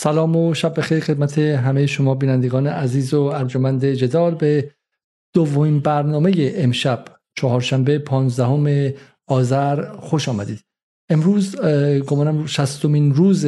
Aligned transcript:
سلام 0.00 0.36
و 0.36 0.54
شب 0.54 0.78
بخیر 0.78 1.00
خدمت 1.00 1.38
همه 1.38 1.86
شما 1.86 2.14
بینندگان 2.14 2.66
عزیز 2.66 3.14
و 3.14 3.20
ارجمند 3.22 3.84
جدال 3.84 4.34
به 4.34 4.70
دومین 5.34 5.80
برنامه 5.80 6.52
امشب 6.54 7.04
چهارشنبه 7.34 7.98
پانزدهم 7.98 8.92
آذر 9.26 9.96
خوش 9.96 10.28
آمدید. 10.28 10.64
امروز 11.08 11.56
گمانم 12.06 12.46
شستمین 12.46 13.14
روز 13.14 13.46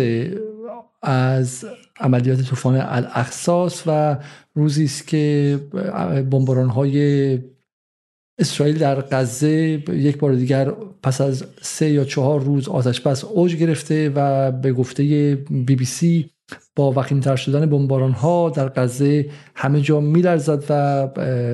از 1.03 1.65
عملیات 2.01 2.43
طوفان 2.43 2.77
الاقصاص 2.77 3.83
و 3.87 4.19
روزی 4.55 4.85
است 4.85 5.07
که 5.07 5.59
بمباران 6.31 6.69
های 6.69 7.39
اسرائیل 8.39 8.79
در 8.79 9.01
غزه 9.01 9.83
یک 9.89 10.19
بار 10.19 10.35
دیگر 10.35 10.71
پس 11.03 11.21
از 11.21 11.45
سه 11.63 11.91
یا 11.91 12.05
چهار 12.05 12.41
روز 12.41 12.69
آتش 12.69 13.01
بس 13.01 13.25
اوج 13.25 13.57
گرفته 13.57 14.13
و 14.15 14.53
به 14.53 14.73
گفته 14.73 15.03
بی 15.51 15.77
بی 15.77 15.85
سی 15.85 16.31
با 16.81 16.93
وخیمتر 16.97 17.37
شدن 17.37 17.67
بمباران 17.67 18.13
ها 18.13 18.51
در 18.51 18.69
غزه 18.69 19.27
همه 19.55 19.81
جا 19.81 20.01
میلرزد 20.01 20.65
و 20.69 21.07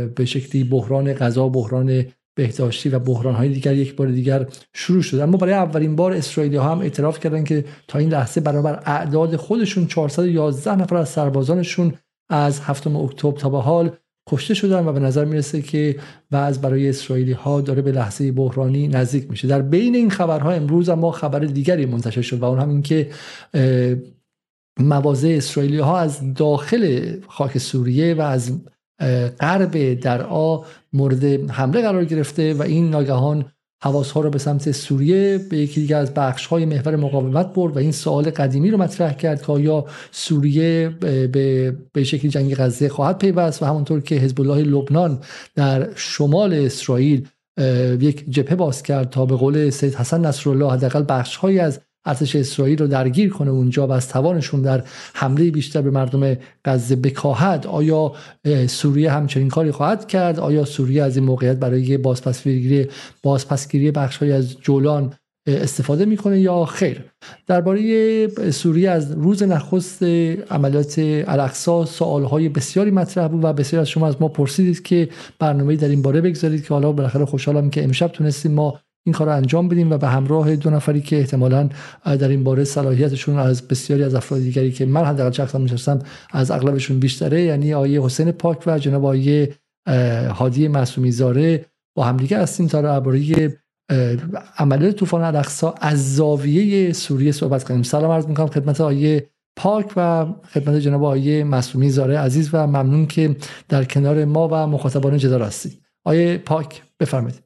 به 0.06 0.24
شکلی 0.24 0.64
بحران 0.64 1.12
غذا 1.12 1.48
بحران 1.48 2.04
بهداشتی 2.36 2.88
و 2.88 2.98
بحران 2.98 3.34
های 3.34 3.48
دیگر 3.48 3.74
یک 3.74 3.96
بار 3.96 4.08
دیگر 4.08 4.46
شروع 4.74 5.02
شد. 5.02 5.20
اما 5.20 5.38
برای 5.38 5.54
اولین 5.54 5.96
بار 5.96 6.12
اسرائیلی 6.12 6.56
ها 6.56 6.70
هم 6.72 6.78
اعتراف 6.78 7.20
کردن 7.20 7.44
که 7.44 7.64
تا 7.88 7.98
این 7.98 8.08
لحظه 8.08 8.40
برابر 8.40 8.82
اعداد 8.86 9.36
خودشون 9.36 9.86
411 9.86 10.76
نفر 10.76 10.96
از 10.96 11.08
سربازانشون 11.08 11.92
از 12.30 12.60
هفتم 12.60 12.96
اکتبر 12.96 13.38
تا 13.38 13.48
به 13.50 13.60
حال 13.60 13.90
کشته 14.28 14.54
شدن 14.54 14.86
و 14.86 14.92
به 14.92 15.00
نظر 15.00 15.24
می‌رسه 15.24 15.62
که 15.62 15.96
وضع 16.32 16.60
برای 16.60 16.88
اسرائیلی 16.88 17.32
ها 17.32 17.60
داره 17.60 17.82
به 17.82 17.92
لحظه 17.92 18.32
بحرانی 18.32 18.88
نزدیک 18.88 19.30
میشه. 19.30 19.48
در 19.48 19.62
بین 19.62 19.94
این 19.94 20.10
خبرها 20.10 20.52
امروز 20.52 20.90
ما 20.90 21.10
خبر 21.10 21.38
دیگری 21.38 21.86
منتشر 21.86 22.22
شد 22.22 22.40
و 22.40 22.44
اون 22.44 22.58
هم 22.58 22.68
این 22.68 22.82
که 22.82 23.10
مواضع 24.80 25.34
اسرائیلی 25.36 25.78
ها 25.78 25.98
از 25.98 26.34
داخل 26.34 27.16
خاک 27.28 27.58
سوریه 27.58 28.14
و 28.14 28.20
از 28.20 28.60
غرب 29.40 29.94
درعا 29.94 30.60
مورد 30.92 31.50
حمله 31.50 31.82
قرار 31.82 32.04
گرفته 32.04 32.54
و 32.54 32.62
این 32.62 32.90
ناگهان 32.90 33.44
حواس 33.82 34.10
ها 34.10 34.20
رو 34.20 34.30
به 34.30 34.38
سمت 34.38 34.70
سوریه 34.70 35.38
به 35.38 35.58
یکی 35.58 35.80
دیگر 35.80 35.98
از 35.98 36.14
بخش 36.14 36.46
های 36.46 36.64
محور 36.64 36.96
مقاومت 36.96 37.54
برد 37.54 37.76
و 37.76 37.78
این 37.78 37.92
سوال 37.92 38.30
قدیمی 38.30 38.70
رو 38.70 38.78
مطرح 38.78 39.12
کرد 39.12 39.42
که 39.42 39.52
آیا 39.52 39.84
سوریه 40.10 40.88
به, 41.00 41.76
به 41.92 42.04
شکلی 42.04 42.30
جنگ 42.30 42.54
غزه 42.54 42.88
خواهد 42.88 43.18
پیوست 43.18 43.62
و 43.62 43.66
همونطور 43.66 44.00
که 44.00 44.14
حزب 44.14 44.40
الله 44.40 44.62
لبنان 44.62 45.20
در 45.54 45.88
شمال 45.94 46.54
اسرائیل 46.54 47.28
یک 48.00 48.30
جبهه 48.30 48.54
باز 48.54 48.82
کرد 48.82 49.10
تا 49.10 49.26
به 49.26 49.36
قول 49.36 49.70
سید 49.70 49.94
حسن 49.94 50.26
نصرالله 50.26 50.72
حداقل 50.72 51.04
بخش 51.08 51.36
هایی 51.36 51.58
از 51.58 51.80
ارتش 52.06 52.36
اسرائیل 52.36 52.78
رو 52.78 52.86
درگیر 52.86 53.30
کنه 53.30 53.50
اونجا 53.50 53.86
و 53.86 53.92
از 53.92 54.08
توانشون 54.08 54.62
در 54.62 54.82
حمله 55.14 55.50
بیشتر 55.50 55.82
به 55.82 55.90
مردم 55.90 56.36
غزه 56.64 56.96
بکاهد. 56.96 57.66
آیا 57.66 58.12
سوریه 58.66 59.10
همچنین 59.10 59.48
کاری 59.48 59.70
خواهد 59.70 60.06
کرد؟ 60.06 60.40
آیا 60.40 60.64
سوریه 60.64 61.02
از 61.02 61.16
این 61.16 61.24
موقعیت 61.24 61.56
برای 61.56 61.96
بازپسگیری 61.96 62.86
بازپسگیری 63.22 63.90
بخشهایی 63.90 64.32
از 64.32 64.58
جولان 64.60 65.12
استفاده 65.46 66.04
می‌کنه 66.04 66.40
یا 66.40 66.64
خیر؟ 66.64 67.04
درباره 67.46 68.28
سوریه 68.50 68.90
از 68.90 69.12
روز 69.12 69.42
نخست 69.42 70.02
عملیات 70.50 70.94
الاقصا 70.98 71.84
سوالهای 71.84 72.48
بسیاری 72.48 72.90
مطرح 72.90 73.28
بود 73.28 73.44
و 73.44 73.52
بسیاری 73.52 73.80
از 73.80 73.88
شما 73.88 74.08
از 74.08 74.16
ما 74.20 74.28
پرسیدید 74.28 74.82
که 74.82 75.08
برنامه 75.38 75.76
در 75.76 75.88
این 75.88 76.02
باره 76.02 76.20
بگذارید 76.20 76.64
که 76.64 76.74
حالا 76.74 76.92
بالاخره 76.92 77.24
خوشحالم 77.24 77.70
که 77.70 77.84
امشب 77.84 78.08
تونستیم 78.08 78.52
ما 78.52 78.80
این 79.06 79.12
کار 79.12 79.26
رو 79.26 79.36
انجام 79.36 79.68
بدیم 79.68 79.90
و 79.90 79.98
به 79.98 80.08
همراه 80.08 80.56
دو 80.56 80.70
نفری 80.70 81.00
که 81.00 81.18
احتمالا 81.18 81.68
در 82.04 82.28
این 82.28 82.44
باره 82.44 82.64
صلاحیتشون 82.64 83.38
از 83.38 83.68
بسیاری 83.68 84.02
از 84.02 84.14
افراد 84.14 84.40
دیگری 84.40 84.72
که 84.72 84.86
من 84.86 85.04
حداقل 85.04 85.30
شخصا 85.30 85.58
میشستم 85.58 85.98
از 86.30 86.50
اغلبشون 86.50 87.00
بیشتره 87.00 87.42
یعنی 87.42 87.74
آیه 87.74 88.02
حسین 88.02 88.32
پاک 88.32 88.62
و 88.66 88.78
جناب 88.78 89.04
آیه 89.04 89.54
هادی 90.30 90.68
معصومی 90.68 91.10
زاره 91.12 91.64
با 91.96 92.04
همدیگه 92.04 92.38
هستیم 92.38 92.66
تا 92.66 92.82
درباره 92.82 93.58
عملیات 94.58 94.96
طوفان 94.96 95.22
الاقصا 95.22 95.74
از 95.80 96.16
زاویه 96.16 96.92
سوریه 96.92 97.32
صحبت 97.32 97.64
کنیم. 97.64 97.82
سلام 97.82 98.10
عرض 98.10 98.26
می‌کنم 98.26 98.46
خدمت 98.46 98.80
آیه 98.80 99.30
پاک 99.56 99.92
و 99.96 100.26
خدمت 100.52 100.76
جناب 100.76 101.04
آیه 101.04 101.44
معصومی 101.44 101.90
زاره 101.90 102.18
عزیز 102.18 102.50
و 102.52 102.66
ممنون 102.66 103.06
که 103.06 103.36
در 103.68 103.84
کنار 103.84 104.24
ما 104.24 104.48
و 104.48 104.66
مخاطبان 104.66 105.18
جدال 105.18 105.42
هستید. 105.42 105.80
آیه 106.04 106.38
پاک 106.38 106.82
بفرمایید. 107.00 107.45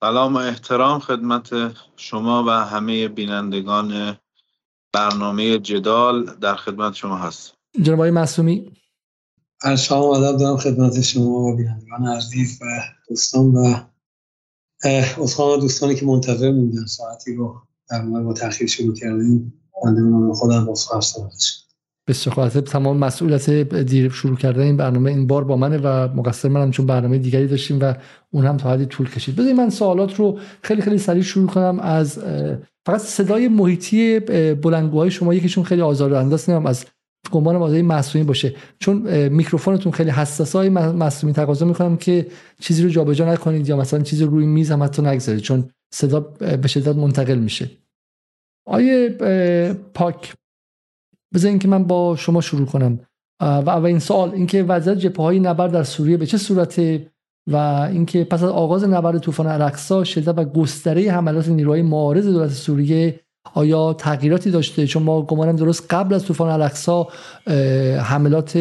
سلام 0.00 0.34
و 0.34 0.36
احترام 0.36 0.98
خدمت 0.98 1.48
شما 1.96 2.44
و 2.44 2.50
همه 2.50 3.08
بینندگان 3.08 4.18
برنامه 4.92 5.58
جدال 5.58 6.24
در 6.40 6.56
خدمت 6.56 6.94
شما 6.94 7.16
هست 7.16 7.52
جناب 7.82 7.98
آقای 7.98 8.10
معصومی. 8.10 8.72
ارشام 9.62 10.02
آداب 10.02 10.38
دارم 10.38 10.56
خدمت 10.56 11.00
شما 11.00 11.24
و 11.24 11.56
بینندگان 11.56 12.06
عزیز 12.06 12.58
و 12.62 12.64
دوستان 13.08 13.46
و 13.46 13.74
اصخان 15.18 15.60
دوستانی 15.60 15.94
که 15.94 16.06
منتظر 16.06 16.50
موندن 16.50 16.86
ساعتی 16.86 17.34
رو 17.34 17.62
در 17.90 18.02
با 18.02 18.32
تاخیر 18.32 18.66
شروع 18.68 18.94
کردیم. 18.94 19.62
بنده 19.84 20.34
خودم 20.34 20.64
با 20.64 20.74
سوالش 20.74 21.65
به 22.06 22.14
خاطر 22.14 22.60
تمام 22.60 22.96
مسئولیت 22.96 23.50
دیر 23.50 24.10
شروع 24.10 24.36
کردن 24.36 24.62
این 24.62 24.76
برنامه 24.76 25.10
این 25.10 25.26
بار 25.26 25.44
با 25.44 25.56
منه 25.56 25.78
و 25.78 26.08
مقصر 26.14 26.48
منم 26.48 26.70
چون 26.70 26.86
برنامه 26.86 27.18
دیگری 27.18 27.46
داشتیم 27.46 27.78
و 27.80 27.94
اون 28.30 28.46
هم 28.46 28.56
تا 28.56 28.70
حدی 28.70 28.86
طول 28.86 29.10
کشید. 29.10 29.36
بذارید 29.36 29.56
من 29.56 29.70
سوالات 29.70 30.14
رو 30.14 30.38
خیلی 30.62 30.82
خیلی 30.82 30.98
سریع 30.98 31.22
شروع 31.22 31.48
کنم 31.48 31.80
از 31.80 32.18
فقط 32.86 33.00
صدای 33.00 33.48
محیطی 33.48 34.20
بلندگوهای 34.54 35.10
شما 35.10 35.34
یکیشون 35.34 35.64
خیلی 35.64 35.82
آزاردهنده 35.82 36.34
است 36.34 36.48
از 36.48 36.84
گمان 37.30 37.56
آزادی 37.56 37.82
معصومی 37.82 38.24
باشه. 38.24 38.54
چون 38.78 39.28
میکروفونتون 39.28 39.92
خیلی 39.92 40.10
حساس 40.10 40.56
های 40.56 40.68
معصومی 40.68 41.32
تقاضا 41.32 41.66
می‌کنم 41.66 41.96
که 41.96 42.26
چیزی 42.60 42.82
رو 42.82 42.88
جابجا 42.88 43.32
نکنید 43.32 43.68
یا 43.68 43.76
مثلا 43.76 44.00
چیزی 44.00 44.24
روی 44.24 44.46
میز 44.46 44.70
هم 44.70 44.82
حتی 44.82 45.02
نگذارید 45.02 45.40
چون 45.40 45.70
صدا 45.94 46.20
به 46.62 46.68
شدت 46.68 46.96
منتقل 46.96 47.38
میشه. 47.38 47.70
آیه 48.66 49.08
پاک. 49.94 50.34
بذارین 51.34 51.58
که 51.58 51.68
من 51.68 51.84
با 51.84 52.16
شما 52.16 52.40
شروع 52.40 52.66
کنم. 52.66 53.00
و 53.40 53.70
اولین 53.70 53.98
سوال 53.98 54.30
اینکه 54.30 54.62
وضعیت 54.62 54.98
جبهه 54.98 55.24
های 55.24 55.40
نبرد 55.40 55.72
در 55.72 55.82
سوریه 55.82 56.16
به 56.16 56.26
چه 56.26 56.38
صورته؟ 56.38 57.12
و 57.50 57.56
اینکه 57.92 58.24
پس 58.24 58.42
از 58.42 58.50
آغاز 58.50 58.84
نبرد 58.84 59.18
طوفان 59.18 59.46
الاقصا 59.46 60.04
شدت 60.04 60.38
و 60.38 60.44
گستره 60.44 61.12
حملات 61.12 61.48
نیروهای 61.48 61.82
معارض 61.82 62.26
دولت 62.26 62.50
سوریه 62.50 63.20
آیا 63.54 63.92
تغییراتی 63.92 64.50
داشته؟ 64.50 64.86
چون 64.86 65.02
ما 65.02 65.22
گمانم 65.22 65.56
درست 65.56 65.86
قبل 65.90 66.14
از 66.14 66.24
طوفان 66.24 66.50
الاقصا 66.50 67.08
حملات 68.00 68.58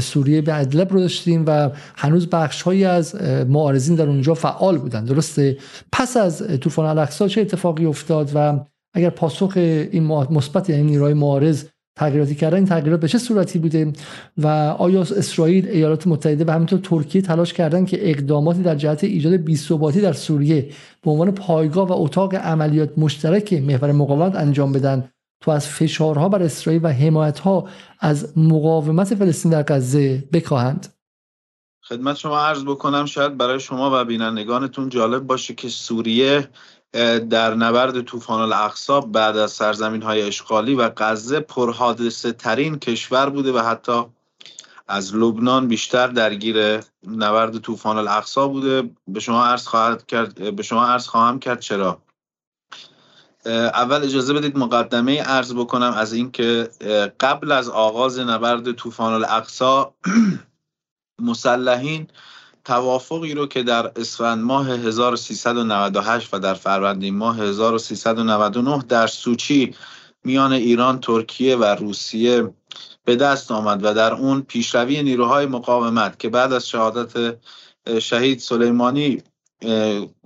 سوریه 0.00 0.40
به 0.40 0.60
ادلب 0.60 0.92
رو 0.92 1.00
داشتیم 1.00 1.44
و 1.46 1.70
هنوز 1.96 2.26
بخش 2.26 2.62
هایی 2.62 2.84
از 2.84 3.22
معارضین 3.48 3.96
در 3.96 4.08
اونجا 4.08 4.34
فعال 4.34 4.78
بودن. 4.78 5.04
درسته؟ 5.04 5.56
پس 5.92 6.16
از 6.16 6.60
طوفان 6.60 6.86
الاقصا 6.86 7.28
چه 7.28 7.40
اتفاقی 7.40 7.86
افتاد؟ 7.86 8.30
و 8.34 8.58
اگر 8.94 9.10
پاسخ 9.10 9.52
این 9.56 10.02
مثبت 10.06 10.70
یعنی 10.70 10.82
نیروهای 10.82 11.14
معارض 11.14 11.64
تغییراتی 11.96 12.34
کردن 12.34 12.56
این 12.56 12.66
تغییرات 12.66 13.00
به 13.00 13.08
چه 13.08 13.18
صورتی 13.18 13.58
بوده؟ 13.58 13.92
و 14.38 14.46
آیا 14.78 15.00
اسرائیل 15.00 15.68
ایالات 15.68 16.06
متحده 16.06 16.44
و 16.44 16.50
همینطور 16.50 16.78
ترکیه 16.78 17.22
تلاش 17.22 17.52
کردن 17.52 17.84
که 17.84 18.10
اقداماتی 18.10 18.62
در 18.62 18.74
جهت 18.74 19.04
ایجاد 19.04 19.32
بی‌ثباتی 19.32 20.00
در 20.00 20.12
سوریه 20.12 20.70
به 21.02 21.10
عنوان 21.10 21.30
پایگاه 21.30 21.88
و 21.88 21.92
اتاق 21.92 22.34
عملیات 22.34 22.98
مشترک 22.98 23.52
محور 23.52 23.92
مقاومت 23.92 24.36
انجام 24.36 24.72
بدن؟ 24.72 25.08
تو 25.40 25.50
از 25.50 25.68
فشارها 25.68 26.28
بر 26.28 26.42
اسرائیل 26.42 26.84
و 26.84 26.88
حمایتها 26.88 27.68
از 28.00 28.38
مقاومت 28.38 29.14
فلسطین 29.14 29.50
در 29.50 29.62
غزه 29.62 30.24
بکاهند. 30.32 30.86
خدمت 31.82 32.16
شما 32.16 32.38
عرض 32.38 32.64
بکنم 32.64 33.06
شاید 33.06 33.36
برای 33.36 33.60
شما 33.60 33.90
و 33.92 34.04
بینندگانتون 34.04 34.88
جالب 34.88 35.22
باشه 35.22 35.54
که 35.54 35.68
سوریه 35.68 36.48
در 37.30 37.54
نبرد 37.54 38.02
طوفان 38.02 38.40
الاقصا 38.40 39.00
بعد 39.00 39.36
از 39.36 39.52
سرزمین 39.52 40.02
های 40.02 40.22
اشغالی 40.22 40.74
و 40.74 40.90
غزه 40.96 41.40
پرحادثه 41.40 42.32
ترین 42.32 42.78
کشور 42.78 43.30
بوده 43.30 43.52
و 43.52 43.58
حتی 43.58 44.04
از 44.88 45.14
لبنان 45.16 45.68
بیشتر 45.68 46.06
درگیر 46.06 46.80
نبرد 47.08 47.58
طوفان 47.58 47.98
الاقصا 47.98 48.48
بوده. 48.48 48.90
به 49.08 49.20
شما 49.20 49.46
عرض 49.46 49.66
خواهد 49.66 50.06
کرد 50.06 50.56
به 50.56 50.62
شما 50.62 50.86
عرض 50.86 51.06
خواهم 51.06 51.38
کرد 51.38 51.60
چرا؟ 51.60 52.02
اول 53.46 54.02
اجازه 54.04 54.34
بدید 54.34 54.58
مقدمه 54.58 55.22
عرض 55.22 55.54
بکنم 55.54 55.92
از 55.96 56.12
اینکه 56.12 56.70
قبل 57.20 57.52
از 57.52 57.68
آغاز 57.68 58.18
نبرد 58.18 58.72
طوفان 58.72 59.12
الاقصا 59.12 59.94
مسلحین 61.28 62.08
توافقی 62.64 63.34
رو 63.34 63.46
که 63.46 63.62
در 63.62 63.92
اسفند 63.96 64.44
ماه 64.44 64.70
1398 64.70 66.34
و 66.34 66.38
در 66.38 66.54
فروردین 66.54 67.16
ماه 67.16 67.38
1399 67.38 68.82
در 68.88 69.06
سوچی 69.06 69.74
میان 70.24 70.52
ایران، 70.52 71.00
ترکیه 71.00 71.56
و 71.56 71.64
روسیه 71.64 72.54
به 73.04 73.16
دست 73.16 73.52
آمد 73.52 73.84
و 73.84 73.94
در 73.94 74.14
اون 74.14 74.42
پیشروی 74.42 75.02
نیروهای 75.02 75.46
مقاومت 75.46 76.18
که 76.18 76.28
بعد 76.28 76.52
از 76.52 76.68
شهادت 76.68 77.36
شهید 77.98 78.38
سلیمانی 78.38 79.22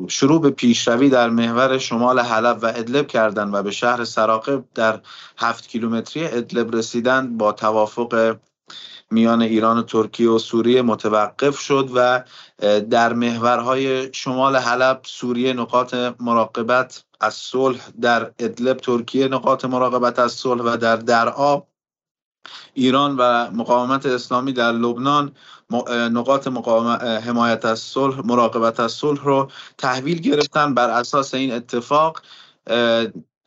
شروع 0.09 0.41
به 0.41 0.51
پیشروی 0.51 1.09
در 1.09 1.31
محور 1.31 1.79
شمال 1.79 2.19
حلب 2.19 2.59
و 2.63 2.67
ادلب 2.67 3.07
کردند 3.07 3.55
و 3.55 3.63
به 3.63 3.71
شهر 3.71 4.05
سراقب 4.05 4.65
در 4.75 5.01
هفت 5.39 5.69
کیلومتری 5.69 6.25
ادلب 6.25 6.77
رسیدن 6.77 7.37
با 7.37 7.53
توافق 7.53 8.37
میان 9.11 9.43
ایران 9.43 9.79
و 9.79 9.83
ترکیه 9.83 10.31
و 10.31 10.39
سوریه 10.39 10.83
متوقف 10.83 11.59
شد 11.59 11.91
و 11.95 12.25
در 12.81 13.13
محورهای 13.13 14.15
شمال 14.15 14.57
حلب 14.57 15.01
سوریه 15.05 15.53
نقاط 15.53 15.95
مراقبت 16.21 17.05
از 17.21 17.35
صلح 17.35 17.81
در 18.01 18.33
ادلب 18.39 18.77
ترکیه 18.77 19.29
نقاط 19.29 19.65
مراقبت 19.65 20.19
از 20.19 20.33
صلح 20.33 20.63
و 20.63 20.77
در 20.77 20.97
درعا 20.97 21.63
ایران 22.75 23.17
و 23.19 23.51
مقاومت 23.51 24.07
اسلامی 24.07 24.53
در 24.53 24.73
لبنان 24.73 25.33
نقاط 25.91 26.49
حمایت 27.03 27.65
از 27.65 27.79
صلح 27.79 28.27
مراقبت 28.27 28.81
از 28.81 28.93
صلح 28.93 29.25
رو 29.25 29.51
تحویل 29.79 30.21
گرفتن 30.21 30.75
بر 30.75 30.91
اساس 30.91 31.35
این 31.35 31.53
اتفاق. 31.53 32.23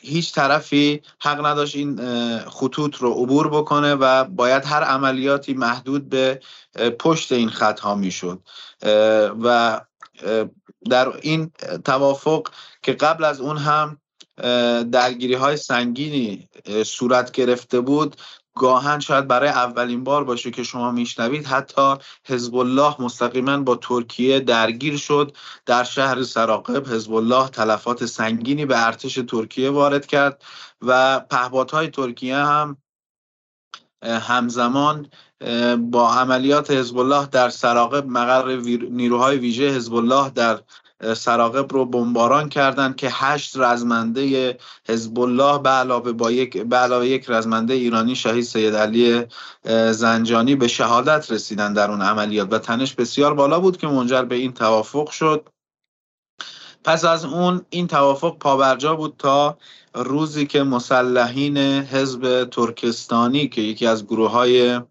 هیچ 0.01 0.33
طرفی 0.33 1.01
حق 1.19 1.45
نداشت 1.45 1.75
این 1.75 1.99
خطوط 2.39 2.95
رو 2.95 3.11
عبور 3.13 3.49
بکنه 3.49 3.95
و 3.95 4.23
باید 4.23 4.65
هر 4.65 4.83
عملیاتی 4.83 5.53
محدود 5.53 6.09
به 6.09 6.39
پشت 6.99 7.31
این 7.31 7.49
خط 7.49 7.79
ها 7.79 7.95
می‌شد 7.95 8.41
و 9.43 9.81
در 10.89 11.13
این 11.21 11.51
توافق 11.85 12.47
که 12.83 12.93
قبل 12.93 13.23
از 13.23 13.41
اون 13.41 13.57
هم 13.57 13.97
درگیری 14.91 15.33
های 15.33 15.57
سنگینی 15.57 16.49
صورت 16.85 17.31
گرفته 17.31 17.79
بود 17.79 18.15
گاهن 18.55 18.99
شاید 18.99 19.27
برای 19.27 19.49
اولین 19.49 20.03
بار 20.03 20.23
باشه 20.23 20.51
که 20.51 20.63
شما 20.63 20.91
میشنوید 20.91 21.45
حتی 21.45 21.95
حزب 22.25 22.55
الله 22.55 22.95
مستقیما 22.99 23.57
با 23.57 23.75
ترکیه 23.75 24.39
درگیر 24.39 24.97
شد. 24.97 25.37
در 25.65 25.83
شهر 25.83 26.23
سراقب 26.23 26.87
حزب 26.87 27.13
الله 27.13 27.47
تلفات 27.47 28.05
سنگینی 28.05 28.65
به 28.65 28.85
ارتش 28.85 29.15
ترکیه 29.15 29.69
وارد 29.69 30.05
کرد 30.05 30.43
و 30.81 31.19
پهپادهای 31.19 31.87
ترکیه 31.87 32.35
هم 32.35 32.77
همزمان 34.03 35.09
با 35.77 36.13
عملیات 36.13 36.71
حزب 36.71 36.97
الله 36.97 37.25
در 37.25 37.49
سراقب 37.49 38.05
مقر 38.05 38.55
نیروهای 38.89 39.37
ویژه 39.37 39.69
حزب 39.69 39.93
الله 39.93 40.29
در 40.29 40.61
سراقب 41.15 41.73
رو 41.73 41.85
بمباران 41.85 42.49
کردند 42.49 42.95
که 42.95 43.09
هشت 43.11 43.57
رزمنده 43.57 44.57
حزب 44.87 45.19
الله 45.19 45.59
به 45.59 45.69
علاوه 45.69 46.11
با 46.11 46.31
یک 46.31 46.57
به 46.57 46.75
علاوه 46.75 47.07
یک 47.07 47.25
رزمنده 47.29 47.73
ایرانی 47.73 48.15
شهید 48.15 48.43
سید 48.43 48.75
علی 48.75 49.25
زنجانی 49.91 50.55
به 50.55 50.67
شهادت 50.67 51.31
رسیدن 51.31 51.73
در 51.73 51.91
اون 51.91 52.01
عملیات 52.01 52.53
و 52.53 52.59
تنش 52.59 52.93
بسیار 52.93 53.33
بالا 53.33 53.59
بود 53.59 53.77
که 53.77 53.87
منجر 53.87 54.23
به 54.23 54.35
این 54.35 54.53
توافق 54.53 55.09
شد. 55.09 55.49
پس 56.83 57.05
از 57.05 57.25
اون 57.25 57.65
این 57.69 57.87
توافق 57.87 58.37
پابرجا 58.37 58.95
بود 58.95 59.15
تا 59.17 59.57
روزی 59.95 60.45
که 60.45 60.63
مسلحین 60.63 61.57
حزب 61.57 62.45
ترکستانی 62.45 63.47
که 63.47 63.61
یکی 63.61 63.87
از 63.87 64.05
گروه 64.05 64.31
های 64.31 64.81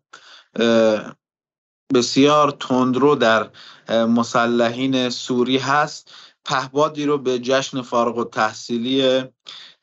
بسیار 1.95 2.57
تندرو 2.61 3.15
در 3.15 3.51
مسلحین 3.89 5.11
سوری 5.11 5.59
هست. 5.59 6.11
پهبادی 6.45 7.05
رو 7.05 7.19
به 7.19 7.39
جشن 7.39 7.83
فارغ 7.83 8.19
و 8.19 8.25
تحصیلی 8.25 9.23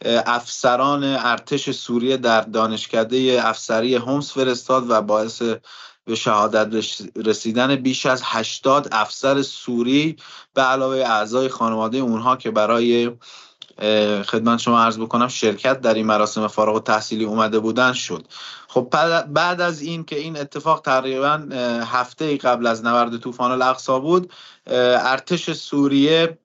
افسران 0.06 1.04
ارتش 1.04 1.72
سوریه 1.72 2.18
در 2.18 2.42
دانشکده 2.42 3.40
افسری 3.44 3.96
همس 3.96 4.34
فرستاد 4.34 4.90
و 4.90 5.02
باعث 5.02 5.42
به 6.06 6.16
شهادت 6.16 7.02
رسیدن 7.26 7.76
بیش 7.76 8.06
از 8.06 8.22
80 8.26 8.88
افسر 8.92 9.42
سوری 9.42 10.16
به 10.54 10.62
علاوه 10.62 10.98
اعضای 10.98 11.50
خانواده 11.50 11.98
اونها 11.98 12.36
که 12.36 12.52
برای 12.52 13.12
خدمت 14.24 14.60
شما 14.60 14.80
عرض 14.80 15.00
بکنم 15.00 15.28
شرکت 15.28 15.82
در 15.82 15.94
این 15.94 16.06
مراسم 16.06 16.48
فارغ 16.48 16.76
و 16.76 16.80
تحصیلی 16.80 17.26
اومده 17.26 17.60
بودن 17.60 17.94
شد. 17.94 18.28
خب 18.68 18.90
بعد 19.28 19.62
از 19.62 19.82
این 19.82 20.04
که 20.04 20.20
این 20.20 20.38
اتفاق 20.38 20.82
تقریبا 20.82 21.48
هفته 21.86 22.38
قبل 22.38 22.68
از 22.68 22.86
نبرد 22.86 23.18
طوفان 23.18 23.52
الاقصا 23.52 24.00
بود 24.00 24.34
ارتش 24.68 25.52
سوریه 25.52 26.38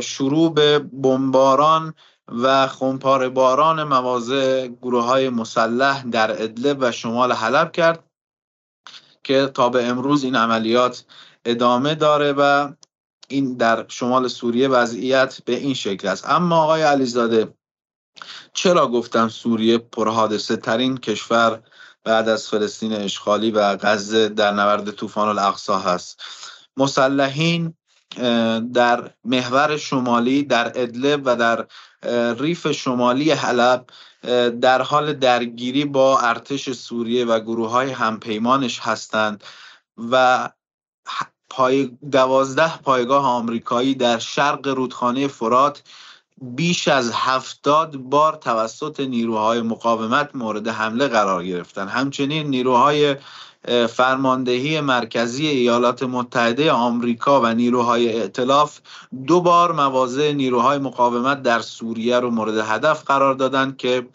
شروع 0.00 0.54
به 0.54 0.78
بمباران 0.78 1.94
و 2.28 2.66
خونپاره 2.66 3.28
باران 3.28 3.82
مواضع 3.82 4.68
گروه 4.68 5.04
های 5.04 5.28
مسلح 5.28 6.02
در 6.02 6.42
ادلب 6.42 6.76
و 6.80 6.92
شمال 6.92 7.32
حلب 7.32 7.72
کرد 7.72 8.04
که 9.24 9.46
تا 9.54 9.68
به 9.68 9.86
امروز 9.86 10.24
این 10.24 10.36
عملیات 10.36 11.04
ادامه 11.44 11.94
داره 11.94 12.32
و 12.32 12.72
این 13.32 13.56
در 13.56 13.86
شمال 13.88 14.28
سوریه 14.28 14.68
وضعیت 14.68 15.42
به 15.44 15.56
این 15.56 15.74
شکل 15.74 16.08
است. 16.08 16.28
اما 16.28 16.62
آقای 16.62 16.82
علیزاده 16.82 17.54
چرا 18.52 18.88
گفتم 18.88 19.28
سوریه 19.28 19.78
پرحادثه 19.78 20.56
ترین 20.56 20.98
کشور 20.98 21.62
بعد 22.04 22.28
از 22.28 22.48
فلسطین 22.48 22.92
اشغالی 22.92 23.50
و 23.50 23.76
غزه 23.76 24.28
در 24.28 24.50
نبرد 24.50 24.90
طوفان 24.90 25.28
الاقصا 25.28 25.78
هست؟ 25.78 26.22
مسلحین 26.76 27.74
در 28.72 29.10
محور 29.24 29.76
شمالی 29.76 30.42
در 30.42 30.72
ادلب 30.74 31.22
و 31.24 31.36
در 31.36 31.66
ریف 32.34 32.72
شمالی 32.72 33.30
حلب 33.30 33.86
در 34.60 34.82
حال 34.82 35.12
درگیری 35.12 35.84
با 35.84 36.20
ارتش 36.20 36.70
سوریه 36.70 37.24
و 37.24 37.40
گروه 37.40 37.70
های 37.70 37.90
همپیمانش 37.90 38.80
هستند 38.80 39.44
و 40.10 40.48
پای 41.54 41.90
دوازده 42.12 42.78
پایگاه 42.78 43.26
آمریکایی 43.26 43.94
در 43.94 44.18
شرق 44.18 44.68
رودخانه 44.68 45.28
فرات 45.28 45.82
بیش 46.42 46.88
از 46.88 47.12
هفتاد 47.14 47.96
بار 47.96 48.34
توسط 48.34 49.00
نیروهای 49.00 49.62
مقاومت 49.62 50.30
مورد 50.34 50.68
حمله 50.68 51.08
قرار 51.08 51.44
گرفتن. 51.44 51.88
همچنین 51.88 52.46
نیروهای 52.46 53.16
فرماندهی 53.88 54.80
مرکزی 54.80 55.46
ایالات 55.46 56.02
متحده 56.02 56.72
آمریکا 56.72 57.40
و 57.40 57.46
نیروهای 57.46 58.20
ائتلاف 58.20 58.78
دو 59.26 59.40
بار 59.40 59.72
مواضع 59.72 60.32
نیروهای 60.32 60.78
مقاومت 60.78 61.42
در 61.42 61.60
سوریه 61.60 62.20
رو 62.20 62.30
مورد 62.30 62.58
هدف 62.58 63.04
قرار 63.04 63.34
دادند 63.34 63.76
که 63.76 64.06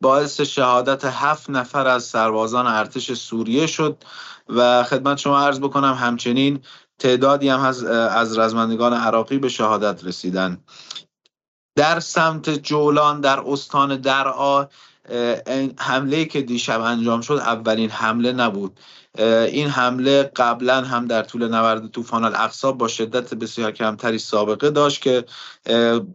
باعث 0.00 0.40
شهادت 0.40 1.04
هفت 1.04 1.50
نفر 1.50 1.86
از 1.86 2.04
سربازان 2.04 2.66
ارتش 2.66 3.12
سوریه 3.12 3.66
شد 3.66 4.04
و 4.48 4.82
خدمت 4.82 5.18
شما 5.18 5.40
عرض 5.40 5.60
بکنم 5.60 5.94
همچنین 5.94 6.60
تعدادی 6.98 7.48
هم 7.48 7.60
از, 7.60 7.84
از 7.84 8.38
رزمندگان 8.38 8.92
عراقی 8.92 9.38
به 9.38 9.48
شهادت 9.48 10.04
رسیدن. 10.04 10.58
در 11.76 12.00
سمت 12.00 12.50
جولان 12.50 13.20
در 13.20 13.40
استان 13.40 13.96
درعا 13.96 14.66
حمله 15.78 16.24
که 16.24 16.42
دیشب 16.42 16.80
انجام 16.80 17.20
شد 17.20 17.34
اولین 17.34 17.90
حمله 17.90 18.32
نبود. 18.32 18.80
این 19.18 19.68
حمله 19.68 20.22
قبلا 20.22 20.82
هم 20.84 21.06
در 21.06 21.22
طول 21.22 21.48
نبرد 21.48 21.90
طوفان 21.90 22.24
الاقصا 22.24 22.72
با 22.72 22.88
شدت 22.88 23.34
بسیار 23.34 23.70
کمتری 23.70 24.18
سابقه 24.18 24.70
داشت 24.70 25.02
که 25.02 25.24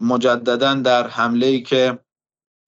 مجددا 0.01 0.73
در 0.73 1.07
حمله 1.07 1.45
ای 1.45 1.61
که 1.61 1.99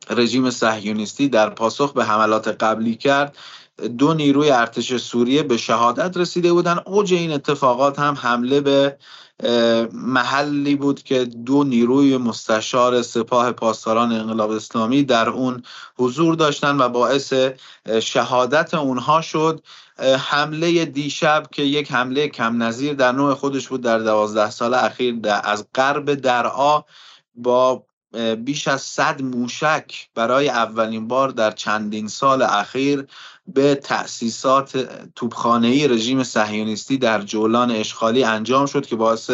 رژیم 0.09 0.49
صهیونیستی 0.49 1.27
در 1.29 1.49
پاسخ 1.49 1.93
به 1.93 2.05
حملات 2.05 2.47
قبلی 2.47 2.95
کرد 2.95 3.37
دو 3.77 4.13
نیروی 4.13 4.51
ارتش 4.51 4.95
سوریه 4.95 5.43
به 5.43 5.57
شهادت 5.57 6.17
رسیده 6.17 6.53
بودن. 6.53 6.79
اوج 6.85 7.13
این 7.13 7.31
اتفاقات 7.31 7.99
هم 7.99 8.13
حمله 8.13 8.61
به 8.61 8.97
محلی 9.93 10.75
بود 10.75 11.03
که 11.03 11.25
دو 11.25 11.63
نیروی 11.63 12.17
مستشار 12.17 13.01
سپاه 13.01 13.51
پاسداران 13.51 14.11
انقلاب 14.11 14.51
اسلامی 14.51 15.03
در 15.03 15.29
اون 15.29 15.63
حضور 15.97 16.35
داشتن 16.35 16.81
و 16.81 16.89
باعث 16.89 17.33
شهادت 18.01 18.73
اونها 18.73 19.21
شد. 19.21 19.63
حمله 20.19 20.85
دیشب 20.85 21.43
که 21.51 21.61
یک 21.61 21.91
حمله 21.91 22.27
کم 22.27 22.63
نظیر 22.63 22.93
در 22.93 23.11
نوع 23.11 23.33
خودش 23.33 23.67
بود 23.67 23.81
در 23.81 23.99
دوازده 23.99 24.49
سال 24.49 24.73
اخیر 24.73 25.15
از 25.43 25.65
غرب 25.75 26.13
درعا 26.13 26.83
با 27.35 27.85
بیش 28.37 28.67
از 28.67 28.81
صد 28.81 29.21
موشک 29.21 30.09
برای 30.15 30.49
اولین 30.49 31.07
بار 31.07 31.29
در 31.29 31.51
چندین 31.51 32.07
سال 32.07 32.41
اخیر 32.41 33.07
به 33.47 33.75
تأسیسات 33.75 34.89
توبخانه‌ای 35.15 35.87
رژیم 35.87 36.23
صهیونیستی 36.23 36.97
در 36.97 37.21
جولان 37.21 37.71
اشغالی 37.71 38.23
انجام 38.23 38.65
شد 38.65 38.85
که 38.85 38.95
باعث 38.95 39.31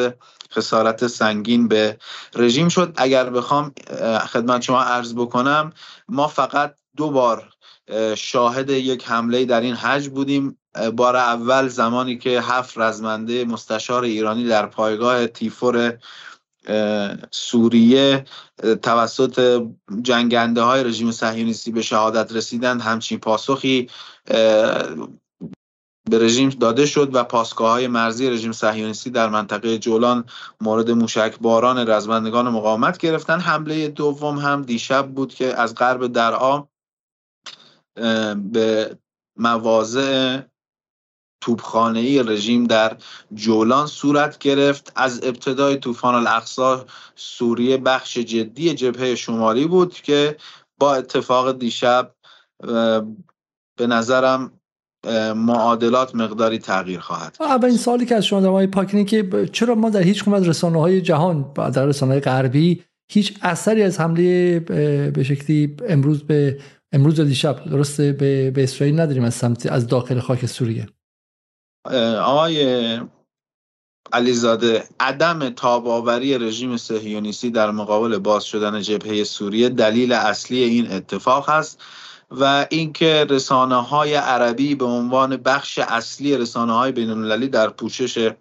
خسارت 0.51 1.07
سنگین 1.07 1.67
به 1.67 1.97
رژیم 2.35 2.69
شد. 2.69 2.93
اگر 2.95 3.29
بخوام 3.29 3.73
خدمت 4.27 4.61
شما 4.61 4.81
عرض 4.81 5.13
بکنم 5.13 5.73
ما 6.09 6.27
فقط 6.27 6.75
دو 6.97 7.09
بار 7.09 7.49
شاهد 8.17 8.69
یک 8.69 9.07
حمله 9.07 9.45
در 9.45 9.61
این 9.61 9.75
حج 9.75 10.09
بودیم. 10.09 10.57
بار 10.95 11.15
اول 11.15 11.67
زمانی 11.67 12.17
که 12.17 12.41
هفت 12.41 12.77
رزمنده 12.77 13.45
مستشار 13.45 14.03
ایرانی 14.03 14.47
در 14.47 14.65
پایگاه 14.65 15.27
تیفور 15.27 15.97
سوریه 17.31 18.25
توسط 18.81 19.65
جنگنده 20.01 20.61
های 20.61 20.83
رژیم 20.83 21.11
صهیونیستی 21.11 21.71
به 21.71 21.81
شهادت 21.81 22.33
رسیدند. 22.33 22.81
همچین 22.81 23.19
پاسخی 23.19 23.89
به 26.09 26.19
رژیم 26.19 26.49
داده 26.49 26.85
شد 26.85 27.15
و 27.15 27.23
پاسگاه 27.23 27.71
های 27.71 27.87
مرزی 27.87 28.29
رژیم 28.29 28.51
صهیونیستی 28.51 29.09
در 29.09 29.29
منطقه 29.29 29.77
جولان 29.77 30.25
مورد 30.61 30.91
موشک 30.91 31.39
باران 31.41 31.89
رزمندگان 31.89 32.49
مقاومت 32.49 32.97
گرفتن 32.97 33.39
حمله 33.39 33.87
دوم 33.87 34.37
هم 34.37 34.61
دیشب 34.61 35.07
بود 35.07 35.33
که 35.33 35.55
از 35.55 35.75
غرب 35.75 36.07
درعا 36.07 36.63
به 38.35 38.97
مواضع 39.37 40.39
توپخانه 41.41 41.99
ای 41.99 42.23
رژیم 42.23 42.63
در 42.63 42.97
جولان 43.33 43.87
صورت 43.87 44.37
گرفت. 44.37 44.91
از 44.95 45.23
ابتدای 45.23 45.77
طوفان 45.77 46.15
الاقصا 46.15 46.85
سوریه 47.15 47.77
بخش 47.77 48.17
جدی 48.17 48.73
جبهه 48.73 49.15
شمالی 49.15 49.67
بود 49.67 49.93
که 49.93 50.37
با 50.79 50.95
اتفاق 50.95 51.59
دیشب 51.59 52.15
به 53.77 53.87
نظرم 53.87 54.51
معادلات 55.35 56.15
مقداری 56.15 56.59
تغییر 56.59 56.99
خواهد 56.99 57.37
اولین 57.39 57.77
سالی 57.77 58.05
که 58.05 58.15
از 58.15 58.25
شما 58.25 58.41
در 58.59 58.65
پاکنی 58.65 59.05
که 59.05 59.49
چرا 59.51 59.75
ما 59.75 59.89
در 59.89 60.01
هیچ 60.01 60.27
از 60.27 60.47
رسانه 60.47 60.79
های 60.79 61.01
جهان 61.01 61.51
در 61.53 61.85
رسانه 61.85 62.11
های 62.11 62.21
غربی 62.21 62.83
هیچ 63.11 63.37
اثری 63.41 63.83
از 63.83 63.99
حمله 63.99 64.59
به 65.09 65.23
شکلی 65.23 65.75
امروز 65.87 66.23
به 66.23 66.59
امروز 66.91 67.19
دیشب 67.19 67.65
درسته 67.65 68.11
به, 68.11 68.51
به 68.51 68.63
اسرائیل 68.63 68.99
نداریم 68.99 69.23
از 69.23 69.33
سمت 69.33 69.65
از 69.65 69.87
داخل 69.87 70.19
خاک 70.19 70.45
سوریه؟ 70.45 70.87
آقای 72.23 72.99
علیزاده 74.13 74.87
عدم 74.99 75.49
تاباوری 75.49 76.37
رژیم 76.37 76.77
صهیونیستی 76.77 77.51
در 77.51 77.71
مقابل 77.71 78.17
باز 78.17 78.43
شدن 78.43 78.81
جبهه 78.81 79.23
سوریه 79.23 79.69
دلیل 79.69 80.13
اصلی 80.13 80.63
این 80.63 80.91
اتفاق 80.91 81.49
است 81.49 81.81
و 82.31 82.67
اینکه 82.69 83.27
رسانه 83.29 83.75
های 83.75 84.15
عربی 84.15 84.75
به 84.75 84.85
عنوان 84.85 85.37
بخش 85.37 85.79
اصلی 85.79 86.37
رسانه 86.37 86.73
های 86.73 86.91
بین 86.91 87.09
المللی 87.09 87.47
در 87.47 87.69
پوشش 87.69 88.31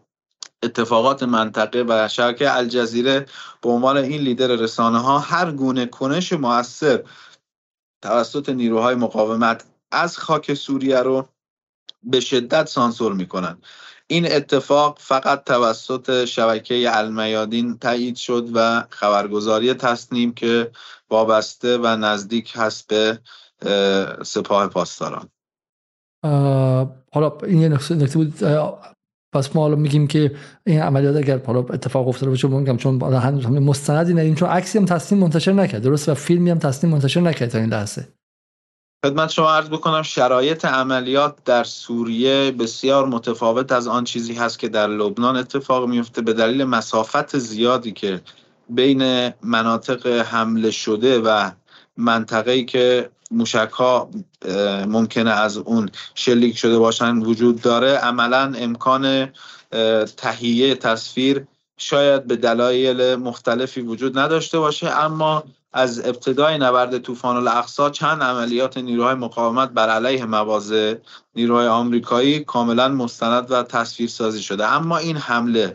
اتفاقات 0.62 1.22
منطقه 1.22 1.84
و 1.88 2.08
شبکه 2.08 2.56
الجزیره 2.56 3.26
به 3.62 3.70
عنوان 3.70 3.96
این 3.96 4.20
لیدر 4.20 4.46
رسانه 4.46 4.98
ها 4.98 5.18
هر 5.18 5.52
گونه 5.52 5.86
کنش 5.86 6.32
موثر 6.32 7.02
توسط 8.02 8.48
نیروهای 8.48 8.94
مقاومت 8.94 9.64
از 9.90 10.18
خاک 10.18 10.54
سوریه 10.54 10.98
رو 10.98 11.28
به 12.02 12.20
شدت 12.20 12.66
سانسور 12.66 13.12
می‌کنن. 13.12 13.58
این 14.06 14.32
اتفاق 14.32 14.98
فقط 15.00 15.44
توسط 15.44 16.24
شبکه 16.24 16.98
المیادین 16.98 17.78
تایید 17.78 18.16
شد 18.16 18.48
و 18.54 18.84
خبرگزاری 18.90 19.74
تصنیم 19.74 20.32
که 20.32 20.70
وابسته 21.10 21.78
و 21.78 21.86
نزدیک 21.86 22.52
هست 22.56 22.88
به 22.88 23.18
سپاه 24.22 24.68
پاسداران. 24.68 25.28
حالا 27.12 27.38
این 27.42 27.60
یه 27.60 27.68
نکته 27.68 27.94
بود 27.94 28.34
پس 29.32 29.56
ما 29.56 29.62
حالا 29.62 29.76
میگیم 29.76 30.06
که 30.06 30.36
این 30.66 30.80
عملیات 30.80 31.16
اگر 31.16 31.38
حالا 31.38 31.60
اتفاق 31.60 32.08
افتاده 32.08 32.30
باشه 32.30 32.48
میگم 32.48 32.76
چون 32.76 33.02
هنوز 33.02 33.46
مستندی 33.46 34.14
ندیم 34.14 34.34
چون 34.34 34.48
عکسی 34.48 34.78
هم 34.78 34.84
تصنیم 34.84 35.20
منتشر 35.20 35.52
نکرد 35.52 35.82
درست؟ 35.82 36.08
و 36.08 36.14
فیلمی 36.14 36.50
هم 36.50 36.58
تصنیم 36.58 36.92
منتشر 36.92 37.20
نکرد 37.20 37.48
تا 37.48 37.58
این 37.58 37.68
لحظه. 37.68 38.08
خدمت 39.06 39.30
شما 39.30 39.50
عرض 39.50 39.68
بکنم 39.68 40.02
شرایط 40.02 40.64
عملیات 40.64 41.44
در 41.44 41.64
سوریه 41.64 42.50
بسیار 42.50 43.06
متفاوت 43.06 43.72
از 43.72 43.88
آن 43.88 44.04
چیزی 44.04 44.34
هست 44.34 44.58
که 44.58 44.68
در 44.68 44.86
لبنان 44.86 45.36
اتفاق 45.36 45.88
میفته. 45.88 46.22
به 46.22 46.32
دلیل 46.32 46.64
مسافت 46.64 47.38
زیادی 47.38 47.92
که 47.92 48.20
بین 48.68 49.32
مناطق 49.42 50.06
حمله 50.06 50.70
شده 50.70 51.18
و 51.18 51.50
منطقه‌ای 51.96 52.64
که 52.64 53.10
موشک 53.30 53.70
ها 53.72 54.10
ممکنه 54.88 55.30
از 55.30 55.56
اون 55.56 55.90
شلیک 56.14 56.58
شده 56.58 56.78
باشن 56.78 57.18
وجود 57.18 57.60
داره 57.60 57.92
عملا 57.92 58.52
امکان 58.56 59.32
تهیه 60.16 60.74
تصویر 60.74 61.46
شاید 61.78 62.26
به 62.26 62.36
دلایل 62.36 63.14
مختلفی 63.14 63.80
وجود 63.80 64.18
نداشته 64.18 64.58
باشه 64.58 64.88
اما 64.88 65.44
از 65.72 66.06
ابتدای 66.06 66.58
نبرد 66.58 66.98
طوفان 66.98 67.36
الاقصا 67.36 67.90
چند 67.90 68.22
عملیات 68.22 68.78
نیروهای 68.78 69.14
مقاومت 69.14 69.68
بر 69.68 69.88
علیه 69.88 70.24
مواضع 70.24 70.94
نیروهای 71.34 71.66
آمریکایی 71.66 72.40
کاملا 72.40 72.88
مستند 72.88 73.50
و 73.50 73.62
تصویر 73.62 74.08
سازی 74.08 74.42
شده. 74.42 74.66
اما 74.66 74.98
این 74.98 75.16
حمله 75.16 75.72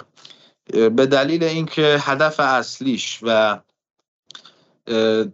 به 0.73 1.05
دلیل 1.05 1.43
اینکه 1.43 1.97
هدف 1.99 2.39
اصلیش 2.39 3.19
و 3.21 3.59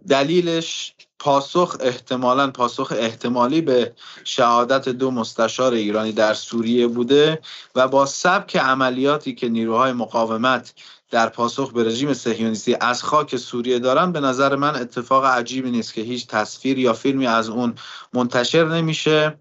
دلیلش 0.08 0.94
پاسخ 1.20 1.76
احتمالا 1.80 2.50
پاسخ 2.50 2.92
احتمالی 2.96 3.60
به 3.60 3.92
شهادت 4.24 4.88
دو 4.88 5.10
مستشار 5.10 5.72
ایرانی 5.72 6.12
در 6.12 6.34
سوریه 6.34 6.86
بوده 6.86 7.40
و 7.74 7.88
با 7.88 8.06
سبک 8.06 8.56
عملیاتی 8.56 9.34
که 9.34 9.48
نیروهای 9.48 9.92
مقاومت 9.92 10.74
در 11.10 11.28
پاسخ 11.28 11.72
به 11.72 11.84
رژیم 11.84 12.14
صهیونیستی 12.14 12.76
از 12.80 13.02
خاک 13.02 13.36
سوریه 13.36 13.78
دارن 13.78 14.12
به 14.12 14.20
نظر 14.20 14.56
من 14.56 14.76
اتفاق 14.76 15.24
عجیبی 15.24 15.70
نیست 15.70 15.94
که 15.94 16.00
هیچ 16.00 16.26
تصویر 16.26 16.78
یا 16.78 16.92
فیلمی 16.92 17.26
از 17.26 17.48
اون 17.48 17.74
منتشر 18.12 18.64
نمیشه 18.64 19.38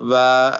و 0.00 0.52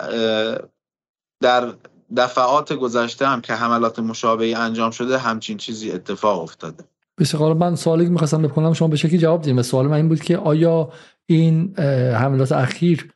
در 1.41 1.73
دفعات 2.17 2.73
گذشته 2.73 3.27
هم 3.27 3.41
که 3.41 3.53
حملات 3.53 3.99
مشابهی 3.99 4.53
انجام 4.53 4.91
شده 4.91 5.17
همچین 5.17 5.57
چیزی 5.57 5.91
اتفاق 5.91 6.41
افتاده. 6.41 6.83
بسیار 7.19 7.53
من 7.53 7.75
سوالی 7.75 8.03
که 8.03 8.09
می‌خواستم 8.11 8.41
بکنم 8.41 8.73
شما 8.73 8.87
به 8.87 8.95
شکلی 8.95 9.17
جواب 9.17 9.41
دیدیم 9.41 9.61
سوال 9.61 9.87
من 9.87 9.93
این 9.93 10.07
بود 10.07 10.21
که 10.21 10.37
آیا 10.37 10.91
این 11.25 11.75
حملات 12.15 12.51
اخیر 12.51 13.11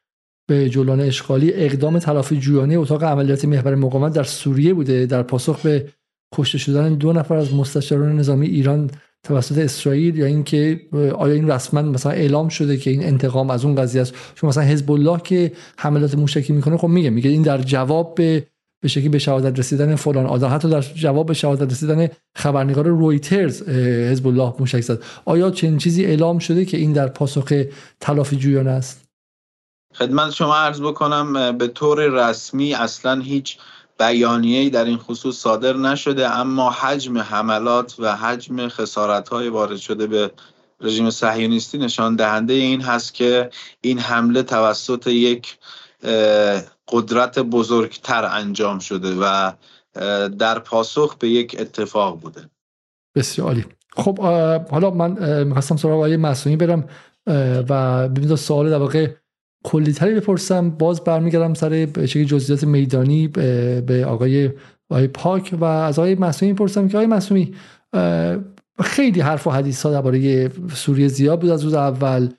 به 0.49 0.69
جولان 0.69 0.99
اشغالی 0.99 1.53
اقدام 1.53 1.99
تلافی 1.99 2.37
جویانه 2.37 2.77
اتاق 2.77 3.03
عملیات 3.03 3.45
محور 3.45 3.75
مقاومت 3.75 4.13
در 4.13 4.23
سوریه 4.23 4.73
بوده؟ 4.73 5.05
در 5.05 5.23
پاسخ 5.23 5.61
به 5.61 5.89
کشته 6.35 6.57
شدن 6.57 6.95
دو 6.95 7.13
نفر 7.13 7.35
از 7.35 7.53
مستشاران 7.53 8.19
نظامی 8.19 8.47
ایران 8.47 8.91
توسط 9.23 9.57
اسرائیل 9.57 10.15
یا 10.15 10.25
اینکه 10.25 10.81
آیا 10.93 11.33
این 11.33 11.51
رسما 11.51 11.81
مثلا 11.81 12.11
اعلام 12.11 12.49
شده 12.49 12.77
که 12.77 12.89
این 12.89 13.03
انتقام 13.03 13.49
از 13.49 13.65
اون 13.65 13.75
قضیه 13.75 14.01
است؟ 14.01 14.13
چون 14.35 14.47
مثلا 14.49 14.63
حزب 14.63 14.91
الله 14.91 15.19
که 15.19 15.51
حملات 15.77 16.15
موشکی 16.15 16.53
می‌کنه 16.53 16.77
خب 16.77 16.87
میگه 16.87 17.09
میگه 17.09 17.29
این 17.29 17.41
در 17.41 17.57
جواب 17.57 18.15
به 18.15 18.47
به 18.81 18.87
شکلی 18.87 19.09
به 19.09 19.19
شهادت 19.19 19.59
رسیدن 19.59 19.95
فلان 19.95 20.25
آدم 20.25 20.47
حتی 20.47 20.69
در 20.69 20.81
جواب 20.81 21.27
به 21.27 21.33
شهادت 21.33 21.71
رسیدن 21.71 22.09
خبرنگار 22.35 22.87
رویترز 22.87 23.69
حزب 23.69 24.27
الله 24.27 24.53
موشک 24.59 24.81
زد. 24.81 25.03
آیا 25.25 25.51
چنین 25.51 25.77
چیزی 25.77 26.05
اعلام 26.05 26.39
شده 26.39 26.65
که 26.65 26.77
این 26.77 26.93
در 26.93 27.07
پاسخ 27.07 27.63
تلافی 27.99 28.35
جویانه 28.35 28.71
است؟ 28.71 29.05
خدمت 29.95 30.31
شما 30.31 30.55
عرض 30.55 30.81
بکنم 30.81 31.57
به 31.57 31.67
طور 31.67 32.29
رسمی 32.29 32.73
اصلا 32.73 33.21
هیچ 33.21 33.57
بیانیه‌ای 33.99 34.69
در 34.69 34.85
این 34.85 34.97
خصوص 34.97 35.37
صادر 35.37 35.73
نشده 35.73 36.29
اما 36.29 36.71
حجم 36.71 37.17
حملات 37.17 37.95
و 37.99 38.15
حجم 38.15 38.67
خسارت‌های 38.67 39.49
وارد 39.49 39.77
شده 39.77 40.07
به 40.07 40.31
رژیم 40.81 41.09
صهیونیستی 41.09 41.77
نشان 41.77 42.15
دهنده 42.15 42.53
این 42.53 42.81
هست 42.81 43.13
که 43.13 43.49
این 43.81 43.99
حمله 43.99 44.43
توسط 44.43 45.07
یک 45.07 45.57
قدرت 46.91 47.39
بزرگتر 47.39 48.25
انجام 48.25 48.79
شده 48.79 49.15
و 49.21 49.51
در 50.29 50.59
پاسخ 50.59 51.15
به 51.15 51.29
یک 51.29 51.55
اتفاق 51.59 52.19
بوده. 52.19 52.41
بسیار 53.15 53.47
عالی. 53.47 53.65
خب 53.95 54.19
حالا 54.69 54.91
من 54.91 55.43
می‌خواستم 55.43 55.75
سراغ 55.75 55.93
آقای 55.93 56.17
معصومی 56.17 56.55
برم 56.55 56.89
و 57.69 58.09
ببینید 58.09 58.35
سوال 58.35 58.69
در 58.69 58.77
واقع 58.77 59.07
کلی 59.63 59.93
تری 59.93 60.15
بپرسم. 60.15 60.69
باز 60.69 61.03
برمیگردم 61.03 61.53
سر 61.53 61.85
چه 61.85 62.25
جزئیات 62.25 62.63
میدانی 62.63 63.27
به 63.27 64.05
آقای 64.07 64.51
آقای 64.89 65.07
پاک 65.07 65.55
و 65.59 65.63
از 65.63 65.99
آقای 65.99 66.15
معصومی 66.15 66.53
پرسم 66.53 66.87
که 66.87 66.97
آقای 66.97 67.07
معصومی 67.07 67.55
خیلی 68.81 69.21
حرف 69.21 69.47
و 69.47 69.51
حدیث 69.51 69.85
ها 69.85 69.91
درباره 69.91 70.49
سوریه 70.73 71.07
زیاد 71.07 71.41
بود 71.41 71.49
از 71.49 71.63
روز 71.63 71.73
اول. 71.73 72.29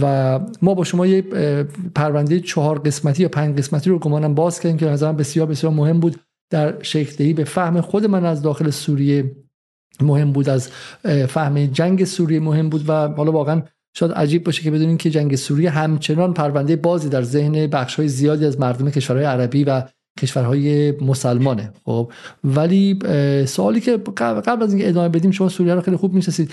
و 0.00 0.40
ما 0.62 0.74
با 0.74 0.84
شما 0.84 1.06
یه 1.06 1.22
پرونده 1.94 2.40
چهار 2.40 2.78
قسمتی 2.78 3.22
یا 3.22 3.28
پنج 3.28 3.58
قسمتی 3.58 3.90
رو 3.90 3.98
گمانم 3.98 4.34
باز 4.34 4.60
کردیم 4.60 4.78
که 4.78 4.86
نظرم 4.86 5.16
بسیار 5.16 5.46
بسیار 5.46 5.72
مهم 5.72 6.00
بود. 6.00 6.16
در 6.50 6.82
شکل 6.82 7.32
به 7.32 7.44
فهم 7.44 7.80
خود 7.80 8.06
من 8.06 8.24
از 8.24 8.42
داخل 8.42 8.70
سوریه 8.70 9.36
مهم 10.00 10.32
بود 10.32 10.48
از 10.48 10.70
فهم 11.28 11.66
جنگ 11.66 12.04
سوریه 12.04 12.40
مهم 12.40 12.68
بود 12.68 12.88
و 12.88 13.08
حالا 13.08 13.32
واقعا 13.32 13.62
شاید 13.96 14.12
عجیب 14.12 14.44
باشه 14.44 14.62
که 14.62 14.70
بدونین 14.70 14.96
که 14.96 15.10
جنگ 15.10 15.36
سوریه 15.36 15.70
همچنان 15.70 16.34
پرونده 16.34 16.76
بازی 16.76 17.08
در 17.08 17.22
ذهن 17.22 17.66
بخش 17.66 17.94
های 17.94 18.08
زیادی 18.08 18.46
از 18.46 18.60
مردم 18.60 18.90
کشورهای 18.90 19.24
عربی 19.24 19.64
و 19.64 19.82
کشورهای 20.20 20.92
مسلمانه. 21.00 21.72
خب 21.84 22.12
ولی 22.44 22.98
سوالی 23.46 23.80
که 23.80 23.96
قبل 24.16 24.62
از 24.62 24.72
اینکه 24.72 24.88
ادامه 24.88 25.08
بدیم 25.08 25.30
شما 25.30 25.48
سوریه 25.48 25.74
رو 25.74 25.80
خیلی 25.80 25.96
خوب 25.96 26.14
می‌شناسید. 26.14 26.50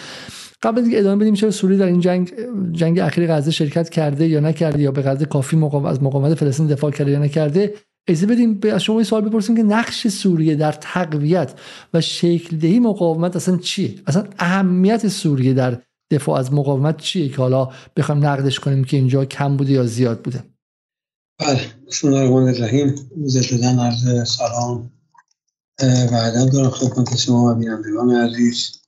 قبل 0.61 0.81
اینکه 0.81 0.99
ادامه 0.99 1.21
بدیم 1.21 1.33
چرا 1.33 1.51
سوریه 1.51 1.77
در 1.77 1.85
این 1.85 1.99
جنگ 1.99 2.33
جنگ 2.71 2.99
اخیر 2.99 3.33
غزه 3.33 3.51
شرکت 3.51 3.89
کرده 3.89 4.27
یا 4.27 4.39
نکرده 4.39 4.81
یا 4.81 4.91
به 4.91 5.01
قدر 5.01 5.25
کافی 5.25 5.57
مقاوم 5.57 5.85
از 5.85 6.03
مقاومت 6.03 6.35
فلسطین 6.35 6.67
دفاع 6.67 6.91
کرده 6.91 7.11
یا 7.11 7.19
نکرده؟ 7.19 7.73
اجازه 8.07 8.27
بدیم 8.27 8.59
از 8.73 8.83
شما 8.83 9.03
سوال 9.03 9.29
بپرسیم 9.29 9.55
که 9.55 9.63
نقش 9.63 10.07
سوریه 10.07 10.55
در 10.55 10.71
تقویت 10.71 11.53
و 11.93 12.01
شکل 12.01 12.57
دهی 12.57 12.79
مقاومت 12.79 13.35
اصلا 13.35 13.57
چیه؟ 13.57 13.95
اصلا 14.07 14.27
اهمیت 14.39 15.07
سوریه 15.07 15.53
در 15.53 15.81
دفاع 16.11 16.39
از 16.39 16.53
مقاومت 16.53 16.97
چیه 16.97 17.29
که 17.29 17.37
حالا 17.37 17.69
بخوایم 17.97 18.25
نقدش 18.25 18.59
کنیم 18.59 18.83
که 18.83 18.97
اینجا 18.97 19.25
کم 19.25 19.57
بوده 19.57 19.71
یا 19.71 19.85
زیاد 19.85 20.21
بوده؟ 20.21 20.43
بله 21.39 21.61
بسم 21.87 22.07
الله 22.07 22.19
الرحمن 22.19 22.47
الرحیم. 22.47 22.95
عرض 23.79 24.29
سلام. 24.29 24.91
و 25.81 26.49
دارم 26.53 26.69
خدمت 26.69 27.17
شما 27.17 27.51
و 27.51 27.55
بینندگان 27.55 28.09
عزیز. 28.09 28.78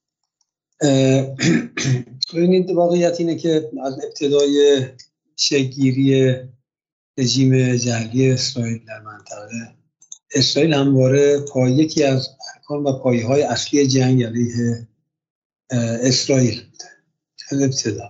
ببینید 2.33 2.71
واقعیت 2.71 3.19
اینه 3.19 3.35
که 3.35 3.69
از 3.83 3.93
ابتدای 4.03 4.85
شگیری 5.35 6.35
رژیم 7.17 7.75
جهلی 7.75 8.31
اسرائیل 8.31 8.85
در 8.87 8.99
منطقه 8.99 9.47
اسرائیل 10.35 10.73
همواره 10.73 11.39
پا 11.39 11.69
یکی 11.69 12.03
از 12.03 12.27
ارکان 12.55 12.83
و 12.83 12.99
پایه 12.99 13.27
های 13.27 13.41
اصلی 13.41 13.87
جنگ 13.87 14.23
علیه 14.23 14.87
اسرائیل 16.03 16.61
از 17.51 17.61
ابتدا. 17.61 18.09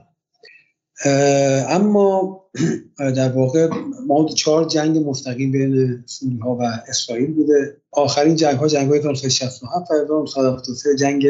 اما 1.69 2.41
در 3.15 3.31
واقع 3.31 3.69
ما 4.07 4.29
چهار 4.29 4.65
جنگ 4.65 4.97
مستقیم 4.97 5.51
بین 5.51 6.03
سوری 6.05 6.37
ها 6.37 6.55
و 6.55 6.63
اسرائیل 6.87 7.33
بوده. 7.33 7.77
آخرین 7.91 8.35
جنگ 8.35 8.57
ها 8.57 8.67
جنگ 8.67 8.89
های 8.89 8.99
1967 8.99 9.91
و 9.91 9.93
1973 9.93 10.95
جنگ 10.95 11.27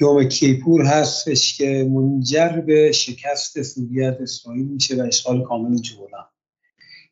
یوم 0.00 0.24
کیپور 0.28 0.82
هستش 0.82 1.58
که 1.58 1.88
منجر 1.90 2.48
به 2.48 2.92
شکست 2.92 3.62
سوریه 3.62 4.06
از 4.06 4.20
اسرائیل 4.20 4.66
میشه 4.66 4.96
و 4.96 5.06
اشغال 5.06 5.42
کامل 5.42 5.76
جولان. 5.76 6.24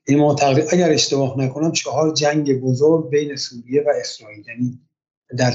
این 0.07 0.19
ما 0.19 0.37
اگر 0.73 0.91
اشتباه 0.91 1.39
نکنم 1.39 1.73
چهار 1.73 2.15
جنگ 2.15 2.61
بزرگ 2.61 3.11
بین 3.11 3.37
سوریه 3.37 3.83
و 3.83 3.93
اسرائیل. 4.01 4.45
یعنی 4.49 4.79
در 5.39 5.51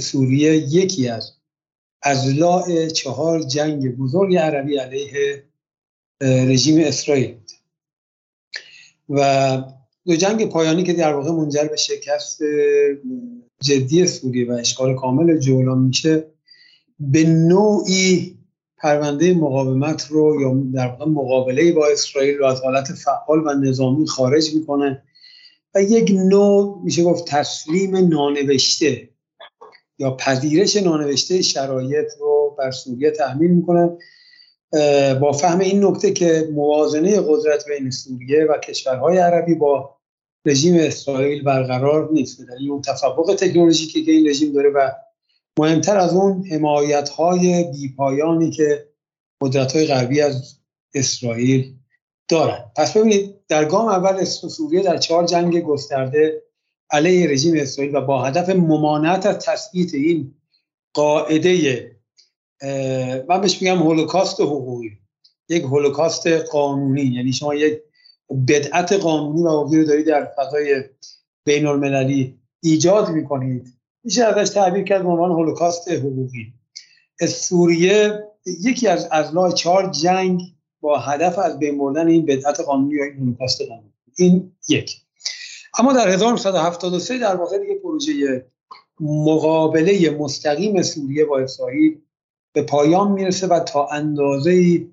سوریه 0.00 0.56
یکی 0.56 1.08
از 1.08 1.32
ازلاع 2.02 2.86
چهار 2.86 3.42
جنگ 3.42 3.96
بزرگ 3.96 4.36
عربی 4.36 4.78
علیه 4.78 5.44
رژیم 6.20 6.80
اسرائیل 6.80 7.36
و 9.08 9.62
دو 10.06 10.16
جنگ 10.16 10.48
پایانی 10.48 10.82
که 10.82 10.92
در 10.92 11.12
واقع 11.12 11.30
منجر 11.30 11.64
به 11.64 11.76
شکست 11.76 12.42
جدی 13.62 14.06
سوریه 14.06 14.52
و 14.52 14.52
اشغال 14.52 14.94
کامل 14.94 15.38
جولان 15.38 15.78
میشه 15.78 16.24
به 17.00 17.24
نوعی 17.24 18.38
پرونده 18.78 19.34
مقاومت 19.34 20.06
رو 20.06 20.40
یا 20.40 20.54
در 20.74 20.86
واقع 20.86 21.10
مقابله 21.10 21.72
با 21.72 21.86
اسرائیل 21.86 22.38
رو 22.38 22.46
از 22.46 22.60
حالت 22.60 22.92
فعال 22.92 23.46
و 23.46 23.54
نظامی 23.54 24.06
خارج 24.06 24.54
می‌کنه 24.54 25.02
و 25.74 25.82
یک 25.82 26.10
نوع 26.10 26.80
میشه 26.84 27.04
گفت 27.04 27.24
تسلیم 27.24 27.96
نانوشته 27.96 29.08
یا 29.98 30.10
پذیرش 30.10 30.76
نانوشته 30.76 31.42
شرایط 31.42 32.06
رو 32.20 32.56
بر 32.58 32.70
سوریه 32.70 33.10
تحمیل 33.10 33.50
می‌کنن 33.50 33.98
با 35.20 35.32
فهم 35.32 35.58
این 35.58 35.84
نکته 35.84 36.12
که 36.12 36.48
موازنه 36.52 37.20
قدرت 37.20 37.64
بین 37.68 37.90
سوریه 37.90 38.44
و 38.44 38.58
کشورهای 38.58 39.18
عربی 39.18 39.54
با 39.54 39.98
رژیم 40.44 40.76
اسرائیل 40.80 41.44
برقرار 41.44 42.08
نیست. 42.12 42.40
دلیل 42.40 42.70
اون 42.70 42.82
تفوق 42.82 43.36
تکنولوژیکی 43.38 44.04
که 44.04 44.12
این 44.12 44.28
رژیم 44.28 44.52
داره 44.52 44.70
و 44.70 44.90
مهمتر 45.58 45.96
از 45.98 46.14
اون 46.14 46.46
حمایت 46.46 47.08
های 47.08 47.64
بیپایانی 47.64 48.50
که 48.50 48.88
قدرت 49.40 49.76
های 49.76 49.86
غربی 49.86 50.20
از 50.20 50.58
اسرائیل 50.94 51.74
دارن. 52.28 52.64
پس 52.76 52.96
ببینید 52.96 53.34
در 53.48 53.64
گام 53.64 53.88
اول 53.88 54.24
سوریه 54.24 54.82
در 54.82 54.96
چهار 54.96 55.26
جنگ 55.26 55.60
گسترده 55.60 56.42
علیه 56.90 57.30
رژیم 57.30 57.54
اسرائیل 57.56 57.96
و 57.96 58.00
با 58.00 58.22
هدف 58.22 58.48
ممانعت 58.48 59.26
از 59.26 59.38
تثبیت 59.38 59.94
این 59.94 60.34
قاعده 60.94 61.82
من 63.28 63.40
بهش 63.40 63.62
میگم 63.62 63.78
هولوکاست 63.78 64.40
حقوقی. 64.40 64.98
یک 65.48 65.62
هولوکاست 65.62 66.26
قانونی. 66.26 67.02
یعنی 67.02 67.32
شما 67.32 67.54
یک 67.54 67.82
بدعت 68.48 68.92
قانونی 68.92 69.42
و 69.42 69.48
حقوقی 69.48 69.78
رو 69.78 69.84
دارید 69.84 70.06
در 70.06 70.32
فضای 70.38 70.82
بین 71.44 71.66
المللی 71.66 72.38
ایجاد 72.62 73.08
می‌کنید. 73.08 73.77
میشه 74.04 74.24
ازش 74.24 74.50
تعبیر 74.50 74.84
کرد 74.84 75.02
به 75.02 75.08
عنوان 75.08 75.30
هولوکاست 75.30 75.90
حقوقی. 75.90 76.54
سوریه 77.28 78.24
یکی 78.64 78.88
از 78.88 79.08
ازلاع 79.10 79.52
چهار 79.52 79.90
جنگ 79.90 80.40
با 80.80 80.98
هدف 80.98 81.38
از 81.38 81.58
بین 81.58 81.78
بردن 81.78 82.08
این 82.08 82.26
بدعت 82.26 82.60
قانونی 82.60 82.94
یا 82.94 83.04
این 83.04 83.16
هولوکاست 83.16 83.62
قانونی 83.62 83.92
این 84.18 84.52
یک. 84.68 84.96
اما 85.78 85.92
در 85.92 86.08
1973 86.08 87.18
در 87.18 87.36
واقع 87.36 87.58
دیگه 87.58 87.74
پروژه 87.74 88.46
مقابله 89.00 90.10
مستقیم 90.10 90.82
سوریه 90.82 91.24
با 91.24 91.38
اسرائیل 91.38 91.98
به 92.52 92.62
پایان 92.62 93.12
می‌رسه 93.12 93.46
و 93.46 93.60
تا 93.60 93.86
اندازه 93.86 94.86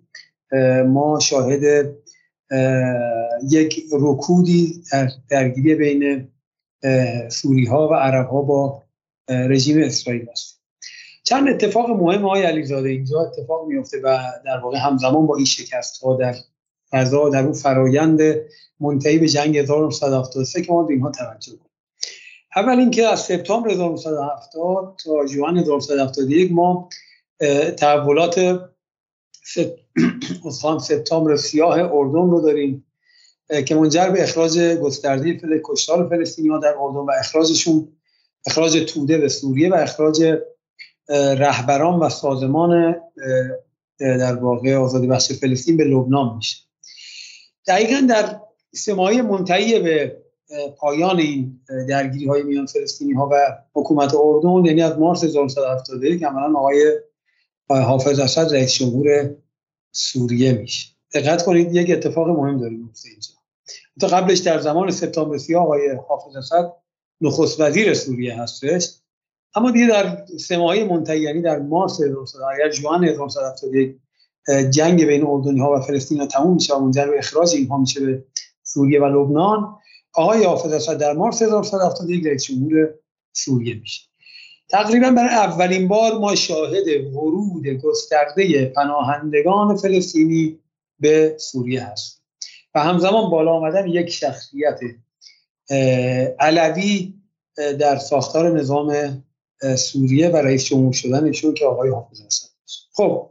ما 0.87 1.19
شاهد 1.19 1.95
یک 3.49 3.83
رکودی 3.91 4.83
در 4.91 5.09
درگیری 5.29 5.75
بین 5.75 6.27
سوری 7.29 7.65
ها 7.65 7.89
و 7.89 7.93
عرب 7.93 8.27
ها 8.27 8.41
با 8.41 8.84
رژیم 9.29 9.83
اسرائیل 9.83 10.29
است 10.29 10.61
چند 11.23 11.49
اتفاق 11.49 11.89
مهم 11.89 12.25
های 12.25 12.43
علیزاده 12.43 12.89
اینجا 12.89 13.21
اتفاق 13.21 13.67
میفته 13.67 14.01
و 14.03 14.17
در 14.45 14.57
واقع 14.57 14.77
همزمان 14.77 15.27
با 15.27 15.35
این 15.35 15.45
شکست 15.45 16.03
ها 16.03 16.15
در 16.15 16.35
فضا 16.91 17.29
در 17.29 17.43
اون 17.43 17.53
فرایند 17.53 18.19
منتهی 18.79 19.17
به 19.17 19.27
جنگ 19.27 19.57
1973 19.57 20.61
که 20.61 20.71
ما 20.71 20.83
به 20.83 20.93
اینها 20.93 21.11
توجه 21.11 21.51
کنیم. 21.51 21.71
اول 22.55 22.79
اینکه 22.79 23.07
از 23.07 23.19
سپتامبر 23.19 23.69
1970 23.69 24.99
تا 25.03 25.25
جوان 25.25 25.57
1971 25.57 26.51
ما 26.51 26.89
تحولات 27.77 28.61
سپتامبر 30.79 31.35
سیاه 31.35 31.79
اردن 31.79 32.29
رو 32.29 32.41
داریم 32.41 32.85
که 33.65 33.75
منجر 33.75 34.09
به 34.09 34.23
اخراج 34.23 34.59
گسترده 34.59 35.37
فل... 35.37 35.59
کشتار 35.63 36.09
فلسطینی 36.09 36.47
ها 36.47 36.57
در 36.57 36.75
اردن 36.79 36.99
و 36.99 37.11
اخراجشون. 37.19 37.87
اخراج 38.45 38.77
توده 38.77 39.17
به 39.17 39.29
سوریه 39.29 39.69
و 39.69 39.73
اخراج 39.73 40.23
رهبران 41.09 41.99
و 41.99 42.09
سازمان 42.09 42.95
در 43.99 44.35
واقع 44.35 44.75
آزادی 44.75 45.07
بخش 45.07 45.31
فلسطین 45.31 45.77
به 45.77 45.83
لبنان 45.83 46.35
میشه. 46.35 46.57
دقیقا 47.67 48.07
در 48.09 48.41
سمایی 48.73 49.21
منتهی 49.21 49.79
به 49.79 50.21
پایان 50.77 51.19
این 51.19 51.61
درگیری 51.89 52.27
های 52.27 52.43
میان 52.43 52.65
فلسطینی 52.65 53.13
ها 53.13 53.29
و 53.31 53.57
حکومت 53.73 54.15
اردن 54.15 54.65
یعنی 54.65 54.81
از 54.81 54.97
مارس 54.97 55.23
1971 55.23 56.23
عملا 56.23 56.59
آقای 56.59 56.91
حافظ 57.69 58.19
اسد 58.19 58.53
رئیس 58.53 58.73
جمهور 58.73 59.35
سوریه 59.91 60.53
میشه. 60.53 60.87
دقت 61.13 61.45
کنید 61.45 61.75
یک 61.75 61.91
اتفاق 61.91 62.27
مهم 62.27 62.59
داریم 62.59 62.93
اینجا. 63.05 63.29
تا 64.01 64.07
قبلش 64.07 64.39
در 64.39 64.59
زمان 64.59 64.91
سپتامبر 64.91 65.37
سیاه 65.37 65.63
آقای 65.63 65.81
حافظ 66.07 66.35
اسد 66.35 66.71
نخست 67.21 67.61
وزیر 67.61 67.93
سوریه 67.93 68.41
هستش. 68.41 68.89
اما 69.55 69.71
دیگه 69.71 69.87
در 69.87 70.25
سه 70.39 70.57
ماهه 70.57 70.83
منتهی 70.83 71.21
یعنی 71.21 71.41
در 71.41 71.59
مارس 71.59 72.01
1970 72.01 72.43
اگر 72.53 72.69
جوان 72.69 73.03
1971 73.03 73.99
جنگ 74.69 75.05
بین 75.05 75.25
اردنی 75.27 75.59
ها 75.59 75.73
و 75.73 75.79
فلسطین 75.79 76.19
ها 76.19 76.27
تموم 76.27 76.53
میشه 76.53 76.75
و 76.75 76.79
منجر 76.79 77.05
به 77.05 77.17
اخراج 77.17 77.55
اینها 77.55 77.77
میشه 77.77 77.99
به 77.99 78.23
سوریه 78.63 79.01
و 79.01 79.05
لبنان. 79.05 79.75
آقای 80.13 80.43
حافظ 80.43 80.73
اسد 80.73 80.97
در 80.97 81.13
مارس 81.13 81.41
1971 81.41 82.25
رئیس 82.25 82.45
جمهور 82.45 82.93
سوریه 83.33 83.75
میشه. 83.75 84.01
تقریبا 84.69 85.11
برای 85.11 85.35
اولین 85.35 85.87
بار 85.87 86.17
ما 86.17 86.35
شاهد 86.35 86.87
ورود 87.13 87.67
گسترده 87.67 88.65
پناهندگان 88.65 89.75
فلسطینی 89.75 90.59
به 90.99 91.35
سوریه 91.39 91.83
هست 91.83 92.23
و 92.75 92.79
همزمان 92.79 93.29
بالا 93.29 93.51
آمدن 93.51 93.87
یک 93.87 94.09
شخصیت 94.09 94.79
علوی 96.39 97.13
در 97.79 97.97
ساختار 97.97 98.59
نظام 98.59 99.23
سوریه 99.77 100.29
و 100.29 100.35
رئیس 100.35 100.65
جمهور 100.65 100.93
شدنشون 100.93 101.53
که 101.53 101.65
آقای 101.65 101.89
حافظ 101.89 102.21
اسد 102.21 102.47
خب 102.93 103.29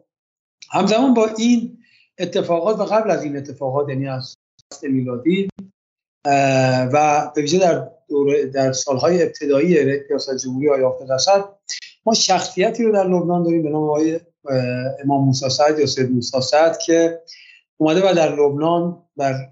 همزمان 0.71 1.15
با 1.15 1.29
این 1.39 1.79
اتفاقات 2.19 2.79
و 2.79 2.85
قبل 2.85 3.11
از 3.11 3.25
این 3.25 3.37
اتفاقات 3.37 3.89
یعنی 3.89 4.09
از 4.09 4.37
میلادی 4.83 5.49
و 6.93 7.31
به 7.35 7.43
ویژه 7.43 7.59
در 7.59 7.91
در 8.53 8.73
سالهای 8.73 9.23
ابتدایی 9.23 9.85
ریاست 9.85 10.37
جمهوری 10.37 10.69
آقای 10.69 10.83
حافظ 10.83 11.11
اسد 11.11 11.45
ما 12.07 12.15
شخصیتی 12.15 12.83
رو 12.83 12.93
در 12.93 13.05
لبنان 13.09 13.43
داریم 13.43 13.63
به 13.63 13.69
نام 13.71 13.85
آقای 13.85 14.21
امام 15.05 15.25
موسی 15.25 15.51
سعد 15.51 15.79
یا 15.79 15.87
سید 15.87 16.11
موسی 16.11 16.41
سعد 16.41 16.79
که 16.79 17.23
اومده 17.77 18.11
و 18.11 18.15
در 18.15 18.37
لبنان 18.37 19.03
در 19.17 19.51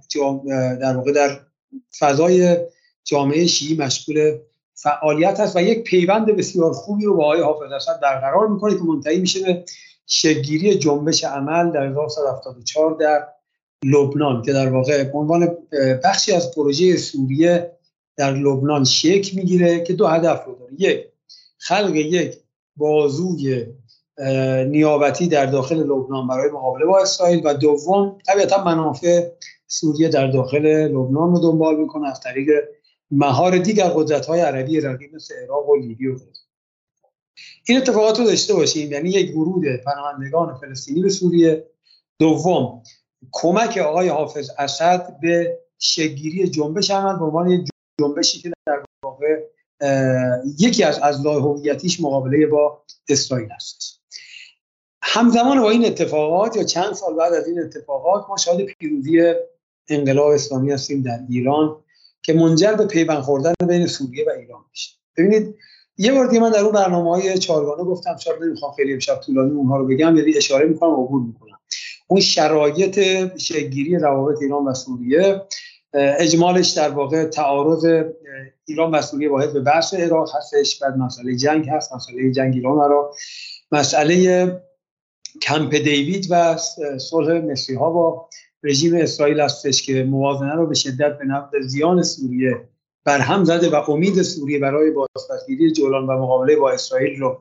در 0.80 0.96
واقع 0.96 1.12
در 1.12 1.40
فضای 1.98 2.56
جامعه 3.04 3.46
شیعی 3.46 3.76
مشغول 3.76 4.38
فعالیت 4.74 5.40
هست 5.40 5.56
و 5.56 5.62
یک 5.62 5.84
پیوند 5.84 6.26
بسیار 6.26 6.72
خوبی 6.72 7.04
رو 7.04 7.16
با 7.16 7.24
آقای 7.24 7.40
حافظ 7.40 7.72
اسد 7.72 8.00
برقرار 8.00 8.48
می‌کنه 8.48 8.74
که 8.74 8.82
منتهی 8.84 9.18
میشه 9.18 9.40
به 9.44 9.64
شگیری 10.06 10.74
جنبش 10.74 11.24
عمل 11.24 11.70
در 11.70 11.86
1974 11.86 12.96
در 13.00 13.28
لبنان 13.84 14.42
که 14.42 14.52
در 14.52 14.68
واقع 14.68 15.10
عنوان 15.14 15.56
بخشی 16.04 16.32
از 16.32 16.54
پروژه 16.54 16.96
سوریه 16.96 17.72
در 18.16 18.34
لبنان 18.34 18.84
شکل 18.84 19.36
می‌گیره 19.36 19.84
که 19.84 19.92
دو 19.92 20.06
هدف 20.06 20.44
رو 20.44 20.54
داره. 20.54 20.72
یک 20.78 21.04
خلق 21.58 21.94
یک 21.94 22.36
بازوی 22.76 23.66
نیابتی 24.66 25.28
در 25.28 25.46
داخل 25.46 25.76
لبنان 25.76 26.28
برای 26.28 26.50
مقابله 26.50 26.86
با 26.86 27.00
اسرائیل 27.00 27.42
و 27.44 27.54
دوم 27.54 28.18
طبیعتا 28.26 28.64
منافع 28.64 29.28
سوریه 29.72 30.08
در 30.08 30.26
داخل 30.26 30.66
لبنان 30.66 31.30
رو 31.30 31.38
دنبال 31.38 31.76
می‌کنه 31.76 32.08
از 32.08 32.20
طریق 32.20 32.48
مهار 33.10 33.58
دیگر 33.58 33.88
قدرت 33.88 34.26
های 34.26 34.40
عربی 34.40 34.80
رقیب 34.80 35.14
مثل 35.14 35.34
عراق 35.34 35.68
و 35.68 35.76
لیبی 35.76 36.08
و 36.08 36.18
این 37.68 37.78
اتفاقات 37.78 38.18
رو 38.18 38.24
داشته 38.24 38.54
باشیم 38.54 38.92
یعنی 38.92 39.10
یک 39.10 39.36
ورود 39.36 39.64
پناهندگان 39.84 40.54
فلسطینی 40.54 41.02
به 41.02 41.08
سوریه. 41.08 41.66
دوم 42.18 42.82
کمک 43.32 43.78
آقای 43.78 44.08
حافظ 44.08 44.50
اسد 44.58 45.16
به 45.22 45.58
شگیری 45.78 46.48
جنبش 46.48 46.90
عمل 46.90 47.18
به 47.18 47.24
عنوان 47.24 47.64
جنبشی 48.00 48.40
که 48.40 48.52
در 48.66 48.84
واقع 49.04 49.40
یکی 50.58 50.84
از 50.84 50.98
از 50.98 51.26
هویتیش 51.26 52.00
مقابله 52.00 52.46
با 52.46 52.82
اسرائیل 53.08 53.48
است. 53.52 54.02
همزمان 55.02 55.60
با 55.60 55.70
این 55.70 55.84
اتفاقات 55.84 56.56
یا 56.56 56.64
چند 56.64 56.92
سال 56.92 57.14
بعد 57.14 57.32
از 57.32 57.48
این 57.48 57.60
اتفاقات 57.60 58.26
ما 58.28 58.36
شاهد 58.36 58.60
پیروزی 58.60 59.34
انقلاب 59.88 60.26
اسلامی 60.26 60.72
هستیم 60.72 61.02
در 61.02 61.20
ایران 61.28 61.76
که 62.22 62.32
منجر 62.32 62.72
به 62.72 62.86
پیوند 62.86 63.22
خوردن 63.22 63.54
بین 63.68 63.86
سوریه 63.86 64.24
و 64.26 64.30
ایران 64.30 64.60
میشه. 64.70 64.90
ببینید 65.16 65.54
یه 65.98 66.12
بار 66.12 66.26
دیگه 66.26 66.40
من 66.40 66.50
در 66.50 66.60
اون 66.60 66.72
برنامه 66.72 67.10
های 67.10 67.38
چهارگانه 67.38 67.84
گفتم 67.84 68.16
شاید 68.16 68.42
نمی‌خوام 68.42 68.72
خیلی 68.72 68.92
امشب 68.92 69.20
طولانی 69.20 69.50
اونها 69.50 69.76
رو 69.76 69.86
بگم 69.86 70.16
یعنی 70.16 70.36
اشاره 70.36 70.68
می‌کنم 70.68 70.92
عبور 70.92 71.22
می‌کنم. 71.22 71.58
اون 72.06 72.20
شرایط 72.20 73.00
شگیری 73.36 73.96
روابط 73.96 74.42
ایران 74.42 74.64
و 74.64 74.74
سوریه 74.74 75.42
اجمالش 75.94 76.70
در 76.70 76.88
واقع 76.88 77.24
تعارض 77.24 78.04
ایران 78.64 78.94
و 78.94 79.02
سوریه 79.02 79.30
واحد 79.30 79.52
به 79.52 79.60
بحث 79.60 79.94
عراق 79.94 80.30
هستش 80.36 80.78
بعد 80.78 80.96
مسئله 80.96 81.36
جنگ 81.36 81.68
هست 81.68 81.92
مسئله 81.92 82.32
جنگ 82.32 82.54
ایران 82.54 82.90
رو 82.90 83.14
مسئله 83.72 84.62
کمپ 85.42 85.74
دیوید 85.74 86.26
و 86.30 86.56
صلح 86.98 87.32
مصری 87.32 87.76
ها 87.76 87.90
با 87.90 88.28
رژیم 88.62 88.96
اسرائیل 88.96 89.40
هستش 89.40 89.82
که 89.82 90.04
موازنه 90.04 90.54
رو 90.54 90.66
به 90.66 90.74
شدت 90.74 91.18
به 91.18 91.24
نفع 91.24 91.60
زیان 91.60 92.02
سوریه 92.02 92.68
برهم 93.04 93.44
زده 93.44 93.70
و 93.70 93.90
امید 93.90 94.22
سوریه 94.22 94.58
برای 94.58 94.90
بازپسگیری 94.90 95.72
جولان 95.72 96.06
و 96.06 96.12
مقابله 96.12 96.56
با 96.56 96.70
اسرائیل 96.70 97.20
رو 97.20 97.40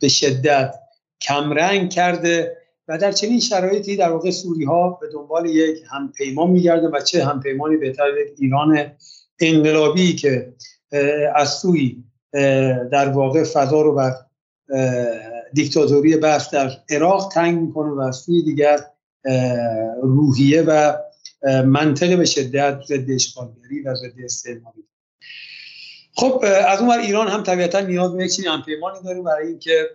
به 0.00 0.08
شدت 0.08 0.74
کمرنگ 1.20 1.90
کرده 1.90 2.56
و 2.88 2.98
در 2.98 3.12
چنین 3.12 3.40
شرایطی 3.40 3.96
در 3.96 4.10
واقع 4.10 4.30
سوری 4.30 4.64
ها 4.64 4.98
به 5.00 5.06
دنبال 5.12 5.46
یک 5.46 5.78
همپیمان 5.90 6.50
میگرده 6.50 6.88
و 6.88 7.00
چه 7.00 7.24
همپیمانی 7.24 7.76
بهتر 7.76 8.04
یک 8.20 8.34
ایران 8.38 8.92
انقلابی 9.40 10.14
که 10.14 10.54
از 11.34 11.48
سوی 11.48 12.04
در 12.92 13.08
واقع 13.08 13.44
فضا 13.44 13.82
رو 13.82 13.94
بر 13.94 14.12
دیکتاتوری 15.52 16.16
بحث 16.16 16.54
در 16.54 16.70
عراق 16.90 17.32
تنگ 17.34 17.58
می‌کنه 17.58 17.90
و 17.90 18.00
از 18.00 18.16
سوی 18.16 18.42
دیگر 18.42 18.78
روحیه 20.02 20.62
و 20.62 20.92
منطقه 21.64 22.16
به 22.16 22.24
شدت 22.24 22.80
ضد 22.88 23.10
اشغالگری 23.10 23.82
و 23.82 23.94
ضد 23.94 24.20
استعماری. 24.24 24.84
خب 26.14 26.44
از 26.68 26.80
اون 26.80 26.90
ایران 26.90 27.28
هم 27.28 27.42
طبیعتا 27.42 27.80
نیاز 27.80 28.12
به 28.12 28.24
یک 28.24 28.32
چنین 28.32 28.48
همپیمانی 28.48 28.98
داره 29.04 29.22
برای 29.22 29.48
اینکه 29.48 29.90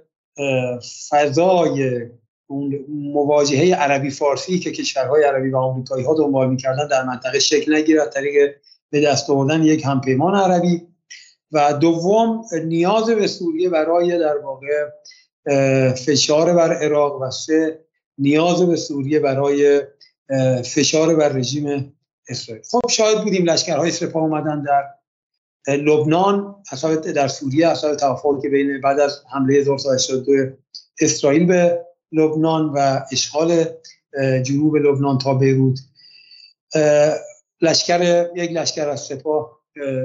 فضای 1.10 2.02
اون 2.48 2.86
مواجهه 2.90 3.76
عربی 3.76 4.10
فارسی 4.10 4.60
که 4.60 4.72
کشورهای 4.72 5.24
عربی 5.24 5.50
و 5.50 5.58
آمریکایی 5.58 6.06
ها 6.06 6.14
دنبال 6.14 6.50
می‌کردن 6.50 6.88
در 6.88 7.04
منطقه 7.04 7.40
شکل 7.40 7.76
نگیرد 7.76 8.10
طریق 8.10 8.56
به 8.90 9.02
دست 9.02 9.30
آوردن 9.30 9.64
یک 9.64 9.86
همپیمان 9.86 10.36
عربی. 10.36 10.88
و 11.52 11.74
دوم 11.74 12.46
نیاز 12.66 13.10
به 13.10 13.28
سوریه 13.28 13.70
برای 13.70 14.20
در 14.20 14.38
واقع 14.38 14.90
فشار 15.92 16.54
بر 16.54 16.74
عراق 16.74 17.22
و 17.22 17.32
سه 17.32 17.80
نیاز 18.18 18.62
به 18.62 18.76
سوریه 18.76 19.20
برای 19.20 19.82
فشار 20.66 21.16
بر 21.16 21.30
رژیم 21.30 21.94
اسرائیل. 22.30 22.64
خب 22.72 22.90
شاید 22.90 23.24
بودیم 23.24 23.46
لشکرهای 23.46 23.92
سپاه 23.92 24.24
اومدن 24.24 24.64
در 24.64 24.84
لبنان 25.68 26.56
در 27.16 27.28
سوریه 27.28 27.68
اصلا 27.68 27.96
توافقی 27.96 28.42
که 28.42 28.50
بین 28.50 28.82
بعد 28.82 29.00
از 29.00 29.24
حمله 29.34 29.60
1982 29.60 30.34
اسرائیل 31.02 31.46
به 31.46 31.86
لبنان 32.12 32.70
و 32.76 33.00
اشغال 33.12 33.66
جنوب 34.44 34.76
لبنان 34.76 35.18
تا 35.18 35.34
بیروت. 35.34 35.80
لشکر 37.62 38.30
یک 38.36 38.52
لشکر 38.52 38.90
از 38.90 39.02
سپاه 39.02 39.60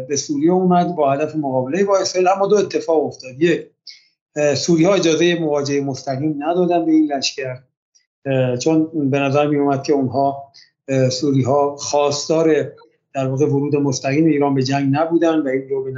به 0.08 0.16
سوریه 0.16 0.52
اومد 0.52 0.94
با 0.94 1.12
هدف 1.12 1.36
مقابله 1.36 1.84
با 1.84 1.98
اسرائیل 1.98 2.28
اما 2.28 2.46
دو 2.46 2.56
اتفاق 2.56 3.04
افتاد. 3.04 3.42
یک 3.42 3.70
سوری 4.56 4.84
ها 4.84 4.94
اجازه 4.94 5.34
مواجهه 5.34 5.80
مستقیم 5.80 6.36
ندادن 6.38 6.86
به 6.86 6.92
این 6.92 7.12
لشکر. 7.12 7.58
چون 8.60 9.10
به 9.10 9.18
نظر 9.18 9.46
می 9.46 9.58
اومد 9.58 9.82
که 9.82 9.92
اونها 9.92 10.52
سوری 11.10 11.42
ها 11.42 11.76
خواستار 11.76 12.72
در 13.14 13.28
واقع 13.28 13.46
ورود 13.46 13.76
مستقیم 13.76 14.24
ایران 14.24 14.54
به 14.54 14.62
جنگ 14.62 14.94
نبودن 14.96 15.38
و 15.38 15.48
این 15.48 15.68
رو 15.68 15.84
به 15.84 15.92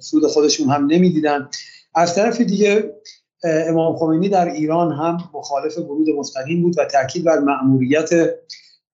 سود 0.00 0.26
خودشون 0.26 0.68
هم 0.68 0.86
نمی‌دیدن. 0.86 1.48
از 1.94 2.14
طرف 2.14 2.40
دیگه 2.40 2.94
امام 3.44 3.96
خمینی 3.96 4.28
در 4.28 4.52
ایران 4.52 4.92
هم 4.92 5.18
مخالف 5.34 5.78
ورود 5.78 6.10
مستقیم 6.10 6.62
بود 6.62 6.78
و 6.78 6.84
تاکید 6.84 7.24
بر 7.24 7.38
مأموریت 7.38 8.10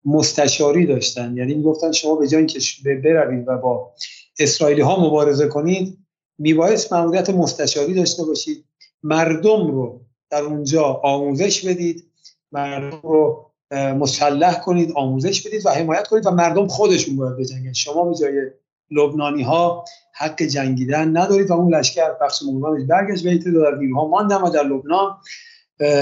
مستشاری 0.04 0.86
داشتن. 0.86 1.36
یعنی 1.36 1.54
می‌گفتن 1.54 1.92
شما 1.92 2.14
به 2.14 2.28
جای 2.28 2.46
که 2.46 2.60
بروید 3.04 3.48
و 3.48 3.58
با 3.58 3.92
اسرائیلی 4.38 4.80
ها 4.80 5.06
مبارزه 5.06 5.48
کنید 5.48 5.98
میبایست 6.38 6.92
مأموریت 6.92 7.30
مستشاری 7.30 7.94
داشته 7.94 8.24
باشید. 8.24 8.64
مردم 9.02 9.70
رو 9.70 10.00
در 10.30 10.42
اونجا 10.42 10.82
آموزش 10.84 11.66
بدید. 11.66 12.11
مردم 12.52 13.00
رو 13.02 13.50
مسلح 13.72 14.60
کنید 14.60 14.92
آموزش 14.92 15.46
بدید 15.46 15.66
و 15.66 15.70
حمایت 15.70 16.08
کنید 16.08 16.26
و 16.26 16.30
مردم 16.30 16.66
خودشون 16.66 17.16
باید 17.16 17.36
بجنگن. 17.36 17.72
شما 17.72 18.04
به 18.04 18.14
جای 18.14 18.50
لبنانی 18.90 19.42
ها 19.42 19.84
حق 20.14 20.42
جنگیدن 20.42 21.16
ندارید 21.16 21.50
و 21.50 21.52
اون 21.52 21.74
لشکر 21.74 22.12
بخش 22.20 22.42
مقدمش 22.42 22.86
برگشت 22.88 23.24
به 23.24 23.34
در 23.34 23.74
نیروها. 23.74 24.08
ماندن 24.08 24.36
و 24.36 24.50
در 24.50 24.62
لبنان 24.62 25.16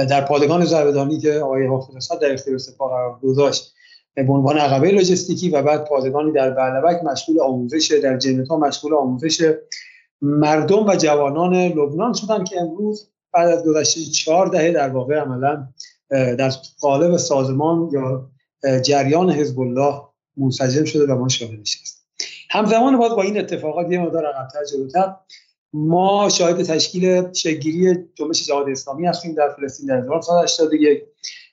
در 0.07 0.21
پادگان 0.21 0.65
زربدانی 0.65 1.19
که 1.19 1.33
آقای 1.33 1.67
حافظ 1.67 2.13
در 2.21 2.33
اختیار 2.33 2.59
سپاه 2.59 2.91
قرار 2.91 3.19
گذاشت. 3.23 3.75
به 4.15 4.33
عنوان 4.33 4.59
عقبه 4.59 4.91
لوجستیکی 4.91 5.51
و 5.51 5.63
بعد 5.63 5.85
پادگانی 5.85 6.33
در 6.33 6.51
بعلبک 6.51 7.05
مشغول 7.05 7.41
آموزش 7.41 7.93
در 8.03 8.17
جنتا 8.17 8.57
مشغول 8.57 8.95
آموزش 8.95 9.53
مردم 10.23 10.87
و 10.87 10.97
جوانان 10.97 11.55
لبنان 11.55 12.13
شدن 12.13 12.45
که 12.45 12.61
امروز 12.61 13.11
بعد 13.33 13.49
از 13.49 13.65
گذشته 13.65 14.01
چهار 14.01 14.47
دهه 14.47 14.73
در 14.73 14.89
واقع 14.89 15.15
عملا 15.15 15.69
در 16.11 16.53
قالب 16.81 17.17
سازمان 17.17 17.91
یا 17.93 18.31
جریان 18.81 19.31
حزب 19.31 19.61
الله 19.61 20.03
منسجم 20.37 20.85
شده 20.85 21.13
و 21.13 21.19
ما 21.19 21.29
شاهدش 21.29 21.81
هستیم. 21.83 22.01
همزمان 22.51 22.99
با 22.99 23.23
این 23.23 23.39
اتفاقات 23.39 23.93
یه 23.93 23.99
مقدار 23.99 24.27
عقب‌تر 24.27 24.65
جلوتر 24.65 25.15
ما 25.73 26.29
شاهد 26.29 26.63
تشکیل 26.63 27.33
شگیری 27.33 27.95
جنبش 28.15 28.47
جهاد 28.47 28.69
اسلامی 28.69 29.07
هستیم 29.07 29.35
در 29.35 29.55
فلسطین 29.57 29.87
در 29.87 29.97
1981 29.97 31.03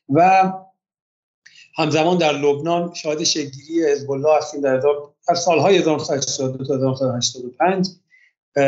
و 0.10 0.52
همزمان 1.76 2.18
در 2.18 2.32
لبنان 2.32 2.94
شاهد 2.94 3.24
شگیری 3.24 3.86
حزب 3.92 4.12
الله 4.12 4.38
هستیم 4.38 4.62
در, 4.62 4.82
در 5.28 5.36
سالهای 5.36 5.78
1982 5.78 6.64
تا 6.64 6.76
1985 6.76 7.88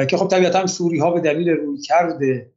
که 0.09 0.17
خب 0.17 0.27
طبیعتا 0.27 0.67
سوری 0.67 0.99
ها 0.99 1.11
به 1.11 1.19
دلیل 1.19 1.49
روی 1.49 1.81
کرده 1.81 2.51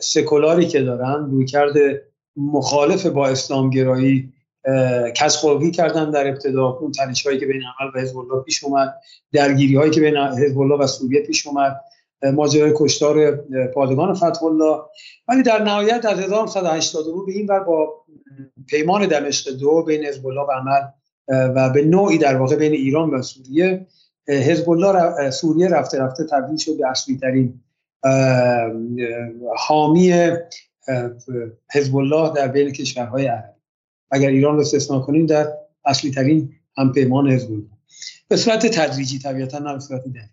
سکولاری 0.00 0.66
که 0.66 0.82
دارن 0.82 1.30
روی 1.30 1.44
کرده 1.44 2.02
مخالف 2.36 3.06
با 3.06 3.28
اسلامگرایی 3.28 4.32
کسب 5.16 5.70
کردن 5.74 6.10
در 6.10 6.28
ابتدا. 6.28 6.68
اون 6.68 6.92
تنش 6.92 7.26
هایی 7.26 7.38
که 7.38 7.46
بین 7.46 7.62
عمل 7.80 7.90
و 7.94 8.00
حزب 8.00 8.18
الله 8.18 8.42
پیش 8.42 8.64
اومد 8.64 8.94
درگیری 9.32 9.76
هایی 9.76 9.90
که 9.90 10.00
بین 10.00 10.16
حزب 10.16 10.58
الله 10.58 10.78
و 10.78 10.86
سوریه 10.86 11.22
پیش 11.22 11.46
اومد 11.46 11.80
ماجرای 12.34 12.72
کشتار 12.76 13.36
پادگان 13.74 14.14
فتح 14.14 14.44
الله. 14.44 14.78
ولی 15.28 15.42
در 15.42 15.62
نهایت 15.62 16.04
از 16.04 16.18
1982 16.18 17.24
به 17.26 17.32
این 17.32 17.46
ور 17.46 17.60
با 17.60 18.04
پیمان 18.66 19.06
دمشق 19.06 19.50
دو 19.50 19.82
بین 19.82 20.04
حزب 20.04 20.26
الله 20.26 20.40
و 20.40 20.50
عمل 20.50 20.82
و 21.28 21.70
به 21.70 21.84
نوعی 21.84 22.18
در 22.18 22.36
واقع 22.36 22.56
بین 22.56 22.72
ایران 22.72 23.10
و 23.10 23.22
سوریه 23.22 23.86
حزب 24.28 24.70
الله 24.70 25.30
سوریه 25.30 25.68
رفته 25.68 25.98
رفته 25.98 26.24
تبدیل 26.24 26.56
شد 26.56 26.78
به 26.78 26.88
اصلی 26.88 27.16
ترین 27.16 27.60
حامی 29.56 30.12
حزب 31.74 31.96
الله 31.96 32.32
در 32.34 32.48
بین 32.48 32.72
کشورهای 32.72 33.26
عربی. 33.26 33.60
اگر 34.10 34.28
ایران 34.28 34.54
رو 34.54 34.60
استثنا 34.60 35.00
کنیم 35.00 35.26
در 35.26 35.52
اصلی 35.84 36.10
ترین 36.10 36.52
همپیمان 36.76 37.30
حزب 37.30 37.52
الله. 37.52 37.66
به 38.28 38.36
صورت 38.36 38.66
تدریجی 38.66 39.18
طبیعتا 39.18 39.58
نه 39.58 39.72
به 39.72 39.80
صورت 39.80 40.02
دقیق. 40.02 40.24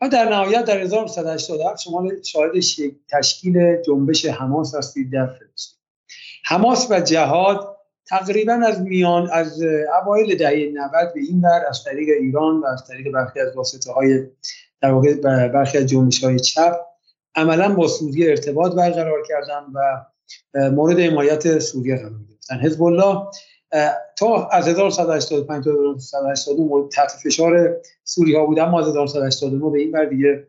و 0.00 0.08
در 0.08 0.28
نهایت 0.28 0.64
در 0.64 0.80
1987 0.80 1.80
شما 1.80 2.08
شاهد 2.24 2.52
تشکیل 3.08 3.82
جنبش 3.82 4.26
حماس 4.26 4.74
هستید 4.74 5.12
در 5.12 5.26
فلسطین. 5.26 5.78
حماس 6.44 6.90
و 6.90 7.00
جهاد 7.00 7.76
تقریبا 8.06 8.52
از 8.52 8.80
میان 8.80 9.30
از 9.30 9.62
اوایل 10.02 10.36
دهه 10.36 10.70
90 10.74 11.14
به 11.14 11.20
این 11.20 11.40
بر 11.40 11.64
از 11.68 11.84
طریق 11.84 12.08
ایران 12.20 12.60
و 12.60 12.66
از 12.66 12.84
طریق 12.88 13.12
برخی 13.12 13.40
از 13.40 13.56
واسطه 13.56 13.92
های 13.92 14.26
در 14.82 14.92
واقع 14.92 15.14
برخی 15.48 15.78
از 15.78 15.86
جنبش 15.86 16.24
های 16.24 16.40
چپ. 16.40 16.76
عملا 17.34 17.74
با 17.74 17.88
سوریه 17.88 18.30
ارتباط 18.30 18.72
برقرار 18.72 19.22
کردن 19.28 19.64
و 19.74 20.04
مورد 20.70 21.00
حمایت 21.00 21.58
سوریه 21.58 21.96
قرار 21.96 22.12
گرفتن. 22.28 22.60
حزب 22.60 22.82
الله 22.82 23.26
تا 24.16 24.48
از 24.48 24.68
1185 24.68 25.64
تا 25.64 25.70
1989 25.70 26.68
مورد 26.68 26.90
تحت 26.90 27.10
فشار 27.24 27.76
سوری 28.04 28.34
ها 28.34 28.46
بودن 28.46 28.64
ما 28.64 28.80
از 28.80 28.88
1989 28.88 29.70
به 29.70 29.78
این 29.78 29.92
بر 29.92 30.04
دیگه 30.04 30.48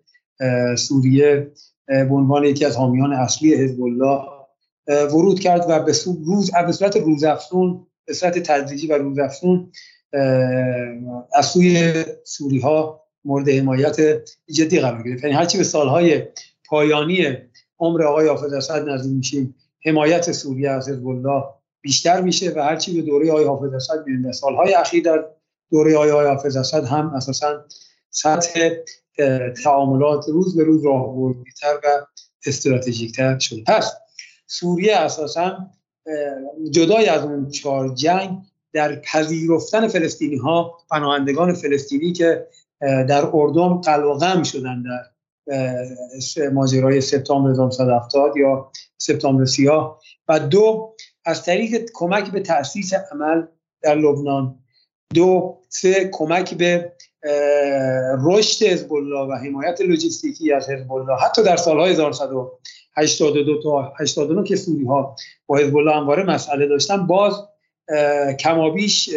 سوریه 0.77 1.51
به 1.87 2.13
عنوان 2.13 2.43
یکی 2.43 2.65
از 2.65 2.75
حامیان 2.75 3.13
اصلی 3.13 3.55
حزب 3.55 3.83
الله 3.83 4.21
ورود 4.87 5.39
کرد 5.39 5.65
و 5.69 5.79
به 5.79 5.93
روز 6.25 6.51
به 6.65 6.71
صورت 6.71 6.97
روزافزون 6.97 7.87
به 8.05 8.13
صورت 8.13 8.39
تدریجی 8.39 8.87
و 8.87 8.97
روزافزون 8.97 9.71
از 11.33 11.45
سوی 11.45 11.93
سوری 12.23 12.59
ها 12.59 13.00
مورد 13.25 13.49
حمایت 13.49 13.97
جدی 14.49 14.79
قرار 14.79 15.03
گرفت. 15.03 15.23
یعنی 15.23 15.35
هرچی 15.35 15.57
به 15.57 15.63
سالهای 15.63 16.27
پایانی 16.65 17.37
عمر 17.79 18.03
آقای 18.03 18.27
حافظ 18.27 18.53
اسد 18.53 18.89
نزدیک 18.89 19.13
میشیم 19.13 19.55
حمایت 19.85 20.31
سوریه 20.31 20.69
از 20.69 20.89
حزب 20.89 21.07
الله 21.07 21.43
بیشتر 21.81 22.21
میشه 22.21 22.53
و 22.55 22.59
هرچی 22.59 23.01
به 23.01 23.07
دوره 23.07 23.31
آقای 23.31 23.45
حافظ 23.45 23.73
اسد 23.73 24.03
میریم 24.07 24.31
سالهای 24.31 24.73
اخیر 24.73 25.03
در 25.03 25.25
دوره 25.71 25.95
آقای 25.95 26.27
حافظ 26.27 26.55
اسد 26.55 26.83
هم 26.83 27.13
اساسا 27.15 27.65
سطح 28.09 28.69
تعاملات 29.63 30.25
روز 30.27 30.57
به 30.57 30.63
روز 30.63 30.85
راهبردیتر 30.85 31.79
و 31.83 32.05
استراتژیکتر 32.45 33.39
شده. 33.39 33.63
پس 33.67 33.93
سوریه 34.47 34.97
اساسا 34.97 35.57
جدای 36.71 37.05
از 37.05 37.23
اون 37.23 37.49
چهار 37.49 37.93
جنگ 37.95 38.37
در 38.73 38.95
پذیرفتن 38.95 39.87
فلسطینی 39.87 40.37
ها 40.37 40.77
پناهندگان 40.89 41.53
فلسطینی 41.53 42.13
که 42.13 42.47
در 42.81 43.29
اردن 43.33 43.81
قلقم 43.81 44.43
شدن 44.43 44.83
در 44.83 45.11
ماجرای 46.53 47.01
سپتامبر 47.01 47.49
1970 47.49 48.37
یا 48.37 48.71
سپتامبر 48.97 49.45
سیاه. 49.45 49.99
و 50.27 50.39
دو 50.39 50.95
از 51.25 51.43
طریق 51.45 51.89
کمک 51.93 52.31
به 52.31 52.39
تاسیس 52.39 52.93
عمل 52.93 53.45
در 53.81 53.95
لبنان. 53.95 54.59
دو 55.13 55.57
سه 55.69 56.09
کمک 56.13 56.53
به 56.53 56.91
رشد 58.23 58.65
حزب 58.65 58.91
و 58.91 59.35
حمایت 59.35 59.81
لوجستیکی 59.81 60.53
از 60.53 60.69
حزب 60.69 60.91
الله 60.91 61.17
حتی 61.17 61.43
در 61.43 61.57
سالهای 61.57 61.91
1982 61.91 63.61
تا 63.63 63.93
89 63.99 64.43
که 64.43 64.55
سوری 64.55 64.85
ها 64.85 65.15
با 65.47 65.57
حزب 65.57 65.77
الله 65.77 65.95
همواره 65.95 66.23
مسئله 66.23 66.67
داشتن 66.67 67.07
باز 67.07 67.33
کمابیش 68.39 69.09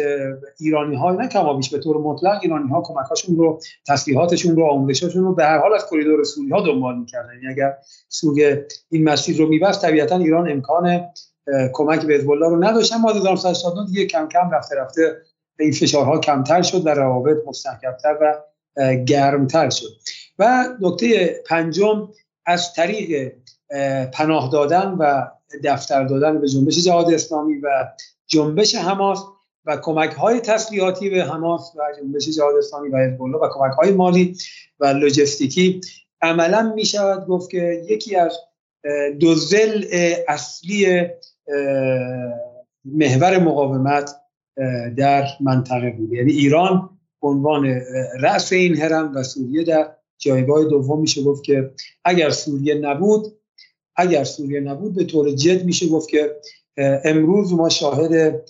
ایرانی 0.59 0.95
ها 0.95 1.11
نه 1.11 1.27
کمابیش 1.27 1.69
به 1.69 1.79
طور 1.79 1.97
مطلق 1.97 2.39
ایرانی 2.41 2.69
ها 2.69 2.81
کمکاشون 2.81 3.35
رو 3.35 3.59
تسلیحاتشون 3.87 4.55
رو 4.55 4.65
آموزشاشون 4.65 5.23
رو 5.23 5.35
به 5.35 5.45
هر 5.45 5.57
حال 5.57 5.73
از 5.73 5.85
کریدور 5.91 6.23
سوری 6.23 6.49
ها 6.49 6.61
دنبال 6.61 6.97
می‌کردن. 6.97 7.33
یعنی 7.33 7.47
اگر 7.47 7.77
سوریه 8.09 8.67
این 8.89 9.03
مسیر 9.03 9.37
رو 9.37 9.47
میبست 9.47 9.81
طبیعتا 9.81 10.17
ایران 10.17 10.51
امکان 10.51 11.01
کمک 11.73 12.05
به 12.05 12.13
حزب 12.13 12.31
الله 12.31 12.49
رو 12.49 12.63
نداشتن 12.63 12.97
ما 12.97 13.11
1989 13.11 13.85
دیگه 13.87 14.05
کم 14.05 14.27
کم 14.27 14.49
رفته 14.49 14.75
رفته 14.75 15.21
این 15.59 15.71
فشارها 15.71 16.19
کمتر 16.19 16.61
شد 16.61 16.85
و 16.85 16.89
روابط 16.89 17.37
مستحکمتر 17.47 18.17
و 18.21 18.35
گرمتر 19.05 19.69
شد. 19.69 19.87
و 20.39 20.65
نکته 20.81 21.41
پنجم 21.47 22.09
از 22.45 22.73
طریق 22.73 23.33
پناه 24.13 24.49
دادن 24.51 24.89
و 24.99 25.27
دفتر 25.63 26.03
دادن 26.03 26.41
به 26.41 26.47
جنبش 26.47 26.77
جهاد 26.77 27.13
اسلامی 27.13 27.59
و 27.59 27.69
جنبش 28.27 28.75
حماس 28.75 29.23
و 29.65 29.77
کمک 29.77 30.11
های 30.11 30.39
تسلیحاتی 30.39 31.09
به 31.09 31.23
حماس 31.23 31.71
و 31.75 31.81
جنبش 32.01 32.29
جهاد 32.29 32.55
اسلامی 32.55 32.89
و 32.89 32.97
حزب 32.97 33.21
و 33.21 33.49
کمک 33.53 33.71
های 33.71 33.91
مالی 33.91 34.37
و 34.79 34.85
لوجستیکی 34.85 35.81
عملا 36.21 36.73
می 36.75 36.85
شود 36.85 37.27
گفت 37.27 37.49
که 37.49 37.85
یکی 37.89 38.15
از 38.15 38.37
دو 39.19 39.35
زل 39.35 39.85
اصلی 40.27 41.07
محور 42.85 43.39
مقاومت 43.39 44.15
در 44.97 45.27
منطقه 45.41 45.89
بود. 45.89 46.13
یعنی 46.13 46.31
ایران 46.31 46.89
عنوان 47.21 47.81
رأس 48.19 48.53
این 48.53 48.77
هرم 48.77 49.11
و 49.15 49.23
سوریه 49.23 49.63
در 49.63 49.95
جایگاه 50.17 50.65
دوم 50.65 51.01
میشه 51.01 51.23
گفت 51.23 51.43
که 51.43 51.71
اگر 52.03 52.29
سوریه 52.29 52.73
نبود 52.75 53.39
اگر 53.95 54.23
سوریه 54.23 54.59
نبود 54.59 54.95
به 54.95 55.03
طور 55.03 55.31
جد 55.31 55.65
میشه 55.65 55.87
گفت 55.87 56.09
که 56.09 56.35
امروز 56.77 57.53
ما 57.53 57.69
شاهد 57.69 58.41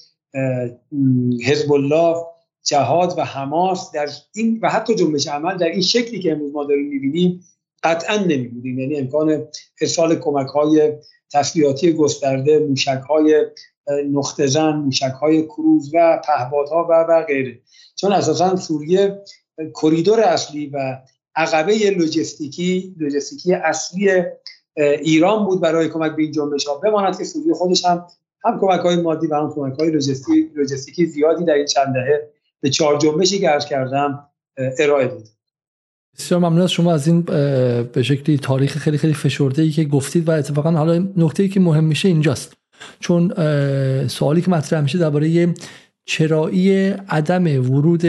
حزب 1.45 1.73
الله 1.73 2.15
جهاد 2.63 3.13
و 3.17 3.21
حماس 3.21 3.91
در 3.91 4.09
این 4.35 4.59
و 4.61 4.69
حتی 4.69 4.95
جنبش 4.95 5.27
عمل 5.27 5.57
در 5.57 5.67
این 5.67 5.81
شکلی 5.81 6.19
که 6.19 6.31
امروز 6.31 6.53
ما 6.53 6.63
داریم 6.63 6.87
می‌بینیم 6.87 7.43
قطعا 7.83 8.17
نمی 8.17 8.47
بودیم 8.47 8.79
یعنی 8.79 8.95
امکان 8.95 9.47
ارسال 9.81 10.15
کمک 10.15 10.47
های 10.47 10.93
تسلیحاتی 11.33 11.93
گسترده 11.93 12.59
موشک 12.59 13.01
های 13.09 13.45
نقطه 14.11 14.47
زن 14.47 14.75
موشک 14.75 15.13
کروز 15.43 15.91
و 15.93 16.21
پهبادها 16.27 16.87
و 16.89 17.05
و 17.09 17.23
غیره. 17.23 17.59
چون 17.95 18.11
اساسا 18.11 18.55
سوریه 18.55 19.21
کریدور 19.81 20.19
اصلی 20.19 20.67
و 20.67 21.01
عقبه 21.35 21.89
لوجستیکی 21.89 22.95
لوجستیکی 22.97 23.53
اصلی 23.53 24.23
ایران 24.77 25.45
بود 25.45 25.61
برای 25.61 25.89
کمک 25.89 26.15
به 26.15 26.21
این 26.23 26.31
جنبش 26.31 26.65
ها. 26.65 26.77
بماند 26.77 27.17
که 27.17 27.23
سوریه 27.23 27.53
خودش 27.53 27.85
هم 27.85 28.05
هم 28.45 28.59
کمک 28.59 28.79
های 28.79 28.95
مادی 28.95 29.27
و 29.27 29.35
هم 29.35 29.53
کمک 29.55 29.79
های 29.79 29.91
لوجستیکی 30.55 31.05
زیادی 31.05 31.45
در 31.45 31.53
این 31.53 31.65
چند 31.65 31.93
دهه 31.93 32.29
به 32.61 32.69
چهار 32.69 32.97
جنبشی 32.97 33.39
که 33.39 33.57
کردم 33.69 34.27
ارائه 34.79 35.07
داد. 35.07 35.27
بسیار 36.17 36.39
ممنون 36.39 36.61
از 36.61 36.71
شما. 36.71 36.93
از 36.93 37.07
این 37.07 37.21
به 37.21 38.03
شکلی 38.03 38.37
تاریخ 38.37 38.77
خیلی 38.77 38.97
خیلی 38.97 39.13
فشرده 39.13 39.61
ای 39.61 39.69
که 39.69 39.83
گفتید 39.83 40.27
و 40.27 40.31
اتفاقا 40.31 40.71
حالا 40.71 41.07
نکته 41.17 41.43
ای 41.43 41.49
که 41.49 41.59
مهم 41.59 41.83
میشه 41.83 42.07
اینجاست. 42.07 42.53
چون 42.99 43.33
سوالی 44.07 44.41
که 44.41 44.51
مطرح 44.51 44.81
میشه 44.81 44.97
درباره 44.97 45.53
چرایی 46.05 46.89
عدم 46.89 47.71
ورود 47.71 48.05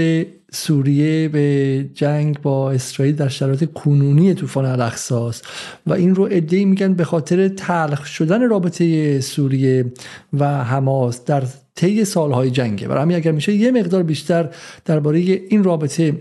سوریه 0.53 1.29
به 1.29 1.89
جنگ 1.95 2.41
با 2.43 2.71
اسرائیل 2.71 3.17
در 3.17 3.29
شرایط 3.29 3.73
کنونی 3.73 4.35
طوفان 4.35 4.65
الاقصاست 4.65 5.49
و 5.87 5.93
این 5.93 6.15
رو 6.15 6.29
ادعی 6.31 6.65
میگن 6.65 6.95
به 6.95 7.05
خاطر 7.05 7.49
تلخ 7.49 8.07
شدن 8.07 8.49
رابطه 8.49 9.21
سوریه 9.21 9.93
و 10.33 10.65
حماس 10.65 11.25
در 11.25 11.43
طی 11.75 12.05
سالهای 12.05 12.51
جنگه. 12.51 12.89
برای 12.89 13.03
همین 13.03 13.17
اگر 13.17 13.33
میشه 13.33 13.53
یه 13.53 13.71
مقدار 13.71 14.03
بیشتر 14.03 14.51
درباره 14.85 15.19
این 15.19 15.65
رابطه 15.65 16.19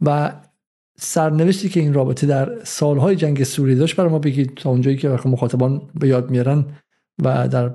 و 0.00 0.32
سرنوشتی 0.98 1.68
که 1.68 1.80
این 1.80 1.94
رابطه 1.94 2.26
در 2.26 2.64
سالهای 2.64 3.16
جنگ 3.16 3.44
سوریه 3.44 3.74
داشت 3.74 3.96
برای 3.96 4.10
ما 4.10 4.18
بگید 4.18 4.54
تا 4.54 4.70
اونجایی 4.70 4.96
که 4.96 5.08
مخاطبان 5.08 5.82
به 6.00 6.08
یاد 6.08 6.30
میارن 6.30 6.64
و 7.22 7.48
در 7.48 7.70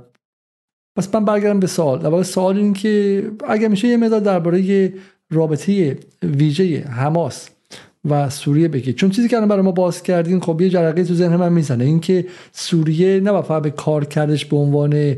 پس 0.95 1.15
من 1.15 1.25
برگردم 1.25 1.59
به 1.59 1.67
سوال. 1.67 1.99
در 1.99 2.23
سوال 2.23 2.57
این 2.57 2.73
که 2.73 3.23
اگر 3.49 3.67
میشه 3.67 3.87
یه 3.87 3.97
مقدار 3.97 4.19
درباره 4.19 4.93
رابطه 5.29 5.97
ویژه 6.23 6.79
حماس 6.79 7.49
و 8.09 8.29
سوریه 8.29 8.67
بگید 8.67 8.95
چون 8.95 9.09
چیزی 9.09 9.27
که 9.27 9.35
الان 9.35 9.49
برای 9.49 9.61
ما 9.61 9.71
باز 9.71 10.03
کردین 10.03 10.39
خب 10.39 10.61
یه 10.61 10.69
جرقه 10.69 11.03
تو 11.03 11.13
ذهن 11.13 11.35
من 11.35 11.53
می‌زنه. 11.53 11.83
اینکه 11.83 12.25
سوریه 12.51 13.19
نه 13.19 13.41
فقط 13.41 13.63
به 13.63 13.69
کار 13.69 14.05
کردش 14.05 14.45
به 14.45 14.57
عنوان 14.57 15.15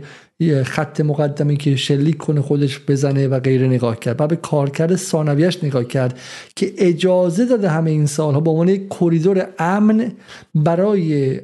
خط 0.63 1.01
مقدمی 1.01 1.57
که 1.57 1.75
شلیک 1.75 2.17
کنه 2.17 2.41
خودش 2.41 2.79
بزنه 2.87 3.27
و 3.27 3.39
غیره 3.39 3.67
نگاه 3.67 3.99
کرد 3.99 4.21
و 4.21 4.27
به 4.27 4.35
کارکرد 4.35 4.95
ثانویش 4.95 5.63
نگاه 5.63 5.83
کرد 5.83 6.19
که 6.55 6.73
اجازه 6.77 7.45
داده 7.45 7.69
همه 7.69 7.91
این 7.91 8.05
سالها 8.05 8.39
به 8.39 8.49
عنوان 8.49 8.67
یک 8.67 8.89
کریدور 8.99 9.47
امن 9.59 10.11
برای 10.55 11.39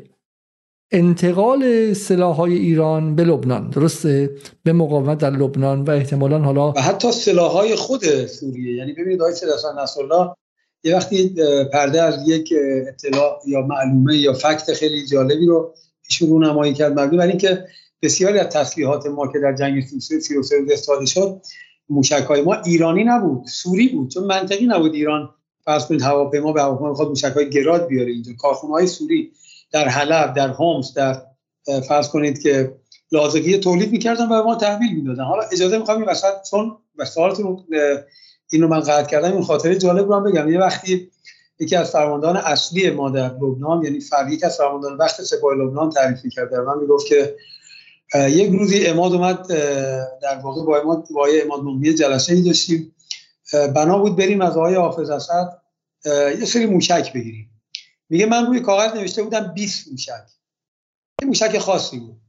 انتقال 0.92 1.94
سلاحهای 1.94 2.54
ایران 2.54 3.16
به 3.16 3.24
لبنان. 3.24 3.70
درسته؟ 3.70 4.36
به 4.64 4.74
مقاومت 4.74 5.18
در 5.18 5.30
لبنان 5.30 5.84
و 5.84 5.92
احتمالا 5.92 6.40
حالا 6.40 6.72
و 6.72 6.82
حتی 6.82 7.12
سلاحهای 7.12 7.76
خود 7.76 8.26
سوریه. 8.26 8.76
یعنی 8.76 8.94
ببینید 8.94 9.22
آقای 9.22 9.34
سیدحسن 9.34 9.80
نصرالله 9.80 10.36
یه 10.84 10.96
وقتی 10.96 11.36
پرده 11.74 12.02
از 12.02 12.30
یک 12.30 12.54
اطلاع 12.88 13.42
یا 13.48 13.62
معلومه 13.62 14.18
یا 14.18 14.34
فکت 14.34 14.74
خیلی 14.74 15.06
جالبی 15.06 15.46
رو 15.46 15.74
ایشون 16.10 16.30
رو 16.30 16.40
نمایی 16.40 16.74
کرد 16.74 17.00
مبنی 17.00 17.18
بر 17.18 17.28
اینکه 17.28 17.66
بسیاری 18.02 18.40
از 18.40 18.48
تسلیحات 18.48 19.06
ما 19.06 19.28
که 19.28 19.40
در 19.40 19.56
جنگ 19.56 19.84
33 20.00 20.36
استفاده 20.72 21.06
شد 21.06 21.42
موشک 21.90 22.26
های 22.28 22.42
ما 22.42 22.56
ایرانی 22.66 23.04
نبود 23.04 23.46
سوری 23.48 23.88
بود. 23.90 24.10
چون 24.10 24.24
منطقی 24.24 24.66
نبود 24.66 24.94
ایران 24.94 25.30
فرض 25.66 25.86
کنید 25.86 26.02
هواپیما 26.02 26.54
به 26.54 26.62
هواپیما 26.62 26.92
بخواد 26.92 27.08
موشک 27.08 27.34
های 27.34 27.50
گراد 27.50 27.88
بیاره 27.88 28.12
اینجا. 28.12 28.34
کارخونه 28.38 28.74
های 28.74 28.88
سوری 28.88 29.32
در 29.72 29.88
حلب 29.88 30.34
در 30.34 30.48
هومس 30.48 30.94
در 30.94 31.22
فرض 31.88 32.10
کنید 32.10 32.42
که 32.42 32.76
لازگی 33.12 33.58
تولید 33.58 33.92
می‌کردن 33.92 34.26
و 34.26 34.30
به 34.30 34.42
ما 34.42 34.56
تحویل 34.56 34.96
می‌دادن. 34.96 35.24
حالا 35.24 35.44
اجازه 35.52 35.78
می‌خوام 35.78 36.00
این 36.00 36.10
وسط 36.10 36.34
چون 36.50 36.78
و 36.98 37.06
سوالتون 37.06 37.66
این 38.52 38.62
رو 38.62 38.68
من 38.68 38.80
قطع 38.80 39.10
کردم 39.10 39.34
این 39.34 39.44
خاطره 39.44 39.76
جالب 39.76 40.08
رو 40.08 40.16
هم 40.16 40.24
بگم. 40.24 40.52
یه 40.52 40.60
وقتی 40.60 41.12
یکی 41.60 41.76
از 41.76 41.92
فرماندهان 41.92 42.38
اصلی 42.38 42.90
ما 42.90 43.10
در 43.10 43.34
لبنان 43.42 43.84
یعنی 43.84 44.00
فرقی 44.00 44.40
از 44.44 44.58
فرماندهان 44.58 44.98
وقت 44.98 45.22
سپاه 45.22 45.54
لبنان 45.54 45.90
تعریف 45.90 46.22
کرد 46.32 46.52
در 46.52 46.62
من 46.62 46.78
می‌گفت 46.82 47.08
که 47.08 47.36
یک 48.16 48.52
روزی 48.52 48.86
اماد 48.86 49.14
اومد 49.14 49.48
در 50.22 50.38
واقع 50.44 50.66
با 50.66 50.80
اماد 50.80 51.08
با 51.14 51.28
اماد 51.44 51.84
جلسه 51.84 52.34
ای 52.34 52.42
داشتیم. 52.42 52.96
بنا 53.76 54.00
بود 54.00 54.16
بریم 54.16 54.42
از 54.42 54.58
آقای 54.58 54.76
حافظ 54.76 55.10
اسد 55.10 55.50
یه 56.40 56.46
سری 56.46 56.66
موشک 56.66 57.14
بگیریم. 57.14 57.50
میگه 58.10 58.26
من 58.26 58.46
روی 58.46 58.60
کاغذ 58.60 58.98
نوشته 58.98 59.24
بودم 59.24 59.54
20 59.54 59.88
موشک. 59.92 60.26
یه 61.22 61.28
موشک 61.28 61.58
خاصی 61.58 62.00
بود. 62.00 62.22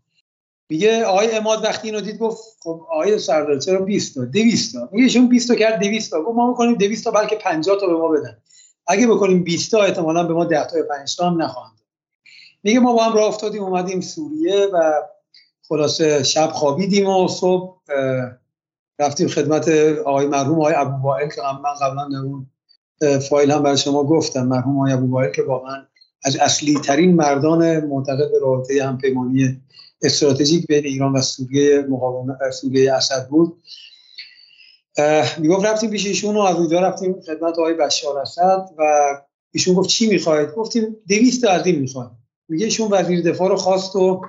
میگه 0.71 1.05
آقای 1.05 1.37
اماد 1.37 1.65
وقتی 1.65 1.89
اینو 1.89 2.01
دید 2.01 2.19
گفت 2.19 2.43
خب 2.63 2.87
آقای 2.91 3.19
سردار 3.19 3.59
چرا 3.59 3.81
20 3.81 4.15
تا؟ 4.15 4.25
200 4.25 4.73
تا. 4.73 4.89
میگه 4.93 5.05
ایشون 5.05 5.29
20 5.29 5.49
تا 5.49 5.55
کرد 5.55 5.81
200 5.81 6.11
تا. 6.11 6.23
گفت 6.23 6.37
ما 6.37 6.49
می‌کنیم 6.51 6.75
200 6.75 7.05
تا 7.05 7.11
بلکه 7.11 7.37
50 7.37 7.81
تا 7.81 7.87
به 7.87 7.93
ما 7.93 8.09
بدن. 8.09 8.43
اگه 8.87 9.07
بکنیم 9.07 9.45
20 9.45 9.71
تا 9.71 9.83
احتمالاً 9.83 10.25
به 10.25 10.35
ما 10.35 10.45
10 10.45 10.67
تا 10.67 10.79
یا 10.79 10.85
5 10.85 11.17
تا 11.17 11.31
هم 11.31 11.43
نخواهند 11.43 11.77
میگه 12.63 12.81
ما 12.81 12.93
با 12.93 13.05
هم 13.05 13.13
راه 13.13 13.25
افتادیم 13.25 13.63
اومدیم 13.63 14.01
سوریه 14.01 14.67
و 14.73 14.93
خلاصه 15.69 16.23
شب 16.23 16.51
خوابیدیم 16.53 17.07
و 17.07 17.29
صبح 17.29 17.81
رفتیم 18.99 19.29
خدمت 19.29 19.69
آقای 20.05 20.27
مرحوم 20.27 20.61
آقای 20.61 20.75
ابو 20.75 21.03
وائل 21.03 21.29
که 21.29 21.43
من 21.43 21.75
قبلا 21.81 22.09
در 22.09 22.19
اون 22.19 22.47
فایل 23.31 23.51
هم 23.51 23.63
برای 23.63 23.77
شما 23.77 24.05
گفتم 24.05 24.47
مرحوم 24.47 24.77
آقای 24.79 24.93
ابو 24.93 25.13
وائل 25.13 25.33
که 25.33 25.43
واقعا 25.43 25.87
از 26.25 26.37
اصلی 26.37 26.75
ترین 26.75 27.15
مردان 27.15 27.85
معتقد 27.85 28.31
به 28.31 28.39
رابطه 28.39 28.85
همپیمانی 28.85 29.61
استراتژیک 30.03 30.67
بین 30.67 30.85
ایران 30.85 31.13
و 31.13 31.21
سوریه 31.21 31.87
مقاومت 31.89 32.51
سوریه 32.51 32.93
اسد 32.93 33.29
بود. 33.29 33.63
می‌گفت 35.39 35.67
رفتیم 35.67 35.91
پیش 35.91 36.07
ایشون 36.07 36.37
و 36.37 36.41
از 36.41 36.57
اونجا 36.57 36.81
رفتیم 36.81 37.21
خدمت 37.21 37.59
آقای 37.59 37.75
بشار 37.75 38.19
اسد 38.19 38.69
و 38.79 38.83
ایشون 39.53 39.75
گفت 39.75 39.89
چی 39.89 40.07
می‌خواید؟ 40.07 40.55
گفتیم 40.55 40.97
200 41.09 41.45
از 41.45 41.67
این 41.67 41.89
میگه 42.49 42.65
ایشون 42.65 42.89
وزیر 42.93 43.23
دفاع 43.23 43.49
رو 43.49 43.57
خواست 43.57 43.97
و 43.97 44.21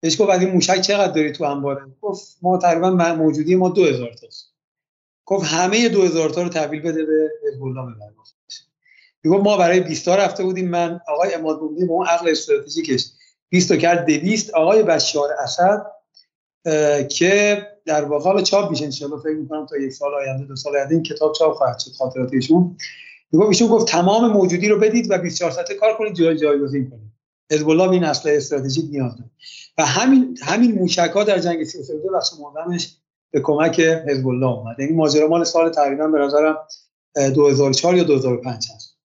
بهش 0.00 0.20
گفت 0.20 0.30
این 0.30 0.50
موشک 0.50 0.80
چقدر 0.80 1.12
داری 1.12 1.32
تو 1.32 1.44
انباره 1.44 1.82
گفت 2.00 2.38
ما 2.42 2.58
تقریبا 2.58 2.90
موجودی 3.14 3.56
ما 3.56 3.68
2000 3.68 4.12
تاست. 4.12 4.47
گفت 5.28 5.46
همه 5.46 5.88
2000 5.88 6.30
تا 6.30 6.42
رو 6.42 6.48
تحویل 6.48 6.80
بده 6.80 7.04
به 7.04 7.30
حزب 7.46 7.62
الله 7.62 7.82
ببر 7.82 8.08
می‌گفت 9.24 9.44
ما 9.44 9.56
برای 9.56 9.80
20 9.80 10.04
تا 10.04 10.16
رفته 10.16 10.44
بودیم 10.44 10.68
من 10.68 11.00
آقای 11.08 11.34
اماد 11.34 11.58
با 11.60 11.94
اون 11.94 12.06
عقل 12.06 12.28
استراتژیکش. 12.28 13.04
20 13.48 13.68
تا 13.68 13.76
کرد 13.76 14.06
200 14.06 14.50
آقای 14.50 14.82
بشار 14.82 15.28
اسد 15.42 15.86
که 17.08 17.66
در 17.86 18.04
واقع 18.04 18.24
حالا 18.24 18.42
چاپ 18.42 18.70
میشه 18.70 18.84
ان 18.84 19.20
فکر 19.20 19.36
می‌کنم 19.36 19.66
تا 19.66 19.76
یک 19.76 19.92
سال 19.92 20.14
آینده 20.14 20.44
دو 20.44 20.56
سال 20.56 20.76
آینده 20.76 20.94
این 20.94 21.02
کتاب 21.02 21.32
چاپ 21.32 21.52
خواهد 21.52 21.78
شد 21.78 21.90
خاطرات 21.98 22.32
ایشون 22.32 22.76
ایشون 23.48 23.68
گفت 23.68 23.88
تمام 23.88 24.32
موجودی 24.32 24.68
رو 24.68 24.78
بدید 24.78 25.10
و 25.10 25.18
24 25.18 25.50
ساعته 25.50 25.74
کار 25.74 25.96
کنید 25.96 26.14
جای 26.14 26.36
جایگزین 26.36 26.90
کنید. 26.90 27.12
حزب 27.50 27.68
الله 27.68 27.90
این 27.90 28.04
اصل 28.04 28.28
استراتژیک 28.28 28.84
نیاز 28.90 29.12
داره. 29.16 29.30
و 29.78 29.86
همین 29.86 30.38
همین 30.42 30.72
موشک 30.72 31.10
ها 31.14 31.24
در 31.24 31.38
جنگ 31.38 31.64
32 31.64 32.08
بخش 32.12 32.30
مهمش 32.56 32.96
به 33.32 33.40
کمک 33.40 33.80
حزب 33.80 34.28
الله 34.28 34.46
اومد. 34.46 34.76
این 34.78 34.96
ماجرا 34.96 35.28
مال 35.28 35.44
سال 35.44 35.70
تقریبا 35.70 36.06
به 36.06 36.18
نظرم 36.18 36.56
2004 37.34 37.96
یا 37.96 38.04
2005 38.04 38.66
هست. 38.74 38.98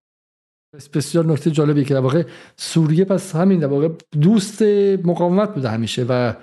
بسیار 0.94 1.26
نکته 1.26 1.52
جالبی 1.52 1.86
که 1.86 1.94
در 1.94 2.00
واقع 2.00 2.24
سوریه 2.58 3.06
پس 3.06 3.36
همین 3.36 3.60
در 3.60 3.68
واقع 3.68 3.90
دوست 4.22 4.62
مقاومت 5.04 5.54
بوده 5.54 5.70
همیشه 5.70 6.06
و 6.10 6.34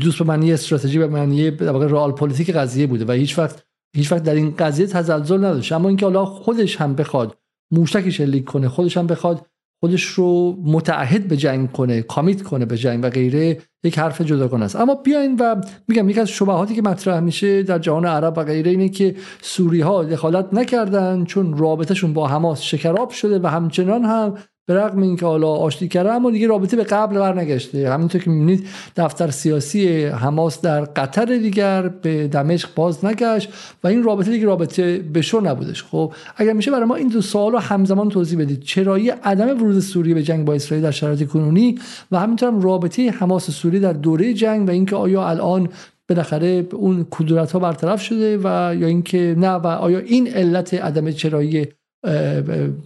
دوست 0.00 0.18
به 0.18 0.24
معنی 0.24 0.52
استراتژی 0.52 0.98
و 0.98 1.08
معنی 1.08 1.50
در 1.50 1.70
واقع 1.70 1.86
رئال 1.86 2.12
پلیتیک 2.12 2.50
قضیه 2.50 2.86
بوده 2.86 3.04
و 3.04 3.12
هیچ 3.12 3.38
وقت 3.38 3.64
هیچ 3.96 4.12
وقت 4.12 4.22
در 4.22 4.34
این 4.34 4.54
قضیه 4.58 4.86
تزلزل 4.86 5.38
نداشت. 5.38 5.72
اما 5.72 5.88
اینکه 5.88 6.06
حالا 6.06 6.24
خودش 6.24 6.76
هم 6.76 6.94
بخواد 6.94 7.36
موشکی 7.70 8.12
شلیک 8.12 8.44
کنه 8.44 8.68
خودش 8.68 8.96
هم 8.96 9.06
بخواد 9.06 9.46
خودش 9.80 10.04
رو 10.04 10.56
متعهد 10.64 11.28
به 11.28 11.36
جنگ 11.36 11.72
کنه 11.72 12.02
کامیت 12.02 12.42
کنه 12.42 12.64
به 12.64 12.76
جنگ 12.76 13.04
و 13.04 13.10
غیره 13.10 13.58
یک 13.84 13.98
حرف 13.98 14.20
جداگانه 14.20 14.64
است. 14.64 14.76
اما 14.76 14.94
بیاین 14.94 15.36
و 15.36 15.60
میگم 15.88 16.08
یکی 16.08 16.20
از 16.20 16.28
شبهاتی 16.28 16.74
که 16.74 16.82
مطرح 16.82 17.20
میشه 17.20 17.62
در 17.62 17.78
جهان 17.78 18.06
عرب 18.06 18.38
و 18.38 18.44
غیره 18.44 18.70
اینه 18.70 18.88
که 18.88 19.16
سوری 19.42 19.80
ها 19.80 20.04
دخالت 20.04 20.54
نکردن 20.54 21.24
چون 21.24 21.58
رابطهشون 21.58 22.12
با 22.12 22.28
حماس 22.28 22.62
شکراب 22.62 23.10
شده 23.10 23.38
و 23.38 23.46
همچنان 23.46 24.04
هم 24.04 24.34
به 24.66 24.74
رغم 24.74 25.02
اینکه 25.02 25.26
حالا 25.26 25.48
آشتی 25.48 25.88
کرده 25.88 26.12
اما 26.12 26.30
دیگه 26.30 26.46
رابطه 26.46 26.76
به 26.76 26.84
قبل 26.84 27.18
برنگشته 27.18 27.90
همینطور 27.90 28.20
که 28.20 28.30
می‌بینید 28.30 28.66
دفتر 28.96 29.30
سیاسی 29.30 30.04
حماس 30.04 30.60
در 30.60 30.80
قطر 30.80 31.24
دیگر 31.24 31.88
به 31.88 32.28
دمشق 32.28 32.74
باز 32.74 33.04
نگشت 33.04 33.48
و 33.84 33.88
این 33.88 34.02
رابطه 34.02 34.30
دیگه 34.30 34.46
رابطه 34.46 34.98
به 34.98 35.22
شو 35.22 35.40
نبودش. 35.40 35.82
خب 35.82 36.12
اگر 36.36 36.52
میشه 36.52 36.70
برای 36.70 36.84
ما 36.84 36.94
این 36.94 37.08
دو 37.08 37.20
سوال 37.20 37.52
رو 37.52 37.58
همزمان 37.58 38.08
توضیح 38.08 38.38
بدید. 38.38 38.62
چرایی 38.62 39.10
عدم 39.10 39.48
ورود 39.48 39.80
سوریه 39.80 40.14
به 40.14 40.22
جنگ 40.22 40.44
با 40.44 40.54
اسرائیل 40.54 40.84
در 40.84 40.90
شرایط 40.90 41.28
کنونی 41.28 41.78
و 42.12 42.18
همینطور 42.18 42.48
هم 42.48 42.60
رابطه 42.60 43.10
حماس 43.10 43.50
سوریه 43.50 43.80
در 43.80 43.92
دوره 43.92 44.34
جنگ 44.34 44.68
و 44.68 44.70
اینکه 44.70 44.96
آیا 44.96 45.28
الان 45.28 45.68
بالاخره 46.08 46.66
اون 46.72 47.06
کدورت 47.10 47.52
ها 47.52 47.58
برطرف 47.58 48.02
شده 48.02 48.38
و 48.38 48.74
یا 48.74 48.86
اینکه 48.86 49.34
نه 49.38 49.50
و 49.50 49.66
آیا 49.66 49.98
این 49.98 50.28
علت 50.28 50.74
عدم 50.74 51.10
چرایی 51.10 51.68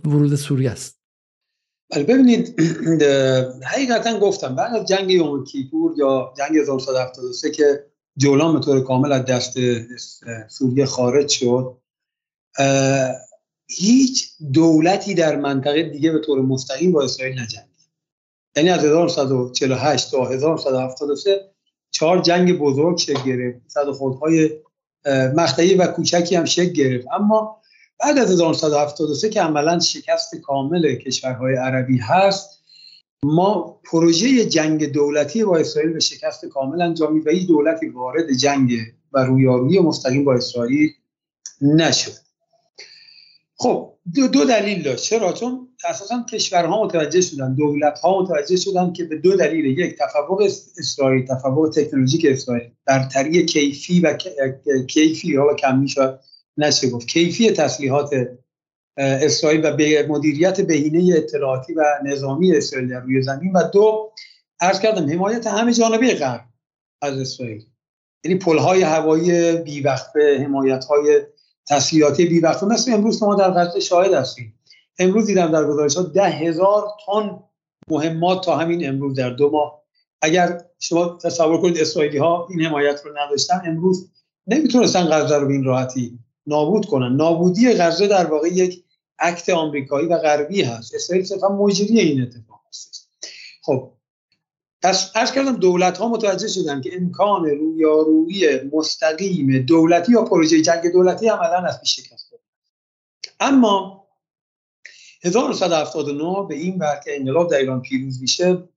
ورود 0.05 0.35
سوریه 0.35 0.71
است. 0.71 1.04
بله 1.95 2.05
ببینید 2.05 2.61
حقیقتا 3.73 4.19
گفتم 4.19 4.55
بعد 4.55 4.75
از 4.75 4.89
جنگ 4.89 5.11
یوم 5.11 5.45
کیپور 5.45 5.95
یا 5.97 6.35
جنگ 6.39 6.59
1973 6.59 7.51
که 7.51 7.87
جولان 8.17 8.55
به 8.55 8.61
طور 8.61 8.85
کامل 8.85 9.13
از 9.13 9.25
دست 9.25 9.55
سوریه 10.49 10.87
خارج 10.87 11.29
شد 11.29 11.77
هیچ 13.69 14.29
دولتی 14.53 15.15
در 15.15 15.37
منطقه 15.37 15.83
دیگه 15.83 16.13
به 16.13 16.19
طور 16.19 16.43
مستقیم 16.43 16.93
با 16.93 17.05
اسرائیل 17.05 17.41
نجنگید. 17.41 17.75
یعنی 18.57 18.71
از 18.71 18.85
1948 18.85 20.11
تا 20.11 20.25
1973 20.25 21.51
چهار 21.91 22.23
جنگ 22.23 22.59
بزرگ 22.59 22.99
شکل 22.99 23.25
گرفت 23.27 23.59
صد 23.67 23.91
خودهای 23.91 24.51
مقطعی 25.37 25.75
و 25.75 25.87
کوچکی 25.87 26.37
هم 26.37 26.45
شکل 26.45 26.73
گرفت. 26.73 27.07
اما 27.13 27.61
بعد 28.01 28.19
از 28.19 28.31
1973 28.31 29.29
که 29.29 29.43
عملا 29.43 29.81
شکست 29.81 30.35
کامل 30.35 30.95
کشورهای 30.95 31.57
عربی 31.57 31.99
هست 31.99 32.55
ما 33.25 33.81
پروژه 33.85 34.45
جنگ 34.45 34.93
دولتی 34.93 35.45
با 35.45 35.57
اسرائیل 35.57 35.93
به 35.93 36.01
شکست 36.01 36.45
کامل 36.45 36.83
انجامید 36.83 37.27
و 37.27 37.31
هیچ 37.31 37.49
دولتی 37.49 37.89
وارد 37.89 38.33
جنگ 38.33 38.71
و 39.13 39.25
رویارویی 39.25 39.81
مستقیم 39.81 40.25
با 40.25 40.35
اسرائیل 40.35 40.91
نشد. 41.61 42.13
خب 43.57 43.95
دو, 44.15 44.29
دو 44.29 44.45
دلیل 44.45 44.83
داشت. 44.83 45.05
چرا؟ 45.05 45.33
چون 45.33 45.69
اساسا 45.85 46.25
کشورها 46.33 46.85
متوجه 46.85 47.21
شدن 47.21 47.55
دولت 47.55 47.99
ها 47.99 48.23
متوجه 48.23 48.57
شدن 48.57 48.93
که 48.93 49.05
به 49.05 49.17
دو 49.17 49.37
دلیل 49.37 49.79
یک 49.79 49.99
تفوق 49.99 50.43
اسرائیل 50.79 51.27
تفوق 51.27 51.71
تکنولوژیک 51.77 52.27
اسرائیل. 52.29 52.71
برتری 52.87 53.47
کیفی 53.47 54.01
و 54.01 54.19
کیفی 54.89 55.29
یا 55.29 55.55
کمی 55.55 55.89
شد. 55.89 56.21
نشه 56.57 56.91
گفت. 56.91 57.07
کیفی 57.07 57.51
تسلیحات 57.51 58.11
اسرائیل 58.97 59.67
و 59.67 59.77
به 59.77 60.07
مدیریت 60.09 60.61
بهینه 60.61 61.17
اطلاعاتی 61.17 61.75
و 61.75 61.85
نظامی 62.05 62.57
اسرائیل 62.57 62.89
در 62.89 63.01
روی 63.01 63.23
زمین 63.23 63.53
و 63.53 63.63
دو 63.73 64.13
عرض 64.61 64.81
کردم 64.81 65.11
حمایت 65.11 65.47
همه 65.47 65.73
جانبه 65.73 66.15
غرب 66.15 66.45
از 67.03 67.19
اسرائیل. 67.19 67.67
یعنی 68.25 68.39
پلهای 68.39 68.83
هوایی 68.83 69.57
بیوقفه 69.57 70.45
حمایت 70.45 70.85
های 70.85 71.21
تسلیحاتی 71.69 72.27
بیوقفه. 72.27 72.67
مثل 72.67 72.93
امروز 72.93 73.23
ما 73.23 73.35
در 73.35 73.51
غزه 73.51 73.81
شاهد 73.81 74.13
هستیم 74.13 74.61
امروز 74.99 75.27
دیدم 75.27 75.53
در 75.53 75.65
گزارشات 75.65 76.13
ده 76.13 76.29
هزار 76.29 76.85
تن 77.07 77.39
مهمات 77.91 78.45
تا 78.45 78.57
همین 78.57 78.89
امروز 78.89 79.15
در 79.15 79.31
دو 79.31 79.51
ماه. 79.51 79.83
اگر 80.23 80.65
شما 80.79 81.19
تصور 81.23 81.61
کنید 81.61 81.79
اسرائیلی 81.79 82.19
ها 82.19 82.49
این 82.51 82.61
حمایت 82.61 83.01
رو 83.05 83.19
نداشتن 83.19 83.63
امروز 83.67 84.11
نمی‌تونستن 84.47 85.05
غزه 85.05 85.39
رو 85.39 85.47
به 85.47 85.53
این 85.53 85.65
راحتی 85.65 86.19
نابود 86.47 86.87
کنن. 86.87 87.17
نابودی 87.17 87.73
غزه 87.73 88.07
در 88.07 88.27
واقع 88.27 88.49
یک 88.49 88.85
عکت 89.19 89.49
آمریکایی 89.49 90.07
و 90.07 90.19
غربی 90.19 90.63
هست. 90.63 90.95
اسرائیل 90.95 91.25
صرفا 91.25 91.49
مجری 91.49 92.01
این 92.01 92.23
اتفاق 92.23 92.61
هست 92.69 93.09
خب 93.63 93.95
پس 94.85 95.11
ارز 95.15 95.33
کردم 95.33 95.57
دولت 95.57 95.99
ها 95.99 96.09
متوجه 96.09 96.49
شدن 96.49 96.81
که 96.81 96.91
امکان 96.97 97.45
رویارویی 97.45 98.61
مستقیم 98.73 99.59
دولتی 99.59 100.13
یا 100.13 100.25
پروژه 100.25 100.63
جنگ 100.63 100.93
دولتی 100.93 101.29
عملا 101.29 101.59
از 101.59 101.81
پیش 101.81 101.97
شکست 101.97 102.35
اما 103.41 104.07
1979 105.25 106.47
به 106.49 106.55
این 106.55 106.79
ور 106.79 107.01
که 107.05 107.17
انقلاب 107.17 107.51
در 107.51 107.57
ایران 107.57 107.83
پیروز 107.83 108.21
میشه 108.21 108.69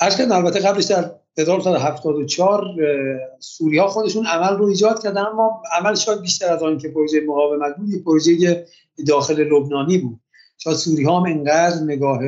ارز 0.00 0.16
کردم 0.18 0.36
البته 0.36 0.60
قبلش 0.60 0.84
در 0.84 1.14
1974 1.38 2.64
سوری 3.40 3.78
ها 3.78 3.88
خودشون 3.88 4.26
عمل 4.26 4.56
رو 4.56 4.64
ایجاد 4.66 5.02
کردن 5.02 5.26
اما 5.26 5.62
عمل 5.72 5.94
شاید 5.94 6.20
بیشتر 6.20 6.52
از 6.52 6.62
آن 6.62 6.78
که 6.78 6.88
پروژه 6.88 7.20
مقاومت 7.20 7.76
بود 7.76 8.04
پروژه 8.04 8.66
داخل 9.06 9.40
لبنانی 9.40 9.98
بود. 9.98 10.20
شاید 10.58 10.76
سوری 10.76 11.04
ها 11.04 11.20
هم 11.20 11.32
انقدر 11.32 11.82
نگاه 11.84 12.20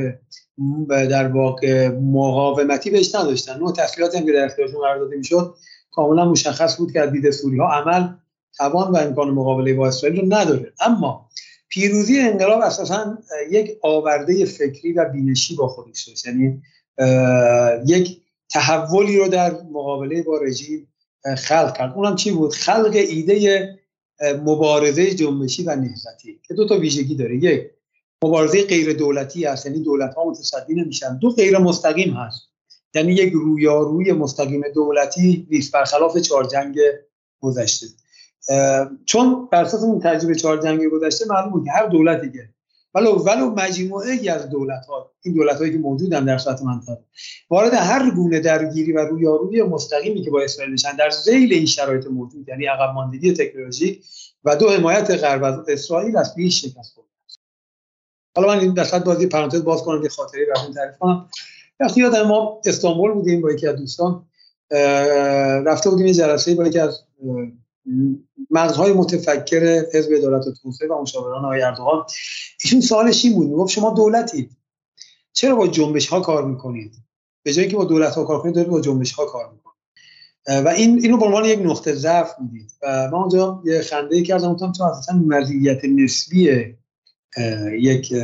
در 0.89 1.29
واقع 1.29 1.89
مقاومتی 1.89 2.91
بهش 2.91 3.15
نداشتن. 3.15 3.59
نوع 3.59 3.73
تسلیحات 3.73 4.17
هم 4.17 4.27
که 4.27 4.33
در 4.33 4.45
اختیارشون 4.45 4.81
قرار 4.81 4.99
داده 4.99 5.17
می‌شد 5.17 5.55
کاملا 5.91 6.25
مشخص 6.31 6.77
بود 6.77 6.93
که 6.93 7.07
دید 7.07 7.31
سوری 7.31 7.59
ها 7.59 7.73
عمل 7.73 8.09
توان 8.59 8.93
و 8.93 8.97
امکان 8.97 9.31
مقابله 9.31 9.75
با 9.75 9.89
اسرائیل 9.89 10.21
رو 10.21 10.27
نداره. 10.27 10.73
اما 10.81 11.29
پیروزی 11.69 12.21
انقلاب 12.21 12.61
اساسا 12.61 13.19
یک 13.51 13.79
آورده 13.83 14.45
فکری 14.45 14.93
و 14.93 15.05
بینشی 15.05 15.57
با 15.57 15.69
خودش 15.69 16.09
داشت. 16.09 16.27
یعنی 16.27 16.63
یک 17.87 18.21
تحولی 18.49 19.19
رو 19.19 19.29
در 19.29 19.51
مقابله 19.73 20.23
با 20.23 20.39
رژیم 20.39 20.89
خلق 21.39 21.77
کرد. 21.77 21.93
اونم 21.97 22.17
چی 22.17 22.31
بود؟ 22.31 22.55
خلق 22.55 22.93
ایده 22.95 23.79
مبارزه 24.45 25.15
جنبشی 25.15 25.65
و 25.65 25.77
نهضتی 25.77 26.41
که 26.49 26.55
دو 26.55 26.69
تا 26.69 26.79
ویژگی 26.79 27.15
داره. 27.15 27.37
یک 27.37 27.71
مبارزه 28.25 28.67
غیر 28.67 28.93
دولتی 28.93 29.45
هست 29.45 29.67
یعنی 29.67 29.79
دولت 29.79 30.15
ها 30.15 30.25
متصدی 30.25 30.75
نمیشن. 30.75 31.19
دو 31.19 31.31
غیر 31.31 31.59
مستقیم 31.59 32.15
هست. 32.15 32.49
یعنی 32.95 33.13
یک 33.13 33.33
رویاروی 33.33 34.13
مستقیم 34.13 34.63
دولتی 34.75 35.47
نیست 35.51 35.73
برخلاف 35.73 36.17
چهار 36.17 36.45
جنگ 36.45 36.79
گذشته 37.41 37.87
چون 39.05 39.49
بر 39.53 39.65
اساس 39.65 39.83
اون 39.83 40.01
تجربه 40.01 40.35
چهار 40.35 40.63
جنگ 40.63 40.89
گذشته 40.89 41.27
معلوم 41.27 41.51
بود 41.51 41.65
که 41.65 41.71
هر 41.71 41.87
دولتی 41.87 42.33
که 42.33 42.49
ولو 42.95 43.25
ولو 43.25 43.51
مجموعه 43.51 44.13
ای 44.13 44.29
از 44.29 44.51
دولت 44.51 44.87
ها 44.87 45.13
این 45.23 45.35
دولت 45.35 45.57
هایی 45.57 45.73
که 45.73 45.79
موجودن 45.79 46.25
در 46.25 46.39
سطح 46.39 46.65
منطقه 46.65 46.99
وارد 47.51 47.75
هر 47.75 48.11
گونه 48.11 48.41
درگیری 48.41 48.93
و 48.93 48.99
رویارویی 48.99 49.63
مستقیمی 49.63 50.23
که 50.23 50.31
با 50.31 50.43
اسرائیل 50.43 50.73
بشن 50.75 50.97
در 50.97 51.11
ذیل 51.11 51.53
این 51.53 51.67
شرایط 51.67 52.07
موجود 52.07 52.49
یعنی 52.49 52.67
عقب 52.67 52.95
ماندگی 52.95 53.33
تکنولوژیک 53.33 54.05
و 54.45 54.57
دو 54.57 54.71
حمایت 54.71 55.11
غرب 55.11 55.45
از 55.45 55.69
اسرائیل 55.69 56.17
از 56.17 56.35
پیش 56.35 56.65
شکست 56.65 56.95
خورد 56.95 57.09
حالا 58.37 58.49
من 58.49 58.61
این 58.61 58.75
در 58.75 58.99
بازی 58.99 59.27
پرانتز 59.27 59.65
باز 59.65 59.83
کنم 59.83 60.03
یه 60.03 60.09
خاطره 60.09 60.47
براتون 60.47 60.75
تعریف 60.75 60.99
کنم. 60.99 61.29
وقتی 61.81 62.01
یادم 62.01 62.23
ما 62.23 62.61
استانبول 62.67 63.13
بودیم 63.13 63.41
با 63.41 63.53
یکی 63.53 63.67
از 63.67 63.77
دوستان. 63.77 64.27
رفته 65.67 65.91
بودیم 65.91 66.07
یه 66.07 66.15
جلسه 66.15 66.55
با 66.55 66.67
یکی 66.67 66.79
از 66.79 67.01
مغزهای 68.51 68.93
متفکر 68.93 69.85
حزب 69.95 70.13
عدالت 70.13 70.47
و 70.47 70.53
توسعه 70.53 70.89
و 70.89 71.03
مشاوران 71.03 71.45
آقای 71.45 71.63
اردوغان. 71.63 72.05
ایشون 72.65 72.81
سوالش 72.81 73.25
این 73.25 73.35
بود 73.35 73.49
می‌گفت 73.49 73.73
شما 73.73 73.91
دولتید. 73.91 74.51
چرا 75.33 75.57
با 75.57 75.69
جنبش 75.69 76.07
ها 76.07 76.21
کار 76.21 76.45
می‌کنید؟ 76.45 76.93
به 77.43 77.53
جایی 77.53 77.69
که 77.69 77.77
با 77.77 77.85
دولت 77.85 78.15
ها 78.15 78.25
کار 78.25 78.43
کنید 78.43 78.55
دارید 78.55 78.71
با 78.71 78.81
جنبش 78.81 79.13
ها 79.13 79.25
کار 79.25 79.51
می‌کنید. 79.53 79.79
و 80.67 80.69
این 80.69 81.01
اینو 81.03 81.17
به 81.17 81.25
عنوان 81.25 81.45
یک 81.45 81.61
نقطه 81.63 81.95
ضعف 81.95 82.31
می‌دید. 82.41 82.73
و 82.83 83.09
ما 83.11 83.21
اونجا 83.21 83.63
یه 83.65 83.83
خنده 83.83 84.23
کردم 84.23 84.53
گفتم 84.53 84.73
تو 84.73 84.85
اصلا 84.85 85.17
مزیت 85.27 85.85
نسبی 85.85 86.75
یک 87.81 88.15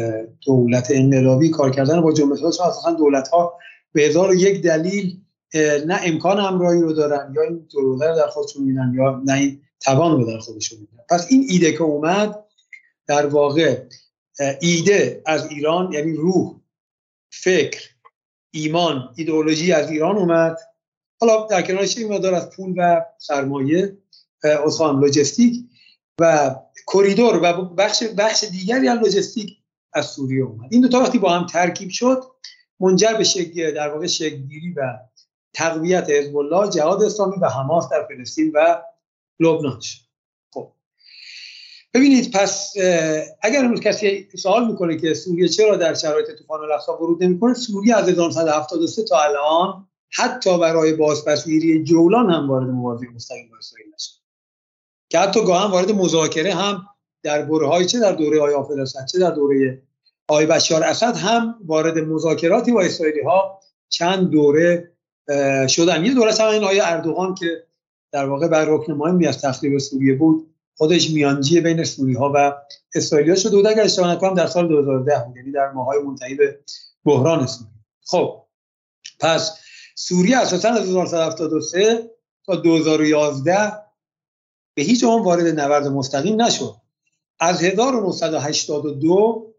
دولت 0.46 0.88
انقلابی 0.90 1.50
کار 1.50 1.70
کردن 1.70 2.00
با 2.00 2.12
جنبش 2.12 2.40
ها 2.40 2.48
اصلا 2.48 2.94
دولت 2.94 3.28
ها 3.28 3.58
به 3.92 4.02
هزار 4.02 4.34
یک 4.34 4.62
دلیل 4.62 5.20
نه 5.60 6.00
امکان 6.04 6.38
همراهی 6.38 6.80
رو 6.80 6.92
دارن 6.92 7.32
یا 7.36 7.42
این 7.42 7.68
جلوتر 7.68 8.14
در 8.14 8.26
خودشون 8.26 8.64
میدن 8.64 8.92
یا 8.94 9.22
نه 9.24 9.32
این 9.32 9.60
توان 9.80 10.20
رو 10.20 10.26
در 10.26 10.38
خودشون 10.38 10.78
میدن. 10.80 11.04
پس 11.10 11.26
این 11.30 11.46
ایده 11.48 11.72
که 11.72 11.82
اومد 11.82 12.44
در 13.06 13.26
واقع 13.26 13.82
ایده 14.60 15.22
از 15.26 15.50
ایران 15.50 15.92
یعنی 15.92 16.12
روح 16.12 16.60
فکر 17.30 17.90
ایمان 18.50 19.14
ایدئولوژی 19.16 19.72
از 19.72 19.90
ایران 19.90 20.16
اومد. 20.16 20.58
حالا 21.20 21.46
در 21.46 21.62
کنارش 21.62 21.98
این 21.98 22.12
مقدار 22.12 22.34
از 22.34 22.50
پول 22.50 22.74
و 22.76 23.04
سرمایه 23.18 23.98
اصخان 24.64 25.00
لوجستیک 25.00 25.64
و 26.20 26.54
کریدور 26.86 27.40
و 27.42 27.64
بخش 27.64 28.02
بخش 28.02 28.44
دیگری 28.44 28.88
از 28.88 28.98
لوجستیک 28.98 29.58
از 29.92 30.06
سوریه 30.06 30.44
اومد. 30.44 30.68
این 30.72 30.80
دو 30.80 30.88
تا 30.88 31.00
وقتی 31.00 31.18
با 31.18 31.30
هم 31.30 31.46
ترکیب 31.46 31.90
شد 31.90 32.22
منجر 32.80 33.14
به 33.14 33.24
شکل 33.24 33.74
در 33.74 33.88
واقع 33.88 34.06
شکلگیری 34.06 34.72
و 34.72 34.98
تقویت 35.54 36.10
حزب 36.10 36.36
الله 36.36 36.70
جهاد 36.70 37.02
اسلامی 37.02 37.36
و 37.40 37.48
حماس 37.48 37.88
در 37.88 38.06
فلسطین 38.08 38.52
و 38.54 38.82
لبنان 39.40 39.80
خب. 40.52 40.72
ببینید 41.94 42.32
پس 42.32 42.72
اگر 43.42 43.64
امروز 43.64 43.80
کسی 43.80 44.28
سوال 44.38 44.66
می‌کنه 44.66 44.96
که 44.96 45.14
سوریه 45.14 45.48
چرا 45.48 45.76
در 45.76 45.94
شرایط 45.94 46.26
طوفان 46.38 46.60
الاقصا 46.60 46.96
ورود 46.96 47.24
نمی‌کنه 47.24 47.54
سوریه 47.54 47.96
از 47.96 48.08
1973 48.08 49.02
تا 49.02 49.22
الان 49.22 49.88
حتی 50.10 50.58
برای 50.58 50.92
بازپسگیری 50.92 51.84
جولان 51.84 52.30
هم 52.30 52.50
وارد 52.50 52.68
مبارزه 52.68 53.06
مستقیم 53.14 53.48
با 53.50 53.58
اسرائیل 53.58 53.94
نشد. 53.94 54.12
که 55.08 55.18
حتی 55.18 55.44
گاهن 55.44 55.70
وارد 55.70 55.90
مذاکره 55.90 56.54
هم 56.54 56.86
در 57.22 57.42
برههای 57.42 57.86
چه 57.86 58.00
در 58.00 58.12
دوره 58.12 58.40
آی 58.40 58.54
آفد 58.54 59.06
چه 59.12 59.18
در 59.18 59.30
دوره 59.30 59.82
آی 60.28 60.46
بشار 60.46 60.82
اسد 60.82 61.16
هم 61.16 61.54
وارد 61.66 61.98
مذاکراتی 61.98 62.72
با 62.72 62.80
اسرائیلی 62.80 63.22
ها 63.22 63.60
چند 63.88 64.30
دوره 64.30 64.93
شدن. 65.68 66.04
یه 66.04 66.14
دوره 66.14 66.34
هم 66.34 66.48
این 66.48 66.64
آیه 66.64 66.82
اردوغان 66.84 67.34
که 67.34 67.66
در 68.12 68.26
واقع 68.26 68.48
بر 68.48 68.64
رکن 68.64 68.92
مهمی 68.92 69.26
از 69.26 69.40
تخریب 69.40 69.78
سوریه 69.78 70.14
بود 70.14 70.54
خودش 70.76 71.10
میانجی 71.10 71.60
بین 71.60 71.84
سوری 71.84 72.14
ها 72.14 72.32
و 72.34 72.52
اسرائیلیا 72.94 73.34
شده 73.34 73.56
بود 73.56 73.66
اگر 73.66 73.82
اشتباه 73.82 74.12
نکنم 74.12 74.34
در 74.34 74.46
سال 74.46 74.68
2010 74.68 75.24
بود 75.26 75.36
یعنی 75.36 75.52
در 75.52 75.70
ماهای 75.70 75.98
منتهی 75.98 76.34
به 76.34 76.58
بحران 77.04 77.46
سوریه. 77.46 77.70
خب 78.06 78.42
پس 79.20 79.58
سوریه 79.94 80.38
اساسا 80.38 80.68
از 80.68 80.80
1973 80.80 82.10
تا 82.46 82.56
2011 82.56 83.72
به 84.74 84.82
هیچ 84.82 85.04
عنوان 85.04 85.22
وارد 85.22 85.60
نبرد 85.60 85.86
مستقیم 85.86 86.42
نشد. 86.42 86.74
از 87.40 87.62
1982 87.62 89.53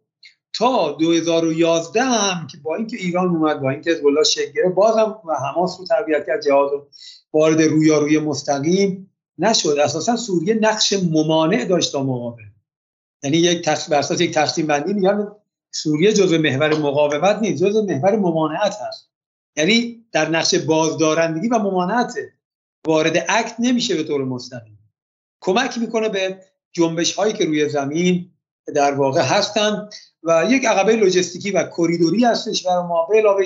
تا 0.57 0.91
2011 0.91 2.01
هم 2.03 2.47
که 2.47 2.57
با 2.57 2.75
اینکه 2.75 2.97
ایران 2.97 3.27
اومد 3.27 3.61
با 3.61 3.69
اینکه 3.69 3.91
حزب 3.91 4.07
الله 4.07 4.23
شکل 4.23 4.51
گرفت 4.51 4.75
بازم 4.75 5.19
و 5.25 5.33
حماس 5.33 5.79
رو 5.79 5.85
تربیت 5.85 6.25
کرد 6.27 6.41
جهاد 6.41 6.73
و 6.73 6.87
وارد 7.33 7.61
رویاروی 7.61 8.19
مستقیم 8.19 9.11
نشد. 9.37 9.77
اساسا 9.83 10.15
سوریه 10.15 10.53
نقش 10.53 10.93
ممانع 10.93 11.65
داشت 11.65 11.91
تا 11.91 12.03
مقابل. 12.03 12.43
یعنی 13.23 13.37
یک 13.37 13.65
تقسیم 13.65 13.99
بر 13.99 14.21
یک 14.21 14.33
تقسیم 14.33 14.67
بندی 14.67 14.93
میگن 14.93 15.27
سوریه 15.71 16.13
جزء 16.13 16.37
محور 16.37 16.77
مقاومت 16.77 17.39
نیست 17.41 17.63
جزء 17.63 17.81
محور 17.81 18.15
ممانعت 18.15 18.75
هست. 18.81 19.09
یعنی 19.55 20.05
در 20.11 20.29
نقش 20.29 20.55
بازدارندگی 20.55 21.47
و 21.47 21.59
ممانعت 21.59 22.13
وارد 22.87 23.25
اکت 23.29 23.55
نمیشه 23.59 23.95
به 23.95 24.03
طور 24.03 24.25
مستقیم. 24.25 24.79
کمک 25.41 25.77
می‌کنه 25.77 26.09
به 26.09 26.39
جنبش 26.71 27.13
هایی 27.13 27.33
که 27.33 27.45
روی 27.45 27.69
زمین 27.69 28.31
در 28.75 28.93
واقع 28.93 29.21
هستن. 29.21 29.89
و 30.25 30.45
یک 30.49 30.65
عقبه 30.65 30.95
لوجستیکی 30.95 31.51
و 31.51 31.63
کریدوری 31.77 32.25
هستش 32.25 32.65
و 32.65 32.69
ما 32.69 33.07
به 33.09 33.17
علاوه 33.17 33.45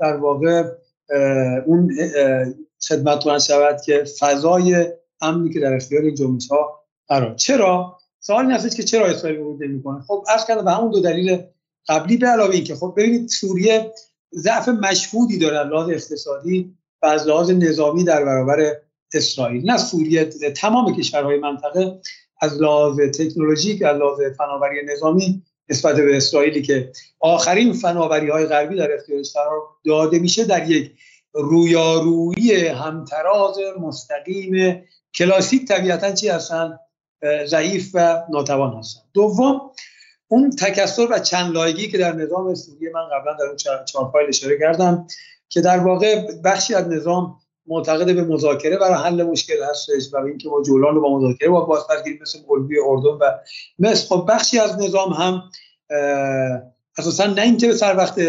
در 0.00 0.16
واقع 0.16 0.62
اون 1.66 1.92
خدمت 2.88 3.38
شود 3.38 3.80
که 3.86 4.04
فضای 4.18 4.86
امنی 5.20 5.52
که 5.52 5.60
در 5.60 5.74
اختیار 5.74 6.10
جنبش 6.10 6.48
ها 6.48 6.84
قرار. 7.08 7.34
چرا؟ 7.34 7.98
سوال 8.20 8.46
این 8.46 8.68
که 8.68 8.82
چرا 8.82 9.06
اسرائیل 9.06 9.40
ورود 9.40 9.62
نمی‌کنه؟ 9.62 10.02
خب 10.02 10.24
عرض 10.28 10.46
کردم 10.46 10.64
به 10.64 10.70
همون 10.70 10.90
دو 10.90 11.00
دلیل 11.00 11.42
قبلی 11.88 12.16
به 12.16 12.26
علاوه 12.26 12.54
اینکه 12.54 12.74
خب 12.74 12.94
ببینید 12.96 13.28
سوریه 13.28 13.92
ضعف 14.34 14.68
مشهودی 14.68 15.38
داره 15.38 15.58
از 15.58 15.66
لحاظ 15.66 15.88
اقتصادی 15.88 16.74
و 17.02 17.06
از 17.06 17.26
لحاظ 17.26 17.50
نظامی 17.50 18.04
در 18.04 18.24
برابر 18.24 18.72
اسرائیل. 19.14 19.70
نه 19.70 19.78
سوریه 19.78 20.24
تمام 20.56 20.96
کشورهای 20.96 21.38
منطقه 21.38 22.00
از 22.40 22.62
لحاظ 22.62 23.00
تکنولوژیک 23.00 23.82
از 23.82 23.96
لحاظ 23.96 24.20
فناوری 24.38 24.86
نظامی 24.92 25.42
نسبت 25.68 25.96
به 25.96 26.16
اسرائیلی 26.16 26.62
که 26.62 26.92
آخرین 27.20 27.72
فناوری 27.72 28.30
های 28.30 28.46
غربی 28.46 28.76
در 28.76 28.94
اختیارش 28.94 29.32
قرار 29.32 29.62
داده 29.84 30.18
میشه 30.18 30.44
در 30.44 30.70
یک 30.70 30.92
رویارویی 31.32 32.66
همتراز 32.66 33.56
مستقیم 33.80 34.84
کلاسیک 35.14 35.68
طبیعتا 35.68 36.12
چی 36.12 36.28
هستن؟ 36.28 36.78
ضعیف 37.46 37.90
و 37.94 38.22
ناتوان 38.30 38.78
هستن. 38.78 39.00
دوم 39.14 39.60
اون 40.28 40.50
تکسر 40.50 41.06
و 41.10 41.18
چند 41.18 41.54
لایگی 41.54 41.88
که 41.88 41.98
در 41.98 42.12
نظام 42.12 42.54
سوریه 42.54 42.90
من 42.94 43.08
قبلا 43.12 43.32
در 43.32 43.44
اون 43.44 43.84
چهار 43.84 44.10
فایل 44.12 44.28
اشاره 44.28 44.58
کردم 44.58 45.06
که 45.48 45.60
در 45.60 45.78
واقع 45.78 46.26
بخشی 46.44 46.74
از 46.74 46.88
نظام 46.88 47.38
معتقد 47.66 48.14
به 48.14 48.24
مذاکره 48.24 48.76
برای 48.76 48.94
حل 48.94 49.22
مشکل 49.22 49.62
هستش 49.70 50.14
و 50.14 50.16
اینکه 50.16 50.48
ما 50.48 50.62
جولان 50.62 50.94
رو 50.94 51.00
با 51.00 51.18
مذاکره 51.18 51.48
با 51.48 51.60
بازپسگیری 51.60 52.18
مثل 52.22 52.38
قلبی 52.48 52.78
اردن 52.78 53.08
و 53.08 53.38
مثل 53.78 54.06
خب 54.06 54.26
بخشی 54.28 54.58
از 54.58 54.78
نظام 54.78 55.12
هم 55.12 55.42
اساسا 56.98 57.26
نه 57.26 57.42
اینکه 57.42 57.66
به 57.66 57.72
سر 57.72 57.96
وقت 57.96 58.20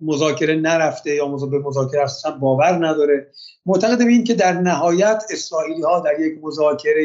مذاکره 0.00 0.54
نرفته 0.54 1.14
یا 1.14 1.28
به 1.28 1.58
مذاکره 1.58 2.02
اساسا 2.02 2.30
باور 2.30 2.86
نداره. 2.86 3.30
معتقد 3.66 3.98
به 3.98 4.04
این 4.04 4.24
که 4.24 4.34
در 4.34 4.52
نهایت 4.52 5.24
اسرائیلی 5.30 5.82
ها 5.82 6.00
در 6.00 6.20
یک 6.20 6.38
مذاکره 6.42 7.04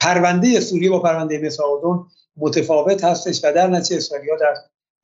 پرونده 0.00 0.60
سوریه 0.60 0.90
با 0.90 1.00
پرونده 1.00 1.38
مثل 1.38 1.62
اردن 1.64 2.04
متفاوت 2.36 3.04
هستش 3.04 3.44
و 3.44 3.52
در 3.52 3.66
نتیجه 3.66 3.96
اسرائیلی 3.96 4.30
ها 4.30 4.36
در 4.36 4.54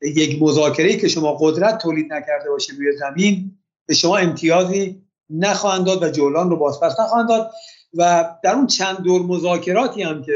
یک 0.07 0.41
مذاکره 0.41 0.97
که 0.97 1.07
شما 1.07 1.37
قدرت 1.39 1.77
تولید 1.77 2.13
نکرده 2.13 2.49
باشه 2.49 2.73
روی 2.77 2.97
زمین 2.97 3.57
به 3.85 3.93
شما 3.93 4.17
امتیازی 4.17 5.01
نخواهند 5.29 5.85
داد 5.85 6.03
و 6.03 6.09
جولان 6.09 6.49
رو 6.49 6.55
بازپس 6.55 6.99
نخواهند 6.99 7.29
داد. 7.29 7.51
و 7.93 8.29
در 8.43 8.53
اون 8.53 8.67
چند 8.67 8.97
دور 8.97 9.21
مذاکراتی 9.21 10.01
هم 10.03 10.23
که 10.23 10.33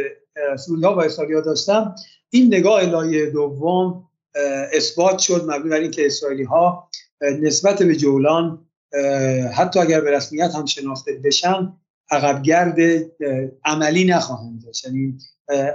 سوریا 0.66 0.94
با 0.94 1.04
اسرائیل 1.04 1.42
داشتم 1.42 1.96
این 2.30 2.48
نگاه 2.48 2.86
لایه 2.86 3.30
دوم 3.30 4.10
اثبات 4.74 5.20
شد 5.20 5.44
مبنی 5.44 5.70
بر 5.70 5.80
اینکه 5.80 6.06
اسرائیلی 6.06 6.44
ها 6.44 6.90
نسبت 7.42 7.84
به 7.84 7.96
جولان 7.96 8.66
حتی 9.54 9.80
اگر 9.80 10.02
به 10.02 10.12
رسمیت 10.12 10.56
هم 10.56 10.66
شناخته 10.66 11.22
بشن 11.24 11.74
عقبگرد 12.12 12.78
عملی 13.66 14.06
نخواهند 14.06 14.66
داشت. 14.66 14.86
یعنی 14.86 15.18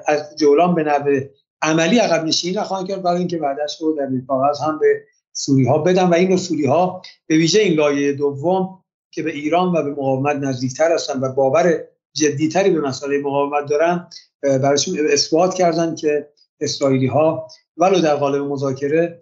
از 0.07 0.37
جولان 0.37 0.75
به 0.75 0.83
نوع 0.83 1.21
عملی 1.63 1.99
عقب 1.99 2.25
نشینی 2.25 2.57
نخواهند 2.57 2.89
کرد 2.89 3.03
برای 3.03 3.19
اینکه 3.19 3.39
بعدش 3.39 3.81
رو 3.81 3.97
در 3.97 4.09
کاغذ 4.29 4.61
هم 4.61 4.79
به 4.79 5.05
سوری 5.33 5.67
ها 5.67 5.79
بدن. 5.79 6.05
و 6.05 6.15
این 6.15 6.31
رو 6.31 6.37
سوری 6.37 6.67
ها 6.67 7.03
به 7.27 7.37
ویژه 7.37 7.61
این 7.61 7.75
لایه 7.75 8.13
دوم 8.13 8.78
که 9.19 9.25
به 9.25 9.31
ایران 9.31 9.69
و 9.69 9.83
به 9.83 9.91
مقاومت 9.91 10.37
نزدیکتر 10.37 10.95
هستن 10.95 11.21
و 11.21 11.33
باور 11.33 11.85
جدیتری 12.13 12.71
به 12.71 12.81
مسئله 12.81 13.19
مقاومت 13.19 13.71
دارن 13.71 14.09
براشون 14.43 14.99
اثبات 15.11 15.55
کردن 15.55 15.95
که 15.95 16.29
اسرائیلی 16.61 17.07
ها 17.07 17.49
ولو 17.77 18.01
در 18.01 18.15
قالب 18.15 18.43
مذاکره 18.43 19.21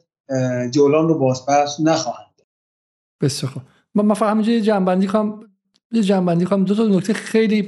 جولان 0.71 1.09
رو 1.09 1.19
بازپس 1.19 1.81
نخواهند 1.81 2.43
بسیار 3.23 3.53
خوب. 3.53 3.63
من 3.95 4.15
فقط 4.15 4.31
همینجا 4.31 4.53
یه 4.53 4.61
جنبندی 4.61 5.07
کنم 5.07 5.41
یه 5.93 6.03
جنبندی 6.03 6.45
کنم 6.45 6.65
دو 6.65 6.75
تا 6.75 6.87
نکته 6.87 7.13
خیلی 7.13 7.63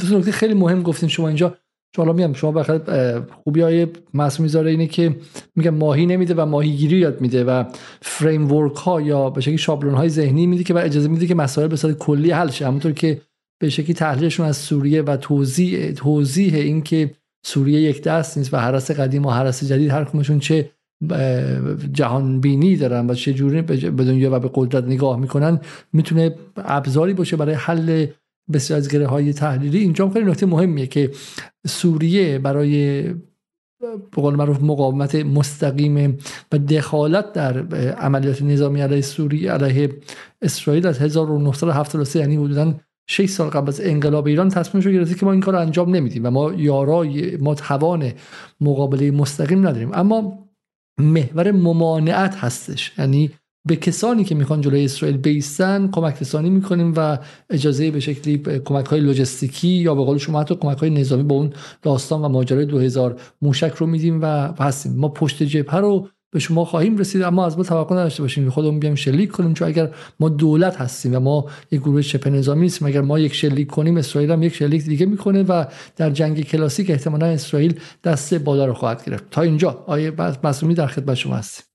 دو 0.00 0.08
تا 0.10 0.18
نکته 0.18 0.32
خیلی 0.32 0.54
مهم 0.54 0.82
گفتیم 0.82 1.08
شما 1.08 1.28
اینجا. 1.28 1.58
حالا 1.96 2.12
میگم 2.12 2.32
شما 2.32 2.52
بخاطر 2.52 3.22
خوبی 3.44 3.60
های 3.60 3.86
معصومی 4.14 4.48
زاره 4.48 4.70
اینه 4.70 4.86
که 4.86 5.16
میگم 5.56 5.74
ماهی 5.74 6.06
نمیده 6.06 6.34
و 6.34 6.46
ماهیگیری 6.46 6.96
یاد 6.96 7.20
میده 7.20 7.44
و 7.44 7.64
فریم 8.02 8.52
ورک 8.52 8.76
ها 8.76 9.00
یا 9.00 9.30
به 9.30 9.40
شکلی 9.40 9.58
شابلون 9.58 9.94
های 9.94 10.08
ذهنی 10.08 10.46
میده 10.46 10.64
که 10.64 10.74
و 10.74 10.78
اجازه 10.78 11.08
میده 11.08 11.26
که 11.26 11.34
مسائل 11.34 11.68
به 11.68 11.76
صورت 11.76 11.98
کلی 11.98 12.30
حل 12.30 12.50
شه. 12.50 12.66
همونطور 12.66 12.92
که 12.92 13.20
به 13.60 13.68
شکلی 13.68 13.94
تحلیلشون 13.94 14.46
از 14.46 14.56
سوریه 14.56 15.02
و 15.02 15.16
توضیح 15.16 15.92
توضیح 15.92 16.54
این 16.54 16.82
که 16.82 17.10
سوریه 17.46 17.80
یک 17.80 18.02
دست 18.02 18.38
نیست 18.38 18.54
و 18.54 18.56
حرس 18.56 18.90
قدیم 18.90 19.26
و 19.26 19.30
حرس 19.30 19.64
جدید 19.64 19.90
هر 19.90 20.04
کمشون 20.04 20.38
چه 20.38 20.70
جهان 21.92 22.40
بینی 22.40 22.76
دارن 22.76 23.10
و 23.10 23.14
چه 23.14 23.32
جوری 23.32 23.62
به 23.62 24.04
دنیا 24.04 24.30
و 24.32 24.38
به 24.38 24.50
قدرت 24.54 24.84
نگاه 24.84 25.20
می‌کنن 25.20 25.60
می‌تونه 25.92 26.34
ابزاری 26.56 27.14
باشه 27.14 27.36
برای 27.36 27.54
حل 27.54 28.06
بسیار 28.52 28.78
از 28.78 28.88
گره 28.88 29.06
های 29.06 29.32
تحلیلی. 29.32 29.78
اینجا 29.78 30.10
خیلی 30.10 30.30
نکته 30.30 30.46
مهمیه 30.46 30.86
که 30.86 31.10
سوریه 31.66 32.38
برای 32.38 33.04
بقول 34.12 34.34
معروف 34.34 34.62
مقاومت 34.62 35.14
مستقیم 35.14 36.18
و 36.52 36.58
دخالت 36.58 37.32
در 37.32 37.74
عملیات 37.92 38.42
نظامی 38.42 38.80
علیه 38.80 39.00
سوریه 39.00 39.52
علیه 39.52 39.90
اسرائیل 40.42 40.86
از 40.86 40.98
1973 40.98 42.18
یعنی 42.18 42.36
حدودا 42.36 42.74
6 43.08 43.28
سال 43.28 43.48
قبل 43.48 43.68
از 43.68 43.80
انقلاب 43.80 44.26
ایران 44.26 44.48
تصمیمش 44.48 44.86
رو 44.86 44.92
گرفته 44.92 45.14
که 45.14 45.26
ما 45.26 45.32
این 45.32 45.40
کار 45.40 45.56
انجام 45.56 45.96
نمیدیم 45.96 46.26
و 46.26 46.30
ما 46.30 46.52
یارای 46.52 47.36
ما 47.36 47.54
توان 47.54 48.12
مقابله 48.60 49.10
مستقیم 49.10 49.68
نداریم. 49.68 49.90
اما 49.92 50.38
محور 50.98 51.50
ممانعت 51.52 52.34
هستش. 52.34 52.92
یعنی 52.98 53.30
به 53.64 53.76
کسانی 53.76 54.24
که 54.24 54.34
می‌خوان 54.34 54.60
جلوی 54.60 54.84
اسرائیل 54.84 55.16
بیستن 55.16 55.90
کمک 55.90 56.16
رسانی 56.20 56.50
می‌کنیم 56.50 56.92
و 56.96 57.18
اجازه 57.50 57.90
به 57.90 58.00
شکلی 58.00 58.38
کمک 58.38 58.86
های 58.86 59.00
لوجستیکی 59.00 59.68
یا 59.68 59.94
به 59.94 60.04
قول 60.04 60.18
شما 60.18 60.40
حتی 60.40 60.54
کمک 60.54 60.78
های 60.78 60.90
نظامی 60.90 61.22
با 61.22 61.34
اون 61.34 61.52
داستان 61.82 62.22
و 62.22 62.28
ماجرای 62.28 62.66
2000 62.66 63.20
موشک 63.42 63.72
رو 63.74 63.86
میدیم 63.86 64.22
و 64.22 64.52
هستیم. 64.58 64.96
ما 64.96 65.08
پشت 65.08 65.42
جبهه 65.42 65.76
رو 65.76 66.08
به 66.30 66.38
شما 66.38 66.64
خواهیم 66.64 66.96
رسید 66.96 67.22
اما 67.22 67.46
از 67.46 67.58
ما 67.58 67.64
توقع 67.64 67.94
نداشته 67.94 68.22
باشیم 68.22 68.50
خودمون 68.50 68.80
بیایم 68.80 68.94
شلیک 68.94 69.30
کنیم 69.30 69.54
چون 69.54 69.68
اگر 69.68 69.90
ما 70.20 70.28
دولت 70.28 70.76
هستیم 70.76 71.14
و 71.14 71.20
ما 71.20 71.46
یک 71.70 71.80
گروه 71.80 72.02
شبه 72.02 72.30
نظامی 72.30 72.60
نیستیم 72.60 72.88
اگر 72.88 73.00
ما 73.00 73.18
یک 73.18 73.34
شلیک 73.34 73.68
کنیم 73.68 73.96
اسرائیل 73.96 74.30
هم 74.30 74.42
یک 74.42 74.54
شلیک 74.54 74.84
دیگه 74.84 75.06
می‌کنه 75.06 75.42
و 75.42 75.64
در 75.96 76.10
جنگ 76.10 76.40
کلاسیک 76.40 76.90
احتمالا 76.90 77.26
اسرائیل 77.26 77.80
دست 78.04 78.34
بالا 78.34 78.66
رو 78.66 78.74
خواهد 78.74 79.04
گرفت. 79.04 79.24
تا 79.30 79.42
اینجا 79.42 79.84
آیه 79.86 80.12
مسئولی 80.44 80.74
در 80.74 80.86
خدمت 80.86 81.14
شما 81.14 81.36
هستیم. 81.36 81.71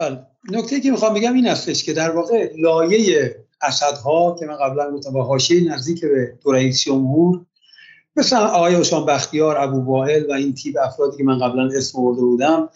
بله. 0.00 0.18
نکته 0.50 0.80
که 0.80 0.90
می‌خوام 0.90 1.14
بگم 1.14 1.34
این 1.34 1.46
هستش 1.46 1.84
که 1.84 1.92
در 1.92 2.10
واقع 2.10 2.52
لایه 2.58 3.36
اسدها 3.62 4.36
که 4.38 4.46
من 4.46 4.56
قبلا 4.56 4.90
گفتم 4.90 5.12
با 5.12 5.22
حاشیه 5.22 5.72
نزدیک 5.72 6.00
به 6.00 6.38
دو 6.44 6.52
رئیس 6.52 6.82
جمهور 6.82 7.40
مثل 8.16 8.36
آقای 8.36 8.74
حسام 8.74 9.06
بختیار 9.06 9.58
ابو 9.58 9.80
وائل 9.80 10.30
و 10.30 10.32
این 10.32 10.54
تیپ 10.54 10.76
افرادی 10.82 11.16
که 11.16 11.24
من 11.24 11.38
قبلا 11.38 11.70
اسم 11.76 11.98
آورده 11.98 12.20
بودم 12.20 12.68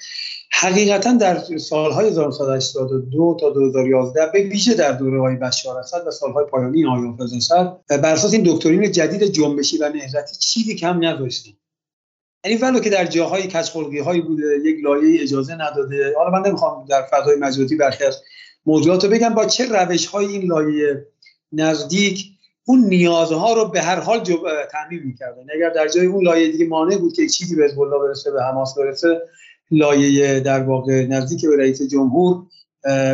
حقیقتا 0.52 1.12
در 1.12 1.42
سالهای 1.58 2.08
1982 2.08 3.36
تا 3.40 3.50
2011 3.50 4.30
به 4.32 4.42
ویژه 4.42 4.74
در 4.74 4.92
دوره 4.92 5.20
های 5.20 5.36
بشار 5.36 5.78
اسد 5.78 6.06
و 6.06 6.10
سالهای 6.10 6.44
پایانی 6.50 6.86
آقای 6.86 7.08
حافظ 7.08 7.32
اسد 7.32 7.76
بر 7.88 8.12
اساس 8.12 8.32
این 8.32 8.42
دکترین 8.46 8.92
جدید 8.92 9.24
جنبشی 9.24 9.78
و 9.78 9.88
نهضتی 9.88 10.36
چیزی 10.38 10.74
کم 10.74 11.04
نداشتن 11.04 11.50
یعنی 12.44 12.56
ولو 12.56 12.80
که 12.80 12.90
در 12.90 13.06
جاهای 13.06 13.42
کچخلقی 13.42 13.98
هایی 13.98 14.20
بوده 14.20 14.44
یک 14.64 14.84
لایه 14.84 15.22
اجازه 15.22 15.54
نداده. 15.54 16.14
حالا 16.16 16.30
من 16.30 16.48
نمی‌خوام 16.48 16.86
در 16.88 17.02
فضای 17.02 17.36
مجازی 17.36 17.76
برخی 17.76 18.04
از 18.04 18.22
موضوعات 18.66 19.04
رو 19.04 19.10
بگم 19.10 19.34
با 19.34 19.44
چه 19.44 19.66
روش 19.72 20.06
های 20.06 20.26
این 20.26 20.42
لایه 20.42 21.06
نزدیک 21.52 22.24
اون 22.64 22.80
نیازها 22.80 23.52
رو 23.52 23.68
به 23.68 23.80
هر 23.80 24.00
حال 24.00 24.24
تعمین 24.72 25.02
می‌کردن 25.04 25.46
اگر 25.56 25.70
در 25.70 25.88
جای 25.88 26.06
اون 26.06 26.24
لایه 26.24 26.52
دیگه 26.52 26.66
مانع 26.66 26.96
بود 26.96 27.12
که 27.12 27.28
چیزی 27.28 27.56
به 27.56 27.64
حزب 27.64 27.76
برسه 27.76 28.30
به 28.30 28.42
حماس 28.42 28.78
برسه 28.78 29.22
لایه 29.70 30.40
در 30.40 30.62
واقع 30.62 31.06
نزدیک 31.06 31.46
به 31.46 31.56
رئیس 31.56 31.82
جمهور 31.82 32.42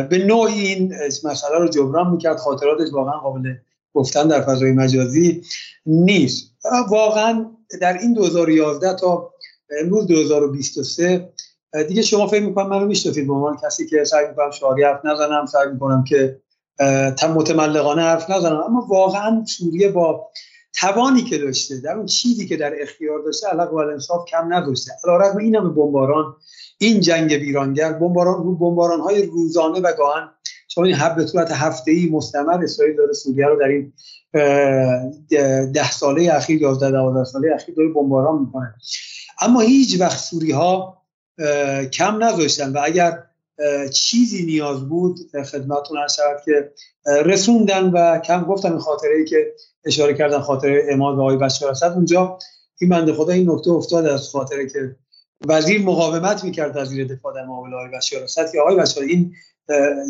به 0.09 0.23
نوعی 0.27 0.67
این 0.67 0.93
مسئله 1.23 1.57
رو 1.59 1.67
جبران 1.67 2.11
می‌کرد 2.11 2.37
خاطراتش 2.37 2.87
واقعا 2.93 3.19
قابل 3.19 3.53
گفتن 3.93 4.27
در 4.27 4.41
فضای 4.41 4.71
مجازی 4.71 5.41
نیست. 5.85 6.51
واقعا 6.89 7.45
در 7.81 7.97
این 7.97 8.13
2011 8.13 8.93
تا 8.93 9.33
امروز 9.81 10.07
2023 10.07 11.33
دیگه 11.87 12.01
شما 12.01 12.27
فکر 12.27 12.43
می‌کنم 12.43 12.69
منو 12.69 12.85
می‌شناسید 12.85 13.27
به 13.27 13.33
عنوان 13.33 13.57
کسی 13.63 13.87
که 13.87 14.03
سعی 14.03 14.27
می‌کنم 14.27 14.51
شعاری 14.51 14.83
حرف 14.83 15.05
نزنم 15.05 15.45
سعی 15.45 15.67
می‌کنم 15.73 16.03
که 16.03 16.41
متملقانه 17.35 18.01
حرف 18.01 18.29
نزنم. 18.29 18.63
اما 18.63 18.85
واقعا 18.89 19.45
سوریه 19.45 19.89
با 19.89 20.29
توانی 20.73 21.21
که 21.21 21.37
داشته 21.37 21.81
در 21.81 21.97
اون 21.97 22.05
چیزی 22.05 22.47
که 22.47 22.57
در 22.57 22.73
اختیار 22.81 23.19
داشته 23.25 23.47
علاق 23.47 23.73
و 23.73 23.75
انصاف 23.75 24.25
کم 24.25 24.53
نداشته. 24.53 24.91
علیرغم 25.07 25.37
این 25.37 25.55
همه 25.55 25.69
بمباران 25.69 26.35
این 26.77 26.99
جنگ 26.99 27.31
ویرانگر 27.31 27.93
بمباران 27.93 28.43
رو 28.43 28.55
بمباران 28.55 28.99
های 28.99 29.25
روزانه 29.25 29.79
و 29.79 29.93
گاهن 29.97 30.29
شما 30.73 30.85
این 30.85 30.97
به 31.17 31.25
صورت 31.25 31.51
هفته 31.51 31.91
ای 31.91 32.09
مستمر 32.09 32.63
اسرائیل 32.63 32.95
داره 32.95 33.13
سوریه 33.13 33.45
رو 33.45 33.59
در 33.59 33.67
این 33.67 33.93
ده 35.71 35.91
ساله 35.91 36.33
اخیر 36.33 36.61
یازده 36.61 36.91
دوازده 36.91 37.23
ساله 37.23 37.55
اخیر 37.55 37.75
داره 37.75 37.89
بمباران 37.89 38.41
می‌کنه. 38.41 38.75
اما 39.41 39.59
هیچ 39.59 40.01
وقت 40.01 40.17
سوری 40.17 40.51
ها 40.51 40.97
کم 41.93 42.23
نذاشتن 42.23 42.73
و 42.73 42.79
اگر 42.83 43.23
چیزی 43.93 44.45
نیاز 44.45 44.89
بود 44.89 45.19
خدمتتون 45.51 45.97
هر 45.97 46.07
شود 46.07 46.41
که 46.45 46.71
رسوندن 47.25 47.89
و 47.89 48.19
کم 48.19 48.43
گفتم 48.43 48.71
این 48.71 48.79
خاطره 48.79 49.15
ای 49.17 49.25
که 49.25 49.53
اشاره 49.85 50.13
کردن 50.13 50.39
خاطره 50.39 50.85
اماد 50.89 51.17
و 51.17 51.21
آقای 51.21 51.37
بشار 51.37 51.71
اسد. 51.71 51.91
اونجا 51.95 52.37
این 52.81 52.89
بنده 52.89 53.13
خدا 53.13 53.33
این 53.33 53.49
نکته 53.49 53.71
افتاد 53.71 54.05
از 54.05 54.29
خاطره 54.29 54.69
که 54.69 54.95
وزیر 55.47 55.81
مقاومت 55.81 56.43
می‌کرد 56.43 56.77
از 56.77 56.87
زیر 56.87 57.07
دفاع 57.07 57.35
در 57.35 57.45
مقابل 57.45 57.73
آقای 57.73 57.97
بشار 57.97 58.23
اسد 58.23 58.51
که 58.51 58.61
آقای 58.61 58.75
بشار 58.75 59.03
این 59.03 59.33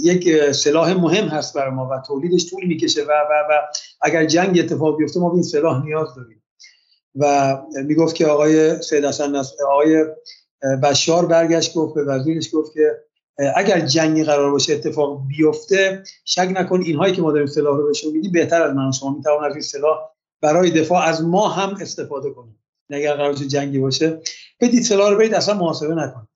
یک 0.03 0.51
سلاح 0.51 0.93
مهم 0.93 1.28
هست 1.28 1.53
برای 1.53 1.72
ما 1.72 1.89
و 1.91 2.01
تولیدش 2.07 2.49
طول 2.49 2.66
می‌کشه 2.66 3.01
و 3.01 3.12
و 3.12 3.34
و 3.49 3.62
اگر 4.01 4.26
جنگ 4.26 4.59
اتفاق 4.59 4.97
بیفته 4.97 5.20
ما 5.20 5.30
به 5.30 5.34
این 5.34 5.43
سلاح 5.43 5.86
نیاز 5.86 6.16
داریم. 6.16 6.43
و 7.16 7.57
می‌گفت 7.86 8.16
که 8.16 8.28
آقای 8.28 8.82
سید 8.82 9.05
حسن 9.05 9.43
آقای 9.70 10.05
بشار 10.84 11.26
برگشت 11.26 11.74
گفت 11.74 11.95
به 11.95 12.03
وزیرش 12.03 12.49
گفت 12.53 12.74
که 12.74 12.97
اگر 13.55 13.80
جنگی 13.80 14.24
قرار 14.24 14.51
باشه 14.51 14.74
اتفاق 14.74 15.22
بیفته 15.28 16.03
شک 16.26 16.51
نکن 16.55 16.82
اینهایی 16.82 17.16
که 17.16 17.22
ما 17.22 17.32
داریم 17.32 17.47
سلاح 17.47 17.78
رو 17.78 17.88
بهشون 17.88 18.12
میدیم 18.12 18.32
بهتر 18.32 18.62
از 18.62 18.76
من 18.76 18.89
و 18.89 18.91
شما. 18.91 19.09
می‌توان 19.09 19.43
از 19.45 19.53
این 19.53 19.62
سلاح 19.62 19.97
برای 20.41 20.72
دفاع 20.72 21.03
از 21.03 21.24
ما 21.24 21.47
هم 21.47 21.78
استفاده 21.82 22.30
کنیم. 22.30 22.57
اگر 22.89 23.14
قرار 23.14 23.32
باشه 23.32 23.47
جنگی 23.47 23.80
باشه 23.80 24.20
بدید 24.59 24.84
سلاح 24.84 25.09
رو 25.09 25.18
برید 25.18 25.34
اصلا 25.34 25.53
محاسبه 25.53 25.95
نکنید. 25.95 26.31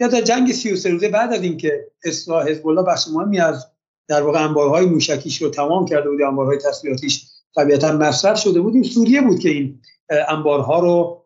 یا 0.00 0.08
در 0.08 0.20
جنگ 0.20 0.52
33 0.52 0.90
روزه 0.90 1.08
بعد 1.08 1.32
از 1.32 1.42
اینکه 1.42 1.86
اصلاح 2.04 2.48
حزب 2.48 2.66
الله 2.66 2.82
بخش 2.82 3.08
مهمی 3.12 3.40
از 3.40 3.66
در 4.08 4.22
واقع 4.22 4.44
انبارهای 4.44 4.86
موشکیش 4.86 5.42
رو 5.42 5.50
تمام 5.50 5.86
کرده 5.86 6.10
بود 6.10 6.22
انبارهای 6.22 6.58
تسلیحاتیش 6.58 7.26
طبیعتا 7.54 7.92
مصرف 7.92 8.38
شده 8.38 8.60
بود 8.60 8.74
این 8.74 8.82
سوریه 8.82 9.20
بود 9.20 9.38
که 9.38 9.48
این 9.48 9.80
انبارها 10.28 10.78
رو 10.78 11.24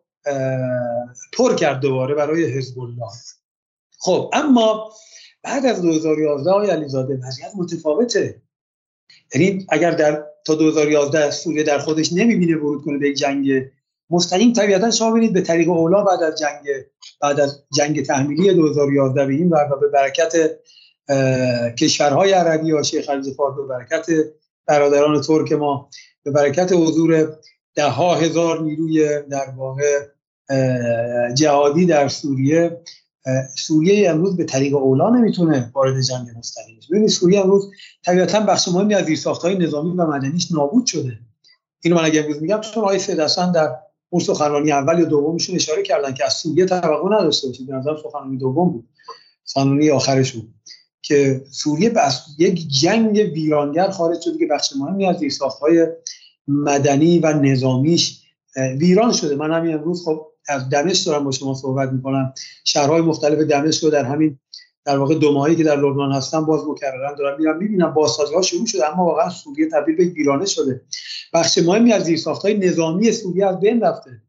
پر 1.33 1.55
کرد 1.55 1.79
دوباره 1.79 2.15
برای 2.15 2.45
حزب 2.45 2.79
الله 2.79 3.11
خب 3.99 4.29
اما 4.33 4.93
بعد 5.43 5.65
از 5.65 5.81
2011 5.81 6.51
های 6.51 6.69
علیزاده 6.69 7.19
وضعیت 7.27 7.51
متفاوته. 7.55 8.41
یعنی 9.35 9.65
اگر 9.69 9.91
در 9.91 10.25
تا 10.45 10.55
2011 10.55 11.31
سوریه 11.31 11.63
در 11.63 11.79
خودش 11.79 12.13
نمی‌بینه 12.13 12.57
ورود 12.57 12.83
کنه 12.83 12.97
به 12.97 13.09
یک 13.09 13.17
جنگ 13.17 13.49
مستقیم 14.11 14.53
طبیعتا 14.53 14.91
شما 14.91 15.11
ببینید 15.11 15.33
به 15.33 15.41
طریق 15.41 15.69
اولا 15.69 16.03
بعد 16.03 16.23
از 16.23 16.35
جنگ 16.39 16.67
بعد 17.21 17.39
از 17.39 17.63
جنگ 17.73 18.05
تحمیلی 18.05 18.53
2011 18.53 19.25
به 19.25 19.33
این 19.33 19.49
و 19.49 19.57
به 19.81 19.87
برکت 19.87 20.33
کشورهای 21.79 22.31
عربی 22.31 22.71
و 22.71 22.83
شیخ 22.83 23.05
خلیج 23.05 23.35
فارس 23.35 23.55
به 23.55 23.63
برکت 23.63 24.05
برادران 24.67 25.21
ترک 25.21 25.51
ما 25.51 25.89
به 26.23 26.31
برکت 26.31 26.71
حضور 26.73 27.37
ده 27.75 27.89
ها 27.89 28.15
هزار 28.15 28.61
نیروی 28.61 29.21
در 29.29 29.49
واقع 29.57 29.99
جهادی 31.33 31.85
در 31.85 32.07
سوریه. 32.07 32.81
سوریه 33.57 34.09
امروز 34.09 34.37
به 34.37 34.43
طریق 34.43 34.75
اولا 34.75 35.09
نمی‌تونه 35.09 35.71
وارد 35.73 36.01
جنگ 36.01 36.27
مستقیم 36.37 36.77
بشه. 36.77 36.87
ببینید 36.91 37.09
سوریه 37.09 37.39
امروز 37.39 37.71
طبیعتا 38.05 38.39
بخش 38.39 38.67
مهمی 38.67 38.95
از 38.95 39.05
زیرساخت‌های 39.05 39.57
نظامی 39.57 39.97
و 39.97 40.05
مدنیش 40.05 40.51
نابود 40.51 40.85
شده. 40.85 41.19
اینو 41.83 41.95
من 41.95 42.05
اگه 42.05 42.19
امروز 42.19 42.41
میگم 42.41 42.61
چون 42.61 42.83
آقای 42.83 42.99
سید 42.99 43.17
در 43.53 43.75
اون 44.13 44.23
سخنرانی 44.23 44.71
اول 44.71 44.99
یا 44.99 45.05
دومشون 45.05 45.55
اشاره 45.55 45.83
کردن 45.83 46.13
که 46.13 46.25
از 46.25 46.33
سوریه 46.33 46.65
توقع 46.65 47.15
نداشته 47.15 47.47
باشید. 47.47 47.67
به 47.67 47.73
نظر 47.73 47.95
سخنرانی 48.03 48.37
دوم 48.37 48.69
بود. 48.69 48.89
سخنرانی 49.43 49.89
آخرش 49.89 50.31
بود 50.31 50.53
که 51.01 51.43
سوریه 51.51 51.89
بس 51.89 52.25
یک 52.37 52.67
جنگ 52.67 53.15
ویرانگر 53.15 53.89
خارج 53.89 54.21
شده 54.21 54.37
که 54.37 54.45
بخش 54.45 54.73
مهمی 54.75 55.05
از 55.05 55.17
زیرساخت‌های 55.17 55.87
مدنی 56.47 57.19
و 57.19 57.33
نظامیش 57.33 58.21
ویران 58.79 59.11
شده. 59.11 59.35
من 59.35 59.51
همین 59.51 59.73
امروز 59.73 60.05
خب 60.05 60.27
از 60.47 60.69
دمشق 60.69 61.05
دارم 61.05 61.23
با 61.23 61.31
شما 61.31 61.53
صحبت 61.53 61.89
می‌کنم. 61.91 62.33
شهرهای 62.63 63.01
مختلف 63.01 63.39
دمشق 63.39 63.83
رو 63.83 63.89
در 63.89 64.03
همین 64.03 64.39
در 64.85 64.97
واقع 64.97 65.15
دو 65.15 65.33
ماهی 65.33 65.55
که 65.55 65.63
در 65.63 65.75
لبنان 65.75 66.11
هستم 66.11 66.45
باز 66.45 66.67
مکررن 66.67 67.15
دارم 67.15 67.37
میرم. 67.39 67.57
می‌بینم 67.57 67.93
بازسازی 67.93 68.33
ها 68.33 68.41
شروع 68.41 68.65
شده 68.65 68.93
اما 68.93 69.05
واقعا 69.05 69.29
سوریه 69.29 69.69
تبدیل 69.69 69.95
به 69.95 70.03
ویرانه 70.03 70.45
شده. 70.45 70.81
بخش 71.33 71.57
مهمی 71.57 71.93
از 71.93 72.03
زیرساخت 72.03 72.41
های 72.41 72.57
نظامی 72.57 73.11
سوریه 73.11 73.47
از 73.47 73.59
بین 73.59 73.81
رفته. 73.81 74.21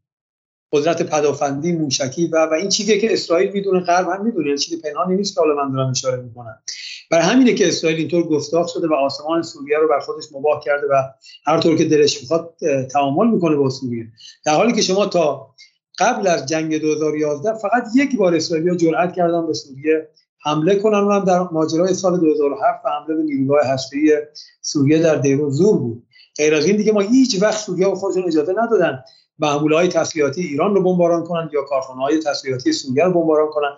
قدرت 0.71 1.03
پدافندی 1.03 1.71
موشکی 1.71 2.27
و 2.27 2.45
و 2.45 2.53
این 2.53 2.69
چیزی 2.69 2.99
که 2.99 3.13
اسرائیل 3.13 3.51
می‌دونه 3.51 3.79
غرب 3.79 4.07
هم 4.09 4.25
می‌دونه. 4.25 4.47
این 4.47 4.57
چیزی 4.57 4.81
پنهانی 4.81 5.15
نیست 5.15 5.35
که 5.35 5.41
من 5.57 5.71
دارم 5.71 5.89
اشاره 5.89 6.21
می‌کنم. 6.21 6.63
برای 7.11 7.23
همینه 7.23 7.53
که 7.53 7.67
اسرائیل 7.67 7.99
اینطور 7.99 8.23
گستاخ 8.23 8.69
شده 8.73 8.87
و 8.87 8.93
آسمان 8.93 9.41
سوریه 9.41 9.77
رو 9.77 9.87
بر 9.87 9.99
خودش 9.99 10.23
مباه 10.33 10.63
کرده 10.65 10.87
و 10.87 11.03
هر 11.45 11.59
طور 11.59 11.77
که 11.77 11.85
دلش 11.85 12.21
می‌خواد 12.21 12.55
تعامل 12.91 13.27
می‌کنه 13.27 13.55
با 13.55 13.69
سوریه. 13.69 14.07
در 14.45 14.53
حالی 14.53 14.73
که 14.73 14.81
شما 14.81 15.05
تا 15.05 15.55
قبل 15.99 16.27
از 16.27 16.45
جنگ 16.45 16.77
2011 16.81 17.53
فقط 17.53 17.83
یک 17.95 18.17
بار 18.17 18.35
اسرائیل 18.35 18.75
جرأت 18.75 19.13
کردن 19.13 19.47
به 19.47 19.53
سوریه 19.53 20.09
حمله 20.43 20.75
کنن 20.75 20.99
اونم 20.99 21.25
در 21.25 21.39
ماجرای 21.39 21.93
سال 21.93 22.19
2007 22.19 22.85
و 22.85 22.89
حمله 22.89 23.15
به 23.15 23.23
نیروگاه 23.23 23.65
هسته‌ای 23.65 24.17
سوریه 24.61 24.99
در 24.99 25.15
دیرو 25.15 25.49
زور 25.49 25.77
بود. 25.77 26.03
غیر 26.37 26.55
از 26.55 26.65
این 26.65 26.77
دیگه 26.77 26.91
ما 26.91 26.99
هیچ 27.01 27.41
وقت 27.41 27.57
سوریه 27.57 27.87
و 27.87 27.95
خودشون 27.95 28.23
اجازه 28.27 28.53
ندادن 28.57 29.03
محموله 29.39 29.75
های 29.75 29.87
تسلیحاتی 29.87 30.41
ایران 30.41 30.75
رو 30.75 30.83
بمباران 30.83 31.23
کنن 31.23 31.49
یا 31.53 31.61
کارخانه 31.61 32.01
های 32.01 32.19
تسلیحاتی 32.19 32.73
سوریه 32.73 33.03
رو 33.03 33.13
بمباران 33.13 33.49
کنن. 33.49 33.71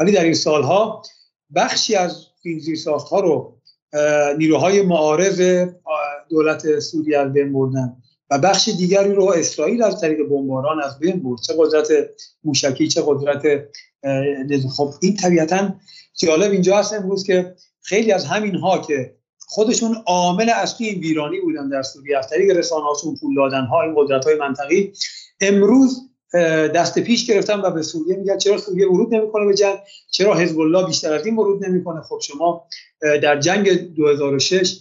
ولی 0.00 0.12
در 0.12 0.24
این 0.24 0.34
سالها 0.34 1.02
بخشی 1.54 1.94
از 1.94 2.26
این 2.42 2.58
زیرساخت 2.58 3.12
رو 3.12 3.56
نیروهای 4.38 4.82
معارض 4.82 5.66
دولت 6.28 6.78
سوریه 6.78 7.18
از 7.18 7.32
بین 7.32 7.52
بردن 7.52 7.96
و 8.30 8.38
بخش 8.38 8.68
دیگری 8.68 9.14
رو 9.14 9.24
اسرائیل 9.24 9.82
از 9.82 10.00
طریق 10.00 10.18
بمباران 10.28 10.82
از 10.82 10.98
بین 10.98 11.22
برد. 11.22 11.40
چه 11.40 11.54
قدرت 11.58 11.88
موشکی 12.44 12.88
چه 12.88 13.02
قدرت 13.06 13.42
خب 14.76 14.94
این 15.02 15.16
طبیعتا 15.16 15.74
جالب 16.18 16.52
اینجا 16.52 16.78
هست 16.78 16.92
امروز 16.92 17.24
که 17.24 17.54
خیلی 17.82 18.12
از 18.12 18.24
همین 18.24 18.54
ها 18.54 18.78
که 18.78 19.14
خودشون 19.46 19.96
عامل 20.06 20.50
اصلی 20.50 20.86
این 20.86 21.00
ویرانی 21.00 21.40
بودن 21.40 21.68
در 21.68 21.82
سوریه 21.82 22.18
از 22.18 22.28
طریق 22.28 22.56
رسانه 22.56 22.84
هاشون 22.84 23.16
پول 23.20 23.34
دادن 23.34 23.64
ها 23.64 23.82
این 23.82 23.94
قدرت 23.96 24.24
های 24.24 24.34
منطقی 24.34 24.92
امروز 25.40 26.10
دست 26.74 26.98
پیش 26.98 27.26
گرفتن 27.26 27.60
و 27.60 27.70
به 27.70 27.82
سوریه 27.82 28.16
میگن 28.16 28.38
چرا 28.38 28.58
سوریه 28.58 28.88
ورود 28.88 29.14
نمی‌کنه 29.14 29.46
به 29.46 29.54
جنگ؟ 29.54 29.78
چرا 30.10 30.34
حزب 30.34 30.60
الله 30.60 30.86
بیشتر 30.86 31.12
از 31.12 31.26
این 31.26 31.36
ورود 31.36 31.66
نمی‌کنه؟ 31.66 32.00
خب 32.00 32.18
شما 32.22 32.66
در 33.22 33.40
جنگ 33.40 33.94
2006 33.94 34.80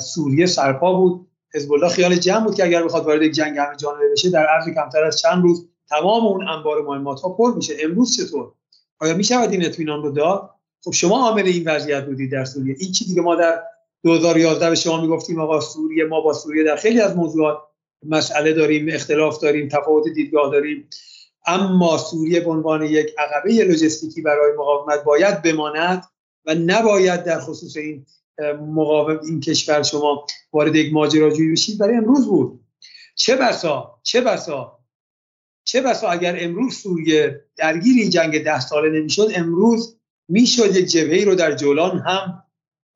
سوریه 0.00 0.46
سرپا 0.46 0.94
بود. 0.94 1.26
حزب 1.54 1.72
الله 1.72 1.88
خیال 1.88 2.14
جمع 2.14 2.44
بود 2.44 2.54
که 2.54 2.64
اگر 2.64 2.84
بخواد 2.84 3.06
وارد 3.06 3.28
جنگ 3.28 3.58
همه 3.58 3.76
جانبه 3.76 4.04
بشه 4.12 4.30
در 4.30 4.46
عرض 4.46 4.64
کمتر 4.74 5.04
از 5.04 5.18
چند 5.18 5.42
روز 5.42 5.68
تمام 5.88 6.26
اون 6.26 6.48
انبار 6.48 6.82
مهمات 6.82 7.20
ها 7.20 7.28
پر 7.28 7.54
میشه. 7.54 7.76
امروز 7.80 8.16
چطور؟ 8.16 8.52
آیا 9.00 9.14
می‌شود 9.14 9.50
این 9.50 9.64
اطمینان 9.64 10.02
رو 10.02 10.10
داد؟ 10.10 10.50
خب 10.84 10.90
شما 10.90 11.28
عامل 11.28 11.46
این 11.46 11.68
وضعیت 11.68 12.06
بودید 12.06 12.32
در 12.32 12.44
سوریه. 12.44 12.76
این 12.78 12.92
چیزی 12.92 13.14
که 13.14 13.20
ما 13.20 13.34
در 13.34 13.62
2011 14.04 14.68
به 14.70 14.74
شما 14.74 15.00
می‌گفتیم 15.00 15.40
آقا 15.40 15.60
سوریه 15.60 16.04
ما 16.04 16.20
با 16.20 16.32
سوریه 16.32 16.64
در 16.64 16.76
خیلی 16.76 17.00
از 17.00 17.16
موضوعات 17.16 17.58
مسئله 18.06 18.52
داریم 18.52 18.86
اختلاف 18.92 19.40
داریم 19.40 19.68
تفاوت 19.68 20.08
دیدگاه 20.08 20.50
داریم. 20.50 20.88
اما 21.46 21.98
سوریه 21.98 22.40
به 22.40 22.50
عنوان 22.50 22.82
یک 22.82 23.14
عقبه 23.18 23.64
لوجستیکی 23.64 24.22
برای 24.22 24.52
مقاومت 24.58 25.04
باید 25.04 25.42
بماند 25.42 26.04
و 26.46 26.54
نباید 26.54 27.24
در 27.24 27.40
خصوص 27.40 27.76
این 27.76 28.06
مقاوم 28.74 29.20
این 29.24 29.40
کشور 29.40 29.82
شما 29.82 30.26
وارد 30.52 30.76
یک 30.76 30.92
ماجراجویی 30.92 31.52
بشید. 31.52 31.78
برای 31.78 31.96
امروز 31.96 32.26
بود. 32.26 32.60
چه 33.14 33.36
بسا؟ 33.36 33.98
چه 34.02 34.20
بسا؟ 34.20 34.78
چه 35.64 35.80
بسا 35.80 36.08
اگر 36.08 36.36
امروز 36.38 36.74
سوریه 36.74 37.40
درگیر 37.56 38.00
این 38.00 38.10
جنگ 38.10 38.44
ده 38.44 38.60
ساله 38.60 38.98
نمی‌شد 38.98 39.28
امروز 39.34 39.98
می‌شد 40.28 40.76
یک 40.76 40.86
جبهه 40.86 41.24
رو 41.24 41.34
در 41.34 41.52
جولان 41.54 41.98
هم 41.98 42.44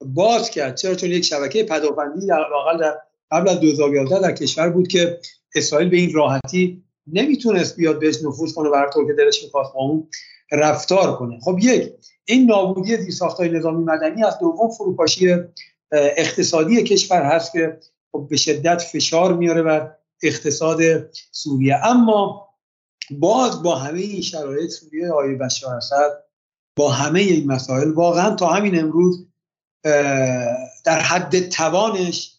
باز 0.01 0.51
کرد. 0.51 0.77
چرا؟ 0.77 0.95
چون 0.95 1.11
یک 1.11 1.25
شبکه 1.25 1.65
پدافندی 1.65 2.27
در 2.27 2.45
واقع 2.53 2.79
در 2.79 2.99
قبل 3.31 3.49
از 3.49 3.61
2011 3.61 4.21
در 4.21 4.33
کشور 4.33 4.69
بود 4.69 4.89
که 4.89 5.19
اسرائیل 5.55 5.89
به 5.89 5.97
این 5.97 6.13
راحتی 6.13 6.83
نمی‌تونست 7.07 7.77
بیاد 7.77 8.01
بهش 8.01 8.17
نفوذ 8.25 8.53
کنه 8.53 8.69
و 8.69 8.75
هر 8.75 8.91
طور 8.91 9.07
که 9.07 9.13
دلش 9.13 9.45
می‌خواست 9.45 9.75
با 9.75 9.81
اون 9.81 10.09
رفتار 10.53 11.17
کنه. 11.17 11.41
خب 11.41 11.59
یک 11.63 11.93
این 12.25 12.47
نابودی 12.47 12.97
زیرساختهای 12.97 13.49
نظامی 13.49 13.85
مدنی 13.85 14.25
از 14.25 14.39
دوم 14.39 14.71
فروپاشی 14.71 15.35
اقتصادی 15.93 16.83
کشور 16.83 17.23
هست 17.23 17.53
که 17.53 17.79
خب 18.13 18.27
به 18.31 18.37
شدت 18.37 18.83
فشار 18.83 19.37
میاره 19.37 19.63
بر 19.63 19.93
اقتصاد 20.23 20.81
سوریه. 21.33 21.87
اما 21.87 22.46
باز 23.11 23.63
با 23.63 23.77
همه 23.77 24.01
این 24.01 24.23
شرایط 24.23 24.71
سوریه 24.71 25.11
آقای 25.11 25.35
بشار 25.35 25.75
اسد 25.75 26.25
با 26.77 26.91
همه 26.91 27.21
این 27.21 27.47
مسائل 27.47 27.91
واقعا 27.91 28.35
تا 28.35 28.47
همین 28.47 28.81
امروز 28.81 29.27
در 30.85 31.01
حد 31.01 31.49
توانش 31.49 32.37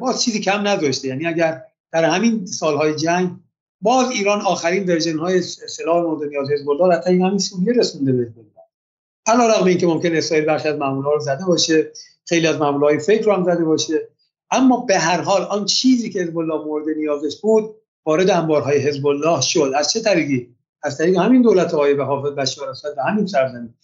باز 0.00 0.22
چیزی 0.22 0.40
کم 0.40 0.68
نذاشته. 0.68 1.08
یعنی 1.08 1.26
اگر 1.26 1.62
در 1.92 2.04
همین 2.04 2.46
سالهای 2.46 2.94
جنگ 2.94 3.30
باز 3.80 4.10
ایران 4.10 4.40
آخرین 4.40 4.88
ورژن 4.88 5.18
های 5.18 5.42
سلاح 5.42 6.02
مورد 6.02 6.28
نیاز 6.28 6.50
حزب 6.50 6.70
الله 6.70 6.94
حتی 6.94 7.10
همین 7.10 7.38
سوریه 7.38 7.72
رسونده 7.72 8.12
به 8.12 8.32
الله. 9.28 9.54
رغم 9.54 9.66
اینکه 9.66 9.86
ممکن 9.86 10.16
اسرائیل 10.16 10.50
بخش 10.50 10.66
از 10.66 10.76
معمولها 10.76 11.12
رو 11.12 11.20
زده 11.20 11.44
باشه 11.44 11.92
خیلی 12.24 12.46
از 12.46 12.56
های 12.56 12.98
فکر 12.98 13.24
رو 13.24 13.32
هم 13.32 13.44
زده 13.44 13.64
باشه 13.64 14.08
اما 14.50 14.76
به 14.76 14.98
هر 14.98 15.20
حال 15.20 15.42
آن 15.42 15.64
چیزی 15.64 16.10
که 16.10 16.20
حزب 16.20 16.38
الله 16.38 16.64
مورد 16.64 16.88
نیازش 16.88 17.40
بود 17.40 17.74
وارد 18.06 18.30
انبارهای 18.30 18.78
حزب 18.78 19.06
الله 19.06 19.40
شد. 19.40 19.72
از 19.76 19.92
چه 19.92 20.00
طریقی؟ 20.00 20.56
از 20.82 20.98
طریق 20.98 21.16
همین 21.16 21.42
دولت 21.42 21.74
به 21.74 22.04
حافظ 22.04 22.30
بشار 22.30 22.68
اسد 22.68 22.88
و 22.96 23.02
همین 23.02 23.26
سرزمین. 23.26 23.74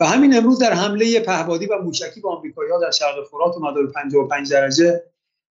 و 0.00 0.06
همین 0.06 0.36
امروز 0.36 0.58
در 0.58 0.72
حمله 0.72 1.20
پهبادی 1.20 1.66
و 1.66 1.78
موشکی 1.78 2.20
به 2.20 2.28
آمریکایی‌ها 2.28 2.80
در 2.80 2.90
شرق 2.90 3.26
فرات 3.30 3.56
و 3.56 3.86
55 3.94 4.52
درجه. 4.52 5.02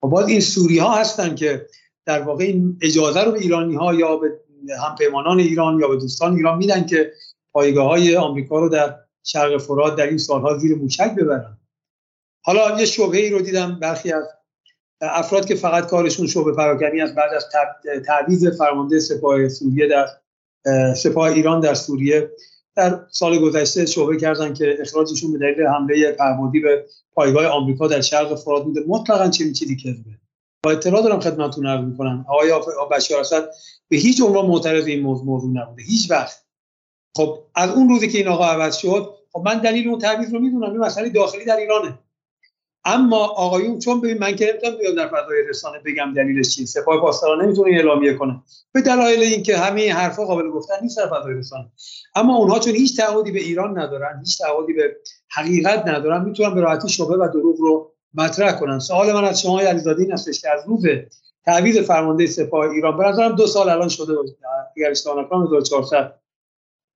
و 0.02 0.06
باز 0.06 0.28
این 0.28 0.40
سوری 0.40 0.78
ها 0.78 0.96
هستن 0.96 1.34
که 1.34 1.66
در 2.04 2.22
واقع 2.22 2.44
این 2.44 2.78
اجازه 2.82 3.24
رو 3.24 3.32
به 3.32 3.38
ایرانی 3.38 3.74
ها 3.74 3.94
یا 3.94 4.16
به 4.16 4.40
همپیمانان 4.82 5.38
ایران 5.38 5.80
یا 5.80 5.88
به 5.88 5.96
دوستان 5.96 6.36
ایران 6.36 6.58
میدن 6.58 6.86
که 6.86 7.12
پایگاه 7.52 7.88
های 7.88 8.16
آمریکا 8.16 8.58
رو 8.60 8.68
در 8.68 8.96
شرق 9.22 9.56
فرات 9.56 9.96
در 9.96 10.06
این 10.06 10.18
سالها 10.18 10.58
زیر 10.58 10.76
موشک 10.76 11.14
ببرن. 11.14 11.58
حالا 12.42 12.80
یه 12.80 12.86
شبهه 12.86 13.20
ای 13.20 13.30
رو 13.30 13.40
دیدم 13.40 13.78
برخی 13.80 14.12
از 14.12 14.24
افراد 15.00 15.46
که 15.46 15.54
فقط 15.54 15.86
کارشون 15.86 16.26
شبه 16.26 16.52
پراکنی 16.52 17.00
است 17.00 17.14
بعد 17.14 17.34
از 17.34 17.46
تعویض 18.06 18.58
فرمانده 18.58 19.00
سپاه 19.00 19.48
سوریه 19.48 19.88
در 19.88 20.06
سپاه 20.94 21.32
ایران 21.32 21.60
در 21.60 21.74
سوریه 21.74 22.30
در 22.76 23.00
سال 23.10 23.38
گذشته 23.38 23.86
شعبه 23.86 24.16
کردن 24.16 24.54
که 24.54 24.78
اخراجشون 24.80 25.32
به 25.32 25.38
دلیل 25.38 25.66
حمله 25.66 26.12
پهبادی 26.12 26.60
به 26.60 26.84
پایگاه 27.12 27.46
آمریکا 27.46 27.86
در 27.86 28.00
شرق 28.00 28.34
فرات 28.34 28.64
بوده. 28.64 28.80
مطلقا 28.86 29.28
چنین 29.28 29.52
چیزی 29.52 29.76
کذبه. 29.76 30.10
با 30.62 30.70
اطلاع 30.70 31.02
دارم 31.02 31.20
خدمتتون 31.20 31.66
عرض 31.66 31.84
می‌کنم. 31.84 32.26
آقای 32.28 32.52
بشار 32.90 33.20
اسد 33.20 33.48
به 33.88 33.96
هیچ 33.96 34.22
عنوان 34.22 34.46
معترض 34.46 34.86
این 34.86 35.02
موضوع, 35.02 35.26
موضوع 35.26 35.50
نبوده. 35.50 35.82
هیچ 35.82 36.10
وقت. 36.10 36.44
خب 37.16 37.38
از 37.54 37.70
اون 37.70 37.88
روزی 37.88 38.08
که 38.08 38.18
این 38.18 38.28
آقا 38.28 38.44
عوض 38.44 38.76
شد 38.76 39.14
خب 39.32 39.42
من 39.44 39.58
دلیل 39.58 39.88
اون 39.88 39.98
تعویض 39.98 40.34
رو 40.34 40.40
می‌دونم. 40.40 40.70
این 40.70 40.80
مسئله 40.80 41.08
داخلی 41.08 41.44
در 41.44 41.56
ایرانه. 41.56 41.98
اما 42.88 43.26
آقایون 43.26 43.78
چون 43.78 44.00
ببین 44.00 44.18
من 44.18 44.36
که 44.36 44.46
نمی‌تونم 44.46 44.78
بیام 44.78 44.94
در 44.94 45.08
فضای 45.08 45.42
رسانه 45.48 45.78
بگم 45.78 46.14
دلیلش 46.16 46.56
چیه 46.56 46.66
سپاه 46.66 47.00
پاسداران 47.00 47.44
نمی‌تونه 47.44 47.76
اعلامیه 47.76 48.14
کنه 48.14 48.42
به 48.72 48.80
دلایل 48.80 49.20
اینکه 49.20 49.56
همه 49.56 49.92
حرفا 49.92 50.24
قابل 50.24 50.50
گفتن 50.50 50.74
نیست 50.82 50.96
در 50.96 51.06
فضای 51.06 51.34
رسانه. 51.34 51.66
اما 52.14 52.36
اونها 52.36 52.58
چون 52.58 52.74
هیچ 52.74 52.96
تعهدی 52.96 53.30
به 53.30 53.38
ایران 53.38 53.78
ندارن 53.78 54.20
هیچ 54.24 54.38
تعهدی 54.38 54.72
به 54.72 54.96
حقیقت 55.30 55.86
ندارن 55.86 56.24
می‌تونن 56.24 56.54
به 56.54 56.60
راحتی 56.60 56.88
شبهه 56.88 57.16
و 57.16 57.28
دروغ 57.32 57.60
رو 57.60 57.92
مطرح 58.14 58.60
کنن. 58.60 58.78
سوال 58.78 59.12
من 59.12 59.24
از 59.24 59.40
شما 59.40 59.60
علیزاده 59.60 60.02
این 60.02 60.12
هستش 60.12 60.40
که 60.40 60.48
از 60.54 60.60
روز 60.66 60.84
تعویض 61.44 61.78
فرمانده 61.78 62.26
سپاه 62.26 62.70
ایران 62.70 62.96
به 62.96 63.04
نظرم 63.04 63.36
دو 63.36 63.46
سال 63.46 63.68
الان 63.68 63.88
شده 63.88 64.12
اگر 64.76 64.90
اشتباه 64.90 65.24
نکنم 65.24 65.46
1400 65.46 66.14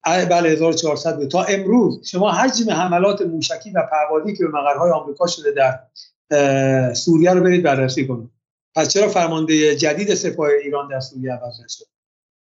بله 0.05 0.49
1400 0.49 1.17
بود. 1.17 1.31
تا 1.31 1.43
امروز 1.43 2.09
شما 2.09 2.31
حجم 2.31 2.71
حملات 2.71 3.23
موشکی 3.23 3.71
و 3.71 3.87
پهبادی 3.91 4.37
که 4.37 4.45
به 4.45 4.51
مقرهای 4.51 4.91
آمریکا 4.91 5.27
شده 5.27 5.51
در 5.51 6.95
سوریه 6.95 7.31
رو 7.31 7.41
برید 7.41 7.63
بررسی 7.63 8.07
کنید. 8.07 8.31
پس 8.75 8.89
چرا 8.89 9.09
فرمانده 9.09 9.77
جدید 9.77 10.15
سپاه 10.15 10.49
ایران 10.65 10.89
در 10.89 11.01
سوریه 11.01 11.33
عوض 11.33 11.61
نشد؟ 11.65 11.85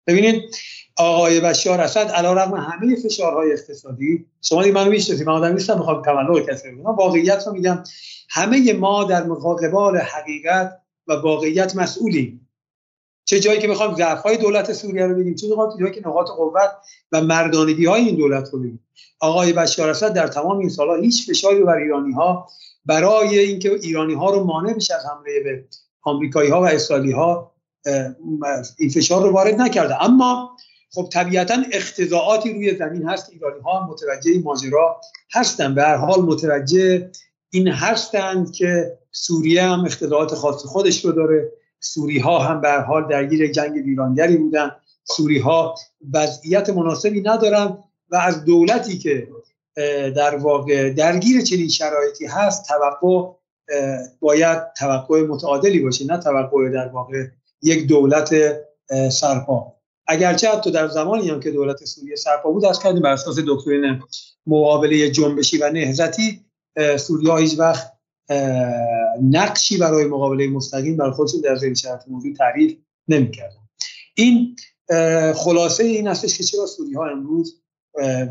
ببینید 0.07 0.43
آقای 0.97 1.41
بشار 1.41 1.81
اسد 1.81 2.11
علیرغم 2.11 2.55
همه 2.55 2.97
فشارهای 2.97 3.53
اقتصادی 3.53 4.27
شما 4.43 4.63
دیگه 4.63 4.75
منو 4.75 4.91
می‌شناسید 4.91 5.27
من 5.27 5.33
آدم 5.33 5.53
نیستم 5.53 5.79
می‌خوام 5.79 6.03
تملق 6.03 6.51
کسی 6.51 6.71
من 6.71 6.95
واقعیت 6.95 7.47
رو 7.47 7.53
میگم 7.53 7.83
همه 8.31 8.73
ما 8.73 9.05
در 9.05 9.25
مقابل 9.25 9.99
حقیقت 9.99 10.81
و 11.07 11.13
واقعیت 11.13 11.77
مسئولیم. 11.77 12.48
چه 13.29 13.41
جایی 13.41 13.59
که 13.59 13.69
می‌خوام 13.69 13.95
ضعف 13.95 14.23
های 14.23 14.37
دولت 14.37 14.73
سوریه 14.73 15.07
رو 15.07 15.15
بگیم 15.15 15.35
چه 15.35 15.47
جایی 15.81 15.93
که 15.93 16.09
نقاط 16.09 16.29
قوت 16.29 16.71
و 17.13 17.21
مردانگی 17.21 17.87
های 17.87 18.03
این 18.03 18.17
دولت 18.17 18.49
رو 18.53 18.59
بگیم. 18.59 18.85
آقای 19.21 19.53
بشار 19.53 19.91
اسد 19.91 20.13
در 20.13 20.27
تمام 20.27 20.59
این 20.59 20.69
سالها 20.69 20.95
هیچ 20.95 21.31
فشاری 21.31 21.63
بر 21.63 21.77
ایرانی 21.77 22.13
ها 22.13 22.49
برای 22.87 23.39
اینکه 23.39 23.73
ایرانی 23.73 24.15
ها 24.15 24.31
رو 24.31 24.45
مانع 24.45 24.75
بشه 24.75 24.95
از 24.95 25.03
حمله 25.07 25.41
به 25.45 25.65
آمریکایی 26.03 26.51
ها 26.51 26.63
و 26.63 26.65
اسرائیلی 26.65 27.13
ها 27.13 27.53
این 28.79 28.91
فشار 28.95 29.23
رو 29.23 29.31
وارد 29.31 29.61
نکرده. 29.61 30.05
اما 30.05 30.57
خب 30.95 31.09
طبیعتا 31.13 31.57
اختزاعاتی 31.73 32.53
روی 32.53 32.77
زمین 32.77 33.09
هست. 33.09 33.31
ایرانی 33.33 33.61
ها 33.61 33.89
متوجه 33.91 34.43
ماجرا 34.45 35.01
هستن. 35.35 35.75
به 35.75 35.83
هر 35.83 35.97
حال 35.97 36.23
متوجه 36.23 37.11
این 37.51 37.69
هستند 37.69 38.53
که 38.53 38.99
سوریه 39.13 39.63
هم 39.63 39.85
اختزاعات 39.85 40.35
خاص 40.35 40.65
خودش 40.65 41.05
رو 41.05 41.13
داره. 41.13 41.53
سوری 41.81 42.19
ها 42.19 42.39
هم 42.39 42.61
به 42.61 42.73
حال 42.73 43.09
درگیر 43.09 43.53
جنگ 43.53 43.75
ویرانگری 43.75 44.37
بودن. 44.37 44.71
سوری 45.05 45.39
ها 45.39 45.75
وضعیت 46.15 46.71
مناسبی 46.71 47.21
ندارن 47.21 47.79
و 48.11 48.17
از 48.17 48.45
دولتی 48.45 48.99
که 48.99 49.29
در 50.17 50.37
واقع 50.37 50.91
درگیر 50.91 51.41
چنین 51.43 51.69
شرایطی 51.69 52.27
هست 52.27 52.69
توقع 52.69 53.33
باید 54.21 54.59
توقع 54.79 55.23
متعادلی 55.23 55.79
باشه 55.79 56.07
نه 56.07 56.19
توقع 56.19 56.71
در 56.71 56.89
واقع 56.89 57.25
یک 57.63 57.87
دولت 57.87 58.35
سرپا. 59.11 59.75
اگرچه 60.07 60.51
حتی 60.51 60.71
در 60.71 60.89
زمانی 60.89 61.31
هم 61.31 61.41
که 61.41 61.51
دولت 61.51 61.85
سوریه 61.85 62.17
سرپا 62.17 62.51
بود 62.51 62.65
از 62.65 62.79
کردیم 62.79 63.03
بر 63.03 63.13
اساس 63.13 63.39
دکترین 63.49 64.03
مقابله 64.47 65.11
جنبشی 65.11 65.59
و 65.59 65.71
نهضتی 65.71 66.45
سوریه 66.99 67.37
هیچ 67.37 67.59
وقت 67.59 67.93
نقشی 69.23 69.79
برای 69.79 70.05
مقابله 70.05 70.49
مستقیم 70.49 70.97
بر 70.97 71.11
خودشون 71.11 71.41
در 71.41 71.57
زیر 71.57 71.75
شرط 71.75 72.09
موضوع 72.09 72.33
تعریف 72.33 72.77
نمی‌کردن. 73.09 73.69
این 74.15 74.57
خلاصه 75.35 75.85
این 75.85 76.07
هستش 76.07 76.39
که 76.39 76.45
چرا 76.45 76.67
سوری 76.67 76.95
ها 76.95 77.07
امروز 77.07 77.61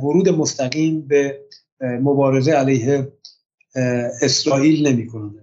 ورود 0.03 0.29
مستقیم 0.29 1.01
به 1.01 1.39
مبارزه 1.81 2.51
علیه 2.51 3.13
اسرائیل 4.21 4.87
نمی‌کنن 4.87 5.35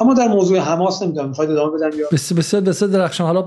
اما 0.00 0.14
در 0.14 0.28
موضوع 0.28 0.58
حماس 0.58 1.02
نمی‌دونم 1.02 1.28
می‌خواید 1.28 1.50
ادامه 1.50 1.78
بدم 1.78 1.98
یا؟ 1.98 2.08
بسیار 2.12 2.62
بسیار 2.62 2.90
درخشان. 2.90 3.26
حالا 3.26 3.42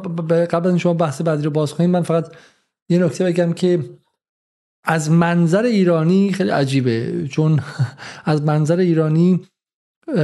قبل 0.45 0.69
از 0.69 0.77
شما 0.77 0.93
بحث 0.93 1.21
بعدی 1.21 1.43
رو 1.43 1.51
باز 1.51 1.73
کنیم 1.73 1.89
من 1.89 2.03
فقط 2.03 2.31
یه 2.89 3.03
نکته 3.03 3.23
بگم 3.23 3.53
که 3.53 3.79
از 4.83 5.11
منظر 5.11 5.63
ایرانی 5.63 6.31
خیلی 6.31 6.49
عجیبه. 6.49 7.27
چون 7.27 7.59
از 8.25 8.41
منظر 8.41 8.77
ایرانی 8.77 9.47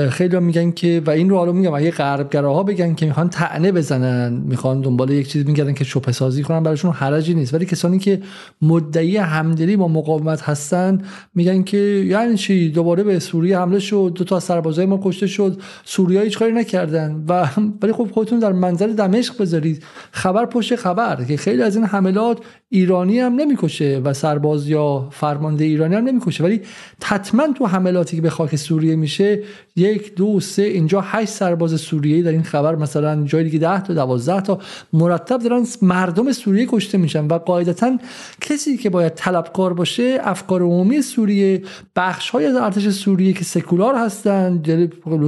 خیلی 0.10 0.40
میگن 0.40 0.72
که 0.72 1.02
و 1.06 1.10
این 1.10 1.30
رو 1.30 1.38
حالا 1.38 1.52
میگم 1.52 1.74
اگه 1.74 1.92
غربگراها 1.92 2.64
بگن 2.64 2.96
که 2.96 3.06
می‌خوان 3.06 3.30
تعنه 3.30 3.72
بزنن 3.72 4.34
می‌خوان 4.34 4.82
دنبال 4.82 5.10
یک 5.10 5.28
چیز 5.28 5.46
میگردن 5.46 5.74
که 5.74 5.84
شبه 5.84 6.12
سازی 6.12 6.44
کنن 6.44 6.64
براشون 6.64 6.92
حرجی 6.92 7.34
نیست. 7.34 7.54
ولی 7.54 7.66
کسانی 7.66 8.00
که 8.00 8.22
مدعی 8.62 9.18
همدلی 9.18 9.78
با 9.78 9.88
مقاومت 9.88 10.42
هستن 10.42 11.02
میگن 11.36 11.64
که 11.64 11.78
یعنی 11.78 12.38
چی؟ 12.38 12.70
دوباره 12.70 13.04
به 13.04 13.20
سوریه 13.20 13.60
حمله 13.60 13.80
شد 13.80 14.12
دو 14.16 14.24
تا 14.24 14.40
سربازای 14.40 14.86
ما 14.86 15.00
کشته 15.04 15.28
شد 15.28 15.62
سوریه 15.84 16.22
هیچ 16.22 16.40
کاری 16.40 16.52
نکردن. 16.52 17.24
و 17.28 17.48
ولی 17.82 17.92
خب 17.92 18.08
خودتون 18.12 18.40
در 18.40 18.52
منظر 18.52 18.88
دمشق 18.88 19.42
بذارید. 19.42 19.84
خبر 20.12 20.46
پشت 20.46 20.76
خبر 20.76 21.24
که 21.24 21.38
خیلی 21.38 21.62
از 21.62 21.76
این 21.76 21.86
حملات 21.86 22.38
ایرانی 22.70 23.20
هم 23.20 23.36
نمی‌کشه 23.36 24.02
و 24.04 24.14
سرباز 24.14 24.70
یا 24.70 25.08
فرمانده 25.12 25.66
ایرانی 25.66 25.96
هم 25.96 26.04
نمی‌کشه. 26.04 26.44
ولی 26.44 26.62
حتما 27.04 27.48
تو 27.58 27.66
حملاتی 27.66 28.16
که 28.16 28.22
به 28.22 28.30
خاک 28.30 28.56
سوریه 28.56 28.96
میشه 28.96 29.44
یک 29.76 30.16
دو 30.16 30.40
سه 30.40 30.62
اینجا 30.62 31.02
هشت 31.02 31.32
سرباز 31.32 31.82
سوریه 31.82 32.24
در 32.24 32.32
این 32.32 32.44
خبر 32.44 32.76
مثلا 32.76 33.24
جای 33.24 33.44
دیگه 33.44 33.60
ده 33.60 33.84
تا 33.84 33.94
دوازده 33.94 34.42
تا 34.42 34.60
مرتب 34.94 35.40
دارن 35.40 35.66
مردم 35.82 36.32
سوریه 36.32 36.68
کشته 36.70 36.98
میشن 36.98 37.28
و 37.28 37.38
قاعدتا 37.38 37.98
کسی 38.42 38.78
که 38.78 38.90
باید 38.90 39.14
طلبکار 39.14 39.74
باشه 39.74 40.18
افکار 40.22 40.62
عمومی 40.62 41.02
سوریه 41.02 41.62
بخش 41.96 42.30
های 42.30 42.46
از 42.46 42.56
ارتش 42.56 42.90
سوریه 42.90 43.34
که 43.34 43.44
سکولار 43.44 43.96
هستن 43.96 44.58
دل 44.58 44.88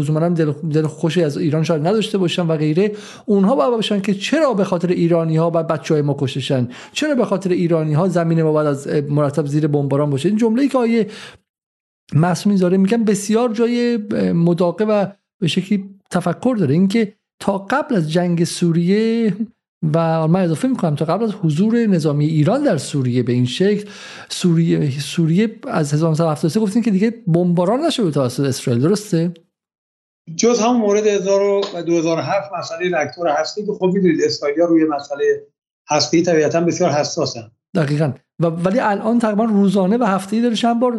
هم 0.10 0.34
دل, 0.34 0.52
دل 0.52 0.88
خوشی 0.88 1.24
از 1.24 1.38
ایران 1.38 1.64
شاید 1.64 1.88
نداشته 1.88 2.18
باشن 2.18 2.48
و 2.48 2.58
غیره 2.58 2.92
اونها 3.26 3.56
باید 3.56 3.72
باشن 3.72 4.02
که 4.02 4.14
چرا 4.14 4.54
به 4.54 4.64
خاطر 4.64 4.88
ایرانی 4.88 5.38
ها 5.38 5.52
و 5.54 5.64
بچه 5.64 5.94
های 5.94 6.02
ما 6.02 6.16
کشتشن 6.20 6.68
چرا 6.94 7.16
به 7.16 7.26
خاطر 7.26 7.50
ایرانی 7.50 7.94
ها 7.94 8.08
زمین 8.08 8.44
ما 8.44 8.52
باید 8.52 8.68
از 8.68 8.88
مرتب 9.10 9.46
زیر 9.46 9.68
بمباران 9.68 10.10
باشه؟ 10.10 10.30
این 10.30 10.38
جمله 10.38 10.62
ای 10.62 10.68
که 10.68 10.78
آیه 10.78 11.08
معصومی 12.14 12.58
زاره 12.58 12.78
میگن 12.78 13.04
بسیار 13.04 13.54
جای 13.54 13.98
مداقه 14.34 14.86
و 14.86 15.06
به 15.42 15.48
شکلی 15.48 15.90
تفکر 16.12 16.56
داره. 16.60 16.74
اینکه 16.74 17.14
تا 17.40 17.58
قبل 17.58 17.96
از 17.96 18.12
جنگ 18.12 18.44
سوریه 18.44 19.34
و 19.94 20.28
من 20.28 20.42
اضافه 20.42 20.68
می‌کنم 20.68 20.96
تا 20.96 21.06
قبل 21.06 21.24
از 21.24 21.32
حضور 21.32 21.86
نظامی 21.86 22.26
ایران 22.26 22.64
در 22.64 22.78
سوریه 22.78 23.24
به 23.24 23.34
این 23.34 23.46
شکل 23.46 23.90
سوریه 24.30 25.00
سوریه 25.00 25.60
از 25.68 25.94
1973 25.94 26.60
گفتین 26.60 26.82
که 26.82 26.92
دیگه 26.92 27.14
بمباران 27.28 27.80
نشده 27.80 28.12
توسط 28.12 28.44
اسرائیل 28.44 28.82
درسته؟ 28.82 29.34
جز 30.36 30.60
همون 30.60 30.78
مورد 30.78 31.04
2007 31.86 32.52
مسئله 32.60 32.98
رکتور 32.98 33.28
هستی 33.28 33.66
که 33.66 33.72
خب 33.72 33.86
می‌دونید 33.86 34.22
اسرائیل 34.24 34.60
روی 34.60 34.86
مسئله 34.86 35.48
هستی 35.90 36.22
طبیعتا 36.22 36.62
بسیار 36.62 36.92
حساسن. 36.92 37.52
دقیقا. 37.76 38.14
و 38.44 38.48
ولی 38.48 38.80
الان 38.80 39.20
تقریبا 39.20 39.44
روزانه 39.44 39.98
و 39.98 40.04
هفته‌ای 40.04 40.42
داره 40.42 40.56
چند 40.56 40.80
بار 40.80 40.98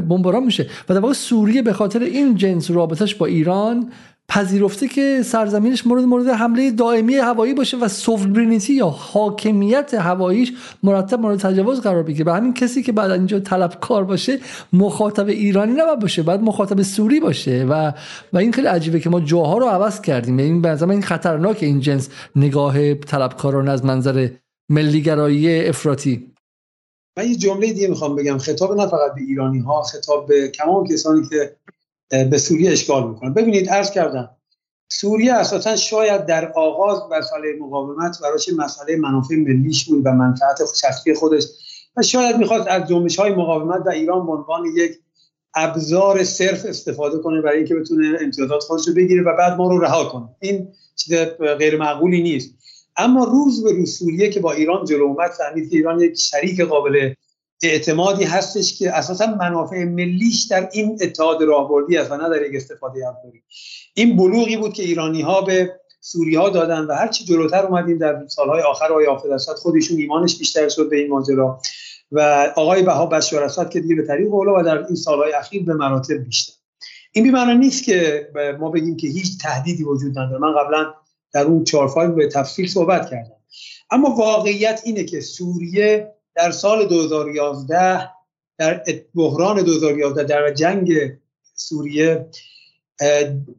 بمباران 0.00 0.44
میشه. 0.44 0.66
و 0.88 0.94
در 0.94 1.00
واقع 1.00 1.14
سوریه 1.14 1.62
به 1.62 1.72
خاطر 1.72 2.00
این 2.00 2.34
جنس 2.34 2.70
رابطش 2.70 3.14
با 3.14 3.26
ایران 3.26 3.90
پذیرفته 4.28 4.88
که 4.88 5.22
سرزمینش 5.24 5.86
مورد 5.86 6.04
مورد 6.04 6.28
حمله 6.28 6.70
دائمی 6.70 7.14
هوایی 7.14 7.54
باشه 7.54 7.76
و 7.76 7.88
سوورینیتی 7.88 8.74
یا 8.74 8.88
حاکمیت 8.88 9.94
هواییش 9.94 10.52
مرتب 10.82 11.20
مورد 11.20 11.38
تجاوز 11.38 11.80
قرار 11.80 12.02
بگیره. 12.02 12.32
و 12.32 12.34
همین 12.34 12.54
کسی 12.54 12.82
که 12.82 12.92
بعد 12.92 13.10
اینجا 13.10 13.40
طلبکار 13.40 14.04
باشه 14.04 14.38
مخاطب 14.72 15.28
ایرانی 15.28 15.72
نباید 15.72 15.98
باشه 15.98 16.22
بعد 16.22 16.42
مخاطب 16.42 16.82
سوری 16.82 17.20
باشه. 17.20 17.66
و 17.70 17.92
و 18.32 18.38
این 18.38 18.52
خیلی 18.52 18.66
عجیبه 18.66 19.00
که 19.00 19.10
ما 19.10 19.20
جاها 19.20 19.58
رو 19.58 19.66
عوض 19.66 20.00
کردیم. 20.00 20.38
این 20.38 20.62
به 20.62 20.82
این 20.82 21.02
خطرناک 21.02 21.58
این 21.60 21.80
جنس 21.80 22.08
نگاه 22.36 22.94
طلبکارانه 22.94 23.70
از 23.70 23.84
منظر 23.84 24.28
ملیگرایی 24.68 25.68
افراطی. 25.68 26.31
من 27.16 27.28
یه 27.28 27.36
جمله 27.36 27.72
دیگه 27.72 27.88
می‌خوام 27.88 28.16
بگم. 28.16 28.38
خطاب 28.38 28.72
نه 28.80 28.86
فقط 28.86 29.14
به 29.14 29.20
ایرانی 29.20 29.58
ها 29.58 29.82
خطاب 29.82 30.26
به 30.26 30.48
تمام 30.48 30.86
کسانی 30.86 31.28
که 31.28 31.56
به 32.08 32.38
سوریه 32.38 32.72
اشکال 32.72 33.08
می‌کنن. 33.08 33.34
ببینید 33.34 33.68
عرض 33.68 33.90
کردم 33.90 34.30
سوریه 34.88 35.34
اساسا 35.34 35.76
شاید 35.76 36.26
در 36.26 36.52
آغاز 36.52 36.98
مسئله 37.10 37.56
مقاومت 37.60 38.18
براش 38.22 38.48
مسئله 38.56 38.96
منافع 38.96 39.34
ملیش 39.34 39.88
بود 39.88 40.02
و 40.06 40.12
منفعت 40.12 40.60
شخصی 40.80 41.14
خودش 41.14 41.44
و 41.96 42.02
شاید 42.02 42.36
می‌خواست 42.36 42.68
از 42.68 42.88
جنبش 42.88 43.18
های 43.18 43.32
مقاومت 43.32 43.84
در 43.84 43.92
ایران 43.92 44.26
به 44.26 44.32
عنوان 44.32 44.66
یک 44.76 44.98
ابزار 45.54 46.24
صرف 46.24 46.64
استفاده 46.66 47.18
کنه 47.18 47.40
برای 47.40 47.56
اینکه 47.56 47.74
بتونه 47.74 48.18
امتیازات 48.20 48.62
خودش 48.62 48.88
رو 48.88 48.94
بگیره 48.94 49.22
و 49.22 49.36
بعد 49.36 49.52
ما 49.58 49.68
رو 49.70 49.78
رها 49.78 50.04
کنه. 50.04 50.28
این 50.40 50.68
چیز 50.96 51.14
غیر 51.58 51.78
معقولی 51.78 52.22
نیست. 52.22 52.54
اما 52.96 53.24
روز 53.24 53.64
به 53.64 53.72
روز 53.72 53.98
سوریه 53.98 54.30
که 54.30 54.40
با 54.40 54.52
ایران 54.52 54.84
جلو 54.84 55.04
اومد 55.04 55.30
فهمید 55.30 55.70
که 55.70 55.76
ایران 55.76 56.00
یک 56.00 56.18
شریک 56.18 56.60
قابل 56.60 57.14
اعتمادی 57.62 58.24
هستش 58.24 58.78
که 58.78 58.90
اساسا 58.90 59.26
منافع 59.26 59.84
ملیش 59.84 60.42
در 60.42 60.68
این 60.72 60.98
اتحاد 61.00 61.42
راهبردی 61.42 61.96
است 61.96 62.10
و 62.10 62.16
نه 62.16 62.28
در 62.28 62.42
یک 62.46 62.56
استفاده 62.56 63.08
ابزاری 63.08 63.42
این 63.94 64.16
بلوغی 64.16 64.56
بود 64.56 64.72
که 64.72 64.82
ایرانی 64.82 65.22
ها 65.22 65.40
به 65.40 65.80
سوری 66.00 66.34
ها 66.34 66.48
دادن 66.48 66.80
و 66.80 66.92
هرچی 66.92 67.24
جلوتر 67.24 67.66
اومدیم 67.66 67.98
در 67.98 68.26
سالهای 68.26 68.62
آخر 68.62 68.84
آقای 68.84 69.06
حافظ 69.06 69.30
اسد 69.30 69.52
خودشون 69.52 69.98
ایمانش 69.98 70.38
بیشتر 70.38 70.68
شد 70.68 70.90
به 70.90 70.96
این 70.96 71.08
ماجرا 71.08 71.60
و 72.12 72.52
آقای 72.56 72.82
بها 72.82 73.06
بشار 73.06 73.44
اسد 73.44 73.70
که 73.70 73.80
دیگه 73.80 73.94
به 73.94 74.06
طریق 74.06 74.34
اولا 74.34 74.60
و 74.60 74.62
در 74.62 74.86
این 74.86 74.94
سالهای 74.94 75.32
اخیر 75.32 75.64
به 75.64 75.74
مراتب 75.74 76.14
بیشتر. 76.14 76.52
این 77.12 77.24
بیمعنی 77.24 77.54
نیست 77.54 77.84
که 77.84 78.28
ما 78.60 78.70
بگیم 78.70 78.96
که 78.96 79.08
هیچ 79.08 79.38
تهدیدی 79.42 79.84
وجود 79.84 80.18
نداره. 80.18 80.38
من 80.38 80.52
قبلا 80.52 80.94
در 81.32 81.44
اون 81.44 81.64
چهار 81.64 81.88
فایل 81.88 82.10
به 82.10 82.28
تفصیل 82.28 82.68
صحبت 82.68 83.10
کردم. 83.10 83.36
اما 83.90 84.10
واقعیت 84.10 84.80
اینه 84.84 85.04
که 85.04 85.20
سوریه 85.20 86.12
در 86.34 86.50
سال 86.50 86.88
2011 86.88 88.10
در 88.58 88.82
بحران 89.14 89.62
2011 89.62 90.24
در 90.24 90.50
جنگ 90.54 90.92
سوریه 91.54 92.26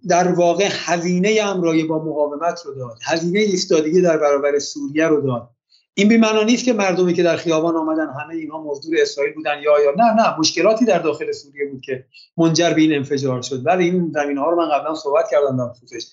در 0.10 0.28
واقع 0.28 0.70
هزینه 0.72 1.40
امرای 1.44 1.84
با 1.84 2.00
مقاومت 2.00 2.62
رو 2.66 2.74
داد. 2.74 2.98
هزینه 3.06 3.40
ایستادگی 3.40 4.02
در 4.02 4.18
برابر 4.18 4.60
سوریه 4.60 5.08
رو 5.08 5.22
داد. 5.22 5.50
این 5.96 6.10
به 6.10 6.18
معنا 6.18 6.44
نیست 6.44 6.66
که 6.66 6.74
مردمی 6.74 7.14
که 7.14 7.24
در 7.24 7.38
خیابان 7.38 7.76
آمدن 7.76 8.08
همه 8.24 8.36
اینها 8.36 8.64
مزدور 8.64 8.96
اسرائیل 9.02 9.34
بودن 9.34 9.56
یا 9.64 9.84
یا. 9.84 9.92
نه 9.98 10.14
نه 10.14 10.40
مشکلاتی 10.40 10.86
در 10.86 11.00
داخل 11.00 11.32
سوریه 11.32 11.66
بود 11.72 11.82
که 11.82 12.06
منجر 12.38 12.74
به 12.74 12.82
این 12.82 12.94
انفجار 12.94 13.42
شد. 13.42 13.66
ولی 13.66 13.84
این 13.84 14.12
زمین 14.14 14.38
ها 14.38 14.50
رو 14.50 14.58
من 14.58 14.70
قبلا 14.70 14.96
صحبت 14.96 15.26
کردم 15.32 15.58
در 15.58 15.74
خصوصش. 15.74 16.08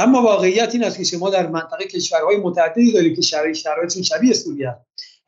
اما 0.00 0.22
واقعیت 0.22 0.74
این 0.74 0.84
است 0.84 0.96
که 0.96 1.04
شما 1.04 1.30
در 1.30 1.46
منطقه 1.46 1.84
کشورهای 1.84 2.36
متعددی 2.36 2.92
دارید 2.92 3.16
که 3.16 3.22
شرایط 3.22 3.56
شرایطشون 3.56 4.02
شبیه 4.02 4.32
سوریه 4.32 4.76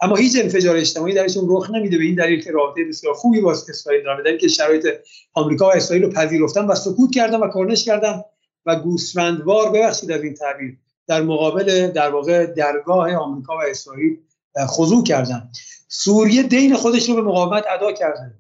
اما 0.02 0.16
هیچ 0.16 0.36
انفجار 0.42 0.76
اجتماعی 0.76 1.14
درشون 1.14 1.44
رخ 1.48 1.70
نمیده. 1.70 1.98
به 1.98 2.04
این 2.04 2.14
دلیل 2.14 2.42
که 2.44 2.50
رابطه 2.50 2.84
بسیار 2.84 3.14
خوبی 3.14 3.40
با 3.40 3.52
اسرائیل 3.52 4.04
دارن. 4.04 4.22
دلیل 4.22 4.38
که 4.38 4.48
شرایط 4.48 4.88
آمریکا 5.32 5.66
و 5.66 5.72
اسرائیل 5.72 6.04
رو 6.04 6.10
پذیرفتن 6.10 6.64
و 6.64 6.74
سکوت 6.74 7.14
کردن 7.14 7.40
و 7.40 7.50
کرنش 7.54 7.84
کردن 7.84 8.22
و 8.66 8.76
گوسفندوار 8.76 9.70
ببخشید 9.70 10.10
از 10.10 10.22
این 10.22 10.34
تعبیر 10.34 10.78
در 11.06 11.22
مقابل 11.22 11.86
در 11.86 12.10
واقع 12.10 12.46
درگاه 12.46 13.14
آمریکا 13.14 13.56
و 13.56 13.60
اسرائیل 13.70 14.18
خضوع 14.66 15.04
کردن. 15.04 15.50
سوریه 15.88 16.42
دین 16.42 16.74
خودش 16.74 17.08
رو 17.08 17.14
به 17.14 17.22
مقاومت 17.22 17.64
ادا 17.70 17.92
کرده. 17.92 18.34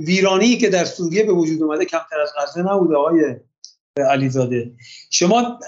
ویرانی 0.00 0.56
که 0.56 0.70
در 0.70 0.84
سوریه 0.84 1.24
به 1.24 1.32
وجود 1.32 1.62
اومده 1.62 1.84
کمتر 1.84 2.20
از 2.20 2.30
غزه 2.38 2.62
نبوده. 2.62 2.96
آقای 2.96 3.36
علیزاده. 3.96 4.72
شما 5.10 5.58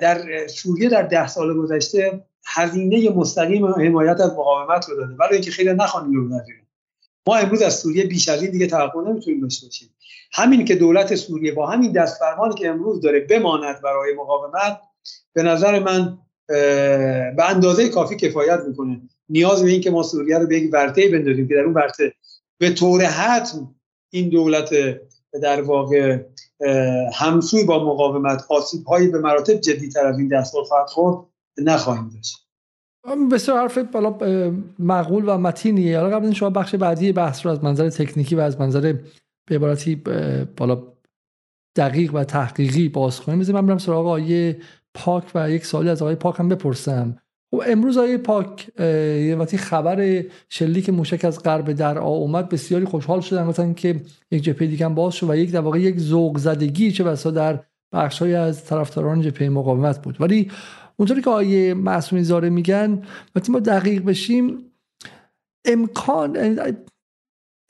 در 0.00 0.46
سوریه 0.46 0.88
در 0.88 1.02
ده 1.02 1.28
سال 1.28 1.54
گذشته 1.54 2.24
هزینه 2.46 3.10
مستقیم 3.10 3.66
حمایت 3.66 4.20
از 4.20 4.30
مقاومت 4.32 4.88
رو 4.88 4.96
داده 4.96 5.14
برای 5.14 5.32
اینکه 5.32 5.50
خیلی 5.50 5.72
نخوانیم 5.72 6.14
رو 6.14 6.40
ما 7.26 7.36
امروز 7.36 7.62
از 7.62 7.78
سوریه 7.78 8.06
بیش 8.06 8.28
از 8.28 8.42
این 8.42 8.50
دیگه 8.50 8.66
توقع 8.66 9.10
نمی‌تونیم 9.10 9.40
داشته 9.40 9.66
باشیم. 9.66 9.88
همین 10.32 10.64
که 10.64 10.74
دولت 10.74 11.14
سوریه 11.14 11.52
با 11.52 11.66
همین 11.66 11.92
دست 11.92 12.18
فرمانی 12.18 12.54
که 12.54 12.68
امروز 12.68 13.00
داره 13.00 13.20
بماند 13.20 13.82
برای 13.82 14.14
مقاومت 14.14 14.80
به 15.32 15.42
نظر 15.42 15.78
من 15.78 16.18
به 17.36 17.50
اندازه 17.50 17.88
کافی 17.88 18.16
کفایت 18.16 18.60
می‌کنه. 18.68 19.00
نیاز 19.28 19.62
به 19.62 19.70
این 19.70 19.80
که 19.80 19.90
ما 19.90 20.02
سوریه 20.02 20.38
رو 20.38 20.46
به 20.46 20.58
یک 20.58 20.70
ورطه 20.72 21.08
بندازیم 21.08 21.48
که 21.48 21.54
در 21.54 21.60
اون 21.60 21.74
ورطه 21.74 22.14
به 22.58 22.70
طور 22.70 23.02
حتم 23.02 23.74
این 24.10 24.28
دولت 24.28 24.70
در 25.42 25.62
واقع 25.62 26.18
همسوی 27.14 27.64
با 27.64 27.84
مقاومت 27.84 28.44
آسیب 28.50 28.84
هایی 28.84 29.08
به 29.08 29.18
مراتب 29.18 29.54
جدی 29.54 29.88
تر 29.88 30.06
از 30.06 30.18
این 30.18 30.28
دستور 30.28 30.64
خواهد 30.64 30.88
خورد 30.88 31.26
نخواهیم 31.58 32.08
داشت. 32.08 32.46
بسیار 33.32 33.58
حرف 33.58 33.78
بالا 33.78 34.18
معقول 34.78 35.24
و 35.28 35.38
متینیه 35.38 36.00
حالا 36.00 36.16
قبل 36.16 36.32
شما 36.32 36.50
بخش 36.50 36.74
بعدی 36.74 37.12
بحث 37.12 37.46
رو 37.46 37.52
از 37.52 37.64
منظر 37.64 37.90
تکنیکی 37.90 38.34
و 38.34 38.40
از 38.40 38.60
منظر 38.60 38.94
به 39.48 39.56
عبارتی 39.56 39.94
بالا 40.56 40.82
دقیق 41.76 42.14
و 42.14 42.24
تحقیقی 42.24 42.88
باز 42.88 43.20
کنیم 43.20 43.52
من 43.52 43.66
برم 43.66 43.78
سراغ 43.78 44.06
آقای 44.06 44.54
پاک 44.94 45.24
و 45.34 45.50
یک 45.50 45.66
سوالی 45.66 45.88
از 45.88 46.02
آقای 46.02 46.14
پاک 46.14 46.40
هم 46.40 46.48
بپرسم. 46.48 47.16
خب 47.50 47.62
امروز 47.66 47.98
آقای 47.98 48.18
پاک 48.18 48.70
وقتی 49.38 49.56
خبر 49.58 50.24
شلیک 50.48 50.90
موشک 50.90 51.24
از 51.24 51.42
غرب 51.42 51.72
در 51.72 51.98
آ 51.98 52.14
اومد 52.14 52.48
بسیاری 52.48 52.84
خوشحال 52.84 53.20
شدن 53.20 53.46
گفتن 53.46 53.74
که 53.74 54.00
یک 54.30 54.42
جبهه 54.42 54.68
دیگه 54.68 54.88
باز 54.88 55.14
شد 55.14 55.30
و 55.30 55.36
یک 55.36 55.52
در 55.52 55.60
واقع 55.60 55.80
یک 55.80 55.98
ذوق 55.98 56.38
زدگی 56.38 56.92
چه 56.92 57.04
بسا 57.04 57.30
در 57.30 57.60
بخشای 57.92 58.34
از 58.34 58.64
طرفداران 58.64 59.20
جبهه 59.20 59.48
مقاومت 59.48 60.02
بود. 60.02 60.20
ولی 60.20 60.50
اونطوری 60.96 61.22
که 61.22 61.30
آیه 61.30 61.74
معصومی 61.74 62.22
زاره 62.22 62.50
میگن 62.50 63.02
وقتی 63.34 63.52
ما 63.52 63.60
دقیق 63.60 64.04
بشیم 64.04 64.58
امکان 65.64 66.58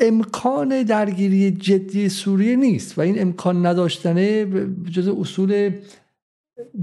امکان 0.01 0.83
درگیری 0.83 1.51
جدی 1.51 2.09
سوریه 2.09 2.57
نیست 2.57 2.99
و 2.99 3.01
این 3.01 3.23
امکان 3.23 3.67
نداشتنه 3.67 4.47
جز 4.91 5.09
اصول 5.09 5.71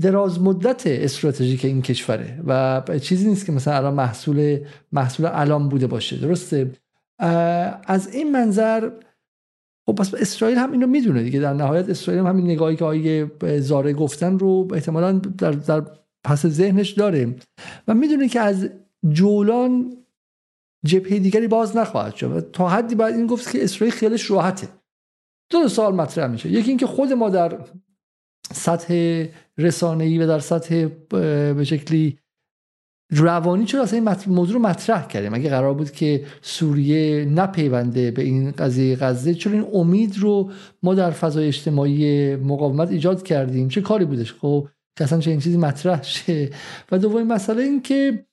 دراز 0.02 0.42
مدت 0.42 0.88
استراتژیک 0.88 1.66
این 1.66 1.82
کشوره 1.82 2.42
و 2.48 2.82
چیزی 3.02 3.30
نیست 3.30 3.46
که 3.46 3.52
مثلا 3.52 3.76
الان 3.76 3.94
محصول 3.94 4.60
محصول 4.92 5.26
الان 5.26 5.70
بوده 5.70 5.88
باشه 5.88 6.18
درسته؟ 6.18 6.72
از 7.88 8.14
این 8.14 8.32
منظر 8.32 8.92
خب 9.86 9.96
پس 9.96 10.14
اسرائیل 10.14 10.58
هم 10.58 10.72
اینو 10.72 10.88
می‌دونه 10.88 11.24
دیگه 11.24 11.40
در 11.40 11.54
نهایت 11.54 11.90
اسرائیل 11.90 12.24
هم 12.24 12.28
همین 12.28 12.46
نگاهی 12.46 12.76
که 12.76 12.86
آیه 12.86 13.32
زاره 13.60 13.94
گفتن 13.94 14.40
رو 14.40 14.68
احتمالا 14.74 15.12
در, 15.12 15.52
در 15.52 15.84
پس 16.24 16.46
ذهنش 16.46 16.92
داره 16.92 17.36
و 17.88 17.94
می‌دونه 17.94 18.28
که 18.28 18.40
از 18.40 18.70
جولان 19.10 19.98
جبهه 20.86 21.20
دیگری 21.20 21.48
باز 21.48 21.78
نخواهد 21.78 22.16
شد 22.16 22.50
تا 22.54 22.70
حدی 22.70 22.96
بعد 22.96 23.14
این 23.14 23.28
گفت 23.28 23.52
که 23.52 23.64
اسرائیل 23.64 23.94
خیالش 23.94 24.32
راحته. 24.32 24.68
دو 25.50 25.68
سال 25.68 25.96
مطرح 25.96 26.28
میشه. 26.28 26.50
یکی 26.50 26.70
اینکه 26.70 26.88
خود 26.88 27.14
ما 27.14 27.30
در 27.30 27.60
سطح 28.54 29.26
رسانه‌ای 29.58 30.18
و 30.18 30.28
در 30.28 30.40
سطح 30.40 30.88
به 31.10 31.64
شکلی 31.64 32.18
روانی 33.12 33.66
چرا 33.66 33.84
اصلا 33.84 34.00
این 34.00 34.34
موضوع 34.36 34.54
رو 34.54 34.62
مطرح 34.62 35.08
کردیم؟ 35.08 35.34
اگه 35.34 35.50
قرار 35.50 35.74
بود 35.74 35.92
که 35.92 36.26
سوریه 36.42 37.26
نپیونده 37.26 38.12
به 38.12 38.22
این 38.22 38.52
قضیه 38.52 38.96
غزه 38.96 39.34
چرا 39.34 39.54
این 39.54 39.66
امید 39.74 40.18
رو 40.18 40.52
ما 40.84 40.96
در 40.96 41.12
فضای 41.12 41.48
اجتماعی 41.48 42.36
مقاومت 42.36 42.92
ایجاد 42.92 43.24
کردیم؟ 43.24 43.68
چه 43.68 43.82
کاری 43.82 44.06
بودش؟ 44.06 44.34
خب 44.34 44.68
که 44.98 45.04
اصلا 45.04 45.20
چه 45.20 45.32
این 45.32 45.40
چیزی 45.40 45.58
مطرح 45.58 46.04
شه؟ 46.04 46.50
و 46.92 46.98
دومین 46.98 47.28
مسئله 47.28 47.64
این 47.64 47.82
که 47.82 48.26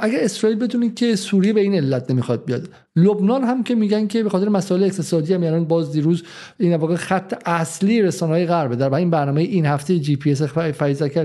اگر 0.00 0.18
اسرائیل 0.20 0.58
بدونید 0.58 0.94
که 0.94 1.16
سوریه 1.16 1.52
به 1.52 1.60
این 1.60 1.74
علت 1.74 2.10
نمی‌خواد 2.10 2.44
بیاد. 2.44 2.68
لبنان 2.96 3.44
هم 3.44 3.62
که 3.62 3.74
میگن 3.74 4.06
که 4.06 4.22
به 4.22 4.30
خاطر 4.30 4.48
مسائل 4.48 4.82
اقتصادی 4.82 5.34
هم 5.34 5.42
یعنی 5.42 5.64
باز 5.64 5.92
دیروز 5.92 6.22
این 6.58 6.76
واقع 6.76 6.96
خط 6.96 7.42
اصلی 7.46 8.02
رسانه 8.02 8.32
های 8.32 8.46
غربه 8.46 8.76
در 8.76 8.94
این 8.94 9.10
برنامه 9.10 9.40
این 9.40 9.66
هفته 9.66 9.98
جی 9.98 10.16
پی 10.16 10.32
اس 10.32 10.42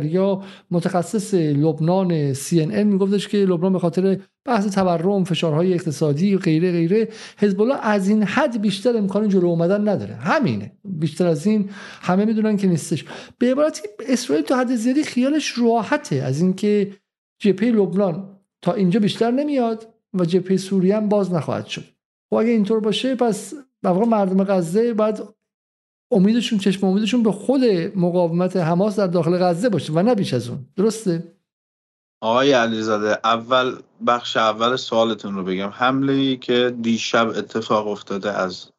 یا 0.03 0.43
متخصص 0.71 1.33
لبنان 1.33 2.33
سی 2.33 2.61
ان 2.61 2.71
ان 2.71 2.83
میگفتش 2.83 3.27
که 3.27 3.37
لبنان 3.37 3.73
به 3.73 3.79
خاطر 3.79 4.17
بحث 4.45 4.67
تورم 4.75 5.23
فشارهای 5.23 5.73
اقتصادی 5.73 6.35
و 6.35 6.37
غیره 6.37 6.71
غیره 6.71 7.07
حزب 7.37 7.61
الله 7.61 7.75
از 7.81 8.09
این 8.09 8.23
حد 8.23 8.61
بیشتر 8.61 8.97
امکان 8.97 9.29
جلو 9.29 9.45
اومدن 9.45 9.87
نداره. 9.87 10.15
همینه. 10.15 10.71
بیشتر 10.83 11.27
از 11.27 11.47
این 11.47 11.69
همه 12.01 12.25
می‌دونن 12.25 12.57
که 12.57 12.67
نیستش. 12.67 13.05
به 13.37 13.51
عبارتی 13.51 13.81
اسرائیل 14.09 14.45
تو 14.45 14.55
حد 14.55 14.75
زیادی 14.75 15.03
خیالش 15.03 15.57
راحته 15.57 16.15
از 16.15 16.41
اینکه 16.41 16.91
جبهه 17.39 17.69
لبنان 17.69 18.39
تا 18.61 18.73
اینجا 18.73 18.99
بیشتر 18.99 19.31
نمیاد 19.31 19.93
و 20.13 20.25
جبهه 20.25 20.57
سوریه 20.57 20.97
هم 20.97 21.09
باز 21.09 21.33
نخواهد 21.33 21.65
شد. 21.65 21.83
و 22.31 22.35
اگه 22.35 22.49
اینطور 22.49 22.79
باشه 22.79 23.15
پس 23.15 23.53
واقع 23.83 24.05
مردم 24.05 24.43
غزه 24.43 24.93
بعد 24.93 25.35
امیدشون 26.11 26.59
چشم 26.59 26.87
امیدشون 26.87 27.23
به 27.23 27.31
خود 27.31 27.63
مقاومت 27.95 28.57
حماس 28.57 28.99
در 28.99 29.07
داخل 29.07 29.37
غزه 29.37 29.69
باشه 29.69 29.93
و 29.93 30.01
نه 30.01 30.15
بیش 30.15 30.33
از 30.33 30.49
اون. 30.49 30.65
درسته؟ 30.75 31.35
آقای 32.21 32.51
علیزاده 32.51 33.19
اول 33.23 33.75
بخش 34.07 34.37
اول 34.37 34.75
سوالتون 34.75 35.35
رو 35.35 35.43
بگم. 35.43 35.69
حمله 35.69 36.13
ای 36.13 36.37
که 36.37 36.75
دیشب 36.81 37.27
اتفاق 37.27 37.87
افتاده 37.87 38.31
از 38.31 38.71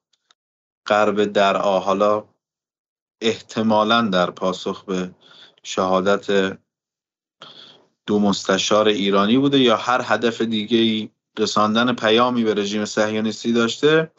غرب 0.86 1.24
در 1.24 1.56
حالا 1.56 2.24
احتمالا 3.20 4.02
در 4.02 4.30
پاسخ 4.30 4.84
به 4.84 5.10
شهادت 5.62 6.58
دو 8.06 8.18
مستشار 8.18 8.88
ایرانی 8.88 9.38
بوده 9.38 9.58
یا 9.58 9.76
هر 9.76 10.00
هدف 10.04 10.40
دیگه 10.40 10.78
ای 10.78 11.08
رساندن 11.38 11.94
پیامی 11.94 12.44
به 12.44 12.54
رژیم 12.54 12.84
صهیونیستی 12.84 13.52
داشته 13.52 14.10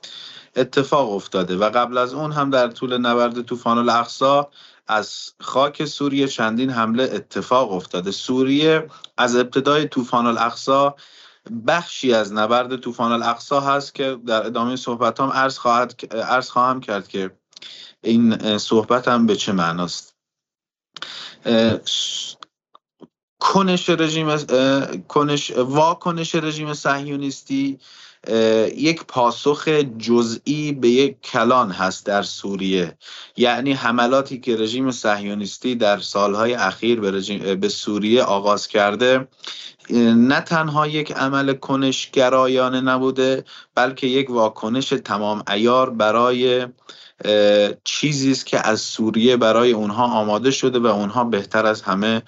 اتفاق 0.56 1.12
افتاده. 1.12 1.58
و 1.58 1.70
قبل 1.70 1.98
از 1.98 2.14
اون 2.14 2.32
هم 2.32 2.50
در 2.50 2.68
طول 2.68 2.98
نبرد 2.98 3.42
طوفان 3.42 3.78
الاقصا 3.78 4.50
از 4.88 5.34
خاک 5.40 5.86
سوریه 5.86 6.28
چندین 6.28 6.70
حمله 6.70 7.04
اتفاق 7.04 7.72
افتاده. 7.72 8.12
سوریه 8.12 8.88
از 9.18 9.36
ابتدای 9.36 9.88
طوفان 9.88 10.26
الاقصا 10.26 10.96
بخشی 11.68 12.14
از 12.14 12.34
نبرد 12.34 12.78
طوفان 12.78 13.12
الاقصا 13.12 13.60
هست 13.60 13.96
که 13.96 14.18
در 14.26 14.46
ادامه 14.46 14.76
صحبت 14.76 15.20
هم 15.20 15.30
عرض, 15.30 15.58
خواهد، 15.58 16.16
عرض 16.16 16.50
خواهم 16.50 16.80
کرد 16.80 17.08
که 17.08 17.32
این 18.02 18.58
صحبت 18.58 19.08
هم 19.08 19.26
به 19.26 19.36
چه 19.36 19.52
معناست. 19.52 20.16
کنش 23.40 23.90
رژیم 23.90 24.38
کنش 25.08 25.52
واکنش 25.52 26.36
رژیم 26.36 26.74
صهیونیستی 26.74 27.80
یک 28.78 29.04
پاسخ 29.04 29.68
جزئی 29.98 30.72
به 30.72 30.90
یک 30.90 31.22
کلان 31.22 31.72
هست 31.72 32.06
در 32.06 32.22
سوریه. 32.22 32.98
یعنی 33.38 33.74
حملاتی 33.74 34.40
که 34.40 34.56
رژیم 34.56 34.92
صهیونیستی 34.92 35.76
در 35.76 36.00
سالهای 36.00 36.54
اخیر 36.54 37.00
به, 37.00 37.12
رژیم 37.12 37.56
به 37.56 37.70
سوریه 37.70 38.24
آغاز 38.24 38.68
کرده 38.68 39.28
نه 40.16 40.42
تنها 40.42 40.88
یک 40.88 41.12
عمل 41.12 41.54
کنشگرایانه 41.54 42.82
نبوده 42.82 43.44
بلکه 43.76 44.08
یک 44.08 44.30
واکنش 44.30 44.90
تمام 44.90 45.44
ایار 45.48 45.90
برای 45.90 46.68
چیزی 47.84 48.32
است 48.32 48.46
که 48.46 48.68
از 48.68 48.82
سوریه 48.82 49.38
برای 49.38 49.72
اونها 49.72 50.06
آماده 50.06 50.52
شده 50.52 50.80
و 50.80 50.86
اونها 50.86 51.24
بهتر 51.24 51.66
از 51.66 51.82
همه 51.82 52.22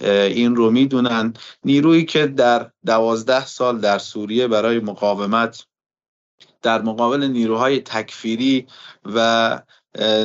این 0.00 0.56
رو 0.56 0.70
می‌دونن. 0.70 1.34
نیرویی 1.64 2.04
که 2.04 2.26
در 2.26 2.70
دوازده 2.86 3.46
سال 3.46 3.80
در 3.80 3.98
سوریه 3.98 4.48
برای 4.48 4.80
مقاومت 4.80 5.66
در 6.62 6.82
مقابل 6.82 7.24
نیروهای 7.24 7.80
تکفیری 7.80 8.66
و 9.04 9.60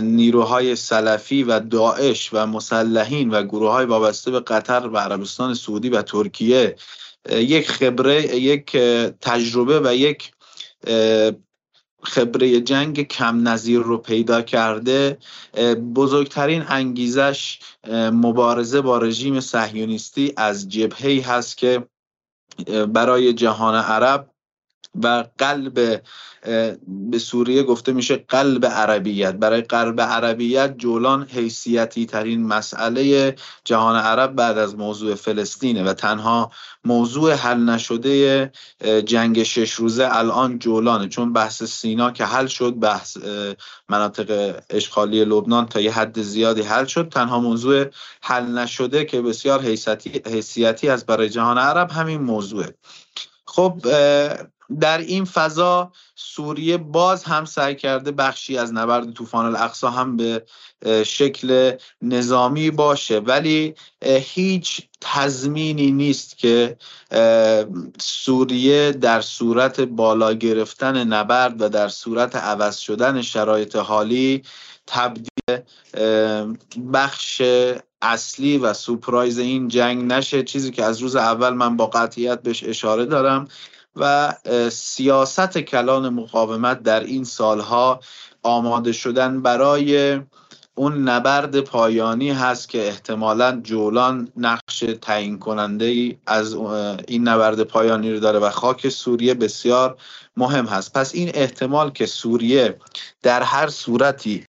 نیروهای 0.01 0.75
سلفی 0.75 1.43
و 1.43 1.59
داعش 1.59 2.29
و 2.33 2.45
مسلحین 2.47 3.29
و 3.29 3.43
گروه 3.43 3.71
های 3.71 3.85
وابسته 3.85 4.31
به 4.31 4.39
قطر 4.39 4.87
و 4.87 4.97
عربستان 4.97 5.53
سعودی 5.53 5.89
و 5.89 6.01
ترکیه 6.01 6.75
یک 7.29 7.71
خبره 7.71 8.35
یک 8.35 8.77
تجربه 9.21 9.79
و 9.79 9.95
یک 9.95 10.31
خبره 12.03 12.61
جنگ 12.61 13.07
کم 13.07 13.47
نظیر 13.47 13.79
رو 13.79 13.97
پیدا 13.97 14.41
کرده 14.41 15.17
بزرگترین 15.95 16.63
انگیزش 16.67 17.59
مبارزه 18.13 18.81
با 18.81 18.97
رژیم 18.97 19.39
صهیونیستی 19.39 20.33
از 20.37 20.69
جبهه‌ای 20.69 21.19
هست 21.19 21.57
که 21.57 21.87
برای 22.93 23.33
جهان 23.33 23.75
عرب 23.75 24.30
و 25.03 25.23
قلب 25.37 26.01
به 26.87 27.19
سوریه 27.19 27.63
گفته 27.63 27.91
میشه 27.91 28.15
قلب 28.15 28.65
عربیت. 28.65 29.35
برای 29.35 29.61
قلب 29.61 30.01
عربیت 30.01 30.77
جولان 30.77 31.27
حیثیتی 31.27 32.05
ترین 32.05 32.47
مسئله 32.47 33.35
جهان 33.63 33.95
عرب 33.95 34.35
بعد 34.35 34.57
از 34.57 34.75
موضوع 34.75 35.15
فلسطینه 35.15 35.83
و 35.83 35.93
تنها 35.93 36.51
موضوع 36.85 37.33
حل 37.33 37.57
نشده 37.57 38.51
جنگ 39.05 39.43
شش 39.43 39.71
روزه 39.71 40.09
الان 40.11 40.59
جولانه. 40.59 41.07
چون 41.07 41.33
بحث 41.33 41.63
سینا 41.63 42.11
که 42.11 42.25
حل 42.25 42.47
شد 42.47 42.79
بحث 42.79 43.17
مناطق 43.89 44.59
اشغالی 44.69 45.25
لبنان 45.25 45.65
تا 45.65 45.79
یه 45.79 45.91
حد 45.91 46.21
زیادی 46.21 46.61
حل 46.61 46.85
شد. 46.85 47.09
تنها 47.09 47.39
موضوع 47.39 47.85
حل 48.21 48.45
نشده 48.45 49.05
که 49.05 49.21
بسیار 49.21 49.61
حیثیتی, 50.25 50.89
از 50.89 51.05
برای 51.05 51.29
جهان 51.29 51.57
عرب 51.57 51.91
همین 51.91 52.21
موضوعه. 52.21 52.75
خب 53.45 53.81
در 54.79 54.97
این 54.97 55.25
فضا 55.25 55.91
سوریه 56.15 56.77
باز 56.77 57.23
هم 57.23 57.45
سعی 57.45 57.75
کرده 57.75 58.11
بخشی 58.11 58.57
از 58.57 58.73
نبرد 58.73 59.13
طوفان 59.13 59.45
الاقصا 59.45 59.89
هم 59.89 60.17
به 60.17 60.45
شکل 61.05 61.77
نظامی 62.01 62.71
باشه. 62.71 63.19
ولی 63.19 63.75
هیچ 64.05 64.81
تضمینی 65.01 65.91
نیست 65.91 66.37
که 66.37 66.77
سوریه 67.99 68.91
در 68.91 69.21
صورت 69.21 69.81
بالا 69.81 70.33
گرفتن 70.33 71.03
نبرد 71.03 71.61
و 71.61 71.69
در 71.69 71.87
صورت 71.87 72.35
عوض 72.35 72.77
شدن 72.77 73.21
شرایط 73.21 73.75
حالی 73.75 74.43
تبدیل 74.87 75.61
بخش 76.93 77.41
اصلی 78.01 78.57
و 78.57 78.73
سپرایز 78.73 79.39
این 79.39 79.67
جنگ 79.67 80.11
نشه. 80.11 80.43
چیزی 80.43 80.71
که 80.71 80.83
از 80.83 80.99
روز 80.99 81.15
اول 81.15 81.49
من 81.49 81.77
با 81.77 81.87
قطعیت 81.87 82.41
بهش 82.41 82.63
اشاره 82.63 83.05
دارم 83.05 83.47
و 83.95 84.33
سیاست 84.71 85.57
کلان 85.57 86.09
مقاومت 86.09 86.83
در 86.83 86.99
این 86.99 87.23
سالها 87.23 87.99
آماده 88.43 88.91
شدن 88.91 89.41
برای 89.41 90.19
اون 90.75 91.09
نبرد 91.09 91.59
پایانی 91.59 92.31
هست 92.31 92.69
که 92.69 92.87
احتمالا 92.87 93.61
جولان 93.63 94.31
نقش 94.37 94.79
تعیین 95.01 95.39
کننده 95.39 95.85
ای 95.85 96.17
از 96.27 96.53
این 97.07 97.27
نبرد 97.27 97.63
پایانی 97.63 98.11
رو 98.13 98.19
داره 98.19 98.39
و 98.39 98.49
خاک 98.49 98.89
سوریه 98.89 99.33
بسیار 99.33 99.97
مهم 100.37 100.65
هست. 100.65 100.93
پس 100.93 101.15
این 101.15 101.31
احتمال 101.33 101.89
که 101.91 102.05
سوریه 102.05 102.77
در 103.21 103.43
هر 103.43 103.67
صورتی 103.67 104.45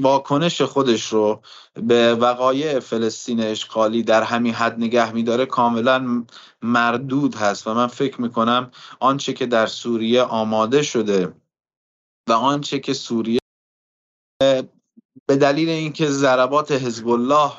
واکنش 0.00 0.62
خودش 0.62 1.06
رو 1.06 1.42
به 1.74 2.14
وقایع 2.14 2.80
فلسطین 2.80 3.40
اشغالی 3.40 4.02
در 4.02 4.22
همین 4.22 4.54
حد 4.54 4.78
نگه 4.78 5.12
میداره 5.12 5.46
کاملا 5.46 6.24
مردود 6.62 7.34
هست 7.34 7.66
و 7.66 7.74
من 7.74 7.86
فکر 7.86 8.20
می‌کنم 8.20 8.70
آنچه 9.00 9.32
که 9.32 9.46
در 9.46 9.66
سوریه 9.66 10.22
آماده 10.22 10.82
شده 10.82 11.34
و 12.28 12.32
آنچه 12.32 12.78
که 12.78 12.92
سوریه 12.92 13.40
به 15.26 15.36
دلیل 15.36 15.68
اینکه 15.68 16.06
ضربات 16.06 16.72
حزب 16.72 17.08
الله 17.08 17.52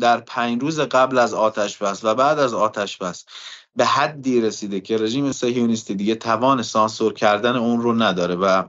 در 0.00 0.20
پنج 0.20 0.62
روز 0.62 0.80
قبل 0.80 1.18
از 1.18 1.34
آتش 1.34 1.78
بس 1.78 2.04
و 2.04 2.14
بعد 2.14 2.38
از 2.38 2.54
آتش 2.54 2.96
بس 2.96 3.24
به 3.76 3.84
حدی 3.84 4.40
رسیده 4.40 4.80
که 4.80 4.96
رژیم 4.96 5.32
صهیونیستی 5.32 5.94
دیگه 5.94 6.14
توان 6.14 6.62
سانسور 6.62 7.12
کردن 7.12 7.56
اون 7.56 7.80
رو 7.80 7.92
نداره 8.02 8.34
و 8.34 8.62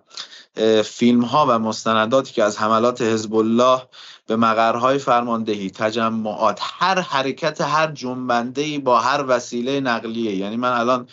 فیلم 0.86 1.22
ها 1.22 1.46
و 1.50 1.60
مستنداتی 1.60 2.34
که 2.34 2.44
از 2.44 2.58
حملات 2.58 3.02
حزب 3.02 3.36
الله 3.36 3.82
به 4.28 4.36
مقرهای 4.36 4.98
فرماندهی 4.98 5.70
تجمعات 5.70 6.60
هر 6.64 7.00
حرکت 7.00 7.62
هر 7.62 7.92
جنبنده 7.92 8.80
با 8.80 9.00
هر 9.00 9.26
وسیله 9.28 9.80
نقلیه. 9.80 10.36
یعنی 10.36 10.58
من 10.58 10.72
الان 10.72 11.08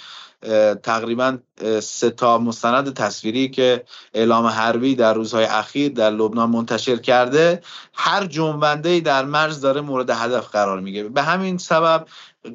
تقریبا 0.82 1.38
سه 1.82 2.10
تا 2.10 2.38
مستند 2.38 2.94
تصویری 2.94 3.48
که 3.48 3.84
اعلام 4.14 4.46
حربی 4.46 4.94
در 4.94 5.14
روزهای 5.14 5.44
اخیر 5.44 5.92
در 5.92 6.10
لبنان 6.10 6.50
منتشر 6.50 6.96
کرده 6.96 7.62
هر 7.94 8.26
جنبنده 8.26 9.00
در 9.00 9.24
مرز 9.24 9.60
داره 9.60 9.80
مورد 9.80 10.10
هدف 10.10 10.48
قرار 10.48 10.80
می‌گیره. 10.80 11.08
به 11.08 11.22
همین 11.22 11.58
سبب 11.58 12.06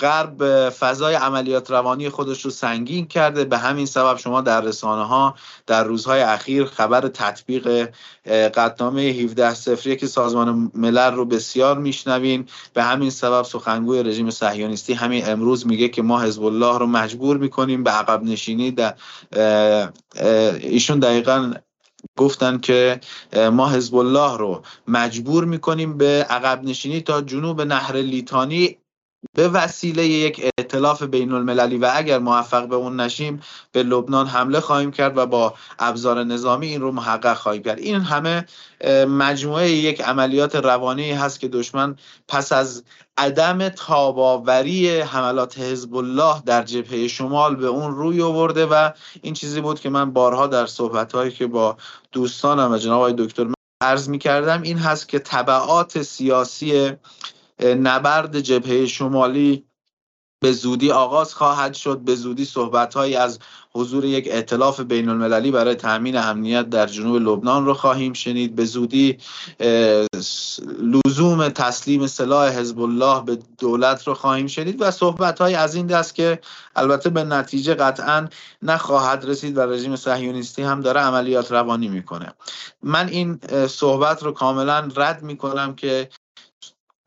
غرب 0.01 0.69
فضای 0.69 1.13
عملیات 1.13 1.71
روانی 1.71 2.09
خودش 2.09 2.45
رو 2.45 2.51
سنگین 2.51 3.07
کرده. 3.07 3.45
به 3.45 3.57
همین 3.57 3.85
سبب 3.85 4.17
شما 4.17 4.41
در 4.41 4.61
رسانه 4.61 5.07
ها 5.07 5.35
در 5.67 5.83
روزهای 5.83 6.21
اخیر 6.21 6.65
خبر 6.65 7.07
تطبیق 7.07 7.89
قطنامه 8.25 9.01
17 9.01 9.53
سفریه 9.53 9.95
که 9.95 10.07
سازمان 10.07 10.71
ملل 10.75 11.13
رو 11.13 11.25
بسیار 11.25 11.77
میشنوین. 11.77 12.45
به 12.73 12.83
همین 12.83 13.09
سبب 13.09 13.43
سخنگوی 13.43 14.03
رژیم 14.03 14.29
صهیونیستی 14.29 14.93
همین 14.93 15.29
امروز 15.29 15.67
میگه 15.67 15.87
که 15.89 16.01
ما 16.01 16.21
حزب 16.21 16.43
الله 16.43 16.77
رو 16.77 16.85
مجبور 16.85 17.37
می‌کنیم 17.37 17.83
به 17.83 17.91
عقب 17.91 18.23
نشینی 18.23 18.71
در 18.71 18.95
ایشون 20.61 20.99
دقیقا 20.99 21.53
گفتن 22.17 22.57
که 22.57 22.99
ما 23.51 23.69
حزب 23.69 23.95
الله 23.95 24.37
رو 24.37 24.61
مجبور 24.87 25.45
می‌کنیم 25.45 25.97
به 25.97 26.25
عقب 26.29 26.63
نشینی 26.63 27.01
تا 27.01 27.21
جنوب 27.21 27.61
نهر 27.61 27.95
لیتانی 27.95 28.77
به 29.33 29.47
وسیله 29.47 30.07
یک 30.07 30.51
اعتلاف 30.57 31.03
بین 31.03 31.31
المللی 31.31 31.77
و 31.77 31.91
اگر 31.93 32.19
موفق 32.19 32.67
به 32.67 32.75
اون 32.75 32.99
نشیم 32.99 33.41
به 33.71 33.83
لبنان 33.83 34.27
حمله 34.27 34.59
خواهیم 34.59 34.91
کرد 34.91 35.17
و 35.17 35.25
با 35.25 35.53
ابزار 35.79 36.23
نظامی 36.23 36.67
این 36.67 36.81
رو 36.81 36.91
محقق 36.91 37.37
خواهیم 37.37 37.63
کرد. 37.63 37.79
این 37.79 37.95
همه 37.95 38.45
مجموعه 39.07 39.71
یک 39.71 40.01
عملیات 40.01 40.55
روانی 40.55 41.11
هست 41.11 41.39
که 41.39 41.47
دشمن 41.47 41.95
پس 42.27 42.51
از 42.51 42.83
عدم 43.17 43.69
تاباوری 43.69 44.99
حملات 44.99 45.59
حزب 45.59 45.95
الله 45.95 46.41
در 46.45 46.63
جبهه 46.63 47.07
شمال 47.07 47.55
به 47.55 47.67
اون 47.67 47.95
روی 47.95 48.21
آورده 48.21 48.65
و 48.65 48.91
این 49.21 49.33
چیزی 49.33 49.61
بود 49.61 49.79
که 49.79 49.89
من 49.89 50.11
بارها 50.11 50.47
در 50.47 50.65
صحبت 50.65 51.35
که 51.35 51.47
با 51.47 51.77
دوستانم 52.11 52.71
و 52.71 52.77
جناب 52.77 52.97
آقای 52.97 53.13
دکتر 53.17 53.47
عرض 53.81 54.09
می 54.09 54.19
کردم 54.19 54.61
این 54.61 54.77
هست 54.77 55.09
که 55.09 55.19
طبعات 55.19 56.01
سیاسی 56.01 56.91
نبرد 57.63 58.39
جبهه 58.39 58.85
شمالی 58.85 59.65
به 60.41 60.51
زودی 60.51 60.91
آغاز 60.91 61.33
خواهد 61.33 61.73
شد. 61.73 61.97
به 61.99 62.15
زودی 62.15 62.45
صحبت 62.45 62.97
از 62.97 63.39
حضور 63.73 64.05
یک 64.05 64.27
اعتلاف 64.27 64.79
بین 64.79 65.09
المللی 65.09 65.51
برای 65.51 65.75
تامین 65.75 66.17
امنیت 66.17 66.69
در 66.69 66.85
جنوب 66.85 67.15
لبنان 67.15 67.65
رو 67.65 67.73
خواهیم 67.73 68.13
شنید. 68.13 68.55
به 68.55 68.65
زودی 68.65 69.17
لزوم 70.81 71.49
تسلیم 71.49 72.07
سلاح 72.07 72.49
حزب 72.49 72.79
الله 72.79 73.23
به 73.23 73.37
دولت 73.57 74.07
رو 74.07 74.13
خواهیم 74.13 74.47
شنید 74.47 74.81
و 74.81 74.91
صحبت 74.91 75.41
از 75.41 75.75
این 75.75 75.87
دست 75.87 76.15
که 76.15 76.39
البته 76.75 77.09
به 77.09 77.23
نتیجه 77.23 77.75
قطعا 77.75 78.27
نخواهد 78.61 79.25
رسید 79.25 79.57
و 79.57 79.61
رژیم 79.61 79.95
صهیونیستی 79.95 80.61
هم 80.61 80.81
داره 80.81 81.01
عملیات 81.01 81.51
روانی 81.51 81.87
می‌کنه. 81.87 82.33
من 82.83 83.07
این 83.07 83.39
صحبت 83.67 84.23
رو 84.23 84.31
کاملا 84.31 84.89
رد 84.95 85.23
می‌کنم 85.23 85.75
که 85.75 86.09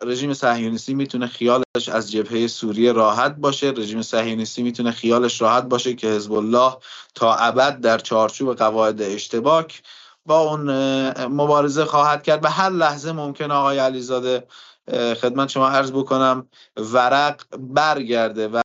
رژیم 0.05 0.35
صهیونیستی 0.35 0.95
می‌تونه 0.95 1.27
خیالش 1.27 1.89
از 1.93 2.13
جبهه 2.13 2.47
سوریه 2.47 2.93
راحت 2.93 3.37
باشه. 3.37 3.71
رژیم 3.71 4.03
صهیونیستی 4.03 4.63
می‌تونه 4.63 4.91
خیالش 4.91 5.41
راحت 5.41 5.65
باشه 5.65 5.95
که 5.95 6.07
حزب 6.07 6.33
الله 6.33 6.77
تا 7.15 7.35
ابد 7.35 7.81
در 7.81 7.99
چارچوب 7.99 8.55
قواعد 8.55 9.03
اشتباک 9.03 9.83
با 10.27 10.41
اون 10.41 10.71
مبارزه 11.27 11.85
خواهد 11.85 12.23
کرد. 12.23 12.41
به 12.41 12.51
هر 12.51 12.71
لحظه 12.71 13.13
ممکن 13.13 13.51
آقای 13.51 13.79
علیزاده 13.79 14.47
خدمت 15.21 15.49
شما 15.49 15.69
عرض 15.69 15.93
بکنم 15.93 16.49
ورق 16.77 17.43
برگرده 17.59 18.49
و 18.49 18.61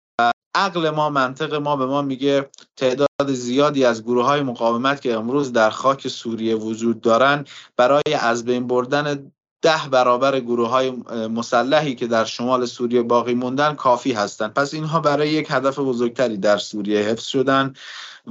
عقل 0.55 0.89
ما 0.89 1.09
منطق 1.09 1.53
ما 1.53 1.75
به 1.75 1.85
ما 1.85 2.01
میگه 2.01 2.49
تعداد 2.77 3.07
زیادی 3.27 3.85
از 3.85 4.03
گروه 4.03 4.25
های 4.25 4.41
مقاومت 4.41 5.01
که 5.01 5.13
امروز 5.13 5.53
در 5.53 5.69
خاک 5.69 6.07
سوریه 6.07 6.55
وجود 6.55 7.01
دارن 7.01 7.45
برای 7.77 8.13
از 8.19 8.45
بین 8.45 8.67
بردن 8.67 9.31
ده 9.61 9.89
برابر 9.91 10.39
گروه 10.39 10.69
های 10.69 10.89
مسلحی 11.27 11.95
که 11.95 12.07
در 12.07 12.25
شمال 12.25 12.65
سوریه 12.65 13.01
باقی 13.01 13.33
موندن 13.33 13.73
کافی 13.73 14.11
هستند 14.11 14.53
پس 14.53 14.73
اینها 14.73 14.99
برای 14.99 15.29
یک 15.29 15.47
هدف 15.49 15.79
بزرگتری 15.79 16.37
در 16.37 16.57
سوریه 16.57 16.99
حفظ 16.99 17.25
شدن 17.25 17.73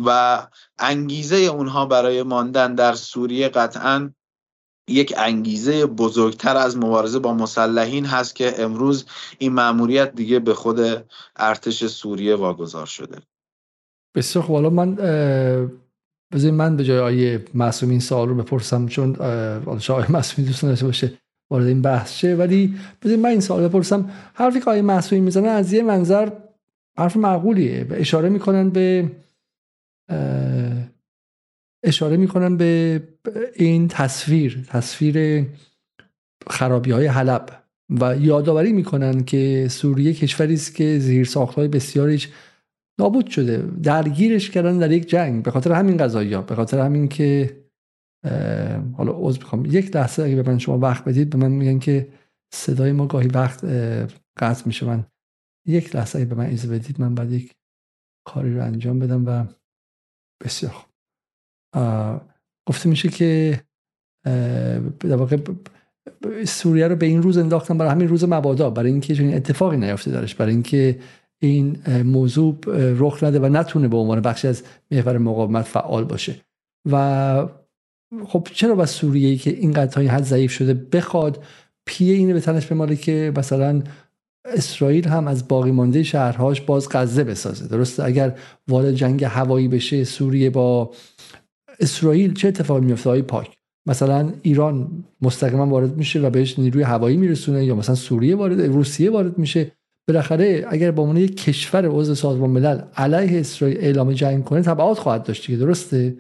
و 0.06 0.46
انگیزه 0.78 1.36
اونها 1.36 1.86
برای 1.86 2.22
ماندن 2.22 2.74
در 2.74 2.94
سوریه 2.94 3.48
قطعا 3.48 4.10
یک 4.88 5.14
انگیزه 5.16 5.86
بزرگتر 5.86 6.56
از 6.56 6.76
مبارزه 6.76 7.18
با 7.18 7.34
مسلحین 7.34 8.06
هست 8.06 8.36
که 8.36 8.62
امروز 8.62 9.04
این 9.38 9.52
مأموریت 9.52 10.14
دیگه 10.14 10.38
به 10.38 10.54
خود 10.54 11.06
ارتش 11.36 11.86
سوریه 11.86 12.34
واگذار 12.34 12.86
شده. 12.86 13.18
بسیار 14.14 14.44
خب 14.44 14.52
حالا 14.52 14.70
من 14.70 14.98
بذارید 16.32 16.54
من 16.54 16.76
به 16.76 16.84
جای 16.84 16.98
آیه 16.98 17.44
معصومی 17.54 17.90
این 17.90 18.00
سوال 18.00 18.28
رو 18.28 18.34
بپرسم 18.34 18.86
چون 18.86 19.16
آیه 19.16 20.12
معصومی 20.12 20.48
دوست 20.48 20.64
نداشته 20.64 20.86
باشه 20.86 21.12
وارد 21.50 21.66
این 21.66 21.82
بحث 21.82 22.18
شه 22.18 22.34
ولی 22.34 22.74
بذارید 23.02 23.20
من 23.20 23.28
این 23.28 23.40
سوال 23.40 23.68
بپرسم. 23.68 24.10
حرفی 24.34 24.60
که 24.60 24.70
آیه 24.70 24.82
معصومی 24.82 25.20
می‌زنه 25.20 25.48
از 25.48 25.72
یه 25.72 25.82
منظر 25.82 26.30
حرف 26.98 27.16
معقولیه 27.16 27.86
و 27.90 27.94
اشاره 27.94 28.28
می‌کنن 28.28 28.70
به 28.70 29.10
اشاره 31.84 32.16
می‌کنن 32.16 32.56
به 32.56 33.02
این 33.54 33.88
تصویر 33.88 34.64
تصویر 34.68 35.46
خرابی 36.46 36.90
های 36.90 37.06
حلب 37.06 37.62
و 38.00 38.16
یادآوری 38.16 38.72
می‌کنن 38.72 39.24
که 39.24 39.66
سوریه 39.70 40.14
کشوری 40.14 40.54
است 40.54 40.74
که 40.74 40.98
زیر 40.98 41.28
های 41.56 41.68
بسیاریش 41.68 42.28
نابود 42.99 43.26
شده. 43.26 43.57
درگیرش 43.82 44.51
کردن 44.51 44.78
در 44.78 44.92
یک 44.92 45.09
جنگ 45.09 45.42
به 45.42 45.51
خاطر 45.51 45.72
همین 45.72 45.97
قضایی 45.97 46.36
به 46.36 46.55
خاطر 46.55 46.78
همین 46.78 47.09
که 47.09 47.57
حالا 48.97 49.12
عذر 49.14 49.38
می‌خوام. 49.38 49.66
یک 49.66 49.97
لحظه 49.97 50.22
اگه 50.22 50.42
به 50.42 50.51
من 50.51 50.59
شما 50.59 50.78
وقت 50.78 51.05
بدید 51.05 51.30
به 51.30 51.38
من 51.38 51.51
میگن 51.53 51.78
که 51.78 52.09
صدای 52.55 52.92
ما 52.92 53.07
گاهی 53.07 53.28
وقت 53.28 53.64
قطع 54.38 54.62
میشه. 54.66 54.86
من 54.86 55.07
یک 55.66 55.97
لحظه 55.97 56.18
اگه 56.18 56.28
به 56.28 56.34
من 56.34 56.47
اجازه 56.47 56.68
بدید 56.68 57.01
من 57.01 57.14
بعد 57.14 57.32
یک 57.32 57.55
کاری 58.26 58.55
رو 58.55 58.62
انجام 58.62 58.99
بدم 58.99 59.26
و 59.26 59.44
بسیار 60.44 60.72
خوب. 60.72 60.90
گفته 62.68 62.88
میشه 62.88 63.09
که 63.09 63.61
در 65.01 65.16
واقع 65.16 65.36
سوریه 66.44 66.88
رو 66.88 66.97
به 66.97 67.07
این 67.07 67.22
روز 67.22 67.38
انداختن 67.38 67.78
برای 67.78 67.92
همین 67.92 68.09
روز 68.09 68.24
مبادا 68.24 68.70
برای 68.70 68.90
اینکه 68.90 69.14
چنین 69.14 69.34
اتفاقی 69.34 69.76
نیفته 69.76 70.11
درش. 70.11 70.34
برای 70.34 70.53
اینکه 70.53 70.99
این 71.39 71.76
موضوع 72.03 72.57
رخ 72.99 73.22
نده 73.22 73.39
و 73.39 73.49
نتونه 73.49 73.89
به 73.89 73.97
عنوان 73.97 74.20
بخشی 74.20 74.49
از 74.49 74.62
محور 74.91 75.18
مقاومت 75.18 75.64
فعال 75.64 76.05
باشه. 76.05 76.41
و 76.91 77.49
خب 78.26 78.49
چرا 78.53 78.74
با 78.74 78.87
سوریه 78.87 79.28
ای 79.28 79.37
که 79.37 79.51
این 79.51 79.76
حد 79.76 80.22
ضعیف 80.22 80.53
شده 80.53 80.74
بخواد 80.74 81.45
پیه 81.87 82.14
اینه 82.14 82.32
به 82.32 82.41
تنش 82.41 82.66
بماله 82.66 82.97
که 82.97 83.32
مثلا 83.37 83.82
اسرائیل 84.45 85.09
هم 85.09 85.28
از 85.28 85.49
باقی 85.49 85.70
مانده 85.70 86.03
شهرهاش 86.03 86.61
باز 86.61 86.89
غزه 86.91 87.24
بسازه؟ 87.24 87.68
درسته؟ 87.68 88.05
اگر 88.05 88.39
وارد 88.68 88.93
جنگ 88.93 89.24
هوایی 89.24 89.68
بشه 89.68 90.05
سوریه 90.05 90.51
با 90.51 90.91
اسرائیل 91.80 92.34
چه 92.34 92.49
اتفاقی 92.49 92.80
میفته 92.80 93.11
های 93.11 93.22
پاک 93.22 93.57
مثلا 93.87 94.32
ایران 94.43 95.05
مستقیما 95.22 95.66
وارد 95.66 95.97
میشه 95.97 96.20
و 96.20 96.30
بهش 96.30 96.59
نیروی 96.59 96.82
هوایی 96.82 97.16
میرسونه 97.16 97.64
یا 97.64 97.74
مثلا 97.74 97.95
سوریه 97.95 98.37
وارد 98.37 98.61
روسیه 98.61 99.11
وارد 99.11 99.39
میشه 99.39 99.72
بالاخره 100.09 100.66
اگر 100.68 100.90
با 100.90 101.02
عنوان 101.02 101.16
یک 101.16 101.36
کشور 101.36 101.86
عضو 101.86 102.14
سازمان 102.14 102.50
ملل 102.50 102.80
علیه 102.96 103.40
اسرائیل 103.40 103.78
اعلام 103.80 104.12
جنگ 104.12 104.44
کنه 104.44 104.62
تبعات 104.62 104.98
خواهد 104.98 105.22
داشت 105.22 105.46
که 105.46 105.57
درسته؟ 105.57 106.16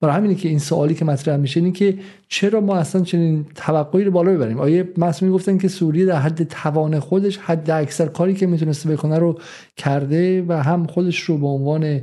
برای 0.00 0.16
همینه 0.16 0.34
که 0.34 0.48
این 0.48 0.58
سوالی 0.58 0.94
که 0.94 1.04
مطرح 1.04 1.36
میشه 1.36 1.60
اینه 1.60 1.72
که 1.72 1.98
چرا 2.28 2.60
ما 2.60 2.76
اصلا 2.76 3.02
چنین 3.02 3.46
توقعی 3.54 4.04
رو 4.04 4.10
بالا 4.10 4.32
ببریم؟ 4.32 4.60
آیه 4.60 4.92
مسئولین 4.96 5.34
گفتن 5.34 5.58
که 5.58 5.68
سوریه 5.68 6.06
در 6.06 6.18
حد 6.18 6.42
توان 6.42 6.98
خودش 6.98 7.38
حد 7.38 7.70
اکثر 7.70 8.06
کاری 8.06 8.34
که 8.34 8.46
می‌تونسته 8.46 8.90
بکنه 8.90 9.18
رو 9.18 9.38
کرده 9.76 10.44
و 10.48 10.52
هم 10.52 10.86
خودش 10.86 11.20
رو 11.20 11.38
به 11.38 11.46
عنوان 11.46 12.00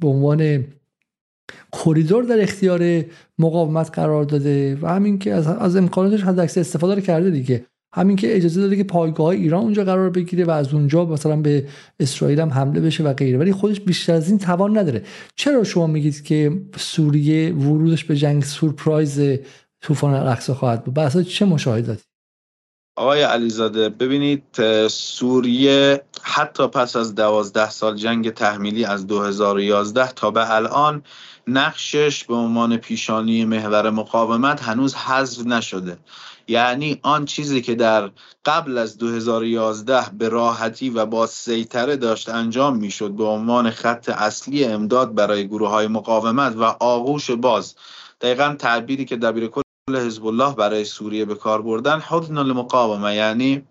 به 0.00 0.08
عنوان 0.08 0.64
کریدور 1.72 2.24
در 2.24 2.42
اختیار 2.42 3.04
مقاومت 3.38 3.90
قرار 3.90 4.24
داده 4.24 4.78
و 4.82 4.86
همین 4.86 5.18
که 5.18 5.34
از, 5.34 5.46
از 5.46 5.76
امکاناتش 5.76 6.22
حد 6.22 6.38
اکثر 6.38 6.60
استفاده 6.60 6.94
رو 6.94 7.00
کرده 7.00 7.30
دیگه. 7.30 7.66
همین 7.94 8.16
که 8.16 8.36
اجازه 8.36 8.60
داده 8.60 8.76
که 8.76 8.84
پایگاه 8.84 9.26
ایران 9.28 9.62
اونجا 9.62 9.84
قرار 9.84 10.10
بگیره 10.10 10.44
و 10.44 10.50
از 10.50 10.74
اونجا 10.74 11.04
مثلا 11.04 11.36
به 11.36 11.66
اسرائیل 12.00 12.40
هم 12.40 12.48
حمله 12.48 12.80
بشه 12.80 13.04
و 13.04 13.12
غیره. 13.12 13.38
ولی 13.38 13.52
خودش 13.52 13.80
بیشتر 13.80 14.12
از 14.12 14.28
این 14.28 14.38
توان 14.38 14.78
نداره. 14.78 15.02
چرا 15.36 15.64
شما 15.64 15.86
میگید 15.86 16.24
که 16.24 16.62
سوریه 16.76 17.52
ورودش 17.52 18.04
به 18.04 18.16
جنگ 18.16 18.42
سورپرایز 18.42 19.38
طوفان 19.80 20.14
الاقصا 20.14 20.54
خواهد 20.54 20.84
بود؟ 20.84 20.94
بحث 20.94 21.16
چه 21.18 21.44
مشاهداتی؟ 21.44 22.02
آقای 22.96 23.22
علیزاده 23.22 23.88
ببینید 23.88 24.42
سوریه 24.88 26.02
حتی 26.22 26.66
پس 26.66 26.96
از 26.96 27.14
دوازده 27.14 27.70
سال 27.70 27.96
جنگ 27.96 28.30
تحمیلی 28.30 28.84
از 28.84 29.06
2011 29.06 30.12
تا 30.12 30.30
به 30.30 30.54
الان 30.54 31.02
نقشش 31.46 32.24
به 32.24 32.34
عنوان 32.34 32.76
پیشانی 32.76 33.44
محور 33.44 33.90
مقاومت 33.90 34.62
هنوز 34.62 34.94
حذف 34.94 35.46
نشده. 35.46 35.98
یعنی 36.48 37.00
آن 37.02 37.24
چیزی 37.24 37.62
که 37.62 37.74
در 37.74 38.10
قبل 38.44 38.78
از 38.78 38.98
2011 38.98 40.02
به 40.18 40.28
راحتی 40.28 40.90
و 40.90 41.06
با 41.06 41.26
سیطره 41.26 41.96
داشت 41.96 42.28
انجام 42.28 42.76
می‌شد 42.76 43.10
به 43.10 43.24
عنوان 43.24 43.70
خط 43.70 44.08
اصلی 44.08 44.64
امداد 44.64 45.14
برای 45.14 45.48
گروه 45.48 45.68
های 45.68 45.86
مقاومت 45.86 46.56
و 46.56 46.62
آغوش 46.64 47.30
باز. 47.30 47.74
دقیقا 48.20 48.56
تعبیری 48.58 49.04
که 49.04 49.16
دبیر 49.16 49.46
کل 49.46 49.62
حزب 49.88 50.26
الله 50.26 50.54
برای 50.54 50.84
سوریه 50.84 51.24
به 51.24 51.34
کار 51.34 51.62
بردن 51.62 52.00
حضن 52.00 52.38
المقاومه 52.38 53.14
یعنی 53.14 53.62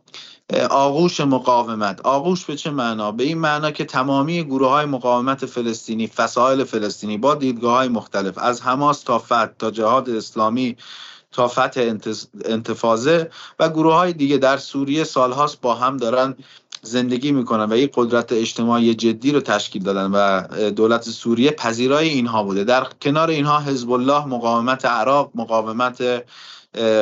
آغوش 0.70 1.20
مقاومت. 1.20 2.02
آغوش 2.02 2.46
به 2.46 2.56
چه 2.56 2.72
معنا؟ 2.72 3.12
به 3.12 3.24
این 3.24 3.38
معنا 3.38 3.72
که 3.72 3.86
تمامی 3.86 4.44
گروه 4.44 4.70
های 4.70 4.86
مقاومت 4.86 5.46
فلسطینی 5.46 6.08
فسایل 6.08 6.64
فلسطینی 6.64 7.18
با 7.18 7.36
دیدگاه 7.36 7.76
های 7.76 7.88
مختلف 7.88 8.38
از 8.38 8.62
حماس 8.62 9.04
تا 9.04 9.20
فتح 9.20 9.46
تا 9.46 9.72
جهاد 9.72 10.10
اسلامی 10.10 10.78
تا 11.34 11.48
فتح 11.48 11.96
انتفاضه 12.46 13.30
و 13.60 13.70
گروه 13.70 13.94
های 13.94 14.14
دیگه 14.14 14.38
در 14.38 14.58
سوریه 14.58 15.04
سالهاست 15.04 15.62
با 15.62 15.76
هم 15.76 15.98
دارن 15.98 16.36
زندگی 16.82 17.32
می‌کنن 17.32 17.64
و 17.64 17.74
این 17.74 17.90
قدرت 17.94 18.32
اجتماعی 18.32 18.96
جدی 18.96 19.32
رو 19.32 19.40
تشکیل 19.40 19.84
دادن 19.84 20.12
و 20.12 20.42
دولت 20.72 21.04
سوریه 21.04 21.52
پذیرای 21.52 22.10
اینها 22.10 22.44
بوده. 22.44 22.64
در 22.64 22.88
کنار 23.02 23.30
اینها 23.30 23.60
حزب 23.60 23.92
الله 23.92 24.26
مقاومت 24.26 24.86
عراق 24.86 25.32
مقاومت 25.36 26.24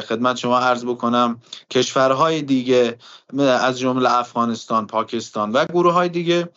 خدمت 0.07 0.35
شما 0.35 0.59
عرض 0.59 0.85
بکنم 0.85 1.41
کشورهای 1.71 2.41
دیگه 2.41 2.97
از 3.39 3.79
جمله 3.79 4.13
افغانستان 4.13 4.87
پاکستان 4.87 5.51
و 5.51 5.65
گروه 5.65 5.93
های 5.93 6.09
دیگه 6.09 6.49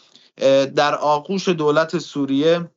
در 0.77 0.95
آغوش 0.95 1.49
دولت 1.49 1.99
سوریه 1.99 2.71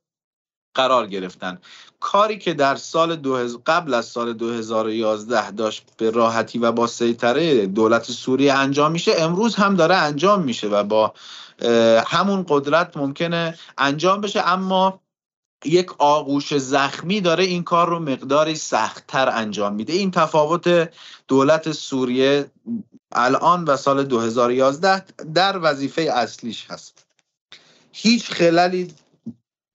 قرار 0.75 1.07
گرفتن. 1.07 1.59
کاری 1.99 2.37
که 2.37 2.53
در 2.53 2.75
سال 2.75 3.15
دو 3.15 3.47
قبل 3.65 3.93
از 3.93 4.05
سال 4.05 4.33
2011 4.33 5.51
داشت 5.51 5.83
به 5.97 6.09
راحتی 6.09 6.59
و 6.59 6.71
با 6.71 6.87
سیطره 6.87 7.65
دولت 7.65 8.03
سوریه 8.03 8.53
انجام 8.53 8.91
میشه 8.91 9.11
امروز 9.17 9.55
هم 9.55 9.75
داره 9.75 9.95
انجام 9.95 10.43
میشه 10.43 10.67
و 10.67 10.83
با 10.83 11.13
همون 12.05 12.45
قدرت 12.49 12.97
ممکنه 12.97 13.57
انجام 13.77 14.21
بشه. 14.21 14.47
اما 14.47 14.99
یک 15.65 15.91
آغوش 15.97 16.57
زخمی 16.57 17.21
داره 17.21 17.43
این 17.43 17.63
کار 17.63 17.89
رو 17.89 17.99
مقداری 17.99 18.55
سختتر 18.55 19.29
انجام 19.29 19.73
میده. 19.73 19.93
این 19.93 20.11
تفاوت 20.11 20.89
دولت 21.27 21.71
سوریه 21.71 22.51
الان 23.11 23.63
و 23.63 23.77
سال 23.77 24.03
2011 24.03 25.03
در 25.33 25.59
وظیفه 25.61 26.01
اصلیش 26.01 26.65
هست. 26.69 27.05
هیچ 27.91 28.31
خللی 28.31 28.93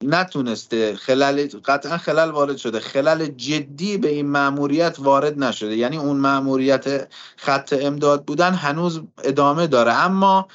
نتونسته 0.03 0.95
خلل 0.95 1.47
قطعا 1.65 1.97
خلل 1.97 2.31
وارد 2.31 2.57
شده. 2.57 2.79
خلل 2.79 3.25
جدی 3.25 3.97
به 3.97 4.09
این 4.09 4.29
مأموریت 4.29 4.95
وارد 4.99 5.43
نشده. 5.43 5.75
یعنی 5.75 5.97
اون 5.97 6.17
مأموریت 6.17 7.07
خط 7.37 7.75
امداد 7.81 8.25
بودن 8.25 8.53
هنوز 8.53 9.01
ادامه 9.23 9.67
داره. 9.67 9.93
اما 9.93 10.47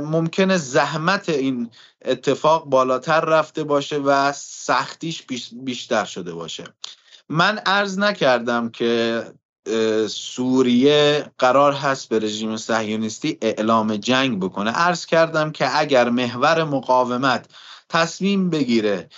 ممکنه 0.00 0.56
زحمت 0.56 1.28
این 1.28 1.70
اتفاق 2.04 2.64
بالاتر 2.64 3.20
رفته 3.20 3.64
باشه 3.64 3.98
و 3.98 4.32
سختیش 4.36 5.22
بیشتر 5.52 6.04
شده 6.04 6.34
باشه. 6.34 6.64
من 7.28 7.58
عرض 7.58 7.98
نکردم 7.98 8.68
که 8.68 9.22
سوریه 10.08 11.30
قرار 11.38 11.72
هست 11.72 12.08
به 12.08 12.18
رژیم 12.18 12.56
صهیونیستی 12.56 13.38
اعلام 13.42 13.96
جنگ 13.96 14.40
بکنه. 14.40 14.70
عرض 14.70 15.06
کردم 15.06 15.52
که 15.52 15.78
اگر 15.78 16.08
محور 16.08 16.64
مقاومت 16.64 17.46
تصمیم 17.88 18.50
بگیره 18.50 19.08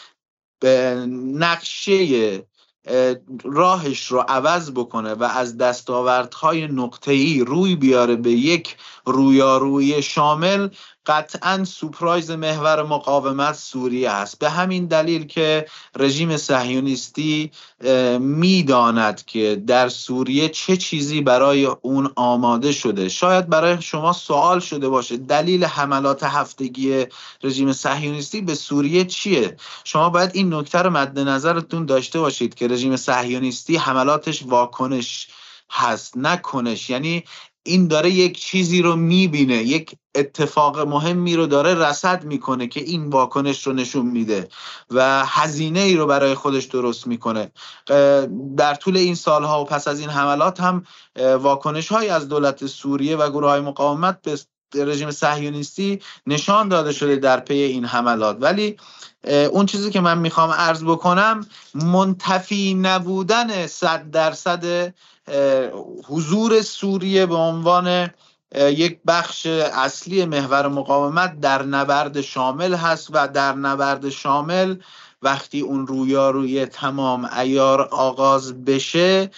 به 0.60 1.06
نقشه 1.34 2.44
راهش 3.44 4.06
رو 4.06 4.24
عوض 4.28 4.70
بکنه 4.70 5.14
و 5.14 5.24
از 5.24 5.56
دستاوردهای 5.58 6.66
نقطه‌ای 6.66 7.40
روی 7.40 7.76
بیاره 7.76 8.16
به 8.16 8.30
یک 8.30 8.76
رویارویی 9.09 10.02
شامل 10.02 10.68
قطعا 11.06 11.64
سپرایز 11.64 12.30
محور 12.30 12.82
مقاومت 12.82 13.54
سوریه 13.54 14.11
است. 14.11 14.38
به 14.38 14.50
همین 14.50 14.86
دلیل 14.86 15.26
که 15.26 15.66
رژیم 15.96 16.36
صهیونیستی 16.36 17.50
می‌داند 18.20 19.24
که 19.24 19.62
در 19.66 19.88
سوریه 19.88 20.48
چه 20.48 20.76
چیزی 20.76 21.20
برای 21.20 21.64
اون 21.64 22.12
آماده 22.16 22.72
شده. 22.72 23.09
شاید 23.09 23.48
برای 23.48 23.82
شما 23.82 24.12
سوال 24.12 24.61
شده 24.61 24.88
باشه 24.88 25.16
دلیل 25.16 25.64
حملات 25.64 26.22
هفتگی 26.24 27.06
رژیم 27.42 27.72
صهیونیستی 27.72 28.41
به 28.41 28.54
سوریه 28.54 29.04
چیه؟ 29.04 29.57
شما 29.84 30.11
باید 30.11 30.30
این 30.34 30.54
نکته 30.54 30.78
رو 30.78 30.91
مد 30.91 31.18
نظرتون 31.18 31.87
داشته 31.87 32.20
باشید 32.20 32.54
که 32.54 32.68
رژیم 32.68 32.96
صهیونیستی 32.96 33.76
حملاتش 33.76 34.42
واکنش 34.42 35.28
هست 35.70 36.16
نکنش. 36.16 36.91
یعنی 36.91 37.24
این 37.63 37.89
داره 37.89 38.11
یک 38.11 38.41
چیزی 38.41 38.83
رو 38.83 38.97
می‌بینه 38.97 39.55
یک 39.55 39.95
اتفاق 40.14 40.79
مهمی 40.79 41.37
رو 41.37 41.47
داره 41.47 41.75
رسد 41.75 42.25
می‌کنه 42.25 42.67
که 42.67 42.80
این 42.80 43.07
واکنش 43.07 43.67
رو 43.67 43.72
نشون 43.72 44.07
میده 44.07 44.49
و 44.91 45.25
هزینه 45.26 45.80
ای 45.80 45.97
رو 45.97 46.07
برای 46.07 46.35
خودش 46.35 46.64
درست 46.64 47.07
می‌کنه. 47.07 47.53
در 48.57 48.75
طول 48.75 48.97
این 48.97 49.14
سالها 49.14 49.63
و 49.63 49.64
پس 49.64 49.89
از 49.89 50.01
این 50.01 50.11
حملات 50.11 50.61
هم 50.61 50.85
واکنش 51.41 51.89
های 51.89 52.09
از 52.09 52.29
دولت 52.29 52.67
سوریه 52.67 53.17
و 53.17 53.30
گروه 53.30 53.51
های 53.51 53.61
مقاومت 53.61 54.22
به 54.22 54.39
رژیم 54.75 55.11
صهیونیستی 55.11 56.01
نشان 56.26 56.68
داده 56.68 56.93
شده 56.93 57.17
در 57.17 57.41
پی 57.41 57.55
این 57.55 57.85
حملات. 57.85 58.37
ولی 58.41 58.76
اون 59.24 59.66
چیزی 59.66 59.90
که 59.90 60.00
من 60.00 60.18
می‌خوام 60.18 60.50
عرض 60.50 60.84
بکنم 60.84 61.46
منتفی 61.74 62.74
نبودن 62.74 63.66
صد 63.66 64.11
درصد 64.11 64.95
حضور 66.08 66.62
سوریه 66.62 67.26
به 67.26 67.34
عنوان 67.34 68.11
یک 68.54 68.99
بخش 69.07 69.46
اصلی 69.46 70.24
محور 70.24 70.68
مقاومت 70.68 71.40
در 71.40 71.62
نبرد 71.62 72.20
شامل 72.20 72.74
هست 72.74 73.08
و 73.12 73.28
در 73.28 73.53
نبرد 73.53 74.08
شامل 74.08 74.76
وقتی 75.22 75.61
اون 75.61 75.86
رویاروی 75.86 76.66
تمام 76.66 77.24
ایار 77.38 77.82
آغاز 77.82 78.64
بشه 78.64 79.30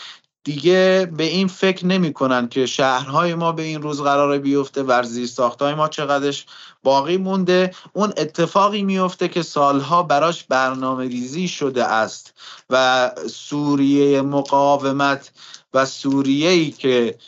دیگه 0.50 1.10
به 1.16 1.24
این 1.24 1.48
فکر 1.48 1.86
نمی 1.86 2.12
کنن 2.12 2.48
که 2.48 2.66
شهرهای 2.66 3.34
ما 3.34 3.52
به 3.52 3.62
این 3.62 3.82
روز 3.82 4.02
قرار 4.02 4.38
بیفته 4.38 4.82
ورزی 4.82 5.26
ساختهای 5.26 5.74
ما 5.74 5.88
چقدرش 5.88 6.46
باقی 6.82 7.16
مونده. 7.16 7.74
اون 7.92 8.12
اتفاقی 8.16 8.82
میفته 8.82 9.28
که 9.28 9.42
سالها 9.42 10.02
براش 10.02 10.44
برنامه 10.44 11.08
ریزی 11.08 11.48
شده 11.48 11.84
است 11.84 12.34
و 12.70 13.10
سوریه 13.30 14.22
مقاومت 14.22 15.32
و 15.74 15.86
سوریه 15.86 16.70
که 16.70 17.18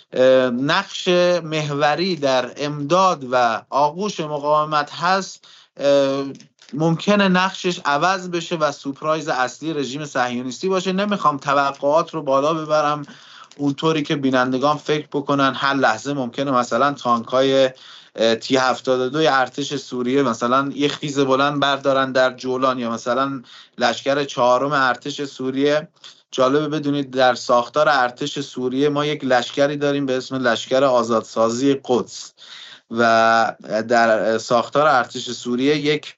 نقش 0.52 1.08
محوری 1.44 2.16
در 2.16 2.52
امداد 2.56 3.26
و 3.32 3.62
آغوش 3.70 4.20
مقاومت 4.20 4.90
هست 4.92 5.44
ممکنه 6.74 7.28
نقشش 7.28 7.80
عوض 7.84 8.28
بشه 8.28 8.56
و 8.56 8.72
سپرایز 8.72 9.28
اصلی 9.28 9.72
رژیم 9.72 10.04
صهیونیستی 10.04 10.68
باشه. 10.68 10.92
نمی‌خوام 10.92 11.36
توقعات 11.36 12.14
رو 12.14 12.22
بالا 12.22 12.54
ببرم. 12.54 13.02
اونطوری 13.56 14.02
که 14.02 14.16
بینندگان 14.16 14.76
فکر 14.76 15.06
بکنن 15.12 15.54
هر 15.54 15.74
لحظه 15.74 16.12
ممکنه 16.12 16.50
مثلا 16.50 16.92
تانک 16.92 17.26
های 17.26 17.70
تی 18.40 18.56
72 18.56 19.18
ارتش 19.18 19.74
سوریه 19.74 20.22
مثلا 20.22 20.70
یه 20.74 20.88
خیز 20.88 21.18
بلند 21.18 21.60
بردارن 21.60 22.12
در 22.12 22.34
جولان 22.34 22.78
یا 22.78 22.90
مثلا 22.90 23.42
لشکر 23.78 24.24
چهارم 24.24 24.72
ارتش 24.72 25.24
سوریه. 25.24 25.88
جالبه 26.30 26.68
بدونید 26.68 27.10
در 27.10 27.34
ساختار 27.34 27.88
ارتش 27.88 28.40
سوریه 28.40 28.88
ما 28.88 29.06
یک 29.06 29.24
لشکری 29.24 29.76
داریم 29.76 30.06
به 30.06 30.16
اسم 30.16 30.36
لشکر 30.36 30.84
آزادسازی 30.84 31.80
قدس 31.84 32.32
و 32.90 33.54
در 33.88 34.38
ساختار 34.38 34.86
ارتش 34.86 35.30
سوریه 35.30 35.76
یک 35.76 36.16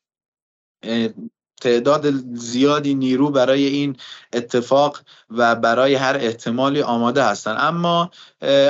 تعداد 1.60 2.10
زیادی 2.34 2.94
نیرو 2.94 3.30
برای 3.30 3.66
این 3.66 3.96
اتفاق 4.32 5.00
و 5.30 5.54
برای 5.54 5.94
هر 5.94 6.16
احتمالی 6.16 6.82
آماده 6.82 7.24
هستند 7.24 7.56
اما 7.60 8.10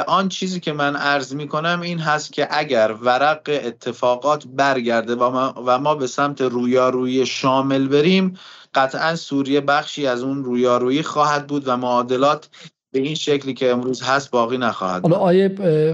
آن 0.06 0.28
چیزی 0.28 0.60
که 0.60 0.72
من 0.72 0.96
عرض 0.96 1.34
می 1.34 1.48
کنم 1.48 1.80
این 1.80 1.98
هست 1.98 2.32
که 2.32 2.48
اگر 2.50 2.92
ورق 2.92 3.42
اتفاقات 3.48 4.44
برگرده 4.46 5.14
و 5.14 5.78
ما, 5.78 5.94
به 5.94 6.06
سمت 6.06 6.40
رویارویی 6.40 7.26
شامل 7.26 7.88
بریم 7.88 8.38
قطعا 8.74 9.16
سوریه 9.16 9.60
بخشی 9.60 10.06
از 10.06 10.22
اون 10.22 10.44
رویارویی 10.44 11.02
خواهد 11.02 11.46
بود 11.46 11.68
و 11.68 11.76
معادلات 11.76 12.48
به 12.94 13.00
این 13.00 13.14
شکلی 13.14 13.54
که 13.54 13.70
امروز 13.70 14.02
هست 14.02 14.30
باقی 14.30 14.58
نخواهد 14.58 15.02
حالا 15.02 15.16
آیه 15.16 15.48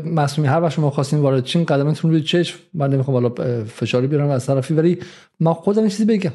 مسئولی 0.05 0.49
هر 0.49 0.61
وقت 0.63 0.73
شما 0.73 0.91
خواستین 0.91 1.19
وارد 1.19 1.45
چین 1.45 1.65
قدمتون 1.65 2.11
روی 2.11 2.23
چشم 2.23 2.59
من 2.75 2.91
نمی‌خوام 2.91 3.15
حالا 3.15 3.63
فشاری 3.65 4.07
بیارم 4.07 4.31
از 4.31 4.47
طرفی 4.47 4.75
ولی 4.75 4.99
ما 5.41 5.55
خودم 5.55 5.89
چیزی 5.89 6.05
بگم. 6.05 6.33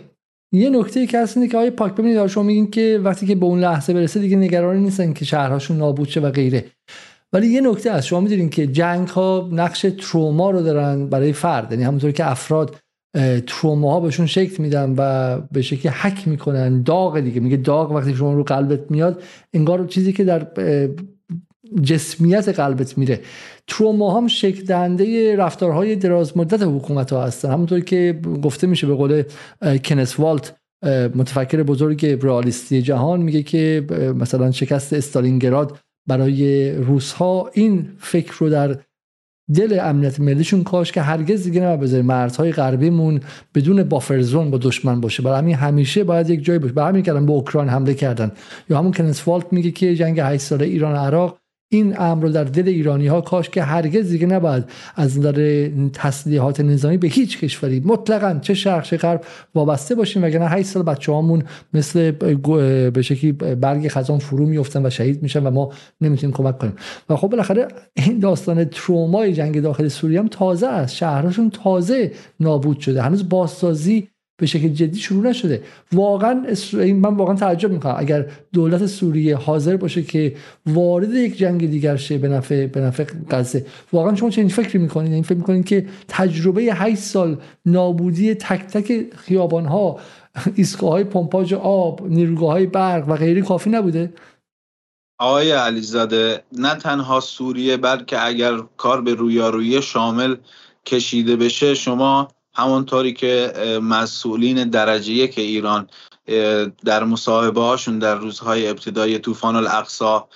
یه 0.51 0.69
نکته 0.69 1.07
که 1.07 1.19
هست 1.19 1.37
اینه 1.37 1.49
که 1.49 1.57
آیه 1.57 1.69
پاک 1.69 1.93
ببینید 1.93 2.27
شما 2.27 2.43
میگین 2.43 2.71
که 2.71 3.01
وقتی 3.03 3.27
که 3.27 3.35
به 3.35 3.45
اون 3.45 3.59
لحظه 3.59 3.93
برسه 3.93 4.19
دیگه 4.19 4.37
نگرانی 4.37 4.81
نیستن 4.81 5.13
که 5.13 5.25
شهرهاشون 5.25 5.77
نابود 5.77 6.07
شه 6.07 6.19
و 6.19 6.31
غیره. 6.31 6.65
ولی 7.33 7.47
یه 7.47 7.61
نکته 7.61 7.93
هست 7.93 8.07
شما 8.07 8.19
می‌دونین 8.19 8.49
که 8.49 8.67
جنگ 8.67 9.07
ها 9.07 9.49
نقش 9.51 9.85
تروما 9.99 10.51
رو 10.51 10.61
دارن 10.61 11.07
برای 11.07 11.33
فرد 11.33 11.71
یعنی 11.71 11.83
همونطور 11.83 12.11
که 12.11 12.31
افراد 12.31 12.75
تروما 13.47 13.91
ها 13.93 13.99
بهشون 13.99 14.25
شکل 14.25 14.63
میدن 14.63 14.93
و 14.97 15.39
به 15.51 15.61
شکلی 15.61 15.91
حک 16.01 16.27
می‌کنن. 16.27 16.81
داغ 16.81 17.19
دیگه. 17.19 17.39
میگه 17.39 17.57
داغ 17.57 17.91
وقتی 17.91 18.15
شما 18.15 18.33
رو 18.33 18.43
قلبت 18.43 18.91
میاد 18.91 19.23
انگار 19.53 19.87
چیزی 19.87 20.13
که 20.13 20.23
در 20.23 20.47
جسمیت 21.81 22.49
قلبت 22.49 22.97
میره. 22.97 23.19
تروما 23.67 24.17
هم 24.17 24.27
شکل 24.27 24.63
دهنده 24.63 25.35
رفتارهای 25.35 25.95
دراز 25.95 26.37
مدت 26.37 26.63
حکومت 26.63 27.13
ها 27.13 27.23
هستن. 27.23 27.51
همونطور 27.51 27.79
که 27.79 28.19
گفته 28.43 28.67
میشه 28.67 28.87
به 28.87 28.95
قول 28.95 29.23
کنس 29.83 30.19
والت 30.19 30.55
متفکر 31.15 31.63
بزرگ 31.63 32.15
برالیستی 32.15 32.81
جهان 32.81 33.21
میگه 33.21 33.43
که 33.43 33.85
مثلا 34.19 34.51
شکست 34.51 34.93
استالینگراد 34.93 35.77
برای 36.07 36.71
روس 36.71 37.11
ها 37.11 37.49
این 37.53 37.87
فکر 37.99 38.33
رو 38.39 38.49
در 38.49 38.77
دل 39.53 39.79
امنیت 39.81 40.19
ملیشون 40.19 40.63
کاش 40.63 40.91
که 40.91 41.01
هرگز 41.01 41.43
دیگه 41.43 41.61
نباید 41.61 41.79
بذاری 41.79 42.03
مرزهای 42.03 42.51
غربیمون 42.51 43.19
بدون 43.55 43.83
بافر 43.83 44.21
زون 44.21 44.51
با 44.51 44.57
دشمن 44.57 45.01
باشه. 45.01 45.23
برای 45.23 45.37
همین 45.37 45.55
همیشه 45.55 46.03
باید 46.03 46.29
یک 46.29 46.45
جایی 46.45 46.59
باشه. 46.59 46.73
برای 46.73 46.89
همین 46.89 47.03
کردن 47.03 47.25
به 47.25 47.31
اوکراین 47.31 47.69
حمله 47.69 47.93
کردن. 47.93 48.31
یا 48.69 48.77
همون 48.77 48.91
کنس 48.91 49.23
میگه 49.51 49.71
که 49.71 49.95
جنگ 49.95 50.19
8 50.19 50.41
ساله 50.41 50.65
ایران 50.65 50.95
عراق 50.95 51.37
این 51.69 51.99
امر 51.99 52.23
رو 52.23 52.29
در 52.29 52.43
دل 52.43 52.67
ایرانی 52.67 53.07
ها 53.07 53.21
کاش 53.21 53.49
که 53.49 53.63
هرگز 53.63 54.09
دیگه 54.09 54.25
نباید 54.25 54.65
از 54.95 55.19
نظر 55.19 55.69
تسلیحات 55.93 56.59
نظامی 56.59 56.97
به 56.97 57.07
هیچ 57.07 57.39
کشوری 57.39 57.79
مطلقا 57.85 58.39
چه 58.41 58.53
شرق 58.53 58.83
چه 58.83 58.97
غرب 58.97 59.23
وابسته 59.55 59.95
باشیم. 59.95 60.23
وگرنه 60.23 60.47
8 60.47 60.67
سال 60.67 60.83
بچه 60.83 61.11
هامون 61.11 61.43
مثل 61.73 62.11
به 62.91 63.01
شکلی 63.01 63.31
برگ 63.31 63.87
خزان 63.87 64.19
فرو 64.19 64.45
میفتن 64.45 64.85
و 64.85 64.89
شهید 64.89 65.23
میشن 65.23 65.47
و 65.47 65.51
ما 65.51 65.71
نمی‌تونیم 66.01 66.35
کمک 66.35 66.57
کنیم. 66.57 66.73
و 67.09 67.15
خب 67.15 67.27
بالاخره 67.27 67.67
این 67.93 68.19
داستان 68.19 68.65
ترومای 68.65 69.33
جنگ 69.33 69.61
داخل 69.61 69.87
سوریه 69.87 70.19
هم 70.19 70.27
تازه 70.27 70.67
است. 70.67 70.95
شهرشون 70.95 71.49
تازه 71.49 72.11
نابود 72.39 72.79
شده. 72.79 73.01
هنوز 73.01 73.29
بازسازی 73.29 74.07
به 74.37 74.45
شکل 74.45 74.67
جدی 74.67 74.99
شروع 74.99 75.27
نشده. 75.27 75.63
واقعا 75.93 76.45
من 76.93 77.15
واقعا 77.15 77.35
تعجب 77.35 77.71
می‌کنم. 77.71 77.95
اگر 77.97 78.25
دولت 78.53 78.85
سوریه 78.85 79.35
حاضر 79.35 79.77
باشه 79.77 80.03
که 80.03 80.35
وارد 80.65 81.13
یک 81.13 81.37
جنگ 81.37 81.69
دیگر 81.69 81.95
شه 81.95 82.17
به 82.17 82.27
نفع 82.27 82.65
به 82.65 82.81
نفع 82.81 83.05
غزه. 83.29 83.65
واقعا 83.93 84.15
شما 84.15 84.29
چه 84.29 84.47
فکری 84.47 84.79
می‌کنید 84.79 85.13
این 85.13 85.23
فکر 85.23 85.37
می‌کنید 85.37 85.65
که 85.65 85.87
تجربه 86.07 86.61
8 86.61 87.01
سال 87.01 87.37
نابودی 87.65 88.33
تک 88.33 88.67
تک 88.67 89.15
خیابان 89.15 89.65
ها 89.65 89.99
ایستگاه 90.55 90.89
های 90.89 91.03
پمپاژ 91.03 91.53
آب 91.53 92.07
نیروگاه 92.07 92.51
های 92.51 92.65
برق 92.65 93.09
و 93.09 93.15
غیره 93.15 93.41
کافی 93.41 93.69
نبوده؟ 93.69 94.13
آقای 95.19 95.51
علیزاده 95.51 96.43
نه 96.51 96.75
تنها 96.75 97.19
سوریه 97.19 97.77
بلکه 97.77 98.25
اگر 98.25 98.57
کار 98.77 99.01
به 99.01 99.13
رویارویی 99.13 99.81
شامل 99.81 100.35
کشیده 100.85 101.35
بشه 101.35 101.73
شما 101.73 102.27
همونطوری 102.55 103.13
که 103.13 103.53
مسئولین 103.81 104.69
درجه 104.69 105.27
که 105.27 105.41
ایران 105.41 105.89
در 106.85 107.03
مصاحبه 107.03 107.61
هاشون 107.61 107.99
در 107.99 108.15
روزهای 108.15 108.67
ابتدای 108.67 109.19
طوفان 109.19 109.55
الاقصا 109.55 110.27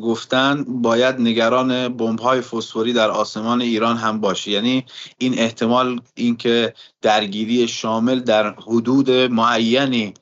گفتن 0.00 0.64
باید 0.68 1.20
نگران 1.20 1.88
بمب 1.88 2.20
های 2.20 2.40
فسفوری 2.40 2.92
در 2.92 3.10
آسمان 3.10 3.60
ایران 3.60 3.96
هم 3.96 4.20
باشه 4.20 4.50
یعنی 4.50 4.86
این 5.18 5.38
احتمال 5.38 6.00
اینکه 6.14 6.74
درگیری 7.02 7.68
شامل 7.68 8.20
در 8.20 8.54
حدود 8.54 9.10
معینی 9.10 10.14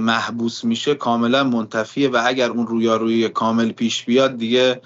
محبوس 0.00 0.64
میشه 0.64 0.94
کاملا 0.94 1.44
منتفیه 1.44 2.08
و 2.08 2.22
اگر 2.24 2.50
اون 2.50 2.66
رویارویی 2.66 3.28
کامل 3.28 3.72
پیش 3.72 4.04
بیاد 4.04 4.36
دیگه 4.36 4.80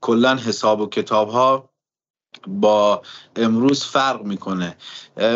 کلا 0.00 0.36
حساب 0.36 0.80
و 0.80 0.86
کتاب 0.86 1.28
ها 1.28 1.69
با 2.46 3.02
امروز 3.36 3.84
فرق 3.84 4.22
می‌کنه. 4.22 4.76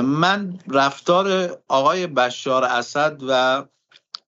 من 0.03 0.59
رفتار 0.69 1.59
آقای 1.69 2.07
بشار 2.07 2.65
اسد 2.65 3.21
و 3.29 3.65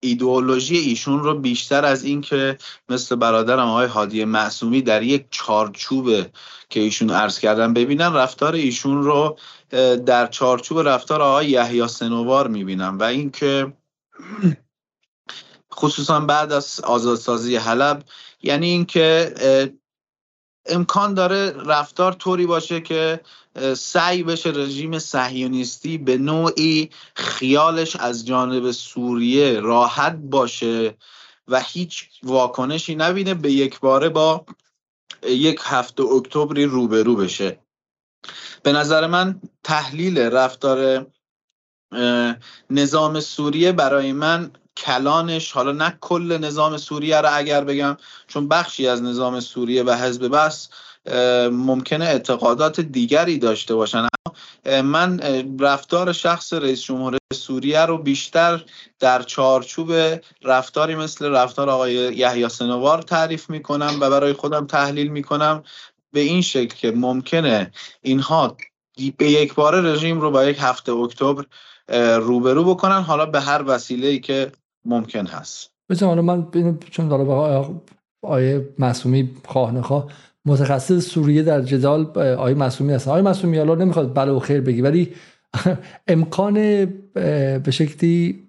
ایدئولوژی 0.00 0.76
ایشون 0.76 1.22
رو 1.22 1.38
بیشتر 1.38 1.84
از 1.84 2.04
اینکه 2.04 2.58
مثل 2.88 3.16
برادرم 3.16 3.68
آقای 3.68 3.86
هادی 3.86 4.24
معصومی 4.24 4.82
در 4.82 5.02
یک 5.02 5.26
چارچوب 5.30 6.26
که 6.68 6.80
ایشون 6.80 7.10
عرض 7.10 7.38
کردن 7.38 7.74
ببینن 7.74 8.14
رفتار 8.14 8.54
ایشون 8.54 9.02
رو 9.02 9.38
در 10.06 10.26
چارچوب 10.26 10.88
رفتار 10.88 11.22
آقای 11.22 11.50
یحیی 11.50 11.88
سنوار 11.88 12.48
می‌بینم 12.48 12.98
و 12.98 13.02
اینکه 13.02 13.72
خصوصا 15.74 16.20
بعد 16.20 16.52
از 16.52 16.80
آزادسازی 16.80 17.56
حلب 17.56 18.04
یعنی 18.42 18.66
اینکه 18.66 19.34
امکان 20.68 21.14
داره 21.14 21.50
رفتار 21.50 22.12
طوری 22.12 22.46
باشه 22.46 22.80
که 22.80 23.20
سعی 23.76 24.22
بشه 24.22 24.50
رژیم 24.50 24.98
صهیونیستی 24.98 25.98
به 25.98 26.18
نوعی 26.18 26.90
خیالش 27.14 27.96
از 27.96 28.26
جانب 28.26 28.70
سوریه 28.70 29.60
راحت 29.60 30.16
باشه 30.16 30.96
و 31.48 31.60
هیچ 31.60 32.08
واکنشی 32.22 32.94
نبینه 32.94 33.34
به 33.34 33.52
یک 33.52 33.80
باره 33.80 34.08
با 34.08 34.46
یک 35.22 35.60
هفته 35.62 36.02
اکتبری 36.02 36.64
روبرو 36.64 37.16
بشه. 37.16 37.58
به 38.62 38.72
نظر 38.72 39.06
من 39.06 39.40
تحلیل 39.64 40.18
رفتار 40.18 41.06
نظام 42.70 43.20
سوریه 43.20 43.72
برای 43.72 44.12
من 44.12 44.50
کلانش 44.76 45.52
حالا 45.52 45.72
نه 45.72 45.98
کل 46.00 46.38
نظام 46.38 46.76
سوریه 46.76 47.20
رو 47.20 47.28
اگر 47.32 47.64
بگم 47.64 47.96
چون 48.26 48.48
بخشی 48.48 48.88
از 48.88 49.02
نظام 49.02 49.40
سوریه 49.40 49.82
و 49.82 49.90
حزب 49.90 50.28
بس 50.28 50.68
ممکنه 51.52 52.04
اعتقادات 52.04 52.80
دیگری 52.80 53.38
داشته 53.38 53.74
باشن. 53.74 54.06
من 54.66 55.20
رفتار 55.60 56.12
شخص 56.12 56.52
رئیس 56.52 56.82
جمهور 56.82 57.18
سوریه 57.32 57.80
رو 57.80 57.98
بیشتر 57.98 58.64
در 58.98 59.22
چارچوب 59.22 59.92
رفتاری 60.42 60.94
مثل 60.94 61.26
رفتار 61.26 61.70
آقای 61.70 61.92
یحیی 61.94 62.48
سنوار 62.48 63.02
تعریف 63.02 63.50
می‌کنم 63.50 63.96
و 64.00 64.10
برای 64.10 64.32
خودم 64.32 64.66
تحلیل 64.66 65.08
می‌کنم 65.08 65.62
به 66.12 66.20
این 66.20 66.42
شکل 66.42 66.74
که 66.76 66.90
ممکنه 66.90 67.72
اینها 68.02 68.56
به 69.16 69.30
یک 69.30 69.54
بار 69.54 69.80
رژیم 69.80 70.20
رو 70.20 70.30
با 70.30 70.44
یک 70.44 70.56
هفته 70.60 70.92
اکتبر 70.92 71.44
روبرو 72.18 72.64
بکنن. 72.64 73.02
حالا 73.02 73.26
به 73.26 73.40
هر 73.40 73.62
وسیله 73.66 74.08
ای 74.08 74.20
که 74.20 74.52
ممکن 74.86 75.26
هست. 75.26 75.70
بچه 75.88 76.06
حالا 76.06 76.22
من 76.22 76.46
چون 76.90 77.08
داره 77.08 77.24
آیه 78.22 78.68
معصومی 78.78 79.30
خواه 79.44 79.72
نخواه 79.72 80.06
متخصص 80.44 81.06
سوریه 81.06 81.42
در 81.42 81.60
جدال 81.60 82.18
آیه 82.18 82.54
معصومی 82.54 82.92
هستن 82.92 83.10
آیه 83.10 83.22
معصومی 83.22 83.58
حالا 83.58 83.74
نمی‌خواد 83.74 84.14
بلا 84.14 84.36
و 84.36 84.40
خیر 84.40 84.60
بگی 84.60 84.80
ولی 84.82 85.12
امکان 86.06 86.54
به 87.14 87.70
شکلی 87.70 88.42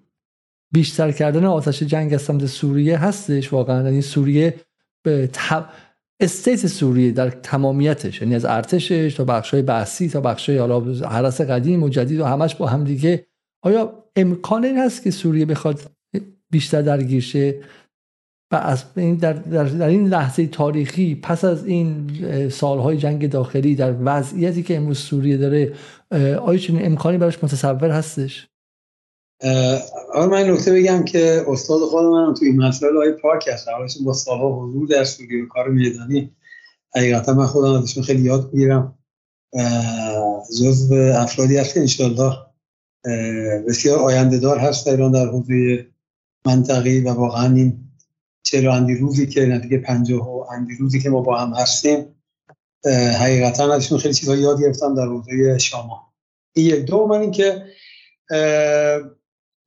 بیشتر 0.72 1.12
کردن 1.12 1.44
آتش 1.44 1.82
جنگ 1.82 2.14
از 2.14 2.22
سمت 2.22 2.46
سوریه 2.46 2.98
هستش 2.98 3.52
واقعا. 3.52 3.84
یعنی 3.84 4.02
سوریه 4.02 4.54
به 5.02 5.30
استیت 6.20 6.66
سوریه 6.66 7.10
در 7.10 7.30
تمامیتش 7.30 8.22
یعنی 8.22 8.34
از 8.34 8.44
ارتشش 8.44 9.14
تا 9.14 9.24
بخشای 9.24 9.62
بحثی 9.62 10.08
تا 10.08 10.20
بخشای 10.20 10.58
حالا 10.58 10.80
حرس 11.08 11.40
قدیم 11.40 11.82
و 11.82 11.88
جدید 11.88 12.20
و 12.20 12.24
همش 12.24 12.54
با 12.54 12.66
هم 12.66 12.84
دیگه. 12.84 13.26
آیا 13.62 14.04
امکان 14.16 14.64
این 14.64 14.78
هست 14.78 15.02
که 15.02 15.10
سوریه 15.10 15.46
بخواد 15.46 15.80
بیشتر 16.50 16.82
درگیر 16.82 17.20
شه. 17.20 17.60
و 18.52 18.56
از 18.56 18.84
این 18.96 19.14
در, 19.14 19.32
در, 19.32 19.64
در, 19.64 19.88
این 19.88 20.08
لحظه 20.08 20.46
تاریخی 20.46 21.14
پس 21.14 21.44
از 21.44 21.66
این 21.66 22.08
سالهای 22.48 22.96
جنگ 22.96 23.30
داخلی 23.30 23.74
در 23.74 23.94
وضعیتی 24.04 24.62
که 24.62 24.76
امروز 24.76 24.98
سوریه 24.98 25.36
داره 25.36 25.72
آیا 26.38 26.58
چنین 26.58 26.86
امکانی 26.86 27.18
براش 27.18 27.44
متصور 27.44 27.90
هستش؟ 27.90 28.48
آره 30.14 30.26
من 30.30 30.50
نکته 30.50 30.72
بگم 30.72 31.04
که 31.04 31.44
استاد 31.48 31.80
خود 31.80 32.04
من 32.04 32.34
توی 32.34 32.48
این 32.48 32.62
مسئله 32.62 32.98
های 32.98 33.12
پاک 33.12 33.48
هست 33.52 33.66
با 34.04 34.12
سالها 34.12 34.52
حضور 34.52 34.88
در 34.88 35.04
سوریه 35.04 35.44
و 35.44 35.46
کار 35.46 35.68
میدانی 35.68 36.36
حقیقتا 36.96 37.34
من 37.34 37.46
خودم 37.46 37.72
ازشون 37.72 38.02
خیلی 38.02 38.22
یاد 38.22 38.50
می‌گیرم. 38.52 38.98
جزو 40.60 40.94
افرادی 40.94 41.56
هست 41.56 41.74
که 41.74 41.80
انشالله 41.80 42.32
بسیار 43.68 43.98
آینده 43.98 44.38
دار 44.38 44.58
هست 44.58 44.86
در 44.86 44.92
ایران 44.92 45.12
در 45.12 45.26
حوزه 45.26 45.86
منطقی 46.48 47.00
و 47.00 47.12
واقعا 47.12 47.54
این 47.54 47.90
چهل 48.42 48.68
اندی 48.68 48.94
روزی 48.94 49.26
که 49.26 49.46
نتیگه 49.46 49.78
پنجاه 49.78 50.28
و 50.28 50.44
اندی 50.52 50.76
روزی 50.76 51.00
که 51.00 51.10
ما 51.10 51.20
با 51.20 51.38
هم 51.38 51.54
هستیم 51.54 52.14
حقیقتا 53.20 53.74
ازشون 53.74 53.98
خیلی 53.98 54.14
چیزا 54.14 54.36
یاد 54.36 54.60
گرفتم 54.60 54.94
در 54.94 55.06
حوزه 55.06 55.58
شما. 55.58 56.12
این 56.56 56.66
یک 56.66 56.84
دو 56.84 57.06
من 57.06 57.20
این 57.20 57.30
که 57.30 57.62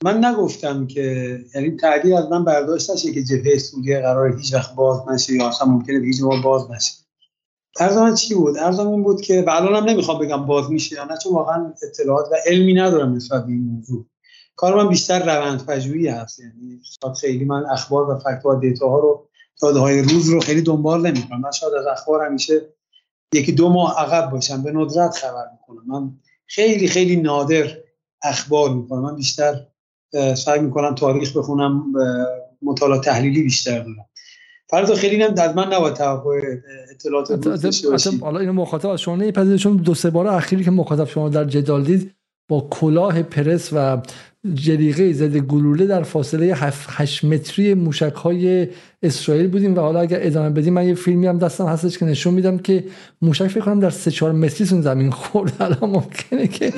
من 0.03 0.25
نگفتم 0.25 0.87
که 0.87 1.37
یعنی 1.55 1.77
تعبیر 1.77 2.15
از 2.15 2.25
من 2.31 2.45
برداشت 2.45 2.91
نشه 2.91 3.13
که 3.13 3.23
جبهه 3.23 3.57
سوریه 3.57 4.01
قرار 4.01 4.37
هیچ 4.37 4.53
وقت 4.53 4.75
باز 4.75 5.09
نشه 5.09 5.33
یا 5.33 5.47
اصلا 5.47 5.67
ممکنه 5.67 5.99
به 5.99 6.05
هیچ 6.05 6.21
باز 6.43 6.71
نشه. 6.71 6.93
ارزم 7.79 8.15
چی 8.15 8.33
بود؟ 8.33 8.57
ارزم 8.57 8.87
این 8.87 9.03
بود 9.03 9.21
که 9.21 9.43
و 9.47 9.49
الان 9.49 9.75
هم 9.75 9.89
نمی‌خوام 9.89 10.19
بگم 10.19 10.45
باز 10.45 10.71
میشه 10.71 10.95
یا 10.95 11.05
نه 11.05 11.17
چون 11.23 11.33
واقعا 11.33 11.73
اطلاعات 11.83 12.25
و 12.31 12.35
علمی 12.45 12.73
ندارم 12.73 13.13
نسبت 13.13 13.45
به 13.45 13.51
این 13.51 13.63
موضوع. 13.63 14.05
کار 14.55 14.83
من 14.83 14.89
بیشتر 14.89 15.19
روند 15.19 15.65
پژوهی 15.65 16.07
هست. 16.07 16.39
یعنی 16.39 16.81
خیلی 17.21 17.45
من 17.45 17.65
اخبار 17.65 18.09
و 18.09 18.19
فکت 18.19 18.45
و 18.45 18.59
دیتا 18.59 18.89
ها 18.89 18.99
رو 18.99 19.27
داده 19.61 19.79
های 19.79 20.01
روز 20.01 20.29
رو 20.29 20.39
خیلی 20.39 20.61
دنبال 20.61 21.07
نمی‌کنم. 21.07 21.41
من 21.41 21.51
شاید 21.51 21.73
از 21.73 21.85
اخبار 21.85 22.25
همیشه 22.25 22.61
یکی 23.33 23.51
دو 23.51 23.69
ماه 23.69 23.99
عقب 23.99 24.31
باشم 24.31 24.63
به 24.63 24.71
ندرت 24.71 25.15
خبر 25.15 25.45
می‌کنم. 25.51 25.83
من 25.87 26.11
خیلی 26.47 26.87
خیلی 26.87 27.15
نادر 27.15 27.77
اخبار 28.23 28.69
می‌کنم. 28.69 29.01
من 29.01 29.15
بیشتر 29.15 29.53
سعی 30.35 30.59
می‌کنم 30.59 30.95
تاریخ 30.95 31.37
بخونم 31.37 31.83
مطالعه 32.61 32.99
تحلیلی 32.99 33.43
بیشتر 33.43 33.79
دارم. 33.79 34.05
فرض 34.69 34.91
خیلی 34.91 35.23
هم 35.23 35.33
از 35.37 35.55
من 35.55 35.73
نباید 35.73 35.93
توقع 35.93 36.39
اطلاعات 36.91 37.47
حالا 38.21 38.39
اینو 38.39 38.53
مخاطب 38.53 38.89
از 38.89 39.01
شما 39.01 39.15
نمیپذیره 39.15 39.57
چون 39.57 39.77
دو 39.77 39.93
سه 39.93 40.09
بار 40.09 40.27
اخیری 40.27 40.63
که 40.63 40.71
مخاطب 40.71 41.05
شما 41.05 41.29
در 41.29 41.45
جدال 41.45 41.83
دید 41.83 42.15
با 42.49 42.67
کلاه 42.71 43.23
پرس 43.23 43.69
و 43.73 44.01
جلیقه 44.53 45.13
ضد 45.13 45.37
گلوله 45.37 45.85
در 45.85 46.03
فاصله 46.03 46.55
8 46.55 47.23
متری 47.23 47.73
موشک 47.73 48.13
های 48.13 48.67
اسرائیل 49.03 49.47
بودیم 49.47 49.75
و 49.75 49.79
حالا 49.79 49.99
اگر 49.99 50.17
ادامه 50.21 50.49
بدیم 50.49 50.73
من 50.73 50.87
یه 50.87 50.95
فیلمی 50.95 51.27
هم 51.27 51.37
دستم 51.37 51.65
هستش 51.65 51.97
که 51.97 52.05
نشون 52.05 52.33
میدم 52.33 52.57
که 52.57 52.83
موشک 53.21 53.47
فکر 53.47 53.59
کنم 53.59 53.79
در 53.79 53.89
3 53.89 54.11
4 54.11 54.31
متری 54.31 54.65
سون 54.65 54.81
زمین 54.81 55.11
خورد. 55.11 55.53
الان 55.59 55.89
ممکنه 55.89 56.47
که 56.47 56.73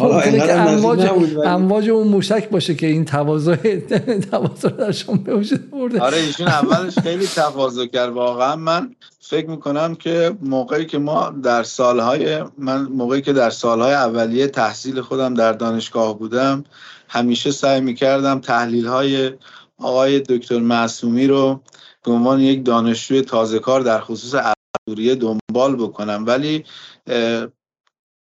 ممکنه 0.00 0.38
که 0.38 0.52
امواج 0.52 1.10
امواج 1.44 1.90
اون 1.90 2.08
موشک 2.08 2.48
باشه 2.50 2.74
که 2.74 2.86
این 2.86 3.04
تواضع 3.04 3.56
تواضع 4.30 4.68
در 4.68 4.92
شما 4.92 5.16
به 5.16 5.34
وجود 5.34 5.70
برده 5.70 6.00
آره 6.00 6.16
ایشون 6.16 6.48
اولش 6.48 6.98
خیلی 6.98 7.26
تواضع 7.26 7.86
کرد. 7.86 8.12
واقعا 8.12 8.56
من 8.56 8.90
فکر 9.20 9.50
می‌کنم 9.50 9.94
که 9.94 10.36
موقعی 10.42 10.86
که 10.86 10.98
ما 10.98 11.30
در 11.42 11.62
سالهای 11.62 12.44
من 12.58 12.82
موقعی 12.82 13.22
که 13.22 13.32
در 13.32 13.50
سالهای 13.50 13.94
اولیه 13.94 14.46
تحصیل 14.46 15.00
خودم 15.00 15.34
در 15.34 15.52
دانشگاه 15.52 16.18
بودم 16.18 16.64
همیشه 17.08 17.50
سعی 17.50 17.80
می‌کردم 17.80 18.40
تحلیل 18.40 18.86
های 18.86 19.32
آقای 19.78 20.20
دکتر 20.20 20.58
معصومی 20.58 21.26
رو 21.26 21.60
به 22.04 22.12
عنوان 22.12 22.40
یک 22.40 22.64
دانشجوی 22.64 23.22
تازه 23.22 23.58
کار 23.58 23.80
در 23.80 24.00
خصوص 24.00 24.42
سوریه 24.88 25.14
دنبال 25.14 25.76
بکنم. 25.76 26.24
ولی 26.26 26.64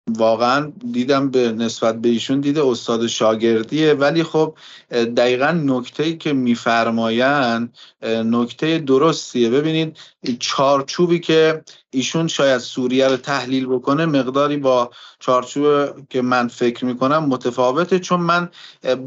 واقعا 0.09 0.71
دیدم 0.91 1.29
به 1.29 1.51
نسبت 1.51 2.01
به 2.01 2.09
ایشون 2.09 2.39
دیده 2.39 2.65
استاد 2.65 3.07
شاگردیه. 3.07 3.93
ولی 3.93 4.23
خب 4.23 4.55
دقیقا 4.91 5.51
نکته 5.51 6.17
که 6.17 6.33
میفرماین 6.33 7.69
نکته 8.03 8.77
درستیه. 8.77 9.49
ببینید 9.49 9.97
چارچوبی 10.39 11.19
که 11.19 11.63
ایشون 11.91 12.27
شاید 12.27 12.57
سوریه 12.57 13.07
رو 13.07 13.17
تحلیل 13.17 13.65
بکنه 13.65 14.05
مقداری 14.05 14.57
با 14.57 14.91
چارچوب 15.19 15.65
که 16.09 16.21
من 16.21 16.47
فکر 16.47 16.85
می‌کنم 16.85 17.25
متفاوته. 17.25 17.99
چون 17.99 18.19
من 18.19 18.49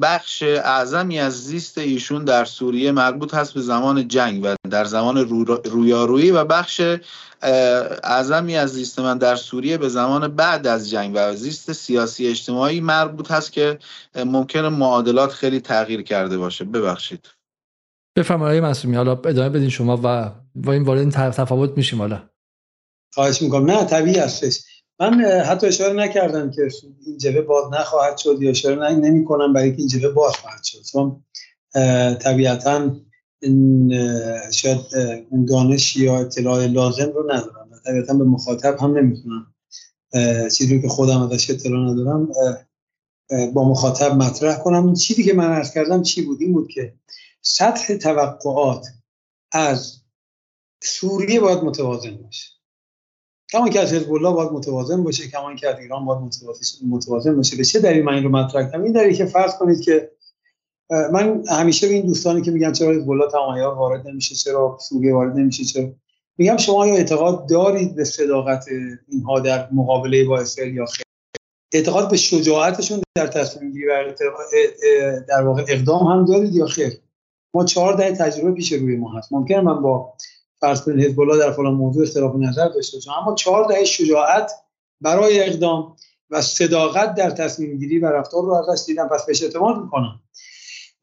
بخش 0.02 0.42
اعظمی 0.42 1.18
از 1.18 1.44
زیست 1.44 1.78
ایشون 1.78 2.24
در 2.24 2.44
سوریه 2.44 2.92
مربوط 2.92 3.34
هست 3.34 3.54
به 3.54 3.60
زمان 3.60 4.08
جنگ 4.08 4.44
و 4.44 4.54
در 4.70 4.84
زمان 4.84 5.16
رویارویی 5.64 6.30
و 6.30 6.44
بخش 6.44 6.80
اعظمی 7.42 8.56
از 8.56 8.70
زیست 8.70 8.98
من 8.98 9.18
در 9.18 9.36
سوریه 9.36 9.78
به 9.78 9.88
زمان 9.88 10.28
بعد 10.28 10.66
از 10.66 10.90
جنگ 10.90 11.12
و 11.14 11.34
زیست 11.34 11.72
سیاسی 11.72 12.26
اجتماعی 12.26 12.80
مربوط 12.80 13.30
هست 13.30 13.52
که 13.52 13.78
ممکنه 14.14 14.68
معادلات 14.68 15.32
خیلی 15.32 15.60
تغییر 15.60 16.02
کرده 16.02 16.38
باشه. 16.38 16.64
ببخشید. 16.64 17.28
بفرمایید 18.16 18.62
معصومی. 18.62 18.96
حالا 18.96 19.12
ادامه 19.12 19.48
بدین 19.48 19.68
شما 19.68 20.00
و 20.04 20.32
با 20.54 20.72
این 20.72 20.82
وارد 20.82 21.10
تفاوت 21.10 21.76
میشیم 21.76 21.98
حالا. 21.98 22.22
خواهش 23.14 23.42
می‌کنم. 23.42 23.70
نه 23.70 23.84
طبیعی 23.84 24.18
هستش. 24.18 24.62
من 25.00 25.20
حتی 25.20 25.66
اشاره 25.66 25.92
نکردم 25.92 26.50
که 26.50 26.68
این 27.06 27.18
جبه 27.18 27.42
باز 27.42 27.72
نخواهد 27.72 28.18
شد 28.18 28.36
یا 28.42 28.50
اشاره 28.50 28.90
نمی 28.90 29.24
کنم 29.24 29.52
برای 29.52 29.66
اینکه 29.66 29.80
این 29.80 29.88
جبه 29.88 30.08
باز 30.08 30.36
خواهد 30.36 30.64
شد. 30.64 30.78
چون 30.92 31.24
طبیعتا 32.18 32.96
شاید 34.52 34.80
اون 35.30 35.44
دانش 35.44 35.96
یا 35.96 36.18
اطلاع 36.18 36.66
لازم 36.66 37.12
رو 37.14 37.32
ندارم. 37.32 37.68
و 37.72 37.78
طبیعتا 37.84 38.14
به 38.14 38.24
مخاطب 38.24 38.76
هم 38.80 38.98
نمی‌تونم 38.98 39.54
چیزی 40.52 40.82
که 40.82 40.88
خودم 40.88 41.22
ازش 41.22 41.50
اطلاع 41.50 41.90
ندارم 41.90 42.28
با 43.54 43.68
مخاطب 43.68 44.12
مطرح 44.12 44.58
کنم. 44.58 44.94
چیزی 44.94 45.24
که 45.24 45.34
من 45.34 45.44
عرض 45.44 45.74
کردم 45.74 46.02
چی 46.02 46.22
بود؟ 46.22 46.40
این 46.40 46.52
بود 46.52 46.68
که 46.68 46.94
سطح 47.40 47.96
توقعات 47.96 48.86
از 49.52 50.00
سوریه 50.82 51.40
باید 51.40 51.58
متوازن 51.58 52.16
باشه. 52.16 52.50
کمان 53.52 53.70
که 53.70 53.80
از 53.80 53.92
حزب 53.92 54.12
الله 54.12 54.32
باید 54.32 54.50
متوازن 54.50 55.04
باشه 55.04 55.28
کمان 55.28 55.56
که 55.56 55.68
از 55.68 55.78
ایران 55.78 56.04
باید 56.04 56.32
متوازن 56.88 57.36
باشه. 57.36 57.56
به 57.56 57.64
چه 57.64 57.80
دلیل 57.80 58.04
من 58.04 58.14
این 58.14 58.24
رو 58.24 58.30
مطرح 58.30 58.70
کنم 58.70 58.82
این 58.82 58.92
دلیل 58.92 59.16
که 59.16 59.26
فرض 59.26 59.52
کنید 59.58 59.80
که 59.80 60.10
من 60.90 61.44
همیشه 61.48 61.88
به 61.88 61.94
این 61.94 62.06
دوستانی 62.06 62.42
که 62.42 62.50
میگن 62.50 62.72
چرا 62.72 62.92
حزب 62.92 63.28
تمایار 63.32 63.74
وارد 63.74 64.08
نمیشه 64.08 64.34
چرا 64.34 64.78
سوریه 64.80 65.14
وارد 65.14 65.36
نمیشه 65.36 65.64
چرا؟ 65.64 65.92
میگم 66.38 66.56
شما 66.56 66.86
یا 66.86 66.94
اعتقاد 66.94 67.48
دارید 67.48 67.94
به 67.96 68.04
صداقت 68.04 68.64
اینها 69.08 69.40
در 69.40 69.68
مقابله 69.72 70.24
با 70.24 70.38
اسرائیل 70.38 70.74
یا 70.74 70.86
خیر؟ 70.86 71.06
اعتقاد 71.72 72.10
به 72.10 72.16
شجاعتشون 72.16 73.02
در 73.14 73.26
تصمیم 73.26 73.72
گیری 73.72 73.86
در 75.28 75.42
واقع 75.42 75.64
اقدام 75.68 76.06
هم 76.06 76.24
دارید 76.24 76.54
یا 76.54 76.66
خیر؟ 76.66 76.92
ما 77.54 77.64
چهار 77.64 77.94
دهه 77.94 78.12
تجربه 78.12 78.52
پیش 78.52 78.72
روی 78.72 78.96
ما 78.96 79.18
هست. 79.18 79.32
ممکن 79.32 79.54
من 79.54 79.82
با 79.82 80.12
فرض 80.60 80.82
کنید 80.82 81.04
حزب 81.04 81.20
الله 81.20 81.38
در 81.38 81.52
فلان 81.52 81.74
موضوع 81.74 82.02
اختلاف 82.02 82.34
نظر 82.36 82.68
داشته 82.68 82.96
باشم 82.96 83.10
اما 83.10 83.34
چهار 83.34 83.68
دهه 83.68 83.84
شجاعت 83.84 84.52
برای 85.00 85.40
اقدام 85.40 85.96
و 86.30 86.42
صداقت 86.42 87.14
در 87.14 87.30
تصمیم 87.30 87.78
گیری 87.78 87.98
و 87.98 88.06
رفتار 88.06 88.42
رو 88.42 88.52
ازش 88.52 88.82
دیدم 88.86 89.08
پس 89.08 89.26
بهش 89.26 89.42
اعتماد 89.42 89.82
می‌کنم. 89.82 90.20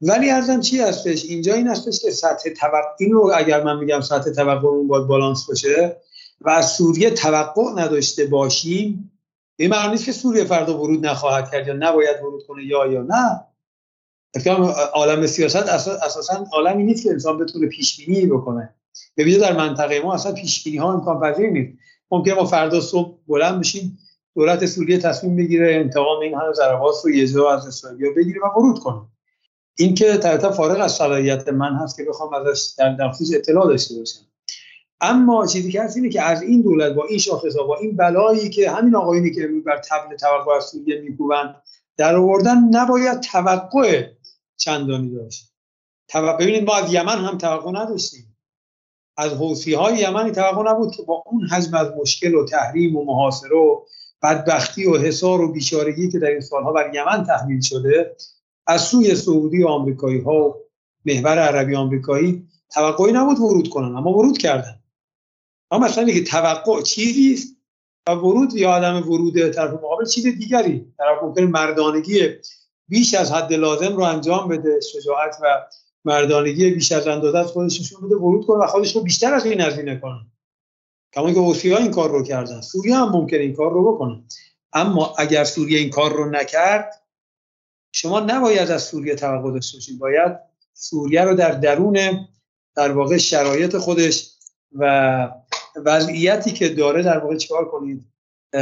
ولی 0.06 0.30
ارزم 0.30 0.60
چی 0.60 0.80
هستش؟ 0.80 1.24
اینجا 1.24 1.54
این 1.54 1.68
هستش 1.68 1.98
که 1.98 2.10
سطح 2.10 2.50
توقع 2.50 2.88
این 2.98 3.12
رو 3.12 3.32
اگر 3.36 3.62
من 3.62 3.78
میگم 3.78 4.00
سطح 4.00 4.30
توقعمون 4.30 4.88
باید 4.88 5.06
بالانس 5.06 5.46
باشه 5.46 5.96
و 6.40 6.50
از 6.50 6.70
سوریه 6.70 7.10
توقع 7.10 7.72
نداشته 7.76 8.26
باشیم 8.26 9.10
این 9.56 9.70
معنی 9.70 9.90
نیست 9.90 10.04
که 10.04 10.12
سوریه 10.12 10.44
فردا 10.44 10.80
ورود 10.80 11.06
نخواهد 11.06 11.50
کرد 11.50 11.68
یا 11.68 11.74
نباید 11.74 12.22
ورود 12.22 12.46
کنه 12.46 12.64
یا 12.64 12.86
یا 12.86 13.02
نه. 13.02 13.40
عالم 14.94 15.26
سیاست 15.26 15.68
اساسا 16.06 16.46
عالمی 16.52 16.84
نیست 16.84 17.02
که 17.02 17.10
انسان 17.10 17.38
بتونه 17.38 17.66
پیش 17.66 18.06
بینی 18.06 18.26
بکنه. 18.26 18.74
به 19.14 19.38
در 19.38 19.56
منطقه 19.56 20.00
ما 20.00 20.14
اصلا 20.14 20.32
پیش 20.32 20.64
بینی 20.64 20.76
ها 20.76 20.92
امکان 20.92 21.20
پذیر 21.20 21.50
نیست. 21.50 21.78
ممکن 22.10 22.32
ما 22.32 22.44
فردا 22.44 22.80
صبح 22.80 23.18
بلند 23.28 23.60
بشیم 23.60 23.98
دولت 24.34 24.66
سوریه 24.66 24.98
تصمیم 24.98 25.36
بگیره 25.36 25.74
انتقام 25.74 26.20
این 26.20 26.34
همه 26.34 26.52
ضربات 26.52 26.94
رو 27.04 27.10
یه 27.10 27.48
از 27.48 27.66
اسرائیل 27.66 28.14
بگیره 28.16 28.40
و 28.40 28.58
ورود 28.58 28.78
کنه. 28.78 29.00
این 29.78 29.94
که 29.94 30.16
طبعا 30.16 30.52
فارغ 30.52 30.80
از 30.80 30.92
صلاحیت 30.92 31.48
من 31.48 31.74
هست 31.74 31.96
که 31.96 32.04
بخوام 32.04 32.34
ازش 32.34 32.74
در 32.78 32.88
نفوذ 32.88 33.34
اطلاع 33.34 33.66
داشته 33.66 33.94
باشم. 33.94 34.20
اما 35.00 35.46
چیزی 35.46 35.72
که 35.72 35.82
هست 35.82 35.96
اینه 35.96 36.08
که 36.08 36.22
از 36.22 36.42
این 36.42 36.62
دولت 36.62 36.92
با 36.92 37.04
این 37.04 37.18
شاخصا 37.18 37.62
با 37.62 37.76
این 37.76 37.96
بلایی 37.96 38.50
که 38.50 38.70
همین 38.70 38.96
آقایونی 38.96 39.34
که 39.34 39.48
بر 39.66 39.78
تبل 39.78 40.16
توقع 40.16 40.56
از 40.56 40.64
سوریه 40.64 41.00
میکوبن 41.00 41.54
در 41.96 42.16
آوردن 42.16 42.58
نباید 42.70 43.20
توقع 43.20 44.06
چندانی 44.56 45.10
داشت. 45.10 45.52
ببینید 46.40 46.64
ما 46.64 46.76
از 46.76 46.94
یمن 46.94 47.24
هم 47.24 47.38
توقع 47.38 47.70
نداشتیم. 47.70 48.36
از 49.16 49.32
حوسی 49.32 49.74
های 49.74 49.98
یمنی 49.98 50.30
توقع 50.30 50.70
نبود 50.70 50.96
که 50.96 51.02
با 51.02 51.24
اون 51.26 51.46
حجم 51.46 51.74
از 51.74 51.88
مشکل 52.00 52.34
و 52.34 52.44
تحریم 52.44 52.96
و 52.96 53.04
محاصره 53.04 53.56
و 53.56 53.84
بدبختی 54.22 54.86
و 54.86 54.98
حصار 54.98 55.40
و 55.40 55.52
بیچارگی 55.52 56.08
که 56.08 56.18
در 56.18 56.28
این 56.28 56.40
سالها 56.40 56.72
بر 56.72 56.94
یمن 56.94 57.24
تحمیل 57.24 57.60
شده 57.60 58.16
از 58.66 58.82
سوی 58.82 59.14
سعودی 59.14 59.62
و 59.62 59.68
آمریکایی 59.68 60.20
ها 60.20 60.48
و 60.48 60.54
محور 61.06 61.38
عربی 61.38 61.74
آمریکایی 61.74 62.48
توقعی 62.74 63.12
نبود 63.12 63.38
ورود 63.38 63.68
کنن 63.68 63.96
اما 63.96 64.18
ورود 64.18 64.38
کردن. 64.38 64.80
اما 65.70 65.86
مثلا 65.86 66.12
که 66.12 66.24
توقع 66.24 66.82
چیزی 66.82 67.34
است 67.34 67.56
و 68.08 68.12
ورود 68.12 68.54
یا 68.54 68.70
آدم 68.70 69.08
ورود 69.08 69.50
طرف 69.50 69.72
مقابل 69.72 70.04
چیز 70.04 70.26
دیگری. 70.26 70.92
طرف 70.98 71.22
ممکن 71.22 71.42
مردانگی 71.42 72.28
بیش 72.88 73.14
از 73.14 73.32
حد 73.32 73.52
لازم 73.52 73.96
رو 73.96 74.02
انجام 74.02 74.48
بده 74.48 74.80
شجاعت 74.80 75.36
و 75.42 75.66
مردانگی 76.04 76.70
بیش 76.70 76.92
از 76.92 77.06
اندازه 77.06 77.38
از 77.38 77.46
خودش 77.46 77.80
نشون 77.80 78.06
بده 78.06 78.16
ورود 78.16 78.46
کنه 78.46 78.64
و 78.64 78.66
خودش 78.66 78.96
رو 78.96 79.02
بیشتر 79.02 79.34
از 79.34 79.46
این 79.46 79.60
هزینه 79.60 79.96
کنه. 79.96 80.26
کما 81.12 81.32
که 81.32 81.70
ها 81.70 81.78
این 81.78 81.90
کار 81.90 82.10
رو 82.10 82.22
کردن. 82.22 82.60
سوریه 82.60 82.96
هم 82.96 83.08
ممکن 83.08 83.36
این 83.36 83.54
کار 83.54 83.72
رو 83.72 83.94
بکنه. 83.94 84.24
اما 84.72 85.14
اگر 85.18 85.44
سوریه 85.44 85.78
این 85.78 85.90
کار 85.90 86.12
رو 86.12 86.30
نکرد 86.30 87.03
شما 87.96 88.20
نباید 88.20 88.70
از 88.70 88.82
سوریه 88.82 89.14
توقع 89.14 89.52
داشته 89.52 89.76
باشید 89.76 89.98
باید 89.98 90.32
سوریه 90.72 91.22
رو 91.22 91.34
در 91.34 91.50
درون 91.50 91.98
در 92.76 92.92
واقع 92.92 93.16
شرایط 93.16 93.76
خودش 93.76 94.30
و 94.72 95.28
وضعیتی 95.76 96.52
که 96.52 96.68
داره 96.68 97.02
در 97.02 97.18
واقع 97.18 97.36
چیکار 97.36 97.64
کنید؟ 97.64 98.04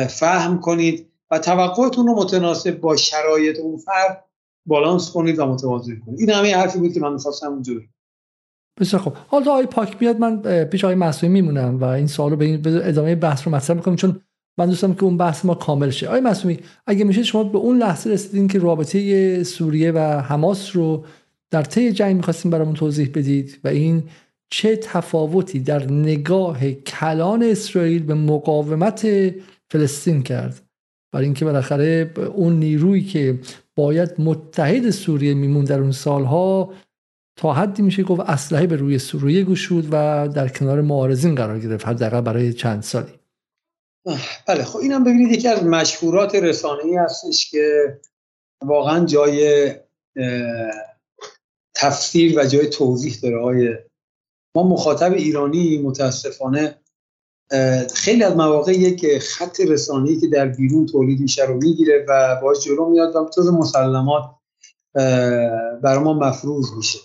فهم 0.09 0.61
کنید 0.61 1.13
و 1.31 1.39
توقعتون 1.39 2.07
رو 2.07 2.15
متناسب 2.15 2.81
با 2.81 2.97
شرایط 2.97 3.59
اون 3.59 3.77
فرد 3.77 4.25
بالانس 4.67 5.11
کنید 5.11 5.39
و 5.39 5.47
متوازی 5.47 6.01
کنید. 6.07 6.21
این 6.21 6.31
همه 6.31 6.57
حرفی 6.57 6.79
بود 6.79 6.93
که 6.93 7.01
من 7.01 7.13
می‌خواستم 7.13 7.53
اونجوری 7.53 7.89
بسیار 8.81 9.03
خب 9.03 9.13
حالا 9.13 9.51
آقای 9.51 9.67
پاک 9.67 9.99
بیاد 9.99 10.19
من 10.19 10.65
پیش 10.65 10.85
آقای 10.85 10.95
مسئولی 10.95 11.33
میمونم 11.33 11.81
و 11.81 11.85
این 11.85 12.07
سوال 12.07 12.31
رو 12.31 12.37
به 12.37 12.61
ادامه 12.89 13.15
بحث 13.15 13.47
رو 13.47 13.55
مطرح 13.55 13.77
می‌کنم 13.77 13.97
چون 13.97 14.21
من 14.59 14.67
دوستم 14.67 14.95
که 14.95 15.05
اون 15.05 15.17
بحث 15.17 15.45
ما 15.45 15.55
کامل 15.55 15.91
شه. 15.91 16.07
آقای 16.07 16.21
مسئولی 16.21 16.61
اگه 16.87 17.05
میشه 17.05 17.23
شما 17.23 17.45
به 17.45 17.59
اون 17.59 17.79
لحظه 17.79 18.11
رسیدین 18.11 18.49
که 18.49 18.59
رابطه 18.59 19.45
سوریه 19.45 19.93
و 19.93 19.99
حماس 19.99 20.77
رو 20.77 21.05
در 21.51 21.63
طی 21.63 21.93
جنگ 21.93 22.17
می‌خواستیم 22.17 22.51
برامون 22.51 22.75
توضیح 22.75 23.11
بدید 23.15 23.59
و 23.65 23.69
این 23.69 24.03
چه 24.51 24.77
تفاوتی 24.77 25.61
در 25.61 25.93
نگاه 25.93 26.73
کلان 26.73 27.43
اسرائیل 27.43 28.03
به 28.03 28.15
مقاومت 28.15 29.09
فلسطین 29.71 30.23
کرد؟ 30.23 30.63
برای 31.13 31.25
اینکه 31.25 31.45
بالاخره 31.45 32.13
اون 32.35 32.59
نیرویی 32.59 33.05
که 33.05 33.41
باید 33.77 34.11
متحد 34.19 34.91
سوریه 34.91 35.35
میمون 35.35 35.65
در 35.65 35.81
اون 35.81 35.93
سالها 35.93 36.73
تا 37.37 37.53
حدی 37.53 37.83
میشه 37.83 38.03
گفت 38.03 38.21
اسلحه 38.21 38.67
به 38.67 38.77
روی 38.77 38.99
سوریه 38.99 39.45
گشود 39.45 39.89
و 39.91 40.29
در 40.29 40.49
کنار 40.49 40.81
معارضین 40.81 41.35
قرار 41.35 41.59
گرفت 41.61 41.89
حداقل 41.89 42.21
برای 42.21 42.53
چند 42.53 42.83
سالی. 42.83 43.13
بله 44.47 44.65
خب 44.65 44.79
اینم 44.79 45.05
ببینید 45.05 45.33
یکی 45.33 45.49
از 45.49 45.63
مشهورات 45.65 46.35
رسانه‌ای 46.35 46.97
هستش 46.97 47.51
که 47.51 47.99
واقعا 48.63 49.05
جای 49.07 49.71
تفسیر 51.75 52.39
و 52.39 52.45
جای 52.45 52.67
توضیح 52.67 53.19
داره. 53.23 53.43
های 53.43 53.75
ما 54.55 54.63
مخاطب 54.63 55.13
ایرانی 55.13 55.79
متاسفانه 55.79 56.79
خیلی 57.95 58.25
از 58.25 58.37
مواقع 58.37 58.73
یک 58.73 59.19
خط 59.19 59.61
رسانه‌ای 59.61 60.21
که 60.21 60.27
در 60.27 60.47
بیرون 60.47 60.87
تولید 60.87 61.21
میشه 61.21 61.45
رو 61.45 61.55
می‌گیره 61.55 62.07
و 62.09 62.41
باش 62.43 62.65
جلو 62.65 62.89
میاد 62.89 63.17
و 63.17 63.31
مسلمات 63.53 64.25
برای 65.83 65.99
ما 65.99 66.13
مفروض 66.13 66.73
میشه. 66.77 66.99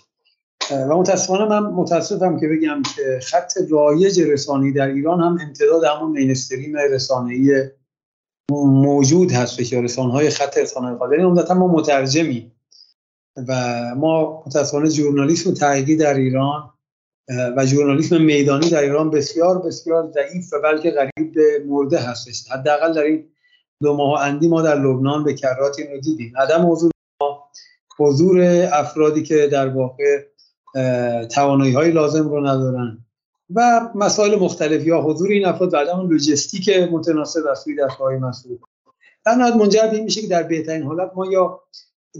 و 0.71 0.97
متاسفانه 0.97 1.45
من 1.45 1.59
متاسفم 1.59 2.39
که 2.39 2.47
بگم 2.47 2.81
که 2.95 3.19
خط 3.23 3.53
رایج 3.69 4.21
رسانه‌ای 4.21 4.71
در 4.71 4.87
ایران 4.87 5.19
هم 5.21 5.37
امتداد 5.41 5.83
همون 5.83 6.11
مینستریم 6.11 6.77
رسانه‌ای 6.77 7.69
موجود 8.51 9.31
هست 9.31 9.63
که 9.63 9.81
رسانه 9.81 10.11
های 10.11 10.29
خط 10.29 10.57
رسانه 10.57 10.95
قادری 10.95 11.21
عمدتا 11.21 11.53
ما 11.53 11.67
مترجمی 11.67 12.51
و 13.47 13.53
ما 13.95 14.43
متاسفانه 14.47 14.89
ژورنالیسم 14.89 15.53
تحقیقی 15.53 15.95
در 15.95 16.13
ایران 16.13 16.73
و 17.57 17.65
ژورنالیسم 17.65 18.21
میدانی 18.21 18.69
در 18.69 18.81
ایران 18.81 19.09
بسیار 19.09 19.59
بسیار 19.59 20.11
ضعیف 20.11 20.53
و 20.53 20.61
بلکه 20.63 20.91
غریب 20.91 21.33
به 21.33 21.63
مرده 21.67 21.99
هستش. 21.99 22.51
حداقل 22.51 22.93
در 22.93 23.03
این 23.03 23.29
دو 23.81 23.97
ماه 23.97 24.21
اندی 24.21 24.47
ما 24.47 24.61
در 24.61 24.79
لبنان 24.79 25.23
به 25.23 25.33
کرات 25.33 25.79
این 25.79 25.91
رو 25.91 25.99
دیدیم. 25.99 26.33
عدم 26.37 26.71
حضور 26.71 26.91
حضور 27.99 28.41
افرادی 28.73 29.23
که 29.23 29.47
در 29.47 29.67
واقع 29.67 30.23
توانایی 31.31 31.73
های 31.73 31.91
لازم 31.91 32.29
رو 32.29 32.47
ندارن. 32.47 33.05
و 33.55 33.89
مسائل 33.95 34.39
مختلف 34.39 34.85
یا 34.85 35.01
حضور 35.01 35.29
این 35.29 35.45
افراد 35.45 35.73
و 35.73 35.77
عدم 35.77 36.09
لوجستیک 36.09 36.69
متناسب 36.69 37.47
از 37.51 37.59
سوی 37.59 37.75
دستگاه 37.75 38.13
مسئول. 38.13 38.57
در 39.25 39.35
منجر 39.35 39.89
این 39.91 40.03
میشه 40.03 40.21
که 40.21 40.27
در 40.27 40.43
بهترین 40.43 40.83
حالت 40.83 41.11
ما 41.15 41.25
یا 41.25 41.61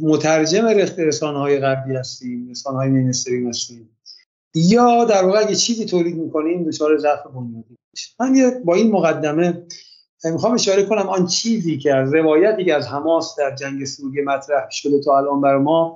مترجم 0.02 0.66
رسانه 0.98 1.40
های 1.40 1.60
غربی 1.60 1.96
هستیم 1.96 2.50
رسانه 2.50 2.78
های 2.78 2.90
مینستریم 2.90 3.50
هستیم 3.50 3.90
یا 4.56 5.06
در 5.06 5.26
واقع 5.26 5.40
اگه 5.40 5.56
چیزی 5.56 5.86
تولید 5.86 6.16
می‌کنیم 6.16 6.64
دچار 6.64 6.98
ضعف 6.98 7.28
بنیادی 7.28 7.78
میشه 7.94 8.10
من 8.20 8.64
با 8.66 8.76
این 8.76 8.92
مقدمه 8.92 9.64
می‌خوام 10.24 10.54
اشاره 10.54 10.84
کنم 10.84 11.10
آن 11.10 11.26
چیزی 11.26 11.78
که 11.78 11.94
از 11.94 12.14
روایتی 12.14 12.66
که 12.66 12.76
از 12.76 12.88
حماس 12.88 13.36
در 13.40 13.56
جنگ 13.56 13.86
سوریه 13.86 14.24
مطرح 14.24 14.70
شده 14.72 15.00
تا 15.00 15.18
الان 15.18 15.42
بر 15.42 15.58
ما 15.58 15.96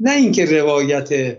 نه 0.00 0.10
اینکه 0.10 0.44
روایت 0.60 1.38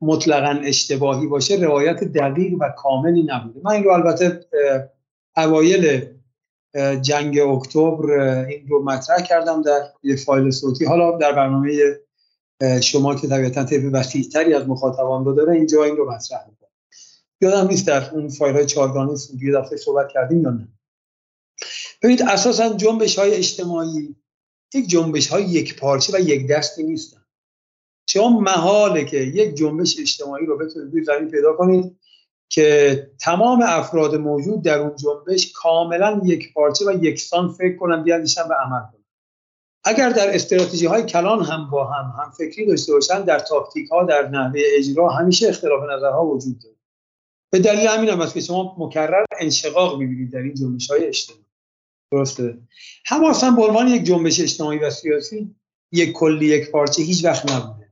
مطلقا 0.00 0.60
اشتباهی 0.64 1.26
باشه 1.26 1.54
روایت 1.54 2.04
دقیق 2.04 2.52
و 2.60 2.68
کاملی 2.76 3.22
نبوده. 3.22 3.60
من 3.64 3.72
این 3.72 3.84
رو 3.84 3.90
البته 3.90 4.46
اوایل 5.36 6.06
جنگ 7.00 7.38
اکتبر 7.38 8.10
این 8.44 8.68
رو 8.68 8.84
مطرح 8.84 9.22
کردم 9.22 9.62
در 9.62 9.80
یه 10.02 10.16
فایل 10.16 10.50
صوتی. 10.50 10.84
حالا 10.84 11.18
در 11.18 11.32
برنامه 11.32 11.98
شما 12.82 13.14
که 13.14 13.28
طبیعتا 13.28 13.64
طیف 13.64 13.84
وسیعتری 13.92 14.54
از 14.54 14.68
مخاطبان 14.68 15.24
رو 15.24 15.34
داره 15.34 15.52
اینجا 15.52 15.84
این 15.84 15.96
رو 15.96 16.12
مطرح 16.12 16.40
می‌کنم. 16.48 16.68
یادم 17.40 17.68
نیست 17.68 17.86
در 17.86 18.10
اون 18.14 18.28
فایل 18.28 18.56
های 18.56 18.66
چهارگانه 18.66 19.16
سودی 19.16 19.52
دفعه 19.52 19.76
صحبت 19.76 20.08
کردیم 20.08 20.42
یا 20.42 20.50
نه. 20.50 20.68
ببینید 22.02 22.22
اساسا 22.22 22.68
جنبش 22.68 23.18
های 23.18 23.34
اجتماعی 23.34 24.16
یک 24.74 24.88
جنبش 24.88 25.28
های 25.28 25.44
یک 25.44 25.78
پارچه 25.78 26.16
و 26.16 26.20
یک 26.20 26.48
دستی 26.48 26.82
نیستن. 26.82 27.25
شما 28.06 28.40
محاله 28.40 29.04
که 29.04 29.16
یک 29.16 29.54
جنبش 29.54 29.96
اجتماعی 30.00 30.46
رو 30.46 30.58
بتونید 30.58 30.92
روی 30.92 31.04
زمین 31.04 31.30
پیدا 31.30 31.52
کنید 31.52 31.96
که 32.48 33.10
تمام 33.20 33.62
افراد 33.62 34.14
موجود 34.14 34.62
در 34.62 34.78
اون 34.78 34.96
جنبش 34.96 35.52
کاملا 35.52 36.20
یک 36.24 36.52
پارچه 36.54 36.84
و 36.86 37.04
یکسان 37.04 37.48
فکر 37.48 37.76
کنن 37.76 38.02
بیاندیشن 38.02 38.42
و 38.42 38.52
عمل 38.52 38.80
کنن. 38.80 39.04
اگر 39.84 40.10
در 40.10 40.34
استراتژی 40.34 40.86
های 40.86 41.02
کلان 41.02 41.44
هم 41.44 41.70
با 41.70 41.84
هم 41.84 42.22
هم 42.22 42.30
فکری 42.30 42.66
داشته 42.66 42.92
باشن 42.92 43.24
در 43.24 43.38
تاکتیک 43.38 43.88
ها 43.88 44.04
در 44.04 44.28
نحوه 44.28 44.60
اجرا 44.64 45.08
همیشه 45.08 45.48
اختلاف 45.48 45.82
نظرها 45.90 46.26
وجود 46.26 46.58
داره. 46.58 46.76
به 47.52 47.58
دلیل 47.58 47.86
همین 47.86 48.10
هم 48.10 48.20
است 48.20 48.34
که 48.34 48.40
شما 48.40 48.76
مکرر 48.78 49.24
انشقاق 49.40 49.98
می‌بینید 49.98 50.32
در 50.32 50.38
این 50.38 50.54
جنبش 50.54 50.90
های 50.90 51.04
اجتماعی. 51.04 51.44
درسته؟ 52.12 52.58
حماس 53.06 53.44
هم 53.44 53.56
به 53.56 53.62
عنوان 53.62 53.88
یک 53.88 54.02
جنبش 54.02 54.40
اجتماعی 54.40 54.78
و 54.78 54.90
سیاسی 54.90 55.54
یک 55.92 56.12
کلی 56.12 56.46
یک 56.46 56.70
پارچه 56.70 57.02
هیچ 57.02 57.24
وقت 57.24 57.52
نبوده. 57.52 57.85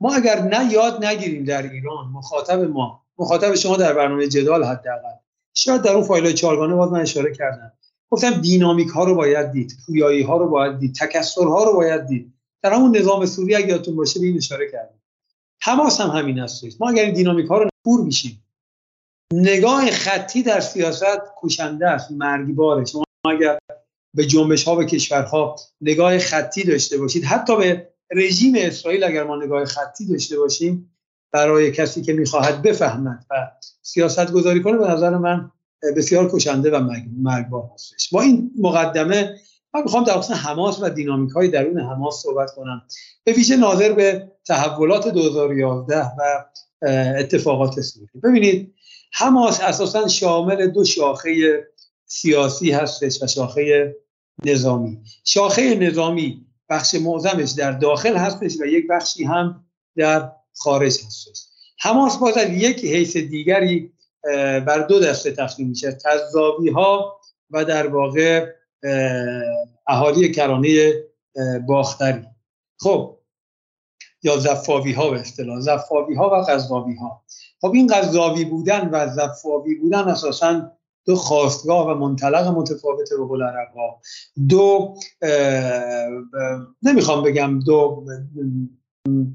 ما 0.00 0.14
اگر 0.14 0.42
نه 0.42 0.72
یاد 0.72 1.04
نگیریم 1.04 1.44
در 1.44 1.70
ایران 1.70 2.06
مخاطب 2.06 2.60
ما 2.60 3.02
مخاطب 3.18 3.54
شما 3.54 3.76
در 3.76 3.92
برنامه 3.92 4.28
جدال 4.28 4.64
حداقل. 4.64 5.14
شاید 5.54 5.82
در 5.82 5.92
اون 5.92 6.04
فایل 6.04 6.32
چهارگانه 6.32 6.74
باز 6.74 6.92
من 6.92 7.00
اشاره 7.00 7.34
کردم. 7.34 7.72
گفتم 8.10 8.30
دینامیک 8.30 8.88
ها 8.88 9.04
رو 9.04 9.14
باید 9.14 9.52
دید 9.52 9.72
پویایی 9.86 10.22
ها 10.22 10.36
رو 10.36 10.48
باید 10.48 10.78
دید 10.78 10.94
تکثر 10.94 11.44
ها 11.44 11.64
رو 11.64 11.72
باید 11.72 12.06
دید. 12.06 12.34
در 12.62 12.72
همون 12.72 12.96
نظام 12.96 13.26
سوری 13.26 13.54
اگه 13.54 13.68
یادتون 13.68 13.96
باشه 13.96 14.20
به 14.20 14.26
این 14.26 14.36
اشاره 14.36 14.70
کردیم 14.70 15.00
حماس 15.62 16.00
هم 16.00 16.10
همین 16.10 16.40
است. 16.40 16.80
ما 16.80 16.88
اگر 16.88 17.04
این 17.04 17.14
دینامیک 17.14 17.46
ها 17.46 17.58
رو 17.58 17.68
پور 17.84 18.00
میشیم. 18.00 18.44
نگاه 19.32 19.90
خطی 19.90 20.42
در 20.42 20.60
سیاست 20.60 21.34
کوشنده 21.36 21.88
است 21.88 22.10
مرگباره. 22.10 22.84
شما 22.84 23.04
اگر 23.30 23.58
به 24.14 24.26
جنبش 24.26 24.64
ها 24.64 24.76
و 24.76 24.84
کشورها 24.84 25.56
نگاه 25.80 26.18
خطی 26.18 26.64
داشته 26.64 26.98
باشید 26.98 27.24
حتی 27.24 27.56
به 27.56 27.89
رژیم 28.12 28.54
اسرائیل 28.56 29.04
اگر 29.04 29.24
ما 29.24 29.36
نگاه 29.36 29.64
خطی 29.64 30.06
داشته 30.06 30.38
باشیم 30.38 30.90
برای 31.32 31.72
کسی 31.72 32.02
که 32.02 32.12
می‌خواهد 32.12 32.62
بفهمد 32.62 33.26
و 33.30 33.50
سیاست 33.82 34.32
گذاری 34.32 34.62
کنه 34.62 34.78
به 34.78 34.88
نظر 34.88 35.18
من 35.18 35.50
بسیار 35.96 36.30
کشنده 36.32 36.70
و 36.70 36.90
مرگبار 37.16 37.70
هستش. 37.74 38.10
با 38.12 38.22
این 38.22 38.50
مقدمه 38.58 39.36
من 39.74 39.82
می‌خوام 39.82 40.04
در 40.04 40.18
خصوص 40.18 40.36
حماس 40.36 40.78
و 40.82 40.88
دینامیک 40.88 41.32
های 41.32 41.48
درون 41.48 41.80
حماس 41.80 42.22
صحبت 42.22 42.50
کنم. 42.54 42.82
به 43.24 43.32
ویژه 43.32 43.56
ناظر 43.56 43.92
به 43.92 44.32
تحولات 44.44 45.08
2011 45.08 46.04
و 46.04 46.44
اتفاقات 47.18 47.80
سوریه 47.80 48.08
ببینید 48.24 48.74
حماس 49.12 49.60
اساسا 49.60 50.08
شامل 50.08 50.66
دو 50.66 50.84
شاخه 50.84 51.62
سیاسی 52.06 52.70
هستش 52.70 53.22
و 53.22 53.26
شاخه 53.26 53.96
نظامی. 54.44 55.00
شاخه 55.24 55.74
نظامی 55.74 56.46
بخش 56.70 56.94
معظمش 56.94 57.50
در 57.50 57.72
داخل 57.72 58.16
هستش 58.16 58.56
و 58.60 58.66
یک 58.66 58.86
بخشی 58.90 59.24
هم 59.24 59.64
در 59.96 60.32
خارج 60.56 60.92
هستش. 61.06 61.46
حماس 61.78 62.18
باز 62.18 62.36
از 62.36 62.48
یک 62.50 62.84
حیث 62.84 63.16
دیگری 63.16 63.92
بر 64.66 64.86
دو 64.88 65.00
دسته 65.00 65.30
تقسیم 65.30 65.68
میشه 65.68 65.92
تزاوی 65.92 66.70
ها 66.70 67.20
و 67.50 67.64
در 67.64 67.86
واقع 67.86 68.46
اهالی 69.86 70.32
کرانه 70.32 70.92
باختری. 71.66 72.26
خب 72.80 73.16
یا 74.22 74.36
زفاوی 74.36 74.92
ها 74.92 75.10
به 75.10 75.20
اصطلاح. 75.20 75.60
زفاوی 75.60 76.14
ها 76.14 76.30
و 76.30 76.42
غزاوی 76.42 76.94
ها 76.94 77.24
خب 77.60 77.72
این 77.74 77.92
غزاوی 77.94 78.44
بودن 78.44 78.88
و 78.92 79.08
زفاوی 79.08 79.74
بودن 79.74 80.08
اساسا 80.08 80.72
دو 81.06 81.16
خواستگاه 81.16 81.86
و 81.86 81.94
منطلق 81.94 82.46
متفاوت 82.46 83.10
به 83.10 83.26
قول 83.26 83.42
عرب 83.42 83.68
دو 84.48 84.94
نمی‌خوام 86.82 87.22
بگم 87.22 87.60
دو 87.60 88.04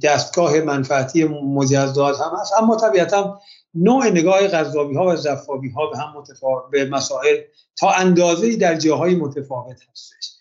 دستگاه 0.04 0.60
منفعتی 0.60 1.24
مجزات 1.24 2.22
هم 2.22 2.38
هست 2.42 2.54
اما 2.60 2.76
طبیعتا 2.76 3.40
نوع 3.74 4.10
نگاه 4.10 4.48
غذابی 4.48 4.96
ها 4.96 5.06
و 5.06 5.16
زفابی 5.16 5.70
ها 5.70 5.90
به 5.90 5.98
هم 5.98 6.14
متفاوت 6.18 6.72
به 6.72 6.86
مسائل 6.90 7.38
تا 7.76 7.92
اندازه 7.92 8.56
در 8.56 8.76
جاهای 8.76 9.16
متفاوت 9.16 9.78
هستش. 9.92 10.36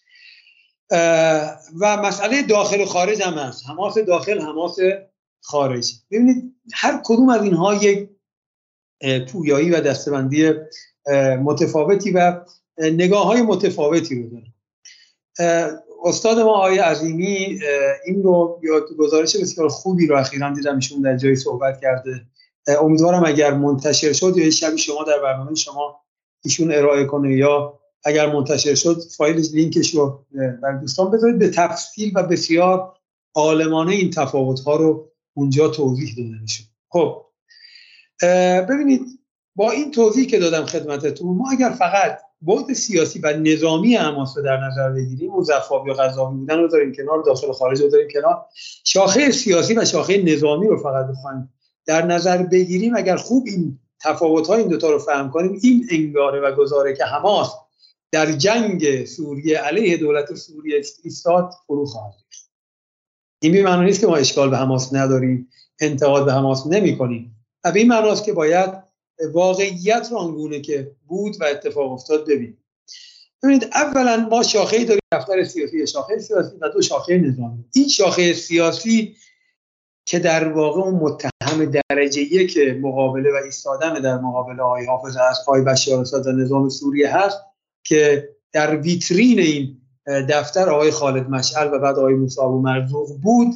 و 1.81 1.97
مسئله 1.97 2.43
داخل 2.43 2.81
و 2.81 2.87
خارج 2.87 3.23
هم 3.23 3.35
هست. 3.35 3.67
حماس 3.69 3.99
داخل 3.99 4.41
حماس 4.41 4.77
خارج. 5.41 5.93
ببینید 6.11 6.55
هر 6.75 7.01
کدوم 7.05 7.29
از 7.29 7.43
اینها 7.43 7.75
یک 7.75 8.09
پویایی 9.33 9.71
و 9.71 9.81
دستبندی 9.81 10.53
متفاوتی 11.43 12.11
و 12.11 12.41
نگاه 12.79 13.27
های 13.27 13.43
متفاوتی 13.43 14.23
رو 14.23 14.29
داره. 14.29 14.53
استاد 16.05 16.39
ما 16.39 16.53
آقای 16.55 16.79
عظیمی 16.79 17.61
این 18.07 18.23
رو 18.23 18.61
گزارش 18.99 19.37
بسیار 19.37 19.69
خوبی 19.69 20.07
رو 20.07 20.19
اخیرا 20.19 20.53
دیدم 20.53 20.75
ایشون 20.75 21.01
در 21.01 21.17
جایی 21.17 21.37
صحبت 21.37 21.81
کرده. 21.81 22.27
امیدوارم 22.81 23.25
اگر 23.27 23.55
منتشر 23.55 24.13
شد 24.13 24.37
یا 24.37 24.51
شبی 24.51 24.79
شما 24.79 25.05
در 25.05 25.19
برنامه 25.23 25.55
شما 25.55 26.01
ایشون 26.45 26.75
ارائه 26.75 27.05
کنه 27.05 27.37
یا 27.37 27.81
اگر 28.05 28.33
منتشر 28.33 28.75
شد 28.75 29.03
فایل 29.17 29.37
لینکش 29.53 29.95
رو 29.95 30.25
بر 30.63 30.73
دوستان 30.73 31.11
بذارید. 31.11 31.39
به 31.39 31.51
تفصیل 31.51 32.13
و 32.15 32.23
بسیار 32.23 32.97
عالمانه 33.35 33.93
این 33.93 34.11
تفاوت 34.11 34.61
ها 34.61 34.77
رو 34.77 35.13
اونجا 35.35 35.69
توضیح 35.69 36.15
داده 36.17 36.43
میشه. 36.43 36.65
خب 36.89 37.25
ببینید 38.69 39.01
با 39.57 39.71
این 39.71 39.91
توضیح 39.91 40.27
که 40.27 40.39
دادم 40.39 40.67
خدمتتون 40.67 41.37
ما 41.37 41.51
اگر 41.51 41.71
فقط 41.71 42.19
بعد 42.43 42.73
سیاسی 42.73 43.19
و 43.19 43.33
نظامی 43.37 43.95
حماس 43.95 44.37
رو 44.37 44.43
در 44.43 44.57
نظر 44.57 44.91
بگیریم 44.91 45.31
اون 45.31 45.47
و 45.71 45.95
غذامی 45.95 46.39
بودن 46.39 46.59
رو 46.59 46.69
داریم 46.69 46.93
کنار 46.93 47.23
داخل 47.23 47.53
خارج 47.53 47.81
رو 47.81 47.89
داریم 47.89 48.09
کنار 48.13 48.47
شاخه 48.85 49.31
سیاسی 49.31 49.75
و 49.75 49.85
شاخه 49.85 50.23
نظامی 50.23 50.67
رو 50.67 50.83
فقط 50.83 51.07
بخوایم 51.07 51.53
در 51.87 52.07
نظر 52.07 52.43
بگیریم. 52.43 52.97
اگر 52.97 53.17
خوب 53.17 53.45
این 53.47 53.79
تفاوت 54.01 54.47
های 54.47 54.61
این 54.61 54.69
دوتا 54.69 54.91
رو 54.91 54.99
فهم 54.99 55.31
کنیم 55.31 55.59
این 55.63 55.87
انگاره 55.91 56.41
و 56.41 56.55
گزاره 56.55 56.97
که 56.97 57.05
حماس 57.05 57.53
در 58.13 58.33
جنگ 58.33 59.05
سوریه 59.05 59.59
علیه 59.59 59.97
دولت 59.97 60.35
سوریه 60.35 60.83
ایستاد 61.05 61.51
فرو 61.67 61.87
خواهد 61.87 62.15
این 63.43 63.53
به 63.53 63.63
معنی 63.63 63.85
نیست 63.85 64.01
که 64.01 64.07
ما 64.07 64.17
اشکال 64.17 64.51
به 64.51 64.57
حماس 64.57 64.95
نداریم 64.95 65.49
انتقاد 65.81 66.25
به 66.25 66.33
حماس 66.33 66.67
نمی 66.67 66.99
کنیم 66.99 67.37
و 67.65 67.73
به 67.73 67.79
این 67.79 67.89
معناست 67.89 68.25
که 68.25 68.33
باید 68.33 68.84
واقعیت 69.33 70.09
رو 70.11 70.17
آنگونه 70.17 70.61
که 70.61 70.91
بود 71.07 71.37
و 71.41 71.45
اتفاق 71.45 71.93
افتاد 71.93 72.27
ببینیم 72.27 72.65
ببینید 73.43 73.65
اولا 73.65 74.29
ما 74.31 74.43
شاخه 74.43 74.85
داریم 74.85 75.01
دفتر 75.13 75.45
سیاسی 75.45 75.87
شاخه 75.87 76.19
سیاسی 76.19 76.57
و 76.61 76.69
دو 76.69 76.83
شاخه 76.83 77.19
نظامی. 77.19 77.65
این 77.75 77.89
شاخه 77.89 78.33
سیاسی 78.33 79.17
که 80.07 80.19
در 80.19 80.49
واقع 80.49 80.83
اون 80.83 80.95
متهم 80.95 81.73
درجه 81.91 82.21
یک 82.21 82.59
مقابله 82.59 83.33
و 83.33 83.45
ایستادن 83.45 83.95
در 83.95 84.19
مقابله 84.19 84.63
آقای 84.63 84.87
حافظ 84.87 85.17
از 85.17 85.39
آقای 85.41 85.63
بشار 85.63 86.01
اسد 86.01 86.29
نظام 86.29 86.69
سوریه 86.69 87.17
هست 87.17 87.39
که 87.85 88.29
در 88.53 88.77
ویترین 88.77 89.39
این 89.39 89.81
دفتر 90.07 90.71
آقای 90.71 90.91
خالد 90.91 91.29
مشعل 91.29 91.75
و 91.75 91.79
بعد 91.79 91.99
آقای 91.99 92.15
موسی 92.15 92.41
مرزوق 92.41 93.21
بود. 93.23 93.55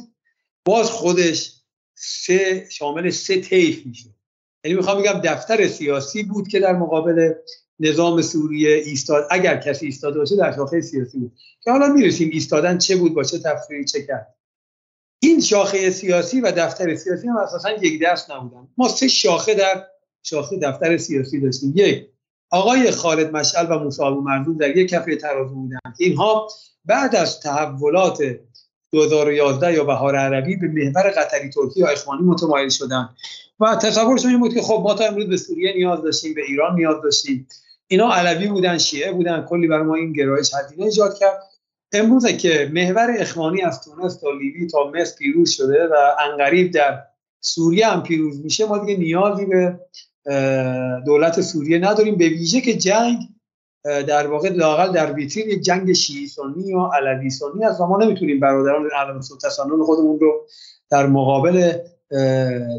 باز 0.65 0.91
خودش 0.91 1.53
سه 1.95 2.67
شامل 2.69 3.09
سه 3.09 3.41
طیف 3.41 3.85
میشه 3.85 4.09
یعنی 4.63 4.77
می‌خوام 4.77 5.01
بگم 5.01 5.21
دفتر 5.23 5.67
سیاسی 5.67 6.23
بود 6.23 6.47
که 6.47 6.59
در 6.59 6.73
مقابل 6.73 7.33
نظام 7.79 8.21
سوریه 8.21 8.69
ایستاد 8.75 9.27
اگر 9.31 9.57
کسی 9.57 9.85
ایستاده 9.85 10.19
باشه 10.19 10.35
در 10.35 10.55
شاخه 10.55 10.81
سیاسی 10.81 11.19
بود. 11.19 11.31
که 11.61 11.71
حالا 11.71 11.87
می‌رسیم 11.87 12.29
ایستادن 12.33 12.77
چه 12.77 12.95
بود 12.95 13.13
با 13.13 13.23
چه 13.23 13.39
تفسیری 13.39 13.85
چه 13.85 14.05
کرد. 14.05 14.35
این 15.21 15.41
شاخه 15.41 15.89
سیاسی 15.89 16.41
و 16.41 16.51
دفتر 16.51 16.95
سیاسی 16.95 17.27
هم 17.27 17.37
اساسا 17.37 17.71
یک 17.71 18.03
دست 18.03 18.31
نبودن. 18.31 18.67
ما 18.77 18.87
سه 18.87 19.07
شاخه 19.07 19.53
در 19.53 19.87
شاخه 20.23 20.57
دفتر 20.57 20.97
سیاسی 20.97 21.39
داشتیم. 21.39 21.73
یک 21.75 22.09
آقای 22.51 22.91
خالد 22.91 23.35
مشعل 23.35 23.65
و 23.69 23.79
موسی 23.79 24.03
ابو 24.03 24.53
در 24.59 24.77
یک 24.77 24.89
کفه 24.89 25.15
ترازو 25.15 25.55
بودند 25.55 25.95
اینها 25.99 26.47
بعد 26.85 27.15
از 27.15 27.39
تحولات 27.39 28.39
2011 28.91 29.73
یا 29.73 29.83
بهار 29.83 30.15
عربی 30.15 30.55
به 30.55 30.67
محور 30.67 31.09
قطری 31.09 31.49
ترکی 31.49 31.79
یا 31.79 31.87
اخوانی 31.87 32.21
متمایل 32.21 32.69
شدن 32.69 33.09
و 33.59 33.75
تصورشون 33.75 34.31
این 34.31 34.39
بود 34.39 34.53
که 34.53 34.61
خب 34.61 34.81
ما 34.83 34.93
تا 34.93 35.03
امروز 35.03 35.27
به 35.27 35.37
سوریه 35.37 35.73
نیاز 35.73 36.01
داشتیم 36.01 36.33
به 36.33 36.41
ایران 36.47 36.75
نیاز 36.75 37.01
داشتیم. 37.03 37.47
اینا 37.87 38.13
علوی 38.13 38.47
بودن 38.47 38.77
شیعه 38.77 39.11
بودن 39.11 39.45
کلی 39.49 39.67
برای 39.67 39.83
ما 39.83 39.95
این 39.95 40.13
گرایش 40.13 40.51
هدینه 40.53 40.85
ایجاد 40.85 41.17
کرد. 41.17 41.39
امروز 41.93 42.27
که 42.27 42.71
محور 42.73 43.15
اخوانی 43.19 43.61
از 43.61 43.81
تونس 43.83 44.19
تا 44.19 44.27
لیبی 44.31 44.67
تا 44.67 44.91
مصر 44.93 45.15
پیروز 45.17 45.49
شده 45.49 45.87
و 45.87 45.95
انقریب 46.31 46.71
در 46.71 46.99
سوریه 47.39 47.87
هم 47.87 48.03
پیروز 48.03 48.43
میشه 48.43 48.65
ما 48.65 48.77
دیگه 48.77 48.99
نیازی 48.99 49.45
به 49.45 49.79
دولت 51.05 51.41
سوریه 51.41 51.79
نداریم. 51.79 52.15
به 52.15 52.29
ویژه 52.29 52.61
که 52.61 52.73
جنگ 52.73 53.17
در 53.83 54.27
واقع 54.27 54.49
لاقل 54.49 54.91
در 54.91 55.13
ویترین 55.13 55.61
جنگ 55.61 55.93
شیعی 55.93 56.27
سنی 56.27 56.63
یا 56.65 56.91
علوی 56.93 57.29
سنی 57.29 57.65
است 57.65 57.81
و 57.81 57.85
ما 57.85 57.97
نمی‌تونیم 57.97 58.39
برادران 58.39 58.89
علم 58.95 59.19
تسنن 59.19 59.83
خودمون 59.83 60.19
رو 60.19 60.47
در 60.91 61.07
مقابل 61.07 61.73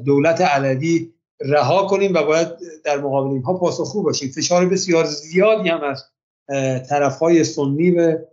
دولت 0.05 0.41
علوی 0.41 1.13
رها 1.41 1.87
کنیم 1.87 2.15
و 2.15 2.23
باید 2.23 2.49
در 2.85 3.01
مقابل 3.01 3.31
اینها 3.31 3.55
پاسخگو 3.55 4.03
باشیم. 4.03 4.31
فشار 4.31 4.67
بسیار 4.67 5.05
زیادی 5.05 5.69
هم 5.69 5.81
از 5.85 6.05
طرف 6.89 7.19
های 7.19 7.45
سنی 7.45 7.91
به 7.91 8.29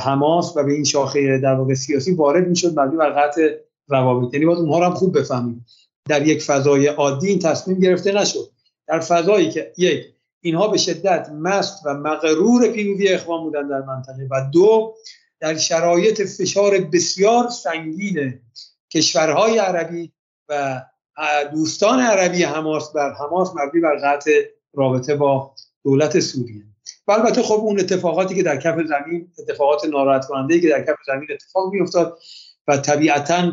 حماس 0.00 0.56
و 0.56 0.64
به 0.64 0.72
این 0.72 0.84
شاخه 0.84 1.38
در 1.38 1.54
واقع 1.54 1.74
سیاسی 1.74 2.12
وارد 2.12 2.48
می‌شد. 2.48 2.80
مبنی 2.80 2.96
بر 2.96 3.10
قطع 3.10 3.54
روابط. 3.88 4.34
یعنی 4.34 4.46
باید 4.46 4.58
اونها 4.58 4.78
رو 4.78 4.84
هم 4.84 4.94
خوب 4.94 5.18
بفهمیم. 5.18 5.66
در 6.08 6.26
یک 6.26 6.42
فضای 6.42 6.86
عادی 6.86 7.28
این 7.28 7.38
تصمیم 7.38 7.80
گرفته 7.80 8.12
نشد. 8.12 8.50
در 8.88 9.00
فضایی 9.00 9.50
که 9.50 9.72
یک 9.78 10.04
اینها 10.40 10.68
به 10.68 10.78
شدت 10.78 11.28
مست 11.28 11.86
و 11.86 11.94
مغرور 11.94 12.68
پیروزی 12.68 13.08
اخوان 13.08 13.42
بودن 13.42 13.68
در 13.68 13.80
منطقه 13.80 14.28
و 14.30 14.50
دو 14.52 14.94
در 15.40 15.56
شرایط 15.56 16.22
فشار 16.22 16.78
بسیار 16.78 17.48
سنگین 17.48 18.40
کشورهای 18.92 19.58
عربی 19.58 20.12
و 20.48 20.82
دوستان 21.52 22.00
عربی 22.00 22.42
حماس 22.42 22.92
بر 22.92 23.14
حماس 23.14 23.50
مبنی 23.50 23.80
بر 23.80 23.96
قطع 23.96 24.42
رابطه 24.74 25.16
با 25.16 25.54
دولت 25.84 26.20
سوریه. 26.20 26.62
و 27.06 27.12
البته 27.12 27.42
خب 27.42 27.54
اون 27.54 27.80
اتفاقاتی 27.80 28.34
که 28.34 28.42
در 28.42 28.56
کف 28.56 28.74
زمین 28.74 29.32
اتفاقات 29.38 29.84
ناراحت 29.84 30.26
کننده 30.26 30.60
که 30.60 30.68
در 30.68 30.82
کف 30.82 30.96
زمین 31.06 31.28
اتفاق 31.30 31.72
میافتاد 31.72 32.18
و 32.68 32.76
طبیعتا 32.76 33.52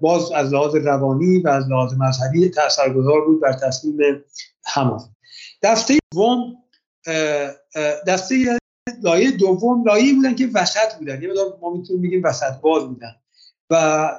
باز 0.00 0.32
از 0.32 0.52
لحاظ 0.52 0.74
روانی 0.74 1.38
و 1.38 1.48
از 1.48 1.68
لحاظ 1.68 1.94
مذهبی 1.98 2.48
تاثیرگذار 2.48 3.24
بود 3.24 3.40
بر 3.40 3.52
تصمیم 3.52 4.24
حماس. 4.64 5.08
دسته 5.62 5.98
دوم 6.12 6.56
دسته 8.06 8.58
لایه 9.02 9.30
دوم 9.30 9.84
لایه 9.84 10.14
بودن 10.14 10.34
که 10.34 10.48
وسط 10.54 10.94
بودن. 10.98 11.22
یه 11.22 11.28
ما 11.62 11.70
می‌تونیم 11.70 12.02
بگیم 12.02 12.22
وسط 12.24 12.60
باز 12.60 12.82
بودن. 12.82 13.14
و 13.70 14.10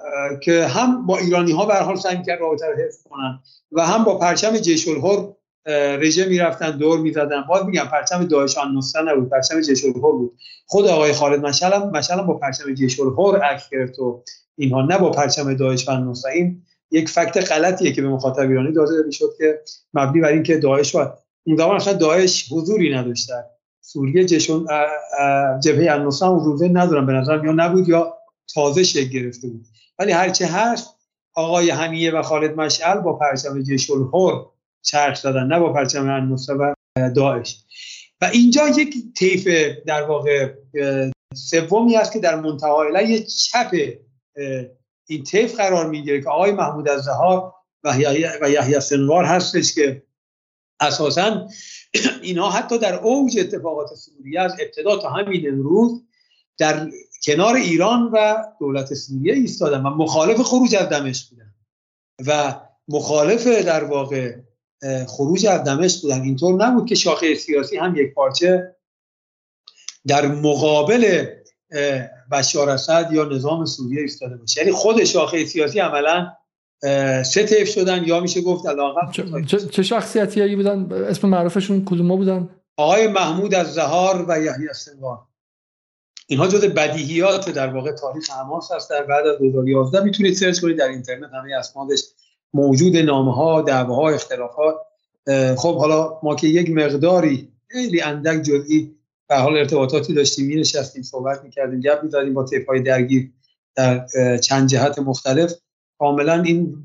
که 0.44 0.66
هم 0.66 1.06
با 1.06 1.18
ایرانی 1.18 1.52
ها 1.52 1.66
به 1.66 1.74
حال 1.76 1.96
سعی 1.96 2.24
کرد 2.28 2.40
رابطه 2.40 2.66
رو 2.68 2.74
حفظ 2.86 3.04
کنن 3.10 3.40
و 3.72 3.86
هم 3.86 4.04
با 4.04 4.18
پرچم 4.18 4.58
جیش 4.58 4.88
الهر 4.88 5.28
رژه 5.98 6.26
می‌رفتن 6.26 6.78
دور 6.78 7.00
می‌زدن. 7.00 7.44
باز 7.50 7.66
میگم 7.66 7.86
پرچم 7.92 8.24
داعش 8.24 8.58
آنوستا 8.58 9.02
نبود 9.02 9.30
پرچم 9.30 9.62
جیش 9.62 9.86
الهر 9.86 10.12
بود. 10.12 10.38
خود 10.66 10.88
آقای 10.88 11.14
خالد 11.14 11.46
مشعل 11.46 11.78
مشعل 11.78 12.22
با 12.22 12.34
پرچم 12.34 12.74
جیش 12.74 13.00
الهر 13.00 13.44
عکس 13.44 13.70
گرفت 13.70 14.00
و 14.00 14.24
اینها. 14.56 14.82
نه 14.82 14.98
با 14.98 15.12
پرچم 15.12 15.54
داعش 15.54 15.90
و 15.90 16.12
این 16.34 16.62
یک 16.92 17.10
فکت 17.10 17.52
غلطیه 17.52 17.92
که 17.92 18.02
به 18.02 18.08
مخاطب 18.08 18.40
ایرانی 18.40 18.74
داده 18.74 19.04
می‌شد 19.06 19.30
که 19.38 19.62
مبنی 19.94 20.22
بر 20.22 20.28
اینکه 20.28 20.58
داعش 20.58 20.96
و 20.96 21.08
اون 21.44 21.58
زمان 21.58 21.76
اصلا 21.76 21.94
داعش 21.94 22.52
حضوری 22.52 22.94
نداشتن. 22.96 23.44
سوریه 23.82 24.26
جشن 24.26 24.66
جبهه 25.64 25.92
النصره 25.92 26.30
حضور 26.30 26.70
ندارن 26.74 27.06
به 27.06 27.14
نظر 27.14 27.46
یا 27.46 27.52
نبود 27.52 27.90
یا 27.90 28.19
تازه 28.54 28.84
شکل 28.84 29.10
گرفته 29.10 29.48
بود. 29.48 29.66
ولی 30.00 30.12
هرچه 30.12 30.48
هست 30.48 30.96
آقای 31.34 31.70
هنیه 31.70 32.12
و 32.12 32.22
خالد 32.22 32.56
مشعل 32.56 33.00
با 33.00 33.14
پرچم 33.14 33.64
جیش 33.64 33.90
الحر 33.90 34.46
چرخ 34.82 35.24
دادن 35.24 35.44
نه 35.44 35.60
با 35.60 35.74
پرچم 35.74 36.10
النصره 36.10 36.56
و 36.58 36.74
داعش. 37.16 37.64
و 38.22 38.26
اینجا 38.26 38.68
یک 38.68 38.96
طیف 39.18 39.48
در 39.86 40.04
واقع 40.04 40.54
سومی 41.36 41.96
است 41.96 42.14
که 42.14 42.20
در 42.20 42.36
منتهای 42.36 43.10
یه 43.10 43.24
چپ 43.24 43.72
این 45.08 45.24
طیف 45.24 45.56
قرار 45.56 45.90
می‌گیره 45.90 46.22
که 46.22 46.30
آقای 46.30 46.52
محمود 46.52 46.90
از 46.90 47.02
زهار 47.02 47.54
و 47.84 47.96
یحیی 48.50 48.80
سنوار 48.80 49.26
هستش 49.26 49.76
که 49.76 50.04
اساسا 50.80 51.48
اینها 52.22 52.50
حتی 52.50 52.78
در 52.78 52.96
اوج 52.96 53.40
اتفاقات 53.40 53.94
سوریه 53.94 54.42
از 54.42 54.56
ابتدا 54.60 54.98
تا 54.98 55.10
همین 55.10 55.48
امروز 55.48 56.04
در 56.60 56.90
کنار 57.24 57.56
ایران 57.56 58.10
و 58.14 58.36
دولت 58.60 58.94
سوریه 58.94 59.34
ایستادن 59.34 59.82
و 59.82 59.90
مخالف 59.90 60.42
خروج 60.42 60.76
از 60.76 60.90
دمشق 60.90 61.30
بودن. 61.30 61.54
و 62.28 62.62
مخالف 62.88 63.48
در 63.48 63.84
واقع 63.84 64.36
خروج 65.08 65.46
از 65.46 65.64
دمشق 65.64 66.02
بودن. 66.02 66.22
اینطور 66.22 66.66
نبود 66.66 66.90
که 66.90 66.96
شاخه 66.96 67.36
سیاسی 67.36 67.78
هم 67.78 67.96
یک 67.96 68.14
پارچه 68.14 68.76
در 70.08 70.28
مقابل 70.28 71.26
بشار 72.32 72.70
اسد 72.70 73.10
یا 73.12 73.24
نظام 73.24 73.66
سوریه 73.66 74.02
ایستاده 74.02 74.38
باشه. 74.38 74.62
یعنی 74.62 74.74
خود 74.74 75.04
شاخه 75.04 75.46
سیاسی 75.46 75.80
عملا 75.80 76.32
سه 77.24 77.44
طیف 77.44 77.70
شدن. 77.70 78.04
یا 78.04 78.20
میشه 78.20 78.42
گفت 78.42 78.68
علاقه 78.68 79.12
چه, 79.48 79.60
چه 79.60 79.84
شخصیتی 79.84 80.42
هایی 80.42 80.56
بودن؟ 80.56 80.92
اسم 80.92 81.30
معروفشون 81.30 81.86
کدوم 81.86 82.16
بودن؟ 82.16 82.50
آقای 82.78 83.08
محمود 83.08 83.54
از 83.54 83.74
زهار 83.74 84.26
و 84.30 84.42
یحیی 84.42 84.68
سنوار. 84.74 85.29
اینها 86.32 86.48
جز 86.48 86.66
بدیهیات 86.66 87.50
در 87.50 87.74
واقع 87.74 87.92
تاریخ 87.92 88.30
حماس 88.32 88.72
هست. 88.72 88.90
در 88.90 89.04
بعد 89.04 89.28
از 89.28 89.38
2011 89.38 90.04
می‌تونید 90.04 90.34
سرچ 90.34 90.60
کنید. 90.60 90.78
در 90.78 90.88
اینترنت 90.88 91.30
همه 91.34 91.56
اسنادش 91.56 92.04
موجود 92.54 92.98
نامه 92.98 93.36
ها 93.36 93.62
دعوه 93.62 93.96
ها 93.96 94.10
اختلافات 94.10 94.76
خب 95.58 95.78
حالا 95.78 96.20
ما 96.24 96.36
که 96.36 96.48
یک 96.48 96.70
مقداری 96.70 97.52
خیلی 97.68 98.02
اندک 98.02 98.42
جزئی 98.42 98.96
به 99.30 99.36
حال 99.36 99.58
ارتباطاتی 99.58 100.14
داشتیم 100.14 100.46
می 100.46 100.56
نشستیم 100.56 101.04
صحبت 101.04 101.44
می‌کردیم 101.44 101.80
گپ 101.80 102.04
می‌زدیم 102.04 102.34
با 102.34 102.46
های 102.68 102.80
درگیر 102.82 103.32
در 103.76 104.08
چند 104.38 104.70
جهت 104.70 105.00
مختلف. 105.00 105.54
کاملا 106.00 106.42
این 106.42 106.76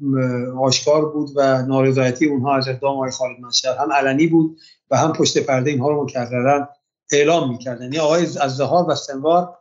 آشکار 0.61 1.13
بود 1.13 1.31
و 1.37 1.63
نارضایتی 1.63 2.27
اونها 2.27 2.57
از 2.57 2.69
اقدام 2.69 2.97
آقای 2.97 3.11
خالد 3.11 3.41
منشر 3.41 3.77
هم 3.77 3.93
علنی 3.93 4.27
بود 4.27 4.59
و 4.91 4.97
هم 4.97 5.13
پشت 5.13 5.39
پرده 5.39 5.71
اینها 5.71 5.89
رو 5.89 6.05
مکررن 6.05 6.69
اعلام 7.13 7.51
می‌کردن 7.51 7.83
یعنی 7.83 7.99
آقای 7.99 8.23
از 8.41 8.57
زهار 8.57 8.91
و 8.91 8.95
سنوار 8.95 9.59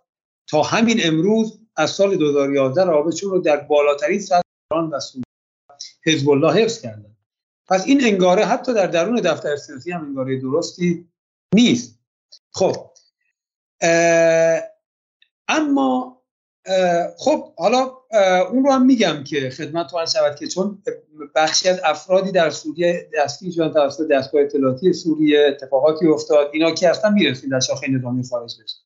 تا 0.47 0.63
همین 0.63 0.99
امروز 1.03 1.59
از 1.75 1.89
سال 1.91 2.15
2011 2.15 2.83
رابطشون 2.83 3.31
رو 3.31 3.39
در 3.39 3.57
بالاترین 3.57 4.19
سطح 4.19 4.41
ایران 4.71 4.89
و 4.89 4.99
حزب 6.05 6.29
الله 6.29 6.53
حفظ 6.63 6.81
کردن. 6.81 7.15
پس 7.67 7.85
این 7.85 8.03
انگاره 8.03 8.45
حتی 8.45 8.73
در 8.73 8.87
درون 8.87 9.15
دفتر 9.15 9.55
سیاسی 9.55 9.91
هم 9.91 10.05
انگاره 10.05 10.39
درستی 10.39 11.07
نیست. 11.55 11.99
خب 12.51 12.91
اما 15.47 16.12
خب 17.17 17.53
حالا 17.57 17.91
اون 18.51 18.63
رو 18.63 18.71
هم 18.71 18.85
میگم 18.85 19.23
که 19.23 19.49
خدمت 19.49 19.87
تو 19.87 20.05
شود 20.13 20.35
که 20.35 20.47
چون 20.47 20.83
بخشی 21.35 21.69
از 21.69 21.79
افرادی 21.83 22.31
در 22.31 22.49
سوریه 22.49 23.09
دستگیر 23.17 23.53
شدن 23.53 23.71
توسط 23.71 24.07
دستگاه 24.07 24.41
اطلاعاتی 24.41 24.93
سوریه 24.93 25.47
اتفاقاتی 25.47 26.07
افتاد 26.07 26.49
اینا 26.53 26.71
که 26.71 26.89
اصلا 26.89 27.09
می‌رسید 27.11 27.51
در 27.51 27.59
شاخه 27.59 27.87
نظامی 27.87 28.23
خارج 28.23 28.53
بشه. 28.63 28.77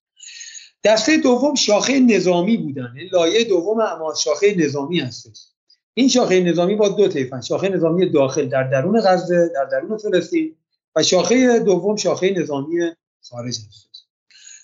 دسته 0.84 1.18
دوم 1.18 1.56
شاخه 1.56 2.00
نظامی 2.00 2.58
بودن 2.58 2.94
این 2.98 3.10
لایه 3.12 3.44
دوم 3.44 3.80
اما 3.80 4.14
شاخه 4.24 4.56
نظامی 4.58 5.00
هستش. 5.00 5.48
این 5.94 6.10
شاخه 6.10 6.40
نظامی 6.40 6.76
با 6.76 6.90
دو 6.90 7.08
طیفن 7.08 7.42
شاخه 7.42 7.70
نظامی 7.70 8.10
داخل 8.10 8.46
در 8.46 8.64
درون 8.64 9.02
غزه 9.02 9.52
در 9.56 9.66
درون 9.66 9.98
فلسطین 9.98 10.56
و 10.96 11.04
شاخه 11.04 11.60
دوم 11.60 11.96
شاخه 11.96 12.30
نظامی 12.40 12.92
خارج 13.30 13.58
هست 13.68 13.97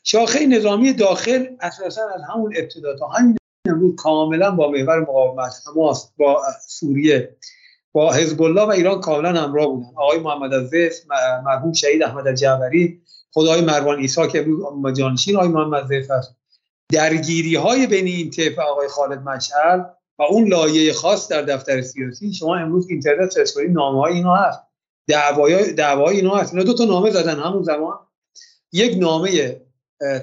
شاخه 0.04 0.46
نظامی 0.46 0.94
داخل 0.94 1.48
اساسا 1.62 2.02
از 2.16 2.22
همون 2.34 2.54
ابتدا 2.58 2.96
تا 2.96 3.08
همین 3.08 3.38
امروز 3.68 3.96
کاملا 3.96 4.52
با 4.52 4.72
محور 4.72 5.00
مقاومت 5.00 5.54
حماس 5.68 6.12
با 6.18 6.42
سوریه 6.68 7.36
با 7.92 8.14
حزب 8.14 8.42
الله 8.42 8.62
و 8.62 8.70
ایران 8.70 9.02
کاملا 9.02 9.42
همراه 9.42 9.68
بودن. 9.68 9.88
آقای 9.96 10.20
محمد 10.20 10.54
عزیز 10.54 11.06
مرحوم 11.46 11.74
شهید 11.74 12.04
احمد 12.04 12.28
الجعبری 12.28 13.02
خدای 13.32 13.62
مروان 13.62 14.00
عیسی 14.00 14.28
که 14.28 14.40
امروز 14.40 14.98
جانشین 14.98 15.36
آقای 15.36 15.48
محمد 15.48 15.84
عزیز 15.84 16.12
هست 16.12 16.36
درگیری 16.92 17.56
های 17.56 17.88
بین 17.88 18.06
این 18.06 18.30
طیف 18.30 18.60
آقای 18.60 18.88
خالد 18.88 19.20
مشعل 19.20 19.80
و 20.20 20.24
اون 20.24 20.48
لایه 20.48 20.94
خاص 20.94 21.28
در 21.28 21.42
دفتر 21.42 21.82
سیاسی 21.82 22.34
شما 22.34 22.56
امروز 22.56 22.90
اینترنت 22.90 23.30
سرچ 23.32 23.54
کنید 23.54 23.72
نامه 23.72 24.02
های 24.02 24.14
اینا 24.14 24.36
هست. 24.36 24.60
دعوای 25.08 25.74
دعوای 25.74 26.16
اینا 26.16 26.36
هست. 26.36 26.54
اینا 26.54 26.66
دو 26.66 26.74
تا 26.74 26.86
نامه 26.86 27.12
زدن 27.12 27.40
همون 27.40 27.64
زمان. 27.64 27.98
یک 28.72 28.98
نامه 28.98 29.62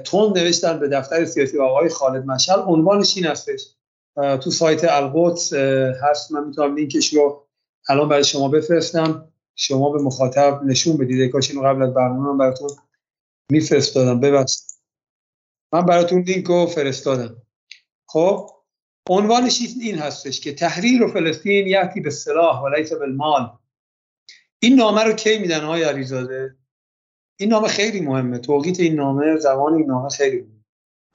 تون 0.05 0.39
نوشتن 0.39 0.79
به 0.79 0.89
دفتر 0.89 1.25
سیاسی 1.25 1.59
آقای 1.59 1.89
خالد 1.89 2.25
مشعل. 2.25 2.59
عنوانش 2.59 3.17
این 3.17 3.27
هستش 3.27 3.67
تو 4.17 4.51
سایت 4.51 4.85
القدس 4.85 5.53
هست. 6.03 6.33
من 6.33 6.47
می‌تونم 6.47 6.77
لینکش 6.77 7.13
رو 7.13 7.47
الان 7.89 8.09
برای 8.09 8.25
شما 8.25 8.49
بفرستم. 8.49 9.33
شما 9.55 9.91
به 9.91 10.03
مخاطب 10.03 10.61
نشون 10.65 10.97
بدید. 10.97 11.31
کاش 11.31 11.51
اینو 11.51 11.63
قبل 11.63 11.83
از 11.83 11.95
برنامه 11.95 12.29
من 12.29 12.39
براتون 12.39 12.71
میفرستادم. 13.53 14.21
ببخشید. 14.21 14.63
من 15.73 15.87
براتون 15.87 16.23
لینک 16.23 16.47
رو 16.47 16.67
فرستادم. 16.67 17.43
خب 18.07 18.51
عنوانش 19.09 19.61
این 19.81 19.99
هستش 19.99 20.41
که 20.41 20.55
تحریر 20.55 21.03
و 21.03 21.09
فلسطین 21.13 21.67
یکی 21.67 22.01
به 22.01 22.11
صلاح 22.11 22.63
و 22.63 22.69
لیس 22.69 22.93
بالمال. 22.93 23.51
این 24.59 24.75
نامه 24.75 25.05
رو 25.05 25.13
کی 25.13 25.39
میدن 25.39 25.61
های 25.61 25.83
علیزاده؟ 25.83 26.57
این 27.41 27.51
نامه 27.51 27.69
خیلی 27.69 28.01
مهمه. 28.01 28.39
توقیت 28.39 28.81
این 28.81 28.95
نامه 28.95 29.37
زبان 29.37 29.75
این 29.75 29.87
نامه 29.87 30.09
خیلی 30.09 30.37
مهمه. 30.37 30.65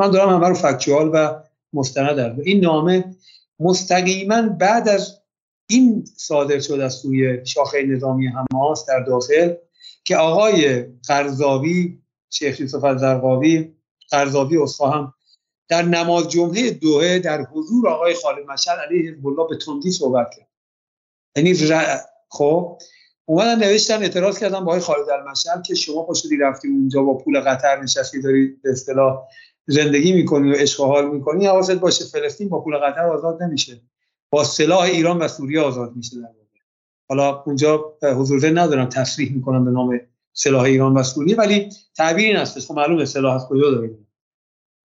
من 0.02 0.12
دارم 0.12 0.30
همه 0.30 0.48
رو 0.48 0.54
فکچوال 0.54 1.12
و 1.14 1.44
مستند 1.74 2.16
در 2.16 2.36
این 2.42 2.60
نامه 2.60 3.16
مستقیما 3.60 4.42
بعد 4.42 4.90
از 4.90 5.22
این 5.70 6.06
صادر 6.18 6.60
شد 6.60 6.80
از 6.80 6.94
سوی 6.94 7.46
شاخه 7.46 7.84
نظامی 7.84 8.28
حماس 8.28 8.86
در 8.86 9.00
داخل 9.00 9.54
که 10.04 10.18
آقای 10.18 10.86
قرضاوی 11.08 12.02
شیخ 12.30 12.60
یوسف 12.60 12.84
الزرقاوی 12.84 13.76
قرضاوی 14.10 14.58
اصفا 14.58 14.90
هم 14.90 15.14
در 15.68 15.82
نماز 15.82 16.30
جمعه 16.30 16.72
دوه 16.72 17.20
در 17.20 17.42
حضور 17.42 17.90
آقای 17.90 18.14
خالد 18.14 18.46
مشهد 18.48 18.80
علیه 18.80 19.12
حزب 19.12 19.50
به 19.50 19.58
تندی 19.66 19.92
صحبت 19.92 20.28
کرد. 20.38 20.48
یعنی 21.36 21.54
خب 22.30 22.78
اومدن 23.26 23.60
نوشتن 23.60 24.02
اعتراض 24.02 24.40
کردن 24.40 24.60
با 24.60 24.66
آقای 24.66 24.80
خالد 24.80 25.10
المشهد 25.10 25.64
که 25.64 25.76
شما 25.76 26.04
پاشدی 26.04 26.38
رفتی 26.38 26.68
اونجا 26.68 27.04
با 27.04 27.18
پول 27.18 27.40
قطر 27.40 27.82
نشستی 27.84 28.22
داری 28.22 28.48
به 28.64 28.70
اصطلاح 28.70 29.28
زندگی 29.68 30.14
می‌کنی 30.14 30.52
و 30.52 30.54
عشق 30.54 30.82
و 30.82 30.86
حال 30.86 31.10
می‌کنی 31.12 31.46
حواست 31.46 31.72
باشه 31.72 32.06
فلسطین 32.06 32.50
با 32.50 32.62
پول 32.62 32.78
قطر 32.78 33.06
آزاد 33.06 33.44
نمیشه. 33.44 33.82
با 34.30 34.44
سلاح 34.44 34.82
ایران 34.82 35.18
و 35.18 35.28
سوریه 35.28 35.62
آزاد 35.62 35.96
میشه 35.96 36.18
در 36.18 36.28
حالا 37.10 37.44
اونجا 37.46 37.98
حضور 38.02 38.60
ندارم 38.60 38.90
تصریح 38.90 39.36
می‌کنم 39.36 39.66
به 39.66 39.72
نام 39.72 40.00
سلاح 40.34 40.64
ایران 40.64 40.94
و 40.94 41.04
سوریه 41.04 41.36
ولی 41.36 41.70
تعبیر 41.98 42.26
این 42.26 42.36
هستش. 42.36 42.66
خب 42.66 42.74
معلومه 42.74 43.06
سلاح 43.06 43.36
از 43.36 43.48
کجا 43.48 43.72
داره 43.72 43.98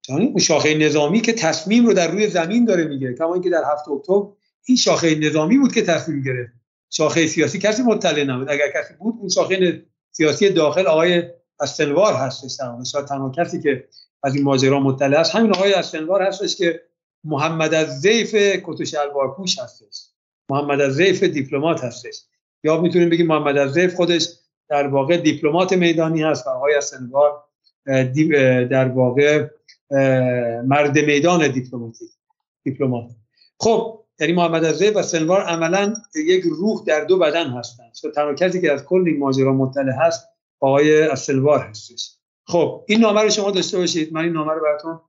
یعنی 0.09 0.25
اون 0.25 0.39
شاخه 0.39 0.77
نظامی 0.77 1.21
که 1.21 1.33
تصمیم 1.33 1.85
رو 1.85 1.93
در 1.93 2.11
روی 2.11 2.27
زمین 2.27 2.65
داره 2.65 2.83
می‌گیره. 2.83 3.13
کما 3.13 3.33
اینکه 3.33 3.49
در 3.49 3.63
هفت 3.71 3.89
اکتبر 3.89 4.27
این 4.65 4.77
شاخه 4.77 5.15
نظامی 5.15 5.57
بود 5.57 5.73
که 5.73 5.81
تصمیم 5.81 6.21
گرفت. 6.21 6.58
شاخه 6.89 7.27
سیاسی 7.27 7.59
کسی 7.59 7.83
مطلع 7.83 8.23
نبود. 8.23 8.49
اگر 8.49 8.71
کسی 8.75 8.93
بود 8.93 9.15
اون 9.19 9.29
شاخه 9.29 9.85
سیاسی 10.11 10.49
داخل 10.49 10.87
آقای 10.87 11.23
استنوار 11.59 12.13
هستش 12.13 12.57
شاید 12.91 13.05
تنها 13.05 13.29
کسی 13.29 13.61
که 13.61 13.87
از 14.23 14.35
این 14.35 14.43
ماجرا 14.43 14.79
مطلع 14.79 15.19
است. 15.19 15.35
همین 15.35 15.55
آقای 15.55 15.73
استنوار 15.73 16.21
هستش 16.21 16.55
که 16.55 16.81
محمد 17.23 17.73
از 17.73 18.01
زیف 18.01 18.35
کت 18.35 18.83
شلوار 18.83 19.35
پوش 19.35 19.59
هستش. 19.59 20.05
محمد 20.49 20.81
از 20.81 20.93
زیف 20.93 21.23
دیپلمات 21.23 21.83
هستش. 21.83 22.21
یا 22.63 22.81
می‌تونیم 22.81 23.09
بگیم 23.09 23.27
محمد 23.27 23.57
از 23.57 23.71
زیف 23.71 23.95
خودش 23.95 24.27
در 24.69 24.87
واقع 24.87 25.17
دیپلمات 25.17 25.73
میدانی 25.73 26.23
هست 26.23 26.47
و 26.47 26.49
آقای 26.49 26.75
استنوار 26.75 27.43
در 28.69 28.87
واقع 28.87 29.47
مرد 30.65 30.99
میدان 30.99 31.51
دیپلماتیک 31.51 32.09
دیپلمات. 32.63 33.09
خب 33.59 34.05
یعنی 34.19 34.33
محمد 34.33 34.65
عزیز 34.65 34.95
و 34.95 35.01
سنوار 35.01 35.41
عملا 35.41 35.93
یک 36.15 36.43
روح 36.43 36.83
در 36.85 37.03
دو 37.03 37.19
بدن 37.19 37.49
هستند. 37.49 37.91
و 38.03 38.09
تنها 38.09 38.33
کسی 38.33 38.61
که 38.61 38.71
از 38.71 38.85
کل 38.85 39.03
این 39.07 39.19
ماجرا 39.19 39.53
مطلع 39.53 39.93
هست 39.93 40.27
آقای 40.59 41.01
اسلوار 41.01 41.59
هستش. 41.59 42.15
خب 42.47 42.85
این 42.87 42.99
نامه 42.99 43.21
رو 43.21 43.29
شما 43.29 43.51
داشته 43.51 43.77
باشید. 43.77 44.13
من 44.13 44.21
این 44.21 44.33
نامه 44.33 44.53
رو 44.53 44.61
براتون 44.61 44.99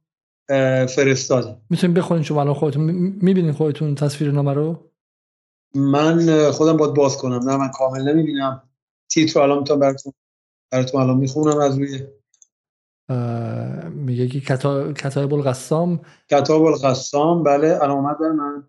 فرستادم. 0.86 1.60
می‌تونید 1.70 1.96
بخونید 1.96 2.24
شما 2.24 2.40
الان 2.40 2.54
خودتون؟ 2.54 2.82
می‌بینید 3.22 3.54
خودتون 3.54 3.94
تصویر 3.94 4.30
نامه 4.30 4.54
رو؟ 4.54 4.90
من 5.74 6.50
خودم 6.50 6.76
باید 6.76 6.94
باز 6.94 7.16
کنم. 7.16 7.48
نه 7.48 7.56
من 7.56 7.68
کامل 7.68 8.12
نمی‌بینم. 8.12 8.62
تیتر 9.10 9.40
الان 9.40 9.58
می‌تونم 9.58 9.80
براتون 9.80 10.12
براتون 10.72 11.00
الان 11.00 11.16
می‌خونم 11.16 11.58
از 11.58 11.78
روی. 11.78 12.06
میگه 13.90 14.28
که 14.28 14.40
کتاب 14.40 15.34
القسام. 15.34 16.00
کتاب 16.30 16.62
القسام. 16.62 17.42
بله 17.42 17.68
علامت 17.68 18.16
در 18.20 18.28
من 18.28 18.64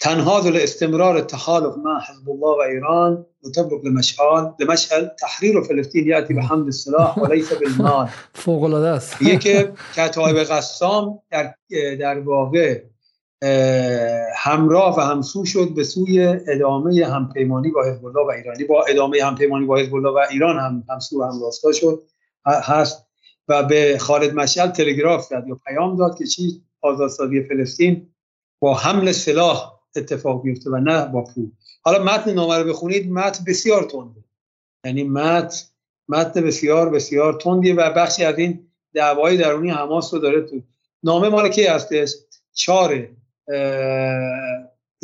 تنهاض 0.00 0.46
لاستمرار 0.46 1.16
التحالف 1.16 1.76
مع 1.76 2.00
حزب 2.00 2.30
الله 2.30 2.48
وإيران 2.48 3.24
وتبرك 3.44 3.84
لمشعل. 3.84 4.52
لمشعل 4.60 5.10
تحرير 5.20 5.62
فلسطين 5.62 6.08
يأتي 6.08 6.34
بحمد 6.34 6.66
السلاح 6.66 7.18
وليس 7.18 7.52
بالمال. 7.52 8.08
فوق 8.44 8.64
العاده 8.64 8.88
است 8.88 9.18
که 9.40 9.72
کتاب 9.96 10.38
قسام 10.38 11.18
در 11.30 11.54
در 12.00 12.20
واقع 12.20 12.82
همراه 14.36 14.98
و 14.98 15.00
همسو 15.00 15.44
شد 15.44 15.68
به 15.74 15.84
سوی 15.84 16.26
ادامه 16.26 17.06
همپیمانی 17.06 17.70
با 17.70 17.84
حزب 17.84 18.06
الله 18.06 18.26
و 18.26 18.30
ایرانی. 18.30 18.64
با 18.64 18.84
ادامه 18.88 19.24
همپیمانی 19.24 19.66
با 19.66 19.76
حزب 19.76 19.94
الله 19.94 20.10
و 20.10 20.20
ایران 20.30 20.58
هم 20.58 20.84
همسو 20.90 21.22
و 21.22 21.24
همراستا 21.24 21.72
شد 21.72 22.02
هست. 22.46 23.06
و 23.48 23.62
به 23.62 23.98
خالد 23.98 24.34
مشعل 24.34 24.68
تلگراف 24.68 25.28
کرد 25.30 25.48
یا 25.48 25.60
پیام 25.66 25.96
داد 25.96 26.18
که 26.18 26.26
چی؟ 26.26 26.62
آزادسازی 26.80 27.42
فلسطین 27.42 28.08
با 28.60 28.74
حمل 28.74 29.12
سلاح 29.12 29.75
اتفاق 29.98 30.42
بیفته 30.42 30.70
و 30.70 30.76
نه 30.76 31.06
با 31.06 31.24
پول. 31.24 31.50
حالا 31.82 32.04
متن 32.04 32.34
نامه 32.34 32.58
رو 32.58 32.68
بخونید 32.68 33.10
متن 33.10 33.44
بسیار 33.44 33.82
تنده 33.82 34.24
یعنی 34.84 35.04
متن 35.04 35.66
متن 36.08 36.40
بسیار 36.40 36.90
بسیار 36.90 37.32
تندیه 37.32 37.74
و 37.74 37.90
بخشی 37.90 38.24
از 38.24 38.38
این 38.38 38.66
دعوای 38.94 39.36
درونی 39.36 39.70
حماس 39.70 40.14
رو 40.14 40.20
داره 40.20 40.40
تو. 40.40 40.62
نامه 41.02 41.28
مال 41.28 41.48
کی 41.48 41.66
هستش؟ 41.66 42.14
4 42.52 43.08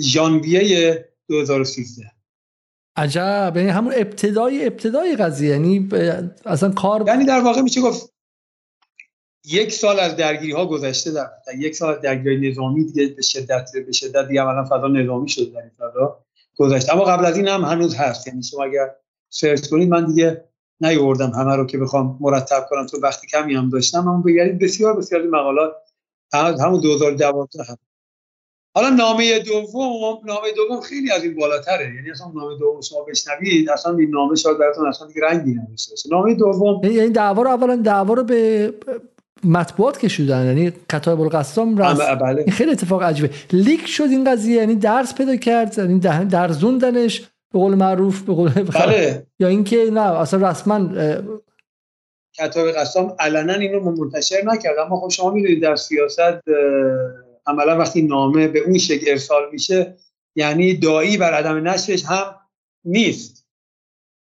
ژانویه 0.00 1.08
2013 1.28 2.12
عجب 2.96 3.52
یعنی 3.56 3.68
همون 3.68 3.92
ابتدای 3.96 4.66
ابتدای 4.66 5.16
قضیه 5.16 5.50
یعنی 5.50 5.88
اصلا 6.46 6.70
کار 6.70 7.04
یعنی 7.06 7.24
در 7.24 7.40
واقع 7.40 7.60
میشه 7.60 7.80
گفت 7.80 8.12
یک 9.44 9.72
سال 9.72 10.00
از 10.00 10.16
درگیری 10.16 10.52
ها 10.52 10.66
گذشته 10.66 11.10
در, 11.10 11.28
یک 11.58 11.74
سال 11.74 11.94
از 11.94 12.00
درگیری 12.00 12.50
نظامی 12.50 12.84
دیگه 12.84 13.06
به 13.06 13.22
شدت 13.22 13.70
به 13.86 13.92
شدت 13.92 14.28
دیگه 14.28 14.42
عملا 14.42 14.64
فضا 14.64 14.88
نظامی 14.88 15.28
شد 15.28 15.52
در 15.52 15.60
این 15.60 15.70
فضا 15.78 16.24
گذشته. 16.56 16.92
اما 16.92 17.04
قبل 17.04 17.24
از 17.24 17.36
این 17.36 17.48
هم 17.48 17.64
هنوز 17.64 17.94
هست. 17.94 18.26
یعنی 18.26 18.42
شما 18.42 18.64
اگر 18.64 18.90
سرچ 19.28 19.68
کنید 19.68 19.88
من 19.88 20.06
دیگه 20.06 20.44
نیوردم 20.80 21.30
همه 21.30 21.56
رو 21.56 21.66
که 21.66 21.78
بخوام 21.78 22.18
مرتب 22.20 22.66
کنم 22.70 22.86
تو 22.86 23.00
وقتی 23.00 23.26
کمی 23.26 23.54
هم 23.54 23.70
داشتم. 23.70 24.08
اما 24.08 24.22
بگردید 24.22 24.58
بسیار 24.58 24.96
بسیار 24.96 25.22
مقالات 25.22 25.72
همون 26.32 26.80
2012 26.80 27.62
هم. 27.62 27.76
حالا 28.74 28.90
نامه 28.90 29.38
دوم 29.38 30.20
نامه 30.24 30.52
دوم 30.56 30.80
خیلی 30.80 31.10
از 31.10 31.24
این 31.24 31.36
بالاتره. 31.36 31.94
یعنی 31.94 32.10
اصلا 32.10 32.26
نامه 32.34 32.58
دوم 32.58 32.80
شما 32.80 33.02
بشنوید 33.02 33.70
اصلا 33.70 33.96
این 33.96 34.10
نامه 34.10 34.36
شاید 34.36 34.58
براتون 34.58 34.86
اصلا 34.86 35.06
دیگه 35.06 35.20
رنگی 35.22 35.54
نمیشه 35.54 35.94
نامه 36.10 36.34
دوم 36.34 36.84
یعنی 36.84 37.10
دعوا 37.10 37.42
رو 37.42 37.48
اولا 37.48 37.76
دعوا 37.76 38.14
رو 38.14 38.24
به 38.24 38.72
مطبوعات 39.44 39.98
کشیدن 39.98 40.46
یعنی 40.46 40.72
کتاب 40.92 41.20
القسام 41.20 41.74
بله. 41.74 42.50
خیلی 42.50 42.70
اتفاق 42.70 43.02
عجیبه. 43.02 43.30
لیک 43.52 43.86
شد 43.86 44.04
این 44.10 44.32
قضیه 44.32 44.56
یعنی 44.56 44.74
درس 44.74 45.14
پیدا 45.14 45.36
کرد 45.36 45.78
یعنی 45.78 45.98
درزوندنش 46.24 47.20
به 47.52 47.58
قول 47.58 47.74
معروف 47.74 48.22
به 48.22 48.34
قول 48.34 48.50
بله. 48.50 49.26
یا 49.38 49.48
اینکه 49.48 49.90
نه 49.92 50.00
اصلا 50.00 50.50
رسما 50.50 50.88
کتاب 52.38 52.68
قسام 52.68 53.16
علنا 53.18 53.52
اینو 53.52 53.80
منتشر 53.80 54.42
نکرد. 54.44 54.78
اما 54.78 55.00
خب 55.00 55.08
شما 55.08 55.30
می‌دونید 55.30 55.62
در 55.62 55.76
سیاست 55.76 56.40
عملا 57.46 57.78
وقتی 57.78 58.02
نامه 58.02 58.48
به 58.48 58.58
اون 58.58 58.78
شکل 58.78 59.10
ارسال 59.10 59.42
میشه 59.52 59.96
یعنی 60.36 60.74
دایی 60.74 61.16
بر 61.16 61.34
عدم 61.34 61.68
نشرش 61.68 62.04
هم 62.04 62.34
نیست. 62.84 63.46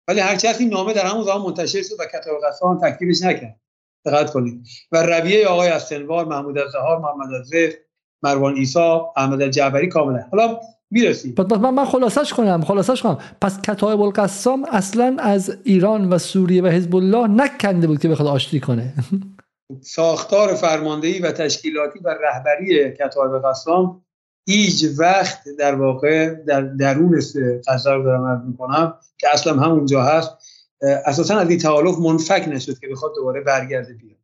ولی 0.08 0.20
هرچی 0.20 0.48
این 0.48 0.70
نامه 0.70 0.94
در 0.94 1.06
همون 1.06 1.24
زمان 1.24 1.42
منتشر 1.42 1.84
شد 1.84 1.96
و 2.00 2.06
کتاب 2.06 2.42
قسام 2.48 2.80
تکلیفش 2.90 3.22
نکرد. 3.22 3.61
دقت 4.06 4.32
کنید. 4.32 4.68
و 4.92 5.04
رویه 5.04 5.48
آقای 5.48 5.70
استنوار 5.70 6.26
محمود 6.26 6.58
الزهار 6.58 7.00
محمد 7.00 7.34
الزهر 7.34 7.72
مروان 8.24 8.56
ایسا 8.56 9.14
احمد 9.18 9.42
الجعبری 9.42 9.88
کاملا. 9.88 10.24
حالا 10.32 10.60
می‌رسیم. 10.92 11.36
من 11.62 11.70
من 11.70 11.86
خلاصش 11.86 12.34
کنم 12.34 12.62
خلاصش 12.62 13.02
کنم. 13.02 13.18
پس 13.42 13.62
کتاب 13.62 14.02
القسام 14.02 14.66
اصلا 14.72 15.16
از 15.20 15.58
ایران 15.64 16.10
و 16.10 16.18
سوریه 16.18 16.64
و 16.64 16.68
حزب 16.68 16.96
الله 16.96 17.28
نکنده 17.28 17.88
بود 17.88 18.00
که 18.00 18.08
بخواد 18.08 18.28
آشتی 18.28 18.60
کنه. 18.60 18.94
ساختار 19.82 20.54
فرماندهی 20.54 21.20
و 21.20 21.32
تشکیلاتی 21.32 22.00
و 22.00 22.10
رهبری 22.10 22.92
کتاب 22.92 23.46
قسام 23.46 24.02
هیچ 24.46 24.86
وقت 25.00 25.44
در 25.60 25.76
واقع 25.76 26.30
در 26.30 26.62
درون 26.62 27.16
قصر 27.68 27.96
رو 27.96 28.04
دارم 28.04 28.26
عرض 28.26 28.48
می‌کنم 28.48 28.94
که 29.18 29.28
اصلا 29.34 29.54
همونجا 29.54 30.04
هست. 30.04 30.32
اساسا 30.82 31.38
از 31.38 31.50
این 31.50 31.60
تعالف 31.60 31.98
منفک 32.00 32.46
نشد 32.48 32.80
که 32.80 32.88
بخواد 32.88 33.12
دوباره 33.16 33.42
برگرده 33.42 33.94
بیاد. 33.94 34.18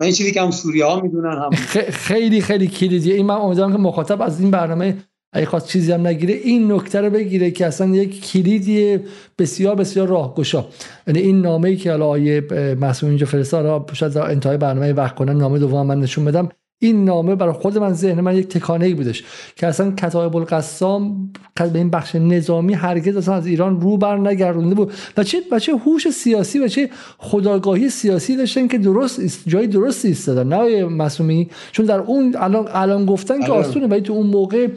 من 0.00 0.04
این 0.04 0.14
چیزی 0.14 0.32
که 0.32 0.42
هم 0.42 0.50
سوریه 0.50 0.84
ها 0.84 1.00
می‌دونن 1.00 1.38
هم 1.42 1.50
خیلی 1.90 2.40
خیلی 2.40 2.66
کلیدیه. 2.66 3.14
این 3.14 3.26
من 3.26 3.34
امیدوارم 3.34 3.72
که 3.72 3.78
مخاطب 3.78 4.22
از 4.22 4.40
این 4.40 4.50
برنامه 4.50 4.96
اگه 5.32 5.46
خواست 5.46 5.68
چیزی 5.68 5.92
هم 5.92 6.06
نگیره 6.06 6.34
این 6.34 6.72
نکته 6.72 7.00
رو 7.00 7.10
بگیره 7.10 7.50
که 7.50 7.66
اصلا 7.66 7.86
یک 7.86 8.30
کلیدی 8.32 8.98
بسیار 9.38 9.74
بسیار 9.74 10.08
راهگشا. 10.08 10.64
یعنی 11.06 11.20
این 11.20 11.40
نامه 11.40 11.68
ای 11.68 11.76
که 11.76 11.90
حالا 11.90 12.06
آیه 12.06 12.40
مسئول 12.80 13.08
اینجا 13.08 13.26
فرستاد 13.26 13.90
شاید 13.92 14.16
انتهای 14.18 14.56
برنامه 14.56 14.92
وقت 14.92 15.14
کنن 15.14 15.36
نامه 15.36 15.58
دوم 15.58 15.86
من 15.86 16.00
نشون 16.00 16.24
بدم. 16.24 16.48
این 16.78 17.04
نامه 17.04 17.34
برای 17.34 17.52
خود 17.52 17.78
من 17.78 17.92
ذهن 17.92 18.20
من 18.20 18.36
یک 18.36 18.48
تکانه 18.48 18.86
ای 18.86 18.94
بودش 18.94 19.24
که 19.56 19.66
اصلا 19.66 19.90
کتاب 19.90 20.36
القسام 20.36 21.32
به 21.54 21.78
این 21.78 21.90
بخش 21.90 22.14
نظامی 22.14 22.74
هرگز 22.74 23.16
اصلا 23.16 23.34
از 23.34 23.46
ایران 23.46 23.80
رو 23.80 23.96
بر 23.96 24.18
نگردونده 24.18 24.74
بود. 24.74 24.92
و 25.16 25.24
چه 25.24 25.38
و 25.50 25.58
چه 25.58 25.76
هوش 25.76 26.10
سیاسی 26.10 26.58
و 26.58 26.68
چه 26.68 26.90
خداگاهی 27.18 27.88
سیاسی 27.88 28.36
داشتن 28.36 28.68
که 28.68 28.78
درست 28.78 29.48
جای 29.48 29.66
درست 29.66 30.04
ایستادن. 30.04 30.48
نه 30.48 30.84
مسئومی 30.84 31.48
چون 31.72 31.86
در 31.86 31.98
اون 31.98 32.34
الان 32.38 32.68
الان 32.72 33.06
گفتن 33.06 33.40
که 33.40 33.52
آره. 33.52 33.60
آسونه 33.60 33.86
ولی 33.86 34.00
تو 34.00 34.12
اون 34.12 34.26
موقع 34.26 34.68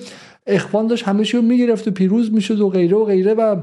اخوان 0.47 0.88
داشت 0.88 1.03
همه 1.03 1.23
رو 1.23 1.41
می‌گرفت 1.41 1.88
و 1.88 1.91
پیروز 1.91 2.34
می‌شد 2.34 2.61
و 2.61 2.69
غیره 2.69 2.97
و 2.97 3.05
غیره 3.05 3.34
و 3.34 3.55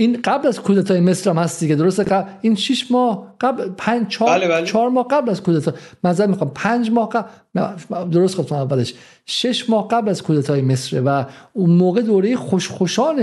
این 0.00 0.22
قبل 0.24 0.48
از 0.48 0.60
کودتای 0.60 1.00
مصر 1.00 1.30
هم 1.30 1.38
هست 1.38 1.60
دیگه 1.60 1.74
درسته 1.74 2.04
قبل 2.04 2.30
این 2.40 2.54
6 2.54 2.90
ماه 2.90 3.36
قبل 3.40 3.70
5 3.76 4.08
4 4.08 4.28
بله 4.28 4.48
بله. 4.48 4.88
ماه 4.88 5.06
قبل 5.10 5.30
از 5.30 5.42
کودتا. 5.42 5.72
مثلا 6.04 6.26
می‌خوام 6.26 6.50
5 6.54 6.90
ماه 6.90 7.08
قبل 7.08 8.10
درست 8.10 8.36
گفتم 8.36 8.54
اولش. 8.54 8.94
6 9.26 9.70
ماه 9.70 9.88
قبل 9.88 10.08
از 10.08 10.22
کودتای 10.22 10.62
مصر 10.62 11.02
و 11.04 11.26
اون 11.52 11.70
موقع 11.70 12.02
دوره 12.02 12.36
خوشخوشان 12.36 13.16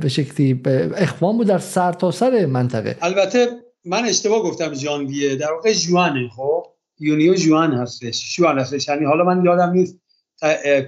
به 0.00 0.08
شکلی 0.08 0.60
اخوان 0.96 1.36
بود 1.36 1.46
در 1.46 1.58
سرتاسر 1.58 2.30
سر 2.30 2.46
منطقه. 2.46 2.96
البته 3.02 3.48
من 3.84 4.04
اشتباه 4.04 4.42
گفتم 4.42 4.74
ژانویه. 4.74 5.36
در 5.36 5.52
واقع 5.52 5.72
جوانه 5.72 6.28
خب؟ 6.36 6.66
یونیو 7.00 7.34
جوان 7.34 7.74
هستش. 7.74 8.36
جوان 8.36 8.58
هستش. 8.58 8.88
یعنی 8.88 9.04
حالا 9.04 9.24
من 9.24 9.44
یادم 9.44 9.70
نیست 9.70 9.98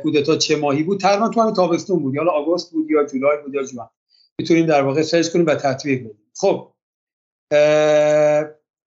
کودتا 0.03 0.37
چه 0.37 0.57
ماهی 0.57 0.83
بود. 0.83 1.01
تقریبا 1.01 1.29
تو 1.29 1.41
همین 1.41 1.55
تابستون 1.55 1.99
بود 1.99 2.15
یا 2.15 2.31
آگوست 2.31 2.73
بود 2.73 2.91
یا 2.91 3.05
جولای 3.05 3.37
بود 3.45 3.55
یا 3.55 3.63
June. 3.63 3.89
می‌تونیم 4.41 4.67
در 4.67 4.83
واقع 4.83 5.03
search 5.03 5.29
کنیم 5.29 5.47
و 5.47 5.55
تطبیق 5.55 6.01
بدیم. 6.01 6.19
خب 6.37 6.73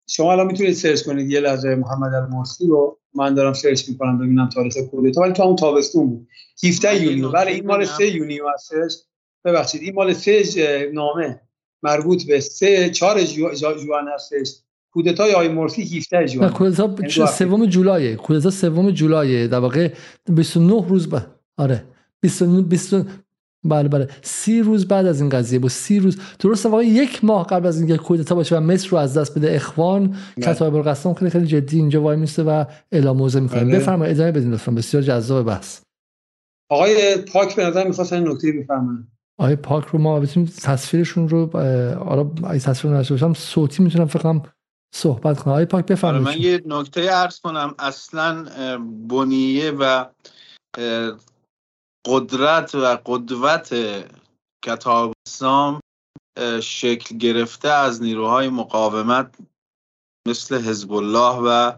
شما 0.10 0.32
الان 0.32 0.48
می‌تونید 0.48 0.74
search 0.74 1.04
کنید 1.04 1.32
یه 1.32 1.40
لحظه 1.40 1.76
محمد 1.76 2.14
المرسی 2.14 2.68
رو. 2.68 3.00
من 3.16 3.34
دارم 3.34 3.54
search 3.54 3.90
می‌کنم 3.90 4.18
ببینم 4.18 4.50
تاریخ 4.50 4.78
کودتا 4.78 5.22
ولی 5.22 5.34
تو 5.34 5.44
همون 5.44 5.56
تابستون 5.56 6.10
بود. 6.10 6.28
17 6.64 7.04
يونيو. 7.04 7.30
ولی 7.30 7.54
این 7.54 7.68
مال 7.68 7.86
3 7.86 8.08
يونيو 8.08 8.44
هستش 8.54 9.04
ببخشید 9.46 9.82
این 9.82 9.94
مال 9.94 10.14
3 10.14 10.92
نامه 10.94 11.42
مربوط 11.84 12.24
به 12.24 12.40
3 12.40 12.90
4 12.90 13.24
June 13.24 14.08
هستش. 14.16 14.54
کودتای 14.92 15.34
آقای 15.34 15.48
مرسی 15.48 15.98
17 15.98 16.28
June 16.28 16.54
کودتا 16.54 16.96
یعنی 17.00 17.28
سوم 17.28 17.66
جولای 17.66 18.16
کودتا 18.16 18.50
سوم 18.50 18.92
جولای 18.92 19.48
در 19.48 19.60
واقع 19.60 19.94
29 20.30 20.88
روز 20.88 21.10
بعد 21.10 21.28
آره. 21.58 21.84
29 22.22 23.06
بله 23.64 23.90
بله. 23.90 24.08
سی 24.22 24.62
روز 24.62 24.88
بعد 24.88 25.06
از 25.06 25.22
این 25.22 25.30
قضیه 25.30 25.60
بود. 25.60 25.72
سی 25.72 26.00
روز. 26.00 26.18
درست 26.40 26.66
واقعا 26.66 26.84
یک 26.84 27.26
ماه 27.26 27.48
قبل 27.48 27.68
از 27.68 27.80
اینکه 27.80 27.98
کودتا 27.98 28.36
باشه 28.36 28.58
و 28.58 28.60
مصر 28.60 28.90
رو 28.90 28.98
از 28.98 29.18
دست 29.18 29.38
بده 29.38 29.56
اخوان. 29.56 30.16
کتاب 30.44 30.76
القسام 30.76 31.14
خیلی 31.14 31.32
خیلی 31.32 31.48
جدی 31.48 31.78
اینجا 31.78 32.02
وای 32.02 32.18
میسته 32.18 32.44
و 32.44 32.66
اعلام 32.92 33.18
موضع 33.18 33.40
می‌کنه. 33.40 33.64
بله. 33.64 33.80
بفرمایید 33.80 34.16
ادامه 34.16 34.32
بدین 34.32 34.54
لطفا. 34.54 34.72
بسیار 34.72 35.04
جذاب 35.04 35.46
بحث. 35.46 35.82
آقای 36.72 37.18
پاک 37.18 37.56
به 37.56 37.66
نظر 37.66 37.88
می‌خواستن 37.88 38.28
نکته 38.28 38.52
بفرمایید. 38.52 39.08
آقای 39.40 39.56
پاک 39.56 39.86
رو 39.86 40.00
ما 40.00 40.20
بتونیم 40.20 40.50
تصویرشون 40.62 41.30
رو 41.30 41.58
آره 41.98 42.32
اگه 42.44 42.60
تصویر 42.60 42.94
نشه 42.94 43.14
باشم 43.14 43.34
صوتی 43.34 43.84
می‌تونم 43.84 44.06
فکرم 44.06 44.44
صحبت 44.96 45.40
کنم. 45.40 45.54
آقای 45.54 45.66
پاک 45.66 45.86
بفرمایید. 45.86 46.28
آره 46.28 46.38
من 46.38 46.44
یه 46.44 46.62
نکته 46.66 47.10
عرض 47.10 47.40
کنم. 47.40 47.76
اصلا 47.80 48.46
بنیه 49.10 49.72
و 49.72 50.06
قدرت 52.08 52.76
و 52.76 52.98
قدوت 53.06 53.76
کتاب 54.66 55.14
سام 55.28 55.80
شکل 56.64 57.18
گرفته 57.18 57.70
از 57.70 58.02
نیروهای 58.02 58.50
مقاومت 58.50 59.36
مثل 60.28 60.62
حزب 60.62 60.94
الله 60.94 61.36
و 61.36 61.72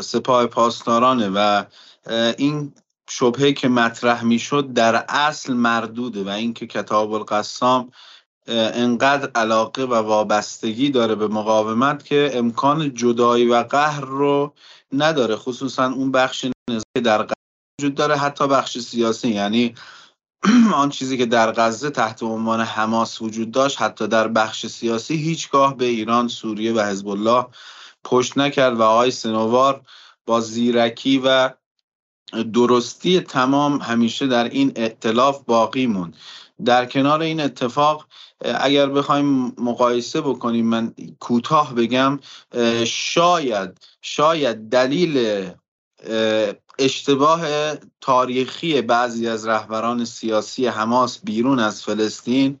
سپاه 0.00 0.46
پاسدارانه 0.46 1.28
و 1.34 1.64
این 2.38 2.72
شبهه 3.08 3.52
که 3.52 3.68
مطرح 3.68 4.24
می‌شد 4.24 4.72
در 4.72 5.04
اصل 5.08 5.52
مردوده 5.52 6.24
و 6.24 6.28
اینکه 6.28 6.66
کتاب 6.66 7.12
القسام 7.12 7.90
انقدر 8.48 9.30
علاقه 9.34 9.82
و 9.82 9.94
وابستگی 9.94 10.90
داره 10.90 11.14
به 11.14 11.28
مقاومت 11.28 12.04
که 12.04 12.30
امکان 12.34 12.94
جدایی 12.94 13.48
و 13.48 13.62
قهر 13.62 14.00
رو 14.00 14.54
نداره 14.92 15.36
خصوصا 15.36 15.92
اون 15.92 16.12
بخش 16.12 16.46
که 16.96 17.00
در 17.00 17.26
وجود 17.78 17.94
داره 17.94 18.16
حتی 18.16 18.48
بخش 18.48 18.78
سیاسی. 18.78 19.28
یعنی 19.28 19.74
آن 20.74 20.90
چیزی 20.90 21.18
که 21.18 21.26
در 21.26 21.52
غزه 21.52 21.90
تحت 21.90 22.22
عنوان 22.22 22.60
حماس 22.60 23.22
وجود 23.22 23.50
داشت 23.50 23.82
حتی 23.82 24.08
در 24.08 24.28
بخش 24.28 24.66
سیاسی 24.66 25.16
هیچگاه 25.16 25.76
به 25.76 25.84
ایران 25.84 26.28
سوریه 26.28 26.72
و 26.72 26.80
حزب 26.80 27.08
الله 27.08 27.46
پشت 28.04 28.38
نکرد 28.38 28.76
و 28.76 28.82
آقای 28.82 29.10
سنوار 29.10 29.80
با 30.26 30.40
زیرکی 30.40 31.18
و 31.24 31.50
درستی 32.52 33.20
تمام 33.20 33.78
همیشه 33.78 34.26
در 34.26 34.44
این 34.44 34.72
ائتلاف 34.76 35.42
باقی 35.46 35.86
موند. 35.86 36.16
در 36.64 36.86
کنار 36.86 37.20
این 37.20 37.40
اتفاق 37.40 38.06
اگر 38.40 38.86
بخوایم 38.86 39.54
مقایسه 39.58 40.20
بکنیم 40.20 40.66
من 40.66 40.94
کوتاه 41.20 41.74
بگم 41.74 42.20
شاید 42.86 43.80
شاید 44.02 44.68
دلیل 44.68 45.44
اشتباه 46.78 47.40
تاریخی 48.00 48.82
بعضی 48.82 49.28
از 49.28 49.46
رهبران 49.46 50.04
سیاسی 50.04 50.66
حماس 50.66 51.18
بیرون 51.24 51.58
از 51.58 51.82
فلسطین 51.82 52.60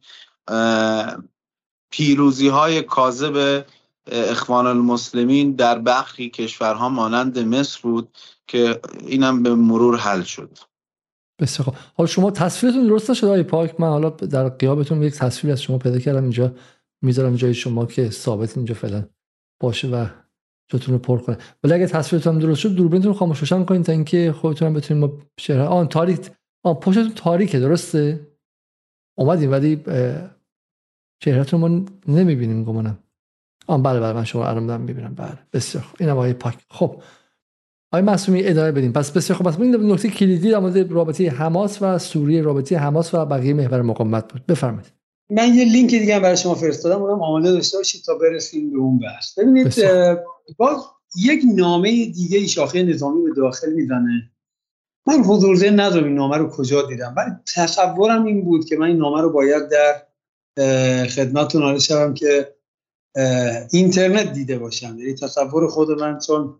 پیروزی 1.90 2.48
های 2.48 2.82
کاذب 2.82 3.64
اخوان 4.06 4.66
المسلمین 4.66 5.52
در 5.52 5.78
برخی 5.78 6.30
کشورها 6.30 6.88
مانند 6.88 7.38
مصر 7.38 7.80
بود 7.82 8.08
که 8.46 8.80
اینم 9.06 9.42
به 9.42 9.54
مرور 9.54 9.96
حل 9.96 10.22
شد. 10.22 10.58
بسیار 11.40 11.64
خوب. 11.64 11.74
حالا 11.94 12.06
شما 12.06 12.30
تصویرتون 12.30 12.86
درست 12.86 13.10
نشد 13.10 13.26
آقای 13.26 13.42
پاک؟ 13.42 13.80
من 13.80 13.88
حالا 13.88 14.10
در 14.10 14.48
قیابتون 14.48 15.02
یک 15.02 15.14
تصویر 15.14 15.52
از 15.52 15.62
شما 15.62 15.78
پیدا 15.78 15.98
کردم 15.98 16.22
اینجا 16.22 16.52
می‌ذارم 17.02 17.36
جای 17.36 17.54
شما 17.54 17.86
که 17.86 18.10
ثابت 18.10 18.56
اینجا 18.56 18.74
فعلا 18.74 19.08
باشه 19.60 19.88
و 19.88 20.06
جاتون 20.72 20.94
رو 20.94 20.98
پر 20.98 21.18
کنه. 21.18 21.38
ولی 21.64 21.72
اگه 21.72 21.86
تصویرتون 21.86 22.38
درست 22.38 22.60
شد 22.60 22.74
دوربینتون 22.74 23.12
رو 23.12 23.18
خاموش 23.18 23.38
روشن 23.38 23.64
کنید 23.64 23.82
تا 23.82 23.92
اینکه 23.92 24.32
خودتون 24.32 24.74
بتونید 24.74 25.04
ما 25.04 25.12
شهر 25.38 25.60
آن 25.60 25.88
تاریک 25.88 26.30
آن 26.64 26.74
پشتتون 26.74 27.12
تاریکه 27.16 27.58
درسته؟ 27.58 28.20
اومدیم 29.18 29.50
ولی 29.50 29.82
چهرهتون 31.22 31.60
ما 31.60 31.84
نمی‌بینیم 32.08 32.64
گمانم. 32.64 32.98
آن 33.66 33.82
بله 33.82 34.00
بله 34.00 34.12
من 34.12 34.24
شما 34.24 34.46
الان 34.46 34.66
دارم 34.66 34.80
می‌بینم. 34.80 35.14
بله 35.14 35.38
بسیار 35.52 35.84
خوب. 35.84 35.96
اینم 36.00 36.16
آقای 36.16 36.32
پاک. 36.32 36.58
خب. 36.70 37.02
آقای 37.92 38.02
معصومی 38.02 38.44
ادامه 38.44 38.72
بدیم 38.72 38.92
پس 38.92 39.10
بسیار 39.10 39.36
خوب. 39.36 39.46
پس 39.46 39.60
این 39.60 39.92
نکته 39.92 40.08
کلیدی 40.08 40.50
در 40.50 40.58
مورد 40.58 40.92
رابطه 40.92 41.30
حماس 41.30 41.82
و 41.82 41.98
سوریه 41.98 42.42
رابطه 42.42 42.78
حماس 42.78 43.14
و 43.14 43.26
بقیه 43.26 43.54
محور 43.54 43.82
مقاومت 43.82 44.32
بود. 44.32 44.46
بفرمایید. 44.46 44.92
من 45.30 45.54
یه 45.54 45.64
لینک 45.64 45.90
دیگه 45.90 46.16
هم 46.16 46.22
برای 46.22 46.36
شما 46.36 46.54
فرستادم. 46.54 47.02
اونم 47.02 47.22
آماده 47.22 47.52
داشته 47.52 47.78
باشید 47.78 48.02
تا 48.02 48.14
برسیم 48.14 48.70
به 48.70 48.78
اون 48.78 48.98
بحث. 48.98 49.38
ببینید 49.38 49.74
باز 50.56 50.84
یک 51.16 51.42
نامه 51.54 51.90
دیگه 52.06 52.46
شاخه 52.46 52.82
نظامی 52.82 53.22
به 53.22 53.30
داخل 53.36 53.72
می‌زنه. 53.72 54.30
من 55.06 55.14
حضور 55.14 55.56
ذهن 55.56 55.80
ندارم 55.80 56.04
این 56.04 56.14
نامه 56.14 56.36
رو 56.36 56.48
کجا 56.48 56.82
دیدم. 56.82 57.14
ولی 57.16 57.30
تصورم 57.54 58.24
این 58.24 58.44
بود 58.44 58.64
که 58.64 58.76
من 58.76 58.86
این 58.86 58.96
نامه 58.96 59.20
رو 59.20 59.32
باید 59.32 59.62
در 59.68 60.02
خدمتتون 61.06 61.62
عرض 61.62 61.82
شوم 61.82 62.14
که 62.14 62.54
اینترنت 63.72 64.32
دیده 64.32 64.58
باشم. 64.58 64.98
یعنی 64.98 65.14
تصور 65.14 65.68
خود 65.68 65.90
من 65.90 66.18
چون 66.18 66.58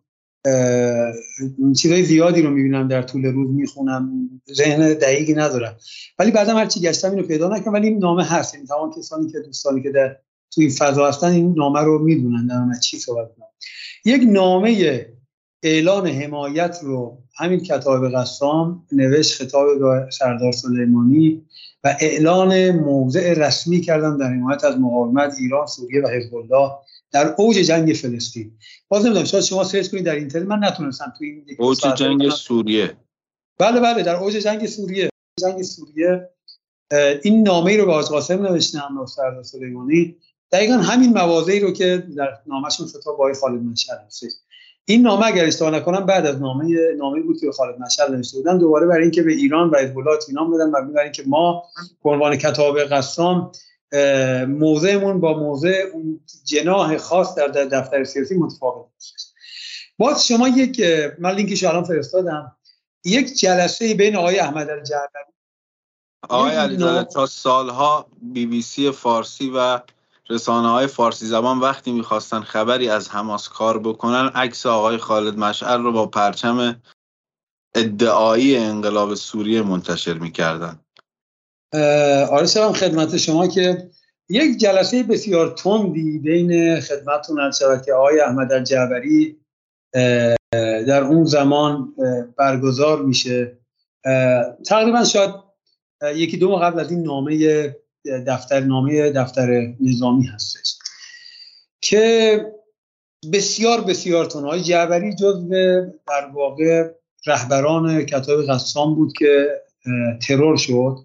چیزای 1.77 2.03
زیادی 2.05 2.43
رو 2.43 2.51
می‌بینم 2.51 2.89
در 2.89 3.03
طول 3.03 3.25
روز 3.25 3.51
می‌خونم 3.51 4.31
ذهن 4.53 4.93
دقیقی 4.93 5.35
ندارم. 5.35 5.77
ولی 6.19 6.31
بعدم 6.31 6.57
هرچی 6.57 6.81
گشتم 6.81 7.11
اینو 7.11 7.23
پیدا 7.23 7.49
نکنم 7.49 7.73
ولی 7.73 7.89
این 7.89 7.99
نامه 7.99 8.25
هست. 8.25 8.55
این 8.55 8.61
یعنی 8.61 8.69
تمام 8.69 8.95
کسانی 8.99 9.33
که 9.33 9.39
دوستانی 9.39 9.83
که 9.83 9.91
در 9.91 10.17
تو 10.55 10.61
این 10.61 10.71
فضا 10.71 11.09
هستن 11.09 11.27
این 11.27 11.55
نامه 11.57 11.81
رو 11.81 11.99
می‌دونن 11.99 12.47
در 12.47 12.81
چی 12.81 12.99
صحبت 12.99 13.35
کنم. 13.37 13.47
یک 14.05 14.23
نامه 14.27 15.07
اعلان 15.63 16.07
حمایت 16.07 16.79
رو 16.83 17.19
همین 17.37 17.61
کتاب 17.61 18.09
قسام 18.09 18.87
نوشت 18.93 19.43
خطاب 19.43 19.79
به 19.79 20.11
سردار 20.11 20.53
سلیمانی 20.53 21.43
و 21.85 21.97
اعلان 22.01 22.71
موضع 22.71 23.35
رسمی 23.35 23.81
کردن 23.81 24.17
در 24.17 24.27
حمایت 24.27 24.65
از 24.65 24.79
مقاومت 24.79 25.35
ایران 25.39 25.67
سوریه 25.67 26.03
و 26.03 26.09
حزب 26.09 26.35
الله 26.35 26.73
در 27.13 27.35
اوج 27.39 27.57
جنگ 27.57 27.93
فلسطین. 27.93 28.53
باز 28.89 29.05
نمی‌دونم 29.05 29.25
شاید 29.25 29.45
شما 29.45 29.65
سرچ 29.65 29.91
کنید 29.91 30.05
در 30.05 30.15
اینترنت 30.15 30.47
من 30.47 30.65
نتونستم 30.65 31.13
تو 31.19 31.25
این 31.25 31.45
اوج 31.59 31.79
جنگ 31.97 32.29
سوریه. 32.29 32.97
بله 33.59 33.81
بله 33.81 34.03
در 34.03 34.17
اوج 34.17 34.33
جنگ 34.33 34.67
سوریه 34.67 35.11
جنگ 35.41 35.63
سوریه. 35.63 36.29
این 37.23 37.43
نامه 37.43 37.77
رو 37.77 37.87
به 37.87 37.93
آقای 37.93 38.05
قاسم 38.05 38.43
نوشتن 38.43 38.81
سردار 39.17 39.43
سلیمانی. 39.43 40.17
دقیقا 40.53 40.75
همین 40.75 41.13
مواضعی 41.13 41.61
رو 41.61 41.71
که 41.71 42.07
در 42.17 42.39
نامشون 42.47 42.87
خطاب 42.87 43.17
با 43.17 43.33
خالد 43.41 43.63
هستش 44.07 44.33
این 44.85 45.03
نامه 45.03 45.27
اگر 45.27 45.45
اشتباه 45.45 45.71
نکنم 45.71 46.07
بعد 46.07 46.27
از 46.27 46.41
نامه 46.41 46.77
نامه 46.99 47.21
بود 47.21 47.41
که 47.41 47.53
خالد 47.53 47.81
مشعل 47.81 48.15
نوشته 48.15 48.39
بودن. 48.39 48.59
دوباره 48.59 48.87
برای 48.87 49.03
اینکه 49.03 49.23
به 49.23 49.33
ایران 49.33 49.71
و 49.71 49.77
حزب 49.77 49.99
اطمینان 49.99 50.51
بدن 50.51 50.69
و 50.69 50.93
برای 50.93 51.05
اینکه 51.05 51.23
ما 51.27 51.65
به 52.05 52.11
عنوان 52.11 52.37
کتاب 52.37 52.81
قسام 52.81 53.53
موضعمون 54.49 55.21
با 55.21 55.39
موضع 55.39 55.85
اون 55.93 56.21
جناح 56.45 56.97
خاص 56.97 57.35
در 57.35 57.49
دفتر 57.49 58.05
سیاسی 58.05 58.35
متفاوت 58.35 58.87
است 58.97 59.35
باز 59.99 60.27
شما 60.27 60.49
یک 60.49 60.81
من 61.19 61.35
لینکش 61.35 61.65
الان 61.65 61.85
فرستادم. 61.85 62.57
یک 63.05 63.39
جلسه 63.39 63.95
بین 63.95 64.17
آقای 64.17 64.39
احمد 64.39 64.71
الجعفری 64.71 65.33
آقای 66.29 66.55
علیزاده 66.55 67.05
تا 67.05 67.27
سالها 67.27 68.07
بی 68.23 68.47
بی 68.47 68.63
سی 68.63 68.91
فارسی 68.91 69.53
و 69.57 69.81
رسانه 70.33 70.69
های 70.69 70.87
فارسی 70.87 71.27
زبان 71.27 71.61
وقتی 71.61 71.93
می‌خواستن 71.93 72.41
خبری 72.41 72.89
از 72.89 73.11
حماس 73.11 73.49
کار 73.49 73.79
بکنن 73.79 74.31
عکس 74.35 74.67
آقای 74.67 74.99
خالد 74.99 75.39
مشعل 75.39 75.83
رو 75.83 75.93
با 75.93 76.07
پرچم 76.07 76.83
ادعایی 77.75 78.57
انقلاب 78.57 79.15
سوریه 79.15 79.63
منتشر 79.63 80.15
می‌کردن. 80.15 80.81
آره 82.31 82.47
سلام 82.47 82.73
خدمت 82.73 83.17
شما 83.17 83.47
که 83.47 83.91
یک 84.29 84.59
جلسه 84.59 85.03
بسیار 85.03 85.51
تندی 85.51 86.19
بین 86.19 86.81
خدمتتون 86.81 87.41
از 87.41 87.63
که 87.85 87.93
آقای 87.93 88.21
احمد 88.21 88.53
الجعبری 88.53 89.37
در 90.87 91.05
اون 91.05 91.25
زمان 91.25 91.95
برگزار 92.37 93.03
میشه. 93.03 93.59
تقریبا 94.67 95.05
شاید 95.05 95.35
یکی 96.15 96.37
دو 96.37 96.51
ماه 96.51 96.63
قبل 96.63 96.81
از 96.81 96.91
این 96.91 97.03
نامه 97.03 97.75
دفتر 98.27 98.61
نامه 98.61 99.11
دفتر 99.11 99.75
نظامی 99.81 100.27
هستش 100.27 100.79
که 101.81 102.41
بسیار 103.33 103.81
بسیار 103.81 104.29
های 104.33 104.63
جعبری 104.63 105.15
جز 105.15 105.49
در 106.09 106.27
واقع 106.35 106.91
رهبران 107.27 108.05
کتاب 108.05 108.47
قسام 108.47 108.95
بود 108.95 109.13
که 109.13 109.47
ترور 110.27 110.57
شد. 110.57 110.97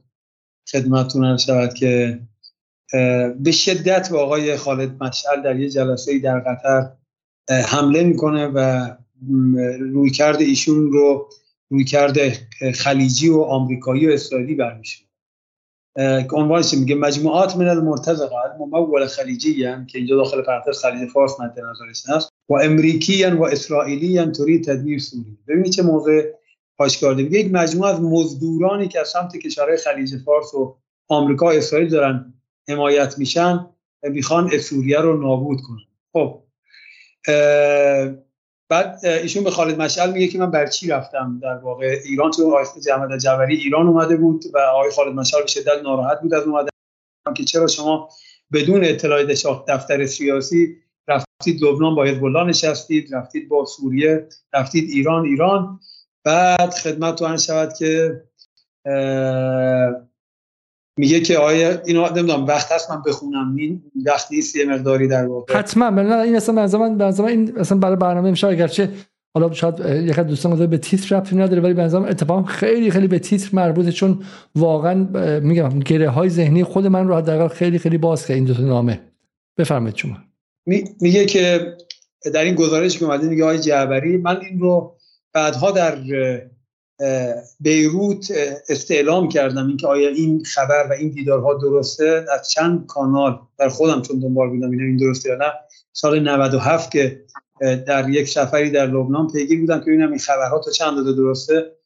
خدمتتون 0.71 1.25
هم 1.25 1.37
شود 1.37 1.73
که 1.73 2.19
به 3.39 3.51
شدت 3.51 4.09
به 4.09 4.17
آقای 4.17 4.57
خالد 4.57 5.03
مشعل 5.03 5.41
در 5.41 5.59
یه 5.59 5.69
جلسه 5.69 6.19
در 6.19 6.39
قطر 6.39 6.91
حمله 7.49 8.03
می‌کنه 8.03 8.47
و 8.47 8.89
روی 9.79 10.09
کرده 10.09 10.43
ایشون 10.43 10.91
رو 10.91 11.29
روی 11.69 11.83
کرده 11.83 12.37
خلیجی 12.75 13.29
و 13.29 13.41
آمریکایی 13.41 14.07
و 14.07 14.11
اسرائیلی 14.11 14.55
برمیشه 14.55 15.06
عنوانش 16.33 16.73
میگه 16.73 16.95
مجموعات 16.95 17.55
من 17.55 17.67
المرتزقه 17.67 18.35
الممول 18.35 19.05
خلیجی 19.05 19.65
هم 19.65 19.85
که 19.85 19.97
اینجا 19.97 20.15
داخل 20.15 20.41
پرانتز 20.41 20.81
خلیج 20.81 21.09
فارس 21.09 21.39
مد 21.39 21.59
نظرش 21.59 22.03
هست 22.09 22.29
و 22.49 22.53
امریکی 22.53 23.25
و 23.25 23.43
اسرائیلی 23.43 24.17
هم 24.17 24.31
توری 24.31 24.61
تدمیر 24.61 24.99
سوری. 24.99 25.37
ببینید 25.47 25.71
چه 25.71 25.83
موقع 25.83 26.31
آشکار 26.77 27.15
میگه 27.15 27.39
یک 27.39 27.53
مجموعه 27.53 27.93
از 27.93 28.01
مزدورانی 28.01 28.87
که 28.87 28.99
از 28.99 29.07
سمت 29.07 29.37
کشورهای 29.37 29.77
خلیج 29.77 30.17
فارس 30.25 30.53
و 30.53 30.77
آمریکا 31.07 31.45
و 31.45 31.49
اسرائیل 31.49 31.89
دارن 31.89 32.33
حمایت 32.67 33.19
میشن 33.19 33.69
می‌خوان 34.03 34.57
سوریه 34.57 34.99
رو 34.99 35.21
نابود 35.21 35.61
کنن. 35.61 35.87
خب 36.13 36.43
بعد 38.69 39.05
ایشون 39.05 39.43
به 39.43 39.51
خالد 39.51 39.81
مشعل 39.81 40.11
میگه 40.11 40.27
که 40.27 40.39
من 40.39 40.51
بر 40.51 40.67
چی 40.67 40.87
رفتم 40.87 41.39
در 41.43 41.57
واقع 41.57 41.95
ایران؟ 42.05 42.31
تو 42.31 42.47
آقای 42.47 42.81
جمعه 42.85 43.17
جبری 43.17 43.55
ایران 43.55 43.87
اومده 43.87 44.17
بود 44.17 44.43
و 44.53 44.57
آقای 44.57 44.91
خالد 44.91 45.15
مشعل 45.15 45.41
به 45.41 45.47
شدت 45.47 45.81
ناراحت 45.83 46.21
بود 46.21 46.33
از 46.33 46.43
اومدن. 46.43 46.69
که 47.35 47.43
چرا 47.43 47.67
شما 47.67 48.09
بدون 48.53 48.83
اطلاع 48.83 49.23
دفتر 49.67 50.05
سیاسی 50.05 50.75
رفتید 51.07 51.63
لبنان 51.63 51.95
با 51.95 52.03
حزب 52.03 52.23
نشستید 52.25 53.15
رفتید 53.15 53.49
با 53.49 53.65
سوریه 53.65 54.27
رفتید 54.53 54.89
ایران 54.89 55.25
ایران. 55.25 55.79
بعد 56.23 56.73
خدمت 56.73 57.15
تو 57.15 57.37
شود 57.37 57.73
که 57.73 58.23
میگه 60.97 61.19
که 61.19 61.37
آیا 61.37 61.81
اینو 61.85 62.09
نمی‌دونم 62.09 62.45
وقت 62.45 62.71
هست 62.71 62.91
من 62.91 63.01
بخونم. 63.07 63.55
این 63.55 63.83
وقت 64.05 64.31
نیست 64.31 64.55
یه 64.55 64.65
مقداری 64.65 65.07
در 65.07 65.25
واقع. 65.25 65.57
حتما. 65.57 65.89
نه 65.89 66.15
این 66.15 66.35
اصلا 66.35 66.55
من 66.55 67.01
این 67.27 67.57
اصلا 67.57 67.77
برای 67.77 67.95
برنامه 67.95 68.29
میشه 68.29 68.47
اگرچه 68.47 68.89
حالا 69.33 69.53
شاید 69.53 69.79
یک 69.79 70.19
دوستان 70.19 70.51
گفته 70.51 70.67
به 70.67 70.77
تیتر 70.77 71.17
ربطی 71.17 71.35
نداره 71.35 71.61
ولی 71.61 71.73
به 71.73 71.83
نظرم 71.83 72.03
اتفاقا 72.03 72.43
خیلی 72.43 72.91
خیلی 72.91 73.07
به 73.07 73.19
تیتر 73.19 73.49
مربوطه 73.53 73.91
چون 73.91 74.23
واقعا 74.55 75.07
میگم 75.39 75.79
گره 75.79 76.09
های 76.09 76.29
ذهنی 76.29 76.63
خود 76.63 76.87
من 76.87 77.07
رو 77.07 77.15
حداقل 77.15 77.47
خیلی 77.47 77.79
خیلی 77.79 77.97
باز 77.97 78.27
کرد 78.27 78.35
این 78.35 78.45
دو 78.45 78.61
نامه. 78.61 79.01
بفرمایید 79.57 79.95
شما. 79.95 80.17
میگه 81.01 81.25
که 81.25 81.75
در 82.33 82.43
این 82.43 82.55
گزارش 82.55 82.99
که 82.99 83.05
اومده 83.05 83.27
میگه 83.27 83.43
آقای 83.43 83.59
جعبری 83.59 84.17
من 84.17 84.37
این 84.41 84.59
رو 84.59 84.97
بعدها 85.33 85.71
در 85.71 85.97
بیروت 87.59 88.31
استعلام 88.69 89.29
کردم 89.29 89.67
اینکه 89.67 89.87
آیا 89.87 90.09
این 90.09 90.43
خبر 90.43 90.87
و 90.89 90.93
این 90.93 91.09
دیدارها 91.09 91.53
درسته 91.53 92.25
از 92.33 92.49
چند 92.49 92.85
کانال 92.85 93.39
در 93.57 93.69
خودم 93.69 94.01
چون 94.01 94.19
دنبال 94.19 94.49
بودم 94.49 94.71
این 94.71 94.97
درسته 94.97 95.29
یا 95.29 95.35
نه. 95.35 95.53
سال 95.93 96.19
97 96.19 96.91
که 96.91 97.23
در 97.61 98.09
یک 98.09 98.29
سفری 98.29 98.71
در 98.71 98.85
لبنان 98.85 99.27
پیگیر 99.27 99.59
بودم 99.59 99.79
که 99.79 99.85
ببینم 99.85 100.09
این 100.09 100.19
خبرها 100.19 100.59
تا 100.59 100.71
چند 100.71 100.95
داده 100.95 101.13
درسته. 101.13 101.77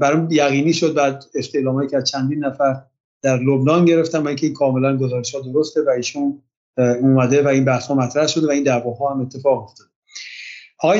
برام 0.00 0.28
یقینی 0.30 0.72
شد 0.72 0.94
بعد 0.94 1.24
استعلامایی 1.34 1.88
که 1.88 1.96
از 1.96 2.04
چندین 2.04 2.44
نفر 2.44 2.82
در 3.22 3.36
لبنان 3.36 3.84
گرفتم 3.84 4.24
و 4.24 4.28
اینکه 4.28 4.46
این 4.46 4.54
کاملا 4.54 4.96
گزارش 4.96 5.34
ها 5.34 5.40
درسته 5.40 5.82
و 5.82 5.90
ایشون 5.90 6.42
اومده 6.78 7.42
و 7.42 7.48
این 7.48 7.64
بحث 7.64 7.86
ها 7.86 7.94
مطرح 7.94 8.26
شده 8.26 8.46
و 8.46 8.50
این 8.50 8.64
دعواها 8.64 9.14
هم 9.14 9.20
اتفاق 9.20 9.62
افتاده. 9.62 9.90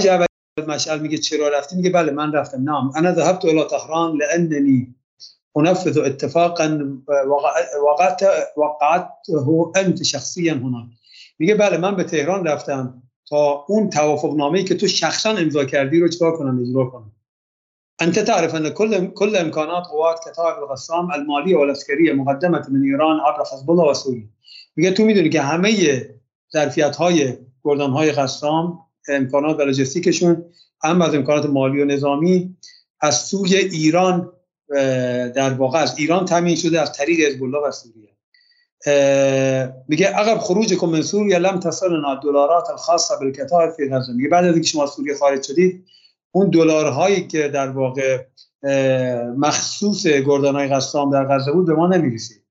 جعبری 0.00 0.29
مشعل 0.58 0.98
میگه 0.98 1.18
چرا 1.18 1.48
رفتی؟ 1.48 1.76
میگه 1.76 1.90
بله 1.90 2.12
من 2.12 2.32
رفتم. 2.32 2.64
نام 2.64 2.92
انا 2.96 3.12
ذهبت 3.12 3.44
الى 3.44 3.64
طهران 3.64 4.18
لانني 4.18 4.94
انفذ 5.56 5.98
اتفاقا 5.98 6.98
وقعت 7.82 8.22
وقعته 8.56 9.72
انت 9.76 10.02
شخصيا 10.02 10.54
هنا 10.54 10.88
میگه 11.38 11.54
بله 11.54 11.76
من 11.76 11.96
به 11.96 12.04
تهران 12.04 12.46
رفتم 12.46 13.02
تا 13.28 13.64
اون 13.68 13.90
توافق 13.90 14.36
نامه 14.36 14.64
که 14.64 14.74
تو 14.74 14.86
شخصا 14.86 15.30
امضا 15.30 15.64
کردی 15.64 16.00
رو 16.00 16.08
چکار 16.08 16.36
کنم؟ 16.36 16.60
اجرا 16.60 16.84
کنم. 16.84 17.12
انت 18.00 18.18
تعرف 18.18 18.54
ان 18.54 18.68
كل 18.68 19.06
كل 19.06 19.36
امكانات 19.36 19.86
قوات 19.86 20.28
كتائب 20.28 20.62
القسام 20.62 21.12
الماليه 21.12 21.56
والعسكريه 21.56 22.12
مقدمه 22.12 22.66
من 22.68 22.82
ایران 22.82 23.20
عبر 23.20 23.44
حزب 23.52 23.70
الله 23.70 23.90
و 23.90 23.94
سوریه 23.94 24.28
میگه 24.76 24.90
تو 24.90 25.04
می‌دونی 25.04 25.28
که 25.28 25.40
همه 25.40 25.72
ظرفیت 26.52 26.96
های 26.96 27.36
گردان 27.64 27.90
های 27.90 28.12
قسام 28.12 28.78
امکانات 29.10 29.58
و 29.58 29.62
لوجستیکشون 29.62 30.44
هم 30.82 31.02
از 31.02 31.14
امکانات 31.14 31.46
مالی 31.46 31.82
و 31.82 31.84
نظامی 31.84 32.56
از 33.00 33.16
سوی 33.16 33.56
ایران 33.56 34.32
در 35.34 35.54
واقع 35.54 35.78
از 35.78 35.98
ایران 35.98 36.24
تامین 36.24 36.56
شده 36.56 36.80
از 36.80 36.92
طریق 36.92 37.20
حزب 37.20 37.42
الله 37.42 37.58
و 37.58 37.70
سوریه. 37.70 38.10
میگه 39.88 40.06
عقب 40.06 40.38
خروج 40.38 40.84
من 40.84 41.02
سوریه 41.02 41.38
لم 41.38 41.60
تصلنا 41.60 42.14
دلارات 42.14 42.70
الخاصه 42.70 43.14
بالکتاب 43.20 43.70
فی 43.70 43.88
غزه 43.90 44.12
میگه 44.12 44.28
بعد 44.28 44.44
از 44.44 44.54
اینکه 44.54 44.68
شما 44.68 44.86
سوریه 44.86 45.14
خارج 45.14 45.42
شدید 45.42 45.84
اون 46.30 46.50
دلارهایی 46.50 47.26
که 47.26 47.48
در 47.48 47.68
واقع 47.68 48.24
مخصوص 49.36 50.06
گردانای 50.06 50.68
قسام 50.68 51.12
در 51.12 51.24
غزه 51.24 51.52
بود 51.52 51.66
به 51.66 51.74
ما 51.74 51.86
نمی‌رسید. 51.86 52.42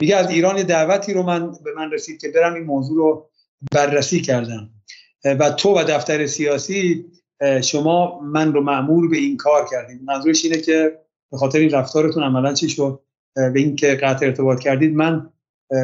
میگه 0.00 0.16
از 0.16 0.30
ایران 0.30 0.62
دعوتی 0.62 1.12
رو 1.12 1.22
من 1.22 1.50
به 1.64 1.72
من 1.76 1.90
رسید 1.92 2.20
که 2.20 2.28
برم 2.28 2.54
این 2.54 2.64
موضوع 2.64 2.96
رو 2.96 3.30
بررسی 3.72 4.20
کردم. 4.20 4.70
و 5.34 5.50
تو 5.50 5.78
و 5.78 5.84
دفتر 5.88 6.26
سیاسی 6.26 7.04
شما 7.62 8.20
من 8.20 8.52
رو 8.52 8.62
معمول 8.62 9.08
به 9.08 9.16
این 9.16 9.36
کار 9.36 9.68
کردید. 9.70 10.02
منظورش 10.02 10.44
اینه 10.44 10.58
که 10.58 10.98
به 11.32 11.36
خاطر 11.36 11.58
این 11.58 11.70
رفتارتون 11.70 12.22
عملا 12.22 12.54
چی 12.54 12.68
شد؟ 12.68 13.00
به 13.34 13.52
این 13.54 13.76
که 13.76 13.94
قطع 13.94 14.26
ارتباط 14.26 14.60
کردید 14.60 14.94
من 14.94 15.30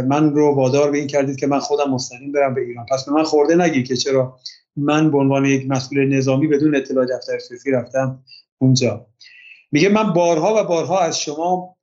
من 0.07 0.35
رو 0.35 0.55
وادار 0.55 0.91
به 0.91 0.99
این 0.99 1.07
کردید 1.07 1.37
که 1.37 1.47
من 1.47 1.59
خودم 1.59 1.91
مستقیم 1.91 2.33
برم 2.33 2.55
به 2.55 2.61
ایران. 2.61 2.87
پس 2.91 3.05
به 3.05 3.13
من 3.13 3.23
خورده 3.23 3.55
نگی 3.55 3.83
که 3.83 3.97
چرا 3.97 4.39
من 4.77 5.11
به 5.11 5.19
عنوان 5.19 5.45
یک 5.45 5.71
مسئول 5.71 6.17
نظامی 6.17 6.47
بدون 6.47 6.77
اطلاع 6.77 7.07
دفتر 7.07 7.39
سیاسی 7.39 7.71
رفتم 7.71 8.25
اونجا. 8.59 9.07
میگه 9.73 9.89
من 9.89 10.13
بارها 10.13 10.63
و 10.63 10.65
بارها 10.69 11.01
از 11.01 11.21
شما 11.21 11.77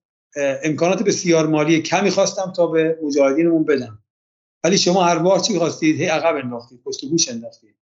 امکانات 0.64 1.04
بسیار 1.04 1.48
مالی 1.48 1.82
کمی 1.82 2.10
خواستم 2.10 2.54
تا 2.56 2.68
به 2.68 3.00
مجاهدینمون 3.04 3.64
بدم. 3.64 4.00
ولی 4.64 4.78
شما 4.78 5.04
هر 5.04 5.18
بار 5.18 5.40
چی 5.40 5.60
خواستید 5.60 6.02
هی 6.02 6.06
عقب 6.06 6.36
انداختید 6.36 6.84
پشت 6.84 7.06
گوش 7.06 7.30
انداختید. 7.30 7.76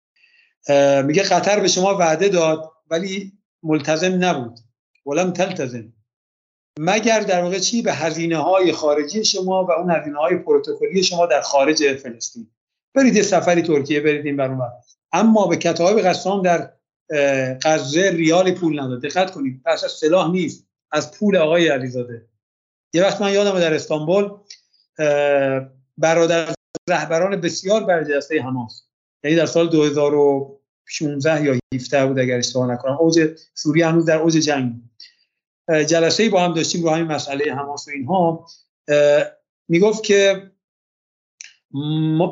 میگه 1.07 1.23
قطر 1.23 1.61
به 1.61 1.69
شما 1.69 1.94
وعده 1.94 2.28
داد 2.28 2.73
ولی 2.90 3.32
ملتزم 3.62 4.24
نبود. 4.24 4.59
ولم 5.07 5.32
تلتزم. 5.32 5.93
مگر 6.78 7.20
در 7.20 7.43
واقع 7.43 7.59
چی؟ 7.59 7.82
به 7.82 7.93
هزینه 7.93 8.36
های 8.36 8.73
خارجی 8.73 9.24
شما 9.24 9.65
و 9.65 9.73
اون 9.73 9.90
هزینه 9.90 10.19
های 10.19 10.36
پروتکلی 10.36 11.03
شما 11.03 11.27
در 11.27 11.40
خارج 11.40 11.97
فلسطین. 11.97 12.51
برید 12.94 13.23
سفری 13.23 13.62
ترکیه 13.62 14.01
برید 14.01 14.27
این 14.27 14.36
برون 14.36 14.61
اما 15.12 15.47
به 15.47 15.57
کتاب 15.57 16.01
قسام 16.01 16.43
در 16.43 16.73
غزه 17.65 18.11
ریال 18.11 18.55
پول 18.55 18.81
نداد. 18.81 19.03
دقت 19.03 19.31
کنید 19.31 19.62
پس 19.65 19.85
از 19.85 19.90
سلاح 19.90 20.31
نیست 20.31 20.66
از 20.93 21.12
پول 21.12 21.36
آقای 21.36 21.69
علیزاده. 21.69 22.27
یه 22.93 23.03
وقت 23.03 23.23
من 23.23 23.32
یادم 23.32 23.61
در 23.61 23.74
استانبول 23.74 24.31
برادر 25.98 26.56
رهبران 26.89 27.40
بسیار 27.40 27.85
برجسته 27.85 28.43
حماس. 28.43 28.82
یعنی 29.24 29.36
در 29.36 29.47
سال 29.47 29.69
2016 29.69 31.44
یا 31.44 31.55
17 31.74 32.07
بود 32.07 32.19
اگر 32.19 32.39
اشتباه 32.39 32.73
نکنم. 32.73 32.97
اوج 33.01 33.39
سوریه 33.55 33.86
هنوز 33.86 34.05
در 34.05 34.19
اوج 34.19 34.32
جنگ 34.32 34.73
جلسه 35.69 36.28
با 36.28 36.44
هم 36.44 36.55
داشتیم 36.55 36.82
رو 36.82 36.90
همین 36.90 37.07
مسئله 37.07 37.55
حماس 37.55 37.89
و 37.89 37.90
اینها. 37.90 38.47
می‌گفت 39.69 40.05
که 40.05 40.51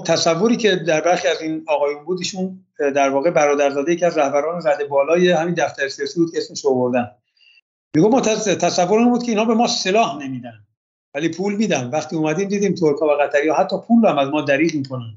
تصوری 0.07 0.57
که 0.57 0.77
در 0.77 1.01
برخی 1.01 1.29
از 1.29 1.43
این 1.43 1.65
آقایون 1.69 2.05
بود 2.05 2.19
ایشون 2.19 2.67
در 2.79 3.11
واقع 3.11 3.31
برادرزاده 3.31 3.97
که 3.97 4.07
از 4.07 4.19
رهبران 4.19 4.67
رد 4.67 4.89
بالای 4.89 5.31
همین 5.31 5.55
دفتر 5.55 5.89
سیاسی 5.89 6.21
بود 6.21 6.33
که 6.33 6.39
اسمش 6.39 6.67
آوردن. 6.67 7.11
میگم 7.97 8.09
ما 8.09 8.21
تصور 8.21 9.09
بود 9.09 9.23
که 9.23 9.31
اینا 9.31 9.45
به 9.45 9.55
ما 9.55 9.67
سلاح 9.67 10.19
نمیدن. 10.25 10.67
ولی 11.15 11.29
پول 11.29 11.57
میدن 11.57 11.91
وقتی 11.91 12.17
اومدیم 12.17 12.49
دیدیم 12.49 12.75
ترکا 12.75 13.07
و 13.07 13.11
قطری 13.11 13.51
حتی 13.51 13.77
پول 13.89 14.07
هم 14.07 14.19
از 14.19 14.29
ما 14.29 14.43
دریغ 14.43 14.75
می‌کنن. 14.75 15.17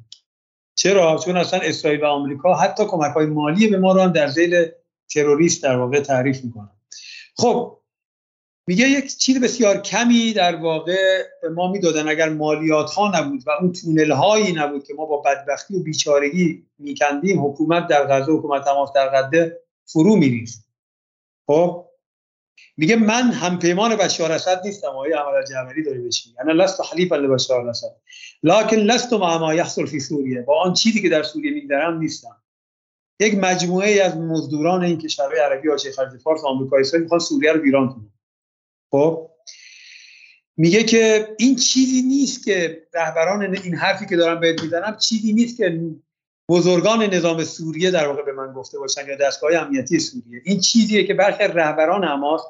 چرا؟ 0.75 1.17
چون 1.25 1.37
اصلا 1.37 1.59
اسرائیل 1.59 2.03
و 2.03 2.05
آمریکا 2.05 2.55
حتی 2.55 2.85
کمک 2.85 3.13
های 3.13 3.25
مالی 3.25 3.67
به 3.67 3.77
ما 3.77 3.93
رو 3.93 4.01
هم 4.01 4.11
در 4.11 4.27
زیل 4.27 4.65
تروریست 5.09 5.63
در 5.63 5.75
واقع 5.75 5.99
تعریف 5.99 6.43
می‌کنن. 6.43 6.71
خب 7.35 7.77
میگه 8.67 8.89
یک 8.89 9.17
چیز 9.17 9.41
بسیار 9.41 9.81
کمی 9.81 10.33
در 10.33 10.55
واقع 10.55 11.23
به 11.41 11.49
ما 11.49 11.71
می‌دادن 11.71 12.07
اگر 12.07 12.29
مالیات 12.29 12.91
ها 12.91 13.11
نبود 13.19 13.43
و 13.47 13.51
اون 13.61 13.71
تونل 13.71 14.11
هایی 14.11 14.53
نبود 14.53 14.83
که 14.83 14.93
ما 14.93 15.05
با 15.05 15.17
بدبختی 15.17 15.75
و 15.75 15.83
بیچارگی 15.83 16.65
میکندیم 16.79 17.45
حکومت 17.45 17.87
در 17.87 18.07
غزه 18.07 18.31
حکومت 18.31 18.65
تماس 18.65 18.93
در 18.93 19.09
غزه 19.09 19.59
فرو 19.85 20.15
میریست 20.15 20.69
خب 21.47 21.86
میگه 22.77 22.95
من 22.95 23.31
هم 23.31 23.59
پیمان 23.59 23.95
بشار 23.95 24.31
اسد 24.31 24.61
نیستم 24.65 24.87
آقای 24.87 25.13
احمد 25.13 25.45
جعفری 25.49 25.83
داره 25.83 25.99
بهش 25.99 26.27
انا 26.39 26.53
لست 26.53 26.81
حلیفا 26.93 27.15
لبشار 27.15 27.69
اسد 27.69 27.95
لکن 28.43 28.75
لست 28.75 29.13
مع 29.13 29.37
ما 29.37 29.53
یحصل 29.53 29.85
فی 29.85 29.99
سوریه. 29.99 30.41
با 30.41 30.61
آن 30.61 30.73
چیزی 30.73 31.01
که 31.01 31.09
در 31.09 31.23
سوریه 31.23 31.51
میگذرم 31.53 31.97
نیستم. 31.97 32.43
یک 33.19 33.35
مجموعه 33.35 34.01
از 34.01 34.17
مزدوران 34.17 34.83
این 34.83 34.97
کشورهای 34.97 35.39
عربی 35.39 35.67
و 35.67 35.77
خلیج 35.77 36.21
فارس 36.23 36.43
و 36.43 36.47
آمریکا 36.47 36.77
اسرائیل 36.77 37.03
می‌خوان 37.03 37.19
سوریه 37.19 37.51
رو 37.51 37.61
ویران 37.61 37.89
کنن. 37.89 38.13
خب؟ 38.91 39.29
میگه 40.57 40.83
که 40.83 41.35
این 41.39 41.55
چیزی 41.55 42.01
نیست 42.01 42.45
که 42.45 42.87
رهبران 42.93 43.55
این 43.55 43.75
حرفی 43.75 44.05
که 44.05 44.15
دارم 44.15 44.39
بهت 44.39 44.61
می‌زنم 44.61 44.97
چیزی 44.97 45.33
نیست 45.33 45.57
که 45.57 45.81
بزرگان 46.49 47.03
نظام 47.03 47.43
سوریه 47.43 47.91
در 47.91 48.07
واقع 48.07 48.21
به 48.23 48.33
من 48.33 48.53
گفته 48.53 48.79
باشن 48.79 49.07
یا 49.07 49.15
دستگاه 49.15 49.55
امنیتی 49.55 49.99
سوریه. 49.99 50.41
این 50.45 50.59
چیزیه 50.59 51.03
که 51.03 51.13
برخی 51.13 51.43
رهبران 51.43 52.03
حماس 52.03 52.41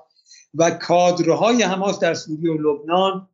و 0.54 0.72
کادرهای 0.72 1.64
حماس 1.64 2.00
در 2.00 2.14
سوریه 2.14 2.52
و 2.52 2.58
لبنان 2.58 3.28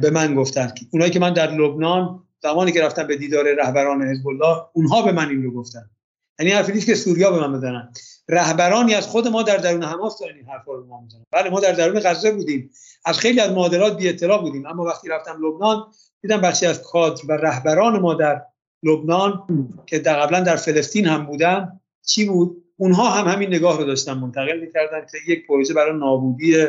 به 0.00 0.10
من 0.12 0.34
گفتن 0.34 0.72
اونایی 0.90 1.10
که 1.10 1.18
من 1.18 1.32
در 1.32 1.50
لبنان 1.50 2.22
زمانی 2.42 2.72
که 2.72 2.82
رفتم 2.82 3.06
به 3.06 3.16
دیدار 3.16 3.54
رهبران 3.54 4.02
حزب 4.02 4.28
الله 4.28 4.62
اونها 4.72 5.02
به 5.02 5.12
من 5.12 5.28
این 5.28 5.42
رو 5.42 5.50
گفتن. 5.50 5.90
یعنی 6.38 6.52
حرفی 6.52 6.72
نیست 6.72 6.86
که 6.86 6.94
سوریا 6.94 7.30
به 7.30 7.40
من 7.40 7.52
بزنن. 7.52 7.92
رهبرانی 8.28 8.94
از 8.94 9.06
خود 9.06 9.28
ما 9.28 9.42
در 9.42 9.56
درون 9.56 9.82
حماس 9.82 10.18
دارن 10.20 10.36
این 10.36 10.46
حرفا 10.46 10.72
رو 10.72 10.82
به 10.82 10.88
ما 10.88 11.00
می‌زنن. 11.00 11.24
بله 11.32 11.50
ما 11.50 11.60
در 11.60 11.72
درون 11.72 12.00
غزه 12.00 12.32
بودیم. 12.32 12.70
از 13.04 13.18
خیلی 13.18 13.40
از 13.40 13.52
معادلات 13.52 13.96
بی 13.96 14.08
اطلاع 14.08 14.40
بودیم. 14.40 14.66
اما 14.66 14.84
وقتی 14.84 15.08
رفتم 15.08 15.46
لبنان 15.46 15.86
دیدم 16.22 16.40
بخشی 16.40 16.66
از 16.66 16.82
کادر 16.82 17.22
و 17.28 17.32
رهبران 17.32 18.00
ما 18.00 18.14
در 18.14 18.42
لبنان 18.82 19.42
که 19.86 19.98
قبلا 19.98 20.40
در 20.40 20.56
فلسطین 20.56 21.06
هم 21.06 21.26
بودن 21.26 21.80
چی 22.06 22.24
بود؟ 22.24 22.64
اونها 22.80 23.10
هم 23.10 23.32
همین 23.32 23.48
نگاه 23.54 23.78
رو 23.78 23.84
داشتن 23.84 24.12
منتقل 24.12 24.60
می‌کردن 24.60 25.06
که 25.12 25.32
یک 25.32 25.46
پروژه 25.46 25.74
برای 25.74 25.98
نابودی 25.98 26.66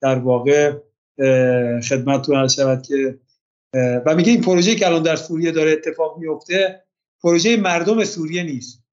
در 0.00 0.18
واقع 0.18 0.72
خدمتتون 1.88 2.48
شود 2.48 2.82
که 2.82 3.18
و 4.06 4.14
میگه 4.16 4.32
این 4.32 4.40
پروژه 4.40 4.74
که 4.74 4.86
الان 4.86 5.02
در 5.02 5.16
سوریه 5.16 5.50
داره 5.50 5.72
اتفاق 5.72 6.18
میفته 6.18 6.84
پروژه 7.22 7.56
مردم 7.56 8.04
سوریه 8.04 8.42
نیست. 8.42 8.84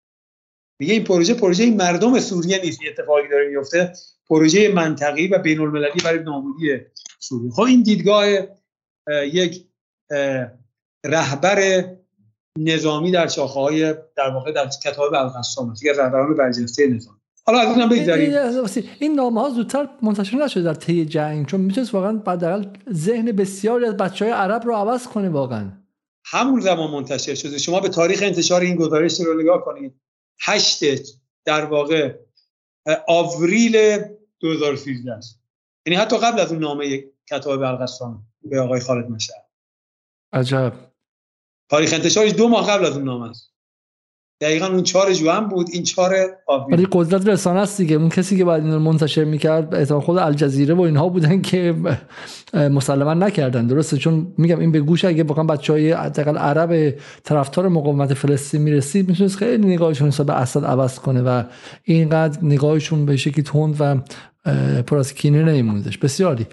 میگه 0.80 0.94
این 0.94 1.04
پروژه 1.04 1.34
پروژه 1.34 1.72
مردم 1.72 2.20
سوریه 2.20 2.62
نیست 2.64 2.82
این 2.82 2.92
اتفاقی 2.92 3.28
داره 3.28 3.50
میفته 3.50 3.94
پروژه 4.30 4.74
منطقی 4.74 5.28
و 5.28 5.38
بین 5.38 5.60
المللی 5.60 6.00
برای 6.04 6.24
نابودی 6.24 6.78
سوریه. 7.20 7.52
خب 7.52 7.62
این 7.62 7.84
دیدگاه 7.84 8.28
یک 9.24 9.68
رهبر 11.06 11.86
نظامی 12.58 13.12
در 13.12 13.28
شاخه 13.28 13.60
های 13.60 13.94
در 14.16 14.30
واقع 14.30 14.52
در 14.52 14.68
کتاب 14.84 15.14
القسام 15.14 15.70
است 15.70 15.86
از 15.92 16.00
رهبران 16.00 16.36
برجسته 16.36 16.88
نظام 16.88 17.20
حالا 17.46 17.60
از 17.60 17.78
اینم 17.78 17.90
بگذاریم 17.90 18.34
این 19.00 19.16
نامه 19.16 19.42
ها 19.42 19.50
زودتر 19.50 19.90
منتشر 20.02 20.38
نشده 20.38 20.64
در 20.64 20.74
طی 20.74 21.06
جنگ 21.06 21.46
چون 21.46 21.62
می‌تونست 21.62 21.94
واقعا 21.94 22.22
حداقل 22.28 22.66
ذهن 22.92 23.32
بسیاری 23.32 23.86
از 23.86 23.98
بچه 23.98 24.26
های 24.26 24.34
عرب 24.34 24.64
رو 24.66 24.76
عوض 24.76 25.08
کنه 25.08 25.30
واقعا. 25.30 25.72
همون 26.26 26.60
زمان 26.60 26.92
منتشر 26.92 27.36
شده. 27.36 27.58
شما 27.58 27.80
به 27.80 27.90
تاریخ 27.90 28.20
انتشار 28.24 28.62
این 28.62 28.76
گزارش 28.76 29.22
رو 29.22 29.42
نگاه 29.42 29.66
کنید. 29.66 29.94
هشت 30.42 30.84
در 31.46 31.66
واقع 31.66 32.16
آوریل 33.08 34.00
2013 34.40 35.12
است. 35.12 35.40
یعنی 35.86 36.00
حتی 36.00 36.18
قبل 36.18 36.40
از 36.40 36.52
اون 36.52 36.62
نامه 36.62 37.04
کتاب 37.30 37.62
القسام 37.62 38.24
به 38.44 38.62
آقای 38.62 38.80
خالد 38.80 39.10
مشعل. 39.10 39.40
عجب. 40.34 40.74
تاریخ 41.70 41.94
انتشارش 41.94 42.34
دو 42.34 42.48
ماه 42.48 42.72
قبل 42.72 42.86
از 42.86 42.96
اون 42.96 43.06
نامه 43.06 43.30
است. 43.30 43.52
دقیقا 44.42 44.68
اون 44.68 44.84
چهار 44.84 45.14
جوان 45.14 45.50
بود 45.50 45.68
این 45.72 45.84
چهار 45.84 46.16
ولی 46.72 46.88
قدرت 46.92 47.28
رسانه 47.28 47.60
است 47.60 47.78
دیگه. 47.78 47.96
اون 47.96 48.10
کسی 48.10 48.38
که 48.38 48.46
بعد 48.46 48.64
این 48.64 48.74
رو 48.74 48.80
منتشر 48.80 49.24
می‌کرد 49.24 49.76
احتمال 49.76 50.02
خود 50.02 50.18
الجزیره 50.18 50.74
و 50.74 50.82
اینها 50.82 51.10
بودن 51.10 51.42
که 51.42 51.76
مسلما 52.54 53.14
نکردن. 53.14 53.68
درسته؟ 53.68 53.98
چون 53.98 54.34
میگم 54.38 54.60
این 54.60 54.72
به 54.72 54.80
گوش 54.80 55.06
اگه 55.06 55.24
واقعا 55.24 55.44
بچهای 55.44 55.92
حداقل 55.92 56.38
عرب 56.38 56.96
طرفدار 57.24 57.68
مقاومت 57.68 58.14
فلسطین 58.14 58.62
می‌رسید 58.62 59.10
می‌تونست 59.10 59.38
خیلی 59.38 59.68
نگاهشون 59.68 60.08
حساب 60.08 60.32
اسد 60.32 60.66
عوض 60.66 61.00
کنه 61.00 61.22
و 61.22 61.44
اینقدر 61.84 62.40
نگاهشون 62.42 63.06
به 63.06 63.18
شکلی 63.18 63.44
تند 63.44 63.76
و 63.80 63.96
پر 64.82 64.98
از 64.98 65.14
کینه 65.14 65.44
نمیموندش 65.44 65.98
بسیاری 65.98 66.48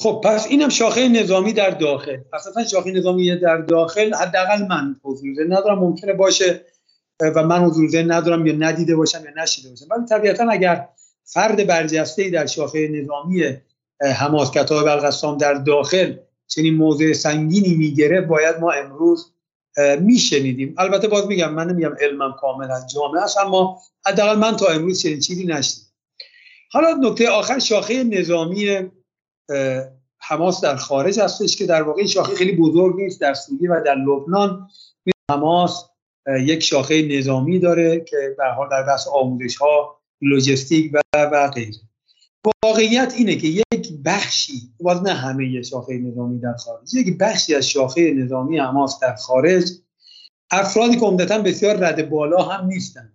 خب 0.00 0.20
پس 0.24 0.46
اینم 0.46 0.68
شاخه 0.68 1.08
نظامی 1.08 1.52
در 1.52 1.70
داخل. 1.70 2.16
اساسا 2.32 2.64
شاخه 2.64 2.90
نظامی 2.90 3.36
در 3.36 3.56
داخل 3.56 4.14
حداقل 4.14 4.66
من 4.66 4.96
حضور 5.02 5.44
ندارم. 5.48 5.78
ممکنه 5.78 6.12
باشه 6.12 6.64
و 7.36 7.42
من 7.42 7.64
حضور 7.64 8.14
ندارم 8.14 8.46
یا 8.46 8.54
ندیده 8.58 8.96
باشم 8.96 9.24
یا 9.24 9.42
نشیده 9.42 9.68
باشم. 9.68 9.86
ولی 9.90 10.06
طبیعتا 10.06 10.50
اگر 10.50 10.88
فرد 11.24 11.66
برجسته 11.66 12.30
در 12.30 12.46
شاخه 12.46 12.88
نظامی 12.88 13.42
حماس 14.14 14.50
کتاب 14.50 14.86
القسام 14.86 15.38
در 15.38 15.54
داخل 15.54 16.16
چنین 16.46 16.74
موضع 16.74 17.12
سنگینی 17.12 17.74
می‌گیره 17.74 18.20
باید 18.20 18.56
ما 18.60 18.70
امروز 18.70 19.32
میشنیدیم. 20.00 20.74
البته 20.78 21.08
باز 21.08 21.26
میگم 21.26 21.54
من 21.54 21.70
نمیگم 21.70 21.94
علمم 22.00 22.36
کامل 22.40 22.70
از 22.70 22.86
جامعه 22.94 23.22
است 23.22 23.38
اما 23.38 23.82
حداقل 24.06 24.38
من 24.38 24.56
تا 24.56 24.66
امروز 24.66 25.02
چنین 25.02 25.20
چیزی 25.20 25.46
نشنیدم 25.46 25.88
حالا 26.70 26.94
نکته 27.02 27.28
آخر 27.28 27.58
شاخه 27.58 28.04
نظامی 28.04 28.90
حماس 30.18 30.60
در 30.60 30.76
خارج 30.76 31.20
هستش 31.20 31.56
که 31.56 31.66
در 31.66 31.82
واقع 31.82 32.06
شاخه 32.06 32.34
خیلی 32.34 32.56
بزرگ 32.56 32.96
نیست 32.96 33.20
در 33.20 33.34
سوریه 33.34 33.70
و 33.70 33.82
در 33.86 33.94
لبنان. 33.94 34.68
حماس 35.30 35.84
یک 36.40 36.62
شاخه 36.62 37.02
نظامی 37.02 37.58
داره 37.58 38.00
که 38.00 38.34
به 38.38 38.44
حال 38.44 38.68
در 38.70 38.82
بحث 38.82 39.08
آموزش 39.08 39.56
ها 39.56 40.00
لوجستیک 40.22 40.92
و 40.94 41.00
و 41.14 41.50
غیره. 41.50 41.78
واقعیت 42.64 43.14
اینه 43.16 43.36
که 43.36 43.48
یک 43.48 43.92
بخشی 44.04 44.72
باز 44.80 45.02
نه 45.02 45.12
همه 45.12 45.62
شاخه 45.62 45.98
نظامی 45.98 46.38
در 46.38 46.54
خارج 46.54 46.94
یک 46.94 47.18
بخشی 47.18 47.54
از 47.54 47.68
شاخه 47.68 48.14
نظامی 48.14 48.58
حماس 48.58 49.00
در 49.00 49.14
خارج 49.14 49.70
افرادی 50.50 50.96
که 50.96 51.06
عمدتا 51.06 51.38
بسیار 51.38 51.76
رد 51.76 52.08
بالا 52.08 52.42
هم 52.42 52.66
نیستن. 52.66 53.12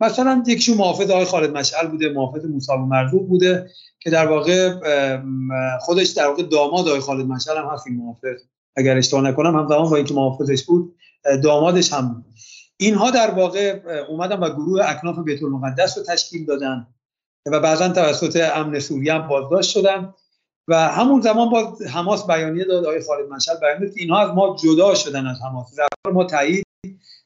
مثلا 0.00 0.44
یکیشون 0.46 0.76
محافظ 0.76 1.10
آقای 1.10 1.24
خالد 1.24 1.56
مشعل 1.56 1.86
بوده 1.86 2.08
محافظ 2.08 2.44
موسی 2.44 2.72
مرزوق 2.76 3.28
بوده 3.28 3.70
که 4.00 4.10
در 4.10 4.26
واقع 4.26 4.74
خودش 5.80 6.08
در 6.08 6.26
واقع 6.26 6.42
داماد 6.42 6.88
آقای 6.88 7.00
خالد 7.00 7.26
مشعل 7.26 7.56
هم 7.56 7.66
هست 7.72 7.86
محافظ. 7.86 8.42
اگر 8.76 8.96
اشتباه 8.96 9.22
نکنم 9.22 9.56
هم 9.56 9.68
زمان 9.68 9.90
با 9.90 9.96
اینکه 9.96 10.14
محافظش 10.14 10.64
بود 10.64 10.96
دامادش 11.42 11.92
هم 11.92 12.08
بود. 12.08 12.24
اینها 12.76 13.10
در 13.10 13.30
واقع 13.30 13.80
اومدن 14.08 14.38
و 14.38 14.50
گروه 14.50 14.90
اکناف 14.90 15.18
بیت 15.18 15.42
المقدس 15.42 15.98
رو 15.98 16.04
تشکیل 16.04 16.46
دادن 16.46 16.86
و 17.46 17.60
بعضا 17.60 17.88
توسط 17.88 18.50
امن 18.54 18.78
سوریه 18.78 19.14
هم 19.14 19.28
بازداشت 19.28 19.70
شدن 19.70 20.14
و 20.68 20.88
همون 20.88 21.20
زمان 21.20 21.50
باز 21.50 21.82
حماس 21.82 22.26
بیانیه 22.26 22.64
داد. 22.64 22.84
آقای 22.84 23.02
خالد 23.02 23.28
مشعل 23.28 23.56
بیانیه 23.56 23.90
که 23.90 24.00
اینها 24.00 24.18
از 24.18 24.30
ما 24.30 24.56
جدا 24.62 24.94
شدن 24.94 25.26
از 25.26 25.36
حماس. 25.42 25.74
ما 26.12 26.24
تایید 26.24 26.64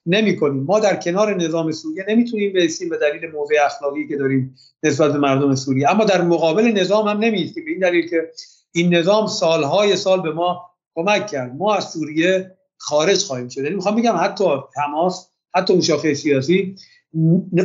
نمی 0.06 0.36
کنیم 0.36 0.62
ما 0.62 0.80
در 0.80 0.96
کنار 0.96 1.36
نظام 1.36 1.72
سوریه 1.72 2.04
نمی‌تونیم 2.08 2.52
برسیم 2.52 2.88
به 2.88 2.98
دلیل 2.98 3.30
موضع 3.30 3.54
اخلاقی 3.64 4.08
که 4.08 4.16
داریم 4.16 4.56
نسبت 4.82 5.12
به 5.12 5.18
مردم 5.18 5.54
سوریه. 5.54 5.90
اما 5.90 6.04
در 6.04 6.22
مقابل 6.22 6.62
نظام 6.62 7.08
هم 7.08 7.18
نمیستیم 7.18 7.64
به 7.64 7.70
این 7.70 7.80
دلیل 7.80 8.08
که 8.08 8.30
این 8.72 8.94
نظام 8.94 9.26
سالهای 9.26 9.96
سال 9.96 10.22
به 10.22 10.32
ما 10.32 10.70
کمک 10.94 11.26
کرد. 11.26 11.54
ما 11.56 11.74
از 11.74 11.90
سوریه 11.90 12.56
خارج 12.76 13.24
خواهیم 13.24 13.48
شد. 13.48 13.62
یعنی 13.62 13.74
می‌خوام 13.74 13.96
بگم 13.96 14.16
حتی 14.20 14.44
تماس 14.74 15.28
حتی 15.54 15.72
اون 15.72 15.82
شاخه 15.82 16.14
سیاسی 16.14 16.76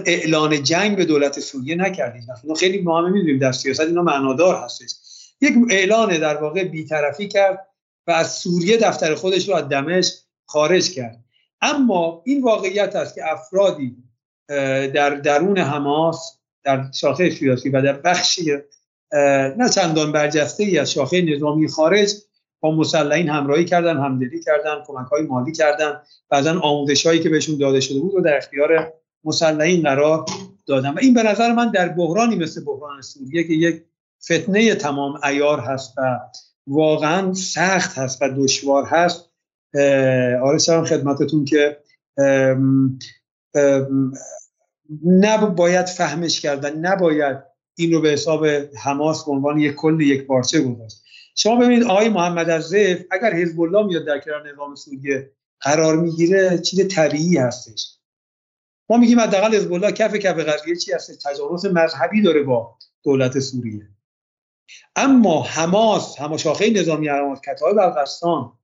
اعلان 0.05 0.63
جنگ 0.63 0.97
به 0.97 1.05
دولت 1.05 1.39
سوریه 1.39 1.75
نکردیم. 1.75 2.27
اینا 2.43 2.55
خیلی 2.55 2.81
ما 2.81 3.01
هم 3.01 3.11
می‌دونیم 3.11 3.39
در 3.39 3.51
سیاست 3.51 3.79
اینا 3.79 4.01
معنادار 4.01 4.55
هستش. 4.55 4.93
یک 5.41 5.53
اعلان 5.69 6.19
در 6.19 6.37
واقع 6.37 6.63
بیطرفی 6.63 7.27
کرد 7.27 7.67
و 8.07 8.11
از 8.11 8.31
سوریه 8.31 8.77
دفتر 8.77 9.15
خودش 9.15 9.49
رو 9.49 9.55
از 9.55 9.69
دمشق 9.69 10.13
خارج 10.45 10.91
کرد. 10.91 11.23
اما 11.61 12.21
این 12.25 12.43
واقعیت 12.43 12.95
است 12.95 13.15
که 13.15 13.31
افرادی 13.31 13.95
در 14.93 15.09
درون 15.09 15.57
حماس 15.57 16.37
در 16.63 16.91
شاخه 16.93 17.29
سیاسی 17.29 17.69
و 17.69 17.81
در 17.81 17.93
بخشی 17.93 18.57
نه 19.57 19.69
چندان 19.69 20.11
برجسته 20.11 20.63
ای 20.63 20.79
از 20.79 20.91
شاخه 20.91 21.21
نظامی 21.21 21.67
خارج 21.67 22.13
با 22.59 22.71
مسلحین 22.71 23.29
همراهی 23.29 23.65
کردن 23.65 23.97
همدلی 23.97 24.39
کردن 24.39 24.83
کمک 24.87 25.07
های 25.07 25.21
مالی 25.21 25.51
کردن. 25.51 26.01
بعضا 26.29 26.59
آموزش 26.59 27.05
هایی 27.05 27.19
که 27.19 27.29
بهشون 27.29 27.57
داده 27.57 27.79
شده 27.79 27.99
بود 27.99 28.13
رو 28.13 28.21
در 28.21 28.37
اختیار 28.37 28.93
مسلحین 29.23 29.83
قرار 29.83 30.25
دادن. 30.67 30.89
و 30.89 30.97
این 31.01 31.13
به 31.13 31.23
نظر 31.23 31.53
من 31.53 31.71
در 31.71 31.89
بحرانی 31.89 32.35
مثل 32.35 32.65
بحران 32.65 33.01
سوریه 33.01 33.43
که 33.43 33.53
یک 33.53 33.83
فتنه 34.23 34.75
تمام 34.75 35.19
ایار 35.23 35.59
هست 35.59 35.97
و 35.97 36.19
واقعا 36.67 37.33
سخت 37.33 37.97
هست 37.97 38.21
و 38.21 38.29
دشوار 38.29 38.85
هست 38.85 39.26
آرش 40.43 40.69
خدمتتون 40.69 41.45
که 41.45 41.77
نباید 45.05 45.85
فهمش 45.85 46.41
کردن 46.41 46.77
نباید 46.77 47.37
این 47.75 47.93
رو 47.93 48.01
به 48.01 48.09
حساب 48.09 48.45
حماس 48.83 49.25
به 49.25 49.31
عنوان 49.31 49.59
یک 49.59 49.75
کل 49.75 50.01
یک 50.01 50.27
پارچه 50.27 50.61
گذاشت. 50.61 51.03
شما 51.35 51.55
ببینید 51.55 51.83
آقای 51.83 52.09
محمد 52.09 52.49
از 52.49 52.73
اگر 53.11 53.33
حزب 53.33 53.61
الله 53.61 53.85
میاد 53.85 54.05
در 54.05 54.19
کنار 54.19 54.53
نظام 54.53 54.75
سوریه 54.75 55.31
قرار 55.59 55.97
می‌گیره 55.97 56.57
چیز 56.57 56.87
طبیعی 56.87 57.37
هستش. 57.37 57.97
ما 58.89 58.97
میگیم 58.97 59.19
حداقل 59.19 59.55
حزب 59.55 59.73
الله 59.73 59.91
کف 59.91 60.15
کف 60.15 60.39
قضیه 60.39 60.75
چی 60.75 60.93
هست 60.93 61.27
تجاوز 61.27 61.65
مذهبی 61.65 62.21
داره 62.21 62.43
با 62.43 62.77
دولت 63.03 63.39
سوریه. 63.39 63.89
اما 64.95 65.43
حماس 65.43 66.19
هماشاخه 66.19 66.69
نظامی 66.69 67.07
حماس 67.07 67.41
کتاب 67.41 67.77
القسام 67.77 68.56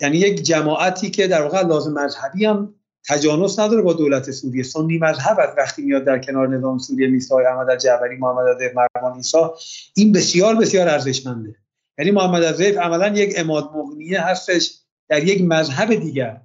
یعنی 0.00 0.16
یک 0.16 0.42
جماعتی 0.42 1.10
که 1.10 1.26
در 1.26 1.42
واقع 1.42 1.62
لازم 1.62 1.92
مذهبی 1.92 2.44
هم 2.44 2.74
تجانس 3.08 3.58
نداره 3.58 3.82
با 3.82 3.92
دولت 3.92 4.30
سوریه. 4.30 4.62
سنی 4.62 4.98
مذهب 4.98 5.40
از 5.40 5.48
وقتی 5.58 5.82
میاد 5.82 6.04
در 6.04 6.18
کنار 6.18 6.48
نظام 6.48 6.78
سوریه 6.78 7.08
میسا 7.08 7.38
احمد 7.38 7.78
جعفری 7.78 8.16
محمد 8.16 8.48
عزیز 8.48 8.70
مروان 8.76 9.16
ایسا 9.16 9.54
این 9.96 10.12
بسیار 10.12 10.54
بسیار 10.54 10.88
ارزشمنده. 10.88 11.56
یعنی 11.98 12.10
محمد 12.10 12.44
عزیز 12.44 12.76
عملا 12.76 13.08
یک 13.08 13.34
اماد 13.36 13.70
مغنیه 13.74 14.20
هستش 14.20 14.74
در 15.08 15.24
یک 15.24 15.42
مذهب 15.42 15.94
دیگر. 15.94 16.40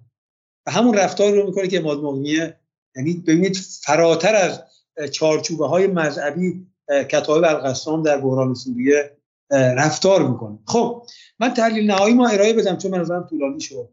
و 0.65 0.71
همون 0.71 0.97
رفتار 0.97 1.33
رو 1.33 1.45
می‌کنه 1.45 1.67
که 1.67 1.79
اماد 1.79 1.97
مغنیه 1.97 2.57
یعنی 2.95 3.13
ببینید 3.13 3.57
فراتر 3.81 4.35
از 4.35 4.63
چارچوبه 5.11 5.67
های 5.67 5.87
مذهبی 5.87 6.67
کتاب 6.89 7.43
القسام 7.43 8.03
در 8.03 8.17
بحران 8.17 8.53
سوریه 8.53 9.17
رفتار 9.51 10.27
می‌کنه. 10.27 10.59
خب 10.65 11.05
من 11.39 11.53
تحلیل 11.53 11.91
نهایی 11.91 12.13
ما 12.13 12.27
ارائه 12.27 12.53
بدم 12.53 12.77
چون 12.77 12.91
من 12.91 12.99
نظرم 12.99 13.27
طولانی 13.29 13.59
شد. 13.59 13.89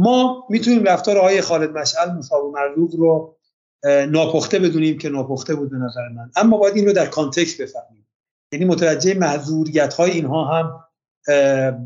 ما 0.00 0.46
می‌تونیم 0.50 0.84
رفتار 0.84 1.18
آقای 1.18 1.40
خالد 1.40 1.70
مشعل 1.70 2.10
مصاب 2.10 2.52
مرلوق 2.54 2.94
رو 2.96 3.36
ناپخته 4.10 4.58
بدونیم 4.58 4.98
که 4.98 5.08
ناپخته 5.08 5.54
بود 5.54 5.70
به 5.70 5.76
نظر 5.76 6.08
من. 6.08 6.30
اما 6.36 6.56
باید 6.56 6.76
این 6.76 6.86
رو 6.86 6.92
در 6.92 7.06
کانتکست 7.06 7.62
بفهمیم. 7.62 8.06
یعنی 8.52 8.64
متوجه 8.64 9.14
محضوریت 9.14 9.94
های 9.94 10.10
اینها 10.10 10.44
هم 10.44 10.84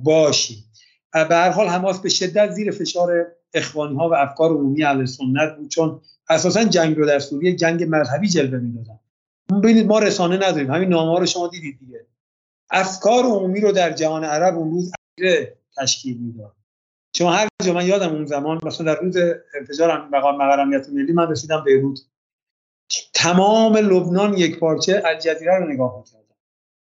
باشیم. 0.03 0.65
به 1.13 1.35
هر 1.35 1.51
حال 1.51 1.67
حماس 1.67 1.99
به 1.99 2.09
شدت 2.09 2.51
زیر 2.51 2.71
فشار 2.71 3.27
اخوانی 3.55 3.97
ها 3.97 4.09
و 4.09 4.15
افکار 4.15 4.51
عمومی 4.51 4.85
اهل 4.85 5.05
سنت 5.05 5.57
بود 5.57 5.69
چون 5.69 6.01
اساسا 6.29 6.65
جنگ 6.65 6.97
رو 6.97 7.07
در 7.07 7.19
سوریه 7.19 7.57
جنگ 7.57 7.87
مذهبی 7.89 8.29
جلوه 8.29 8.59
می‌دادن. 8.59 8.99
ببینید 9.63 9.87
ما 9.87 9.99
رسانه 9.99 10.37
نداریم. 10.37 10.71
همین 10.71 10.89
نامه 10.89 11.21
رو 11.21 11.27
شما 11.27 11.49
دیدید 11.49 11.79
دیگه. 11.79 12.07
افکار 12.71 13.25
عمومی 13.25 13.61
رو 13.61 13.73
در 13.73 13.93
جهان 13.93 14.25
عرب 14.25 14.59
اون 14.59 14.71
روز 14.71 14.93
تشکیل 15.77 16.19
می‌داد. 16.19 16.53
شما 17.17 17.33
هر 17.33 17.49
جا 17.65 17.73
من 17.73 17.87
یادم 17.87 18.13
اون 18.15 18.27
زمان 18.27 18.61
مثلا 18.63 18.95
در 18.95 19.01
روز 19.01 19.17
انفجار 19.61 20.09
مقام 20.09 20.37
مقرمیت 20.37 20.89
ملی 20.89 21.13
من 21.13 21.31
رسیدم 21.31 21.65
بیروت. 21.65 22.01
تمام 23.15 23.77
لبنان 23.77 24.37
یک 24.37 24.59
پارچه 24.59 25.03
الجزیره 25.05 25.59
رو 25.59 25.67
نگاه 25.67 25.99
می‌کردم. 25.99 26.37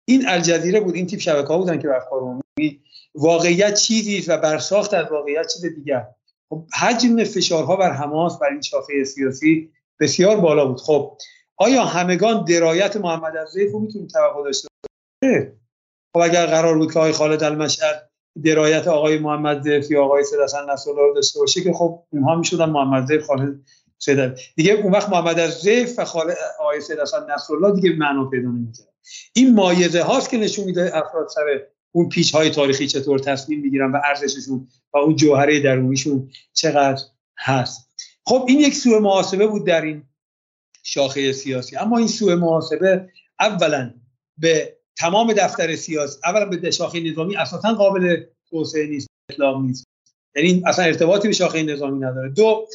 این 0.08 0.28
الجزیره 0.28 0.80
بود 0.80 0.94
این 0.94 1.06
تیپ 1.06 1.20
شبکه 1.20 1.48
ها 1.48 1.58
بودن 1.58 1.78
که 1.78 1.96
افکار 1.96 2.20
عمومی 2.20 2.82
واقعیت 3.14 3.74
چیزی 3.74 4.24
و 4.30 4.36
برساخت 4.36 4.94
از 4.94 5.06
واقعیت 5.10 5.46
چیز 5.46 5.64
دیگر. 5.64 6.06
خب 6.48 6.66
حجم 6.80 7.24
فشارها 7.24 7.76
بر 7.76 7.92
حماس 7.92 8.38
بر 8.38 8.50
این 8.50 8.60
شاخه 8.60 9.04
سیاسی 9.04 9.72
بسیار 10.00 10.36
بالا 10.36 10.66
بود. 10.66 10.80
خب 10.80 11.18
آیا 11.56 11.84
همگان 11.84 12.44
درایت 12.44 12.96
محمد 12.96 13.36
از 13.36 13.56
رو 13.72 13.80
می‌تونیم 13.80 14.08
توقع 14.08 14.44
داشته 14.44 14.68
خب 16.12 16.18
اگر 16.18 16.46
قرار 16.46 16.78
بود 16.78 16.92
که 16.92 16.98
آقای 16.98 17.12
خالد 17.12 17.42
المشهد 17.42 18.10
درایت 18.44 18.88
آقای 18.88 19.18
محمد 19.18 19.62
زیف 19.62 19.90
یا 19.90 20.04
آقای 20.04 20.24
سید 20.24 20.40
حسن 20.40 20.70
نصرالله 20.70 21.02
رو 21.02 21.14
داشته 21.14 21.40
باشه 21.40 21.60
که 21.60 21.72
خب 21.72 22.04
اونها 22.10 22.34
می‌شدن 22.34 22.64
محمد 22.64 23.06
زیف 23.06 23.26
خالد 23.26 23.60
سید 23.98 24.38
دیگه 24.56 24.72
اون 24.72 24.92
وقت 24.92 25.08
محمد 25.08 25.38
از 25.38 25.52
زیف 25.52 25.98
و 25.98 26.04
خالد 26.04 26.36
آقای 26.60 26.80
سید 26.80 26.98
حسن 26.98 27.26
نصرالله 27.34 27.80
دیگه 27.80 27.96
معنا 27.96 28.24
پیدا 28.24 28.48
نمی‌کنه 28.48 28.86
این 29.32 29.54
مایزه 29.54 30.02
هاست 30.02 30.30
که 30.30 30.36
نشون 30.36 30.64
میده 30.64 30.96
افراد 30.96 31.28
سر 31.28 31.60
اون 31.92 32.08
پیچ 32.08 32.34
های 32.34 32.50
تاریخی 32.50 32.86
چطور 32.86 33.18
تصمیم 33.18 33.60
می‌گیرن 33.60 33.92
و 33.92 34.00
ارزششون 34.04 34.68
و 34.94 34.98
اون 34.98 35.16
جوهره 35.16 35.60
درونیشون 35.60 36.30
چقدر 36.52 37.02
هست. 37.38 37.88
خب 38.26 38.44
این 38.48 38.60
یک 38.60 38.74
سوء 38.74 38.98
محاسبه 38.98 39.46
بود 39.46 39.66
در 39.66 39.82
این 39.82 40.02
شاخه 40.82 41.32
سیاسی. 41.32 41.76
اما 41.76 41.98
این 41.98 42.08
سوء 42.08 42.36
محاسبه 42.36 43.08
اولا 43.40 43.94
به 44.38 44.76
تمام 44.96 45.32
دفتر 45.32 45.76
سیاسی 45.76 46.20
اولا 46.24 46.46
به 46.46 46.70
شاخه 46.70 47.00
نظامی 47.00 47.36
اساسا 47.36 47.74
قابل 47.74 48.24
توسعه 48.50 48.86
نیست 48.86 49.08
اطلاق 49.30 49.60
نیست. 49.60 49.84
یعنی 50.36 50.62
اصلا 50.66 50.84
ارتباطی 50.84 51.28
به 51.28 51.34
شاخه 51.34 51.62
نظامی 51.62 51.98
نداره. 51.98 52.28
دو 52.28 52.66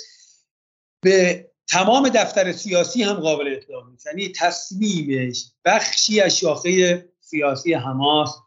به 1.04 1.48
تمام 1.70 2.10
دفتر 2.10 2.52
سیاسی 2.52 3.04
هم 3.04 3.14
قابل 3.14 3.54
اطلاق 3.58 3.90
نیست. 3.90 4.06
یعنی 4.06 4.30
تصمیمش 4.30 5.52
بخشی 5.66 6.22
از 6.22 6.38
شاخه 6.38 7.06
سیاسی 7.20 7.74
حماس 7.74 8.38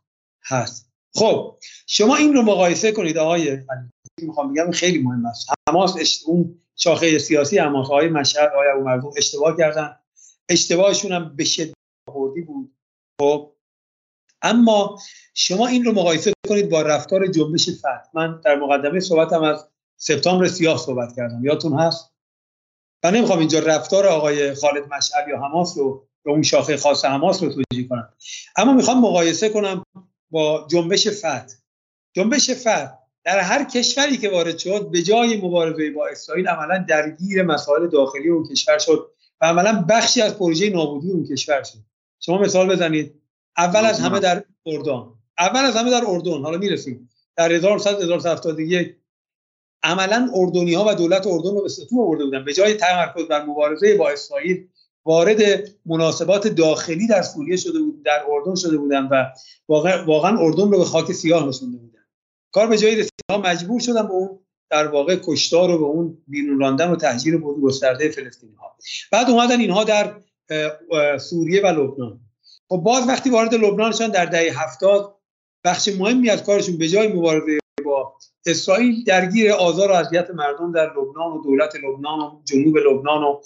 هست. 0.44 0.90
خب 1.14 1.58
شما 1.86 2.16
این 2.16 2.34
رو 2.34 2.42
مقایسه 2.42 2.92
کنید 2.92 3.18
آقای 3.18 3.58
می‌خوام 4.22 4.52
بگم؟ 4.52 4.70
خیلی 4.70 4.98
مهم 4.98 5.26
است. 5.26 5.48
حماس 5.68 6.22
اون 6.26 6.62
شاخه 6.76 7.18
سیاسی 7.18 7.58
حماس 7.58 7.88
های 7.88 8.08
مشهد 8.08 8.50
آقای 8.54 8.94
ابو 8.94 9.14
اشتباه 9.16 9.56
کردن. 9.56 9.96
اشتباهشون 10.48 11.12
هم 11.12 11.36
به 11.36 11.44
شدت 11.44 11.74
بود. 12.46 12.76
خب 13.20 13.52
اما 14.42 14.98
شما 15.34 15.66
این 15.66 15.84
رو 15.84 15.92
مقایسه 15.92 16.32
کنید 16.48 16.68
با 16.68 16.82
رفتار 16.82 17.26
جنبش 17.26 17.68
فتح 17.68 18.00
من 18.14 18.40
در 18.44 18.56
مقدمه 18.56 19.00
صحبتم 19.00 19.42
از 19.42 19.66
سپتامبر 19.96 20.48
سیاه 20.48 20.78
صحبت 20.78 21.16
کردم. 21.16 21.44
یادتون 21.44 21.78
هست؟ 21.78 22.12
من 23.04 23.14
نمی‌خوام 23.14 23.38
اینجا 23.38 23.58
رفتار 23.58 24.06
آقای 24.06 24.54
خالد 24.54 24.94
مشعل 24.94 25.28
یا 25.28 25.38
حماس 25.38 25.78
رو 25.78 26.06
یا 26.26 26.32
اون 26.32 26.42
شاخه 26.42 26.76
خاص 26.76 27.04
حماس 27.04 27.42
رو 27.42 27.48
توجیه 27.52 27.88
کنم. 27.88 28.12
اما 28.56 28.72
می‌خوام 28.72 29.00
مقایسه 29.00 29.48
کنم 29.48 29.84
با 30.30 30.66
جنبش 30.70 31.08
فتح 31.08 31.46
جنبش 32.12 32.50
فتح 32.50 32.86
در 33.24 33.38
هر 33.38 33.64
کشوری 33.64 34.16
که 34.16 34.30
وارد 34.30 34.58
شد 34.58 34.90
به 34.90 35.02
جای 35.02 35.36
مبارزه 35.36 35.90
با 35.90 36.08
اسرائیل 36.08 36.48
عملا 36.48 36.84
درگیر 36.88 37.42
مسائل 37.42 37.86
داخلی 37.88 38.28
اون 38.28 38.48
کشور 38.48 38.78
شد 38.78 39.10
و 39.40 39.46
عملا 39.46 39.84
بخشی 39.88 40.22
از 40.22 40.38
پروژه 40.38 40.70
نابودی 40.70 41.10
اون 41.10 41.26
کشور 41.26 41.62
شد. 41.62 41.78
شما 42.20 42.38
مثال 42.38 42.68
بزنید. 42.68 43.20
اول 43.56 43.84
از 43.84 44.00
همه 44.00 44.20
در 44.20 44.44
اردن. 44.66 45.02
اول 45.38 45.60
از 45.60 45.76
همه 45.76 45.90
در 45.90 46.04
اردن. 46.06 46.42
حالا 46.42 46.58
می‌رسیم. 46.58 47.10
در 47.36 47.52
1971 47.52 48.96
عملا 49.82 50.30
اردنی 50.34 50.74
ها 50.74 50.84
و 50.88 50.94
دولت 50.94 51.26
اردن 51.26 51.50
رو 51.50 51.62
به 51.62 51.68
ستون 51.68 51.98
آورده 51.98 52.24
بودن. 52.24 52.44
به 52.44 52.52
جای 52.52 52.74
تمرکز 52.74 53.28
بر 53.28 53.44
مبارزه 53.44 53.96
با 53.96 54.10
اسرائیل 54.10 54.68
وارد 55.04 55.68
مناسبات 55.86 56.48
داخلی 56.48 57.06
در 57.06 57.22
سوریه 57.22 57.56
شده 57.56 57.78
بود 57.78 58.02
در 58.02 58.22
اردن 58.28 58.54
شده 58.54 58.76
بودن 58.76 59.08
و 59.10 59.26
واقعا, 59.68 60.04
واقعا 60.04 60.38
اردن 60.38 60.70
رو 60.70 60.78
به 60.78 60.84
خاک 60.84 61.12
سیاه 61.12 61.48
رسونده 61.48 61.78
بودن. 61.78 62.04
کار 62.52 62.66
به 62.66 62.78
جای 62.78 62.96
رسید 62.96 63.12
مجبور 63.44 63.80
شدن 63.80 64.02
به 64.02 64.12
اون 64.12 64.38
در 64.70 64.86
واقع 64.86 65.16
کشتار 65.24 65.70
و 65.70 65.78
به 65.78 65.84
اون 65.84 66.18
بیرون 66.26 66.60
راندن 66.60 66.90
و 66.90 66.96
تهجیر 66.96 67.38
گسترده 67.38 68.08
فلسطینی 68.08 68.54
ها 68.54 68.76
بعد 69.12 69.30
اومدن 69.30 69.60
اینها 69.60 69.84
در 69.84 70.20
سوریه 71.18 71.62
و 71.62 71.66
لبنان. 71.66 72.20
خب 72.72 72.76
باز 72.76 73.08
وقتی 73.08 73.30
وارد 73.30 73.54
لبنان 73.54 73.92
شدن 73.92 74.08
در 74.08 74.24
دهه 74.24 74.62
هفتاد 74.62 75.16
بخش 75.64 75.88
مهمی 75.88 76.30
از 76.30 76.44
کارشون 76.44 76.78
به 76.78 76.88
جای 76.88 77.08
مبارزه 77.08 77.58
با 77.84 78.16
اسرائیل 78.46 79.04
درگیر 79.04 79.52
آزار 79.52 79.90
و 79.90 79.94
اذیت 79.94 80.30
مردم 80.30 80.72
در 80.72 80.90
لبنان 80.90 81.32
و 81.32 81.42
دولت 81.42 81.76
لبنان 81.76 82.18
و 82.20 82.40
جنوب 82.44 82.76
لبنان 82.76 83.22
و 83.22 83.40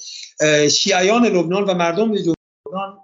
شیعیان 0.69 1.27
لبنان 1.27 1.65
و 1.65 1.75
مردم 1.75 2.17
جنوب 2.17 2.37
لبنان 2.69 2.99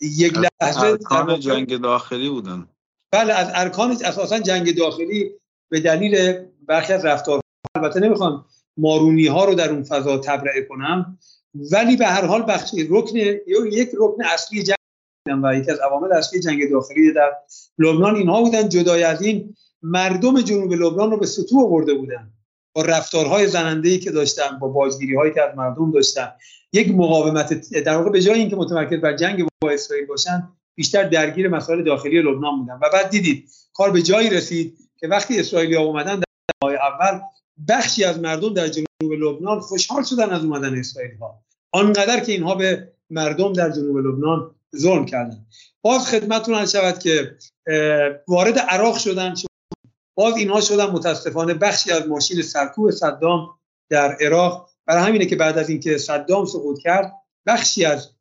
یک 0.00 0.38
لحظه 0.38 0.86
ارکان 0.86 1.40
جنگ 1.40 1.80
داخلی 1.80 2.30
بودن. 2.30 2.68
بله 3.12 3.32
از 3.32 3.50
ارکان 3.54 3.90
اساسا 3.90 4.38
جنگ 4.38 4.76
داخلی 4.76 5.30
به 5.70 5.80
دلیل 5.80 6.44
برخی 6.66 6.92
از 6.92 7.04
رفتار 7.04 7.40
البته 7.74 8.00
نمی‌خوام 8.00 8.44
مارونی 8.76 9.26
ها 9.26 9.44
رو 9.44 9.54
در 9.54 9.70
اون 9.70 9.82
فضا 9.82 10.18
تبرئه 10.18 10.62
کنم 10.62 11.18
ولی 11.72 11.96
به 11.96 12.06
هر 12.06 12.24
حال 12.24 12.42
بخش 12.48 12.70
رکن 12.90 13.16
یک 13.16 13.88
رکن 13.98 14.24
اصلی 14.24 14.62
جنگ 14.62 14.79
و 15.32 15.54
یکی 15.54 15.70
از 15.70 15.78
عوامل 15.78 16.12
اصلی 16.12 16.40
جنگ 16.40 16.70
داخلی 16.70 17.12
در 17.12 17.32
لبنان 17.78 18.14
اینها 18.16 18.42
بودن 18.42 18.68
جدای 18.68 19.02
از 19.02 19.22
این 19.22 19.54
مردم 19.82 20.40
جنوب 20.40 20.72
لبنان 20.72 21.10
رو 21.10 21.16
به 21.16 21.26
سطوح 21.26 21.64
آورده 21.64 21.94
بودن. 21.94 22.30
با 22.72 22.82
رفتارهای 22.82 23.46
زننده‌ای 23.46 23.98
که 23.98 24.10
داشتن 24.10 24.58
با 24.60 24.68
بازگیری 24.68 25.16
هایی 25.16 25.34
که 25.34 25.42
از 25.42 25.56
مردم 25.56 25.90
داشتن. 25.90 26.32
یک 26.72 26.94
مقاومت 26.94 27.72
در 27.72 27.96
واقع 27.96 28.10
به 28.10 28.20
جای 28.20 28.38
اینکه 28.40 28.56
متمرکز 28.56 29.00
بر 29.00 29.16
جنگ 29.16 29.48
با 29.62 29.70
اسرائیل 29.70 30.06
باشن 30.06 30.48
بیشتر 30.74 31.08
درگیر 31.08 31.48
مسائل 31.48 31.84
داخلی 31.84 32.22
لبنان 32.22 32.58
بودن. 32.58 32.74
و 32.74 32.90
بعد 32.92 33.10
دیدید 33.10 33.48
کار 33.72 33.90
به 33.90 34.02
جایی 34.02 34.30
رسید 34.30 34.78
که 35.00 35.08
وقتی 35.08 35.40
اسرائیلی 35.40 35.74
ها 35.74 35.82
اومدن 35.82 36.20
در 36.20 36.26
اول 36.62 37.20
بخشی 37.68 38.04
از 38.04 38.18
مردم 38.18 38.54
در 38.54 38.68
جنوب 38.68 39.12
لبنان 39.12 39.60
خوشحال 39.60 40.02
شدن 40.04 40.30
از 40.30 40.44
اومدن 40.44 40.78
اسرائیلی 40.78 41.16
ها 41.16 41.40
آنقدر 41.72 42.20
که 42.20 42.32
اینها 42.32 42.54
به 42.54 42.92
مردم 43.10 43.52
در 43.52 43.70
جنوب 43.70 43.96
لبنان 43.96 44.54
ظلم 44.76 45.06
کردن. 45.06 45.46
باز 45.82 46.06
خدمتتون 46.06 46.54
عرض 46.54 46.72
شود 46.72 46.98
که 46.98 47.36
وارد 48.28 48.58
عراق 48.58 48.98
شدن 48.98 49.34
باز 50.14 50.36
اینها 50.36 50.60
شدن 50.60 50.86
متاسفانه 50.86 51.54
بخشی 51.54 51.92
از 51.92 52.08
ماشین 52.08 52.42
سرکوب 52.42 52.90
صدام 52.90 53.58
در 53.90 54.16
عراق. 54.20 54.70
برای 54.86 55.02
همینه 55.08 55.26
که 55.26 55.36
بعد 55.36 55.58
از 55.58 55.68
اینکه 55.68 55.98
صدام 55.98 56.46
سقوط 56.46 56.78
کرد 56.78 57.12
بخشی 57.46 57.84
از 57.84 58.14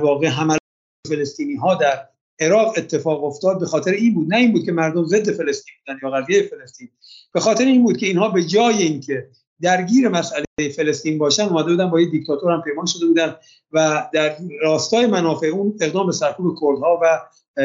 واقع 0.00 0.26
حملات 0.26 0.60
فلسطینی 1.08 1.54
ها 1.54 1.74
در 1.74 2.08
عراق 2.40 2.74
اتفاق 2.76 3.24
افتاد 3.24 3.60
به 3.60 3.66
خاطر 3.66 3.90
این 3.90 4.14
بود. 4.14 4.28
نه 4.28 4.36
این 4.36 4.52
بود 4.52 4.64
که 4.64 4.72
مردم 4.72 5.04
ضد 5.04 5.30
فلسطین 5.30 5.74
بودن 5.86 6.00
یا 6.02 6.10
قضیه 6.10 6.42
فلسطین. 6.42 6.88
به 7.32 7.40
خاطر 7.40 7.64
این 7.64 7.82
بود 7.82 7.96
که 7.96 8.06
اینها 8.06 8.28
به 8.28 8.44
جای 8.44 8.82
اینکه 8.82 9.28
درگیر 9.62 10.08
مسئله 10.08 10.44
فلسطین 10.76 11.18
باشن 11.18 11.42
اومده 11.42 11.70
بودن 11.70 11.90
با 11.90 12.00
یه 12.00 12.10
دیکتاتور 12.10 12.52
هم 12.52 12.62
پیمان 12.62 12.86
شده 12.86 13.06
بودن 13.06 13.34
و 13.72 14.08
در 14.12 14.36
راستای 14.62 15.06
منافع 15.06 15.46
اون 15.46 15.74
اقدام 15.80 16.06
به 16.06 16.12
سرکوب 16.12 16.56
کردها 16.60 17.00
و 17.02 17.20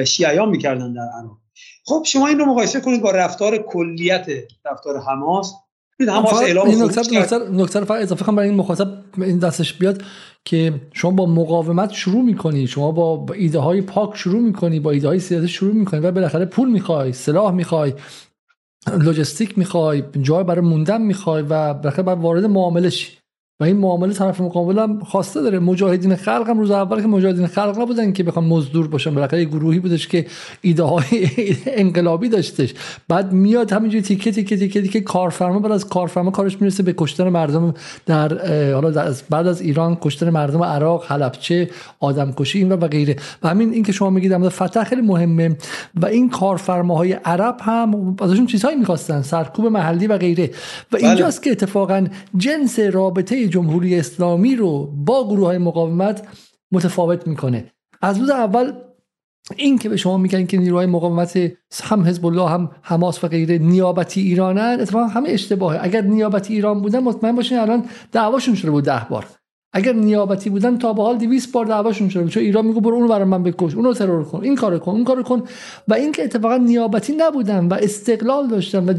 شیعیان 0.06 0.50
می‌کردن 0.50 0.94
در 0.94 1.10
عراق. 1.20 1.38
خب 1.86 2.04
شما 2.06 2.28
این 2.28 2.40
رو 2.40 2.46
مقایسه 2.46 2.82
کنید 2.82 3.02
با 3.02 3.12
رفتار 3.12 3.58
کلیت 3.58 4.26
رفتار 4.66 5.00
حماس. 5.00 5.54
حماس 6.00 6.34
اعلام 6.34 6.68
این 6.68 6.84
نکته 6.84 7.38
نکته 7.52 7.80
فقط 7.80 8.02
اضافه 8.02 8.26
کنم 8.26 8.36
برای 8.36 8.50
این 8.50 8.58
مخاطب 8.58 8.88
این 9.18 9.40
دستش 9.40 9.74
بیاد 9.74 10.02
که 10.46 10.74
شما 10.94 11.12
با 11.12 11.26
مقاومت 11.26 11.92
شروع 11.92 12.22
می‌کنی. 12.22 12.68
شما 12.68 12.92
با 12.92 13.26
ایده 13.34 13.60
های 13.60 13.82
پاک 13.82 14.18
شروع 14.18 14.42
می‌کنی 14.42 14.80
با 14.80 14.92
ایده 14.92 15.08
های 15.08 15.20
سیاسی 15.20 15.48
شروع 15.48 15.74
می‌کنی 15.74 16.00
و 16.00 16.12
بالاخره 16.12 16.46
پول 16.46 16.70
می‌خوای 16.70 17.14
سلاح 17.14 17.54
می‌خوای. 17.54 17.94
لوجستیک 18.94 19.58
می‌خوای 19.58 20.04
جای 20.22 20.44
برای 20.44 20.66
موندن 20.66 21.02
می‌خوای 21.02 21.42
و 21.42 21.74
بالاخره 21.74 22.04
باید 22.04 22.20
وارد 22.20 22.46
معامله 22.46 22.90
شی 22.90 23.18
و 23.60 23.64
این 23.64 23.78
معامله 23.78 24.14
طرف 24.14 24.42
مقابل 24.42 24.80
هم 24.80 25.00
خواسته 25.00 25.42
داره. 25.42 25.60
مجاهدین 25.60 26.16
خلق 26.16 26.50
هم 26.50 26.60
روز 26.60 26.72
اول 26.72 27.02
که 27.02 27.08
مجاهدین 27.08 27.48
خلق 27.48 27.80
نبودن 27.80 28.12
که 28.12 28.24
بخوان 28.24 28.46
مزدور 28.46 28.88
باشن. 28.88 29.16
بالاخره 29.16 29.40
یه 29.40 29.46
گروهی 29.46 29.80
بودش 29.80 30.08
که 30.08 30.26
ایده 30.62 30.84
های 30.84 31.30
انقلابی 31.66 32.30
داشتش. 32.30 32.74
بعد 33.08 33.34
میاد 33.34 33.72
همینجوری 33.72 34.02
تیکه 34.02 34.32
تیکه 34.32 34.58
تیکه 34.58 34.82
تیکه 34.82 35.02
کارفرما 35.02 35.60
بعد 35.60 35.72
از 35.72 35.88
کارفرما 35.88 36.32
کارش 36.32 36.62
می‌رسه 36.62 36.84
به 36.84 36.94
کشتن 36.98 37.30
مردم 37.30 37.74
در 38.06 38.74
حالا 38.74 39.14
بعد 39.30 39.48
از 39.48 39.62
ایران 39.62 39.98
کشتن 40.02 40.30
مردم 40.30 40.64
عراق 40.64 41.06
حلبچه 41.08 41.70
آدمکشی 42.00 42.60
این 42.60 42.72
و 42.72 42.88
غیره. 42.88 43.16
و 43.44 43.50
همین 43.50 43.74
این 43.74 43.84
که 43.84 43.92
شما 43.92 44.10
میگید 44.10 44.32
در 44.32 44.50
فتح 44.50 44.84
خیلی 44.84 45.02
مهمه. 45.02 45.56
و 45.96 46.06
این 46.06 46.30
کارفرماهای 46.30 47.14
عرب 47.14 47.58
هم 47.62 48.16
ازشون 48.22 48.46
چیزهایی 48.46 48.78
می‌خواستن. 48.78 49.22
سرکوب 49.22 49.66
محلی 49.66 50.08
و 50.08 50.18
غیره. 50.18 50.46
و 50.46 50.50
بله. 50.92 51.08
اینجاست 51.08 51.44
که 51.44 51.52
اتفاقا 51.52 52.08
جنس 52.38 52.80
رابطه 52.80 53.45
جمهوری 53.48 54.00
اسلامی 54.00 54.56
رو 54.56 54.86
با 54.86 55.28
گروه 55.28 55.46
های 55.46 55.58
مقاومت 55.58 56.28
متفاوت 56.72 57.28
می‌کنه. 57.28 57.72
از 58.02 58.20
روز 58.20 58.30
اول 58.30 58.74
این 59.56 59.78
که 59.78 59.90
به 59.90 59.98
شما 59.98 60.18
میگن 60.18 60.46
که 60.46 60.58
نیروهای 60.58 60.86
مقاومت 60.86 61.52
هم 61.84 62.04
حزب 62.04 62.26
الله 62.26 62.50
هم 62.50 62.72
حماس 62.82 63.24
و 63.24 63.28
غیره 63.28 63.58
نیابتی 63.58 64.22
ایرانن 64.22 64.78
اتفاقا 64.82 65.06
همه 65.06 65.30
اشتباهه. 65.30 65.80
اگر 65.82 66.02
نیابتی 66.02 66.54
ایران 66.54 66.82
بودن 66.82 67.00
مطمئن 67.00 67.36
باشین 67.36 67.58
الان 67.58 67.86
دعواشون 68.12 68.56
شده 68.56 68.72
بود 68.72 68.84
ده 68.84 69.06
بار. 69.10 69.26
اگر 69.78 69.94
نیابتی 69.94 70.50
بودن 70.50 70.78
تا 70.78 70.94
به 70.94 71.04
حال 71.04 71.18
200 71.18 71.52
بار 71.52 71.66
دعواشون 71.66 72.10
شده 72.10 72.28
چون 72.30 72.44
ایران 72.44 72.66
میگه 72.66 72.82
برو 72.82 72.96
اونو 72.96 73.08
برای 73.08 73.26
من 73.26 73.44
بکش 73.44 73.76
اونو 73.76 73.94
ترور 73.94 74.24
کن 74.24 74.44
این 74.44 74.56
کارو 74.56 74.80
کن 74.80 74.92
اون 74.92 75.04
کارو 75.04 75.24
کن. 75.24 75.44
و 75.88 75.94
اینکه 75.94 76.24
اتفاقا 76.24 76.58
نیابتی 76.58 77.14
نبودن 77.18 77.68
و 77.68 77.74
استقلال 77.74 78.48
داشتن 78.48 78.90
و 78.90 78.94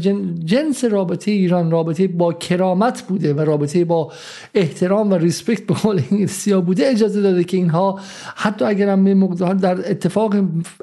جنس 0.45 0.83
رابطه 0.83 1.31
ایران 1.31 1.71
رابطه 1.71 2.07
با 2.07 2.33
کرامت 2.33 3.01
بوده 3.01 3.33
و 3.33 3.39
رابطه 3.39 3.85
با 3.85 4.11
احترام 4.53 5.11
و 5.11 5.13
ریسپکت 5.13 5.67
به 5.67 5.73
قول 5.73 6.01
انگلیسی 6.11 6.53
بوده 6.53 6.87
اجازه 6.87 7.21
داده 7.21 7.43
که 7.43 7.57
اینها 7.57 7.99
حتی 8.35 8.65
اگر 8.65 8.89
هم 8.89 9.23
در 9.61 9.91
اتفاق 9.91 10.35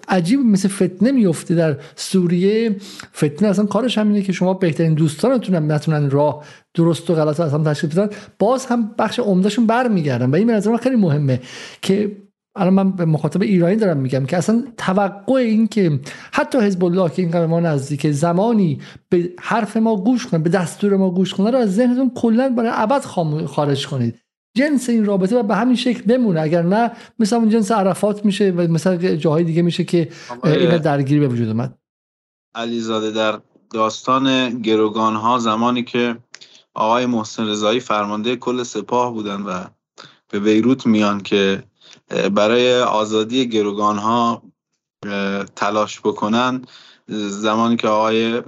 عجیب 0.09 0.41
مثل 0.41 0.69
فتنه 0.69 1.13
میفته 1.13 1.55
در 1.55 1.77
سوریه 1.97 2.77
فتنه 3.17 3.49
اصلا 3.49 3.67
کارش 3.67 3.99
همینه 3.99 4.23
که 4.23 4.33
شما 4.33 4.55
بهترین 4.55 4.95
دوستانتون 4.95 5.73
نتونن 5.73 6.11
راه 6.11 6.45
درست 6.75 7.11
و 7.11 7.15
غلط 7.15 7.41
از 7.41 7.55
هم 7.55 7.65
تشکیل 7.65 7.91
بدن 7.91 8.09
باز 8.39 8.67
هم 8.67 8.95
بخش 8.99 9.19
عمدهشون 9.19 9.67
برمیگردن 9.67 10.31
و 10.31 10.35
این 10.35 10.47
به 10.47 10.53
نظر 10.53 10.77
خیلی 10.77 10.97
مهمه 10.97 11.41
که 11.83 12.17
الان 12.57 12.75
من 12.75 12.91
به 12.91 13.05
مخاطب 13.05 13.43
ایرانی 13.43 13.77
دارم 13.77 13.97
میگم 13.97 14.27
که 14.27 14.37
اصلا 14.37 14.65
توقع 14.77 15.35
این 15.35 15.69
که 15.69 16.01
حتی 16.33 16.59
حزب 16.59 16.85
الله 16.85 17.11
که 17.11 17.23
این 17.23 17.45
ما 17.45 17.61
نزدیک 17.61 18.11
زمانی 18.11 18.81
به 19.09 19.33
حرف 19.41 19.77
ما 19.77 19.97
گوش 19.97 20.27
کنه 20.27 20.41
به 20.41 20.51
دستور 20.51 20.97
ما 20.97 21.11
گوش 21.11 21.35
کنه 21.35 21.51
رو 21.51 21.59
از 21.59 21.75
ذهنتون 21.75 22.11
کلا 22.15 22.49
برای 22.49 22.71
ابد 22.75 23.05
خارج 23.47 23.87
کنید. 23.87 24.21
جنس 24.57 24.89
این 24.89 25.05
رابطه 25.05 25.39
و 25.39 25.43
به 25.43 25.57
همین 25.57 25.77
شکل 25.77 26.03
بمونه. 26.03 26.41
اگر 26.41 26.63
نه 26.63 26.91
مثل 27.19 27.37
اون 27.37 27.49
جنس 27.49 27.73
عرفات 27.73 28.25
میشه 28.25 28.51
و 28.51 28.61
مثل 28.61 29.17
جاهای 29.17 29.45
دیگه 29.45 29.63
میشه 29.63 29.85
که 29.85 30.09
این 30.45 30.77
درگیری 30.77 31.21
به 31.21 31.29
وجود 31.29 31.49
اومد. 31.49 31.79
علیزاده 32.55 33.11
در 33.11 33.41
داستان 33.71 34.59
گروگان 34.63 35.17
ها 35.17 35.39
زمانی 35.39 35.83
که 35.83 36.17
آقای 36.75 37.07
محسن 37.07 37.47
رضایی 37.49 37.81
فرمانده 37.81 38.37
کل 38.37 38.63
سپاه 38.63 39.13
بودن 39.13 39.43
و 39.43 39.65
به 40.29 40.41
بیروت 40.41 40.87
میان 40.87 41.21
که 41.21 41.63
برای 42.33 42.81
آزادی 42.81 43.49
گروگان 43.49 43.99
ها 43.99 44.43
تلاش 45.57 46.01
بکنن. 46.01 46.65
زمانی 47.09 47.77
که 47.77 47.89
آقای 47.89 48.43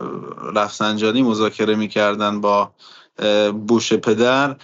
رفسنجانی 0.55 1.23
مذاکره 1.23 1.75
می‌کردن 1.75 2.41
با 2.41 2.73
بوش 3.69 3.93
پدر 3.93 4.57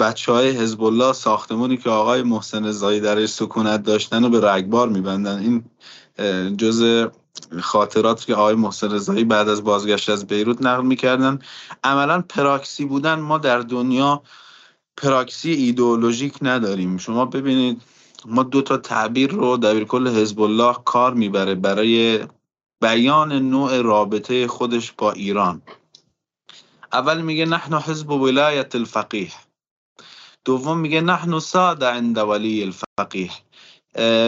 بچه 0.00 0.32
های 0.32 0.50
حزب 0.50 0.82
الله 0.82 1.12
ساختمونی 1.12 1.76
که 1.76 1.90
آقای 1.90 2.22
محسن 2.22 2.66
رضایی 2.66 3.00
درش 3.00 3.28
سکونت 3.28 3.82
داشتن 3.82 4.24
و 4.24 4.28
به 4.28 4.50
رگبار 4.50 4.88
میبندن. 4.88 5.38
این 5.38 5.64
جز 6.56 7.08
خاطرات 7.60 8.24
که 8.24 8.34
آقای 8.34 8.54
محسن 8.54 8.90
رضایی 8.90 9.24
بعد 9.24 9.48
از 9.48 9.64
بازگشت 9.64 10.08
از 10.10 10.26
بیروت 10.26 10.62
نقل 10.62 10.86
می‌کردن. 10.86 11.38
عملا 11.84 12.22
پراکسی 12.28 12.84
بودن. 12.84 13.20
ما 13.20 13.38
در 13.38 13.58
دنیا 13.58 14.22
پراکسی 14.96 15.52
ایدئولوژیک 15.52 16.34
نداریم. 16.42 16.96
شما 16.96 17.24
ببینید 17.24 17.82
ما 18.26 18.42
دو 18.42 18.62
تا 18.62 18.76
تعبیر 18.76 19.30
رو 19.30 19.56
دبیر 19.56 19.84
کل 19.84 20.08
حزب 20.08 20.40
الله 20.40 20.76
کار 20.84 21.14
می‌بره 21.14 21.54
برای 21.54 22.26
بیان 22.82 23.32
نوع 23.32 23.80
رابطه 23.80 24.46
خودش 24.46 24.92
با 24.92 25.12
ایران. 25.12 25.62
اول 26.92 27.20
میگه 27.20 27.46
نحن 27.46 27.74
حزب 27.74 28.10
ولایت 28.10 28.74
الفقیه. 28.74 29.32
دوم 30.44 30.78
میگه 30.78 31.00
نحن 31.00 31.38
ساده 31.38 31.86
عند 31.86 32.18
ولی 32.18 32.62
الفقیه. 32.62 33.30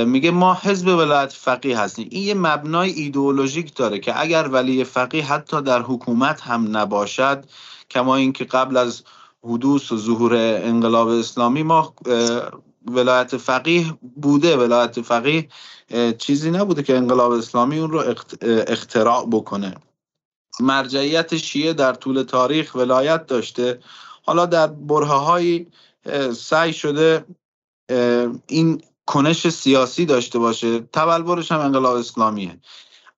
میگه 0.07 0.31
ما 0.31 0.55
حزب 0.63 0.87
ولایت 0.87 1.33
فقیه 1.33 1.79
هستیم. 1.79 2.09
این 2.11 2.23
یه 2.23 2.35
مبنای 2.35 2.91
ایدئولوژیک 2.91 3.75
داره 3.75 3.99
که 3.99 4.21
اگر 4.21 4.49
ولی 4.49 4.85
فقیه 4.85 5.25
حتی 5.25 5.63
در 5.63 5.83
حکومت 5.83 6.41
هم 6.41 6.77
نباشد 6.77 7.45
کما 7.91 8.17
اینکه 8.17 8.45
قبل 8.45 8.77
از 8.77 9.03
حدوث 9.45 9.93
و 9.93 9.97
ظهور 9.97 10.35
انقلاب 10.37 11.09
اسلامی 11.09 11.63
ما 11.63 11.95
ولایت 12.87 13.37
فقیه 13.37 13.95
بوده. 14.23 14.57
ولایت 14.57 15.01
فقیه 15.01 15.49
چیزی 16.19 16.51
نبوده 16.51 16.83
که 16.83 16.97
انقلاب 16.97 17.33
اسلامی 17.33 17.79
اون 17.79 17.91
رو 17.91 18.15
اختراع 18.43 19.27
بکنه. 19.27 19.75
مرجعیت 20.61 21.37
شیعه 21.37 21.73
در 21.73 21.93
طول 21.93 22.23
تاریخ 22.23 22.75
ولایت 22.75 23.27
داشته. 23.27 23.81
حالا 24.23 24.47
در 24.47 24.67
برهه 24.67 25.67
سعی 26.33 26.73
شده 26.73 27.25
این 28.47 28.83
کنش 29.11 29.49
سیاسی 29.49 30.05
داشته 30.05 30.39
باشه 30.39 30.81
تبلورش 30.81 31.53
هم 31.53 31.61
انقلاب 31.61 31.97
اسلامیه. 31.97 32.59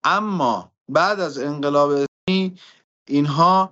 اما 0.04 0.72
بعد 0.88 1.20
از 1.20 1.38
انقلاب 1.38 1.90
اسلامی 1.90 2.54
اینها 3.08 3.70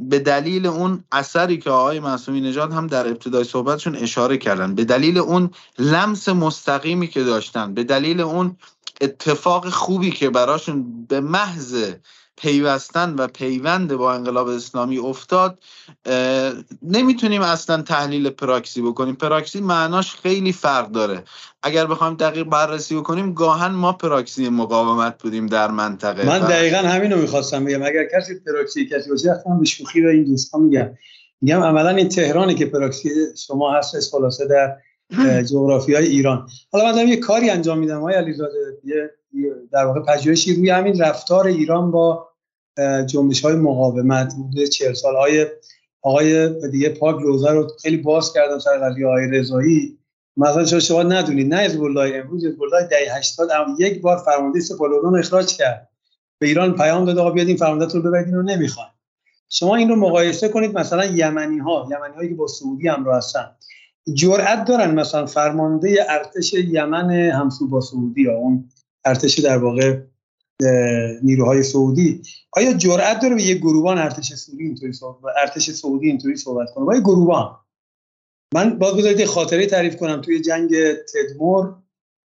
به 0.00 0.18
دلیل 0.18 0.66
اون 0.66 1.04
اثری 1.12 1.58
که 1.58 1.70
آقای 1.70 2.00
معصومی 2.00 2.40
نژاد 2.40 2.72
هم 2.72 2.86
در 2.86 3.06
ابتدای 3.06 3.44
صحبتشون 3.44 3.96
اشاره 3.96 4.36
کردن 4.36 4.74
به 4.74 4.84
دلیل 4.84 5.18
اون 5.18 5.50
لمس 5.78 6.28
مستقیمی 6.28 7.08
که 7.08 7.24
داشتن 7.24 7.74
به 7.74 7.84
دلیل 7.84 8.20
اون 8.20 8.56
اتفاق 9.00 9.68
خوبی 9.68 10.10
که 10.10 10.30
براشون 10.30 11.06
به 11.08 11.20
محض 11.20 11.94
پیوستن 12.40 13.14
و 13.14 13.26
پیوند 13.26 13.94
با 13.94 14.12
انقلاب 14.12 14.48
اسلامی 14.48 14.98
افتاد 14.98 15.58
نمی‌تونیم 16.82 17.42
اصلا 17.42 17.82
تحلیل 17.82 18.30
پراکسی 18.30 18.82
بکنیم. 18.82 19.14
پراکسی 19.14 19.60
معناش 19.60 20.14
خیلی 20.14 20.52
فرق 20.52 20.90
داره. 20.90 21.24
اگر 21.62 21.86
بخوایم 21.86 22.14
دقیق 22.14 22.44
بررسی 22.44 22.96
بکنیم 22.96 23.32
گاهن 23.32 23.72
ما 23.72 23.92
پراکسی 23.92 24.48
مقاومت 24.48 25.22
بودیم 25.22 25.46
در 25.46 25.70
منطقه 25.70 26.26
من 26.26 26.38
دقیقا 26.38 26.78
همین 26.78 27.12
رو 27.12 27.20
می‌خواستم 27.20 27.64
بگم. 27.64 27.82
اگر 27.82 28.04
کسی 28.14 28.34
پراکسی 28.46 28.86
کسی 28.86 29.10
باشه 29.10 29.42
به 29.60 29.64
شوخی 29.64 30.00
به 30.00 30.10
این 30.10 30.24
دوستان 30.24 30.62
میگم. 30.62 30.90
میگم 31.40 31.62
عملا 31.62 31.90
این 31.90 32.08
تهرانی 32.08 32.54
که 32.54 32.66
پراکسی 32.66 33.10
شما 33.46 33.72
هست 33.74 34.10
خلاصه 34.10 34.46
در 34.46 34.76
جغرافی 35.42 35.94
های 35.94 36.06
ایران. 36.06 36.48
حالا 36.72 36.92
من 36.92 37.08
یه 37.08 37.16
کاری 37.16 37.50
انجام 37.50 37.78
میدم 37.78 38.00
های 38.00 38.14
علیزاده. 38.14 38.78
در 39.72 39.84
واقع 39.84 40.00
پژوهشی 40.00 40.56
روی 40.56 40.70
همین 40.70 41.00
رفتار 41.00 41.46
ایران 41.46 41.90
با 41.90 42.27
جنبش 43.06 43.40
های 43.40 43.54
مقاومت 43.54 44.34
بوده. 44.34 44.66
40 44.66 44.94
سال 44.94 45.16
های 45.16 45.46
آقای 46.02 46.48
دیگه 46.70 46.88
پاک 46.88 47.16
روزه 47.20 47.50
رو 47.50 47.68
خیلی 47.82 47.96
باز 47.96 48.32
کردن 48.32 48.58
سر 48.58 48.78
قضیه 48.78 49.06
آقای 49.06 49.26
رضایی. 49.30 49.98
مثلا 50.36 50.64
شما 50.64 50.80
شما 50.80 51.02
ندونید 51.02 51.54
نه 51.54 51.60
الله 51.80 52.18
امروز 52.18 52.44
حزب 52.44 52.62
الله 52.62 52.86
دهه 52.86 53.18
80 53.18 53.50
اما 53.50 53.76
یک 53.78 54.00
بار 54.00 54.16
فرمانده 54.16 54.60
رو 54.80 55.16
اخراج 55.16 55.56
کرد. 55.56 55.88
به 56.38 56.46
ایران 56.46 56.74
پیام 56.74 57.04
داد 57.04 57.18
آقا 57.18 57.30
بیاد 57.30 57.46
این 57.46 57.56
فرمانده 57.56 57.86
رو 57.86 58.02
ببرید 58.02 58.34
رو 58.34 58.42
نمی‌خوان. 58.42 58.86
شما 59.48 59.76
این 59.76 59.88
رو 59.88 59.96
مقایسه 59.96 60.48
کنید 60.48 60.78
مثلا 60.78 61.04
یمنی 61.04 61.58
ها 61.58 61.88
یمنی 61.90 62.14
هایی 62.16 62.28
که 62.28 62.34
با 62.34 62.46
سعودی 62.46 62.88
هم 62.88 63.06
هستن. 63.08 63.50
جرأت 64.14 64.64
دارن 64.64 64.94
مثلا 64.94 65.26
فرمانده 65.26 66.06
ارتش 66.08 66.52
یمن 66.52 67.10
همسو 67.10 67.68
با 67.68 67.80
سعودی 67.80 68.22
یا 68.22 68.34
اون 68.34 68.68
ارتش 69.04 69.38
در 69.38 69.58
واقع 69.58 70.00
نیروهای 71.22 71.62
سعودی. 71.62 72.22
آیا 72.52 72.72
جرأت 72.72 73.20
داره 73.22 73.34
به 73.34 73.42
یه 73.42 73.54
گروهان 73.54 73.98
ارتش 73.98 74.34
سعودی 74.34 74.64
اینطوری 74.64 74.92
صحبت 74.92 75.34
ارتش 75.40 75.70
سعودی 75.70 76.06
اینطوری 76.06 76.36
صحبت 76.36 76.70
کنه؟ 76.74 76.84
با 76.84 76.94
یه 76.94 77.00
گروهان 77.00 77.56
من 78.54 78.78
باز 78.78 78.96
بذارید 78.96 79.24
خاطره 79.24 79.66
تعریف 79.66 79.96
کنم. 79.96 80.20
توی 80.20 80.40
جنگ 80.40 80.74
تدمور 81.14 81.74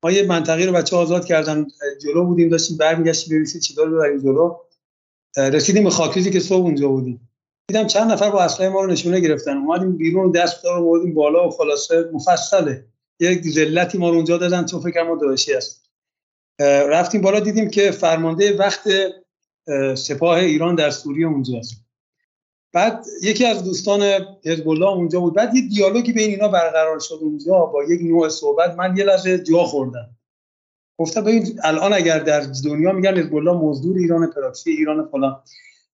ما 0.03 0.11
یه 0.11 0.23
منطقه 0.23 0.65
رو 0.65 0.73
بچه 0.73 0.95
آزاد 0.95 1.25
کردن. 1.25 1.67
جلو 2.01 2.25
بودیم 2.25 2.49
داشتیم 2.49 2.77
برمیگشتیم 2.77 3.37
ببینید 3.37 3.61
چی 3.61 3.73
داره 3.73 3.89
ببریم 3.89 4.19
جلو. 4.19 4.57
رسیدیم 5.37 5.83
به 5.83 5.89
خاکریزی 5.89 6.31
که 6.31 6.39
صبح 6.39 6.65
اونجا 6.65 6.87
بودیم. 6.87 7.29
دیدم 7.67 7.87
چند 7.87 8.11
نفر 8.11 8.29
با 8.29 8.41
اسلحه 8.41 8.69
ما 8.69 8.81
رو 8.81 8.91
نشونه 8.91 9.19
گرفتن. 9.19 9.57
اومدیم 9.57 9.97
بیرون 9.97 10.31
دست 10.31 10.65
رو 10.65 10.85
بردیم 10.85 11.13
بالا 11.13 11.47
و 11.47 11.51
خلاصه 11.51 12.09
مفصله. 12.13 12.85
یک 13.19 13.49
ذلتی 13.49 13.97
ما 13.97 14.09
رو 14.09 14.15
اونجا 14.15 14.37
دادن 14.37 14.65
تو 14.65 14.79
فکر 14.79 15.03
ما 15.03 15.15
داعشی 15.15 15.53
است 15.53 15.90
رفتیم 16.89 17.21
بالا 17.21 17.39
دیدیم 17.39 17.69
که 17.69 17.91
فرمانده 17.91 18.57
وقت 18.57 18.89
سپاه 19.95 20.37
ایران 20.37 20.75
در 20.75 20.89
سوریه 20.89 21.27
اونجاست 21.27 21.73
بعد 22.73 23.05
یکی 23.21 23.45
از 23.45 23.63
دوستان 23.63 24.03
حزب 24.45 24.67
اونجا 24.67 25.19
بود. 25.19 25.35
بعد 25.35 25.55
یه 25.55 25.61
دیالوگی 25.61 26.13
بین 26.13 26.29
اینا 26.29 26.47
برقرار 26.47 26.99
شد 26.99 27.19
اونجا. 27.21 27.65
با 27.65 27.83
یک 27.83 28.01
نوع 28.01 28.29
صحبت 28.29 28.75
من 28.75 28.97
یه 28.97 29.03
لحظه 29.03 29.43
جا 29.43 29.63
خوردم. 29.63 30.09
گفتم 30.97 31.21
ببین 31.21 31.59
الان 31.63 31.93
اگر 31.93 32.19
در 32.19 32.45
دنیا 32.65 32.91
میگن 32.91 33.17
حزب 33.17 33.35
الله 33.35 33.53
مزدور 33.53 33.97
ایران 33.97 34.27
پراکسی 34.27 34.71
ایران 34.71 35.07
فلان 35.11 35.43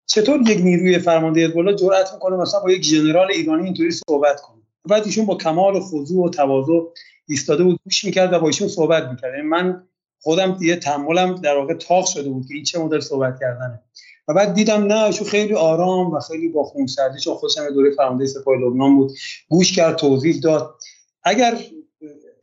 چطور 0.05 0.41
یک 0.49 0.61
نیروی 0.61 0.99
فرمانده 0.99 1.47
حزب 1.47 1.57
الله 1.57 1.75
جرأت 1.75 2.13
می‌کنه 2.13 2.37
مثلا 2.37 2.59
با 2.59 2.71
یک 2.71 2.83
ژنرال 2.83 3.31
ایرانی 3.31 3.63
اینطوری 3.63 3.91
صحبت 3.91 4.41
کنه؟ 4.41 4.61
بعد 4.89 5.05
ایشون 5.05 5.25
با 5.25 5.35
کمال 5.35 5.79
خضوع 5.79 6.25
و 6.25 6.29
تواضع 6.29 6.79
ایستاده 7.27 7.63
بود 7.63 7.79
گوش 7.83 8.05
می‌کرد 8.05 8.33
و 8.33 8.39
با 8.39 8.47
ایشون 8.47 8.67
صحبت 8.67 9.09
می‌کرد. 9.09 9.33
یعنی 9.33 9.47
من 9.47 9.87
خودم 10.27 10.57
یه 10.61 10.75
تحملم 10.75 11.35
در 11.35 11.57
واقع 11.57 11.73
تاق 11.73 12.05
شده 12.05 12.29
بود 12.29 12.47
که 12.47 12.53
این 12.53 12.63
چه 12.63 12.79
مدل 12.79 12.99
صحبت 12.99 13.39
کردنه. 13.39 13.79
و 14.27 14.33
بعد 14.33 14.53
دیدم 14.53 14.83
نه 14.83 15.11
شو 15.11 15.25
خیلی 15.25 15.53
آرام 15.53 16.13
و 16.13 16.19
خیلی 16.19 16.47
با 16.47 16.63
خونسردی 16.63 17.19
چون 17.19 17.35
خودم 17.35 17.69
دوره 17.69 17.91
فرمانده 17.91 18.25
سپاه 18.25 18.57
لبنان 18.57 18.95
بود. 18.95 19.11
گوش 19.49 19.75
کرد 19.75 19.95
توضیح 19.95 20.39
داد. 20.43 20.75
اگر 21.23 21.57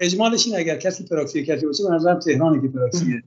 اجمالش 0.00 0.46
این 0.46 0.56
اگر 0.56 0.76
کسی 0.76 1.04
پراکسی 1.04 1.44
کسی 1.46 1.66
باشه 1.66 1.84
به 1.84 1.94
نظرم 1.94 2.20
تهرانی 2.20 2.60
که 2.62 2.68
پراکسی 2.68 3.22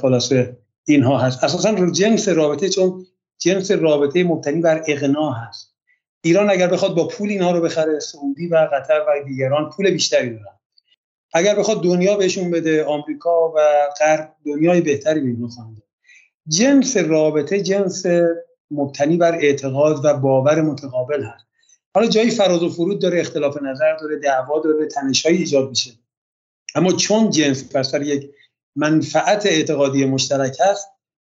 خلاصه 0.00 0.56
اینها 0.86 1.18
هست. 1.18 1.44
اساسا 1.44 1.90
جنس 1.90 2.28
رابطه 2.28 2.68
چون 2.68 3.06
جنس 3.38 3.70
رابطه 3.70 4.24
مبتنی 4.24 4.60
بر 4.60 4.82
اقناع 4.86 5.34
هست. 5.34 5.74
ایران 6.24 6.50
اگر 6.50 6.66
بخواد 6.66 6.94
با 6.94 7.08
پول 7.08 7.28
اینها 7.28 7.50
رو 7.50 7.60
بخره 7.60 7.98
سعودی 7.98 8.48
و 8.48 8.68
قطر 8.72 9.00
و 9.08 9.24
دیگران 9.24 9.70
پول 9.70 9.90
بیشتری 9.90 10.30
دارن. 10.30 10.55
اگر 11.32 11.54
بخواد 11.54 11.82
دنیا 11.82 12.16
بهشون 12.16 12.50
بده 12.50 12.84
آمریکا 12.84 13.52
و 13.56 13.60
غرب 14.00 14.32
دنیای 14.46 14.80
بهتری 14.80 15.20
به 15.20 15.48
جنس 16.48 16.96
رابطه 16.96 17.60
جنس 17.60 18.06
مبتنی 18.70 19.16
بر 19.16 19.34
اعتقاد 19.34 20.04
و 20.04 20.14
باور 20.14 20.62
متقابل 20.62 21.22
هست. 21.22 21.46
حالا 21.94 22.06
جایی 22.06 22.30
فراز 22.30 22.62
و 22.62 22.68
فرود 22.68 23.00
داره 23.00 23.20
اختلاف 23.20 23.62
نظر 23.62 23.96
داره 23.96 24.18
دعوا 24.18 24.60
داره 24.60 24.86
تنشهایی 24.86 25.38
ایجاد 25.38 25.68
میشه. 25.68 25.90
اما 26.74 26.92
چون 26.92 27.30
جنس 27.30 27.68
پس 27.72 27.94
یک 27.94 28.30
منفعت 28.76 29.46
اعتقادی 29.46 30.04
مشترک 30.04 30.56
هست 30.60 30.88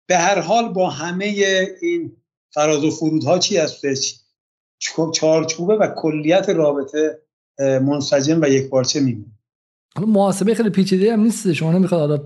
به 0.06 0.16
هر 0.16 0.38
حال 0.38 0.68
با 0.68 0.90
همه 0.90 1.24
این 1.82 2.16
فراز 2.50 2.84
و 2.84 2.90
فرودها 2.90 3.38
چی 3.38 3.56
هستش؟ 3.56 4.20
چارچوبه 5.14 5.74
و 5.74 5.94
کلیت 5.96 6.48
رابطه 6.48 7.18
منسجم 7.58 8.40
و 8.42 8.48
یک 8.48 8.70
پارچه 8.70 9.00
میمونه. 9.00 9.33
حالا 9.98 10.10
محاسبه 10.10 10.54
خیلی 10.54 10.70
پیچیده 10.70 11.12
هم 11.12 11.20
نیست 11.20 11.52
شما 11.52 11.72
نمی‌خواد 11.72 12.00
حالا 12.00 12.22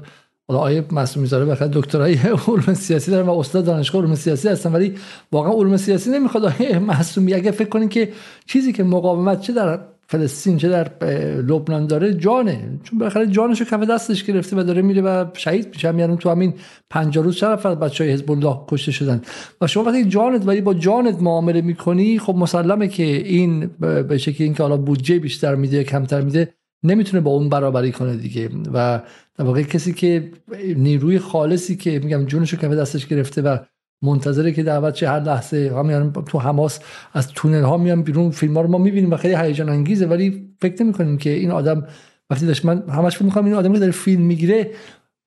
حالا 0.49 0.61
آیه 0.61 0.85
مسئول 0.93 1.23
می‌ذاره 1.23 1.45
بخاطر 1.45 1.81
دکترای 1.81 2.15
علوم 2.49 2.74
سیاسی 2.74 3.11
دارن 3.11 3.27
و 3.27 3.31
استاد 3.31 3.65
دانشگاه 3.65 4.03
علوم 4.03 4.15
سیاسی 4.15 4.49
هستن 4.49 4.73
ولی 4.73 4.95
واقعا 5.32 5.53
علوم 5.53 5.77
سیاسی 5.77 6.11
نمی‌خواد 6.11 6.45
آیه 6.45 6.78
معصومی 6.78 7.35
اگه 7.35 7.51
فکر 7.51 7.69
کنین 7.69 7.89
که 7.89 8.12
چیزی 8.47 8.73
که 8.73 8.85
مقاومت 8.85 9.40
چه 9.40 9.53
در 9.53 9.81
فلسطین 10.11 10.57
چه 10.57 10.69
در 10.69 11.05
لبنان 11.43 11.86
داره 11.86 12.15
جانه. 12.15 12.78
چون 12.85 12.99
بالاخره 12.99 13.27
جانشو 13.27 13.65
کف 13.65 13.81
دستش 13.81 14.24
گرفته 14.24 14.57
و 14.57 14.62
داره 14.62 14.82
میره 14.82 15.03
و 15.03 15.24
شهید 15.35 15.69
میشه. 15.69 15.93
میارن 15.93 16.16
تو 16.16 16.31
همین 16.31 16.55
50 16.90 17.24
روز 17.24 17.36
چرا 17.36 17.57
فقط 17.57 17.78
بچهای 17.78 18.11
حزب 18.11 18.31
الله 18.31 18.61
کشته 18.69 18.93
شدن. 18.93 19.23
و 19.61 19.66
شما 19.66 19.85
وقتی 19.85 20.05
جانت 20.05 20.47
ولی 20.47 20.61
با 20.61 20.74
جانت 20.74 21.23
معامله 21.23 21.61
می‌کنی 21.61 22.19
خب 22.19 22.35
مسلمه 22.35 22.89
که 22.89 23.03
این 23.03 23.66
به 24.09 24.19
شکلی 24.19 24.45
اینکه 24.45 24.62
حالا 24.62 24.77
بودجه 24.77 25.19
بیشتر 25.19 25.55
میده 25.55 25.85
کمتر 25.85 26.20
میده 26.20 26.55
نمی‌تونه 26.83 27.21
با 27.21 27.31
اون 27.31 27.49
برابری 27.49 27.93
کنه 27.93 28.17
دیگه. 28.17 28.51
و 28.73 29.01
در 29.39 29.45
واقع 29.45 29.63
کسی 29.63 29.93
که 29.93 30.31
نیروی 30.77 31.19
خالصی 31.19 31.77
که 31.77 32.01
میگم 32.05 32.25
جونشو 32.25 32.57
کف 32.57 32.71
دستش 32.71 33.07
گرفته 33.07 33.43
و 33.43 33.59
منتظره 34.03 34.53
که 34.53 34.63
دعوت 34.63 34.95
چه 34.95 35.09
هر 35.09 35.21
لحظه 35.21 35.71
ها 35.75 36.11
تو 36.11 36.39
حماس 36.39 36.81
از 37.13 37.29
تونل 37.29 37.63
ها 37.63 37.77
میان 37.77 38.03
بیرون 38.03 38.31
فیلم 38.31 38.55
ها 38.55 38.61
رو 38.61 38.69
ما 38.69 38.79
می‌بینیم 38.79 39.11
و 39.11 39.17
خیلی 39.17 39.35
هیجان 39.35 39.69
انگیزه. 39.69 40.07
ولی 40.07 40.55
فکر 40.61 40.83
نمی 40.83 40.93
کنیم 40.93 41.19
که 41.19 41.31
این 41.31 41.51
آدم 41.51 41.87
وقتی 42.31 42.47
داشت 42.47 42.65
من 42.65 42.83
همش 42.89 43.17
فکر 43.17 43.25
می‌کنم 43.25 43.45
این 43.45 43.55
آدمی 43.55 43.75
که 43.75 43.81
داره 43.81 43.93
فیلم 43.93 44.23
می‌گیره 44.23 44.71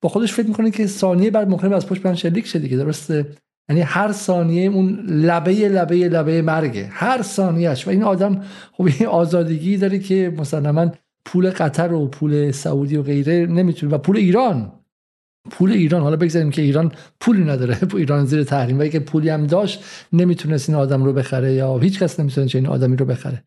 با 0.01 0.09
خودش 0.09 0.33
فکر 0.33 0.47
می‌کنه 0.47 0.71
که 0.71 0.87
ثانیه 0.87 1.31
بعد 1.31 1.49
ممکنه 1.49 1.75
از 1.75 1.87
پشت 1.87 2.05
من 2.05 2.15
شلیک 2.15 2.47
شه 2.47 2.59
دیگه. 2.59 2.77
درسته؟ 2.77 3.25
یعنی 3.69 3.81
هر 3.81 4.11
ثانیه 4.11 4.69
اون 4.69 5.05
لبه 5.07 5.51
لبه 5.51 5.95
لبه 5.95 6.41
مرگه. 6.41 6.87
هر 6.91 7.21
ثانیهش 7.21 7.87
و 7.87 7.89
این 7.89 8.03
آدم 8.03 8.41
خب 8.71 8.83
این 8.99 9.07
آزادگی 9.07 9.77
داره 9.77 9.99
که 9.99 10.33
مسلما 10.37 10.91
پول 11.25 11.49
قطر 11.49 11.93
و 11.93 12.07
پول 12.07 12.51
سعودی 12.51 12.97
و 12.97 13.03
غیره 13.03 13.45
نمی‌تونه 13.45 13.95
و 13.95 13.97
پول 13.97 14.17
ایران. 14.17 14.71
پول 15.51 15.71
ایران 15.71 16.01
حالا 16.01 16.15
بگذاریم 16.15 16.49
که 16.49 16.61
ایران 16.61 16.91
پولی 17.19 17.43
نداره 17.43 17.77
ایران 17.95 18.25
زیر 18.25 18.43
تحریم. 18.43 18.79
و 18.79 18.87
که 18.87 18.99
پولی 18.99 19.29
هم 19.29 19.47
داشت 19.47 19.83
نمی‌تونست 20.13 20.69
این 20.69 20.77
آدم 20.77 21.03
رو 21.03 21.13
بخره 21.13 21.53
یا 21.53 21.77
هیچ 21.77 21.99
کس 21.99 22.19
نمی‌تونه 22.19 22.47
این 22.53 22.67
آدمی 22.67 22.97
رو 22.97 23.05
بخره. 23.05 23.43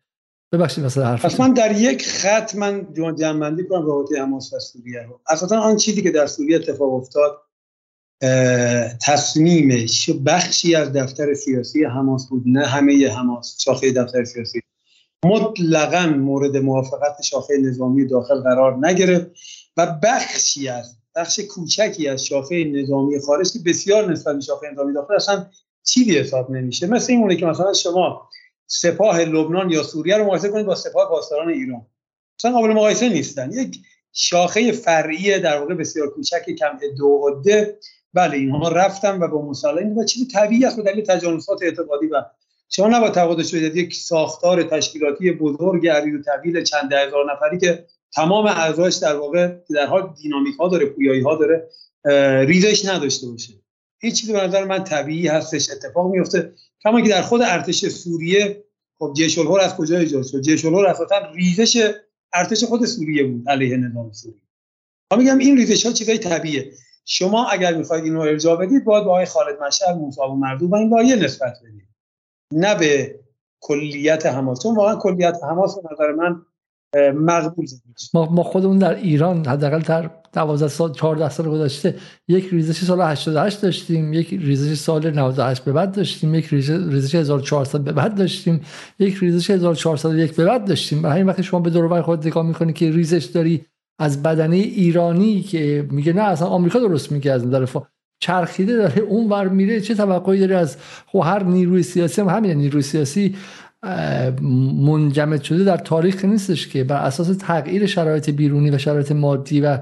ببخشید 0.53 0.83
مثلا 0.83 1.05
حرف 1.05 1.39
من 1.39 1.53
در 1.53 1.81
یک 1.81 2.07
خط 2.07 2.55
من 2.55 2.87
جمع 2.93 3.63
کنم 3.69 3.85
رابطه 3.85 4.21
حماس 4.21 4.53
و 4.53 4.59
سوریه 4.59 5.01
رو. 5.01 5.21
اساسا 5.29 5.59
آن 5.59 5.77
چیزی 5.77 6.01
که 6.01 6.11
در 6.11 6.27
سوریه 6.27 6.55
اتفاق 6.55 6.93
افتاد 6.93 7.41
تصمیمش 9.05 10.09
بخشی 10.25 10.75
از 10.75 10.93
دفتر 10.93 11.33
سیاسی 11.33 11.83
حماس 11.83 12.29
بود. 12.29 12.43
نه 12.45 12.65
همه 12.65 13.09
حماس 13.09 13.57
شاخه 13.59 13.91
دفتر 13.91 14.23
سیاسی. 14.23 14.61
مطلقا 15.25 16.05
مورد 16.05 16.57
موافقت 16.57 17.21
شاخه 17.21 17.57
نظامی 17.57 18.07
داخل 18.07 18.41
قرار 18.41 18.87
نگرفت 18.87 19.27
و 19.77 19.99
بخشی 20.03 20.67
از 20.67 20.97
بخش 21.15 21.39
کوچکی 21.39 22.07
از 22.07 22.25
شاخه 22.25 22.63
نظامی 22.63 23.19
خارج 23.19 23.53
که 23.53 23.59
بسیار 23.65 24.11
نسبت 24.11 24.35
به 24.35 24.41
شاخه 24.41 24.71
نظامی 24.71 24.93
داخل 24.93 25.15
اصلا 25.15 25.45
چیزی 25.83 26.17
حساب 26.19 26.51
نمیشه. 26.51 26.87
مثل 26.87 27.13
این 27.13 27.37
که 27.37 27.45
مثلا 27.45 27.73
شما 27.73 28.29
سپاه 28.67 29.19
لبنان 29.19 29.69
یا 29.69 29.83
سوریه 29.83 30.17
رو 30.17 30.25
مقایسه 30.25 30.49
کنید 30.49 30.65
با 30.65 30.75
سپاه 30.75 31.09
پاسداران 31.09 31.49
ایران. 31.49 31.85
اصلا 32.39 32.51
قابل 32.51 32.73
مقایسه 32.73 33.09
نیستن. 33.09 33.51
یک 33.51 33.79
شاخه 34.13 34.71
فرعی 34.71 35.39
در 35.39 35.59
واقع 35.59 35.73
بسیار 35.73 36.09
کوچک 36.09 36.49
کم 36.59 36.79
دو 36.97 37.27
عده. 37.27 37.79
بله 38.13 38.37
اینها 38.37 38.69
رفتن 38.69 39.19
و 39.19 39.27
با 39.27 39.45
مسائل 39.45 39.97
و 39.97 40.03
چیزی 40.03 40.25
طبیعی 40.25 40.65
است 40.65 40.75
به 40.75 40.83
دلیل 40.83 41.05
تجانسات 41.05 41.63
اعتقادی 41.63 42.07
و 42.07 42.25
شما 42.69 42.87
نباید 42.87 43.13
تقاضا 43.13 43.43
شده 43.43 43.77
یک 43.77 43.95
ساختار 43.95 44.63
تشکیلاتی 44.63 45.31
بزرگ 45.31 45.87
عریض 45.87 46.15
و 46.15 46.21
طویل 46.23 46.63
چند 46.63 46.93
هزار 46.93 47.33
نفری 47.33 47.57
که 47.57 47.85
تمام 48.15 48.45
اعضاش 48.45 48.95
در 48.95 49.15
واقع 49.15 49.47
در 49.69 49.85
حال 49.85 50.13
دینامیک 50.21 50.55
ها 50.55 50.67
داره 50.67 50.85
پویایی 50.85 51.21
ها 51.21 51.35
داره 51.35 51.67
ریزش 52.45 52.85
نداشته 52.85 53.27
باشه. 53.27 53.53
هیچ 53.99 54.21
چیزی 54.21 54.33
به 54.33 54.41
نظر 54.41 54.63
من 54.63 54.83
طبیعی 54.83 55.27
هستش 55.27 55.69
اتفاق 55.69 56.11
میفته 56.11 56.53
کما 56.83 57.01
که 57.01 57.09
در 57.09 57.21
خود 57.21 57.41
ارتش 57.41 57.85
سوریه 57.85 58.63
خب 58.99 59.13
جیش 59.15 59.39
از 59.39 59.75
کجا 59.75 59.97
ایجاد 59.97 60.23
شد؟ 60.23 60.41
جیش 60.41 60.65
اساسا 60.65 61.31
ریزش 61.35 61.91
ارتش 62.33 62.63
خود 62.63 62.85
سوریه 62.85 63.23
بود 63.23 63.49
علیه 63.49 63.77
نظام 63.77 64.11
سوریه. 64.11 64.41
ما 65.11 65.17
میگم 65.17 65.37
این 65.37 65.57
ریزش 65.57 65.85
ها 65.85 65.91
چیزای 65.91 66.17
طبیعیه. 66.17 66.71
شما 67.05 67.47
اگر 67.47 67.73
می‌خواید 67.73 68.03
اینو 68.03 68.19
ارجاع 68.19 68.57
بدید 68.57 68.83
باید 68.83 69.03
با 69.03 69.11
آقای 69.11 69.25
خالد 69.25 69.63
مشعل 69.63 69.93
موسی 69.93 70.21
و 70.21 70.27
مردو 70.27 70.67
و 70.67 70.75
این 70.75 70.89
لایه 70.89 71.15
نسبت 71.15 71.53
بدید. 71.63 71.84
نه 72.51 72.75
به 72.75 73.19
کلیت 73.59 74.25
حماس. 74.25 74.63
چون 74.63 74.75
واقعا 74.75 74.95
کلیت 74.95 75.37
حماس 75.43 75.75
به 75.75 75.89
نظر 75.91 76.11
من 76.11 76.41
مقبول 77.13 77.65
ما 78.13 78.25
ما 78.25 78.43
خودمون 78.43 78.79
در 78.79 78.95
ایران 78.95 79.45
حداقل 79.45 79.79
در 79.79 80.09
12 80.33 80.67
سال 80.67 80.93
14 80.93 81.29
سال 81.29 81.49
گذشته 81.49 81.95
یک 82.27 82.49
ریزش 82.51 82.83
سال 82.83 83.01
88 83.01 83.61
داشتیم 83.61 84.13
یک 84.13 84.29
ریزش 84.29 84.73
سال 84.73 85.11
98 85.11 85.63
به 85.63 85.71
بعد 85.71 85.95
داشتیم 85.95 86.35
یک 86.35 86.47
ریزش 86.47 87.15
1400 87.15 87.81
به 87.81 87.91
بعد 87.91 88.15
داشتیم 88.15 88.61
یک 88.99 89.17
ریزش 89.17 89.49
1401 89.49 90.35
به 90.35 90.45
بعد 90.45 90.65
داشتیم. 90.65 91.03
و 91.03 91.07
همین 91.07 91.25
وقتی 91.25 91.43
شما 91.43 91.59
به 91.59 91.69
دور 91.69 92.01
خود 92.01 92.27
نگاه 92.27 92.45
می‌کنی 92.45 92.73
که 92.73 92.91
ریزش 92.91 93.25
داری 93.25 93.65
از 93.99 94.23
بدنه 94.23 94.55
ایرانی 94.55 95.41
که 95.41 95.87
میگه 95.91 96.13
نه 96.13 96.21
اصلا 96.21 96.47
آمریکا 96.47 96.79
درست 96.79 97.11
میگه 97.11 97.31
از 97.31 97.47
نظر 97.47 97.65
چرخیده 98.19 98.75
داره 98.75 98.99
اون 98.99 99.29
ور 99.29 99.47
میره 99.47 99.81
چه 99.81 99.95
توقعی 99.95 100.39
داره 100.39 100.55
از 100.55 100.77
خب 101.07 101.21
هر 101.25 101.43
نیروی 101.43 101.83
سیاسی 101.83 102.21
هم 102.21 102.27
همین 102.27 102.51
نیروی 102.51 102.81
سیاسی 102.81 103.35
منجمد 104.85 105.41
شده 105.41 105.63
در 105.63 105.77
تاریخ 105.77 106.25
نیستش 106.25 106.67
که 106.67 106.83
بر 106.83 107.05
اساس 107.05 107.37
تغییر 107.37 107.85
شرایط 107.85 108.29
بیرونی 108.29 108.69
و 108.69 108.77
شرایط 108.77 109.11
مادی 109.11 109.61
و 109.61 109.79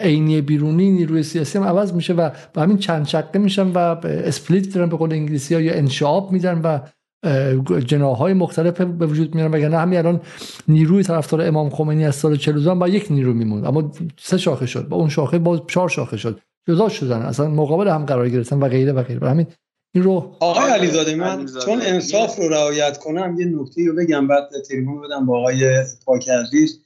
عینی 0.00 0.40
بیرونی 0.40 0.90
نیروی 0.90 1.22
سیاسی 1.22 1.58
هم 1.58 1.64
عوض 1.64 1.92
میشه 1.92 2.14
و 2.14 2.30
با 2.54 2.62
همین 2.62 2.78
چند 2.78 3.06
شقه 3.06 3.38
میشن 3.38 3.66
و 3.66 3.78
اسپلیت 4.04 4.74
دارن 4.74 4.88
به 4.88 4.96
قول 4.96 5.12
انگلیسی 5.12 5.54
ها 5.54 5.60
یا 5.60 5.74
انشعاب 5.74 6.32
میدن 6.32 6.60
و 6.60 6.78
جناهای 7.80 8.32
مختلف 8.32 8.80
به 8.80 9.06
وجود 9.06 9.34
میارن 9.34 9.50
وگرنه 9.50 9.78
همین 9.78 9.98
الان 9.98 10.20
نیروی 10.68 11.02
طرفدار 11.02 11.42
امام 11.42 11.70
خمینی 11.70 12.04
از 12.04 12.14
سال 12.14 12.36
42 12.36 12.74
با 12.74 12.88
یک 12.88 13.06
نیرو 13.10 13.34
میمون 13.34 13.66
اما 13.66 13.92
سه 14.18 14.38
شاخه 14.38 14.66
شد 14.66 14.88
با 14.88 14.96
اون 14.96 15.08
شاخه 15.08 15.38
با 15.38 15.58
چهار 15.58 15.88
شاخه 15.88 16.16
شد. 16.16 16.40
جدا 16.68 16.88
شدن. 16.88 17.22
اصلا 17.22 17.48
مقابل 17.48 17.88
هم 17.88 18.04
قرار 18.04 18.28
گرفتن 18.28 18.58
و 18.58 18.68
غیره 18.68 18.92
و 18.92 19.02
غیره. 19.02 19.28
همین 19.28 19.46
این 19.94 20.04
رو 20.04 20.36
آقای 20.40 20.70
علیزاده 20.70 21.14
من 21.14 21.46
چون 21.64 21.80
انصاف 21.82 22.38
رو 22.38 22.48
رعایت 22.48 22.98
کنم 22.98 23.36
یه 23.40 23.46
نکته 23.46 23.86
رو 23.86 23.94
بگم 23.94 24.26
بعد 24.26 24.48
تلفن 24.68 25.00
بدم 25.00 25.26
با 25.26 25.38
آقای 25.38 25.84
پاک 26.04 26.28
عزیز 26.28 26.80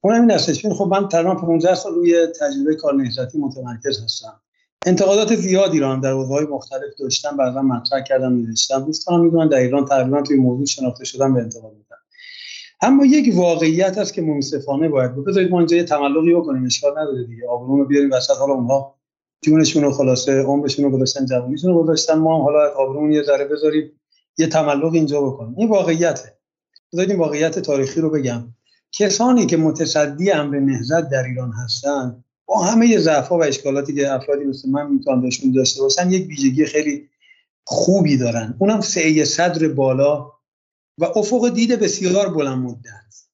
اونم 0.00 0.20
این 0.20 0.30
هستش. 0.30 0.66
خب 0.66 0.84
من 0.84 1.08
تقریبا 1.08 1.34
15 1.34 1.74
سال 1.74 1.94
روی 1.94 2.26
تجربه 2.26 2.74
کار 2.74 2.94
نهضتی 2.94 3.38
متمرکز 3.38 4.04
هستم. 4.04 4.40
انتقادات 4.86 5.36
زیادی 5.36 5.80
رو 5.80 5.86
هم 5.86 6.00
در 6.00 6.12
حوزه‌های 6.12 6.46
مختلف 6.46 6.94
داشتم 6.98 7.36
بعضا 7.36 7.62
مطرح 7.62 8.00
کردم 8.00 8.32
نوشتم. 8.32 8.84
دوستان 8.84 9.20
می‌دونن 9.20 9.48
در 9.48 9.58
ایران 9.58 9.84
تقریبا 9.84 10.22
توی 10.22 10.36
موضوع 10.36 10.66
شناخته 10.66 11.04
شدن 11.04 11.34
به 11.34 11.40
انتقاد 11.40 11.72
میدن 11.72 11.96
اما 12.82 13.04
یک 13.04 13.34
واقعیت 13.34 13.98
هست 13.98 14.14
که 14.14 14.22
منصفانه 14.22 14.88
باید 14.88 15.24
بذارید 15.24 15.50
ما 15.50 15.58
اینجا 15.58 15.76
یه 15.76 15.84
تملقی 15.84 16.34
بکنیم 16.34 16.64
اشکال 16.64 16.98
نداره 16.98 17.24
دیگه. 17.24 17.48
آبرومو 17.48 17.84
بیاریم 17.84 18.10
وسط 18.12 18.36
حالا 18.38 18.52
اونها 18.52 18.95
جونشون 19.42 19.82
رو 19.82 19.92
خلاصه 19.92 20.42
عمرشون 20.42 20.84
رو 20.84 20.90
گذاشتن 20.90 21.26
جوونیشون 21.26 21.70
رو 21.70 21.82
گذاشتن. 21.82 22.14
ما 22.14 22.36
هم 22.36 22.42
حالا 22.42 22.72
آبرومون 22.76 23.12
یه 23.12 23.22
ذره 23.22 23.44
بذاریم 23.44 23.92
یه 24.38 24.46
تملق 24.46 24.94
اینجا 24.94 25.20
بکنیم. 25.20 25.54
این 25.58 25.68
واقعیته 25.68 26.38
بذارید 26.92 27.10
این 27.10 27.20
واقعیت 27.20 27.58
تاریخی 27.58 28.00
رو 28.00 28.10
بگم. 28.10 28.44
کسانی 28.92 29.46
که 29.46 29.56
متصدی 29.56 30.30
امر 30.30 30.58
نهضت 30.58 31.08
در 31.08 31.24
ایران 31.24 31.52
هستن 31.52 32.24
با 32.46 32.58
همه 32.58 32.98
ضعف 32.98 33.32
و 33.32 33.34
اشکالاتی 33.34 33.94
که 33.94 34.12
افرادی 34.12 34.44
مثل 34.44 34.70
من 34.70 34.90
می‌تونن 34.90 35.20
داشتون 35.20 35.52
داشته 35.52 35.82
باشن 35.82 36.10
یک 36.10 36.28
ویژگی 36.28 36.64
خیلی 36.64 37.08
خوبی 37.64 38.16
دارن. 38.16 38.56
اونم 38.58 38.80
سعی 38.80 39.24
صدر 39.24 39.68
بالا 39.68 40.32
و 40.98 41.04
افق 41.04 41.48
دید 41.48 41.80
بسیار 41.80 42.34
بلند 42.34 42.58
مدت. 42.58 43.26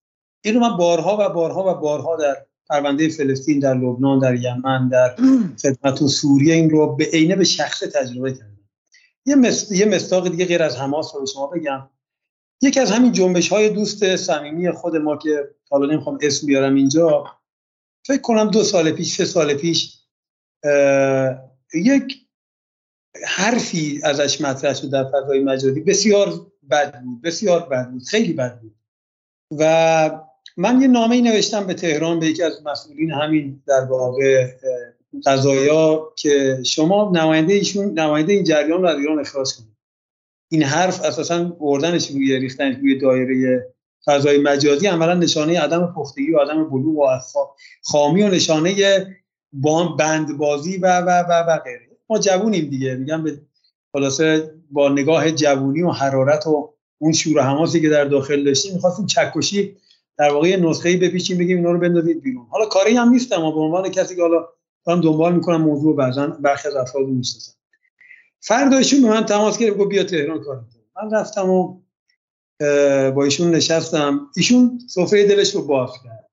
اینو 0.44 0.60
من 0.60 0.76
بارها 0.76 1.16
و 1.20 1.28
بارها 1.34 1.72
و 1.72 1.80
بارها 1.80 2.16
در 2.16 2.36
پرونده 2.72 3.08
فلسطین 3.08 3.58
در 3.58 3.74
لبنان 3.74 4.18
در 4.18 4.34
یمن 4.34 4.88
در 4.88 5.16
خدمت 5.62 6.02
و 6.02 6.08
سوریه 6.08 6.54
این 6.54 6.70
رو 6.70 6.96
به 6.96 7.04
عینه 7.04 7.36
به 7.36 7.44
شخص 7.44 7.80
تجربه 7.80 8.32
کردم. 8.32 8.58
یه 9.26 9.34
مست... 9.34 9.72
یه 9.72 9.86
مستاق 9.86 10.28
دیگه 10.28 10.44
غیر 10.44 10.62
از 10.62 10.76
حماس 10.76 11.14
رو 11.14 11.26
شما 11.26 11.46
بگم. 11.46 11.90
یکی 12.62 12.80
از 12.80 12.90
همین 12.90 13.12
جنبش 13.12 13.48
های 13.48 13.70
دوست 13.70 14.16
صمیمی 14.16 14.70
خود 14.70 14.96
ما 14.96 15.16
که 15.16 15.50
حالا 15.70 15.92
نمی‌خوام 15.92 16.18
اسم 16.22 16.46
بیارم 16.46 16.74
اینجا 16.74 17.24
فکر 18.06 18.20
کنم 18.20 18.50
دو 18.50 18.64
سال 18.64 18.92
پیش 18.92 19.14
سه 19.14 19.24
سال 19.24 19.54
پیش 19.54 19.98
یک 21.74 22.26
حرفی 23.26 24.00
ازش 24.04 24.40
مطرح 24.40 24.74
شد 24.74 24.90
در 24.90 25.04
فضای 25.04 25.40
مجازی. 25.40 25.80
بسیار 25.80 26.46
بد 26.70 27.02
بود 27.02 27.22
بسیار 27.22 27.68
بد 27.68 27.90
بود 27.90 28.02
خیلی 28.02 28.32
بد 28.32 28.60
بود. 28.60 28.74
و 29.58 30.10
من 30.56 30.82
یه 30.82 30.88
نامه 30.88 31.20
نوشتم 31.20 31.66
به 31.66 31.74
تهران 31.74 32.20
به 32.20 32.26
یکی 32.26 32.42
از 32.42 32.62
مسئولین 32.64 33.10
همین 33.10 33.62
در 33.66 33.84
واقع 33.84 34.46
قضایا 35.26 36.12
که 36.16 36.62
شما 36.66 37.12
نماینده 37.14 37.52
ایشون 37.52 37.98
نماینده 37.98 38.32
این 38.32 38.44
جریان 38.44 38.82
رو 38.82 38.88
از 38.88 38.98
ایران 38.98 39.20
اخراج 39.20 39.52
کنید. 39.54 39.76
این 40.48 40.62
حرف 40.62 41.04
اساسا 41.04 41.44
بردنش 41.44 42.10
روی 42.10 42.38
ریختن 42.38 42.80
روی 42.80 42.98
دایره 42.98 43.66
فضای 44.06 44.38
مجازی 44.38 44.86
عملا 44.86 45.14
نشانه 45.14 45.60
عدم 45.60 45.92
پختگی 45.96 46.32
و 46.32 46.38
عدم 46.38 46.70
بلوغ 46.70 46.98
و 46.98 47.06
خامی 47.82 48.22
و 48.22 48.28
نشانه 48.28 49.06
بندبازی 49.98 50.76
و 50.76 51.00
و 51.00 51.10
و 51.10 51.32
و 51.48 51.58
غیره. 51.58 51.88
ما 52.10 52.18
جوونیم 52.18 52.70
دیگه. 52.70 52.94
میگم 52.94 53.22
به 53.22 53.40
خلاصه 53.92 54.50
با 54.70 54.88
نگاه 54.88 55.30
جوونی 55.30 55.82
و 55.82 55.90
حرارت 55.90 56.46
و 56.46 56.74
اون 56.98 57.12
شور 57.12 57.38
و 57.38 57.42
حماسی 57.42 57.80
که 57.80 57.88
در 57.88 58.04
داخل 58.04 58.44
داشتیم 58.44 58.74
می‌خواستیم 58.74 59.06
چکشی 59.06 59.76
در 60.18 60.32
واقع 60.32 60.56
نسخه 60.56 60.88
ای 60.88 60.96
بپیچیم 60.96 61.38
بگیم 61.38 61.56
اینا 61.56 61.72
رو 61.72 61.78
بندازید 61.78 62.22
بیرون. 62.22 62.46
حالا 62.50 62.66
کاری 62.66 62.96
هم 62.96 63.08
نیستم 63.08 63.36
به 63.36 63.60
عنوان 63.60 63.88
کسی 63.88 64.16
که 64.16 64.22
حالا 64.22 64.48
دارم 64.86 65.00
دنبال 65.00 65.34
می‌کنم 65.34 65.62
موضوع 65.62 65.96
بعضا 65.96 66.26
برخی 66.26 66.68
از 66.68 66.76
افراد 66.76 67.06
می‌شناسم. 67.06 67.52
فردایشون 68.40 69.02
به 69.02 69.08
من 69.08 69.24
تماس 69.24 69.58
گرفت 69.58 69.76
گفت 69.76 69.88
بیا 69.88 70.04
تهران 70.04 70.40
کار 70.40 70.64
من 70.96 71.10
رفتم 71.10 71.50
و 71.50 71.80
با 73.10 73.24
ایشون 73.24 73.50
نشستم. 73.50 74.20
ایشون 74.36 74.78
سفره 74.88 75.28
دلش 75.28 75.54
رو 75.54 75.66
باز 75.66 75.90
کرد. 76.04 76.30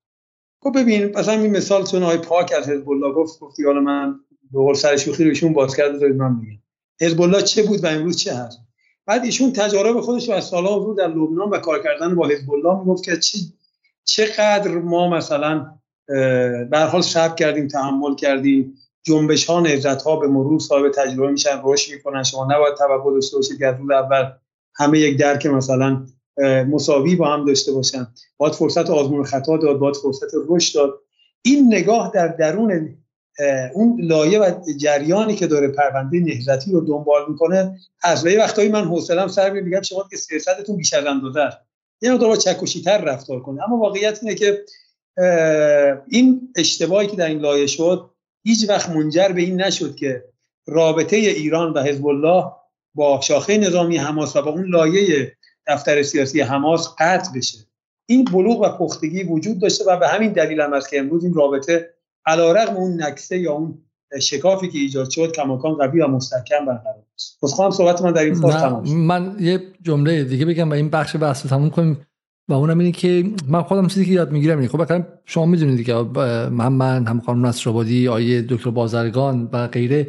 گفت 0.62 0.78
ببین 0.78 1.18
مثلا 1.18 1.34
این 1.34 1.58
مثال 1.58 1.86
چون 1.86 2.04
آقای 2.04 2.18
پاک 2.18 2.54
از 2.58 2.70
حزب 2.70 2.90
الله 2.90 3.14
گفت 3.14 3.40
گفتی 3.40 3.64
حالا 3.64 3.80
من 3.80 4.20
به 4.52 4.60
قول 4.60 4.74
سر 4.74 4.98
شوخی 4.98 5.24
رو 5.24 5.30
ایشون 5.30 5.54
باز 5.54 5.76
کرد 5.76 5.94
بذارید 5.94 6.16
من 6.16 6.36
میگم. 6.36 6.62
حزب 7.02 7.22
الله 7.22 7.42
چه 7.42 7.64
بود 7.64 7.84
و 7.84 7.88
امروز 7.88 8.18
چه 8.18 8.34
هست؟ 8.34 8.60
بعد 9.06 9.24
ایشون 9.24 9.54
تجارب 9.54 10.02
خودش 10.02 10.30
رو 10.30 10.36
از 10.36 10.44
سالها 10.44 10.80
حضور 10.80 10.96
در 10.96 11.08
لبنان 11.08 11.50
و 11.50 11.58
کار 11.58 11.84
کردن 11.84 12.16
با 12.16 12.28
حزب 12.28 12.52
الله 12.52 12.80
می‌گفت 12.80 13.04
که 13.04 13.18
چه 13.18 13.38
چقدر 14.04 14.72
ما 14.72 15.10
مثلا 15.10 15.66
به 16.72 16.80
حال 16.92 17.02
شب 17.02 17.36
کردیم 17.36 17.68
تحمل 17.68 18.16
کردیم 18.16 18.74
جنبش 19.04 19.46
ها 19.46 19.60
نهضت 19.60 20.02
ها 20.02 20.16
به 20.16 20.28
مرور 20.28 20.60
صاحب 20.60 20.92
تجربه 20.92 21.32
میشن 21.32 21.62
رشد 21.64 21.94
می‌کنن 21.94 22.24
شما 22.24 22.48
نباید 22.52 22.76
توقع 22.76 23.14
داشته 23.14 23.38
باشید 23.38 23.58
که 23.60 23.68
از 23.68 23.76
روز 23.80 23.92
اول 23.92 24.26
همه 24.76 25.00
یک 25.00 25.18
درک 25.18 25.46
مثلا 25.46 26.06
مساوی 26.70 27.16
با 27.16 27.34
هم 27.34 27.46
داشته 27.46 27.72
باشن. 27.72 28.08
باید 28.38 28.54
فرصت 28.54 28.90
آزمون 28.90 29.24
خطا 29.24 29.58
داد 29.58 29.78
باید 29.78 29.96
فرصت 29.96 30.28
رشد 30.50 30.76
داد. 30.76 31.00
این 31.42 31.74
نگاه 31.74 32.12
در 32.14 32.28
درون 32.28 32.98
اون 33.74 33.98
لایه 34.02 34.40
و 34.40 34.52
جریانی 34.78 35.36
که 35.36 35.48
داره 35.48 35.68
پرونده 35.68 36.20
نهضتی 36.20 36.72
رو 36.72 36.82
دنبال 36.82 37.22
می‌کنه 37.30 37.80
از 38.04 38.26
وقتایی 38.26 38.70
من 38.70 38.86
حوصلم 38.86 39.28
سر 39.28 39.50
میگم 39.50 39.82
شما 39.82 40.08
که 40.10 40.18
سیاستتون 40.18 40.78
بیش 40.78 40.94
از 40.94 41.06
اندازه 41.06 41.50
یه 42.02 42.14
مقدار 42.14 42.36
چکشی 42.36 42.82
تر 42.82 43.02
رفتار 43.02 43.40
کنه. 43.40 43.64
اما 43.64 43.78
واقعیت 43.78 44.20
اینه 44.24 44.36
که 44.36 44.66
این 46.08 46.54
اشتباهی 46.56 47.08
که 47.08 47.16
در 47.16 47.28
این 47.28 47.40
لایه 47.40 47.68
شد 47.68 48.10
هیچ 48.44 48.70
وقت 48.70 48.90
منجر 48.90 49.28
به 49.28 49.42
این 49.42 49.62
نشد 49.62 49.96
که 49.96 50.24
رابطه 50.68 51.16
ایران 51.16 51.74
و 51.74 51.84
حزب 51.84 52.08
الله 52.08 52.46
با 52.96 53.22
شاخه 53.22 53.58
نظامی 53.58 53.98
حماس 53.98 54.36
و 54.36 54.42
با 54.42 54.52
اون 54.52 54.66
لایه 54.66 55.38
دفتر 55.68 56.04
سیاسی 56.04 56.42
حماس 56.42 56.96
قطع 57.00 57.32
بشه. 57.36 57.58
این 58.06 58.24
بلوغ 58.24 58.62
و 58.62 58.70
پختگی 58.70 59.24
وجود 59.24 59.62
داشته 59.62 59.86
و 59.86 59.98
به 59.98 60.08
همین 60.08 60.34
دلیل 60.34 60.62
هم 60.62 60.74
است 60.74 60.90
که 60.90 61.00
امروز 61.00 61.24
این 61.24 61.34
رابطه 61.34 61.94
علیرغم 62.26 62.78
اون 62.78 63.04
نکسه 63.04 63.38
یا 63.38 63.54
اون 63.54 63.86
شکافی 64.22 64.70
که 64.70 64.78
ایجاد 64.78 65.10
شد 65.10 65.32
کماکان 65.32 65.74
قوی 65.74 66.02
و 66.02 66.08
مستحکم 66.08 66.66
برقرار 66.66 67.04
است. 67.16 67.38
خواهم 67.42 67.72
صحبت 67.72 68.02
من 68.02 68.12
در 68.12 68.24
این 68.24 68.34
فاز 68.34 68.54
تمام 68.54 68.98
من 68.98 69.36
یه 69.40 69.62
جمله 69.82 70.24
دیگه 70.24 70.46
بگم 70.46 70.70
و 70.70 70.74
این 70.74 70.90
بخش 70.90 71.16
بحث 71.16 71.44
رو 71.44 71.50
تموم 71.50 71.70
کنیم 71.70 71.98
و 72.50 72.54
اونم 72.54 72.80
اینه 72.80 72.92
که 72.92 73.26
من 73.48 73.62
خودم 73.62 73.88
چیزی 73.88 74.06
که 74.06 74.12
یاد 74.12 74.32
می‌گیرم 74.32 74.58
اینه. 74.58 74.70
خب 74.70 75.06
شما 75.26 75.46
می‌دونید 75.46 75.78
دیگه 75.78 75.94
من 76.50 76.68
من 76.68 77.08
هم 77.08 77.20
خانم 77.20 77.46
نصرآبادی 77.46 78.08
آیه 78.08 78.42
دکتر 78.50 78.70
بازرگان 78.70 79.50
و 79.54 79.68
غیره 79.68 80.08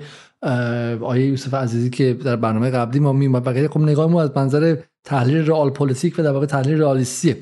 آقای 1.01 1.27
یوسف 1.27 1.55
عزیزی 1.55 1.91
که 1.91 2.15
در 2.15 2.37
برنامه 2.37 2.71
قبلی 2.71 3.01
ما 3.01 3.13
میومد 3.13 3.47
و 3.47 3.53
غیره. 3.53 3.69
خب 3.69 3.81
نگاهمون 3.81 4.23
از 4.23 4.31
منظر 4.37 4.77
تحلیل 5.05 5.47
رئال 5.47 5.71
پلیتیک 5.71 6.19
و 6.19 6.23
در 6.23 6.33
واقع 6.33 6.47
تحلیل 6.47 6.81
رئالیستیه. 6.81 7.37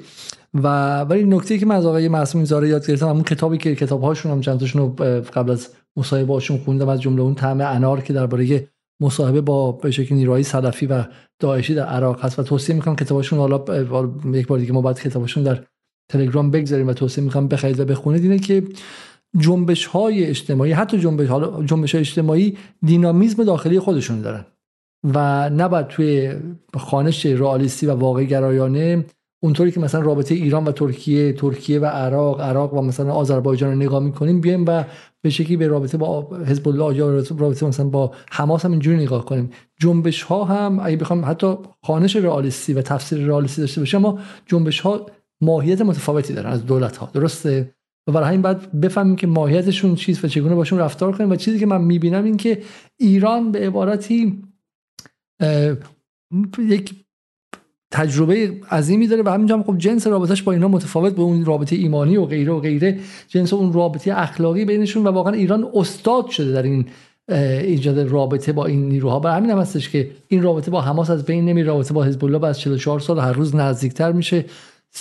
و 0.54 1.00
ولی 1.00 1.24
نکته 1.24 1.58
که 1.58 1.66
من 1.66 1.76
از 1.76 1.86
آقای 1.86 2.08
معصومی 2.08 2.44
زارع 2.44 2.68
یاد 2.68 2.86
گرفتم 2.86 3.08
همون 3.08 3.22
کتابی 3.22 3.58
که 3.58 3.74
کتاب 3.74 4.02
هاشون 4.02 4.32
هم 4.32 4.40
چند 4.40 4.62
رو 4.74 4.88
قبل 5.34 5.50
از 5.50 5.68
مصاحبه 5.98 6.32
هاشون 6.32 6.58
خوندم 6.58 6.88
از 6.88 7.00
جمله 7.00 7.22
اون 7.22 7.34
طعم 7.34 7.60
انار 7.60 8.00
که 8.00 8.12
درباره 8.12 8.68
مصاحبه 9.00 9.40
با 9.40 9.72
به 9.72 9.90
شکل 9.90 10.14
نیروهای 10.14 10.42
سلفی 10.42 10.86
و 10.86 11.04
داعشی 11.38 11.74
در 11.74 11.86
عراق 11.86 12.24
هست 12.24 12.38
و 12.38 12.42
توصیه 12.42 12.74
می‌کنم 12.76 12.96
کتابشون 12.96 13.38
حالا 13.38 13.56
یک 14.34 14.46
بار 14.46 14.58
دیگه 14.58 14.72
ما 14.72 14.80
باید 14.80 15.00
کتابشون 15.00 15.42
در 15.42 15.64
تلگرام 16.12 16.50
بگذاریم 16.50 16.88
و 16.88 16.92
توصیه 16.92 17.24
می‌کنم 17.24 17.48
بخرید 17.48 17.80
و 17.80 17.84
بخونید. 17.84 18.22
اینه 18.22 18.38
که 18.38 18.62
جنبش 19.38 19.86
های 19.86 20.24
اجتماعی 20.24 20.72
حتی 20.72 20.98
جنبش 20.98 21.28
حالا 21.28 21.62
جنبش 21.62 21.94
های 21.94 22.00
اجتماعی 22.00 22.56
دینامیزم 22.82 23.44
داخلی 23.44 23.80
خودشون 23.80 24.20
دارن 24.20 24.44
و 25.14 25.50
نباید 25.50 25.86
توی 25.86 26.32
خانش 26.76 27.26
رئالیستی 27.26 27.86
و 27.86 27.94
واقع 27.94 28.24
گرایانه 28.24 29.04
اونطوری 29.42 29.70
که 29.70 29.80
مثلا 29.80 30.00
رابطه 30.00 30.34
ایران 30.34 30.64
و 30.64 30.72
ترکیه 30.72 31.32
ترکیه 31.32 31.80
و 31.80 31.84
عراق 31.84 32.40
عراق 32.40 32.74
و 32.74 32.82
مثلا 32.82 33.12
آذربایجان 33.12 33.70
رو 33.70 33.76
نگاه 33.76 34.02
می‌کنیم 34.02 34.40
بیایم 34.40 34.64
و 34.66 34.84
به 35.22 35.30
شکلی 35.30 35.56
به 35.56 35.66
رابطه 35.66 35.98
با 35.98 36.36
حزب 36.46 36.68
الله 36.68 36.96
یا 36.96 37.24
رابطه 37.38 37.66
مثلا 37.66 37.88
با 37.88 38.14
حماس 38.30 38.64
هم 38.64 38.70
اینجوری 38.70 38.96
نگاه 38.96 39.24
کنیم. 39.24 39.50
جنبش 39.80 40.22
ها 40.22 40.44
هم 40.44 40.80
اگه 40.82 40.96
بخوام 40.96 41.24
حتی 41.24 41.54
خانش 41.82 42.16
رئالیستی 42.16 42.72
و 42.72 42.82
تفسیر 42.82 43.18
رئالیستی 43.18 43.60
داشته 43.60 43.80
باشه 43.80 43.96
اما 43.96 44.18
جنبش 44.46 44.80
ها 44.80 45.06
ماهیت 45.40 45.80
متفاوتی 45.80 46.34
دارن 46.34 46.50
از 46.50 46.66
دولت 46.66 46.96
ها 46.96 47.10
درسته؟ 47.14 47.74
و 48.08 48.12
برای 48.12 48.28
همین 48.28 48.42
بعد 48.42 48.80
بفهمیم 48.80 49.16
که 49.16 49.26
ماهیتشون 49.26 49.94
چیست 49.94 50.24
و 50.24 50.28
چگونه 50.28 50.54
باشون 50.54 50.78
رفتار 50.78 51.12
کنیم. 51.16 51.30
و 51.30 51.36
چیزی 51.36 51.58
که 51.58 51.66
من 51.66 51.80
می‌بینم 51.80 52.24
این 52.24 52.36
که 52.36 52.62
ایران 52.96 53.52
به 53.52 53.66
عبارتی 53.66 54.42
یک 56.58 56.94
تجربه 57.90 58.60
عظیمی 58.70 59.06
داره 59.06 59.22
و 59.22 59.28
همینجا 59.28 59.56
هم 59.56 59.62
خب 59.62 59.78
جنس 59.78 60.06
رابطش 60.06 60.42
با 60.42 60.52
اینا 60.52 60.68
متفاوت 60.68 61.14
به 61.14 61.22
اون 61.22 61.44
رابطه 61.44 61.76
ایمانی 61.76 62.16
و 62.16 62.24
غیره 62.24 62.52
و 62.52 62.60
غیره 62.60 62.98
جنس 63.28 63.52
اون 63.52 63.72
رابطه 63.72 64.12
اخلاقی 64.18 64.64
بینشون 64.64 65.06
و 65.06 65.10
واقعا 65.10 65.32
ایران 65.32 65.70
استاد 65.74 66.28
شده 66.28 66.52
در 66.52 66.62
این 66.62 66.86
ایجاد 67.28 67.98
رابطه 67.98 68.52
با 68.52 68.66
این 68.66 68.88
نیروها. 68.88 69.18
برای 69.18 69.36
همین 69.36 69.50
هم 69.50 69.58
هستش 69.58 69.88
که 69.88 70.10
این 70.28 70.42
رابطه 70.42 70.70
با 70.70 70.80
حماس 70.80 71.10
از 71.10 71.24
بین 71.24 71.44
نمی 71.44 71.62
رابطه 71.62 71.94
با 71.94 72.04
حزب 72.04 72.24
الله 72.24 72.46
از 72.46 72.60
44 72.60 73.00
سال 73.00 73.18
هر 73.18 73.32
روز 73.32 73.56
نزدیکتر 73.56 74.12
میشه. 74.12 74.44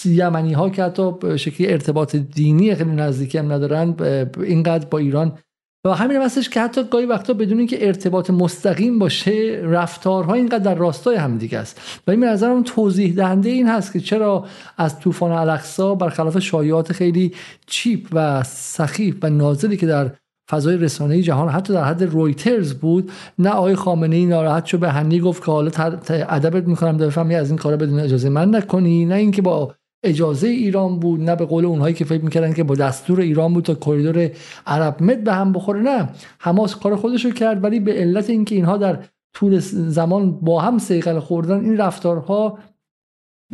یمنی 0.06 0.54
ها 0.54 0.70
که 0.70 0.84
حتی 0.84 1.12
شکلی 1.38 1.68
ارتباط 1.68 2.16
دینی 2.16 2.76
خیلی 2.76 2.92
نزدیکی 2.92 3.38
هم 3.38 3.52
ندارن 3.52 3.96
اینقدر 4.44 4.86
با 4.86 4.98
ایران 4.98 5.38
و 5.86 5.94
همین 5.94 6.18
هستش 6.18 6.50
که 6.50 6.62
حتی 6.62 6.84
گاهی 6.84 7.06
وقتا 7.06 7.34
بدون 7.34 7.58
اینکه 7.58 7.88
ارتباط 7.88 8.30
مستقیم 8.30 9.00
باشه 9.00 9.62
رفتارها 9.64 10.34
اینقدر 10.34 10.64
در 10.64 10.76
راستای 10.76 11.16
هم 11.16 11.38
دیگه 11.38 11.58
است. 11.58 12.02
و 12.08 12.12
این 12.12 12.24
نظرم 12.24 12.64
توضیح 12.64 13.16
دهنده 13.16 13.50
این 13.50 13.68
هست 13.68 13.94
که 13.94 14.00
چرا 14.00 14.46
از 14.78 15.00
طوفان 15.00 15.32
الاقصا 15.32 15.96
برخلاف 15.96 16.40
شایعات 16.40 16.94
خیلی 16.94 17.34
چیپ 17.66 18.08
و 18.14 18.44
سخیف 18.44 19.16
و 19.22 19.30
نازلی 19.30 19.78
که 19.78 19.88
در 19.88 20.12
فضای 20.50 20.78
رسانه 20.78 21.22
جهان 21.22 21.50
حتی 21.50 21.74
در 21.74 21.84
حد 21.84 22.04
رویترز 22.04 22.74
بود 22.74 23.12
نه 23.40 23.50
آقای 23.50 23.76
خامنه 23.76 24.16
ای 24.16 24.26
ناراحت 24.26 24.66
شد 24.66 24.80
به 24.80 24.90
هنی 24.90 25.20
گفت 25.20 25.46
که 25.46 25.52
حالا 25.52 25.72
ادبت 26.10 26.68
می‌کنم 26.68 26.98
دفعه 26.98 27.36
از 27.36 27.50
این 27.50 27.58
کارا 27.58 27.78
بدون 27.78 28.00
اجازه 28.00 28.30
من 28.30 28.56
نکنی 28.56 29.06
نه 29.06 29.16
اینکه 29.16 29.42
با 29.42 29.76
اجازه 30.04 30.48
ایران 30.48 31.00
بود 31.00 31.22
نه 31.22 31.36
به 31.36 31.46
قول 31.46 31.66
اونهایی 31.66 31.96
که 31.96 32.06
فکر 32.06 32.24
می‌کردن 32.24 32.54
که 32.54 32.64
با 32.64 32.76
دستور 32.76 33.20
ایران 33.20 33.54
بود 33.54 33.66
تا 33.66 33.76
کریدور 33.76 34.32
عرب 34.68 35.04
مد 35.04 35.24
به 35.24 35.34
هم 35.34 35.54
بخوره 35.54 35.82
نه. 35.82 36.10
حماس 36.40 36.76
کار 36.76 36.96
خودشو 36.96 37.32
کرد 37.32 37.64
ولی 37.64 37.80
به 37.80 37.94
علت 37.94 38.30
اینکه 38.30 38.56
اینها 38.56 38.78
در 38.78 39.04
طول 39.34 39.60
زمان 39.60 40.32
با 40.32 40.62
هم 40.62 40.78
سیقل 40.78 41.20
خوردن 41.20 41.60
این 41.60 41.78
رفتارها 41.78 42.60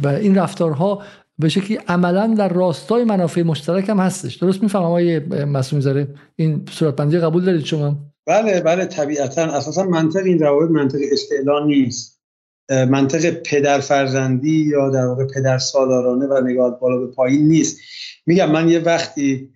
و 0.04 0.08
این 0.08 0.36
رفتارها 0.36 1.02
به 1.40 1.50
شکلی 1.50 1.80
عملا 1.88 2.36
در 2.38 2.50
راستای 2.50 3.04
منافع 3.04 3.42
مشترک 3.42 3.90
هم 3.90 4.00
هستش. 4.00 4.36
درست 4.36 4.64
می‌فهمم 4.64 4.86
آقای 4.86 5.20
مسئول 5.46 5.80
زاره 5.80 6.08
این 6.36 6.66
صورتبندی 6.72 7.18
قبول 7.18 7.46
دارید 7.46 7.66
شما؟ 7.66 7.96
بله 8.28 8.62
بله 8.62 8.86
طبیعتا. 8.86 9.42
اساسا 9.42 9.84
منطق 9.84 10.24
این 10.26 10.40
روابط 10.40 10.70
منطق 10.72 11.00
استعلا 11.12 11.66
نیست. 11.66 12.13
منطق 12.70 13.30
پدر 13.30 13.80
فرزندی 13.80 14.66
یا 14.72 14.90
در 14.90 15.06
واقع 15.06 15.26
پدر 15.26 15.58
سالارانه 15.58 16.28
و 16.28 16.42
نگاه 16.42 16.80
بالا 16.80 16.98
به 16.98 17.08
پایین 17.08 17.48
نیست. 17.48 17.80
میگم 18.26 18.52
من 18.52 18.70
یه 18.70 18.80
وقتی 18.80 19.50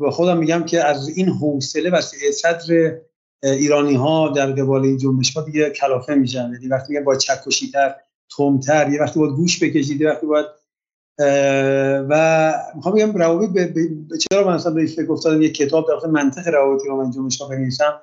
به 0.00 0.10
خودم 0.10 0.38
میگم 0.38 0.64
که 0.64 0.84
از 0.84 1.08
این 1.08 1.28
حوصله 1.28 1.90
و 1.90 2.00
صدر 2.32 2.94
ایرانی 3.42 3.94
ها 3.94 4.28
در 4.28 4.52
قبال 4.52 4.82
این 4.82 4.98
جنبش 4.98 5.36
ها 5.36 5.42
دیگه 5.42 5.70
کلافه 5.70 6.14
میشن. 6.14 6.50
یعنی 6.52 6.68
وقتی 6.68 6.92
میگم 6.92 7.04
با 7.04 7.16
چکشی 7.16 7.70
تر 7.70 7.94
تمتر 8.36 8.92
یه 8.92 9.00
وقتی 9.00 9.20
باید 9.20 9.32
گوش 9.32 9.62
بکشید 9.62 10.00
یه 10.00 10.08
وقتی 10.08 10.26
باید 10.26 10.46
و 12.08 12.54
می‌خوام 12.74 12.94
بگم 12.94 13.12
روابط 13.12 13.48
به, 13.48 13.74
چرا 14.18 14.46
من 14.46 14.54
اصلا 14.54 14.72
بهش 14.72 14.98
گفتم 15.08 15.42
یک 15.42 15.54
کتاب 15.54 15.86
در 15.88 16.08
منطق 16.08 16.48
روابطی 16.48 16.88
رو 16.88 17.04
من 17.04 17.10
جمعش 17.10 17.42
بنویسم 17.42 18.00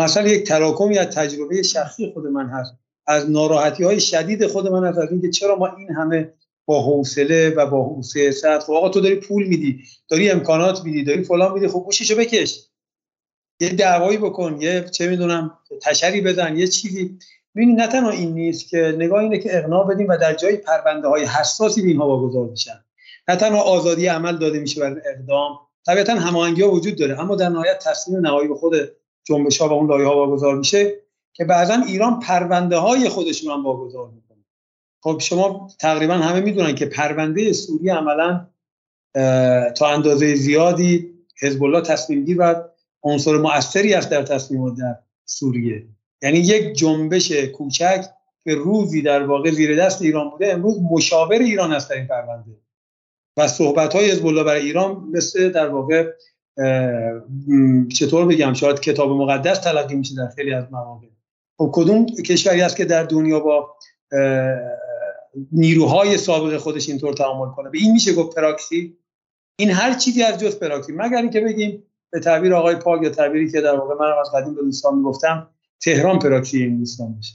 اصلا 0.00 0.28
یک 0.28 0.46
تراکمی 0.48 0.98
از 0.98 1.06
تجربه 1.06 1.62
شخصی 1.62 2.10
خود 2.14 2.26
من 2.26 2.46
هست. 2.46 2.74
از 3.08 3.30
ناراحتی 3.30 3.84
های 3.84 4.00
شدید 4.00 4.46
خود 4.46 4.68
من 4.68 4.84
از 4.84 4.98
اینکه 4.98 5.30
چرا 5.30 5.56
ما 5.56 5.76
این 5.76 5.90
همه 5.90 6.32
با 6.66 6.82
حوصله 6.82 7.50
و 7.50 7.66
با 7.66 7.84
حوصله 7.84 8.32
خب 8.60 8.72
آقا 8.72 8.88
تو 8.88 9.00
داری 9.00 9.14
پول 9.14 9.46
میدی 9.46 9.80
داری 10.08 10.30
امکانات 10.30 10.84
میدی 10.84 11.04
داری 11.04 11.24
فلان 11.24 11.52
میدی 11.52 11.68
خب 11.68 11.78
گوشیشو 11.78 12.16
بکش. 12.16 12.64
یه 13.60 13.68
دعوایی 13.68 14.18
بکن 14.18 14.58
یه 14.60 14.84
چه 14.84 15.08
می‌دونم 15.08 15.58
تشری 15.82 16.20
بزن 16.20 16.56
یه 16.56 16.66
چیزی. 16.66 17.18
ببینید 17.56 17.80
نه 17.80 17.86
تنها 17.86 18.10
این 18.10 18.34
نیست 18.34 18.68
که 18.68 18.94
نگاه 18.98 19.20
اینه 19.20 19.38
که 19.38 19.58
اقناع 19.58 19.86
بدیم 19.86 20.08
و 20.08 20.16
در 20.16 20.34
جای 20.34 20.56
پرونده 20.56 21.08
های 21.08 21.24
حساسی 21.24 21.82
به 21.82 21.88
اینها 21.88 22.08
واگذار 22.08 22.46
میشن 22.46 22.84
نه 23.28 23.36
تنها 23.36 23.62
آزادی 23.62 24.06
عمل 24.06 24.36
داده 24.36 24.58
میشه 24.58 24.80
برای 24.80 25.00
اقدام 25.06 25.58
طبیعتا 25.86 26.14
هماهنگی 26.14 26.62
ها 26.62 26.70
وجود 26.70 26.96
داره 26.96 27.20
اما 27.20 27.36
در 27.36 27.48
نهایت 27.48 27.78
تصمیم 27.78 28.20
نهایی 28.20 28.48
به 28.48 28.54
خود 28.54 28.74
جنبش 29.24 29.58
ها 29.60 29.68
و 29.68 29.72
اون 29.72 29.88
لایه 29.88 30.06
ها 30.06 30.16
واگذار 30.16 30.56
میشه. 30.56 30.94
که 31.38 31.44
بعضا 31.44 31.74
ایران 31.74 32.20
پرونده 32.20 32.76
های 32.76 33.08
خودشون 33.08 33.52
هم 33.52 33.64
واگذار 33.64 34.10
می‌کنه. 34.10 34.44
خب 35.02 35.18
شما 35.20 35.70
تقریبا 35.80 36.14
همه 36.14 36.40
می‌دونن 36.40 36.74
که 36.74 36.86
پرونده 36.86 37.52
سوریه 37.52 37.94
عملا 37.94 38.46
تا 39.76 39.88
اندازه 39.88 40.34
زیادی 40.34 41.10
حزب 41.40 41.64
الله 41.64 41.80
تصمیم 41.80 42.24
گیر 42.24 42.36
و 42.40 42.54
عنصر 43.02 43.36
مؤثری 43.36 43.94
است 43.94 44.10
در 44.10 44.22
تصمیمات 44.22 44.74
در 44.76 44.96
سوریه. 45.24 45.86
یعنی 46.22 46.38
یک 46.38 46.72
جنبش 46.72 47.32
کوچک 47.32 48.04
که 48.44 48.54
روزی 48.54 49.02
در 49.02 49.22
واقع 49.22 49.50
زیر 49.50 49.84
دست 49.84 50.02
ایران 50.02 50.30
بوده 50.30 50.52
امروز 50.52 50.78
مشاور 50.90 51.38
ایران 51.38 51.72
است 51.72 51.90
در 51.90 51.96
این 51.96 52.06
پرونده. 52.06 52.56
و 53.36 53.48
صحبت 53.48 53.94
های 53.94 54.10
حزب 54.10 54.26
الله 54.26 54.44
برای 54.44 54.62
ایران 54.62 55.08
مثل 55.12 55.50
در 55.50 55.68
واقع 55.68 56.12
چطور 57.88 58.26
بگم 58.26 58.52
شاید 58.52 58.80
کتاب 58.80 59.10
مقدس 59.10 59.58
تلقی 59.58 59.94
میشه 59.94 60.14
در 60.14 60.28
خیلی 60.28 60.52
از 60.52 60.64
مواقع. 60.72 61.06
خب 61.58 61.70
کدوم 61.72 62.06
کشوری 62.06 62.62
است 62.62 62.76
که 62.76 62.84
در 62.84 63.02
دنیا 63.02 63.40
با 63.40 63.76
نیروهای 65.52 66.18
سابق 66.18 66.56
خودش 66.56 66.88
اینطور 66.88 67.12
تعامل 67.12 67.54
کنه؟ 67.54 67.70
به 67.70 67.78
این 67.78 67.92
میشه 67.92 68.14
گفت 68.14 68.36
پراکسی؟ 68.36 68.98
این 69.58 69.70
هر 69.70 69.94
چیزی 69.94 70.22
از 70.22 70.40
جز 70.40 70.58
پراکسی. 70.58 70.92
مگر 70.92 71.16
اینکه 71.16 71.40
بگیم 71.40 71.82
به 72.10 72.20
تعبیر 72.20 72.54
آقای 72.54 72.76
پاک 72.76 73.02
یا 73.02 73.10
تعبیری 73.10 73.50
که 73.50 73.60
در 73.60 73.76
واقع 73.76 73.94
من 73.94 74.12
از 74.20 74.30
قدیم 74.34 74.54
به 74.54 74.62
دوستان 74.62 74.94
می‌گفتم 74.94 75.48
تهران 75.80 76.18
پراکسی 76.18 76.62
این 76.62 76.78
دوستان 76.78 77.18
بشه 77.18 77.34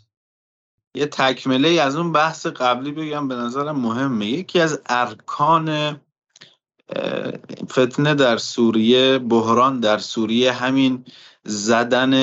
یه 0.95 1.05
تکمله 1.05 1.81
از 1.81 1.95
اون 1.95 2.11
بحث 2.11 2.45
قبلی 2.45 2.91
بگم 2.91 3.27
به 3.27 3.35
نظر 3.35 3.71
مهمه. 3.71 4.25
یکی 4.25 4.59
از 4.59 4.81
ارکان 4.85 5.99
فتنه 7.71 8.15
در 8.15 8.37
سوریه 8.37 9.19
بحران 9.19 9.79
در 9.79 9.97
سوریه 9.97 10.51
همین 10.51 11.05
زدن 11.43 12.13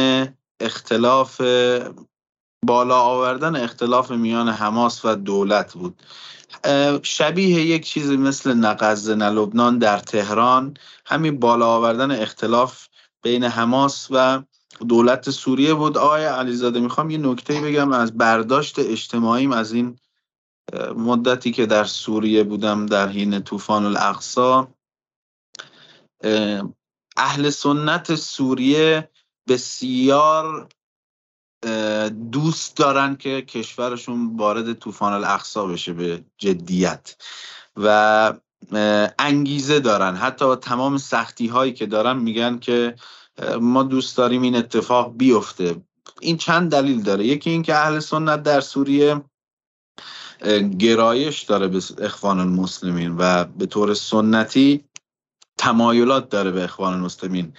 اختلاف 0.61 1.41
بالا 2.67 3.01
آوردن 3.01 3.57
اختلاف 3.57 4.11
میان 4.11 4.49
حماس 4.49 5.05
و 5.05 5.15
دولت 5.15 5.73
بود. 5.73 6.03
شبیه 7.03 7.67
یک 7.67 7.87
چیزی 7.87 8.17
مثل 8.17 8.55
نقض 8.55 9.11
لبنان 9.11 9.79
در 9.79 9.99
تهران 9.99 10.77
همین 11.07 11.41
بالا 11.41 11.67
آوردن 11.67 12.11
اختلاف 12.23 12.87
بین 13.23 13.45
حماس 13.45 14.09
و 14.11 14.43
دولت 14.89 15.31
سوریه 15.31 15.75
بود. 15.75 15.99
آقای 15.99 16.25
علیزاده 16.25 16.81
می‌خوام 16.81 17.11
یه 17.11 17.19
نکته 17.19 17.61
بگم 17.61 17.93
از 17.93 18.19
برداشت 18.19 18.79
اجتماعیم 18.79 19.53
از 19.53 19.73
این 19.73 19.99
مدتی 20.97 21.53
که 21.53 21.67
در 21.67 21.85
سوریه 21.85 22.45
بودم 22.45 22.87
در 22.87 23.09
حین 23.09 23.43
طوفان 23.43 23.87
الاقصا 23.87 24.69
اهل 27.17 27.51
سنت 27.51 28.15
سوریه 28.15 29.11
بسیار 29.51 30.69
دوست 32.33 32.77
دارن 32.77 33.17
که 33.17 33.43
کشورشون 33.43 34.37
وارد 34.37 34.73
طوفان 34.73 35.13
الاقصا 35.13 35.67
بشه 35.67 35.93
به 35.93 36.25
جدیت 36.39 37.17
و 37.77 38.33
انگیزه 39.19 39.81
دارن. 39.81 40.17
حتی 40.17 40.57
تمام 40.57 40.99
سختی 40.99 41.47
هایی 41.47 41.73
که 41.73 41.87
دارن 41.87 42.17
میگن 42.17 42.59
که 42.59 42.97
ما 43.61 43.83
دوست 43.83 44.17
داریم 44.17 44.43
این 44.43 44.57
اتفاق 44.57 45.17
بیفته. 45.17 45.77
این 46.21 46.37
چند 46.37 46.71
دلیل 46.71 47.03
داره. 47.03 47.27
یکی 47.27 47.51
اینکه 47.51 47.77
اهل 47.77 47.99
سنت 47.99 48.43
در 48.43 48.61
سوریه 48.61 49.23
گرایش 50.79 51.43
داره 51.43 51.69
به 51.69 51.83
اخوان 51.99 52.41
المسلمین 52.41 53.17
و 53.19 53.45
به 53.45 53.67
طور 53.67 53.95
سنتی 53.95 54.85
تمایلات 55.59 56.29
داره 56.29 56.51
به 56.51 56.65
اخوان 56.65 56.93
المسلمین. 56.93 57.53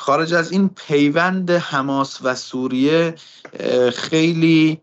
خارج 0.00 0.34
از 0.34 0.52
این 0.52 0.68
پیوند 0.68 1.50
حماس 1.50 2.18
و 2.22 2.34
سوریه 2.34 3.14
خیلی 3.94 4.80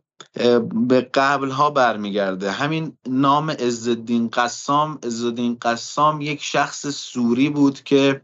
به 0.73 1.02
قبل 1.14 1.49
ها 1.49 1.69
برمیگرده. 1.69 2.52
همین 2.52 2.98
نام 3.07 3.52
عزالدین 3.52 4.30
قسام 4.30 4.99
عزالدین 5.03 5.57
قسام 5.61 6.22
یک 6.22 6.44
شخص 6.44 6.88
سوری 6.88 7.49
بود 7.49 7.84
که 7.84 8.22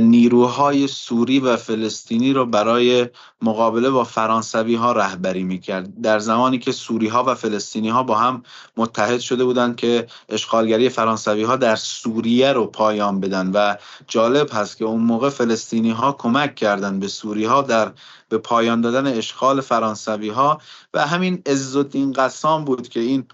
نیروهای 0.00 0.86
سوری 0.86 1.40
و 1.40 1.56
فلسطینی 1.56 2.32
رو 2.32 2.46
برای 2.46 3.08
مقابله 3.42 3.90
با 3.90 4.04
فرانسوی 4.04 4.74
ها 4.74 4.92
رهبری 4.92 5.44
می‌کرد. 5.44 6.00
در 6.00 6.18
زمانی 6.18 6.58
که 6.58 6.72
سوری 6.72 7.08
ها 7.08 7.24
و 7.24 7.34
فلسطینی 7.34 7.88
ها 7.88 8.02
با 8.02 8.14
هم 8.14 8.42
متحد 8.76 9.20
شده 9.20 9.44
بودند 9.44 9.76
که 9.76 10.06
اشغالگری 10.28 10.88
فرانسوی 10.88 11.42
ها 11.42 11.56
در 11.56 11.76
سوریه 11.76 12.52
رو 12.52 12.66
پایان 12.66 13.20
بدن 13.20 13.50
و 13.54 13.74
جالب 14.06 14.48
هست 14.52 14.76
که 14.76 14.84
اون 14.84 15.00
موقع 15.00 15.28
فلسطینی 15.28 15.90
ها 15.90 16.12
کمک 16.12 16.54
کردند 16.54 17.00
به 17.00 17.08
سوری 17.08 17.44
ها 17.44 17.62
در 17.62 17.92
به 18.28 18.38
پایان 18.38 18.80
دادن 18.80 19.06
اشغال 19.06 19.60
فرانسوی 19.60 20.28
ها 20.28 20.60
و 20.94 21.06
همین 21.06 21.42
عزالدین 21.46 22.12
قسام 22.12 22.64
بود 22.64 22.88
که 22.88 23.00
این 23.00 23.24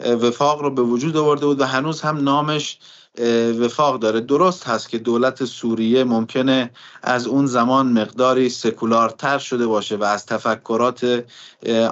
وفاق 0.00 0.60
رو 0.62 0.70
به 0.70 0.82
وجود 0.82 1.16
آورده 1.16 1.46
بود 1.46 1.60
و 1.60 1.64
هنوز 1.64 2.00
هم 2.00 2.16
نامش 2.16 2.78
وفاق 3.60 3.98
داره. 3.98 4.20
درست 4.20 4.66
هست 4.66 4.88
که 4.88 4.98
دولت 4.98 5.44
سوریه 5.44 6.04
ممکنه 6.04 6.70
از 7.02 7.26
اون 7.26 7.46
زمان 7.46 7.92
مقداری 7.92 8.48
سکولارتر 8.48 9.38
شده 9.38 9.66
باشه 9.66 9.96
و 9.96 10.04
از 10.04 10.26
تفکرات 10.26 11.24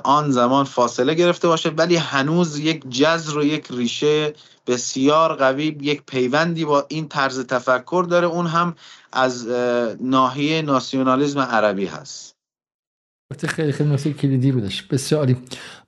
آن 0.04 0.30
زمان 0.30 0.64
فاصله 0.64 1.14
گرفته 1.14 1.48
باشه 1.48 1.70
ولی 1.70 1.96
هنوز 1.96 2.58
یک 2.58 2.90
جذر 2.90 3.38
و 3.38 3.44
یک 3.44 3.66
ریشه 3.70 4.32
بسیار 4.66 5.34
قوی 5.34 5.76
یک 5.80 6.02
پیوندی 6.06 6.64
با 6.64 6.86
این 6.88 7.08
طرز 7.08 7.46
تفکر 7.46 8.06
داره. 8.10 8.26
اون 8.26 8.46
هم 8.46 8.74
از 9.12 9.48
ناحیه 10.00 10.62
ناسیونالیزم 10.62 11.40
عربی 11.40 11.86
هست. 11.86 12.36
خیلی 13.48 13.72
خیلی 13.72 13.90
نکته 13.90 14.12
کلیدی 14.12 14.52
بودش. 14.52 14.82
بسیاری 14.82 15.36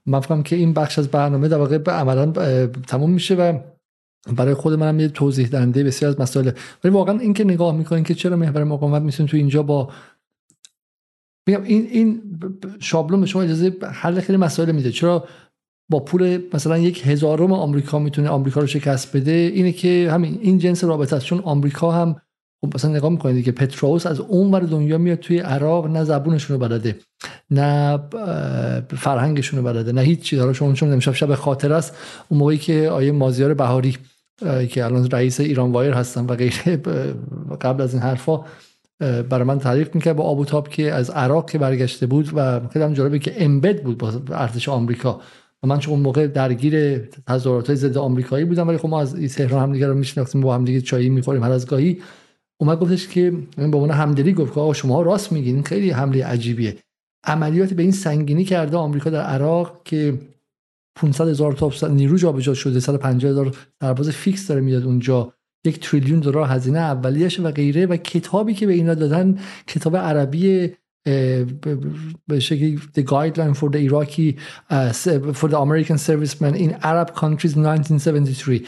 من 0.07 0.42
که 0.42 0.57
این 0.57 0.75
بخش 0.75 0.99
از 0.99 1.08
برنامه 1.08 1.49
در 1.49 1.58
واقع 1.58 1.78
به 1.78 1.92
عملا 1.92 2.33
تموم 2.67 3.10
میشه 3.10 3.34
و 3.34 3.58
برای 4.36 4.55
خود 4.55 4.74
منم 4.74 5.00
یه 5.00 5.08
توضیح 5.08 5.48
دهنده 5.48 5.84
بسیار 5.84 6.10
از 6.10 6.20
مسائل. 6.20 6.50
ولی 6.84 6.92
واقعا 6.92 7.18
این 7.18 7.34
که 7.34 7.44
نگاه 7.44 7.76
می‌کنین 7.76 8.05
که 8.05 8.15
چرا 8.15 8.36
محور 8.36 8.65
مقاومت 8.65 9.02
می‌تونه 9.02 9.28
تو 9.28 9.36
اینجا 9.36 9.62
با 9.62 9.90
میگم 11.48 11.62
این 11.62 11.89
این 11.90 12.23
شابلون 12.81 13.20
به 13.20 13.26
شما 13.26 13.42
اجازه 13.42 13.76
حل 13.92 14.20
خیلی 14.20 14.39
مسائل 14.39 14.73
میده. 14.73 14.92
چرا 14.92 15.24
با 15.90 16.00
پول 16.00 16.42
مثلا 16.55 16.78
یک 16.78 17.07
هزارم 17.07 17.52
آمریکا 17.52 17.98
می‌تونه 17.98 18.28
آمریکا 18.28 18.60
رو 18.60 18.66
شکست 18.66 19.16
بده؟ 19.16 19.31
اینه 19.31 19.73
که 19.73 20.08
همین 20.12 20.39
این 20.42 20.58
جنس 20.58 20.84
رابطه 20.84 21.16
است. 21.16 21.24
چون 21.24 21.40
آمریکا 21.40 21.90
هم 21.90 22.16
خب 22.65 22.74
مثلا 22.74 22.90
نگاه 22.90 23.10
می‌کنید 23.10 23.44
که 23.44 23.52
پتروس 23.52 24.07
از 24.07 24.20
اون 24.20 24.50
ور 24.50 24.60
دنیا 24.60 24.98
میاد 24.98 25.18
توی 25.18 25.39
عراق 25.39 25.86
نه 25.86 26.05
زبونشون 26.05 26.60
رو 26.60 26.68
بلده 26.68 26.98
نه 27.50 27.98
فرهنگشون 28.97 29.58
رو 29.58 29.65
بلده 29.65 29.92
نه 29.92 30.00
هیچ 30.00 30.20
چیز. 30.20 30.39
حالا 30.39 30.52
شما 30.52 30.73
چون 30.73 31.00
شب 31.00 31.34
خاطر 31.34 31.73
است 31.73 31.97
اون 32.28 32.40
موقعی 32.40 32.58
که 32.58 32.89
آیه 32.89 33.12
مازیار 33.12 33.55
بهاری 33.55 33.97
که 34.70 34.84
الان 34.84 35.10
رئیس 35.10 35.41
ایران 35.41 35.73
وایر 35.73 35.92
هستن 35.92 36.25
و 36.25 36.34
غیره. 36.34 36.76
قبل 37.62 37.83
از 37.83 37.94
این 37.94 38.02
حرفا 38.02 38.44
برای 39.00 39.44
من 39.44 39.58
تعریف 39.58 39.94
می‌کرد 39.94 40.17
با 40.17 40.25
آبوتاب 40.25 40.68
که 40.68 40.92
از 40.92 41.10
عراق 41.10 41.50
که 41.50 41.58
برگشته 41.58 42.07
بود 42.07 42.31
و 42.34 42.68
خیلی 42.68 42.84
هم 42.84 42.92
جالبه 42.92 43.18
که 43.18 43.44
امبد 43.44 43.83
بود 43.83 43.99
با 43.99 44.12
ارتش 44.31 44.68
آمریکا. 44.68 45.20
و 45.62 45.67
من 45.67 45.78
چون 45.78 45.94
اون 45.94 46.02
موقع 46.02 46.26
درگیر 46.26 46.99
تظاهرات 47.26 47.75
ضد 47.75 47.97
آمریکایی 47.97 48.44
بودم 48.44 48.68
ولی 48.68 48.76
خب 48.76 48.89
ما 48.89 49.00
از 49.00 49.15
تهران 49.34 49.62
هم 49.62 49.73
دیگه 49.73 49.86
رو 49.86 49.94
میشناختیم 49.94 50.41
با 50.41 50.55
هم 50.55 50.65
دیگه 50.65 50.81
چایی 50.81 51.08
می‌خوریم 51.08 51.42
هر 51.42 51.52
از 51.52 51.67
گاهی. 51.67 52.00
اومد 52.60 52.81
گفتش 52.81 53.08
که 53.08 53.33
به 53.57 53.65
عنوان 53.65 53.91
همدلی 53.91 54.33
گفت 54.33 54.55
که 54.55 54.73
شما 54.73 55.02
راست 55.02 55.33
میگین 55.33 55.62
خیلی 55.62 55.91
حمله 55.91 56.25
عجیبیه. 56.25 56.76
عملیات 57.25 57.73
به 57.73 57.83
این 57.83 57.92
سنگینی 57.92 58.44
کرده 58.44 58.76
آمریکا 58.76 59.10
در 59.10 59.23
عراق 59.23 59.81
که 59.84 60.18
500 60.99 61.28
هزار 61.28 61.52
تا 61.52 61.89
نیرو 61.89 62.17
جابجا 62.17 62.55
شده 62.55 62.81
150 62.81 63.31
هزار 63.31 63.57
سرباز 63.81 64.10
فیکس 64.10 64.47
داره 64.47 64.60
میاد 64.60 64.85
اونجا. 64.85 65.33
یک 65.67 65.81
تریلیون 65.81 66.20
دلار 66.20 66.47
هزینه 66.49 66.78
اولیش 66.78 67.41
و 67.41 67.51
غیره 67.51 67.86
و 67.86 67.97
کتابی 67.97 68.55
که 68.55 68.67
به 68.67 68.73
اینا 68.73 68.94
دادن 68.94 69.39
کتاب 69.67 69.97
عربی 69.97 70.73
به 72.27 72.41
شکلی 72.41 72.78
the 72.99 73.02
guideline 73.02 73.55
for 73.55 73.68
the 73.70 73.78
Iraqi 73.89 74.36
uh, 74.70 74.93
for 75.33 75.49
the 75.49 75.59
American 75.59 75.99
servicemen 75.99 76.55
in 76.55 76.70
Arab 76.83 77.15
countries 77.15 77.57
1973 77.57 78.60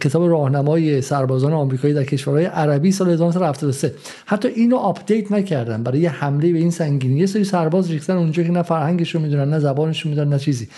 کتاب 0.00 0.28
راهنمای 0.28 1.02
سربازان 1.02 1.52
آمریکایی 1.52 1.94
در 1.94 2.04
کشورهای 2.04 2.44
عربی 2.44 2.92
سال 2.92 3.10
1973 3.10 3.94
حتی 4.26 4.48
اینو 4.48 4.76
update 4.76 5.32
نکردن. 5.32 5.82
برای 5.82 6.06
حمله 6.06 6.52
به 6.52 6.58
این 6.58 6.70
سنگینی 6.70 7.20
یه 7.20 7.26
سری 7.26 7.44
سرباز 7.44 7.90
ریختن 7.90 8.16
اونجا 8.16 8.42
که 8.42 8.50
نه 8.50 8.62
فرهنگش 8.62 9.14
رو 9.14 9.20
می‌دونن 9.20 9.50
نه 9.50 9.58
زبانش 9.58 10.00
رو 10.00 10.10
می‌دونن 10.10 10.28
نه 10.28 10.38
چیزی. 10.38 10.68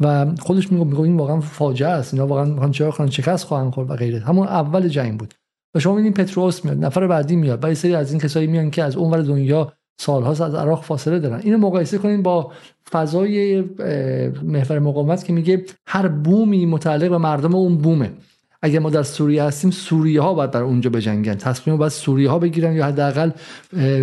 و 0.00 0.26
خودش 0.40 0.72
میگه 0.72 1.00
این 1.00 1.16
واقعا 1.16 1.40
فاجعه 1.40 1.88
است. 1.88 2.14
اینا 2.14 2.26
واقعا 2.26 2.68
چرا 2.68 2.90
خواهن 2.90 3.10
شکست 3.10 3.44
خواهن 3.44 3.70
خورد 3.70 3.90
و 3.90 3.94
غیره. 3.94 4.20
همون 4.20 4.46
اول 4.46 4.88
جنگ 4.88 5.18
بود. 5.18 5.34
و 5.74 5.80
شما 5.80 5.94
می‌بینید 5.94 6.16
پترائوس 6.16 6.64
میاد 6.64 6.84
نفر 6.84 7.06
بعدی 7.06 7.36
میاد. 7.36 7.60
بعد 7.60 7.74
سری 7.74 7.94
از 7.94 8.10
این 8.10 8.20
کسایی 8.20 8.46
میان 8.46 8.70
که 8.70 8.82
از 8.82 8.96
اونور 8.96 9.22
دنیا 9.22 9.72
سالهاست 9.96 10.40
از 10.40 10.54
عراق 10.54 10.82
فاصله 10.82 11.18
دارن. 11.18 11.40
اینو 11.44 11.58
مقایسه 11.58 11.98
کنیم 11.98 12.22
با 12.22 12.52
فضای 12.90 13.64
محور 14.42 14.78
مقاومت 14.78 15.24
که 15.24 15.32
میگه 15.32 15.64
هر 15.86 16.08
بومی 16.08 16.66
متعلق 16.66 17.10
به 17.10 17.18
مردم 17.18 17.54
اون 17.54 17.78
بومه. 17.78 18.10
اگر 18.62 18.78
ما 18.78 18.90
در 18.90 19.02
سوریه 19.02 19.42
هستیم 19.42 19.70
سوریه 19.70 20.20
ها 20.20 20.34
باید 20.34 20.50
در 20.50 20.62
اونجا 20.62 20.90
بجنگن. 20.90 21.34
تصمیم 21.34 21.76
باید 21.76 21.92
سوریه 21.92 22.30
ها 22.30 22.38
بگیرن 22.38 22.72
یا 22.72 22.86
حداقل 22.86 23.30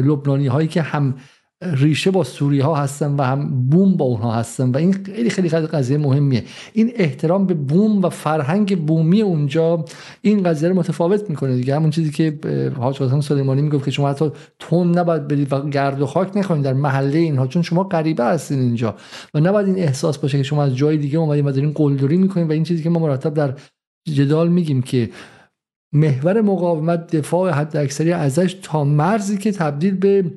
لبنانی 0.06 0.48
هایی 0.48 0.68
که 0.68 0.82
هم 0.82 1.16
ریشه 1.62 2.12
با 2.12 2.24
سوری 2.24 2.60
ها 2.60 2.76
هستن 2.76 3.16
و 3.16 3.22
هم 3.22 3.70
بوم 3.70 3.98
با 3.98 4.06
اونها 4.06 4.32
هستن 4.32 4.72
و 4.72 4.78
این 4.78 4.94
خیلی 4.94 5.30
خیلی 5.30 5.50
قضیه 5.50 5.98
مهمیه. 5.98 6.44
این 6.74 6.92
احترام 6.96 7.46
به 7.46 7.54
بوم 7.54 8.02
و 8.02 8.10
فرهنگ 8.10 8.86
بومی 8.86 9.22
اونجا 9.22 9.86
این 10.22 10.44
قضیه 10.44 10.70
رو 10.70 10.76
متفاوت 10.76 11.30
می‌کنه 11.30 11.56
دیگه. 11.56 11.76
همون 11.76 11.90
چیزی 11.90 12.12
که 12.12 12.40
حاج 12.78 12.98
قاسم 12.98 13.22
سلیمانی 13.22 13.62
می‌گفت 13.62 13.86
که 13.86 13.92
شما 13.92 14.10
حتی 14.10 14.32
تون 14.60 14.98
نباید 14.98 15.28
برید 15.28 15.54
و 15.54 15.70
گرد 15.70 16.02
و 16.02 16.06
خاک 16.06 16.38
نخواین 16.38 16.62
در 16.62 16.74
محله 16.74 17.20
اینها 17.20 17.48
چون 17.48 17.62
شما 17.62 17.84
غریبه 17.84 18.24
هستین 18.24 18.60
اینجا 18.60 18.96
و 19.34 19.40
نباید 19.40 19.68
این 19.68 19.80
احساس 19.80 20.18
باشه 20.18 20.38
که 20.38 20.44
شما 20.44 20.64
از 20.64 20.76
جای 20.76 20.98
دیگه 20.98 21.20
اومدین 21.20 21.46
و 21.46 21.52
دارین 21.52 21.72
قلدری 21.72 22.18
می‌کنین 22.18 22.48
و 22.48 22.52
این 22.52 22.64
چیزی 22.64 22.84
که 22.84 22.90
ما 22.90 23.00
مرتب 23.00 23.34
در 23.34 23.54
جدال 24.14 24.50
میگیم 24.50 24.82
که 24.82 25.10
محور 25.94 26.42
مقاومت 26.42 27.16
دفاع 27.16 27.52
حد 27.52 27.78
اکثری 27.78 28.12
ازش 28.12 28.58
تا 28.62 28.84
مرزی 28.84 29.38
که 29.38 29.52
تبدیل 29.52 29.96
به 29.96 30.32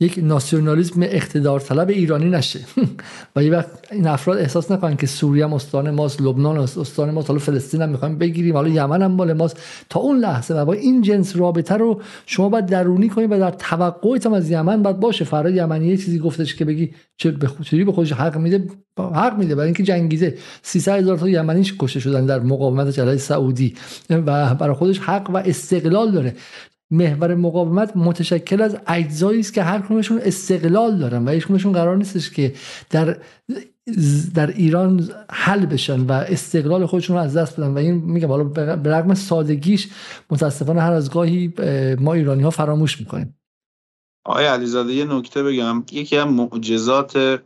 یک 0.00 0.20
ناسیونالیسم 0.22 1.02
اقتدار 1.02 1.60
طلب 1.60 1.88
ایرانی 1.88 2.30
نشه. 2.30 2.60
و 3.36 3.44
یه 3.44 3.50
وقت 3.50 3.66
این 3.92 4.06
افراد 4.06 4.38
احساس 4.38 4.70
نکنن 4.70 4.96
که 4.96 5.06
سوریه 5.06 5.44
هم 5.44 5.52
استان 5.52 5.90
ماست 5.90 6.22
لبنان 6.22 6.58
استان 6.58 7.10
ماست 7.10 7.28
حالا 7.28 7.40
فلسطین 7.40 7.82
هم 7.82 7.88
می‌خوایم 7.88 8.18
بگیریم 8.18 8.54
حالا 8.54 8.68
یمن 8.68 9.02
هم 9.02 9.12
مال 9.12 9.32
ماست. 9.32 9.60
تا 9.90 10.00
اون 10.00 10.18
لحظه 10.18 10.54
و 10.54 10.64
با 10.64 10.72
این 10.72 11.02
جنس 11.02 11.36
رابطه 11.36 11.74
رو 11.74 12.02
شما 12.26 12.48
باید 12.48 12.66
درونی 12.66 13.08
کنید 13.08 13.32
و 13.32 13.38
در 13.38 13.50
توقعیت 13.50 14.26
هم 14.26 14.32
از 14.32 14.50
یمن 14.50 14.82
باید 14.82 15.00
باشه. 15.00 15.24
فرا 15.24 15.50
یمنی 15.50 15.86
یه 15.86 15.96
چیزی 15.96 16.18
گفتش 16.18 16.54
که 16.54 16.64
بگی 16.64 16.94
چه 17.16 17.30
به 17.30 17.46
خودی 17.46 17.84
به 17.84 17.92
خودش 17.92 18.12
حق 18.12 18.36
میده؟ 18.38 18.66
حق 18.98 19.38
میده. 19.38 19.54
برای 19.54 19.66
اینکه 19.66 19.82
جنگیزه. 19.82 20.34
300 20.62 20.98
هزار 20.98 21.18
تا 21.18 21.28
یمنیش 21.28 21.74
کشته 21.78 22.00
شدن 22.00 22.26
در 22.26 22.40
مقاومت 22.40 22.88
جلای 22.88 23.18
سعودی. 23.18 23.74
و 24.10 24.54
برای 24.54 24.74
خودش 24.74 24.98
حق 24.98 25.30
و 25.30 25.36
استقلال 25.36 26.10
داره. 26.10 26.34
محور 26.90 27.34
مقاومت 27.34 27.96
متشکل 27.96 28.60
از 28.60 28.76
اجزایی 28.86 29.40
است 29.40 29.54
که 29.54 29.62
هر 29.62 29.78
کدومشون 29.80 30.18
استقلال 30.18 30.98
دارن 30.98 31.24
و 31.24 31.30
هیچ 31.30 31.46
قرار 31.46 31.96
نیستش 31.96 32.30
که 32.30 32.54
در 32.90 33.18
در 34.34 34.46
ایران 34.46 35.08
حل 35.30 35.66
بشن 35.66 36.00
و 36.00 36.12
استقلال 36.12 36.86
خودشون 36.86 37.16
رو 37.16 37.22
از 37.22 37.36
دست 37.36 37.60
بدن. 37.60 37.74
و 37.74 37.78
این 37.78 37.94
میگم 37.94 38.28
حالا 38.28 38.44
به 38.44 38.90
رغم 38.90 39.14
سادگیش 39.14 39.88
متاسفانه 40.30 40.80
هر 40.80 40.92
از 40.92 41.10
گاهی 41.10 41.54
ما 42.00 42.14
ایرانی 42.14 42.42
ها 42.42 42.50
فراموش 42.50 43.00
می‌کنیم. 43.00 43.38
آقای 44.24 44.46
علیزاده 44.46 44.92
یه 44.92 45.04
نکته 45.04 45.42
بگم. 45.42 45.84
یکی 45.92 46.16
از 46.16 46.26
معجزات 46.26 47.42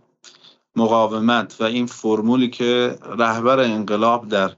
مقاومت 0.77 1.57
و 1.61 1.65
این 1.65 1.87
فرمولی 1.87 2.51
که 2.51 2.99
رهبر 3.19 3.61
انقلاب 3.61 4.29
در 4.29 4.53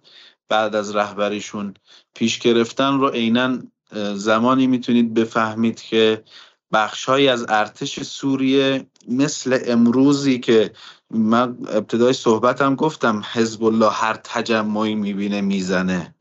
بعد 0.49 0.75
از 0.75 0.97
رهبریشون 0.97 1.75
پیش 2.15 2.39
گرفتن 2.39 2.99
رو 2.99 3.09
عینا 3.09 3.59
زمانی 4.15 4.67
می‌تونید 4.67 5.15
بفهمید 5.15 5.81
که 5.81 6.25
بخشهایی 6.73 7.29
از 7.29 7.47
ارتش 7.49 8.03
سوریه 8.03 8.87
مثل 9.09 9.59
امروزی 9.67 10.39
که 10.39 10.73
من 11.11 11.57
ابتدای 11.69 12.13
صحبتم 12.13 12.75
گفتم 12.75 13.23
حزب 13.33 13.65
الله 13.65 13.91
هر 13.91 14.15
تجمعی 14.25 14.95
می‌بینه 14.95 15.41
می‌زنه. 15.41 16.15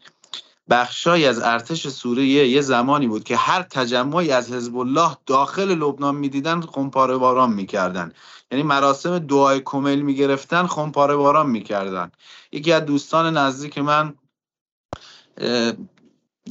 بخشهایی 0.70 1.26
از 1.26 1.40
ارتش 1.40 1.88
سوریه 1.88 2.48
یه 2.48 2.62
زمانی 2.62 3.08
بود 3.08 3.24
که 3.24 3.36
هر 3.38 3.62
تجمعی 3.62 4.32
از 4.32 4.52
حزب 4.54 4.78
الله 4.78 5.18
داخل 5.26 5.76
لبنان 5.76 6.16
می‌دیدن 6.16 6.62
خمپاره 6.62 7.18
باران 7.18 7.54
می‌کردن. 7.54 8.12
یعنی 8.52 8.64
مراسم 8.64 9.20
دعای 9.20 9.62
کمل 9.66 10.02
می‌گرفتن 10.02 10.68
خمپاره 10.68 11.16
باران 11.16 11.50
می‌کردن. 11.50 12.12
یکی 12.52 12.72
از 12.72 12.86
دوستان 12.86 13.38
نزدیک 13.38 13.78
من 13.78 14.14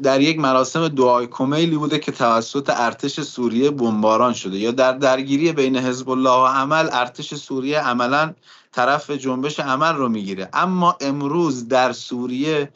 در 0.03 0.21
یک 0.21 0.39
مراسم 0.39 0.89
دعای 0.89 1.27
کمیلی 1.27 1.77
بوده 1.77 1.99
که 1.99 2.13
توسط 2.13 2.71
ارتش 2.75 3.21
سوریه 3.21 3.71
بمباران 3.71 4.33
شده 4.33 4.59
یا 4.59 4.71
در 4.71 4.93
درگیری 4.93 5.53
بین 5.53 5.77
حزب 5.77 6.11
الله 6.11 6.31
و 6.31 6.47
عمل 6.47 6.89
ارتش 6.93 7.35
سوریه 7.35 7.81
عملا 7.81 8.35
طرف 8.73 9.11
جنبش 9.11 9.61
عمل 9.61 9.95
رو 9.95 10.09
می‌گیره. 10.09 10.49
اما 10.53 10.97
امروز 11.01 11.69
در 11.69 11.93
سوریه 11.93 12.73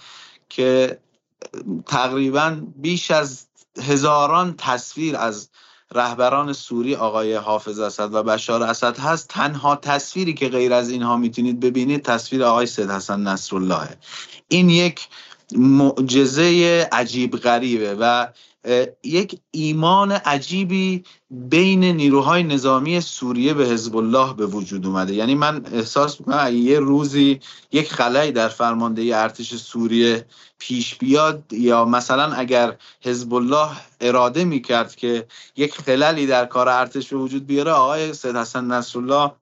که 0.48 0.98
تقریبا 1.86 2.60
بیش 2.76 3.10
از 3.10 3.47
هزاران 3.82 4.55
تصویر 4.58 5.16
از 5.16 5.48
رهبران 5.94 6.52
سوری 6.52 6.94
آقای 6.94 7.34
حافظ 7.34 7.78
اسد 7.78 8.14
و 8.14 8.22
بشار 8.22 8.62
اسد 8.62 8.98
هست 8.98 9.28
تنها 9.28 9.76
تصویری 9.76 10.34
که 10.34 10.48
غیر 10.48 10.72
از 10.72 10.90
اینها 10.90 11.16
می‌تونید 11.16 11.60
ببینید 11.60 12.02
تصویر 12.02 12.44
آقای 12.44 12.66
سید 12.66 12.90
حسن 12.90 13.20
نصرالله 13.20 13.88
این 14.48 14.70
یک 14.70 15.08
معجزه 15.57 16.89
عجیب 16.93 17.36
غریبه 17.36 17.97
و 18.01 18.28
یک 19.05 19.41
ایمان 19.51 20.12
عجیبی 20.12 21.05
بین 21.31 21.85
نیروهای 21.85 22.43
نظامی 22.43 23.01
سوریه 23.01 23.55
به 23.55 23.67
حزب 23.67 23.97
الله 23.97 24.35
به 24.35 24.47
وجود 24.47 24.86
اومده. 24.86 25.15
یعنی 25.15 25.35
من 25.35 25.67
احساس 25.73 26.20
می‌کنم 26.20 26.57
یه 26.57 26.78
روزی 26.78 27.41
یک 27.73 27.93
خلایی 27.93 28.33
در 28.33 28.49
فرماندهی 28.49 29.12
ارتش 29.12 29.55
سوریه 29.55 30.27
پیش 30.59 30.94
بیاد 30.94 31.52
یا 31.52 31.85
مثلا 31.85 32.33
اگر 32.33 32.77
حزب 33.01 33.35
الله 33.35 33.68
اراده 34.01 34.44
می‌کرد 34.44 34.97
که 34.97 35.27
یک 35.57 35.75
خللی 35.75 36.27
در 36.27 36.47
کار 36.47 36.68
ارتش 36.68 37.09
به 37.09 37.17
وجود 37.17 37.47
بیاره 37.47 37.73
آقای 37.73 38.12
سید 38.12 38.36
حسن 38.36 38.65
نصرالله 38.65 39.33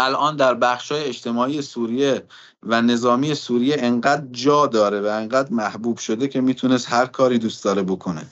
الان 0.00 0.36
در 0.36 0.54
بخشای 0.54 1.04
اجتماعی 1.04 1.62
سوریه 1.62 2.22
و 2.62 2.82
نظامی 2.82 3.34
سوریه 3.34 3.76
انقدر 3.78 4.26
جا 4.32 4.66
داره 4.66 5.00
و 5.00 5.06
انقدر 5.06 5.52
محبوب 5.52 5.98
شده 5.98 6.28
که 6.28 6.40
می‌تونست 6.40 6.92
هر 6.92 7.06
کاری 7.06 7.38
دوست 7.38 7.64
داره 7.64 7.82
بکنه. 7.82 8.22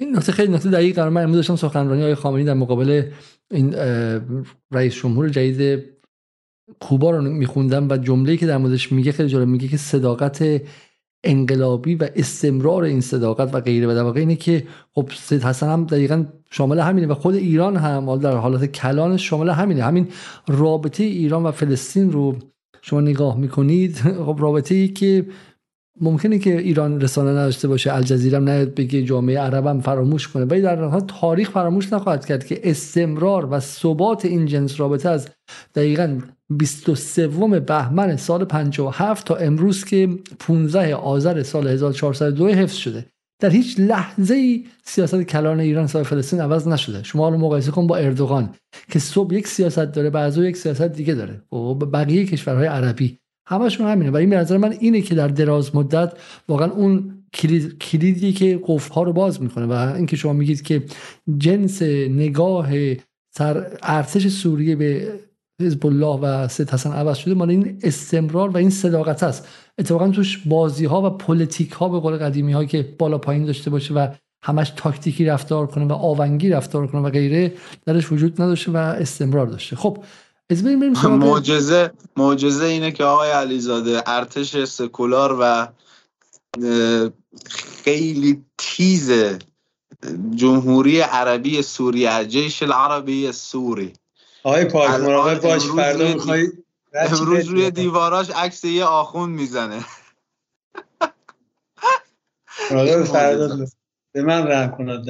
این 0.00 0.16
نکته 0.16 0.32
خیلی 0.32 0.52
نکته 0.52 0.70
دقیق 0.70 1.00
من 1.00 1.22
امروز 1.22 1.36
داشتم 1.36 1.56
سخنرانی 1.56 2.02
های 2.02 2.14
خامنه‌ای 2.14 2.46
در 2.46 2.54
مقابل 2.54 3.10
این 3.50 3.74
رئیس 4.72 4.94
جمهور 4.94 5.28
جدید 5.28 5.84
کوبا 6.80 7.10
رو 7.10 7.22
میخوندم 7.22 7.88
و 7.90 7.96
جمله‌ای 7.96 8.38
که 8.38 8.46
در 8.46 8.56
موردش 8.56 8.92
میگه 8.92 9.12
خیلی 9.12 9.28
جالب 9.28 9.48
میگه 9.48 9.68
که 9.68 9.76
صداقت 9.76 10.62
انقلابی 11.24 11.94
و 11.94 12.08
استمرار 12.16 12.82
این 12.82 13.00
صداقت 13.00 13.54
و 13.54 13.60
غیره 13.60 13.86
و 13.86 13.94
در 13.94 14.20
اینه 14.20 14.36
که 14.36 14.66
خب 14.94 15.08
سید 15.16 15.42
حسن 15.42 15.68
هم 15.68 15.84
دقیقا 15.84 16.24
شامل 16.50 16.80
همینه 16.80 17.06
و 17.06 17.14
خود 17.14 17.34
ایران 17.34 17.76
هم 17.76 18.16
در 18.16 18.36
حالت 18.36 18.64
کلان 18.64 19.16
شامل 19.16 19.50
همینه. 19.50 19.82
همین 19.82 20.08
رابطه 20.48 21.04
ایران 21.04 21.42
و 21.42 21.50
فلسطین 21.50 22.12
رو 22.12 22.36
شما 22.82 23.00
نگاه 23.00 23.38
می‌کنید 23.38 23.96
خب 23.96 24.36
رابطه 24.40 24.74
ای 24.74 24.88
که 24.88 25.26
ممکنه 26.00 26.38
که 26.38 26.58
ایران 26.58 27.00
رسانه 27.00 27.30
نداشته 27.30 27.68
باشه 27.68 27.94
الجزیره 27.94 28.38
هم 28.38 28.48
نیاد 28.48 28.74
بگه 28.74 29.02
جامعه 29.02 29.38
عرب 29.38 29.66
هم 29.66 29.80
فراموش 29.80 30.28
کنه 30.28 30.44
ولی 30.44 30.60
در 30.60 30.84
حال 30.84 31.00
تاریخ 31.00 31.50
فراموش 31.50 31.92
نخواهد 31.92 32.26
کرد 32.26 32.46
که 32.46 32.60
استمرار 32.70 33.48
و 33.50 33.60
ثبات 33.60 34.24
این 34.24 34.46
جنس 34.46 34.80
رابطه 34.80 35.08
از 35.08 35.28
دقیقا 35.74 36.18
23 36.50 37.28
بهمن 37.60 38.16
سال 38.16 38.44
57 38.44 39.26
تا 39.26 39.36
امروز 39.36 39.84
که 39.84 40.08
15 40.38 40.94
آذر 40.94 41.42
سال 41.42 41.68
1402 41.68 42.48
حفظ 42.48 42.74
شده. 42.74 43.06
در 43.40 43.50
هیچ 43.50 43.76
لحظه 43.78 44.34
ای 44.34 44.64
سیاست 44.84 45.22
کلان 45.22 45.60
ایران 45.60 45.86
سال 45.86 46.02
فلسطین 46.02 46.40
عوض 46.40 46.68
نشده. 46.68 47.02
شما 47.02 47.28
رو 47.28 47.38
مقایسه 47.38 47.70
کن 47.70 47.86
با 47.86 47.96
اردوغان 47.96 48.54
که 48.90 48.98
صبح 48.98 49.34
یک 49.34 49.48
سیاست 49.48 49.78
داره 49.78 50.10
بعضو 50.10 50.44
یک 50.44 50.56
سیاست 50.56 50.82
دیگه 50.82 51.14
داره. 51.14 51.34
و 51.34 51.56
خب، 51.56 51.88
بقیه 51.92 52.26
کشورهای 52.26 52.66
عربی. 52.66 53.18
همشون 53.46 53.86
همینه. 53.86 54.10
و 54.10 54.16
این 54.16 54.30
به 54.30 54.36
نظر 54.36 54.56
من 54.56 54.74
اینه 54.80 55.00
که 55.00 55.14
در 55.14 55.28
دراز 55.28 55.76
مدت 55.76 56.12
واقعا 56.48 56.70
اون 56.70 57.24
کلید، 57.34 57.78
کلیدی 57.78 58.32
که 58.32 58.60
قفل 58.66 58.94
ها 58.94 59.02
رو 59.02 59.12
باز 59.12 59.42
می‌کنه. 59.42 59.66
و 59.66 59.94
اینکه 59.94 60.16
شما 60.16 60.32
میگید 60.32 60.62
که 60.62 60.82
جنس 61.38 61.82
نگاه 61.82 62.70
سر 63.30 63.66
ارتش 63.82 64.28
سوریه 64.28 64.76
به 64.76 65.12
حزب 65.62 65.86
الله 65.86 66.20
و 66.20 66.48
سید 66.48 66.70
حسن 66.70 66.92
عوض 66.92 67.16
شده 67.16 67.34
مال 67.34 67.50
این 67.50 67.78
استمرار 67.82 68.48
و 68.48 68.56
این 68.56 68.70
صداقت 68.70 69.22
است. 69.22 69.48
اتفاقا 69.78 70.08
توش 70.08 70.38
بازی 70.38 70.84
ها 70.84 71.02
و 71.02 71.10
پلیتیک 71.10 71.72
ها 71.72 71.88
به 71.88 72.00
قول 72.00 72.16
قدیمی 72.16 72.52
ها 72.52 72.64
که 72.64 72.94
بالا 72.98 73.18
پایین 73.18 73.44
داشته 73.44 73.70
باشه 73.70 73.94
و 73.94 74.08
همش 74.44 74.72
تاکتیکی 74.76 75.24
رفتار 75.24 75.66
کنه 75.66 75.84
و 75.84 75.92
آونگی 75.92 76.48
رفتار 76.48 76.86
کنه 76.86 77.00
و 77.00 77.10
غیره 77.10 77.52
درش 77.86 78.12
وجود 78.12 78.42
نداشته 78.42 78.72
و 78.72 78.76
استمرار 78.76 79.46
داشته. 79.46 79.76
خب 79.76 79.98
از 80.50 80.64
بریم 80.64 80.92
معجزه 81.08 81.92
معجزه 82.16 82.64
اینه 82.64 82.92
که 82.92 83.04
آقای 83.04 83.30
علیزاده 83.30 84.02
ارتش 84.06 84.64
سکولار 84.64 85.36
و 85.40 85.68
خیلی 87.84 88.44
تیز 88.58 89.12
جمهوری 90.34 91.00
عربی 91.00 91.62
سوریه 91.62 92.24
جیش 92.24 92.62
العربی 92.62 93.32
سوری. 93.32 93.92
آقای 94.42 94.64
پاک 94.64 94.90
مراقب 94.90 95.40
باش 95.40 95.62
فردا 95.66 96.14
می‌خوای 96.14 96.52
امروز 96.94 97.46
روی 97.46 97.70
دیواراش 97.70 98.30
عکس 98.30 98.64
یه 98.64 98.84
آخون 98.84 99.30
می‌زنه. 99.30 99.84
مراقب 102.70 103.04
فردا 103.04 103.66
به 104.12 104.22
من 104.22 104.46
رحم 104.46 104.76
کند 104.76 105.04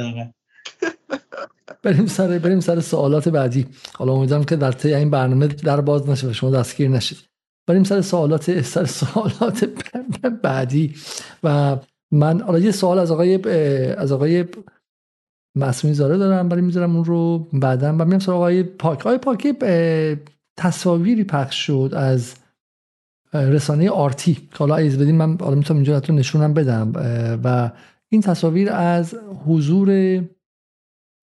بریم 1.83 2.07
سر 2.07 2.39
بریم 2.39 2.61
سر 2.61 2.81
سوالات 2.81 3.29
بعدی. 3.29 3.67
حالا 3.93 4.13
امیدوارم 4.13 4.45
که 4.45 4.57
در 4.57 4.73
طی 4.73 4.95
این 4.95 5.11
برنامه 5.11 5.47
در 5.47 5.81
باز 5.81 6.09
نشه 6.09 6.29
و 6.29 6.33
شما 6.33 6.51
دستگیر 6.51 6.89
نشید. 6.89 7.19
بریم 7.67 7.85
سر 7.85 8.01
سوالات 8.01 8.61
سر 8.63 8.85
سوالات 8.85 9.65
بعدی. 10.43 10.95
و 11.43 11.77
من 12.13 12.41
حالا 12.41 12.59
یه 12.59 12.71
سوال 12.71 12.99
از 12.99 13.11
آقای 13.11 13.51
از 13.95 14.13
آقای 14.13 14.45
مسئولی 15.57 15.95
زاره 15.95 16.19
دارم 16.19 16.51
ولی 16.51 16.61
می‌ذارم 16.61 16.97
اون 16.97 17.05
رو 17.05 17.39
بعدا. 17.53 17.97
و 17.99 18.05
میرم 18.05 18.19
سراغ 18.19 18.37
آقای 18.37 18.63
پاک. 18.63 19.01
آقای 19.01 19.19
پاک 19.19 19.49
تصاویری 20.57 21.25
پخش 21.25 21.67
شد 21.67 21.93
از 21.97 22.35
رسانه 23.35 23.91
آرتی 23.91 24.35
که 24.35 24.59
حالا 24.59 24.77
ایز 24.77 24.99
بدیم 24.99 25.17
من 25.17 25.39
حالا 25.41 25.55
می‌تونم 25.55 25.77
اینجا 25.77 26.03
نشونم 26.09 26.55
بدم. 26.55 26.93
و 27.45 27.71
این 28.09 28.21
تصاویر 28.21 28.73
از 28.73 29.15
حضور 29.47 30.21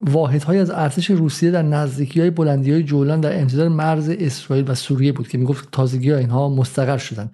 واحد 0.01 0.43
های 0.43 0.57
از 0.57 0.71
ارتش 0.71 1.11
روسیه 1.11 1.51
در 1.51 1.61
نزدیکی 1.61 2.19
های 2.21 2.29
بلندی 2.29 2.71
های 2.71 2.83
جولان 2.83 3.21
در 3.21 3.39
امتداد 3.39 3.71
مرز 3.71 4.09
اسرائیل 4.09 4.71
و 4.71 4.75
سوریه 4.75 5.11
بود 5.11 5.27
که 5.27 5.37
می‌گفت 5.37 5.69
تازگی 5.71 6.11
ها 6.11 6.17
اینها 6.17 6.49
مستقر 6.49 6.97
شدن. 6.97 7.31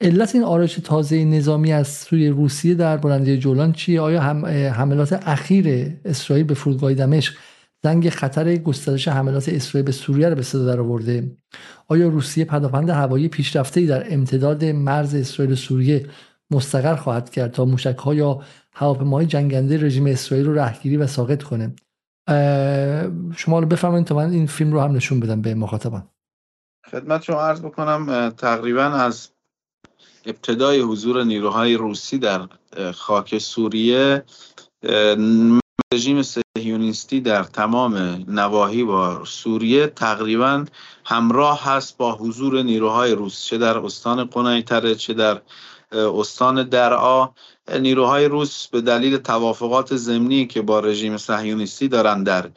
علت 0.00 0.34
این 0.34 0.44
آرایش 0.44 0.74
تازه 0.74 1.24
نظامی 1.24 1.72
از 1.72 1.88
سوی 1.88 2.28
روسیه 2.28 2.74
در 2.74 2.96
بلندی 2.96 3.38
جولان 3.38 3.72
چیه؟ 3.72 4.00
آیا 4.00 4.20
هم 4.20 4.46
حملات 4.46 5.12
اخیر 5.12 5.92
اسرائیل 6.04 6.46
به 6.46 6.54
فرودگاه 6.54 6.94
دمشق 6.94 7.34
زنگ 7.82 8.08
خطر 8.08 8.56
گسترش 8.56 9.08
حملات 9.08 9.48
اسرائیل 9.48 9.86
به 9.86 9.92
سوریه 9.92 10.28
را 10.28 10.34
به 10.34 10.42
صدا 10.42 10.66
درآورده؟ 10.66 11.36
آیا 11.88 12.08
روسیه 12.08 12.44
پدافند 12.44 12.90
هوایی 12.90 13.28
پیشرفته 13.28 13.86
در 13.86 14.14
امتداد 14.14 14.64
مرز 14.64 15.14
اسرائیل 15.14 15.52
و 15.52 15.56
سوریه 15.56 16.06
مستقر 16.50 16.96
خواهد 16.96 17.30
کرد 17.30 17.50
تا 17.50 17.64
موشک 17.64 17.96
ها 17.96 18.14
یا 18.14 18.40
هواپیماهای 18.74 19.26
جنگنده 19.26 19.76
رژیم 19.76 20.06
اسرائیل 20.06 20.46
رو 20.46 20.54
رهگیری 20.54 20.96
و 20.96 21.06
ساقط 21.06 21.42
کنه؟ 21.42 21.74
شما 23.36 23.58
رو 23.58 23.66
بفرمایید 23.66 24.06
تا 24.06 24.14
من 24.14 24.30
این 24.30 24.46
فیلم 24.46 24.72
رو 24.72 24.80
هم 24.80 24.92
نشون 24.92 25.20
بدم 25.20 25.42
به 25.42 25.54
مخاطبان. 25.54 26.08
خدمت 26.90 27.22
شما 27.22 27.40
عرض 27.40 27.60
بکنم 27.60 28.30
تقریبا 28.30 28.82
از 28.82 29.28
ابتدای 30.26 30.80
حضور 30.80 31.24
نیروهای 31.24 31.74
روسی 31.74 32.18
در 32.18 32.48
خاک 32.94 33.38
سوریه 33.38 34.24
رژیم 35.94 36.22
سهیونیستی 36.22 37.20
در 37.20 37.44
تمام 37.44 38.24
نواحی 38.28 38.84
با 38.84 39.24
سوریه 39.24 39.86
تقریبا 39.86 40.64
همراه 41.04 41.64
هست 41.64 41.96
با 41.96 42.14
حضور 42.14 42.62
نیروهای 42.62 43.12
روس 43.12 43.44
چه 43.44 43.58
در 43.58 43.78
استان 43.78 44.24
قنیتره 44.24 44.94
چه 44.94 45.14
در 45.14 45.42
استان 45.92 46.68
درعا. 46.68 47.28
نیروهای 47.68 48.24
روس 48.24 48.66
به 48.66 48.80
دلیل 48.80 49.16
توافقات 49.16 49.96
زمینی 49.96 50.46
که 50.46 50.62
با 50.62 50.80
رژیم 50.80 51.16
صهیونیستی 51.16 51.88
دارند 51.88 52.26
در 52.26 52.50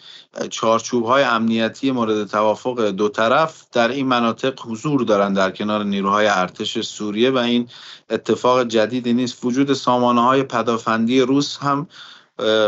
چارچوب 0.50 1.06
های 1.06 1.24
امنیتی 1.24 1.92
مورد 1.92 2.28
توافق 2.28 2.90
دو 2.90 3.10
طرف 3.10 3.66
در 3.72 3.88
این 3.88 4.08
مناطق 4.08 4.62
حضور 4.62 5.02
دارند 5.02 5.36
در 5.36 5.52
کنار 5.52 5.84
نیروهای 5.84 6.28
ارتش 6.28 6.82
سوریه 6.82 7.32
و 7.32 7.38
این 7.38 7.70
اتفاق 8.10 8.64
جدیدی 8.64 9.14
نیست. 9.14 9.46
وجود 9.46 9.74
سامانه 9.74 10.22
های 10.22 10.44
پدافندی 10.44 11.22
روس 11.22 11.58
هم 11.58 11.88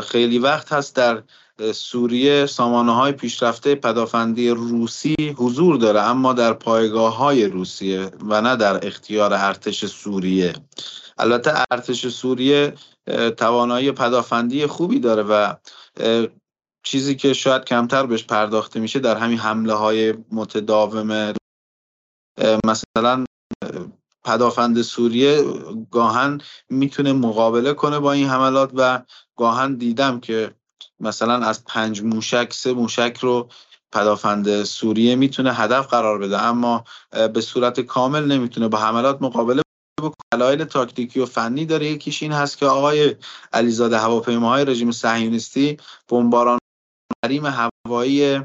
خیلی 0.03 0.39
وقت 0.39 0.73
هست 0.73 0.95
در 0.95 1.23
سوریه 1.73 2.45
سامانه 2.45 2.95
های 2.95 3.11
پیشرفته 3.11 3.75
پدافندی 3.75 4.49
روسی 4.49 5.15
حضور 5.37 5.77
داره 5.77 6.01
اما 6.01 6.33
در 6.33 6.53
پایگاه 6.53 7.17
های 7.17 7.45
روسیه 7.45 8.11
و 8.29 8.41
نه 8.41 8.55
در 8.55 8.87
اختیار 8.87 9.33
ارتش 9.33 9.85
سوریه. 9.85 10.53
البته 11.17 11.53
ارتش 11.71 12.07
سوریه 12.07 12.73
توانایی 13.37 13.91
پدافندی 13.91 14.67
خوبی 14.67 14.99
داره 14.99 15.23
و 15.23 15.53
چیزی 16.83 17.15
که 17.15 17.33
شاید 17.33 17.65
کمتر 17.65 18.05
بهش 18.05 18.23
پرداخته 18.23 18.79
میشه 18.79 18.99
در 18.99 19.17
همین 19.17 19.37
حمله 19.37 19.73
های 19.73 20.13
متداوم 20.31 21.33
مثلا 22.65 23.25
پدافند 24.23 24.81
سوریه 24.81 25.43
گاهن 25.91 26.41
می‌تونه 26.69 27.13
مقابله 27.13 27.73
کنه 27.73 27.99
با 27.99 28.11
این 28.11 28.27
حملات 28.27 28.71
و 28.73 29.01
گاهن 29.35 29.75
دیدم 29.75 30.19
که 30.19 30.51
مثلا 30.99 31.33
از 31.33 31.65
پنج 31.65 32.01
موشک 32.01 32.53
سه 32.53 32.73
موشک 32.73 33.17
رو 33.21 33.49
پدافند 33.91 34.63
سوریه 34.63 35.15
می‌تونه 35.15 35.53
هدف 35.53 35.87
قرار 35.87 36.19
بده 36.19 36.41
اما 36.41 36.83
به 37.33 37.41
صورت 37.41 37.79
کامل 37.79 38.25
نمی‌تونه 38.25 38.67
با 38.67 38.77
حملات 38.77 39.21
مقابله 39.21 39.61
دلایل 40.33 40.63
تاکتیکی 40.63 41.19
و 41.19 41.25
فنی 41.25 41.65
داره. 41.65 41.85
یکیش 41.85 42.23
این 42.23 42.31
هست 42.31 42.57
که 42.57 42.65
آقای 42.65 43.15
علیزاده 43.53 43.97
هواپیماهای 43.97 44.65
رژیم 44.65 44.91
صهیونیستی 44.91 45.77
بمباران 46.09 46.59
حریم 47.25 47.45
هوایی 47.45 48.41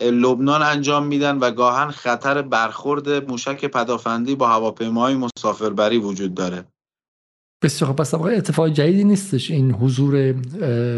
لبنان 0.00 0.62
انجام 0.62 1.06
میدن 1.06 1.38
و 1.38 1.50
گاهن 1.50 1.90
خطر 1.90 2.42
برخورد 2.42 3.30
موشک 3.30 3.64
پدافندی 3.64 4.34
با 4.34 4.48
هواپیماهای 4.48 5.14
مسافربری 5.14 5.98
وجود 5.98 6.34
داره. 6.34 6.64
بسیار 7.62 7.90
خب 7.90 7.96
پس 7.96 8.14
اتفاق 8.14 8.68
جدیدی 8.68 9.04
نیستش 9.04 9.50
این 9.50 9.72
حضور 9.72 10.32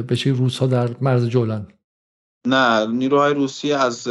بشه 0.02 0.30
روس 0.30 0.58
ها 0.58 0.66
در 0.66 0.96
مرز 1.00 1.26
جولان؟ 1.26 1.66
نه 2.46 2.86
نیروهای 2.86 3.34
روسی 3.34 3.72
از 3.72 4.08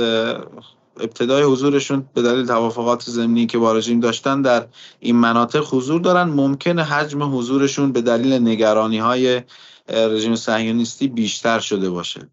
ابتدای 0.99 1.43
حضورشون 1.43 2.06
به 2.14 2.22
دلیل 2.22 2.45
توافقات 2.45 3.03
زمینی 3.03 3.45
که 3.45 3.57
با 3.57 3.74
رژیم 3.74 3.99
داشتن 3.99 4.41
در 4.41 4.67
این 4.99 5.15
مناطق 5.15 5.74
حضور 5.74 6.01
دارن. 6.01 6.24
ممکن 6.24 6.80
حجم 6.80 7.38
حضورشون 7.38 7.91
به 7.91 8.01
دلیل 8.01 8.33
نگرانی 8.33 8.98
های 8.98 9.41
رژیم 9.90 10.35
صهیونیستی 10.35 11.07
بیشتر 11.07 11.59
شده 11.59 11.90
باشه. 11.90 12.30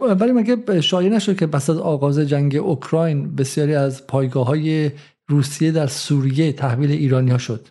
ولی 0.00 0.32
مگه 0.32 0.80
شایع 0.80 1.10
نشد 1.10 1.38
که 1.38 1.46
پس 1.46 1.70
از 1.70 1.78
آغاز 1.78 2.18
جنگ 2.18 2.56
اوکراین 2.56 3.36
بسیاری 3.36 3.74
از 3.74 4.06
پایگاه 4.06 4.46
های 4.46 4.90
روسیه 5.28 5.72
در 5.72 5.86
سوریه 5.86 6.52
تحویل 6.52 6.90
ایرانی 6.90 7.30
ها 7.30 7.38
شد؟ 7.38 7.68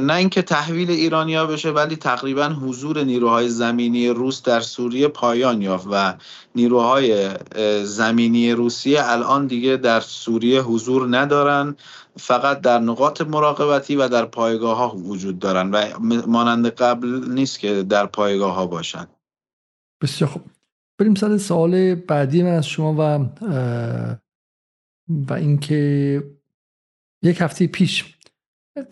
نه 0.00 0.14
اینکه 0.14 0.42
تحویل 0.42 0.90
ایرانیا 0.90 1.46
بشه 1.46 1.70
ولی 1.70 1.96
تقریبا 1.96 2.48
حضور 2.48 3.04
نیروهای 3.04 3.48
زمینی 3.48 4.08
روس 4.08 4.42
در 4.42 4.60
سوریه 4.60 5.08
پایان 5.08 5.62
یافت 5.62 5.86
و 5.90 6.14
نیروهای 6.54 7.30
زمینی 7.84 8.52
روسیه 8.52 9.00
الان 9.02 9.46
دیگه 9.46 9.76
در 9.76 10.00
سوریه 10.00 10.60
حضور 10.60 11.16
ندارن. 11.16 11.76
فقط 12.16 12.60
در 12.60 12.78
نقاط 12.78 13.20
مراقبتی 13.20 13.96
و 13.96 14.08
در 14.08 14.24
پایگاه 14.24 14.76
ها 14.76 14.96
وجود 14.96 15.38
دارن 15.38 15.70
و 15.70 15.84
مانند 16.26 16.66
قبل 16.66 17.08
نیست 17.28 17.58
که 17.58 17.82
در 17.82 18.06
پایگاه 18.06 18.54
ها 18.54 18.66
باشن. 18.66 19.06
بسیار 20.02 20.30
خوب. 20.30 20.42
بریم 20.98 21.14
سر 21.14 21.38
سوال 21.38 21.94
بعدی 21.94 22.42
من 22.42 22.50
از 22.50 22.66
شما 22.66 22.94
و 22.98 23.26
و 25.08 25.32
اینکه 25.32 26.22
یک 27.22 27.40
هفته 27.40 27.66
پیش 27.66 28.14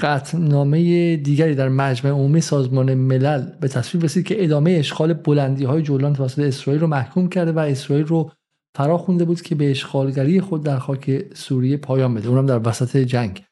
قطعنامه 0.01 1.17
دیگری 1.17 1.55
در 1.55 1.69
مجمع 1.69 2.11
عمومی 2.11 2.41
سازمان 2.41 2.95
ملل 2.95 3.47
به 3.61 3.69
تصویر 3.69 4.05
رسید 4.05 4.27
که 4.27 4.45
ادامه 4.45 4.71
اشغال 4.71 5.13
بلندی 5.13 5.65
های 5.65 5.83
جولان 5.83 6.13
توسط 6.13 6.39
اسرائیل 6.39 6.81
رو 6.81 6.87
محکوم 6.87 7.29
کرده 7.29 7.53
و 7.53 7.59
اسرائیل 7.59 8.07
رو 8.07 8.31
فرا 8.77 8.99
خونده 8.99 9.25
بود 9.25 9.43
که 9.43 9.55
به 9.55 9.71
اشغالگری 9.71 10.41
خود 10.41 10.63
در 10.63 10.79
خاک 10.79 11.25
سوریه 11.35 11.77
پایان 11.77 12.15
بده. 12.15 12.29
اونم 12.29 12.47
در 12.47 12.69
وسط 12.69 12.97
جنگ. 12.97 13.45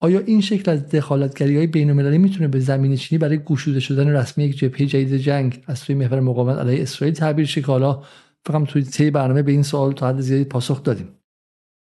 آیا 0.00 0.18
این 0.18 0.40
شکل 0.40 0.70
از 0.70 0.88
دخالتگری 0.88 1.56
های 1.56 1.66
بین 1.66 1.90
المللی 1.90 2.18
می‌تونه 2.18 2.48
به 2.48 2.60
زمین 2.60 2.96
چینی 2.96 3.18
برای 3.18 3.38
گشوده 3.38 3.80
شدن 3.80 4.08
رسمی 4.08 4.44
یک 4.44 4.58
جبهه 4.58 4.86
جدید 4.86 5.16
جنگ 5.16 5.62
از 5.66 5.78
سوی 5.78 5.94
محور 5.94 6.20
مقاومت 6.20 6.58
علیه 6.58 6.82
اسرائیل 6.82 7.14
تعبیر 7.14 7.46
شه 7.46 7.60
که 7.60 7.66
حالا 7.66 8.02
فقط 8.46 8.64
توی 8.64 8.82
طی 8.82 9.10
برنامه 9.10 9.42
به 9.42 9.52
این 9.52 9.62
سوال 9.62 9.92
تا 9.92 10.08
حد 10.08 10.20
زیادی 10.20 10.44
پاسخ 10.44 10.82
دادیم؟ 10.82 11.08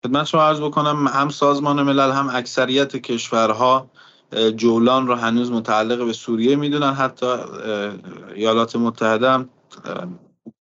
خدمت 0.05 0.25
شما 0.25 0.41
عرض 0.41 0.61
بکنم 0.61 1.07
هم 1.07 1.29
سازمان 1.29 1.83
ملل 1.83 2.11
هم 2.11 2.29
اکثریت 2.33 2.95
کشورها 2.95 3.89
جولان 4.55 5.07
رو 5.07 5.15
هنوز 5.15 5.51
متعلق 5.51 6.05
به 6.05 6.13
سوریه 6.13 6.55
می‌دونن. 6.55 6.93
حتی 6.93 7.25
ایالات 8.35 8.75
متحده 8.75 9.29
هم 9.29 9.49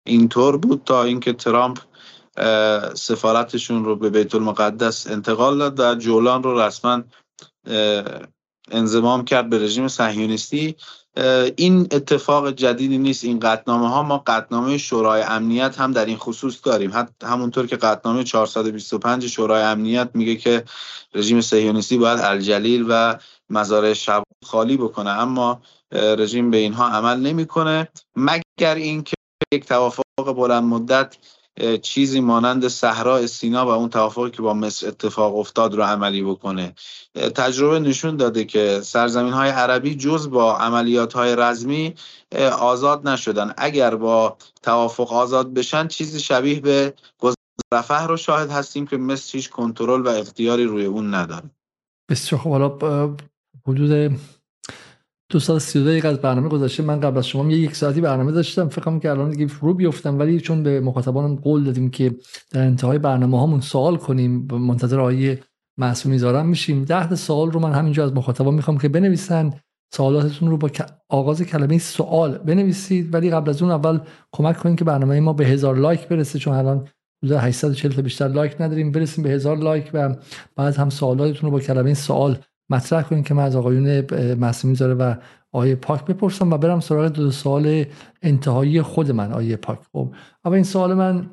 اینطور 0.07 0.57
بود 0.57 0.83
تا 0.85 1.03
اینکه 1.03 1.33
ترامپ 1.33 1.79
سفارتشون 2.95 3.85
رو 3.85 3.97
به 3.97 4.11
بیت 4.11 4.35
المقدس 4.35 5.07
انتقال 5.07 5.59
داد 5.59 5.81
و 5.81 5.95
جولان 5.95 6.43
رو 6.43 6.61
رسما 6.61 7.03
انضمام 8.71 9.25
کرد 9.25 9.49
به 9.49 9.59
رژیم 9.59 9.89
صهیونیستی. 9.89 10.77
این 11.57 11.81
اتفاق 11.81 12.51
جدیدی 12.51 12.99
نیست. 12.99 13.25
این 13.25 13.41
قطنامه 13.41 13.89
ها 13.89 14.03
ما 14.03 14.23
قطنامه 14.27 14.79
شورای 14.79 15.23
امنیت 15.23 15.81
هم 15.81 15.93
در 15.93 16.05
این 16.05 16.17
خصوص 16.17 16.61
داریم. 16.65 16.91
حتی 16.95 17.27
همونطور 17.27 17.67
که 17.67 17.77
قطنامه 17.77 18.25
425 18.25 19.27
شورای 19.27 19.63
امنیت 19.63 20.11
میگه 20.15 20.37
که 20.37 20.65
رژیم 21.15 21.41
صهیونیستی 21.41 21.99
باید 21.99 22.21
الجلیل 22.21 22.87
و 22.89 23.19
مزارع 23.51 23.93
شب 23.93 24.23
خالی 24.47 24.77
بکنه. 24.77 25.11
اما 25.11 25.63
رژیم 25.93 26.51
به 26.51 26.57
اینها 26.57 26.89
عمل 26.89 27.21
نمی‌کنه. 27.21 27.89
مگر 28.17 28.75
اینکه 28.75 29.15
یک 29.53 29.67
توافق 29.67 30.03
بلند 30.37 30.65
مدت 30.65 31.17
چیزی 31.83 32.21
مانند 32.21 32.69
صحرا 32.69 33.27
سینا 33.27 33.67
و 33.67 33.69
اون 33.69 33.89
توافقی 33.89 34.31
که 34.31 34.43
با 34.43 34.55
مصر 34.55 34.89
اتفاق 34.89 35.37
افتاد 35.37 35.75
رو 35.75 35.83
عملی 35.83 36.23
بکنه. 36.23 36.75
تجربه 37.15 37.79
نشون 37.79 38.17
داده 38.17 38.45
که 38.45 38.81
سرزمین 38.83 39.33
های 39.33 39.51
عربی 39.51 39.95
جز 39.95 40.31
با 40.31 40.57
عملیات 40.57 41.13
های 41.13 41.37
رزمی 41.37 41.95
آزاد 42.61 43.09
نشدن. 43.09 43.55
اگر 43.57 43.95
با 43.95 44.37
توافق 44.63 45.13
آزاد 45.13 45.55
بشن 45.55 45.89
چیزی 45.89 46.21
شبیه 46.21 46.61
به 46.61 46.95
رفح 47.75 48.07
رو 48.07 48.17
شاهد 48.17 48.51
هستیم 48.51 48.87
که 48.87 48.97
مصر 48.97 49.37
هیچ 49.37 49.51
کنترل 49.51 50.01
و 50.01 50.09
اختیاری 50.09 50.65
روی 50.65 50.85
اون 50.85 51.15
نداره. 51.15 51.51
بسیار 52.11 52.41
خب 52.41 52.51
حالا 52.51 52.69
حدود 53.67 54.19
دو 55.35 55.41
سال 55.41 55.59
سی 55.59 55.85
دقیقه 55.85 56.09
از 56.09 56.19
برنامه 56.19 56.49
گذاشته 56.49 56.83
من 56.83 57.01
قبل 57.01 57.19
از 57.19 57.27
شما 57.27 57.51
یه 57.51 57.59
یک 57.59 57.77
ساعتی 57.77 58.01
برنامه 58.01 58.33
داشتم. 58.33 58.69
فکر 58.69 58.99
که 58.99 59.11
الان 59.11 59.31
دیگه 59.31 59.47
فرو 59.47 59.75
بیفتم 59.75 60.19
ولی 60.19 60.41
چون 60.41 60.63
به 60.63 60.81
مخاطبان 60.81 61.37
قول 61.37 61.65
دادیم 61.65 61.91
که 61.91 62.15
در 62.51 62.61
انتهای 62.61 62.99
برنامه 62.99 63.41
هامون 63.41 63.61
سوال 63.61 63.97
کنیم 63.97 64.49
منتظر 64.51 65.01
آیه 65.01 65.41
معصومی 65.79 66.19
زارم 66.19 66.47
میشیم. 66.47 66.85
ده 66.85 67.15
سوال 67.15 67.51
رو 67.51 67.61
من 67.61 67.73
همینجا 67.73 68.05
از 68.05 68.13
مخاطبان 68.13 68.55
می‌خوام 68.55 68.79
که 68.79 68.89
بنویسن. 68.89 69.55
سوالاتتون 69.95 70.51
رو 70.51 70.57
با 70.57 70.71
آغاز 71.09 71.43
کلمه 71.43 71.79
سوال 71.79 72.39
بنویسید 72.39 73.15
ولی 73.15 73.31
قبل 73.31 73.51
از 73.51 73.63
اون 73.63 73.71
اول 73.71 73.99
کمک 74.33 74.57
کنید 74.57 74.79
که 74.79 74.85
برنامه 74.85 75.21
ما 75.21 75.33
به 75.33 75.47
هزار 75.47 75.77
لایک 75.77 76.09
برسه 76.09 76.39
چون 76.39 76.55
الان 76.55 76.89
840 77.31 77.93
تا 77.93 78.03
بیشتر 78.03 78.29
لایک 78.29 78.61
نداریم. 78.61 78.93
برسیم 78.93 79.25
به 79.25 79.31
هزار 79.31 79.57
لایک 79.57 79.91
و 79.95 80.15
بعد 80.57 80.77
هم 80.77 80.91
سوالاتتون 80.91 81.51
رو 81.51 81.51
با 81.51 81.61
کلمه 81.61 81.95
سوال 81.95 82.39
مطرح 82.71 83.03
کنید 83.03 83.27
که 83.27 83.35
من 83.35 83.43
از 83.43 83.57
آقایون 83.57 84.01
معصومی 84.35 84.75
زاره 84.75 84.95
و 84.95 85.15
آیه 85.53 85.75
پاک 85.75 86.05
بپرسم 86.05 86.53
و 86.53 86.59
برم 86.59 86.81
سراغ 86.81 87.07
دو 87.07 87.31
سوال 87.31 87.85
انتهایی 88.23 88.83
خود 88.83 89.11
من 89.11 89.33
آیه 89.33 89.57
پاک. 89.57 89.79
خب 89.93 90.15
اما 90.45 90.55
این 90.55 90.65
سوال 90.65 90.95
من 90.95 91.31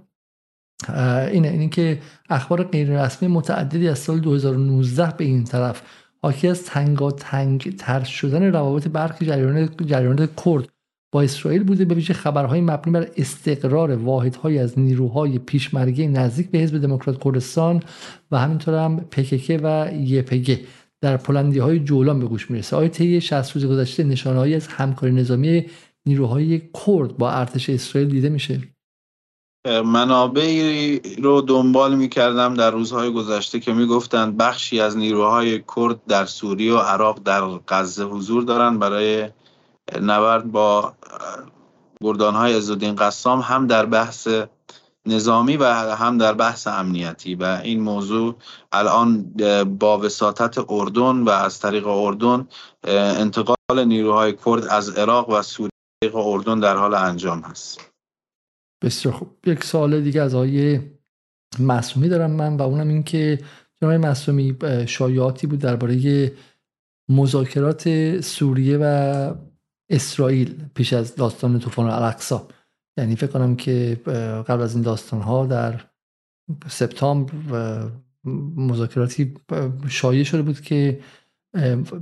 اینه 1.32 1.48
اینه 1.48 1.70
که 1.70 2.00
اخبار 2.30 2.64
غیر 2.64 3.04
رسمی 3.04 3.28
متعددی 3.28 3.88
از 3.88 4.00
سال 4.00 4.20
2019 4.20 5.14
به 5.18 5.24
این 5.24 5.44
طرف. 5.44 5.82
حاکی 6.24 6.48
از 6.48 6.64
تنگا 6.64 7.12
تنگ 7.12 7.76
تر 7.76 8.04
شدن 8.04 8.44
روابط 8.44 8.88
برخی 8.88 9.26
جریان 9.26 9.70
جریانات 9.86 10.30
کرد 10.46 10.70
با 11.12 11.22
اسرائیل 11.22 11.64
بوده 11.64 11.86
به 11.86 11.96
ویژه 11.96 12.14
خبرهای 12.14 12.62
مبنی 12.62 12.94
بر 12.94 13.08
استقرار 13.18 13.92
واحدهایی 13.92 14.60
از 14.60 14.80
نیروهای 14.80 15.40
پیشمرگی 15.40 16.08
نزدیک 16.08 16.52
به 16.52 16.58
حزب 16.58 16.78
دموکرات 16.78 17.24
کردستان 17.24 17.84
و 18.32 18.40
همینطور 18.40 18.84
هم 18.84 19.00
پکک 19.00 19.60
و 19.64 19.90
یپگه 19.94 20.60
در 21.02 21.18
پلندی 21.18 21.60
های 21.60 21.80
جولان 21.80 22.20
به 22.20 22.26
گوش 22.26 22.52
می‌رسه. 22.52 22.76
آیا 22.76 22.88
طی 22.88 23.22
60 23.22 23.52
روز 23.52 23.66
گذشته 23.66 24.04
نشانهایی 24.04 24.56
از 24.56 24.68
همکاری 24.68 25.14
نظامی 25.14 25.66
نیروهای 26.06 26.60
کرد 26.60 27.18
با 27.18 27.32
ارتش 27.32 27.70
اسرائیل 27.70 28.10
دیده 28.10 28.30
میشه. 28.30 28.62
منابعی 29.86 31.00
رو 31.00 31.42
دنبال 31.42 31.96
می‌کردم 31.96 32.54
در 32.54 32.72
روزهای 32.72 33.14
گذشته 33.14 33.60
که 33.60 33.74
می‌گفتند 33.74 34.38
بخشی 34.38 34.80
از 34.80 34.98
نیروهای 34.98 35.60
کرد 35.76 36.06
در 36.06 36.26
سوریه 36.26 36.74
و 36.74 36.78
عراق 36.78 37.20
در 37.26 37.42
غزه 37.68 38.04
حضور 38.04 38.44
دارند. 38.44 38.80
برای 38.80 39.30
نبرد 40.02 40.52
با 40.52 40.94
گردانهای 42.02 42.54
عزالدین 42.54 42.96
قسام 42.96 43.40
هم 43.40 43.68
در 43.68 43.86
بحث 43.86 44.28
نظامی 45.08 45.58
و 45.58 45.66
هم 45.96 46.18
در 46.18 46.34
بحث 46.34 46.68
امنیتی 46.68 47.36
و 47.36 47.44
این 47.44 47.80
موضوع 47.80 48.36
الان 48.72 49.24
با 49.80 49.98
وساطت 49.98 50.56
اردن 50.70 51.24
و 51.24 51.30
از 51.30 51.60
طریق 51.60 51.88
اردن 51.88 52.48
انتقال 52.84 53.86
نیروهای 53.86 54.34
کرد 54.46 54.64
از 54.64 54.90
عراق 54.90 55.30
و 55.30 55.42
سوریه 55.42 55.72
اردن 56.16 56.60
در 56.60 56.76
حال 56.76 56.94
انجام 56.94 57.40
هست. 57.40 57.92
بسیار 58.84 59.14
خوب. 59.14 59.30
یک 59.46 59.64
سوال 59.64 60.02
دیگه 60.02 60.22
از 60.22 60.36
آیه 60.36 60.92
معصومی 61.60 62.10
دارم 62.10 62.32
من 62.32 62.58
و 62.58 62.62
اونم 62.62 62.88
این 62.88 63.04
که 63.04 63.40
جناب 63.82 63.94
معصومی 63.94 64.58
شایعاتی 64.88 65.48
بود 65.48 65.60
درباره 65.60 66.32
مذاکرات 67.10 68.20
سوریه 68.22 68.78
و 68.82 69.34
اسرائیل 69.90 70.66
پیش 70.76 70.94
از 70.94 71.16
داستان 71.16 71.60
طوفان 71.60 71.86
الاقصا 71.90 72.48
یعنی 72.98 73.16
فکر 73.16 73.32
کنم 73.32 73.56
که 73.56 74.02
قبل 74.48 74.62
از 74.62 74.74
این 74.74 74.84
داستان 74.84 75.22
ها 75.22 75.46
در 75.46 75.82
سپتامبر 76.68 77.92
مذاکراتی 78.56 79.34
شایع 79.88 80.24
شده 80.24 80.42
بود 80.42 80.62
که 80.62 81.00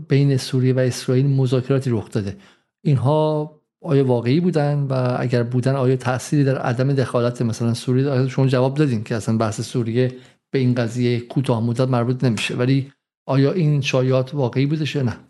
بین 0.07 0.37
سوریه 0.37 0.73
و 0.73 0.79
اسرائیل 0.79 1.27
مذاکراتی 1.27 1.89
رخ 1.89 2.11
داده. 2.11 2.37
اینها 2.83 3.51
آیا 3.81 4.05
واقعی 4.05 4.39
بودن؟ 4.39 4.87
و 4.89 5.17
اگر 5.19 5.43
بودن 5.43 5.75
آیا 5.75 5.95
تأثیری 5.95 6.43
در 6.43 6.57
عدم 6.57 6.93
دخالت 6.93 7.41
مثلا 7.41 7.73
سوریه 7.73 8.27
شما 8.27 8.47
جواب 8.47 8.73
دادین 8.73 9.03
که 9.03 9.15
اصلا 9.15 9.37
بحث 9.37 9.61
سوریه 9.61 10.15
به 10.51 10.59
این 10.59 10.73
قضیه 10.75 11.19
کوتاه 11.19 11.63
مدت 11.63 11.87
مربوط 11.87 12.23
نمیشه. 12.23 12.55
ولی 12.55 12.91
آیا 13.27 13.51
این 13.51 13.81
شایعات 13.81 14.33
واقعی 14.33 14.65
بوده 14.65 14.97
یا 14.97 15.03
نه؟ 15.03 15.28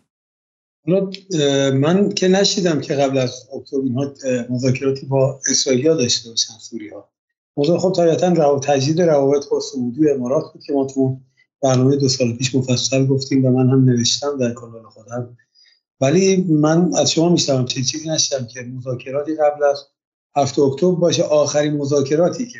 من 1.74 2.08
که 2.08 2.28
نشیدم 2.28 2.80
که 2.80 2.94
قبل 2.94 3.18
از 3.18 3.48
اکتبر 3.54 3.80
اینها 3.84 4.12
مذاکراتی 4.50 5.06
با 5.06 5.40
اسرائیلیا 5.50 5.94
داشته 5.94 6.30
باشن 6.30 6.52
سوریه 6.58 6.94
ها. 6.94 7.08
موضوع 7.56 7.78
خب 7.78 7.92
طبیعتا 7.96 8.28
رو 8.28 8.60
تجدید 8.64 9.00
روابط 9.00 9.48
با 9.48 9.60
سعودی 9.60 10.06
و 10.06 10.14
امارات 10.14 10.52
بود 10.52 10.62
که 10.62 10.72
ما 10.72 10.86
تو 10.86 11.20
برنامه 11.62 11.96
دو 11.96 12.08
سال 12.08 12.32
پیش 12.32 12.54
مفصل 12.54 13.06
گفتیم 13.06 13.44
و 13.44 13.50
من 13.50 13.70
هم 13.70 13.84
نوشتم 13.84 14.38
در 14.38 14.52
کانال 14.52 14.82
خودم. 14.82 15.36
ولی 16.00 16.36
من 16.36 16.94
از 16.96 17.12
شما 17.12 17.28
میشتم 17.28 17.64
چه 17.64 17.82
چیزی 17.82 18.10
نشدم 18.10 18.46
که 18.46 18.60
مذاکراتی 18.60 19.34
قبل 19.34 19.64
از 19.64 19.86
هفت 20.36 20.58
اکتبر 20.58 20.94
باشه 20.94 21.22
آخرین 21.22 21.76
مذاکراتی 21.76 22.46
که 22.46 22.58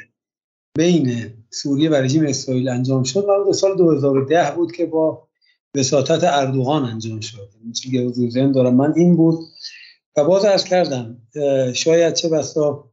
بین 0.79 1.33
سوریه 1.51 1.91
و 1.91 1.95
رژیم 1.95 2.27
اسرائیل 2.27 2.69
انجام 2.69 3.03
شد. 3.03 3.25
و 3.49 3.53
سال 3.53 3.77
2010 3.77 4.53
بود 4.57 4.73
که 4.73 4.87
با 4.87 5.30
وساطت 5.77 6.25
اردوغان 6.25 6.85
انجام 6.85 7.21
شد. 7.21 7.49
یعنی 7.93 8.31
ذهن 8.31 8.53
دارم. 8.53 8.75
من 8.75 8.93
این 8.97 9.17
بود 9.17 9.39
و 10.17 10.25
باز 10.25 10.45
ارز 10.45 10.65
کردم 10.65 11.17
شاید 11.75 12.15
چه 12.15 12.29
بسا 12.29 12.91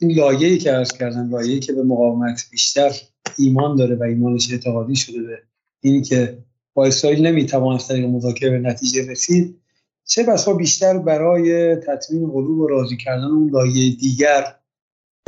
این 0.00 0.12
لایه‌ای 0.16 0.58
که 0.58 0.74
ارز 0.74 0.92
کردم 0.92 1.30
لایه‌ای 1.30 1.60
که 1.60 1.72
به 1.72 1.82
مقاومت 1.82 2.44
بیشتر 2.50 2.92
ایمان 3.38 3.76
داره 3.76 3.96
و 3.96 4.02
ایمانش 4.02 4.52
اعتقادی 4.52 4.96
شده 4.96 5.22
به 5.22 5.38
اینی 5.80 6.02
که 6.02 6.38
با 6.74 6.86
اسرائیل 6.86 7.26
نمی‌توان 7.26 7.74
از 7.74 7.88
طریق 7.88 8.04
مذاکره 8.04 8.50
به 8.50 8.58
نتیجه 8.58 9.10
رسید 9.10 9.60
چه 10.06 10.22
بسا 10.22 10.54
بیشتر 10.54 10.98
برای 10.98 11.76
تطمین 11.76 12.30
قلوب 12.30 12.58
و 12.58 12.66
راضی 12.66 12.96
کردن 12.96 13.24
اون 13.24 13.50
لایه 13.50 13.96
دیگر 13.96 14.54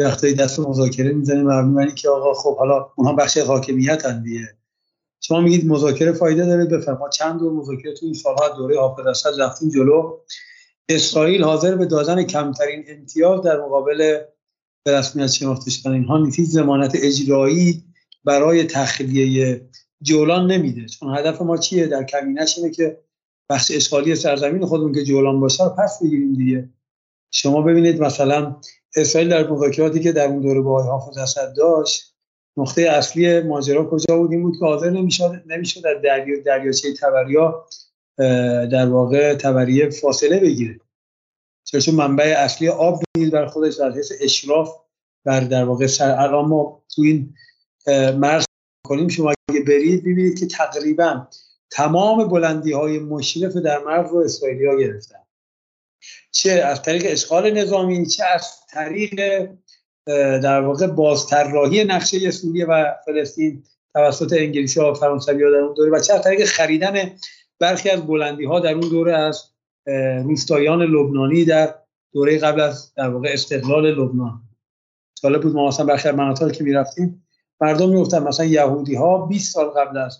وقتی 0.00 0.34
دست 0.34 0.60
مذاکره 0.60 1.12
می‌زنه. 1.12 1.42
مبنی 1.42 1.94
که 1.94 2.08
آقا 2.08 2.34
خب 2.34 2.56
حالا 2.56 2.86
اونها 2.96 3.12
بخش 3.12 3.38
حاکمیت 3.38 4.06
دیگه. 4.06 4.55
شما 5.20 5.40
میگید 5.40 5.66
مذاکره 5.66 6.12
فایده 6.12 6.46
داره 6.46 6.64
بفرما. 6.64 7.08
چند 7.08 7.40
دور 7.40 7.52
مذاکره 7.52 7.94
تو 7.94 8.06
این 8.06 8.14
سالها 8.14 8.48
دوره 8.48 9.08
اسد 9.08 9.40
رفتیم 9.40 9.68
جلو. 9.68 10.18
اسرائیل 10.88 11.44
حاضر 11.44 11.76
به 11.76 11.86
دادن 11.86 12.22
کمترین 12.22 12.84
امتیاز 12.88 13.42
در 13.42 13.60
مقابل 13.60 14.18
به 14.84 14.98
رسمیت 14.98 15.26
شناخته 15.26 15.70
شدن 15.70 15.92
اینها 15.92 16.18
نیز 16.18 16.52
زمانت 16.52 16.92
اجرایی 16.94 17.84
برای 18.24 18.64
تخلیه 18.64 19.68
جولان 20.02 20.50
نمیده. 20.50 20.86
چون 20.86 21.18
هدف 21.18 21.42
ما 21.42 21.56
چیه؟ 21.56 21.86
در 21.86 22.04
کمینش 22.04 22.58
اینه 22.58 22.70
که 22.70 22.98
بخش 23.50 23.70
اشغالی 23.74 24.16
سرزمین 24.16 24.66
خودمون 24.66 24.94
که 24.94 25.04
جولان 25.04 25.40
باشه 25.40 25.64
رو 25.64 25.70
پس 25.70 26.02
بگیریم 26.02 26.34
دیگه. 26.34 26.70
شما 27.30 27.62
ببینید 27.62 28.00
مثلا 28.02 28.56
اسرائیل 28.96 29.30
در 29.30 29.50
مذاکراتی 29.50 30.00
که 30.00 30.12
در 30.12 30.26
اون 30.26 30.40
دوره 30.40 30.60
با 30.60 30.70
آقای 30.70 30.90
حافظ 30.90 31.18
اسد 31.18 31.54
داشت 31.56 32.15
نقطه 32.56 32.82
اصلی 32.82 33.40
ماجرا 33.40 33.90
کجا 33.90 34.18
بود؟ 34.18 34.32
این 34.32 34.42
بود 34.42 34.58
که 34.58 34.64
حاضر 34.64 34.90
نمی‌شد 34.90 35.42
نمی‌شد 35.46 35.82
در 35.82 35.94
دریا 35.94 36.42
دریاچه 36.42 36.94
تبریا 36.94 37.66
در 38.72 38.88
واقع 38.88 39.34
تبریه 39.34 39.90
فاصله 39.90 40.40
بگیره. 40.40 40.80
چون 41.64 41.94
منبع 41.94 42.34
اصلی 42.38 42.68
آب 42.68 43.02
نیل 43.16 43.30
بر 43.30 43.46
خودش 43.46 43.74
در 43.74 43.92
حیث 43.92 44.12
اشراف 44.20 44.76
بر 45.24 45.40
در 45.40 45.64
واقع 45.64 45.86
سر 45.86 46.30
ما 46.30 46.82
تو 46.94 47.02
این 47.02 47.34
مرز 48.18 48.44
کنیم 48.86 49.08
شما 49.08 49.32
اگه 49.48 49.60
برید 49.60 50.00
ببینید 50.00 50.38
که 50.38 50.46
تقریبا 50.46 51.28
تمام 51.70 52.28
بلندی 52.28 52.72
های 52.72 52.98
مشرف 52.98 53.56
در 53.56 53.78
مرز 53.78 54.10
رو 54.10 54.18
اسرائیلی 54.18 54.66
ها 54.66 54.76
گرفتن. 54.76 55.18
چه 56.30 56.52
از 56.52 56.82
طریق 56.82 57.02
اشغال 57.06 57.50
نظامی 57.50 58.06
چه 58.06 58.24
از 58.24 58.66
طریق 58.68 59.48
در 60.42 60.60
واقع 60.60 60.86
بازطراحی 60.86 61.84
نقشه 61.84 62.30
سوریه 62.30 62.66
و 62.66 62.94
فلسطین 63.06 63.62
توسط 63.94 64.32
انگلیسی 64.32 64.80
و 64.80 64.94
فرانسوی 64.94 65.44
ها 65.44 65.50
در 65.50 65.56
اون 65.56 65.74
دوره 65.74 65.90
و 65.90 66.00
چه 66.00 66.18
طریق 66.18 66.44
خریدن 66.44 67.10
برخی 67.58 67.90
از 67.90 68.06
بلندی 68.06 68.44
ها 68.44 68.60
در 68.60 68.72
اون 68.72 68.88
دوره 68.88 69.16
از 69.16 69.42
روستایان 70.24 70.82
لبنانی 70.82 71.44
در 71.44 71.74
دوره 72.12 72.38
قبل 72.38 72.60
از 72.60 72.94
در 72.94 73.08
واقع 73.08 73.28
استقلال 73.32 73.86
لبنان. 73.86 74.42
سال 75.14 75.38
بود 75.38 75.54
ما 75.54 75.68
مثلا 75.68 75.86
برخی 75.86 76.10
مناطقی 76.10 76.52
که 76.52 76.64
می‌رفتیم 76.64 77.26
مردم 77.60 77.88
می‌گفتن 77.88 78.22
مثلا 78.22 78.46
یهودی 78.46 78.94
ها 78.94 79.26
20 79.26 79.54
سال 79.54 79.66
قبل 79.66 79.98
از 79.98 80.18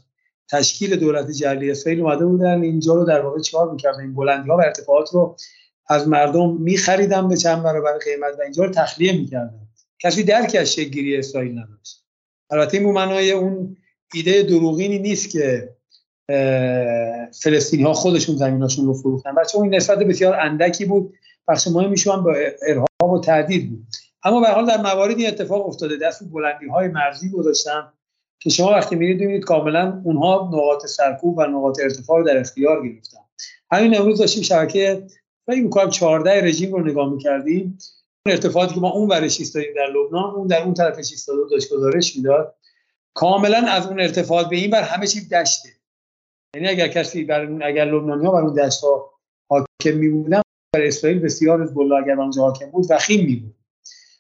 تشکیل 0.50 0.96
دولت 0.96 1.30
جلی 1.30 1.70
اسرائیل 1.70 2.00
اومده 2.00 2.26
بودن 2.26 2.62
اینجا 2.62 2.94
رو 2.94 3.04
در 3.04 3.20
واقع 3.20 3.40
چیکار 3.40 3.70
می‌کردن؟ 3.70 4.00
این 4.00 4.14
بلندی 4.14 4.50
ها 4.50 4.56
و 4.56 4.60
ارتفاعات 4.60 5.10
رو 5.14 5.36
از 5.88 6.08
مردم 6.08 6.56
میخریدن 6.56 7.28
به 7.28 7.36
چند 7.36 7.62
برابر 7.62 7.98
قیمت 7.98 8.38
و 8.38 8.42
اینجا 8.42 8.64
رو 8.64 8.70
تخلیه 8.70 9.12
می‌کردن. 9.12 9.65
کسی 10.02 10.22
درک 10.22 10.56
از 10.60 10.80
گیری 10.80 11.16
اسرائیل 11.16 11.58
نداشت. 11.58 12.04
البته 12.50 12.78
این 12.78 12.92
معنای 12.92 13.30
اون 13.30 13.76
ایده 14.14 14.42
دروغینی 14.42 14.98
نیست 14.98 15.30
که 15.30 15.76
فلسطینی 17.42 17.82
ها 17.82 17.92
خودشون 17.92 18.36
زمیناشون 18.36 18.86
رو 18.86 18.94
فروختن. 18.94 19.34
بچه 19.34 19.58
اون 19.58 19.74
نسبت 19.74 19.98
بسیار 19.98 20.40
اندکی 20.40 20.84
بود. 20.84 21.14
بخش 21.48 21.66
مهمیش 21.66 22.06
هم 22.06 22.22
با 22.22 22.34
ارهاب 22.68 23.12
و 23.12 23.20
تعدید 23.20 23.70
بود. 23.70 23.86
اما 24.24 24.40
به 24.40 24.46
حال 24.46 24.66
در 24.66 24.80
مواردی 24.80 25.26
اتفاق 25.26 25.68
افتاده. 25.68 25.96
دست 25.96 26.30
بلندی 26.32 26.66
های 26.66 26.88
مرزی 26.88 27.30
گذاشتن 27.30 27.92
که 28.40 28.50
شما 28.50 28.70
وقتی 28.70 28.96
میرید 28.96 29.16
ببینید 29.16 29.44
کاملا 29.44 30.02
اونها 30.04 30.50
نقاط 30.52 30.86
سرکوب 30.86 31.38
و 31.38 31.42
نقاط 31.42 31.80
ارتفاع 31.80 32.18
رو 32.18 32.24
در 32.24 32.38
اختیار 32.38 32.88
گرفتن. 32.88 33.18
همین 33.72 33.96
امروز 33.96 34.18
داشتیم 34.18 34.42
شبکه 34.42 35.06
فکر 35.46 35.62
می‌کنم 35.62 35.90
14 35.90 36.44
رژیم 36.44 36.72
رو 36.72 36.84
نگاه 36.84 37.12
می‌کردیم. 37.12 37.78
ارتفاعاتی 38.28 38.74
که 38.74 38.80
ما 38.80 38.90
اون 38.90 39.08
ورش 39.08 39.38
ایستادیم 39.40 39.74
در 39.76 39.86
لبنان 39.86 40.34
اون 40.34 40.46
در 40.46 40.62
اون 40.62 40.74
طرفش 40.74 41.10
ایستاده 41.10 41.40
داشت 41.50 41.72
گزارش 41.72 42.16
می‌داد. 42.16 42.54
کاملا 43.14 43.58
از 43.58 43.86
اون 43.86 44.00
ارتفاعات 44.00 44.48
به 44.48 44.56
این 44.56 44.70
بر 44.70 44.82
همه 44.82 45.06
چی 45.06 45.28
دشته. 45.28 45.68
یعنی 46.54 46.68
اگر 46.68 46.88
کسی 46.88 47.24
بر 47.24 47.62
اگر 47.62 47.84
لبنانی 47.84 48.26
ها 48.26 48.32
بر 48.32 48.42
اون 48.42 48.54
دشت 48.54 48.80
ها 48.80 49.10
حاکم 49.48 49.96
می 49.96 50.08
بودن 50.08 50.42
بر 50.74 50.82
اسرائیل 50.82 51.18
بسیار 51.18 51.62
از 51.62 51.74
بلا 51.74 51.98
اگر 51.98 52.20
اونجا 52.20 52.42
حاکم 52.42 52.70
بود 52.70 52.86
وخیم 52.90 53.26
می 53.26 53.36
بود 53.36 53.54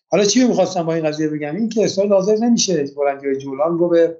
حالا 0.08 0.24
چی 0.24 0.44
می‌خواستم 0.44 0.86
با 0.86 0.94
این 0.94 1.04
قضیه 1.04 1.28
بگم؟ 1.28 1.56
این 1.56 1.68
که 1.68 1.84
اسرائیل 1.84 2.12
حاضر 2.12 2.36
نمیشه 2.36 2.84
بلندی 2.96 3.36
جولان 3.36 3.78
رو 3.78 3.88
به 3.88 4.16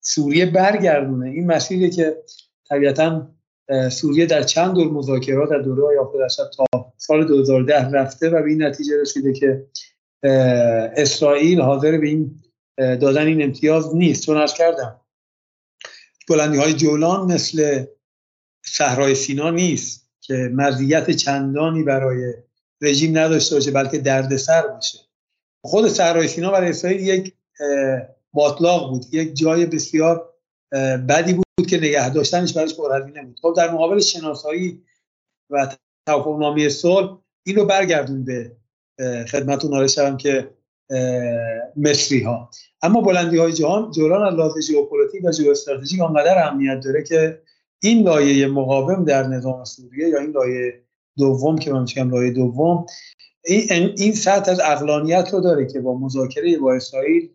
سوریه 0.00 0.46
برگردونه. 0.46 1.30
این 1.30 1.46
مسیری 1.46 1.90
که 1.90 2.22
طبیعتا 2.68 3.28
سوریه 3.90 4.26
در 4.26 4.42
چند 4.42 4.74
دور 4.74 4.92
مذاکرات 4.92 5.50
در 5.50 5.58
دوره 5.58 5.86
های 5.86 5.96
تا 6.56 6.92
سال 6.96 7.26
2010 7.26 7.90
رفته 7.90 8.30
و 8.30 8.42
به 8.42 8.48
این 8.48 8.62
نتیجه 8.62 9.00
رسیده 9.00 9.32
که 9.32 9.66
اسرائیل 10.96 11.60
حاضر 11.60 11.98
به 11.98 12.06
این 12.06 12.42
دادن 12.76 13.26
این 13.26 13.42
امتیاز 13.42 13.96
نیست. 13.96 14.26
چون 14.26 14.36
از 14.36 14.54
کردم 14.54 15.00
بلندی 16.28 16.58
های 16.58 16.72
جولان 16.72 17.32
مثل 17.32 17.84
صحرای 18.64 19.14
سینا 19.14 19.50
نیست 19.50 20.10
که 20.20 20.34
مزیت 20.34 21.10
چندانی 21.10 21.82
برای 21.82 22.32
رژیم 22.80 23.18
نداشته 23.18 23.54
باشه 23.54 23.70
بلکه 23.70 23.98
دردسر 23.98 24.66
باشه. 24.66 24.98
خود 25.64 25.88
صحرای 25.88 26.28
سینا 26.28 26.50
برای 26.50 26.70
اسرائیل 26.70 27.00
یک 27.00 27.34
باطلاق 28.32 28.90
بود. 28.90 29.04
یک 29.12 29.34
جای 29.34 29.66
بسیار 29.66 30.33
بدی 31.08 31.32
بود 31.32 31.66
که 31.68 31.76
نگه 31.76 32.10
داشتنش 32.10 32.52
برایش 32.52 32.76
پرهزینه 32.76 33.22
بود 33.22 33.40
خب 33.42 33.54
در 33.56 33.72
مقابل 33.72 34.00
شناسایی 34.00 34.82
و 35.50 35.76
توافقنامه 36.06 36.68
صلح 36.68 37.18
این 37.46 37.56
رو 37.56 37.64
برگردون 37.64 38.24
به 38.24 38.52
خدمتتون 39.30 39.74
عرض 39.74 39.94
شدم 39.94 40.16
که 40.16 40.50
مصری 41.76 42.22
ها 42.22 42.50
اما 42.82 43.00
بلندی 43.00 43.38
های 43.38 43.52
جهان 43.52 43.90
جولان 43.90 44.22
از 44.26 44.34
لحاظ 44.34 44.58
ژئوپلیتیک 44.60 45.24
و 45.24 45.32
ژئواستراتژیک 45.32 46.00
آنقدر 46.00 46.38
اهمیت 46.38 46.80
داره 46.84 47.02
که 47.02 47.42
این 47.82 48.02
لایه 48.02 48.46
مقاوم 48.46 49.04
در 49.04 49.22
نظام 49.22 49.64
سوریه 49.64 50.08
یا 50.08 50.20
این 50.20 50.30
لایه 50.30 50.82
دوم 51.18 51.58
که 51.58 51.72
من 51.72 51.80
میگم 51.80 52.10
لایه 52.10 52.32
دوم 52.32 52.86
این 53.44 53.94
این 53.98 54.12
سطح 54.12 54.50
از 54.50 54.60
عقلانیت 54.60 55.28
رو 55.32 55.40
داره 55.40 55.66
که 55.66 55.80
با 55.80 55.98
مذاکره 55.98 56.58
با 56.58 56.74
اسرائیل 56.74 57.30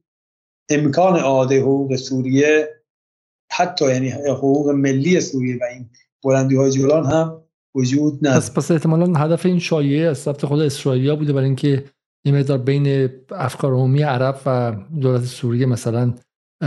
امکان 0.70 1.16
اعاده 1.16 1.62
حقوق 1.62 1.96
سوریه 1.96 2.79
حتی 3.52 3.86
یعنی 3.86 4.10
حقوق 4.10 4.70
ملی 4.70 5.22
سوریه 5.22 5.58
و 5.62 5.64
این 5.64 5.90
بلندی 6.24 6.56
های 6.56 6.72
جولان 6.72 7.06
هم 7.06 7.42
وجود 7.76 8.18
نداره. 8.28 8.38
پس 8.38 8.54
پس 8.54 8.72
احتمالا 8.72 9.20
هدف 9.20 9.46
این 9.46 9.60
شایعه 9.60 10.10
از 10.10 10.18
ثبت 10.18 10.46
خود 10.46 10.60
اسرائیلیا 10.60 11.16
بوده 11.16 11.34
برای 11.34 11.46
اینکه 11.46 11.84
این 12.26 12.38
مقدار 12.38 12.58
بین 12.58 13.10
افکار 13.32 13.74
عمومی 13.74 14.02
عرب 14.02 14.42
و 14.46 14.76
دولت 15.02 15.24
سوریه 15.24 15.66
مثلا 15.66 16.14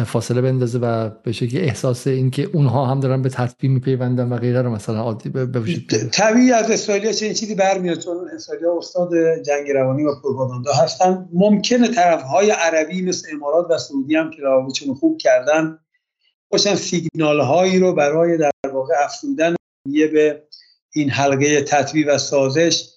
فاصله 0.07 0.41
بندازه 0.41 0.79
و 0.79 1.11
به 1.23 1.33
شکلی 1.33 1.61
احساس 1.61 2.07
اینکه 2.07 2.51
اونها 2.53 2.87
هم 2.87 3.01
دارن 3.01 3.23
به 3.23 3.29
تطبیق 3.29 3.71
میپیوندن 3.71 4.33
و 4.33 4.37
غیره 4.37 4.63
رو 4.63 4.71
مثلا 4.71 5.01
عادی 5.01 5.29
به 5.29 5.61
وجود 5.61 5.87
طبیعی 6.13 6.53
از 6.53 6.71
اسرائیل 6.71 7.13
چه 7.13 7.35
چیزی 7.35 7.55
برمیاد 7.55 7.99
چون 7.99 8.17
اسرائیل 8.35 8.67
استاد 8.79 9.11
جنگ 9.47 9.71
روانی 9.71 10.05
و 10.05 10.21
پروپاگاندا 10.23 10.73
هستن. 10.73 11.29
ممکنه 11.33 11.89
طرف 11.89 12.23
های 12.23 12.51
عربی 12.51 13.03
مثل 13.03 13.29
امارات 13.33 13.67
و 13.71 13.79
سعودی 13.79 14.17
هم 14.17 14.31
که 14.31 14.43
روابطشون 14.43 14.95
خوب 14.95 15.19
کردن 15.19 15.79
باشن 16.53 16.75
سیگنال 16.75 17.41
هایی 17.41 17.79
رو 17.79 17.95
برای 17.95 18.37
در 18.37 18.51
واقع 18.73 18.95
افزودن 19.05 19.55
یه 19.87 20.07
به 20.07 20.43
این 20.93 21.11
حلقه 21.11 21.63
تطبیق 21.63 22.15
و 22.15 22.19
سازش 22.19 22.89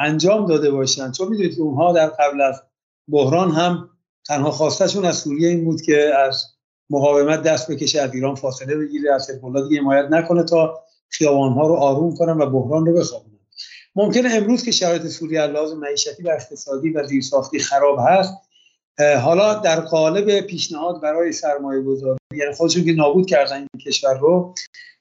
انجام 0.00 0.46
داده 0.46 0.70
باشن. 0.70 1.12
چون 1.12 1.28
می‌دونید 1.28 1.60
اونها 1.60 1.92
در 1.92 2.06
قبل 2.06 2.40
از 2.40 2.62
بحران 3.08 3.50
هم 3.50 3.90
تنها 4.26 4.50
خواستشون 4.50 5.04
از 5.04 5.16
سوریه 5.16 5.48
این 5.48 5.64
بود 5.64 5.82
که 5.82 6.14
از 6.14 6.44
مقاومت 6.90 7.42
دست 7.42 7.70
بکشه 7.70 8.00
از 8.00 8.14
ایران 8.14 8.34
فاصله 8.34 8.76
بگیره 8.76 9.14
از 9.14 9.30
حزب 9.30 9.68
دیگه 9.68 9.80
حمایت 9.80 10.06
نکنه 10.10 10.42
تا 10.42 10.80
خیابانها 11.08 11.66
رو 11.66 11.74
آروم 11.74 12.16
کنن 12.16 12.36
و 12.40 12.46
بحران 12.46 12.86
رو 12.86 12.92
بخوابونن. 12.92 13.38
ممکنه 13.96 14.34
امروز 14.34 14.64
که 14.64 14.70
شرایط 14.70 15.06
سوریه 15.06 15.46
لازم 15.46 15.78
معیشتی 15.78 16.22
و 16.22 16.28
اقتصادی 16.28 16.90
و 16.90 17.06
زیرساختی 17.06 17.58
خراب 17.58 17.98
هست 18.08 18.34
حالا 19.22 19.54
در 19.54 19.80
قالب 19.80 20.40
پیشنهاد 20.40 21.00
برای 21.00 21.32
سرمایه 21.32 21.82
گذاری 21.82 22.18
یعنی 22.34 22.54
خودشون 22.54 22.84
که 22.84 22.92
نابود 22.92 23.26
کردن 23.26 23.56
این 23.56 23.82
کشور 23.86 24.18
رو 24.18 24.54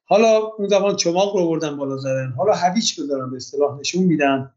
حالا 0.06 0.38
اون 0.58 0.68
زمان 0.68 0.96
چماق 0.96 1.36
رو 1.36 1.48
بردن 1.48 1.78
بالا 1.78 1.98
زدن. 1.98 2.34
حالا 2.38 2.54
هویچ 2.54 3.00
بذارن 3.00 3.30
به 3.30 3.36
اصطلاح 3.36 3.80
نشون 3.80 4.04
میدن. 4.04 4.52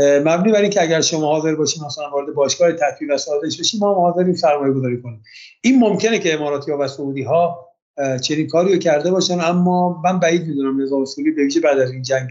مبنی 0.00 0.52
بر 0.52 0.60
اینکه 0.60 0.82
اگر 0.82 1.00
شما 1.00 1.26
حاضر 1.26 1.54
باشیم 1.54 1.84
مثلا 1.84 2.10
وارد 2.10 2.34
باشگاه 2.34 2.72
تطبیق 2.72 3.14
و 3.14 3.18
سازش 3.18 3.60
بشیم 3.60 3.80
ما 3.80 3.94
حاضریم 3.94 4.34
سرمایه 4.34 4.72
گذاری 4.72 5.02
کنیم. 5.02 5.22
این 5.60 5.78
ممکنه 5.78 6.18
که 6.18 6.34
اماراتی 6.34 6.72
ها 6.72 6.78
و 6.78 6.88
سعودی 6.88 7.22
ها 7.22 7.68
چنین 8.22 8.46
کاری 8.48 8.72
رو 8.72 8.78
کرده 8.78 9.10
باشن 9.10 9.40
اما 9.40 10.02
من 10.04 10.20
بعید 10.20 10.46
می‌دونم 10.46 10.80
رضا 10.80 11.02
اصولی 11.02 11.30
به 11.30 11.42
ویژه 11.42 11.60
بعد 11.60 11.78
از 11.78 11.90
این 11.90 12.02
جنگ 12.02 12.30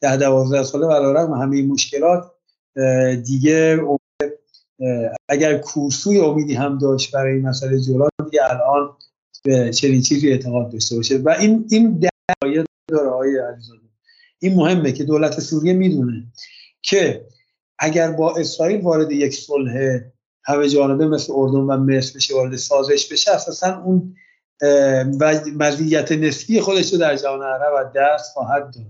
ده 0.00 0.16
دوازده 0.16 0.62
ساله 0.62 0.86
علیرغم 0.86 1.32
همه 1.32 1.62
مشکلات 1.62 2.30
دیگه 3.24 3.80
اگر 5.28 5.58
کورسوی 5.58 6.18
امیدی 6.18 6.54
هم 6.54 6.78
داشت 6.78 7.14
برای 7.14 7.32
این 7.32 7.48
مسئله 7.48 7.80
جولان 7.80 8.10
دیگه 8.30 8.40
الان 8.44 8.96
به 9.44 9.70
چنین 9.70 10.02
چیزی 10.02 10.30
اعتقاد 10.30 10.72
داشته 10.72 10.96
باشه. 10.96 11.18
و 11.18 11.28
این 11.40 11.66
این 11.70 12.08
دلایل 12.42 12.64
داره 12.88 13.10
های 13.10 13.38
علیزاده. 13.38 13.80
این 14.38 14.54
مهمه 14.54 14.92
که 14.92 15.04
دولت 15.04 15.40
سوریه 15.40 15.72
می‌دونه 15.72 16.24
که 16.82 17.26
اگر 17.78 18.12
با 18.12 18.36
اسرائیل 18.36 18.80
وارد 18.80 19.12
یک 19.12 19.34
صلح 19.34 20.00
همه 20.44 20.68
جانبه 20.68 21.08
مثل 21.08 21.32
اردن 21.36 21.58
و 21.58 21.76
مصر 21.76 22.16
بشه 22.16 22.34
وارد 22.34 22.56
سازش 22.56 23.12
بشه 23.12 23.30
اساسا 23.30 23.82
اون 23.82 24.16
مزیت 25.56 26.12
نسبی 26.12 26.60
خودش 26.60 26.92
رو 26.92 26.98
در 26.98 27.16
جهان 27.16 27.42
عرب 27.42 27.72
و 27.76 27.92
دست 27.96 28.32
خواهد 28.32 28.62
داد. 28.74 28.86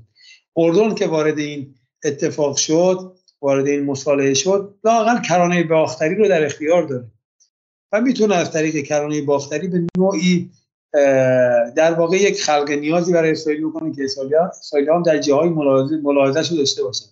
اردن 0.57 0.95
که 0.95 1.07
وارد 1.07 1.39
این 1.39 1.75
اتفاق 2.05 2.57
شد 2.57 3.15
وارد 3.45 3.67
این 3.67 3.85
مصالحه 3.85 4.35
شد 4.35 4.75
لاقل 4.85 5.21
کرانه 5.21 5.65
باختری 5.65 6.15
رو 6.15 6.29
در 6.29 6.45
اختیار 6.45 6.83
داره. 6.83 7.05
و 7.93 8.01
می‌تونه 8.01 8.35
از 8.35 8.51
طریق 8.51 8.85
کرانه 8.85 9.23
باختری 9.23 9.69
به 9.69 9.87
نوعی 9.99 10.51
در 11.77 11.95
واقع 11.99 12.17
یک 12.17 12.43
خلق 12.43 12.71
نیازی 12.71 13.13
برای 13.13 13.31
اسرائیل 13.31 13.69
بکنه 13.69 13.93
که 13.93 14.05
اسرائیل 14.05 14.91
هم 14.91 15.03
در 15.03 15.19
جاهای 15.19 15.49
ملاحظه 16.03 16.51
رو 16.51 16.57
داشته 16.57 16.83
باشن 16.83 17.07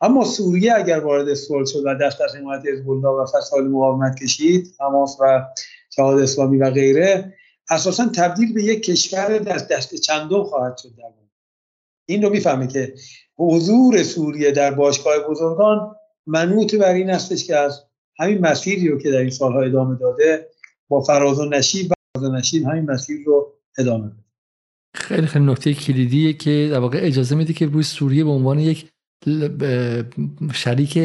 اما 0.00 0.24
سوریه 0.24 0.74
اگر 0.74 1.00
وارد 1.00 1.34
صلح 1.34 1.66
شد 1.66 1.82
و 1.84 1.88
از 1.88 2.36
حمایت 2.36 2.62
حزب 2.66 2.88
و 2.88 3.26
فصائل 3.26 3.64
مقاومت 3.64 4.22
کشید 4.22 4.74
حماس 4.80 5.16
و 5.20 5.46
جهاد 5.90 6.20
اسلامی 6.20 6.58
و 6.58 6.70
غیره 6.70 7.34
اساسا 7.70 8.08
تبدیل 8.16 8.54
به 8.54 8.64
یک 8.64 8.82
کشور 8.82 9.38
دست 9.38 9.68
دست 9.68 9.94
چندم 9.94 10.44
خواهد 10.44 10.76
شد 10.76 10.88
در 10.98 11.19
این 12.10 12.22
رو 12.22 12.30
می‌فهمه 12.30 12.66
که 12.66 12.94
حضور 13.36 14.02
سوریه 14.02 14.50
در 14.50 14.74
باشگاه 14.74 15.14
بزرگان 15.30 15.94
منوط 16.26 16.74
بر 16.74 16.94
این 16.94 17.10
هستش 17.10 17.44
که 17.44 17.56
از 17.56 17.84
همین 18.18 18.38
مسیری 18.38 18.88
رو 18.88 18.98
که 18.98 19.10
در 19.10 19.18
این 19.18 19.30
سالها 19.30 19.62
ادامه 19.62 19.98
داده 19.98 20.48
با 20.88 21.00
فراز 21.00 21.38
و 21.38 21.44
نشیب 21.44 21.90
و 21.90 21.94
فراز 22.14 22.30
و 22.30 22.36
نشیب 22.36 22.66
همین 22.66 22.90
مسیر 22.90 23.16
رو 23.26 23.52
ادامه 23.78 24.06
بده. 24.06 24.24
خیلی 24.94 25.26
خیلی 25.26 25.44
نکته 25.44 25.74
کلیدیه 25.74 26.32
که 26.32 26.68
در 26.72 26.78
واقع 26.78 26.98
اجازه 27.02 27.34
میده 27.34 27.52
که 27.52 27.66
روی 27.66 27.82
سوریه 27.82 28.24
به 28.24 28.30
عنوان 28.30 28.58
یک 28.58 28.90
شریک 30.52 30.98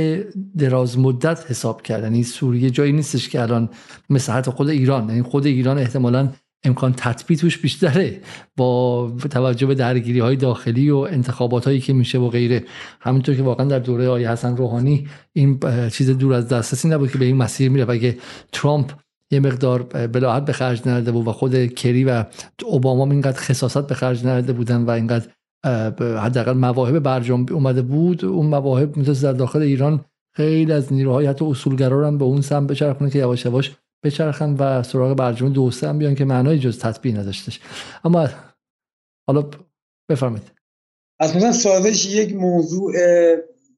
دراز 0.58 1.00
مدت 1.00 1.52
حساب 1.52 1.82
کرد 1.82 2.04
یعنی 2.04 2.24
سوریه 2.24 2.70
جایی 2.70 2.92
نیستش 2.92 3.30
که 3.30 3.42
الان 3.42 3.70
مثل 4.10 4.32
حتی 4.32 4.52
خود 4.52 4.70
ایران 4.70 5.10
یعنی 5.10 5.22
خود 5.22 5.46
ایران 5.46 5.78
احتمالا 5.78 6.34
امکان 6.66 6.94
تطبیع 6.98 7.38
توش 7.38 7.58
بیشتره 7.58 8.22
با 8.58 9.12
توجه 9.30 9.68
به 9.68 9.76
درگیری 9.76 10.20
های 10.20 10.36
داخلی 10.36 10.90
و 10.90 10.98
انتخابات 10.98 11.66
هایی 11.66 11.80
که 11.80 11.94
میشه 11.94 12.18
و 12.18 12.30
غیره. 12.30 12.64
همونطور 13.02 13.36
که 13.36 13.44
واقعا 13.44 13.66
در 13.66 13.80
دوره 13.80 14.08
آقای 14.08 14.26
حسن 14.26 14.58
روحانی 14.58 15.08
این 15.34 15.60
چیز 15.90 16.10
دور 16.10 16.34
از 16.34 16.48
دسترسی 16.48 16.88
نبود 16.88 17.12
که 17.12 17.18
به 17.18 17.26
این 17.26 17.38
مسیر 17.38 17.72
میره 17.72 17.90
اگه 17.90 18.18
ترامپ 18.52 18.92
یه 19.32 19.40
مقدار 19.40 19.84
بلاحت 19.84 20.46
به 20.46 20.54
خرج 20.54 20.88
نرده 20.88 21.12
بود 21.12 21.28
و 21.28 21.32
خود 21.32 21.66
کری 21.66 22.04
و 22.04 22.24
اوباما 22.66 23.12
اینقدر 23.12 23.40
خصاصت 23.40 23.88
به 23.88 23.96
خرج 23.96 24.26
نرده 24.26 24.54
بودن 24.54 24.82
و 24.82 24.90
اینقدر 24.90 25.28
حداقل 26.00 26.54
مواهب 26.54 27.00
برجام 27.00 27.46
اومده 27.52 27.82
بود 27.82 28.26
اون 28.26 28.46
مواهب 28.46 29.00
مثل 29.00 29.22
در 29.22 29.34
داخل 29.34 29.62
ایران 29.62 30.06
خیلی 30.36 30.72
از 30.72 30.94
نیروهای 30.94 31.26
حتی 31.26 31.46
اصولگرا 31.46 32.08
هم 32.08 32.18
به 32.18 32.26
اون 32.26 32.42
سم 32.42 32.68
بچرخونه 32.68 33.10
که 33.10 33.20
یواش 33.20 33.46
یواش 33.46 33.76
بچرخن 34.06 34.54
و 34.54 34.84
سراغ 34.84 35.18
برجام 35.18 35.54
دو 35.54 35.72
هم 35.82 35.98
بیان 35.98 36.16
که 36.16 36.26
معنای 36.26 36.60
جز 36.60 36.80
تطبیع 36.80 37.14
نداشتش. 37.18 37.60
اما 38.04 38.30
حالا 39.28 39.50
بفرمایید. 40.10 40.52
اصلا 41.20 41.52
سازش 41.52 42.06
یک 42.06 42.36
موضوع 42.36 42.94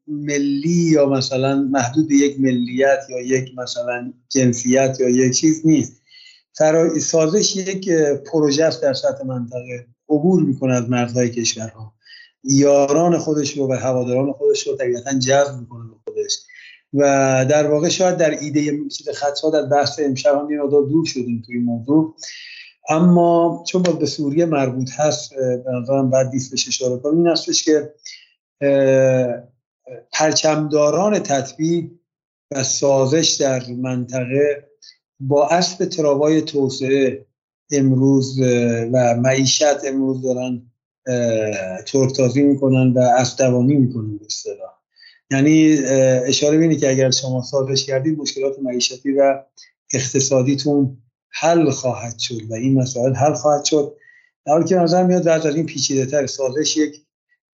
ملی 0.08 0.92
یا 0.92 1.06
مثلا 1.06 1.56
محدود 1.56 2.12
یک 2.12 2.40
ملیت 2.40 3.00
یا 3.10 3.22
یک 3.22 3.58
مثلا 3.58 4.14
جنسیت 4.30 4.98
یا 5.00 5.10
یک 5.10 5.34
چیز 5.34 5.66
نیست. 5.66 6.02
سازش 7.02 7.56
یک 7.56 7.90
پروژه 8.32 8.64
است 8.64 8.82
در 8.82 8.94
سطح 8.94 9.26
منطقه. 9.26 9.88
عبور 10.10 10.44
می‌کنه 10.44 10.74
از 10.74 10.90
مرزهای 10.90 11.30
کشورها. 11.30 11.94
یاران 12.44 13.18
خودش 13.18 13.58
رو 13.58 13.72
و 13.72 13.74
هواداران 13.74 14.34
خودش 14.34 14.68
رو 14.68 14.76
طبیعتا 14.76 15.14
جذب 15.14 15.60
می‌کنه 15.60 15.90
به 15.90 15.96
خودش. 16.06 16.38
و 16.94 17.02
در 17.50 17.68
واقع 17.68 17.90
شاید 17.90 18.18
در 18.18 18.30
ایده 18.30 18.90
چیز 18.90 19.10
خدشات 19.10 19.54
از 19.54 19.70
بحث 19.70 20.00
امشب 20.00 20.36
هم 20.36 20.52
یه 20.52 20.58
دور 20.70 21.06
شدیم 21.06 21.44
توی 21.46 21.56
این 21.56 21.66
موضوع. 21.66 22.16
اما 22.90 23.64
چون 23.68 23.82
با 23.84 23.94
به 23.94 24.06
سوریه 24.06 24.46
مربوط 24.46 24.90
هست 24.92 25.34
به 25.36 26.04
بعد 26.12 26.30
دیست 26.30 26.52
بهش 26.52 26.68
اشاره 26.68 26.98
کنیم 26.98 27.18
این 27.18 27.28
هستش 27.28 27.64
که 27.64 27.94
پرچمداران 30.12 31.20
تطبیق 31.20 31.86
و 32.52 32.64
سازش 32.64 33.38
در 33.40 33.64
منطقه 33.72 34.68
با 35.20 35.48
اسب 35.48 35.86
تراوای 35.86 36.42
توسعه 36.42 37.26
امروز 37.72 38.40
و 38.94 39.16
معیشت 39.16 39.86
امروز 39.86 40.22
دارن 40.22 40.62
ترکتازی 41.86 42.44
می‌کنن 42.44 42.94
و 42.94 43.00
اسبدوانی 43.00 43.76
می‌کنن 43.76 44.18
به 44.18 44.26
اصطلاح. 44.26 44.77
یعنی 45.32 45.78
اشاره 46.26 46.58
بینی 46.58 46.76
که 46.76 46.90
اگر 46.90 47.12
شما 47.12 47.42
سازش 47.42 47.86
کردید 47.86 48.20
مشکلات 48.20 48.60
معیشتی 48.60 49.12
و 49.12 49.44
اقتصادیتون 49.94 50.98
حل 51.30 51.70
خواهد 51.70 52.20
شد 52.20 52.42
و 52.50 52.54
این 52.54 52.74
مسائل 52.82 53.14
حل 53.14 53.34
خواهد 53.34 53.66
شد. 53.66 53.96
در 54.46 54.54
حالی 54.54 54.66
که 54.66 54.76
نظر 54.76 55.04
میاد 55.04 55.28
از 55.28 55.56
این 55.56 55.66
پیچیده 55.66 56.06
تر 56.06 56.28
سازش 56.28 56.78
یک 56.78 57.02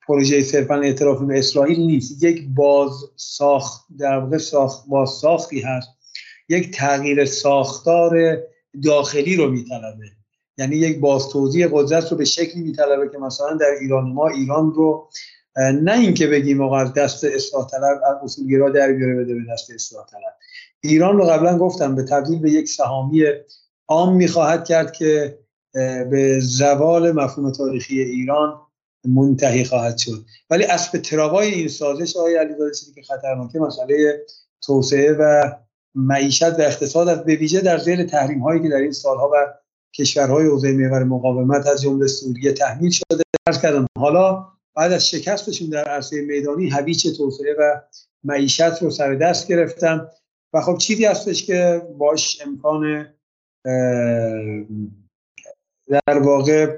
پروژه 0.08 0.44
صرفا 0.44 0.76
اعتراف 0.76 1.22
به 1.22 1.40
اسرائیل 1.40 1.80
نیست. 1.80 2.24
یک 2.24 2.48
باز 2.48 2.92
ساخت 3.16 3.86
در 4.00 4.18
واقع 4.18 4.38
ساخت 4.38 4.88
باز 4.88 5.10
ساختی 5.10 5.62
هست. 5.62 5.90
یک 6.50 6.72
تغییر 6.72 7.26
ساختار 7.26 8.38
داخلی 8.84 9.36
رو 9.36 9.52
میطلبه. 9.52 10.06
یعنی 10.58 10.76
یک 10.76 11.00
باز 11.00 11.30
توضیح 11.30 11.68
قدرت 11.72 12.12
رو 12.12 12.18
به 12.18 12.26
شکلی 12.26 12.62
میطلبه 12.62 13.10
که 13.10 13.18
مثلا 13.18 13.54
در 13.54 13.72
ایران 13.82 14.12
ما 14.12 14.28
ایران 14.28 14.74
رو 14.74 15.10
نه 15.58 16.00
اینکه 16.00 16.28
بگیم 16.28 16.62
آقا 16.62 16.80
از 16.80 16.94
دست 16.94 17.24
اصلاح 17.24 17.68
طلب 17.68 18.02
اصولگرا 18.24 18.70
در 18.70 18.92
بیاره 18.92 19.16
بده 19.16 19.34
به 19.34 19.42
دست 19.54 19.72
اصلاح 19.72 20.06
طلب. 20.06 20.36
ایران 20.82 21.18
رو 21.18 21.24
قبلا 21.24 21.58
گفتم 21.58 21.96
به 21.96 22.04
تبدیل 22.04 22.40
به 22.40 22.52
یک 22.52 22.70
سهامی 22.70 23.24
عام 23.88 24.16
می‌خواهد 24.16 24.66
کرد 24.66 24.92
که 24.92 25.40
به 26.10 26.40
زوال 26.42 27.12
مفهوم 27.12 27.52
تاریخی 27.52 28.00
ایران 28.00 28.62
منتهی 29.08 29.66
خواهد 29.66 29.98
شد. 29.98 30.26
ولی 30.50 30.64
اسب 30.64 30.98
تراوای 30.98 31.48
این 31.54 31.68
سازش 31.68 32.18
آقای 32.18 32.36
علیزاده 32.36 32.72
که 32.96 33.02
خطرناکه 33.02 33.60
مسئله 33.60 34.26
توسعه 34.66 35.14
و 35.14 35.52
معیشت 35.96 36.60
و 36.60 36.62
اقتصاد 36.62 37.08
است 37.08 37.24
به 37.24 37.36
ویژه 37.36 37.62
در 37.62 37.78
زیر 37.78 38.04
تحریم 38.04 38.40
هایی 38.40 38.62
که 38.62 38.70
در 38.70 38.76
این 38.76 38.92
سالها 38.92 39.28
بر 39.28 39.54
کشورهای 39.96 40.48
حوزه 40.48 40.72
محور 40.72 41.04
مقاومت 41.04 41.68
از 41.68 41.82
جمله 41.82 42.08
سوریه 42.08 42.54
تحمیل 42.54 42.92
شده. 42.92 43.24
عرض 43.48 43.62
کردم 43.62 43.86
حالا 43.98 44.53
بعد 44.76 44.92
از 44.92 45.10
شکستشون 45.10 45.70
در 45.70 45.84
عرصه 45.84 46.22
میدانی 46.22 46.70
هویج 46.70 47.18
توسعه 47.18 47.56
و 47.60 47.82
معیشت 48.24 48.82
رو 48.82 48.90
سر 48.90 49.14
دست 49.16 49.48
گرفتن. 49.48 50.08
و 50.54 50.62
خب 50.62 50.78
چیزی 50.78 51.06
هستش 51.06 51.46
که 51.46 51.82
باش 51.98 52.42
امکان 52.46 53.14
در 55.90 56.20
واقع 56.20 56.78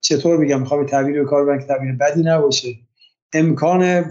چطور 0.00 0.36
میگم 0.36 0.60
می‌خوام 0.60 0.86
تعبیر 0.86 1.24
کار 1.24 1.44
برن 1.44 1.58
که 1.58 1.66
تعبیر 1.66 1.92
بدی 1.92 2.22
نباشه. 2.22 2.68
امکان 3.32 4.04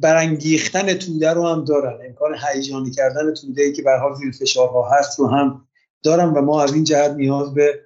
برانگیختن 0.00 0.94
توده 0.94 1.30
رو 1.30 1.46
هم 1.46 1.64
دارن. 1.64 2.06
امکان 2.06 2.34
هیجانی 2.48 2.90
کردن 2.90 3.34
توده 3.34 3.62
ای 3.62 3.72
که 3.72 3.82
به 3.82 3.98
حال 3.98 4.14
زیر 4.14 4.32
فشارها 4.32 4.90
هست 4.90 5.18
رو 5.18 5.26
هم 5.26 5.68
دارن 6.02 6.28
و 6.28 6.40
ما 6.40 6.62
از 6.62 6.74
این 6.74 6.84
جهت 6.84 7.10
نیاز 7.10 7.54
به 7.54 7.80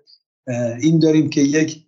این 0.81 0.99
داریم 0.99 1.31
که 1.31 1.41
یک 1.41 1.87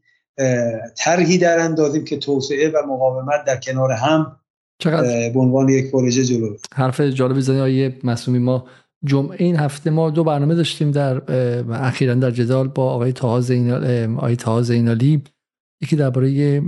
طرحی 0.97 1.39
در 1.39 1.59
اندازیم 1.59 2.05
که 2.05 2.17
توسعه 2.17 2.69
و 2.69 2.87
مقاومت 2.87 3.45
در 3.47 3.57
کنار 3.57 3.93
هم 3.93 4.37
چقدر؟ 4.79 5.31
به 5.31 5.41
عنوان 5.41 5.69
یک 5.69 5.91
پروژه 5.91 6.25
جلو. 6.25 6.57
حرف 6.75 7.01
جالب 7.01 7.41
زنی 7.41 7.61
آیه 7.61 7.99
مسئولی 8.05 8.39
ما 8.39 8.67
جمعه 9.05 9.37
این 9.39 9.57
هفته 9.57 9.91
ما 9.91 10.11
دو 10.11 10.25
برنامه 10.25 10.55
داشتیم 10.55 10.91
در 10.91 11.23
اخیرا 11.73 12.15
در 12.15 12.31
جدال 12.31 12.69
با 12.69 12.91
آقای 12.91 13.13
تاها 13.13 13.41
زینال 13.41 14.15
آقای 14.17 14.37
تاها 14.37 14.63
زینالی. 14.63 15.23
یکی 15.83 15.97
درباره 15.97 16.61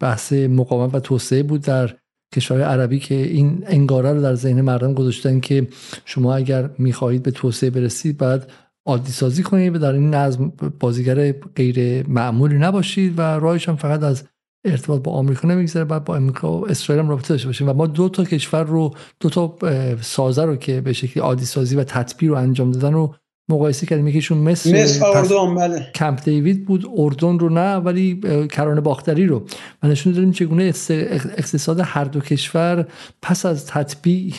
بحث 0.00 0.32
مقاومت 0.32 0.94
و 0.94 1.00
توسعه 1.00 1.42
بود 1.42 1.60
در 1.62 1.94
کشورهای 2.34 2.66
عربی 2.66 2.98
که 2.98 3.14
این 3.14 3.64
انگاره 3.66 4.12
رو 4.12 4.22
در 4.22 4.34
ذهن 4.34 4.60
مردم 4.60 4.94
گذاشتن 4.94 5.40
که 5.40 5.68
شما 6.04 6.34
اگر 6.34 6.70
می‌خواهید 6.78 7.22
به 7.22 7.30
توسعه 7.30 7.70
برسید 7.70 8.18
بعد 8.18 8.50
عادی 8.88 9.12
سازی 9.12 9.42
کنید 9.42 9.74
و 9.74 9.78
در 9.78 9.92
این 9.92 10.14
نظم 10.14 10.52
بازیگر 10.80 11.32
غیر 11.32 12.08
معمولی 12.08 12.58
نباشید 12.58 13.18
و 13.18 13.22
راهش 13.22 13.68
هم 13.68 13.76
فقط 13.76 14.02
از 14.02 14.24
ارتباط 14.64 15.02
با 15.02 15.12
آمریکا 15.12 15.48
نمیگذره 15.48 15.84
بعد 15.84 16.04
با 16.04 16.16
آمریکا 16.16 16.52
و 16.52 16.70
اسرائیل 16.70 17.04
هم 17.04 17.10
رابطه 17.10 17.28
داشته 17.28 17.46
باشیم. 17.46 17.68
و 17.68 17.72
ما 17.72 17.86
دو 17.86 18.08
تا 18.08 18.24
کشور 18.24 18.64
رو 18.64 18.94
دو 19.20 19.30
تا 19.30 19.56
سازه 20.00 20.44
رو 20.44 20.56
که 20.56 20.80
به 20.80 20.92
شکلی 20.92 21.22
عادی 21.22 21.44
سازی 21.44 21.76
و 21.76 21.84
تطبیق 21.84 22.30
رو 22.30 22.36
انجام 22.36 22.72
دادن 22.72 22.92
رو 22.92 23.14
مقایسه 23.50 23.86
کردیم. 23.86 24.08
یکیشون 24.08 24.38
مثل, 24.38 24.82
مثل 24.82 25.04
اردن 25.04 25.54
بله. 25.54 25.86
کمپ 25.94 26.24
دیوید 26.24 26.66
بود 26.66 26.86
اردن 26.96 27.38
رو 27.38 27.48
نه 27.48 27.76
ولی 27.76 28.20
کرانه 28.50 28.80
باختری 28.80 29.26
رو. 29.26 29.46
و 29.82 29.88
نشون 29.88 30.12
دادیم 30.12 30.32
چگونه 30.32 30.72
اقتصاد 30.90 31.80
هر 31.84 32.04
دو 32.04 32.20
کشور 32.20 32.88
پس 33.22 33.46
از 33.46 33.66
تطبیق 33.66 34.34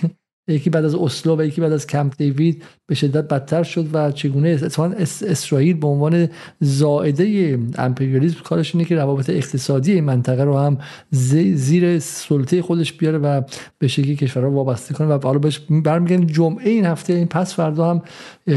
یکی 0.49 0.69
بعد 0.69 0.85
از 0.85 0.95
اسلو 0.95 1.35
و 1.39 1.43
یکی 1.43 1.61
بعد 1.61 1.71
از 1.71 1.87
کمپ 1.87 2.13
دیوید 2.17 2.63
به 2.87 2.95
شدت 2.95 3.27
بدتر 3.27 3.63
شد 3.63 3.87
و 3.93 4.11
چگونه 4.11 4.49
اتفاقا 4.49 4.93
اسرائیل 5.27 5.77
به 5.77 5.87
عنوان 5.87 6.29
زائده 6.59 7.59
امپریالیسم 7.77 8.39
کارش 8.43 8.75
اینه 8.75 8.87
که 8.87 8.95
روابط 8.95 9.29
اقتصادی 9.29 9.91
این 9.91 10.03
منطقه 10.03 10.43
رو 10.43 10.57
هم 10.57 10.77
زیر 11.11 11.99
سلطه 11.99 12.61
خودش 12.61 12.93
بیاره 12.93 13.17
و 13.17 13.41
به 13.79 13.87
شکلی 13.87 14.15
کشورها 14.15 14.51
وابسته 14.51 14.93
کنه 14.93 15.07
و 15.07 15.19
حالا 15.23 15.39
بهش 15.39 15.59
برمیگردیم. 15.59 16.27
جمعه 16.27 16.69
این 16.69 16.85
هفته 16.85 17.13
این 17.13 17.27
پس 17.27 17.55
فردا 17.55 17.89
هم 17.89 18.01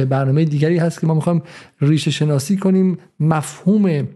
برنامه 0.05 0.45
دیگری 0.45 0.79
هست 0.79 1.01
که 1.01 1.07
ما 1.07 1.15
می‌خوایم 1.15 1.43
ریشه 1.81 2.11
شناسی 2.11 2.57
کنیم. 2.57 2.99
مفهوم 3.21 4.09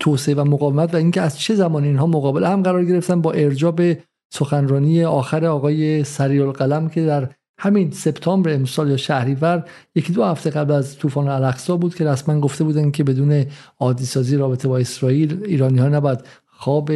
توسعه 0.00 0.34
و 0.34 0.44
مقاومت 0.44 0.94
و 0.94 0.96
اینکه 0.96 1.20
از 1.20 1.38
چه 1.38 1.54
زمان 1.54 1.84
اینها 1.84 2.06
مقابل 2.06 2.44
هم 2.44 2.62
قرار 2.62 2.84
گرفتن 2.84 3.20
با 3.20 3.32
ارجاع 3.32 3.72
سخنرانی 4.32 5.04
آخر 5.04 5.46
آقای 5.46 6.04
سریع 6.04 6.42
القلم 6.42 6.88
که 6.88 7.06
در 7.06 7.28
همین 7.58 7.90
سپتامبر 7.90 8.54
امسال 8.54 8.90
یا 8.90 8.96
شهریور 8.96 9.64
یکی 9.94 10.12
دو 10.12 10.24
هفته 10.24 10.50
قبل 10.50 10.72
از 10.72 10.98
طوفان 10.98 11.28
الاقصا 11.28 11.76
بود 11.76 11.94
که 11.94 12.04
رسما 12.04 12.40
گفته 12.40 12.64
بودن 12.64 12.90
که 12.90 13.04
بدون 13.04 13.44
عادی 13.80 14.04
سازی 14.04 14.36
رابطه 14.36 14.68
با 14.68 14.78
اسرائیل 14.78 15.44
ایرانی 15.44 15.78
ها 15.78 15.88
نباید 15.88 16.20
خواب 16.46 16.90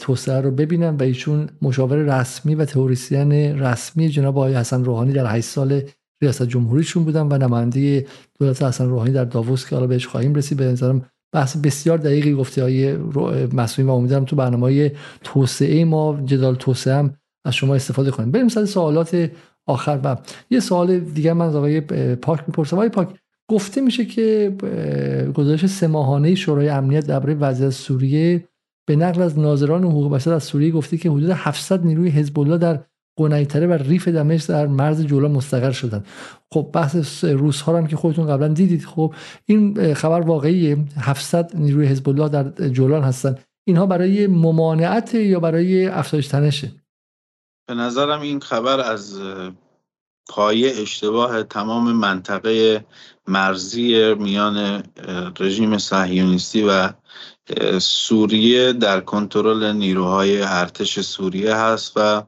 توسعه 0.00 0.40
رو 0.40 0.50
ببینن 0.50 0.96
و 0.96 1.02
ایشون 1.02 1.48
مشاور 1.62 1.96
رسمی 1.96 2.54
و 2.54 2.64
تئوریسین 2.64 3.32
رسمی 3.32 4.08
جناب 4.08 4.38
آقای 4.38 4.54
حسن 4.54 4.84
روحانی 4.84 5.12
در 5.12 5.36
8 5.36 5.48
سال 5.48 5.82
ریاست 6.22 6.42
جمهوریشون 6.42 7.04
بودن 7.04 7.26
و 7.26 7.38
نماینده 7.38 8.06
دولت 8.40 8.62
حسن 8.62 8.88
روحانی 8.88 9.10
در 9.10 9.24
داووس 9.24 9.68
که 9.68 9.76
حالا 9.76 9.86
بهش 9.86 10.06
خواهیم 10.06 10.34
رسید. 10.34 10.58
به 10.58 10.64
نظرم 10.64 11.06
بحث 11.32 11.56
بسیار 11.56 11.98
دقیقی 11.98 12.34
گفته 12.34 12.62
های 12.62 12.96
مسئولین 13.52 13.90
و 13.90 13.94
امیدوارم 13.94 14.24
تو 14.24 14.36
برنامه 14.36 14.92
توسعه 15.24 15.84
ما 15.84 16.20
جدال 16.24 16.54
توسعه 16.54 16.94
هم 16.94 17.14
از 17.44 17.54
شما 17.54 17.74
استفاده 17.74 18.10
کنیم. 18.10 18.30
بریم 18.30 18.48
سر 18.48 18.64
سوالات 18.64 19.30
آخر. 19.66 20.00
و 20.04 20.16
یه 20.50 20.60
سوال 20.60 20.98
دیگه 20.98 21.32
من 21.32 21.46
از 21.46 21.56
آقای 21.56 21.80
پاک 22.14 22.40
می‌پرسم. 22.46 22.76
آقای 22.76 22.88
پاک 22.88 23.08
گفته 23.50 23.80
میشه 23.80 24.04
که 24.04 24.56
گزارش 25.34 25.66
سه 25.66 25.86
ماهانه 25.86 26.34
شورای 26.34 26.68
امنیت 26.68 27.06
درباره 27.06 27.34
وضعیت 27.34 27.70
سوریه 27.70 28.48
به 28.88 28.96
نقل 28.96 29.22
از 29.22 29.38
ناظران 29.38 29.84
حقوق 29.84 30.12
بشر 30.12 30.32
از 30.32 30.44
سوریه 30.44 30.70
گفته 30.70 30.96
که 30.96 31.10
حدود 31.10 31.30
700 31.30 31.86
نیروی 31.86 32.08
حزب 32.08 32.38
الله 32.38 32.58
در 32.58 32.80
قنیتره 33.18 33.66
و 33.66 33.72
ریف 33.72 34.08
دمشق 34.08 34.48
در 34.48 34.66
مرز 34.66 35.02
جولان 35.02 35.30
مستقر 35.30 35.72
شدن. 35.72 36.04
خب 36.52 36.70
بحث 36.72 37.24
روس 37.24 37.60
ها 37.60 37.78
هم 37.78 37.86
که 37.86 37.96
خودتون 37.96 38.26
قبلا 38.26 38.48
دیدید. 38.48 38.84
خب 38.84 39.14
این 39.46 39.94
خبر 39.94 40.20
واقعی 40.20 40.76
700 41.00 41.50
نیروی 41.54 41.86
حزب 41.86 42.08
الله 42.08 42.28
در 42.28 42.68
جولان 42.68 43.02
هستن. 43.02 43.38
اینها 43.68 43.86
برای 43.86 44.26
ممانعت 44.26 45.14
یا 45.14 45.40
برای 45.40 45.86
افزایش 45.86 46.28
تنشه 46.28 46.72
به 47.68 47.74
نظرم 47.74 48.20
این 48.20 48.40
خبر 48.40 48.80
از 48.80 49.20
پایه 50.28 50.72
اشتباه 50.76 51.42
تمام 51.42 51.92
منطقه 51.92 52.84
مرزی 53.26 54.14
میان 54.14 54.82
رژیم 55.40 55.78
صهیونیستی 55.78 56.62
و 56.62 56.92
سوریه 57.78 58.72
در 58.72 59.00
کنترل 59.00 59.72
نیروهای 59.72 60.42
ارتش 60.42 61.00
سوریه 61.00 61.54
هست 61.54 61.92
و 61.96 62.22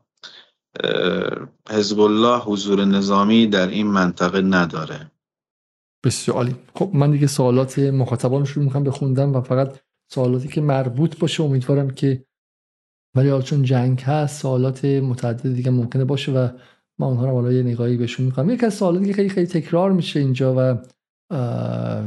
حزب 1.70 2.00
الله 2.00 2.38
حضور 2.38 2.84
نظامی 2.84 3.46
در 3.46 3.68
این 3.68 3.86
منطقه 3.86 4.40
نداره. 4.40 5.10
بسیار 6.04 6.36
عالی. 6.36 6.56
خب 6.74 6.90
من 6.94 7.10
دیگه 7.10 7.26
سوالات 7.26 7.78
مخاطبان 7.78 8.44
شروع 8.44 8.64
می‌کنم 8.64 8.84
به 8.84 8.90
خوندم 8.90 9.34
و 9.34 9.40
فقط 9.40 9.78
سوالاتی 10.10 10.48
که 10.48 10.60
مربوط 10.60 11.18
باشه. 11.18 11.42
امیدوارم 11.42 11.90
که 11.90 12.24
ولی 13.16 13.42
چون 13.42 13.62
جنگ 13.62 14.00
هست 14.00 14.42
سوالات 14.42 14.84
متعدد 14.84 15.54
دیگه 15.54 15.70
ممکنه 15.70 16.04
باشه 16.04 16.32
و 16.32 16.48
ما 16.98 17.06
اونها 17.06 17.24
رو 17.24 17.32
حالا 17.32 17.50
نگاهی 17.50 17.96
بهشون 17.96 18.26
می‌کنم 18.26 18.50
یک 18.50 18.64
از 18.64 18.74
سوالات 18.74 19.04
که 19.04 19.12
خیلی 19.12 19.28
خیلی 19.28 19.46
تکرار 19.46 19.92
میشه 19.92 20.20
اینجا 20.20 20.54
و 20.58 20.78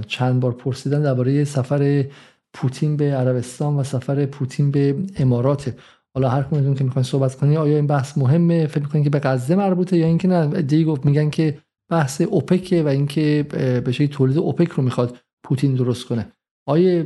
چند 0.08 0.40
بار 0.40 0.52
پرسیدن 0.52 1.02
درباره 1.02 1.44
سفر 1.44 2.06
پوتین 2.54 2.98
به 2.98 3.14
عربستان 3.14 3.76
و 3.76 3.84
سفر 3.84 4.26
پوتین 4.26 4.72
به 4.72 4.96
امارات. 5.18 5.74
حالا 6.16 6.30
هر 6.30 6.44
کدومتون 6.44 6.76
که 6.76 6.84
می‌خواین 6.84 7.04
صحبت 7.04 7.36
کنی 7.36 7.58
آیا 7.58 7.76
این 7.76 7.88
بحث 7.88 8.18
مهمه؟ 8.18 8.68
فکر 8.68 8.84
می‌کنین 8.84 9.04
که 9.04 9.10
به 9.10 9.20
غزه 9.20 9.56
مربوطه 9.56 9.98
یا 9.98 10.06
اینکه 10.06 10.28
نه؟ 10.28 10.62
دی 10.62 10.86
گفت 10.86 11.06
میگن 11.06 11.30
که 11.30 11.58
بحث 11.92 12.22
اوپک 12.22 12.82
و 12.86 12.88
اینکه 12.88 13.46
به 13.86 13.92
شکلی 13.92 14.08
تولید 14.08 14.38
اوپک 14.38 14.68
رو 14.68 14.84
می‌خواد 14.84 15.18
پوتین 15.44 15.76
درست 15.76 16.08
کنه. 16.08 16.28
آیه 16.68 17.04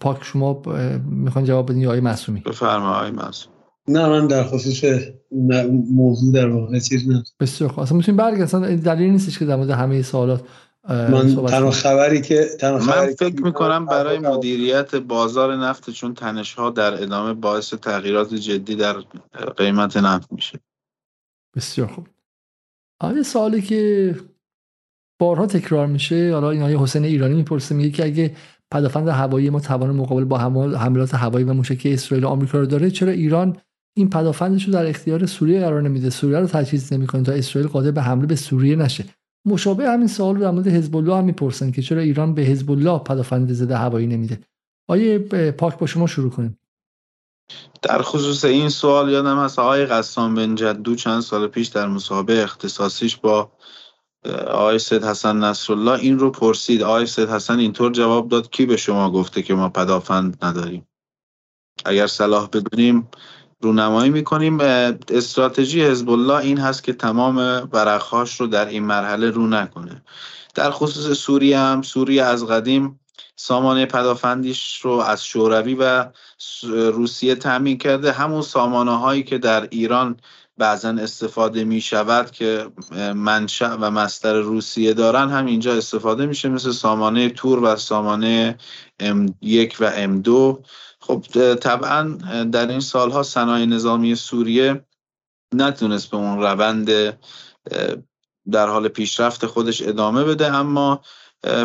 پاک 0.00 0.24
شما 0.24 0.62
می‌خوان 1.10 1.44
جواب 1.44 1.70
بدین 1.70 1.82
یا 1.82 1.90
آیه 1.90 2.00
معصومی؟ 2.00 2.40
بفرما 2.40 2.94
آیه 2.94 3.10
معصوم 3.10 3.52
نه 3.88 4.08
من 4.08 4.26
در 4.26 4.44
خصوص 4.44 4.84
موضوع 5.90 6.34
در 6.34 6.48
واقع 6.48 6.78
چیز 6.78 7.08
نه 7.08 7.24
بسیار 7.40 7.70
خوب. 7.70 7.80
اصلا 7.80 7.96
می‌تونیم 7.96 8.16
برگ 8.16 8.40
اصلا 8.40 8.76
دلیل 8.76 9.10
نیستش 9.10 9.38
که 9.38 9.44
در 9.44 9.56
مورد 9.56 9.70
همه 9.70 10.02
سوالات 10.02 10.44
من 10.88 11.46
تنها 11.46 11.70
خبری 11.70 12.20
که 12.20 12.48
تنها 12.60 12.78
من 12.78 13.14
فکر 13.18 13.42
می‌کنم 13.42 13.86
برای 13.86 14.18
مدیریت 14.18 14.94
بازار 14.94 15.56
نفت 15.56 15.90
چون 15.90 16.14
تنش 16.14 16.54
ها 16.54 16.70
در 16.70 17.02
ادامه 17.02 17.34
باعث 17.34 17.74
تغییرات 17.74 18.34
جدی 18.34 18.76
در 18.76 18.94
قیمت 19.56 19.96
نفت 19.96 20.32
میشه. 20.32 20.60
بسیار 21.56 21.88
خوب. 21.88 22.06
آیا 23.00 23.22
سوالی 23.22 23.62
که 23.62 24.14
بارها 25.20 25.46
تکرار 25.46 25.86
میشه 25.86 26.30
حالا 26.32 26.50
این 26.50 26.62
آیه 26.62 26.78
حسین 26.78 27.04
ایرانی 27.04 27.34
می‌پرسه 27.34 27.74
میگه 27.74 27.90
که 27.90 28.04
اگه 28.04 28.36
پدافند 28.70 29.08
هوایی 29.08 29.50
ما 29.50 29.60
توان 29.60 29.90
مقابل 29.90 30.24
با 30.24 30.38
حملات 30.78 31.14
هوایی 31.14 31.44
و 31.44 31.52
موشکی 31.52 31.92
اسرائیل 31.92 32.24
و 32.24 32.28
آمریکا 32.28 32.58
رو 32.58 32.66
داره 32.66 32.90
چرا 32.90 33.12
ایران 33.12 33.56
این 33.96 34.10
پدافندش 34.10 34.64
رو 34.64 34.72
در 34.72 34.86
اختیار 34.86 35.26
سوریه 35.26 35.60
قرار 35.60 35.82
نمیده؟ 35.82 36.10
سوریه 36.10 36.38
رو 36.38 36.46
تجهیز 36.46 36.92
نمی‌کنه 36.92 37.22
تا 37.22 37.32
اسرائیل 37.32 37.70
قادر 37.70 37.90
به 37.90 38.02
حمله 38.02 38.26
به 38.26 38.36
سوریه 38.36 38.76
نشه. 38.76 39.04
مشابه 39.46 39.88
همین 39.88 40.08
سوال 40.08 40.34
رو 40.34 40.40
در 40.40 40.50
مورد 40.50 40.68
حزب 40.68 40.96
الله 40.96 41.16
هم 41.16 41.24
می‌پرسن 41.24 41.70
که 41.70 41.82
چرا 41.82 42.00
ایران 42.00 42.34
به 42.34 42.42
حزب 42.42 42.70
الله 42.70 42.98
پدافند 42.98 43.52
زده 43.52 43.76
هوایی 43.76 44.06
نمیده. 44.06 44.40
آیه 44.88 45.18
پاک 45.58 45.78
با 45.78 45.86
شما 45.86 46.06
شروع 46.06 46.30
کنیم. 46.30 46.58
در 47.82 48.02
خصوص 48.02 48.44
این 48.44 48.68
سوال 48.68 49.10
یادم 49.10 49.38
هست 49.38 49.58
آقای 49.58 49.86
قسام 49.86 50.34
بن 50.34 50.54
جدو 50.54 50.94
چند 50.94 51.20
سال 51.20 51.46
پیش 51.46 51.68
در 51.68 51.88
مسابقه 51.88 52.42
اختصاصیش 52.42 53.16
با 53.16 53.52
آقای 54.48 54.78
سید 54.78 55.04
حسن 55.04 55.36
نصرالله 55.36 56.00
این 56.00 56.18
رو 56.18 56.30
پرسید. 56.30 56.82
آقای 56.82 57.06
سید 57.06 57.28
حسن 57.28 57.58
اینطور 57.58 57.92
جواب 57.92 58.28
داد 58.28 58.50
کی 58.50 58.66
به 58.66 58.76
شما 58.76 59.10
گفته 59.10 59.42
که 59.42 59.54
ما 59.54 59.68
پدافند 59.68 60.44
نداریم؟ 60.44 60.88
اگر 61.84 62.06
صلاح 62.06 62.48
بدونیم 62.48 63.08
رونمایی 63.60 64.10
می‌کنیم. 64.10 64.58
استراتژی 65.08 65.82
حزب 65.82 66.10
الله 66.10 66.36
این 66.36 66.58
هست 66.58 66.84
که 66.84 66.92
تمام 66.92 67.36
ورقهاش 67.72 68.40
رو 68.40 68.46
در 68.46 68.66
این 68.66 68.82
مرحله 68.82 69.30
رو 69.30 69.46
نکنه. 69.46 70.02
در 70.54 70.70
خصوص 70.70 71.18
سوریه 71.18 71.58
هم 71.58 71.82
سوریه 71.82 72.22
از 72.22 72.46
قدیم 72.46 73.00
سامانه 73.36 73.86
پدافندیش 73.86 74.80
رو 74.80 74.90
از 74.90 75.24
شوروی 75.24 75.74
و 75.74 76.06
روسیه 76.72 77.34
تامین 77.34 77.78
کرده. 77.78 78.12
همون 78.12 78.42
سامانه 78.42 78.98
هایی 78.98 79.22
که 79.22 79.38
در 79.38 79.68
ایران 79.70 80.16
بعضا 80.58 80.88
استفاده 80.88 81.64
می 81.64 81.80
شود 81.80 82.30
که 82.30 82.66
منشأ 83.14 83.76
و 83.80 83.90
مستر 83.90 84.40
روسیه 84.40 84.94
دارن 84.94 85.28
هم 85.28 85.46
اینجا 85.46 85.74
استفاده 85.74 86.26
میشه 86.26 86.48
مثل 86.48 86.70
سامانه 86.70 87.28
تور 87.28 87.62
و 87.62 87.76
سامانه 87.76 88.58
M1 89.02 89.80
و 89.80 90.06
M2 90.06 90.58
خب 91.06 91.24
طبعا 91.54 92.02
در 92.44 92.68
این 92.68 92.80
سالها 92.80 93.22
صنایع 93.22 93.66
نظامی 93.66 94.14
سوریه 94.14 94.84
نتونست 95.54 96.10
به 96.10 96.16
اون 96.16 96.38
روند 96.38 96.90
در 98.50 98.68
حال 98.68 98.88
پیشرفت 98.88 99.46
خودش 99.46 99.82
ادامه 99.82 100.24
بده. 100.24 100.54
اما 100.54 101.00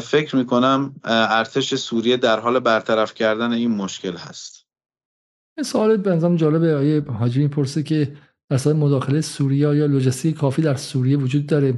فکر 0.01 0.35
می‌کنم 0.35 0.95
ارتش 1.03 1.75
سوریه 1.75 2.17
در 2.17 2.39
حال 2.39 2.59
برطرف 2.59 3.13
کردن 3.13 3.51
این 3.51 3.71
مشکل 3.71 4.17
هست. 4.17 4.65
این 5.57 5.63
سوال 5.63 5.97
بنظرم 5.97 6.35
جالبه. 6.35 6.75
آیه 6.75 7.01
حاجی 7.01 7.39
می‌پرسه 7.39 7.83
که 7.83 8.15
در 8.49 8.57
صورت 8.57 8.75
مداخله 8.75 9.21
سوریه 9.21 9.59
یا 9.59 9.85
لوجستیک 9.85 10.35
کافی 10.37 10.61
در 10.61 10.75
سوریه 10.75 11.17
وجود 11.17 11.45
داره 11.45 11.71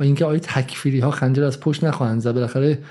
و 0.00 0.02
اینکه 0.02 0.24
آیا 0.24 0.38
تکفیری 0.38 1.00
ها 1.00 1.10
خنجر 1.10 1.44
از 1.44 1.60
پشت 1.60 1.84
نخواهند 1.84 2.20
زد؟ 2.20 2.34
بالاخره 2.34 2.82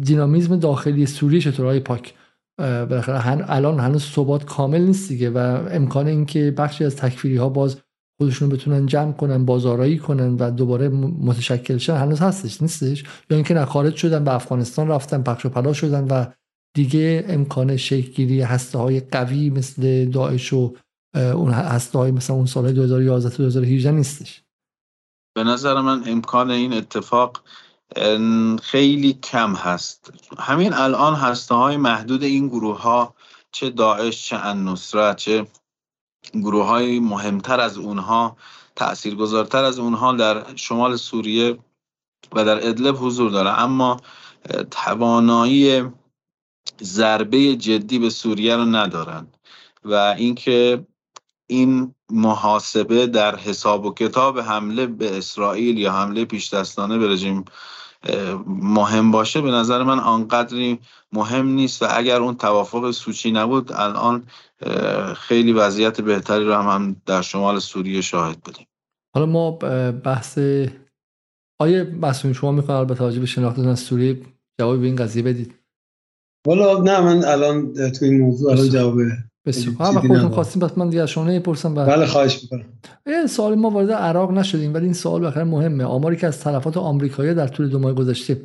دینامیزم 0.00 0.56
داخلی 0.56 1.06
سوریه 1.06 1.40
چطور؟ 1.40 1.78
پاک. 1.78 2.14
بالاخره 2.58 3.50
الان 3.50 3.80
هنوز 3.80 4.02
ثبات 4.04 4.44
کامل 4.44 4.80
نیست 4.80 5.08
دیگه 5.08 5.30
و 5.30 5.68
امکان 5.70 6.06
اینکه 6.06 6.50
بخشی 6.50 6.84
از 6.84 6.96
تکفیری 6.96 7.36
ها 7.36 7.48
باز 7.48 7.76
خودشون 8.20 8.48
بتونن 8.48 8.86
جمع 8.86 9.12
کنن 9.12 9.44
بازارایی 9.44 9.98
کنن 9.98 10.36
و 10.36 10.50
دوباره 10.50 10.88
متشکل 10.88 11.78
شن 11.78 11.96
هنوز 11.96 12.20
هستش 12.20 12.62
نیستش؟ 12.62 13.04
یا 13.30 13.36
اینکه 13.36 13.54
نه 13.54 13.64
خارج 13.64 13.96
شدن 13.96 14.24
به 14.24 14.34
افغانستان 14.34 14.88
رفتن 14.88 15.22
پخش 15.22 15.46
و 15.46 15.48
پلا 15.48 15.72
شدن 15.72 16.04
و 16.04 16.26
دیگه 16.74 17.24
امکان 17.28 17.76
شکلگیری 17.76 18.40
هسته 18.40 18.78
های 18.78 19.00
قوی 19.00 19.50
مثل 19.50 20.04
داعش 20.04 20.52
و 20.52 20.74
اون 21.14 21.50
هسته 21.50 21.98
های 21.98 22.10
مثل 22.10 22.32
اون 22.32 22.46
سال 22.46 22.72
2011 22.72 23.30
تا 23.30 23.36
2018 23.36 23.90
نیستش. 23.90 24.42
به 25.36 25.44
نظر 25.44 25.80
من 25.80 26.02
امکان 26.06 26.50
این 26.50 26.72
اتفاق 26.72 27.42
خیلی 28.62 29.12
کم 29.12 29.54
هست. 29.54 30.12
همین 30.38 30.72
الان 30.72 31.14
هسته 31.14 31.54
های 31.54 31.76
محدود 31.76 32.22
این 32.22 32.48
گروه 32.48 32.80
ها 32.80 33.14
چه 33.52 33.70
داعش 33.70 34.28
چه 34.28 34.46
النصرت 34.46 35.16
چه 35.16 35.46
گروه 36.34 36.66
های 36.66 37.00
مهمتر 37.00 37.60
از 37.60 37.78
اونها 37.78 38.36
تاثیرگذارتر 38.76 39.64
از 39.64 39.78
اونها 39.78 40.12
در 40.12 40.56
شمال 40.56 40.96
سوریه 40.96 41.58
و 42.32 42.44
در 42.44 42.68
ادلب 42.68 42.96
حضور 43.00 43.30
داره. 43.30 43.60
اما 43.60 44.00
توانایی 44.70 45.82
ضربه 46.82 47.56
جدی 47.56 47.98
به 47.98 48.10
سوریه 48.10 48.56
رو 48.56 48.64
ندارن 48.64 49.26
و 49.84 49.94
اینکه 49.94 50.86
این 51.46 51.94
محاسبه 52.10 53.06
در 53.06 53.36
حساب 53.36 53.86
و 53.86 53.94
کتاب 53.94 54.38
حمله 54.40 54.86
به 54.86 55.18
اسرائیل 55.18 55.78
یا 55.78 55.92
حمله 55.92 56.24
پیش 56.24 56.54
دستانه 56.54 56.98
به 56.98 57.08
رژیم 57.08 57.44
مهم 58.46 59.10
باشه 59.10 59.40
به 59.40 59.50
نظر 59.50 59.82
من 59.82 59.98
آنقدری 59.98 60.78
مهم 61.12 61.48
نیست 61.48 61.82
و 61.82 61.86
اگر 61.90 62.20
اون 62.20 62.36
توافق 62.36 62.90
سوچی 62.90 63.32
نبود 63.32 63.72
الان 63.72 64.26
خیلی 65.16 65.52
وضعیت 65.52 66.00
بهتری 66.00 66.44
رو 66.44 66.54
هم, 66.54 66.66
هم 66.66 66.96
در 67.06 67.22
شمال 67.22 67.58
سوریه 67.58 68.00
شاهد 68.00 68.38
بودیم. 68.38 68.66
حالا 69.14 69.26
ما 69.26 69.50
بحث 70.04 70.38
آیا 71.60 71.84
مسئول 72.00 72.32
شما 72.32 72.52
می‌خواین 72.52 72.80
البته 72.80 72.94
توجه 72.94 73.20
به 73.20 73.26
شناخت 73.26 73.58
از 73.58 73.80
سوریه 73.80 74.20
جواب 74.60 74.80
به 74.80 74.86
این 74.86 74.96
قضیه 74.96 75.22
بدید. 75.22 75.54
والا 76.46 76.82
نه 76.82 77.00
من 77.00 77.24
الان 77.24 77.72
تو 77.90 78.04
این 78.04 78.20
موضوع 78.20 78.52
الان 78.52 78.68
جواب 78.68 78.96
بسیار 79.46 79.76
اما 79.80 80.00
خودتون 80.00 80.28
خواستیم 80.28 80.62
پس 80.62 80.78
من 80.78 80.88
دیگه 80.88 81.02
از 81.02 81.10
شما 81.10 81.24
نمی‌پرسم 81.24 81.74
بله 81.74 82.06
خواهش 82.06 82.42
می‌کنم. 82.42 82.64
این 83.06 83.26
سوال 83.26 83.54
ما 83.54 83.70
وارد 83.70 83.90
عراق 83.90 84.32
نشدیم 84.32 84.74
ولی 84.74 84.84
این 84.84 84.94
سوال 84.94 85.26
بخیر 85.26 85.44
مهمه. 85.44 85.84
آماری 85.84 86.16
که 86.16 86.26
از 86.26 86.40
طرفات 86.40 86.76
آمریکایی 86.76 87.34
در 87.34 87.48
طول 87.48 87.68
دو 87.68 87.78
ماه 87.78 87.92
گذشته 87.92 88.42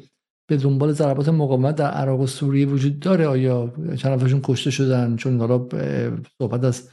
به 0.50 0.58
دنبال 0.58 0.92
ضربات 0.92 1.30
مقاومت 1.30 1.76
در 1.76 1.92
عراق 1.92 2.20
و 2.20 2.28
سوریه 2.28 2.66
وجود 2.66 3.00
داره 3.00 3.28
آیا 3.28 3.74
چند 3.98 4.12
نفرشون 4.14 4.40
کشته 4.44 4.72
شدن؟ 4.72 5.16
چون 5.16 5.40
حالا 5.40 5.68
صحبت 6.42 6.64
از 6.64 6.90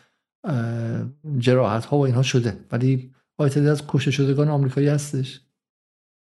جراحت 1.38 1.84
ها 1.84 1.98
و 1.98 2.00
اینها 2.00 2.22
شده 2.22 2.56
ولی 2.72 3.10
آیا 3.38 3.72
از 3.72 3.82
کشته 3.88 4.10
شدگان 4.10 4.48
آمریکایی 4.48 4.88
هستش. 4.88 5.40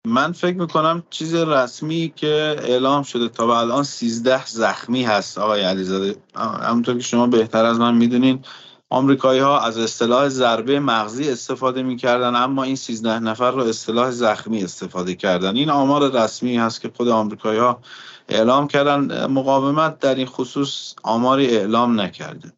من 0.07 0.33
فکر 0.33 0.57
می‌کنم 0.57 1.02
چیز 1.10 1.34
رسمی 1.34 2.12
که 2.16 2.57
اعلام 2.58 3.02
شده 3.02 3.28
تا 3.28 3.47
به 3.47 3.52
الان 3.52 3.83
13 3.83 4.47
زخمی 4.47 5.02
هست 5.02 5.39
آقای 5.39 5.62
علیزاده. 5.62 6.16
همونطور 6.36 6.94
که 6.94 7.02
شما 7.02 7.26
بهتر 7.26 7.65
از 7.65 7.78
من 7.78 7.94
می‌دونین 7.94 8.44
آمریکایی 8.91 9.41
ها 9.41 9.60
از 9.60 9.78
اصطلاح 9.78 10.28
ضربه 10.28 10.81
مغزی 10.81 11.31
استفاده 11.31 11.83
می‌کردن 11.83 12.34
اما 12.34 12.62
این 12.62 12.76
13 12.76 13.18
نفر 13.18 13.50
رو 13.50 13.60
اصطلاح 13.60 14.10
زخمی 14.10 14.65
استفاده 14.65 15.15
کردن. 15.15 15.57
این 15.57 15.70
آمار 15.70 16.24
رسمی 16.24 16.57
هست 16.57 16.81
که 16.81 16.91
خود 16.97 17.08
آمریکایی 17.08 17.58
ها 17.58 17.81
اعلام 18.28 18.68
کردن. 18.68 19.26
مقاومت 19.26 19.99
در 19.99 20.15
این 20.15 20.26
خصوص 20.26 20.94
آماری 21.02 21.57
اعلام 21.57 22.00
نکرده. 22.00 22.52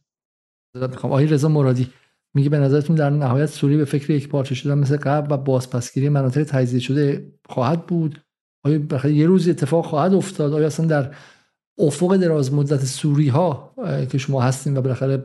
آقای 1.02 1.26
رضا 1.26 1.48
مرادی. 1.48 1.88
میگه 2.36 2.48
به 2.48 2.58
نظرتون 2.58 2.96
در 2.96 3.10
نهایت 3.10 3.46
سوریه 3.46 3.78
به 3.78 3.84
فکر 3.84 4.10
یک 4.10 4.28
پارچه 4.28 4.54
شدن 4.54 4.78
مثل 4.78 4.96
قبل 4.96 5.34
و 5.34 5.36
بازپسگیری 5.36 6.08
مناطق 6.08 6.42
تجزیه 6.42 6.80
شده 6.80 7.32
خواهد 7.48 7.86
بود؟ 7.86 8.20
آیا 8.64 8.80
یه 9.10 9.26
روز 9.26 9.48
اتفاق 9.48 9.86
خواهد 9.86 10.14
افتاد؟ 10.14 10.52
آیا 10.52 10.66
اصلا 10.66 10.86
در 10.86 11.14
افق 11.78 12.16
دراز 12.16 12.52
مدت 12.52 12.84
سوری 12.84 13.28
ها 13.28 13.74
که 14.10 14.18
شما 14.18 14.42
هستین 14.42 14.76
و 14.76 14.80
بالاخره 14.80 15.24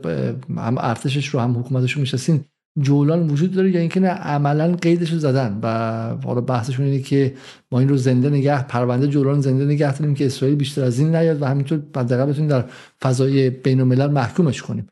هم 0.56 0.78
ارتشش 0.78 1.26
رو 1.26 1.40
هم 1.40 1.58
حکومتش 1.58 1.92
رو 1.92 2.00
میشستین 2.00 2.44
جولان 2.80 3.30
وجود 3.30 3.52
داره 3.52 3.70
یا 3.70 3.80
اینکه 3.80 4.00
نه 4.00 4.08
عملا 4.08 4.76
قیدش 4.82 5.12
رو 5.12 5.18
زدن 5.18 5.58
و 5.62 5.66
حالا 6.24 6.40
بحثشون 6.40 6.86
اینه 6.86 7.02
که 7.02 7.34
ما 7.72 7.78
این 7.78 7.88
رو 7.88 7.96
زنده 7.96 8.30
نگه 8.30 8.62
پرونده 8.62 9.06
جولان 9.06 9.40
زنده 9.40 9.64
نگه 9.64 9.98
داریم 9.98 10.14
که 10.14 10.26
اسرائیل 10.26 10.56
بیشتر 10.56 10.84
از 10.84 10.98
این 10.98 11.16
نیاد 11.16 11.42
و 11.42 11.44
همینطور 11.44 11.78
بعد 11.78 12.12
بتونیم 12.12 12.50
در 12.50 12.64
فضای 13.02 13.50
بین 13.50 13.80
الملل 13.80 14.10
محکومش 14.10 14.62
کنیم. 14.62 14.86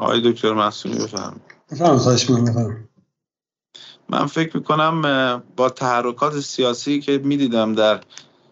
آقای 0.00 0.32
دکتر 0.32 0.52
محسونی 0.52 0.98
بفهم 0.98 1.40
بفهم 1.70 2.88
من 4.08 4.26
فکر 4.26 4.56
می‌کنم 4.56 5.42
با 5.56 5.68
تحرکات 5.68 6.40
سیاسی 6.40 7.00
که 7.00 7.18
می‌دیدم 7.18 7.74
در 7.74 8.00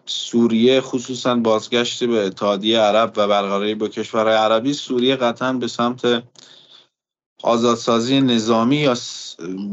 سوریه 0.05 0.81
خصوصا 0.81 1.35
بازگشت 1.35 2.03
به 2.03 2.25
اتحادیه 2.25 2.79
عرب 2.79 3.13
و 3.17 3.27
برقراری 3.27 3.75
با 3.75 3.87
کشورهای 3.87 4.35
عربی 4.35 4.73
سوریه 4.73 5.15
قطعا 5.15 5.53
به 5.53 5.67
سمت 5.67 6.23
آزادسازی 7.43 8.21
نظامی 8.21 8.75
یا 8.75 8.95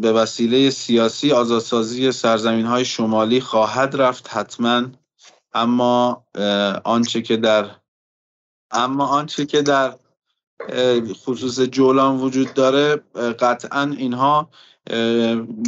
به 0.00 0.12
وسیله 0.12 0.70
سیاسی 0.70 1.32
آزادسازی 1.32 2.12
سرزمین 2.12 2.66
های 2.66 2.84
شمالی 2.84 3.40
خواهد 3.40 3.96
رفت 3.96 4.28
حتما. 4.30 4.82
اما 5.54 6.24
آنچه 6.84 7.22
که 7.22 7.36
در 7.36 7.70
اما 8.70 9.06
آنچه 9.06 9.46
که 9.46 9.62
در 9.62 9.96
خصوص 11.24 11.60
جولان 11.60 12.16
وجود 12.16 12.54
داره 12.54 12.96
قطعا 13.40 13.94
اینها 13.98 14.50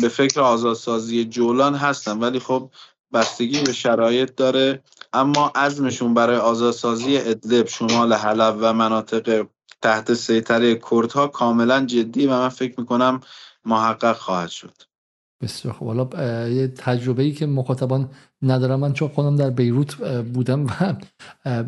به 0.00 0.08
فکر 0.10 0.40
آزادسازی 0.40 1.24
جولان 1.24 1.74
هستن 1.74 2.18
ولی 2.18 2.38
خب 2.38 2.70
بستگی 3.12 3.60
به 3.60 3.72
شرایط 3.72 4.34
داره. 4.34 4.82
اما 5.12 5.52
عزمشون 5.54 6.14
برای 6.14 6.36
آزادسازی 6.36 7.16
ادلب 7.16 7.66
شمال 7.66 8.12
حلب 8.12 8.56
و 8.60 8.72
مناطق 8.72 9.46
تحت 9.82 10.14
سیطره 10.14 10.80
کردها 10.90 11.26
کاملا 11.26 11.86
جدی 11.86 12.26
و 12.26 12.30
من 12.30 12.48
فکر 12.48 12.80
می‌کنم 12.80 13.20
محقق 13.64 14.16
خواهد 14.16 14.48
شد. 14.48 14.72
بسیار 15.42 15.74
خب 15.74 15.86
حالا 15.86 16.08
یه 16.48 16.68
تجربه 16.68 17.22
ای 17.22 17.32
که 17.32 17.46
مخاطبان 17.46 18.10
ندارم. 18.42 18.80
من 18.80 18.92
چون 18.92 19.08
خودم 19.08 19.36
در 19.36 19.50
بیروت 19.50 19.94
بودم 20.22 20.66
و 20.66 20.94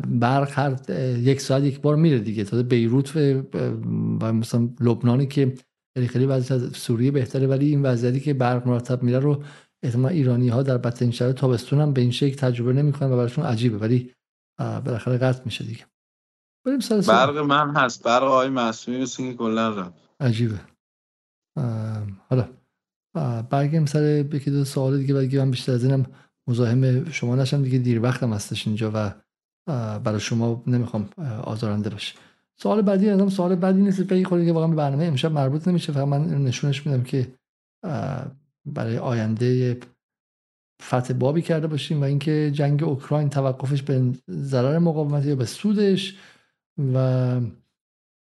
برق 0.09 0.59
هر 0.59 0.91
یک 1.19 1.41
ساعت 1.41 1.63
یک 1.63 1.81
بار 1.81 1.97
میره 1.97 2.19
دیگه. 2.19 2.45
تا 2.45 2.63
بیروت 2.63 3.17
و 3.17 4.33
مثلا 4.33 4.69
لبنانی 4.81 5.27
که 5.27 5.55
خیلی 5.97 6.09
خیلی 6.09 6.27
وضعیت 6.27 6.63
از 6.63 6.77
سوریه 6.77 7.11
بهتره 7.11 7.47
ولی 7.47 7.69
این 7.69 7.83
وضعیتی 7.83 8.21
که 8.21 8.35
برق 8.35 8.69
مرتب 8.69 9.03
میره 9.03 9.19
رو 9.19 9.43
احتمال 9.83 10.13
ایرانی 10.13 10.49
ها 10.49 10.63
در 10.63 10.79
بدترین 10.79 11.11
شرایط 11.11 11.37
تابستون 11.37 11.81
هم 11.81 11.93
به 11.93 12.01
این 12.01 12.11
شکل 12.11 12.37
تجربه 12.37 12.73
نمی‌کنن 12.73 13.13
و 13.13 13.17
براشون 13.17 13.45
عجیبه. 13.45 13.79
ولی 13.79 14.13
بالاخره 14.59 15.19
قطع 15.19 15.43
میشه 15.45 15.65
دیگه. 15.65 15.87
بریم 16.67 16.81
سر 16.81 17.01
برق 17.01 17.37
من 17.37 17.77
هست. 17.77 18.03
برق 18.03 18.23
آقای 18.23 18.49
معصومی 18.49 19.03
مثل 19.03 19.23
که 19.23 19.35
کلا 19.35 19.71
رفت. 19.71 19.93
عجیبه. 20.21 20.61
حالا 22.29 22.49
برگیم 23.51 23.87
سر 23.87 24.25
یکی 24.33 24.51
دو 24.51 24.65
سوال 24.65 24.99
دیگه. 24.99 25.15
بعد 25.15 25.37
من 25.37 25.51
بیشتر 25.51 25.73
از 25.73 25.85
اینم 25.85 26.07
مزاحم 26.51 27.11
شما 27.11 27.37
نشم 27.37 27.63
دیگه 27.63 27.79
دیر 27.79 28.03
وقتم 28.03 28.33
هستش 28.33 28.67
اینجا 28.67 28.91
و 28.95 29.15
برای 29.99 30.21
شما 30.21 30.63
نمی‌خوام 30.67 31.09
آزارنده 31.45 31.91
باشه 31.91 32.15
سوال 32.57 32.83
بعدی 32.83 33.09
ازم 33.09 33.29
سوال 33.29 33.55
بعدی 33.55 33.81
نیست 33.83 34.01
به 34.01 34.25
خودی 34.25 34.47
که 34.47 34.53
واقعا 34.53 34.69
به 34.69 34.75
برنامه 34.75 35.05
امشب 35.05 35.33
مربوط 35.33 35.69
نمیشه. 35.69 35.93
فقط 35.93 36.09
من 36.09 36.45
نشونش 36.45 36.87
میدم 36.87 37.03
که 37.03 37.35
برای 38.67 38.99
آینده 38.99 39.81
فتح 40.83 41.15
بابی 41.15 41.43
کرده 41.43 41.67
باشیم 41.67 42.01
و 42.01 42.05
اینکه 42.05 42.51
جنگ 42.55 42.83
اوکراین 42.83 43.31
توقفش 43.31 43.83
به 43.83 44.13
ضرر 44.31 44.79
مقاومت 44.79 45.27
یا 45.27 45.37
به 45.37 45.45
سودش 45.45 46.19
و 46.79 46.95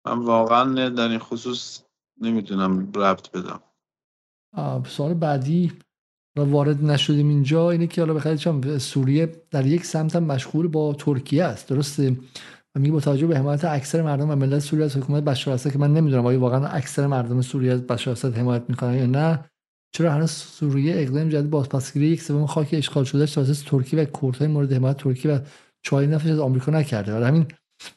من 0.06 0.20
واقعا 0.20 0.90
در 0.90 1.10
این 1.10 1.20
خصوص 1.20 1.82
نمی‌تونم 2.22 2.92
ربط 2.96 3.32
بدم. 3.32 3.62
سوال 4.86 5.14
بعدی 5.14 5.72
را 6.38 6.46
وارد 6.46 6.86
نشدیم 6.86 7.30
اینجا 7.30 7.72
اینه 7.72 7.88
که 7.88 8.02
حالا 8.02 8.14
بخاطر 8.14 8.78
سوریه 8.78 9.32
در 9.52 9.66
یک 9.66 9.86
سمت 9.86 10.16
هم 10.16 10.24
مشغول 10.24 10.68
با 10.68 10.94
ترکیه 10.94 11.44
است. 11.44 11.70
درسته؟ 11.70 12.18
و 12.76 12.80
میگه 12.80 12.92
با 12.92 13.00
توجه 13.00 13.28
به 13.28 13.38
حمایت 13.38 13.66
اکثر 13.66 14.02
مردم 14.02 14.30
و 14.30 14.36
ملت 14.36 14.60
سوریه 14.60 14.86
از 14.86 14.98
حکومت 14.98 15.24
بشار 15.24 15.54
اسد 15.54 15.72
که 15.72 15.80
من 15.80 15.94
نمی‌دونم 15.94 16.26
آیا 16.26 16.40
واقعا 16.40 16.68
اکثر 16.68 17.08
مردم 17.08 17.42
سوریه 17.42 17.74
از 17.74 17.88
بشار 17.88 18.12
اسد 18.12 18.38
حمایت 18.38 18.64
می‌کنن 18.70 18.94
یا 18.94 19.06
نه. 19.06 19.46
چرا 19.94 20.12
هنوز 20.12 20.32
سوریه 20.32 20.94
اقدام 20.98 21.30
جدید 21.30 21.50
بازپسگیری 21.50 22.08
یک 22.08 22.22
سوم 22.22 22.46
خاک 22.46 22.70
اشغال 22.72 23.04
شده 23.04 23.26
توسط 23.26 23.70
ترکیه 23.70 24.02
و 24.02 24.06
کردهای 24.06 24.48
مورد 24.48 24.74
حمایت 24.74 24.98
ترکیه 24.98 25.32
و 25.32 25.40
چای 25.82 26.08
نفش 26.08 26.28
از 26.28 26.40
آمریکا 26.40 26.72
نکرده. 26.72 27.14
ولی 27.14 27.24
همین 27.24 27.46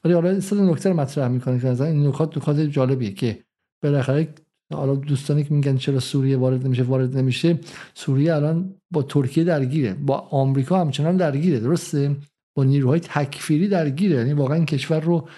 ولی 0.04 0.14
حالا 0.14 0.40
صد 0.40 0.56
نکته 0.56 0.88
رو 0.88 0.96
مطرح 0.96 1.28
می‌کنه 1.28 1.60
که 1.60 1.82
این 1.82 2.06
نکات 2.06 2.36
نکات 2.36 2.60
جالبیه 2.60 3.10
که 3.12 3.44
بالاخره 3.82 4.28
حالا 4.74 4.94
دوستانی 4.94 5.44
که 5.44 5.54
میگن 5.54 5.76
چرا 5.76 6.00
سوریه 6.00 6.36
وارد 6.36 6.66
نمیشه 6.66 6.82
وارد 6.82 7.16
نمیشه 7.16 7.60
سوریه 7.94 8.34
الان 8.34 8.74
با 8.90 9.02
ترکیه 9.02 9.44
درگیره 9.44 9.94
با 9.94 10.18
آمریکا 10.30 10.80
همچنان 10.80 11.16
درگیره 11.16 11.60
درسته؟ 11.60 12.16
با 12.56 12.64
نیروهای 12.64 13.00
تکفیری 13.00 13.68
درگیره 13.68 14.16
یعنی 14.16 14.32
واقعا 14.32 14.64
کشور 14.64 15.00
رو 15.00 15.28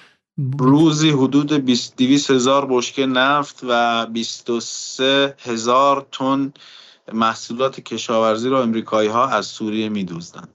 روزی 0.58 1.10
حدود 1.10 1.52
200 1.52 2.30
هزار 2.30 2.66
بشکه 2.70 3.06
نفت 3.06 3.60
و 3.68 4.06
23 4.06 5.34
هزار 5.38 6.06
تن 6.12 6.52
محصولات 7.12 7.80
کشاورزی 7.80 8.48
رو 8.48 8.56
امریکایی 8.56 9.08
ها 9.08 9.28
از 9.28 9.46
سوریه 9.46 9.88
میدوزدن. 9.88 10.48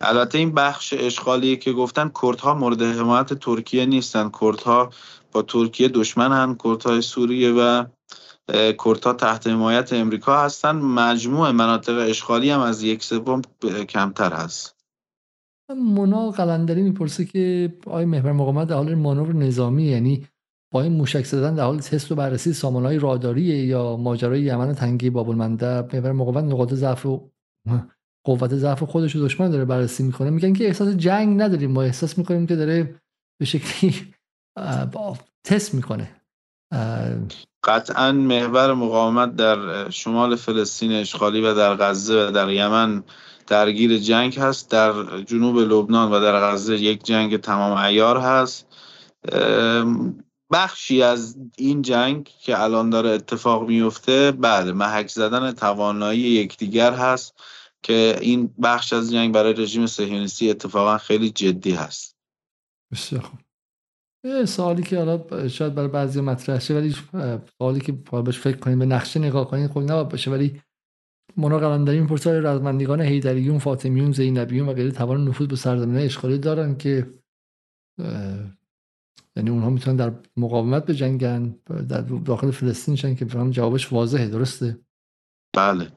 البته 0.00 0.38
این 0.38 0.52
بخش 0.52 0.94
اشغالی 0.98 1.56
که 1.56 1.72
گفتن 1.72 2.10
کردها 2.22 2.54
مورد 2.54 2.82
حمایت 2.82 3.34
ترکیه 3.34 3.86
نیستن. 3.86 4.30
کردها 4.40 4.90
با 5.32 5.42
ترکیه 5.42 5.88
دشمن 5.88 6.56
کردهای 6.64 7.02
سوریه 7.02 7.52
و 7.52 7.84
کردها 8.84 9.12
تحت 9.12 9.46
حمایت 9.46 9.92
امریکا 9.92 10.40
هستن. 10.44 10.72
مجموع 10.76 11.50
مناطق 11.50 12.06
اشغالی 12.08 12.50
هم 12.50 12.60
از 12.60 12.82
یک 12.82 13.02
سوم 13.02 13.42
کمتر 13.88 14.32
هست. 14.32 14.76
مونا 15.76 16.30
قلندری 16.30 16.82
می‌پرسه 16.82 17.24
که 17.24 17.72
آیا 17.86 18.06
محور 18.06 18.32
مقاومت 18.32 18.68
در 18.68 18.74
حال 18.74 18.94
مانور 18.94 19.34
نظامی 19.34 19.84
یعنی 19.84 20.26
با 20.72 20.82
این 20.82 20.92
موشک 20.92 21.24
زدن 21.24 21.54
در 21.54 21.64
حال 21.64 21.78
تست 21.78 22.12
و 22.12 22.14
بررسی 22.14 22.52
سامانهای 22.52 22.98
راداری 22.98 23.42
یا 23.42 23.96
ماجرای 23.96 24.42
یمن 24.42 24.74
تنگی 24.74 25.10
باب 25.10 25.30
المندب 25.30 25.96
محور 25.96 26.12
مقاومت 26.12 26.44
نقاط 26.44 26.74
ضعف 26.74 27.06
و 27.06 27.30
قوت 28.26 28.54
ضعف 28.54 28.82
خودش 28.82 29.16
رو 29.16 29.24
دشمن 29.24 29.50
داره 29.50 29.64
بررسی 29.64 30.02
می‌کنه. 30.02 30.30
میگن 30.30 30.52
که 30.52 30.66
احساس 30.66 30.88
جنگ 30.88 31.42
نداریم. 31.42 31.70
ما 31.70 31.82
احساس 31.82 32.18
می‌کنیم 32.18 32.46
که 32.46 32.56
داره 32.56 33.00
به 33.40 33.44
شکلی 33.44 33.94
تست 35.44 35.74
می‌کنه. 35.74 36.16
قطعا 37.64 38.12
محور 38.12 38.74
مقاومت 38.74 39.36
در 39.36 39.90
شمال 39.90 40.36
فلسطین 40.36 40.92
اشغالی 40.92 41.40
و 41.40 41.54
در 41.54 41.74
غزه 41.74 42.28
و 42.28 42.30
در 42.30 42.50
یمن 42.50 43.04
درگیر 43.46 43.98
جنگ 43.98 44.38
هست. 44.38 44.70
در 44.70 45.20
جنوب 45.20 45.58
لبنان 45.58 46.12
و 46.12 46.20
در 46.20 46.40
غزه 46.40 46.76
یک 46.76 47.04
جنگ 47.04 47.36
تمام 47.36 47.76
ایار 47.78 48.18
هست. 48.18 48.66
بخشی 50.52 51.02
از 51.02 51.36
این 51.56 51.82
جنگ 51.82 52.30
که 52.40 52.62
الان 52.62 52.90
داره 52.90 53.10
اتفاق 53.10 53.68
میفته 53.68 54.32
بعد 54.32 54.68
محک 54.68 55.08
زدن 55.08 55.52
توانایی 55.52 56.20
یکدیگر 56.20 56.92
هست 56.92 57.34
که 57.82 58.18
این 58.20 58.54
بخش 58.62 58.92
از 58.92 59.12
جنگ 59.12 59.34
برای 59.34 59.52
رژیم 59.52 59.86
صهیونیستی 59.86 60.50
اتفاقا 60.50 60.98
خیلی 60.98 61.30
جدی 61.30 61.70
هست. 61.70 62.16
بسیار 62.92 63.22
خوب. 63.22 63.40
سوالی 64.46 64.82
که 64.82 64.98
حالا 64.98 65.48
شاید 65.48 65.74
برای 65.74 65.88
بعضی 65.88 66.20
مطرح 66.20 66.58
شه 66.58 66.74
ولی 66.74 66.94
سوالی 67.58 67.80
که 67.80 67.92
بهش 67.92 68.38
فکر 68.38 68.56
کنیم 68.56 68.78
به 68.78 68.86
نقشه 68.86 69.20
نگاه 69.20 69.50
کنیم 69.50 69.68
خب 69.68 69.80
نباید 69.80 70.08
باشه. 70.08 70.30
ولی 70.30 70.60
مونا 71.36 71.58
قلندری 71.58 72.00
می‌پرسه 72.00 72.30
آیا 72.30 72.38
رزمندگان 72.38 73.00
حیدریون 73.00 73.58
فاطمیون 73.58 74.12
زینبیون 74.12 74.68
و 74.68 74.72
غیره 74.72 74.90
توان 74.90 75.28
نفوذ 75.28 75.46
به 75.46 75.56
سرزمین 75.56 75.96
اشغالی 75.96 76.38
دارن 76.38 76.76
که 76.76 77.14
یعنی 79.36 79.50
اونها 79.50 79.70
می‌تونن 79.70 79.96
در 79.96 80.12
مقاومت 80.36 80.86
به 80.86 80.94
جنگن 80.94 81.54
در 81.88 82.00
داخل 82.00 82.50
فلسطین 82.50 82.96
شن 82.96 83.14
که 83.14 83.26
هم 83.26 83.50
جوابش 83.50 83.92
واضحه. 83.92 84.28
درسته؟ 84.28 84.78
بله. 85.56 85.88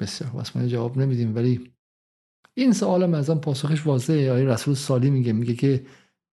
بسیار 0.00 0.30
ما 0.54 0.66
جواب 0.66 0.98
نمیدیم. 0.98 1.34
ولی 1.34 1.72
این 2.54 2.72
سوال 2.72 3.02
هم 3.02 3.14
ازم 3.14 3.38
پاسخش 3.38 3.86
واضحه. 3.86 4.32
آیا 4.32 4.52
رسول 4.52 4.74
سالی 4.74 5.10
میگه 5.10 5.32
میگه 5.32 5.54
که 5.54 5.86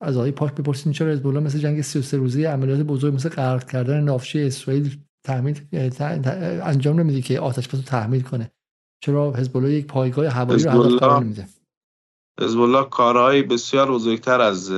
از 0.03 0.17
آقای 0.17 0.32
پاک 0.32 0.56
بپرسین 0.56 0.93
چرا 0.93 1.11
حزب 1.11 1.27
مثل 1.27 1.59
جنگ 1.59 1.82
33 1.82 2.17
روزه 2.17 2.48
عملیات 2.48 2.80
بزرگ 2.80 3.14
مثل 3.14 3.30
غرق 3.30 3.72
کردن 3.72 4.03
نافچه 4.03 4.40
اسرائیل 4.40 4.98
تحمیل 5.23 5.61
انجام 6.64 6.99
نمیده 6.99 7.22
که 7.22 7.40
آتش 7.40 7.67
بس 7.67 7.82
تحمیل 7.82 8.22
کنه. 8.22 8.51
چرا 9.03 9.33
حزب 9.33 9.64
یک 9.64 9.88
پایگاه 9.88 10.27
هوایی 10.27 10.64
رو 10.64 10.83
هدف 10.83 10.99
قرار 10.99 11.23
نمیده؟ 11.23 11.48
حزب 12.41 12.59
الله 12.59 12.83
کارهایی 12.83 13.43
بسیار 13.43 13.91
بزرگتر 13.91 14.41
از 14.41 14.72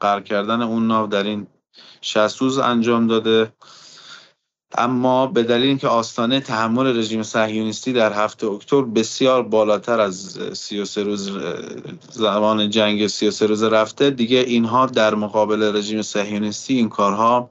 غرق 0.00 0.24
کردن 0.24 0.62
اون 0.62 0.86
ناو 0.86 1.06
در 1.06 1.22
این 1.22 1.46
60 2.00 2.42
روز 2.42 2.58
انجام 2.58 3.06
داده. 3.06 3.52
اما 4.78 5.26
به 5.26 5.42
دلیل 5.42 5.66
اینکه 5.66 5.88
آستانه 5.88 6.40
تحمل 6.40 6.98
رژیم 6.98 7.22
صهیونیستی 7.22 7.92
در 7.92 8.12
هفته 8.12 8.46
اکتبر 8.46 8.82
بسیار 8.82 9.42
بالاتر 9.42 10.00
از 10.00 10.38
33 10.52 11.02
روز 11.02 11.30
زمان 12.10 12.70
جنگ 12.70 13.06
33 13.06 13.46
روز 13.46 13.62
رفته 13.62 14.10
دیگه 14.10 14.38
اینها 14.38 14.86
در 14.86 15.14
مقابل 15.14 15.76
رژیم 15.76 16.02
صهیونیستی 16.02 16.74
این 16.74 16.88
کارها 16.88 17.50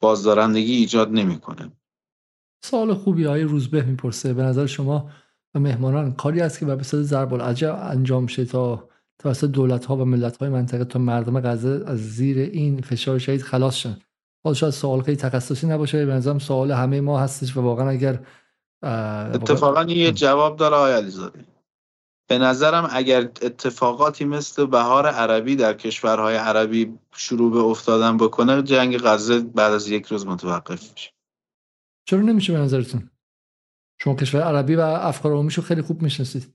بازدارندگی 0.00 0.76
ایجاد 0.76 1.12
نمی‌کنه. 1.12 1.72
سوال 2.64 2.94
خوبی 2.94 3.24
های 3.24 3.42
روزبه 3.42 3.82
می‌پرسه. 3.82 4.34
به 4.34 4.42
نظر 4.42 4.66
شما 4.66 5.10
و 5.54 5.60
مهمانان 5.60 6.12
کاری 6.12 6.40
است 6.40 6.58
که 6.58 6.66
به 6.66 6.82
صورت 6.82 7.02
ضرب 7.02 7.34
العجب 7.34 7.78
انجام 7.82 8.26
شه 8.26 8.44
تا 8.44 8.88
توسط 9.18 9.48
دولت 9.48 9.84
ها 9.84 9.96
و 9.96 10.04
ملت 10.04 10.36
های 10.36 10.48
منطقه 10.48 10.84
تا 10.84 10.98
مردم 10.98 11.40
غزه 11.40 11.84
از 11.86 11.98
زیر 11.98 12.38
این 12.38 12.80
فشار 12.80 13.18
شدید 13.18 13.42
خلاص 13.42 13.76
شن؟ 13.76 13.96
حالا 14.44 14.54
شاید 14.54 14.72
سوال 14.72 15.02
خیلی 15.02 15.16
تخصصی 15.16 15.66
نباشه 15.66 16.06
به 16.06 16.12
نظرم 16.12 16.38
سوال 16.38 16.72
همه 16.72 17.00
ما 17.00 17.20
هستش 17.20 17.56
و 17.56 17.60
واقعا 17.60 17.88
اگر 17.88 18.26
اتفاقا 18.82 19.84
یه 19.84 20.12
جواب 20.12 20.56
داره 20.56 20.76
آقای 20.76 20.92
علیزاده. 20.92 21.44
به 22.28 22.38
نظرم 22.38 22.88
اگر 22.92 23.20
اتفاقاتی 23.20 24.24
مثل 24.24 24.66
بهار 24.66 25.06
عربی 25.06 25.56
در 25.56 25.74
کشورهای 25.74 26.36
عربی 26.36 26.98
شروع 27.12 27.52
به 27.52 27.58
افتادن 27.58 28.16
بکنه 28.16 28.62
جنگ 28.62 28.98
غزه 28.98 29.40
بعد 29.40 29.72
از 29.72 29.88
یک 29.88 30.06
روز 30.06 30.26
متوقف 30.26 30.92
میشه. 30.92 31.10
چرا 32.04 32.20
نمیشه 32.20 32.52
به 32.52 32.58
نظرتون؟ 32.58 33.10
شما 33.98 34.14
کشور 34.14 34.40
عربی 34.42 34.74
و 34.74 34.80
افکار 34.80 35.32
عمومیشو 35.32 35.62
خیلی 35.62 35.82
خوب 35.82 36.02
می‌شناسید. 36.02 36.54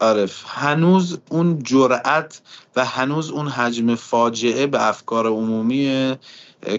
آره 0.00 0.26
هنوز 0.46 1.20
اون 1.30 1.62
جرأت 1.62 2.42
و 2.76 2.84
هنوز 2.84 3.30
اون 3.30 3.48
حجم 3.48 3.94
فاجعه 3.94 4.66
به 4.66 4.88
افکار 4.88 5.26
عمومی 5.26 6.16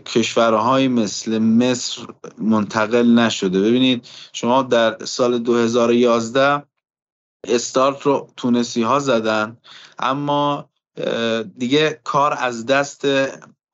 کشورهای 0.05 0.87
مثل 0.87 1.39
مصر 1.39 2.01
منتقل 2.37 3.19
نشده. 3.19 3.61
ببینید 3.61 4.07
شما 4.33 4.63
در 4.63 5.05
سال 5.05 5.37
2011 5.37 6.63
استارت 7.47 8.01
رو 8.01 8.29
تونسی 8.37 8.81
ها 8.81 8.99
زدن 8.99 9.57
اما 9.99 10.69
دیگه 11.57 11.99
کار 12.03 12.37
از 12.39 12.65
دست 12.65 13.07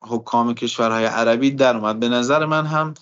حکام 0.02 0.54
کشورهای 0.54 1.04
عربی 1.04 1.50
در 1.50 1.76
اومد. 1.76 2.00
به 2.00 2.08
نظر 2.08 2.46
من 2.46 2.66
هم 2.66 2.94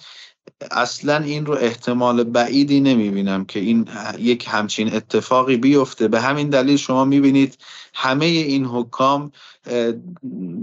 اصلا 0.70 1.16
این 1.16 1.46
رو 1.46 1.54
احتمال 1.54 2.24
بعیدی 2.24 2.80
نمی‌بینم 2.80 3.44
که 3.44 3.60
این 3.60 3.88
یک 4.18 4.46
همچین 4.48 4.94
اتفاقی 4.94 5.56
بیفته. 5.56 6.08
به 6.08 6.20
همین 6.20 6.48
دلیل 6.48 6.76
شما 6.76 7.04
می‌بینید 7.04 7.58
همه 7.94 8.24
این 8.24 8.64
حکام 8.64 9.32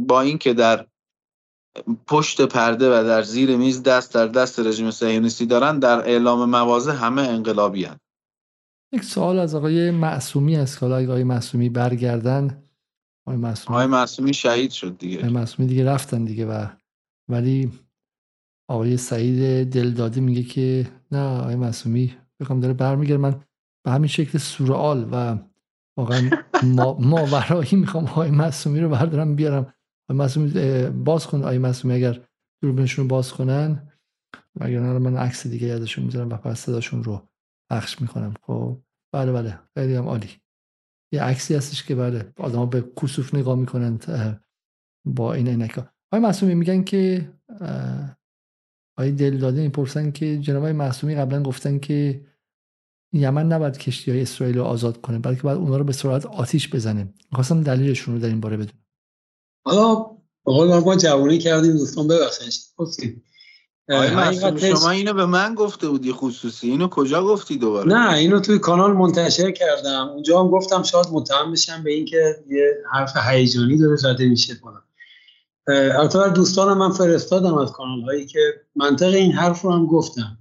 با 0.07 0.22
اینکه 0.22 0.53
در 0.53 0.85
پشت 2.08 2.42
پرده 2.42 3.00
و 3.00 3.03
در 3.03 3.24
زیر 3.24 3.58
میز 3.58 3.84
دست 3.84 4.14
در 4.14 4.27
دست 4.27 4.60
رژیم 4.60 4.92
صهیونیستی 4.92 5.45
دارن 5.45 5.80
در 5.80 6.00
اعلام 6.00 6.50
موازه 6.50 6.93
همه 6.93 7.22
انقلابی 7.22 7.85
هن. 7.85 7.98
یک 8.93 9.03
سوال 9.03 9.40
از 9.40 9.56
آقای 9.56 9.92
معصومی 9.92 10.56
است 10.58 10.80
که 10.80 10.85
آقای 10.85 11.24
معصومی 11.24 11.69
برگردن 11.69 12.64
آقای 13.27 13.38
معصومی 13.38 13.76
آقای 13.76 13.88
معصومی 13.88 14.34
شهید 14.34 14.72
شد 14.72 14.98
دیگه. 14.98 15.18
آقای 15.18 15.30
معصومی 15.30 15.68
دیگه 15.68 15.85
رفتن 15.85 16.26
دیگه 16.26 16.45
و 16.45 16.68
ولی 17.30 17.72
آقای 18.69 18.98
سعید 18.98 19.69
دلدادی 19.74 20.22
میگه 20.22 20.43
که 20.43 20.92
نه 21.11 21.40
آقای 21.40 21.56
معصومی 21.56 22.18
بخوام 22.40 22.60
داره 22.60 22.74
برمیگرد 22.74 23.19
من 23.19 23.42
به 23.85 23.92
همین 23.92 24.08
شکل 24.08 24.38
سورال 24.38 25.10
و 25.11 25.38
واقعا 25.98 26.30
ما 26.64 26.93
ماورایی 27.00 27.76
می‌خوام 27.76 28.06
آقای 28.06 28.32
معصومی 28.32 28.80
رو 28.80 28.90
بردارم 28.90 29.35
بیارم. 29.35 29.74
معصومی 30.09 30.51
باز 30.90 31.27
کن 31.27 31.38
آقای 31.38 31.57
معصومی 31.57 31.93
اگر 31.93 32.22
دوربینشون 32.61 33.03
رو 33.03 33.09
باز 33.09 33.32
کنن. 33.32 33.90
اگر 34.61 34.80
نه 34.80 34.99
من 34.99 35.17
عکس 35.17 35.48
دیگه 35.48 35.67
ازشون 35.67 36.06
می‌ذارم 36.06 36.30
و 36.30 36.38
پس 36.38 36.59
صداشون 36.59 37.03
رو 37.03 37.30
پخش 37.72 38.01
می‌کنم. 38.01 38.33
خب 38.41 38.82
بله 39.14 39.32
بله 39.32 39.59
خیلی 39.73 39.95
هم 39.95 40.07
عالی. 40.07 40.30
یه 41.14 41.23
عکسی 41.23 41.56
هستش 41.56 41.83
که 41.83 41.95
بله 41.95 42.33
آدم 42.38 42.65
به 42.65 42.91
کسوف 43.01 43.35
نگاه 43.35 43.56
می‌کنن 43.56 43.99
با 45.06 45.33
این 45.33 45.48
عینک 45.48 45.77
آقای 46.11 46.23
معصومی 46.23 46.56
میگن 46.56 46.83
که 46.83 47.32
آقای 48.98 49.11
دلداده 49.11 49.61
می‌پرسن 49.61 50.11
که 50.11 50.38
جناب 50.38 50.65
معصومی 50.65 51.15
قبلا 51.15 51.43
گفتن 51.43 51.80
که 51.80 52.25
یمن 53.14 53.48
نباید 53.48 53.77
کشتی 53.77 54.11
های 54.11 54.22
اسرائیل 54.22 54.57
رو 54.57 54.64
آزاد 54.64 55.01
کنه 55.01 55.19
بلکه 55.19 55.41
باید 55.41 55.57
اونا 55.57 55.77
رو 55.77 55.83
به 55.83 55.93
سرعت 55.93 56.25
آتیش 56.25 56.75
بزنه. 56.75 57.14
می‌خواستم 57.32 57.61
دلیلشون 57.61 58.14
رو 58.14 58.22
در 58.22 58.27
این 58.27 58.40
باره 58.40 58.57
بدونم. 58.57 58.82
حالا 59.64 60.06
بقول 60.45 60.80
ما 60.80 60.95
جوانی 60.95 61.38
کردیم 61.38 61.77
دوستان 61.77 62.08
ببخشید. 62.08 62.53
گفتیم 62.77 63.24
شما 64.59 64.90
اینو 64.90 65.14
به 65.14 65.25
من 65.25 65.56
گفته 65.56 65.90
بودی 65.90 66.11
خصوصی. 66.11 66.69
اینو 66.69 66.88
کجا 66.88 67.24
گفتی 67.24 67.58
دوباره؟ 67.58 67.88
نه 67.88 68.14
اینو 68.14 68.40
توی 68.40 68.59
کانال 68.59 68.93
منتشر 68.93 69.51
کردم. 69.51 70.09
اونجا 70.09 70.40
هم 70.40 70.48
گفتم 70.48 70.83
شاید 70.83 71.08
متهم 71.11 71.51
بشم 71.51 71.83
به 71.83 71.92
اینکه 71.92 72.43
یه 72.50 72.74
حرف 72.93 73.17
هیجانی 73.30 73.77
داره 73.77 73.95
زده 73.95 74.27
میشه 74.27 74.56
کنم 74.56 74.83
البته 75.67 76.30
دوستان 76.30 76.77
من 76.77 76.92
فرستادم 76.92 77.58
از 77.58 77.72
کانال 77.72 78.01
هایی 78.01 78.25
که 78.25 78.40
منطق 78.75 79.14
این 79.14 79.32
حرف 79.32 79.61
رو 79.61 79.72
هم 79.72 79.85
گفتم. 79.85 80.38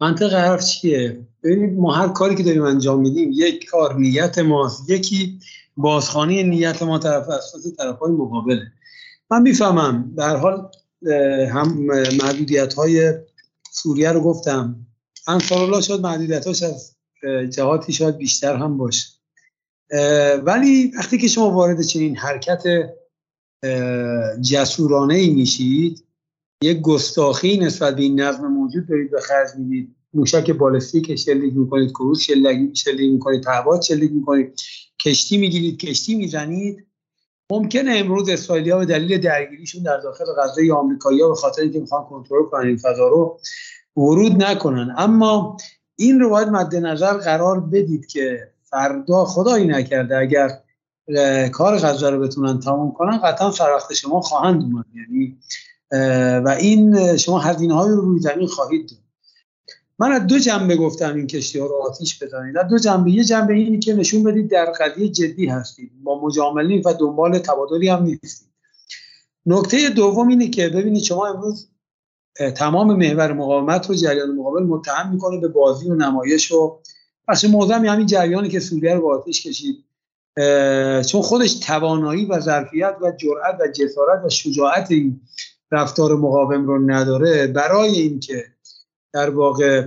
منطق 0.00 0.34
حرف 0.34 0.66
چیه؟ 0.66 1.26
ببینید 1.44 1.78
ما 1.78 1.94
هر 1.94 2.08
کاری 2.08 2.34
که 2.34 2.42
داریم 2.42 2.62
انجام 2.62 3.00
میدیم 3.00 3.30
یک 3.32 3.66
کار 3.70 3.96
نیت 3.98 4.38
ماست. 4.38 4.90
یکی 4.90 5.40
بازخانی 5.80 6.42
نیت 6.42 6.82
ما 6.82 6.98
طرف 6.98 7.28
اساس 7.28 7.66
طرف 7.78 7.98
های 7.98 8.12
مقابله. 8.12 8.72
من 9.30 9.42
می‌فهمم 9.42 10.14
در 10.16 10.36
حال 10.36 10.70
هم 11.52 11.78
محدودیت 12.22 12.74
های 12.74 13.14
سوریه 13.72 14.12
رو 14.12 14.20
گفتم. 14.20 14.86
انصار 15.28 15.58
الله 15.58 15.80
شاید 15.80 16.00
محدودیت 16.00 16.46
هاش 16.46 16.62
از 16.62 16.96
جهاتی 17.50 17.92
شاید 17.92 18.16
بیشتر 18.16 18.56
هم 18.56 18.78
باشه. 18.78 19.08
ولی 20.44 20.92
وقتی 20.98 21.18
که 21.18 21.28
شما 21.28 21.50
وارد 21.50 21.82
چنین 21.82 22.16
حرکت 22.16 22.62
جسورانه 24.50 25.14
ای 25.14 25.30
میشید 25.30 26.04
یک 26.62 26.80
گستاخی 26.80 27.56
نسبت 27.56 27.96
به 27.96 28.02
این 28.02 28.20
نظم 28.20 28.46
موجود 28.46 28.88
دارید 28.88 29.10
به 29.10 29.20
خرج 29.20 29.48
می‌دید. 29.58 29.96
موشک 30.14 30.50
بالستیک 30.50 31.16
شلیک 31.16 31.54
می‌کنید 31.56 31.90
کروز 31.90 32.20
شلیک 32.20 33.12
می‌کنید 33.12 33.44
پهباد 33.44 33.82
شلیک 33.82 34.12
می‌کنید. 34.12 34.60
کشتی 35.04 35.38
می‌گیرید 35.38 35.78
کشتی 35.78 36.14
می‌زنید. 36.14 36.86
ممکنه 37.52 37.92
امروز 37.96 38.28
اسرائیلیا 38.28 38.78
به 38.78 38.86
دلیل 38.86 39.20
درگیریشون 39.20 39.82
در 39.82 39.96
داخل 39.96 40.24
غزه 40.38 40.72
آمریکایی‌ها 40.72 41.28
به 41.28 41.34
خاطر 41.34 41.62
اینکه 41.62 41.80
می‌خوان 41.80 42.04
کنترل 42.04 42.44
کنن 42.50 42.66
این 42.66 42.76
فضا 42.76 43.08
رو 43.08 43.40
ورود 43.96 44.44
نکنن. 44.44 44.94
اما 44.98 45.56
این 45.96 46.20
رو 46.20 46.30
باید 46.30 46.48
مد 46.48 46.76
نظر 46.76 47.12
قرار 47.12 47.60
بدید 47.60 48.06
که 48.06 48.52
فردا 48.62 49.24
خدایی 49.24 49.66
نکرده 49.66 50.18
اگر 50.18 50.50
کار 51.52 51.78
غزه 51.78 52.10
رو 52.10 52.20
بتونن 52.20 52.60
تموم 52.60 52.92
کنن 52.92 53.18
قطعا 53.18 53.50
سر 53.50 53.78
شما 53.94 54.20
خواهند 54.20 54.62
اومد. 54.62 54.84
یعنی 54.94 55.38
و 56.44 56.56
این 56.60 57.16
شما 57.16 57.38
هزینه 57.38 57.74
های 57.74 57.90
رو 57.90 58.00
روی 58.00 58.20
زمین 58.20 58.46
خواهید 58.46 58.88
داد. 58.88 58.98
من 60.00 60.12
از 60.12 60.26
دو 60.26 60.38
جنبه 60.38 60.76
گفتم 60.76 61.14
این 61.14 61.26
کشتی 61.26 61.58
ها 61.58 61.66
رو 61.66 61.74
آتیش 61.74 62.22
بزنید. 62.22 62.58
از 62.58 62.68
دو 62.68 62.78
جنبه 62.78 63.10
یه 63.10 63.24
جنبه 63.24 63.54
اینی 63.54 63.78
که 63.78 63.94
نشون 63.94 64.22
بدید 64.22 64.50
در 64.50 64.72
قضیه 64.80 65.08
جدی 65.08 65.46
هستید. 65.46 65.92
با 66.04 66.20
مجاملین 66.26 66.82
و 66.84 66.92
دنبال 66.92 67.38
تبادلی 67.38 67.88
هم 67.88 68.02
نیستید. 68.02 68.48
نکته 69.46 69.88
دوم 69.88 70.28
اینه 70.28 70.48
که 70.48 70.68
ببینید 70.68 71.02
شما 71.02 71.26
امروز 71.26 71.68
تمام 72.56 72.96
محور 72.96 73.32
مقاومت 73.32 73.88
رو 73.88 73.94
جریان 73.94 74.30
مقابل 74.30 74.62
متهم 74.62 75.12
می‌کنه 75.12 75.40
به 75.40 75.48
بازی 75.48 75.90
و 75.90 75.94
نمایش 75.94 76.52
و 76.52 76.80
پس 77.28 77.44
معظم 77.44 77.84
همین 77.84 78.06
جریانی 78.06 78.48
که 78.48 78.60
سوریه 78.60 78.94
رو 78.94 79.00
با 79.00 79.18
آتیش 79.18 79.46
کشید. 79.46 79.84
چون 81.06 81.22
خودش 81.22 81.54
توانایی 81.54 82.26
و 82.26 82.40
ظرفیت 82.40 82.96
و 83.02 83.12
جرأت 83.12 83.60
و 83.60 83.68
جسارت 83.68 84.24
و 84.24 84.28
شجاعت 84.28 84.90
این 84.90 85.20
رفتار 85.70 86.16
مقاوم 86.16 86.66
رو 86.66 86.90
نداره. 86.90 87.46
برای 87.46 87.90
اینکه 87.90 88.44
در 89.12 89.30
واقع 89.30 89.86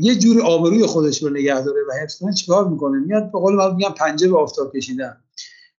یه 0.00 0.14
جور 0.18 0.42
آبروی 0.42 0.86
خودش 0.86 1.22
رو 1.22 1.30
نگه 1.30 1.64
داره 1.64 1.80
و 1.88 1.92
حفظ 2.02 2.18
کنه 2.18 2.32
چیکار 2.32 2.68
می‌کنه؟ 2.68 2.98
میاد 2.98 3.32
به 3.32 3.38
قول 3.38 3.54
من 3.54 3.74
میگم 3.74 3.94
پنجه 3.96 4.28
به 4.28 4.38
آفتاب 4.38 4.76
کشیدن. 4.76 5.16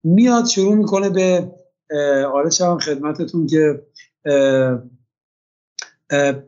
میاد 0.04 0.46
شروع 0.46 0.74
می‌کنه 0.74 1.10
به 1.10 1.50
آره 2.34 2.50
هم 2.60 2.78
خدمتتون 2.78 3.46
که 3.46 3.82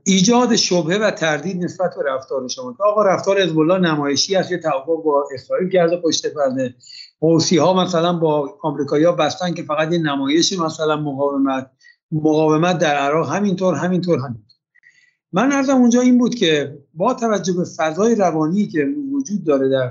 ایجاد 0.04 0.56
شبهه 0.56 0.98
و 0.98 1.10
تردید 1.10 1.64
نسبت 1.64 1.94
به 1.96 2.10
رفتار 2.10 2.48
شما. 2.48 2.72
که 2.72 2.82
آقا 2.82 3.02
رفتار 3.02 3.42
حزب 3.42 3.58
نمایشی 3.58 4.36
است 4.36 4.52
یه 4.52 4.58
توافق 4.58 5.02
با 5.04 5.28
اسرائیل 5.34 5.68
کرده 5.68 5.96
پشت 5.96 6.26
پرده. 6.26 6.74
حوسی 7.20 7.56
ها 7.56 7.84
مثلا 7.84 8.12
با 8.12 8.58
آمریکایی 8.62 9.04
ها 9.04 9.12
بستن 9.12 9.54
که 9.54 9.62
فقط 9.62 9.92
یه 9.92 9.98
نمایش 9.98 10.58
مثلا 10.58 10.96
مقاومت 10.96 11.70
مقاومت 12.12 12.78
در 12.78 12.96
عراق 12.96 13.30
همینطور 13.30 13.74
همینطور 13.74 14.18
همینطور. 14.18 14.49
من 15.32 15.52
ارزم 15.52 15.76
اونجا 15.76 16.00
این 16.00 16.18
بود 16.18 16.34
که 16.34 16.78
با 16.94 17.14
توجه 17.14 17.52
به 17.52 17.64
فضای 17.64 18.14
روانی 18.14 18.66
که 18.66 18.86
وجود 19.12 19.44
داره 19.44 19.68
در 19.68 19.90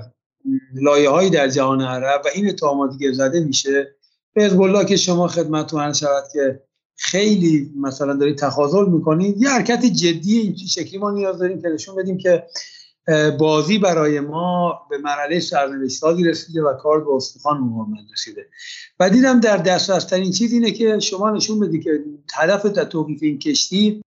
لایه 0.74 1.10
هایی 1.10 1.30
در 1.30 1.48
جهان 1.48 1.80
عرب 1.80 2.22
و 2.24 2.28
این 2.34 2.48
اتهاماتی 2.48 2.98
که 2.98 3.12
زده 3.12 3.40
میشه 3.40 3.96
به 4.34 4.44
حزب 4.44 4.86
که 4.86 4.96
شما 4.96 5.28
خدمتتون 5.28 5.92
شود 5.92 6.24
که 6.32 6.62
خیلی 6.96 7.72
مثلا 7.76 8.14
دارید 8.14 8.38
تخاذل 8.38 8.88
می‌کنید 8.88 9.42
یه 9.42 9.48
حرکت 9.48 9.84
جدی 9.84 10.38
این 10.38 10.56
شکلی 10.56 10.98
ما 10.98 11.10
نیاز 11.10 11.38
داریم 11.38 11.62
که 11.62 11.68
نشون 11.68 11.96
بدیم 11.96 12.18
که 12.18 12.46
بازی 13.38 13.78
برای 13.78 14.20
ما 14.20 14.80
به 14.90 14.98
مرحله 14.98 15.40
سرنوشتادی 15.40 16.24
رسیده 16.24 16.62
و 16.62 16.74
کار 16.74 17.04
به 17.04 17.14
استخوان 17.14 17.60
مقاومت 17.60 17.98
رسیده. 18.12 18.46
و 19.00 19.10
دیدم 19.10 19.40
در 19.40 19.56
دسترسترین 19.56 20.30
چیز 20.30 20.52
اینه 20.52 20.70
که 20.70 20.98
شما 20.98 21.30
نشون 21.30 21.60
بدی 21.60 21.80
که 21.80 21.90
هدف 22.34 22.66
در 22.66 22.84
توقیف 22.84 23.22
این 23.22 23.38
کشتی 23.38 24.02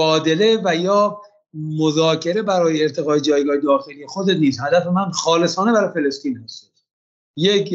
مبادله 0.00 0.60
و 0.64 0.76
یا 0.76 1.20
مذاکره 1.54 2.42
برای 2.42 2.82
ارتقای 2.82 3.20
جایگاه 3.20 3.56
داخلی 3.56 4.06
خودت 4.06 4.36
نیست. 4.36 4.60
هدف 4.60 4.86
من 4.86 5.10
خالصانه 5.10 5.72
برای 5.72 5.92
فلسطین 5.94 6.36
هست. 6.36 6.72
یک 7.36 7.74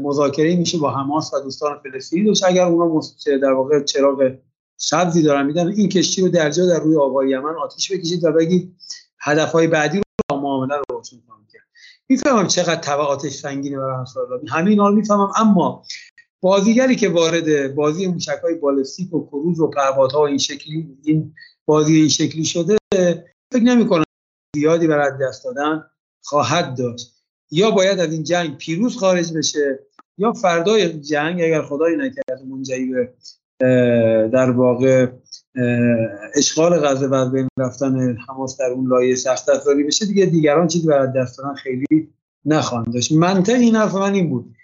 مذاکره 0.00 0.56
میشه 0.56 0.78
با 0.78 0.90
حماس 0.90 1.34
و 1.34 1.40
دوستان 1.40 1.78
فلسطینی 1.78 2.24
دوست 2.24 2.44
اگر 2.44 2.64
اونا 2.64 3.00
در 3.42 3.52
واقع 3.52 3.84
چراغ 3.84 4.32
سبزی 4.76 5.22
دارن 5.22 5.46
میدن 5.46 5.68
این 5.68 5.88
کشتی 5.88 6.22
رو 6.22 6.28
در 6.28 6.50
جا 6.50 6.66
در 6.66 6.80
روی 6.80 6.96
آبای 6.96 7.30
یمن 7.30 7.54
آتیش 7.54 7.92
بکشید 7.92 8.24
و 8.24 8.32
بگید 8.32 8.76
هدفهای 9.20 9.66
بعدی 9.66 9.98
رو 9.98 10.02
با 10.28 10.40
معامله 10.40 10.74
رو 10.76 11.02
کنید 11.10 11.50
کرد 11.52 11.62
می‌فهمم 12.08 12.46
چقدر 12.46 12.80
تبعاتش 12.80 13.32
سنگینه 13.32 13.78
برای 13.78 13.96
انصار 13.98 14.40
همین 14.48 14.80
حال 14.80 14.94
می‌فهمم 14.94 15.32
اما 15.36 15.84
بازیگری 16.40 16.96
که 16.96 17.08
وارد 17.08 17.74
بازی 17.74 18.06
موشک 18.06 18.40
های 18.42 18.54
بالستیک 18.54 19.14
و 19.14 19.26
کروز 19.26 19.60
و 19.60 19.70
پهپادها 19.70 20.20
و 20.20 20.26
این 20.26 20.38
شکلی 20.38 20.98
این 21.04 21.34
بازی 21.66 21.96
این 21.96 22.08
شکلی 22.08 22.44
شده 22.44 22.76
فکر 23.52 23.62
نمی 23.62 23.86
کنم 23.86 24.04
زیادی 24.56 24.86
برای 24.86 25.10
دست 25.20 25.44
دادن 25.44 25.84
خواهد 26.22 26.76
داشت. 26.78 27.20
یا 27.50 27.70
باید 27.70 27.98
از 27.98 28.12
این 28.12 28.24
جنگ 28.24 28.56
پیروز 28.56 28.96
خارج 28.96 29.32
بشه 29.32 29.78
یا 30.18 30.32
فردای 30.32 31.00
جنگ 31.00 31.42
اگر 31.42 31.62
خدایی 31.62 31.96
نکرده 31.96 32.44
منجهی 32.48 32.86
به 32.86 33.12
در 34.28 34.50
واقع 34.50 35.06
اشغال 36.34 36.86
غزه 36.86 37.06
و 37.06 37.30
بین 37.30 37.48
رفتن 37.58 38.16
حماس 38.28 38.56
در 38.56 38.66
اون 38.66 38.88
لایه 38.88 39.14
سخت 39.14 39.48
افزاری 39.48 39.84
بشه 39.84 40.06
دیگه 40.06 40.26
دیگران 40.26 40.66
چیزی 40.66 40.86
برای 40.86 41.08
دست 41.16 41.38
دادن 41.38 41.54
خیلی 41.54 42.08
نخواهند 42.44 42.94
داشت. 42.94 43.12
منطق 43.12 43.54
این 43.54 43.76
حرف 43.76 43.94
من 43.94 44.14
این 44.14 44.30
بود. 44.30 44.54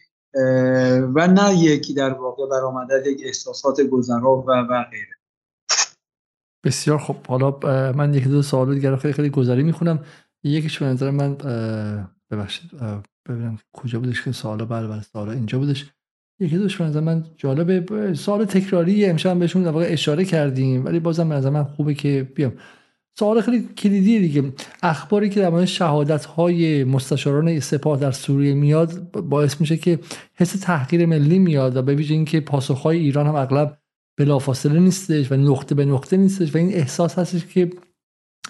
و 1.15 1.27
نه 1.27 1.55
یکی 1.55 1.95
در 1.95 2.13
واقع 2.13 2.47
برآمده 2.47 3.11
یک 3.11 3.21
احساسات 3.25 3.81
گذرا 3.81 4.37
و 4.37 4.51
و 4.51 4.85
غیره. 4.91 5.17
بسیار 6.65 6.99
خب 6.99 7.27
حالا 7.27 7.51
من 7.93 8.15
یک 8.15 8.29
دو 8.29 8.43
سوال 8.43 8.75
دیگر 8.75 8.97
خیلی 8.97 9.15
خیلی 9.15 9.31
گذری 9.31 9.63
می‌خونم. 9.63 10.05
یکیش 10.45 10.79
به 10.79 10.87
نظر 10.87 11.11
من 11.11 11.35
ببخشید 12.31 12.71
ببینم 13.29 13.59
کجا 13.73 14.01
بودش 14.01 14.23
که 14.23 14.33
سوالا 14.33 14.65
بله 14.65 14.89
بله 14.89 15.03
سوالا 15.03 15.33
اینجا 15.33 15.59
بودش. 15.59 15.93
یکی 16.41 16.59
دوش 16.59 16.81
به 16.83 17.01
من 17.01 17.25
جالبه 17.37 18.15
سوال 18.15 18.45
تکراری 18.45 19.07
امشب 19.07 19.39
بهشون 19.39 19.63
در 19.63 19.71
واقع 19.71 19.87
اشاره 19.89 20.25
کردیم 20.25 20.85
ولی 20.85 21.01
بازم 21.01 21.29
به 21.29 21.51
من 21.51 21.65
خوبه 21.65 21.95
که 21.95 22.33
بیام. 22.35 22.53
سوال 23.19 23.41
خیلی 23.41 23.69
کلیدی 23.79 24.19
دیگه. 24.19 24.53
اخباری 24.83 25.29
که 25.29 25.41
در 25.41 25.49
مورد 25.49 25.65
شهادت 25.65 26.25
های 26.25 26.85
مستشاران 26.85 27.61
سپاه 27.61 27.99
در 27.99 28.11
سوریه 28.11 28.55
میاد 28.55 29.11
باعث 29.11 29.61
میشه 29.61 29.77
که 29.77 29.99
حس 30.35 30.53
تحقیر 30.53 31.07
ملی 31.07 31.39
میاد 31.39 31.77
و 31.77 31.83
به 31.83 31.95
ویژه 31.95 32.15
اینکه 32.15 32.41
پاسخهای 32.41 32.99
ایران 32.99 33.27
هم 33.27 33.35
اغلب 33.35 33.79
بلافاصله 34.19 34.81
نیستش 34.81 35.33
و 35.33 35.35
نقطه 35.35 35.75
به 35.75 35.85
نقطه 35.85 36.17
نیستش 36.17 36.55
و 36.55 36.59
این 36.59 36.75
احساس 36.75 37.19
هستش 37.19 37.47
که 37.47 37.71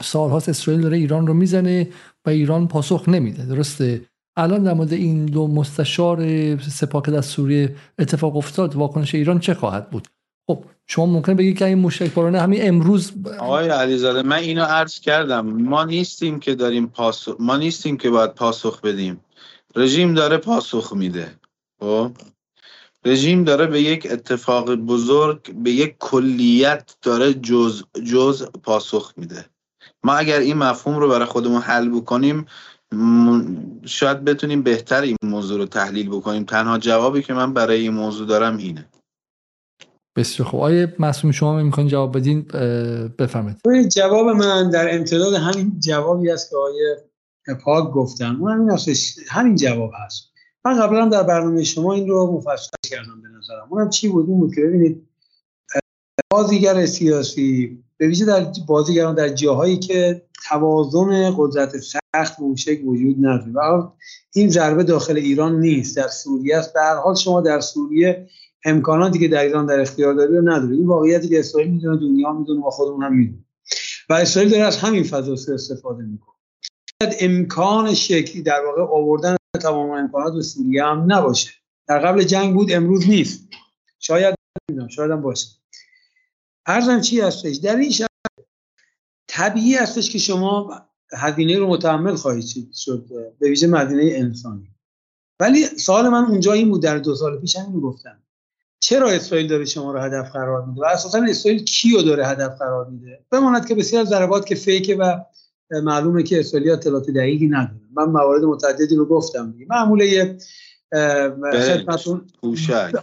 سالهاست 0.00 0.48
اسرائیل 0.48 0.82
داره 0.82 0.96
ایران 0.96 1.26
رو 1.26 1.34
می‌زنه 1.34 1.88
و 2.26 2.30
ایران 2.30 2.68
پاسخ 2.68 3.08
نمیده. 3.08 3.46
درسته؟ 3.46 4.00
الان 4.36 4.62
در 4.62 4.74
مورد 4.74 4.92
این 4.92 5.26
دو 5.26 5.48
مستشار 5.48 6.56
سپاه 6.56 7.02
در 7.02 7.20
سوریه 7.20 7.74
اتفاق 7.98 8.36
افتاد 8.36 8.76
واکنش 8.76 9.14
ایران 9.14 9.38
چه 9.38 9.54
خواهد 9.54 9.90
بود؟ 9.90 10.08
خب 10.50 10.64
شما 10.86 11.06
ممکن 11.06 11.34
بگید 11.34 11.58
که 11.58 11.64
این 11.64 11.78
مشترک 11.78 12.14
بارانه 12.14 12.40
همین 12.40 12.68
امروز 12.68 13.12
آقای 13.38 13.68
علیزاده 13.68 14.22
من 14.22 14.36
اینو 14.36 14.62
عرض 14.62 15.00
کردم. 15.00 15.46
ما 15.46 15.84
نیستیم 15.84 16.40
که 16.40 16.54
داریم 16.54 16.86
پاسخ 16.86 17.36
ما 17.38 17.56
نیستیم 17.56 17.96
که 17.96 18.10
باید 18.10 18.34
پاسخ 18.34 18.80
بدیم. 18.80 19.20
رژیم 19.76 20.14
داره 20.14 20.36
پاسخ 20.36 20.92
میده. 20.96 21.34
خب؟ 21.80 22.10
رژیم 23.04 23.44
داره 23.44 23.66
به 23.66 23.82
یک 23.82 24.08
اتفاق 24.10 24.74
بزرگ 24.74 25.54
به 25.54 25.70
یک 25.70 25.96
کلیت 25.98 26.96
داره 27.02 27.34
جز 27.34 27.82
جز 28.04 28.46
پاسخ 28.62 29.12
میده. 29.16 29.44
ما 30.04 30.14
اگر 30.14 30.38
این 30.38 30.56
مفهوم 30.56 30.98
رو 30.98 31.08
برای 31.08 31.24
خودمون 31.24 31.62
حل 31.62 31.88
بکنیم 31.88 32.46
شاید 33.84 34.24
بتونیم 34.24 34.62
بهتر 34.62 35.02
این 35.02 35.16
موضوع 35.22 35.58
رو 35.58 35.66
تحلیل 35.66 36.08
بکنیم. 36.08 36.44
تنها 36.44 36.78
جوابی 36.78 37.22
که 37.22 37.34
من 37.34 37.52
برای 37.52 37.80
این 37.80 37.92
موضوع 37.92 38.26
دارم 38.26 38.56
اینه. 38.56 38.88
بسیار 40.16 40.48
خوب. 40.48 40.60
آیه 40.60 40.94
مسئول 40.98 41.32
شما 41.32 41.62
می‌کنین 41.62 41.88
جواب 41.88 42.16
بدین 42.16 42.42
بفرمایید. 43.18 43.88
جواب 43.88 44.26
من 44.26 44.70
در 44.70 44.94
امتداد 44.94 45.34
همین 45.34 45.80
جوابی 45.80 46.30
است 46.30 46.50
که 46.50 46.56
آیه 46.56 46.96
پاک 47.64 47.90
گفتن. 47.90 48.36
اون 48.36 48.52
همین 48.52 48.78
همین 49.28 49.56
جواب 49.56 49.90
هست. 50.04 50.32
من 50.64 50.80
قبلا 50.80 51.08
در 51.08 51.22
برنامه 51.22 51.64
شما 51.64 51.94
این 51.94 52.08
رو 52.08 52.32
مفصل 52.32 52.70
کردم 52.90 53.22
به 53.22 53.28
نظرم. 53.38 53.66
اونم 53.70 53.90
چی 53.90 54.08
بود؟ 54.08 54.26
اون 54.26 54.40
بود 54.40 54.54
که 54.54 54.60
ببینید 54.60 55.08
بازیگر 56.30 56.86
سیاسی 56.86 57.78
به 57.98 58.06
ویژه 58.06 58.24
در 58.24 58.46
بازیگران 58.66 59.14
در 59.14 59.28
جاهایی 59.28 59.78
که 59.78 60.22
توازن 60.48 61.34
قدرت 61.36 61.72
سخت 61.78 62.40
اون 62.40 62.56
شکل 62.56 62.84
وجود 62.84 63.16
نداره. 63.18 63.88
این 64.34 64.50
ضربه 64.50 64.84
داخل 64.84 65.16
ایران 65.16 65.60
نیست. 65.60 65.96
در 65.96 66.08
سوریه 66.08 66.56
است. 66.56 66.74
به 66.74 66.80
هر 66.80 66.96
حال 66.96 67.14
شما 67.14 67.40
در 67.40 67.60
سوریه 67.60 68.26
امکاناتی 68.66 69.18
که 69.18 69.28
در 69.28 69.42
ایران 69.42 69.66
در 69.66 69.80
اختیار 69.80 70.14
داره 70.14 70.40
رو 70.40 70.48
نداره 70.48 70.74
این 70.74 70.86
واقعیتی 70.86 71.28
که 71.28 71.38
اسرائیل 71.38 71.70
می‌دونه 71.70 71.96
دنیا 71.96 72.32
می‌دونه 72.32 72.66
و 72.66 72.70
خودمون 72.70 73.02
هم 73.02 73.14
می‌دونه 73.14 73.44
و 74.08 74.12
اسرائیل 74.12 74.50
داره 74.50 74.64
از 74.64 74.76
همین 74.76 75.02
فضا 75.02 75.32
استفاده 75.54 76.02
می‌کنه. 76.02 76.34
امکان 77.20 77.94
شکلی 77.94 78.42
در 78.42 78.64
واقع 78.66 78.82
آوردن 78.82 79.36
تمام 79.62 79.90
امکانات 79.90 80.34
به 80.34 80.42
سوریه 80.42 80.84
هم 80.84 81.12
نباشه. 81.12 81.50
در 81.88 81.98
قبل 81.98 82.22
جنگ 82.22 82.54
بود 82.54 82.72
امروز 82.72 83.08
نیست. 83.08 83.48
شاید 83.98 84.34
شاید 84.90 85.10
هم 85.10 85.22
باشه. 85.22 85.48
ارزم 86.66 87.00
چی 87.00 87.20
هستش؟ 87.20 87.56
در 87.56 87.76
این 87.76 87.90
شرط 87.90 88.08
طبیعی 89.28 89.74
هستش 89.74 90.10
که 90.10 90.18
شما 90.18 90.80
هزینه 91.12 91.58
رو 91.58 91.66
متحمل 91.66 92.14
خواهید 92.14 92.72
شد 92.74 93.06
به 93.38 93.48
ویژه 93.48 93.66
مدینه 93.66 94.10
انسانی. 94.14 94.70
ولی 95.40 95.64
سوال 95.64 96.08
من 96.08 96.24
اونجا 96.24 96.52
این 96.52 96.68
بود 96.68 96.82
در 96.82 96.98
دو 96.98 97.14
سال 97.14 97.40
پیش 97.40 97.56
همین 97.56 97.80
گفتم. 97.80 98.22
چرا 98.78 99.10
اسرائیل 99.10 99.48
داره 99.48 99.64
شما 99.64 99.92
رو 99.92 100.00
هدف 100.00 100.30
قرار 100.30 100.64
میده؟ 100.64 100.80
و 100.80 100.84
اساسا 100.84 101.22
اسرائیل 101.28 101.64
کیو 101.64 102.02
داره 102.02 102.26
هدف 102.26 102.58
قرار 102.58 102.86
میده؟ 102.86 103.20
بماند 103.30 103.68
که 103.68 103.74
بسیار 103.74 104.02
از 104.02 104.08
ضربات 104.08 104.46
که 104.46 104.54
فیکه 104.54 104.96
و 104.96 105.20
معلومه 105.70 106.22
که 106.22 106.40
اسرائیل 106.40 106.70
اطلاعات 106.70 107.10
دقیقی 107.10 107.48
نداره. 107.48 107.80
من 107.96 108.04
موارد 108.04 108.44
متعددی 108.44 108.96
رو 108.96 109.06
گفتم 109.06 109.52
دیگه. 109.52 109.66
معموله 109.70 110.38
خدمتون 111.52 112.26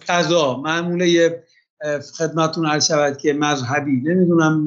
قضا. 0.10 0.62
معموله 0.62 1.44
خدمتون 2.18 2.66
عرض 2.66 2.88
شود 2.88 3.18
که 3.18 3.34
مذهبی 3.34 4.02
نمی‌دونم 4.02 4.66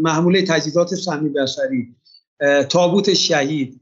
محموله 0.00 0.42
تجهیزات 0.42 0.94
سمی 0.94 1.28
بشری 1.28 1.94
تابوت 2.68 3.14
شهید. 3.14 3.80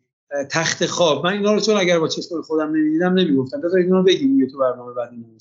تخت 0.51 0.87
خواب. 0.87 1.27
من 1.27 1.33
اینا 1.33 1.53
رو 1.55 1.61
چون 1.61 1.77
اگر 1.77 1.99
با 1.99 2.09
چشم 2.09 2.43
خودم 2.43 2.69
نمی‌دیدم 2.69 3.13
نمی‌گفتم. 3.13 3.61
بذارید 3.61 3.87
اینا 3.87 4.03
بگیم 4.03 4.49
تو 4.49 4.59
برنامه 4.59 4.93
بعد 4.93 5.11
این 5.13 5.39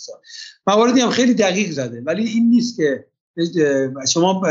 مواردی 0.67 1.01
هم 1.01 1.09
خیلی 1.09 1.33
دقیق 1.33 1.71
زده. 1.71 2.01
ولی 2.01 2.27
این 2.27 2.49
نیست 2.49 2.77
که 2.77 3.05
شما 4.07 4.41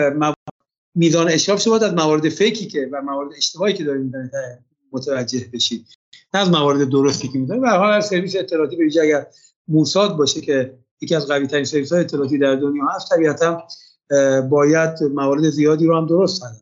میزان 0.95 1.29
اشراف 1.29 1.61
شما 1.61 1.77
از 1.77 1.95
موارد 1.95 2.29
فیکی 2.29 2.67
که 2.67 2.89
و 2.93 3.03
موارد 3.03 3.31
اشتباهی 3.37 3.75
که 3.75 3.85
دارید 3.85 4.13
متوجه 4.93 5.47
بشید 5.53 5.87
نه 6.35 6.41
از 6.41 6.51
موارد 6.51 6.89
درستی 6.89 7.29
که 7.29 7.39
می‌دونید 7.39 7.63
به 7.63 7.69
حال 7.71 8.01
سرویس 8.01 8.37
اطلاعاتی 8.37 8.77
به 8.77 9.03
اگر 9.03 9.27
موساد 9.69 10.17
باشه 10.17 10.41
که 10.41 10.79
یکی 11.01 11.15
از 11.15 11.27
قوی 11.27 11.47
ترین 11.47 11.65
سرویس 11.65 11.93
های 11.93 12.01
اطلاعاتی 12.01 12.39
در 12.39 12.57
دنیا 12.57 12.85
هست 12.87 13.09
طبیعتا 13.09 13.63
باید 14.51 15.03
موارد 15.03 15.51
زیادی 15.51 15.87
رو 15.87 15.97
هم 15.97 16.07
درست 16.07 16.43
هدف 16.43 16.61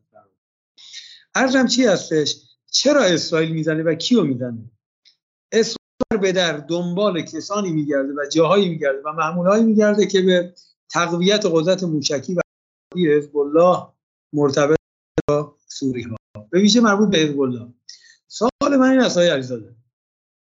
ارزم 1.34 1.66
چی 1.66 1.84
هستش؟ 1.84 2.36
چرا 2.70 3.02
اسرائیل 3.02 3.52
می‌زنه 3.52 3.82
و 3.82 3.94
کیو 3.94 4.24
می‌زنه؟ 4.24 4.70
اسرائیل 5.52 6.20
به 6.20 6.32
در 6.32 6.52
دنبال 6.52 7.22
کسانی 7.22 7.72
میگرده 7.72 8.12
و 8.12 8.26
جاهایی 8.32 8.68
میگرده 8.68 9.02
و 9.04 9.12
محمولهایی 9.12 9.64
میگرده 9.64 10.06
که 10.06 10.20
به 10.20 10.54
تقویت 10.90 11.46
قدرت 11.46 11.82
موشکی 11.82 12.34
و 12.34 12.40
حزب 12.96 13.36
الله 13.36 13.86
مرتبط 14.32 14.76
با 15.28 15.56
سوری 15.68 16.02
ها 16.02 16.16
به 16.50 16.60
ویژه 16.60 16.80
مربوط 16.80 17.10
به 17.10 17.18
حزب 17.18 17.40
الله 17.40 17.68
سوال 18.28 18.76
من 18.76 18.90
این 18.90 19.00
است 19.00 19.18
علیزاده. 19.18 19.74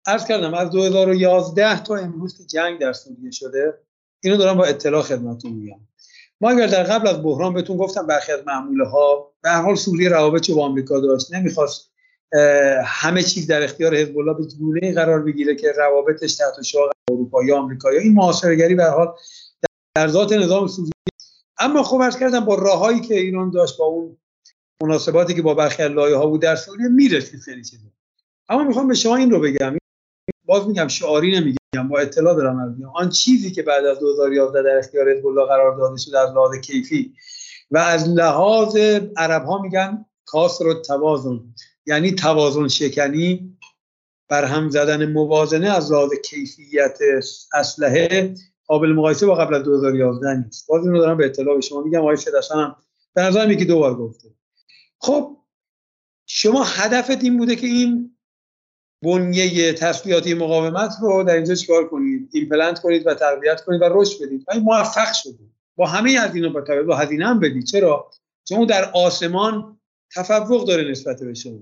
عرض 0.06 0.24
کردم 0.24 0.54
از 0.54 0.70
2011 0.70 1.82
تا 1.82 1.96
امروز 1.96 2.38
که 2.38 2.44
جنگ 2.44 2.80
در 2.80 2.92
سوریه 2.92 3.30
شده 3.30 3.78
اینو 4.22 4.36
دارم 4.36 4.56
با 4.56 4.64
اطلاع 4.64 5.02
خدمتتون 5.02 5.52
میگم. 5.52 5.80
ما 6.40 6.50
اگر 6.50 6.66
در 6.66 6.82
قبل 6.82 7.08
از 7.08 7.22
بحران 7.22 7.54
بهتون 7.54 7.76
گفتم 7.76 8.06
برخی 8.06 8.32
از 8.32 8.40
معموله 8.46 8.88
ها 8.88 9.32
به 9.42 9.50
هر 9.50 9.62
حال 9.62 9.74
سوریه 9.74 10.08
روابط 10.08 10.50
با 10.50 10.64
آمریکا 10.64 11.00
داشت 11.00 11.34
نمی‌خواست 11.34 11.90
همه 12.84 13.22
چیز 13.22 13.46
در 13.46 13.62
اختیار 13.62 13.96
حزب 13.96 14.18
الله 14.18 14.34
به 14.34 14.44
گونه 14.58 14.94
قرار 14.94 15.22
بگیره 15.22 15.54
که 15.54 15.72
روابطش 15.72 16.36
تحت 16.36 16.62
شعار 16.62 16.92
اروپا 17.10 17.44
یا 17.44 17.58
آمریکا 17.58 17.92
یا 17.92 18.00
این 18.00 18.14
محاصره‌گری 18.14 18.74
به 18.74 18.84
حال 18.84 19.14
در 19.94 20.08
ذات 20.08 20.32
نظام 20.32 20.66
سوریه 20.66 20.92
اما 21.58 21.82
خب 21.82 22.02
عرض 22.02 22.18
کردم 22.18 22.44
با 22.44 22.54
راههایی 22.54 23.00
که 23.00 23.14
ایران 23.14 23.50
داشت 23.50 23.78
با 23.78 23.84
اون 23.84 24.16
مناسباتی 24.82 25.34
که 25.34 25.42
با 25.42 25.54
برخی 25.54 25.82
از 25.82 25.92
ها 25.92 26.26
بود 26.26 26.42
در 26.42 26.56
سوریه 26.56 26.88
می‌رسید 26.88 27.40
خیلی 27.40 27.64
چیزا. 27.64 27.88
اما 28.48 28.64
می‌خوام 28.64 28.88
به 28.88 28.94
شما 28.94 29.16
این 29.16 29.30
رو 29.30 29.40
بگم. 29.40 29.76
باز 30.44 30.68
میگم 30.68 30.88
شعاری 30.88 31.40
نمیگم 31.40 31.88
با 31.88 31.98
اطلاع 31.98 32.34
دارم 32.34 32.74
میگم. 32.74 32.90
آن 32.94 33.08
چیزی 33.08 33.50
که 33.50 33.62
بعد 33.62 33.84
از 33.84 33.98
2011 33.98 34.62
در 34.62 34.78
اختیار 34.78 35.12
حزب 35.12 35.26
الله 35.26 35.46
قرار 35.46 35.76
داده 35.76 35.98
شد 35.98 36.14
از 36.14 36.30
لحاظ 36.30 36.56
کیفی 36.56 37.14
و 37.70 37.78
از 37.78 38.08
لحاظ 38.08 38.76
عرب 39.16 39.44
ها 39.44 39.62
میگن 39.62 40.04
کاسر 40.24 40.66
و 40.66 40.74
توازن 40.74 41.40
یعنی 41.88 42.12
توازن 42.12 42.68
شکنی 42.68 43.58
بر 44.28 44.44
هم 44.44 44.68
زدن 44.70 45.12
موازنه 45.12 45.68
از 45.70 45.92
لحاظ 45.92 46.10
کیفیت 46.24 46.98
اسلحه 47.54 48.34
قابل 48.66 48.92
مقایسه 48.92 49.26
با 49.26 49.34
قبل 49.34 49.54
از 49.54 49.62
2011 49.62 50.34
نیست. 50.34 50.66
باز 50.66 50.86
اینو 50.86 50.98
دارم 50.98 51.16
به 51.16 51.26
اطلاع 51.26 51.60
شما 51.60 51.82
میگم. 51.82 52.00
آقای 52.00 52.16
شدشان 52.16 52.64
هم 52.64 52.76
به 53.14 53.22
نظرم 53.22 53.50
یکی 53.50 53.64
دو 53.64 53.78
بار 53.78 53.94
گفته. 53.94 54.28
خب 54.98 55.36
شما 56.26 56.64
هدفت 56.64 57.24
این 57.24 57.38
بوده 57.38 57.56
که 57.56 57.66
این 57.66 58.16
بنیه 59.02 59.72
تسلیحاتی 59.72 60.34
مقاومت 60.34 60.94
رو 61.02 61.24
در 61.24 61.34
اینجا 61.34 61.54
چیکار 61.54 61.88
کنید؟ 61.88 62.30
ایمپلنت 62.32 62.80
کنید 62.80 63.06
و 63.06 63.14
تقویت 63.14 63.64
کنید 63.64 63.82
و 63.82 63.84
رشد 63.90 64.22
بدید. 64.22 64.44
و 64.48 64.60
موفق 64.60 65.12
شدید 65.12 65.52
با 65.76 65.86
همه 65.86 66.12
از 66.12 66.34
اینا 66.34 66.48
با 66.86 66.96
هزینه 66.96 67.26
هم 67.26 67.40
بدید. 67.40 67.64
چرا؟ 67.64 68.10
چون 68.44 68.66
در 68.66 68.90
آسمان 68.94 69.80
تفوق 70.14 70.66
داره 70.68 70.90
نسبت 70.90 71.22
به 71.22 71.34
شما. 71.34 71.58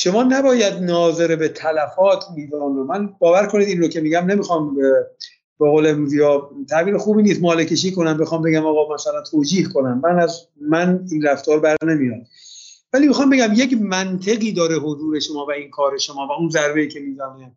شما 0.00 0.22
نباید 0.22 0.74
ناظر 0.74 1.36
به 1.36 1.48
تلفات 1.48 2.24
میدان 2.34 2.76
رو. 2.76 2.84
من 2.84 3.14
باور 3.18 3.46
کنید 3.46 3.68
این 3.68 3.82
رو 3.82 3.88
که 3.88 4.00
میگم 4.00 4.26
نمی‌خوام 4.26 4.74
به 5.58 5.70
قول 5.70 5.86
امروزی 5.86 6.18
تعبیر 6.70 6.98
خوبی 6.98 7.22
نیست 7.22 7.42
ماله‌کشی 7.42 7.92
کنم 7.92 8.18
بخوام 8.18 8.42
بگم 8.42 8.66
آقا 8.66 8.94
مثلا 8.94 9.22
توجیه 9.22 9.68
کنم. 9.68 10.00
من 10.04 10.18
از 10.20 10.46
من 10.60 11.06
این 11.10 11.22
رفتار 11.22 11.60
بر 11.60 11.76
نمیاد. 11.82 12.26
ولی 12.92 13.08
می‌خوام 13.08 13.30
بگم 13.30 13.52
یک 13.54 13.72
منطقی 13.80 14.52
داره 14.52 14.76
حضور 14.76 15.20
شما 15.20 15.46
و 15.46 15.50
این 15.50 15.70
کار 15.70 15.98
شما 15.98 16.26
و 16.26 16.32
اون 16.32 16.48
ضربه 16.48 16.86
که 16.86 17.00
می‌زنه. 17.00 17.56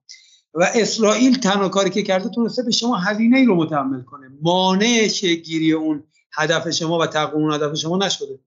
و 0.54 0.68
اسرائیل 0.76 1.40
تنها 1.40 1.70
کاری 1.70 1.90
که 1.90 2.04
کرده 2.04 2.30
تونسته 2.30 2.64
به 2.64 2.72
شما 2.72 2.98
هزینه 2.98 3.38
ای 3.38 3.46
رو 3.46 3.56
متحمل 3.56 4.02
کنه. 4.02 4.28
مانع 4.42 5.08
گیری 5.46 5.74
اون 5.74 6.04
هدف 6.34 6.70
شما 6.70 7.00
و 7.00 7.18
اون 7.18 7.54
هدف 7.54 7.76
شما 7.76 7.98
نشده. 7.98 8.40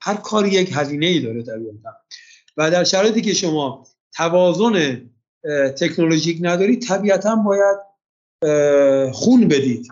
هر 0.00 0.14
کاری 0.14 0.48
یک 0.48 0.70
هزینه 0.72 1.06
ای 1.06 1.20
داره 1.20 1.42
طبیعتا. 1.42 1.90
و 2.58 2.70
در 2.70 2.84
شرایطی 2.84 3.22
که 3.22 3.34
شما 3.34 3.86
توازن 4.16 5.02
تکنولوژیک 5.80 6.38
نداری 6.40 6.76
طبیعتا 6.76 7.36
باید 7.36 7.78
خون 9.12 9.48
بدید. 9.48 9.88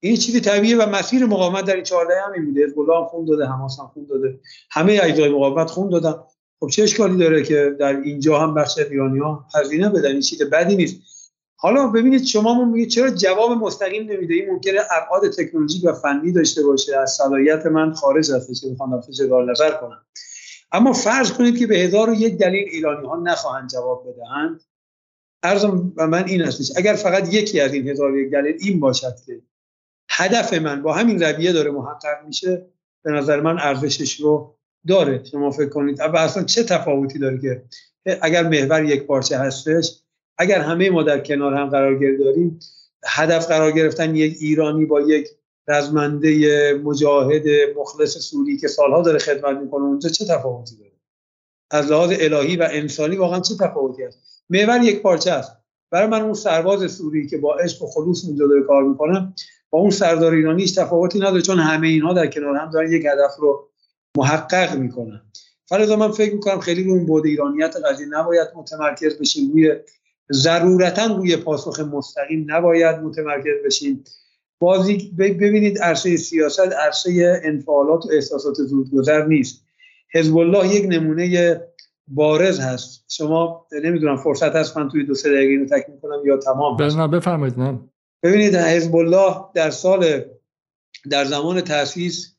این 0.00 0.16
چیزی 0.16 0.40
طبیعیه 0.40 0.76
و 0.76 0.88
مسیر 0.88 1.26
مقاومت 1.26 1.64
در 1.64 1.74
این 1.74 1.84
14 1.84 2.14
هم 2.26 2.32
این 2.32 2.44
بوده. 2.44 2.64
حزب 2.64 2.78
هم 2.78 3.04
خون 3.04 3.24
داده 3.24 3.46
حماس 3.46 3.80
هم 3.80 3.90
خون 3.94 4.06
داده. 4.06 4.40
همه 4.70 5.00
اجزای 5.02 5.28
مقاومت 5.28 5.70
خون 5.70 5.90
دادن. 5.90 6.14
خب 6.60 6.68
چه 6.68 6.82
اشکالی 6.82 7.16
داره 7.16 7.42
که 7.42 7.76
در 7.80 7.96
اینجا 7.96 8.38
هم 8.38 8.54
بخش 8.54 8.78
ایرانی 8.78 9.18
ها 9.18 9.46
هزینه 9.54 9.88
بدن؟ 9.88 10.10
این 10.10 10.20
چیز 10.20 10.42
بدی 10.42 10.76
نیست. 10.76 10.96
حالا 11.56 11.86
ببینید 11.86 12.24
شما 12.24 12.64
میگید 12.64 12.88
چرا 12.88 13.10
جواب 13.10 13.50
مستقیم 13.50 14.12
نمیده؟ 14.12 14.34
این 14.34 14.50
ممکنه 14.50 14.80
ابعاد 14.90 15.30
تکنولوژیک 15.30 15.84
و 15.84 15.92
فنی 15.92 16.32
داشته 16.32 16.62
باشه. 16.62 16.96
از 16.98 17.12
صلاحیت 17.12 17.66
من 17.66 17.92
خارج 17.92 18.30
هست 18.30 18.60
که 18.60 18.68
می‌خوام 18.68 19.00
در 19.30 19.50
نظر 19.50 19.70
کنم. 19.70 20.06
اما 20.74 20.92
فرض 20.92 21.32
کنید 21.32 21.58
که 21.58 21.66
به 21.66 21.76
هزار 21.76 22.10
و 22.10 22.14
یک 22.14 22.38
دلیل 22.38 22.68
ایرانی 22.68 23.06
ها 23.06 23.16
نخواهند 23.16 23.70
جواب 23.70 24.06
بدهند 24.08 24.60
ارزم 25.42 25.92
و 25.96 26.06
من 26.06 26.24
این 26.24 26.42
هستش 26.42 26.72
اگر 26.76 26.94
فقط 26.94 27.34
یکی 27.34 27.60
از 27.60 27.74
این 27.74 27.88
هزار 27.88 28.18
یک 28.18 28.32
دلیل 28.32 28.56
این 28.60 28.80
باشد 28.80 29.14
که 29.26 29.42
هدف 30.10 30.52
من 30.52 30.82
با 30.82 30.92
همین 30.92 31.22
رویه 31.22 31.52
داره 31.52 31.70
محقق 31.70 32.26
میشه 32.26 32.66
به 33.04 33.12
نظر 33.12 33.40
من 33.40 33.58
ارزشش 33.58 34.20
رو 34.20 34.56
داره. 34.86 35.24
شما 35.24 35.50
فکر 35.50 35.68
کنید 35.68 36.00
و 36.00 36.16
اصلا 36.16 36.42
چه 36.42 36.64
تفاوتی 36.64 37.18
داره 37.18 37.38
که 37.38 37.64
اگر 38.22 38.48
محور 38.48 38.84
یک 38.84 39.02
پارچه 39.02 39.38
هستش 39.38 40.00
اگر 40.38 40.60
همه 40.60 40.90
ما 40.90 41.02
در 41.02 41.20
کنار 41.20 41.54
هم 41.54 41.68
قرار 41.68 42.16
داریم 42.18 42.58
هدف 43.06 43.46
قرار 43.46 43.72
گرفتن 43.72 44.16
یک 44.16 44.36
ایرانی 44.40 44.84
با 44.84 45.00
یک 45.00 45.28
رزمنده 45.68 46.72
مجاهد 46.84 47.44
مخلص 47.76 48.18
سوری 48.18 48.56
که 48.56 48.68
سالها 48.68 49.02
داره 49.02 49.18
خدمت 49.18 49.58
می‌کنه 49.58 49.84
اونجا 49.84 50.08
چه 50.08 50.24
تفاوتی 50.24 50.76
داره؟ 50.76 50.92
از 51.70 51.90
لحاظ 51.90 52.10
الهی 52.20 52.56
و 52.56 52.68
انسانی 52.70 53.16
واقعا 53.16 53.40
چه 53.40 53.54
تفاوتی 53.54 54.02
هست 54.02 54.18
محور 54.50 54.82
یک 54.82 55.02
پارچه 55.02 55.30
است. 55.30 55.52
برای 55.90 56.08
من 56.08 56.22
اون 56.22 56.34
سرباز 56.34 56.92
سوری 56.92 57.26
که 57.26 57.38
با 57.38 57.54
عشق 57.54 57.82
و 57.82 57.86
خلوص 57.86 58.24
اونجا 58.24 58.46
داره 58.46 58.62
کار 58.62 58.82
می‌کنه 58.82 59.34
با 59.70 59.78
اون 59.78 59.90
سردار 59.90 60.34
ایرانی 60.34 60.62
هیچ 60.62 60.78
تفاوتی 60.78 61.18
نداره 61.18 61.42
چون 61.42 61.58
همه 61.58 61.88
اینها 61.88 62.12
در 62.12 62.26
کنار 62.26 62.56
هم 62.56 62.70
دارن 62.70 62.92
یک 62.92 63.04
هدف 63.04 63.36
رو 63.38 63.68
محقق 64.16 64.76
می‌کنن. 64.76 65.22
فرضا 65.66 65.96
من 65.96 66.10
فکر 66.10 66.34
می‌کنم 66.34 66.60
خیلی 66.60 66.84
رو 66.84 66.90
اون 66.90 67.06
بود 67.06 67.26
ایرانیت 67.26 67.76
قضیه 67.76 68.06
نباید 68.06 68.48
متمرکز 68.54 69.18
بشیم. 69.18 69.52
روی 69.52 69.72
ضرورتا 70.32 71.06
روی 71.06 71.36
پاسخ 71.36 71.80
مستقیم 71.80 72.46
نباید 72.48 72.96
متمرکز 72.96 73.64
بشیم. 73.66 74.04
بازی 74.64 75.14
ببینید 75.18 75.78
عرصه 75.78 76.16
سیاست 76.16 76.72
عرصه 76.86 77.40
انفعالات 77.44 78.06
و 78.06 78.08
احساسات 78.12 78.54
زودگذر 78.54 79.24
نیست. 79.24 79.64
حزب 80.12 80.36
الله 80.36 80.74
یک 80.74 80.86
نمونه 80.88 81.60
بارز 82.08 82.60
هست. 82.60 83.04
شما 83.08 83.66
نمی‌دونم 83.84 84.16
فرصت 84.16 84.56
هست 84.56 84.76
من 84.76 84.88
توی 84.88 85.04
دو 85.04 85.14
سه 85.14 85.28
دقیقه 85.28 85.50
اینو 85.50 85.66
تکمیل 85.66 85.98
کنم 86.02 86.22
یا 86.26 86.36
تمام 86.36 86.82
نه 86.82 87.08
بفرمایید 87.08 87.58
نه. 87.58 87.80
ببینید 88.22 88.54
حزب 88.54 88.96
الله 88.96 89.34
در 89.54 89.70
سال 89.70 90.04
در 91.10 91.24
زمان 91.24 91.60
تاسیس 91.60 92.36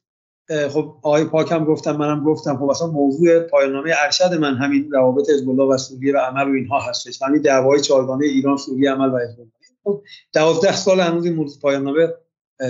خب 0.69 0.95
آقای 1.03 1.23
پاکم 1.23 1.65
گفتم 1.65 1.95
منم 1.97 2.23
گفتم 2.23 2.57
خب 2.57 2.69
اصلا 2.69 2.87
موضوع 2.87 3.39
پایاننامه 3.39 3.93
ارشد 4.03 4.33
من 4.33 4.55
همین 4.55 4.91
روابط 4.91 5.29
حزب 5.29 5.49
الله 5.49 5.63
و 5.63 5.77
سوریه 5.77 6.13
و 6.13 6.17
عمل 6.17 6.51
و 6.51 6.53
اینها 6.53 6.79
هستش. 6.79 7.21
همین 7.21 7.41
دعوای 7.41 7.79
چهارگانه 7.79 8.25
ایران 8.25 8.57
سوریه 8.57 8.91
عمل 8.91 9.13
و 9.13 9.17
حزب 9.17 9.39
الله 9.39 9.51
خب 9.85 10.01
12 10.33 10.75
سال 10.75 10.99
هنوز 10.99 11.25
این 11.25 11.35
موضوع 11.35 11.61
پایاننامه 11.61 12.13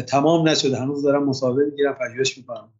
تمام 0.08 0.50
نشده. 0.50 0.78
هنوز 0.78 1.04
دارم 1.04 1.24
مصاحبه 1.24 1.66
می‌گیرم 1.66 1.98
پژوهش 2.02 2.38
می‌کنم. 2.38 2.74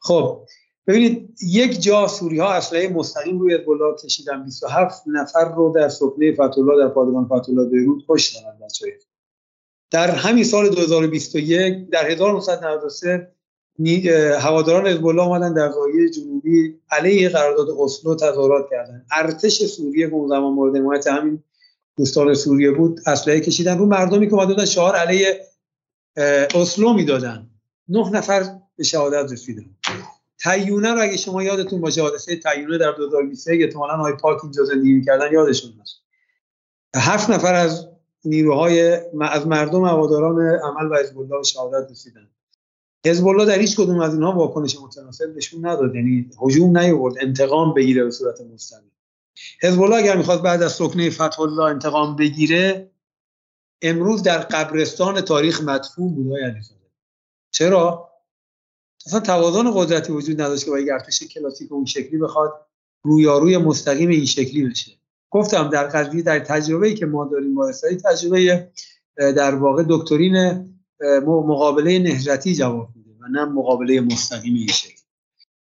خب 0.00 0.46
ببینید 0.86 1.36
یک 1.42 1.80
جا 1.80 2.06
سوری 2.06 2.38
ها 2.38 2.52
اسلحه 2.52 2.88
مستقیم 2.88 3.38
روی 3.38 3.58
کشیدن. 4.04 4.44
27 4.44 5.02
نفر 5.06 5.54
رو 5.54 5.72
در 5.76 5.88
سکنه 5.88 6.32
فتولا 6.32 6.78
در 6.78 6.88
پادگان 6.88 7.24
فتولا 7.24 7.64
بیروت 7.64 8.02
کشتن 8.08 8.40
بچه‌ها 8.62 8.92
در 9.90 10.10
همین 10.10 10.44
سال 10.44 10.68
2021 10.68 11.90
در 11.90 12.10
1993 12.10 13.32
هواداران 14.40 14.86
حزب 14.86 15.06
الله 15.06 15.22
آمدن 15.22 15.54
در 15.54 15.70
زایه 15.70 16.10
جنوبی 16.10 16.80
علیه 16.90 17.28
قرارداد 17.28 17.68
اسلو 17.78 18.14
تظاهرات 18.14 18.70
کردن. 18.70 19.04
ارتش 19.12 19.62
سوریه 19.64 20.08
که 20.08 20.14
اون 20.14 20.28
زمان 20.28 20.52
مورد 20.52 20.76
حمایت 20.76 21.06
همین 21.06 21.42
دوستان 21.98 22.34
سوریه 22.34 22.70
بود 22.70 23.00
اسلحه 23.06 23.40
کشیدن. 23.40 23.78
رو 23.78 23.86
مردمی 23.86 24.28
که 24.28 24.34
اومدن 24.34 24.64
شعار 24.64 24.96
علیه 24.96 25.40
اسلو 26.54 26.92
می‌دادن. 26.92 27.50
نه 27.88 28.10
نفر 28.10 28.58
به 28.76 28.84
شهادت 28.84 29.32
رسیدن. 29.32 29.64
تیونه 30.42 30.92
رو 30.92 31.02
اگه 31.02 31.16
شما 31.16 31.42
یادتون 31.42 31.80
باشه 31.80 32.02
حادثه 32.02 32.36
تیونه 32.36 32.78
در 32.78 32.92
2023 32.92 33.58
احتمالاً 33.60 33.96
های 33.96 34.12
پاک 34.12 34.44
اینجا 34.44 34.64
زندگی 34.64 34.92
می‌کردن 34.92 35.32
یادشون 35.32 35.70
هست. 35.80 35.94
هفت 36.96 37.30
نفر 37.30 37.54
از 37.54 37.88
نیروهای 38.24 39.00
از 39.20 39.46
مردم 39.46 39.84
هواداران 39.84 40.40
عمل 40.40 40.90
و 40.90 40.96
حزب 40.96 41.18
الله 41.18 41.42
شهادت 41.42 41.90
رسیدن. 41.90 42.28
حزب 43.06 43.26
الله 43.26 43.44
در 43.44 43.58
هیچ 43.58 43.76
کدوم 43.76 44.00
از 44.00 44.14
اینها 44.14 44.32
واکنش 44.32 44.78
متناسب 44.80 45.36
نشون 45.36 45.66
نداد. 45.66 45.94
یعنی 45.94 46.30
هجوم 46.42 46.78
نیورد 46.78 47.14
انتقام 47.20 47.74
بگیره 47.74 48.04
به 48.04 48.10
صورت 48.10 48.40
مستقیم. 48.40 48.87
حزب 49.62 49.82
الله 49.82 49.96
اگر 49.96 50.16
می‌خواد 50.16 50.42
بعد 50.42 50.62
از 50.62 50.72
سکنه 50.72 51.10
فتح 51.10 51.40
الله 51.40 51.64
انتقام 51.64 52.16
بگیره 52.16 52.90
امروز 53.82 54.22
در 54.22 54.38
قبرستان 54.38 55.20
تاریخ 55.20 55.60
مدفون 55.62 56.14
بود 56.14 56.32
چرا؟ 57.50 58.10
اصلا 59.06 59.20
توازن 59.20 59.70
قدرتی 59.74 60.12
وجود 60.12 60.40
نداشت 60.40 60.64
که 60.64 60.70
با 60.70 60.78
یک 60.78 60.88
ارتش 60.92 61.22
کلاسیک 61.22 61.72
اون 61.72 61.84
شکلی 61.84 62.18
بخواد 62.18 62.66
رویاروی 63.02 63.56
مستقیم 63.56 64.10
این 64.10 64.24
شکلی 64.24 64.68
بشه. 64.68 64.92
گفتم 65.30 65.70
در 65.70 65.86
قضیه 65.86 66.22
در 66.22 66.38
تجربه‌ای 66.38 66.94
که 66.94 67.06
ما 67.06 67.24
داریم 67.32 67.54
با 67.54 67.72
تجربه 68.04 68.70
در 69.16 69.54
واقع 69.54 69.84
دکترین 69.88 70.64
مقابله 71.26 71.98
نهرتی 71.98 72.54
جواب 72.54 72.88
میده 72.94 73.10
و 73.20 73.28
نه 73.28 73.44
مقابله 73.44 74.00
مستقیم 74.00 74.54
این 74.54 74.66
شکل. 74.66 75.02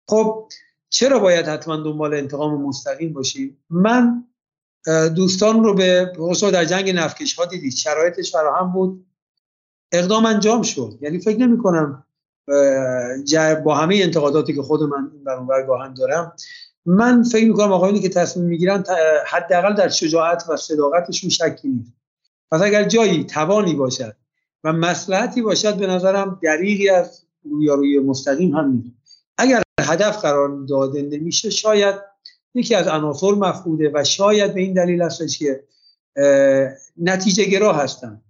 خب 0.07 0.49
چرا 0.93 1.19
باید 1.19 1.47
حتما 1.47 1.77
دنبال 1.77 2.13
انتقام 2.13 2.61
مستقیم 2.61 3.13
باشیم 3.13 3.57
من 3.69 4.23
دوستان 5.15 5.63
رو 5.63 5.73
به 5.73 6.11
در 6.53 6.65
جنگ 6.65 6.89
نفکش 6.89 7.33
ها 7.33 7.45
دیدید 7.45 7.73
شرایطش 7.73 8.31
فراهم 8.31 8.73
بود. 8.73 9.05
اقدام 9.91 10.25
انجام 10.25 10.61
شد. 10.61 10.97
یعنی 11.01 11.19
فکر 11.19 11.37
نمی 11.37 11.57
کنم 11.57 12.03
با 13.63 13.75
همه 13.75 13.95
انتقاداتی 13.95 14.55
که 14.55 14.61
خود 14.61 14.83
من 14.83 15.09
این 15.13 15.23
برانور 15.23 15.63
گاهن 15.63 15.93
دارم 15.93 16.33
من 16.85 17.23
فکر 17.23 17.47
می‌کنم 17.47 17.71
آقایونی 17.71 17.99
که 17.99 18.09
تصمیم 18.09 18.45
می‌گیرن 18.45 18.83
حداقل 19.27 19.73
در 19.73 19.89
شجاعت 19.89 20.43
و 20.49 20.57
صداقتشون 20.57 21.29
شکی 21.29 21.67
نیست. 21.67 21.93
پس 22.51 22.61
اگر 22.61 22.83
جایی 22.83 23.23
توانی 23.23 23.73
باشد 23.75 24.15
و 24.63 24.73
مسلحتی 24.73 25.41
باشد 25.41 25.77
به 25.77 25.87
نظرم 25.87 26.39
دریغی 26.43 26.89
از 26.89 27.21
رویاروی 27.43 27.99
مستقیم 27.99 28.55
هم 28.55 28.71
نیست. 28.71 29.00
اگر 29.41 29.63
هدف 29.79 30.21
قرار 30.21 30.65
داده 30.69 31.01
نمیشه 31.01 31.49
شاید 31.49 31.95
یکی 32.53 32.75
از 32.75 32.87
عناصر 32.87 33.31
مفقوده 33.31 33.91
و 33.93 34.03
شاید 34.03 34.53
به 34.53 34.61
این 34.61 34.73
دلیل 34.73 35.01
هستش 35.01 35.39
که 35.39 35.63
نتیجه 36.97 37.43
گراه 37.43 37.83
هستن. 37.83 38.21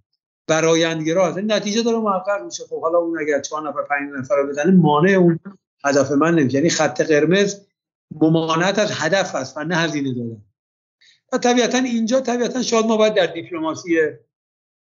برایندگرا 0.48 1.28
هستن. 1.28 1.52
نتیجه 1.52 1.82
داره 1.82 1.98
محقق 1.98 2.44
میشه. 2.44 2.64
خب 2.64 2.80
حالا 2.80 2.98
اون 2.98 3.20
اگر 3.20 3.40
چهار 3.40 3.68
نفر 3.68 3.82
پنج 3.82 4.10
نفر 4.18 4.36
رو 4.36 4.48
بزنه 4.48 4.72
مانع 4.72 5.10
اون 5.10 5.38
هدف 5.84 6.10
من 6.10 6.34
نمیشه. 6.34 6.56
یعنی 6.56 6.70
خط 6.70 7.00
قرمز 7.00 7.60
ممانعت 8.20 8.78
از 8.78 8.90
هدف 8.92 9.34
است 9.34 9.56
و 9.56 9.64
نه 9.64 9.76
هزینه 9.76 10.14
دادن. 10.14 10.42
و 11.32 11.38
طبیعتا 11.38 11.78
اینجا 11.78 12.20
طبیعتا 12.20 12.62
شاید 12.62 12.86
ما 12.86 12.96
باید 12.96 13.14
در 13.14 13.26
دیپلماسی 13.26 13.98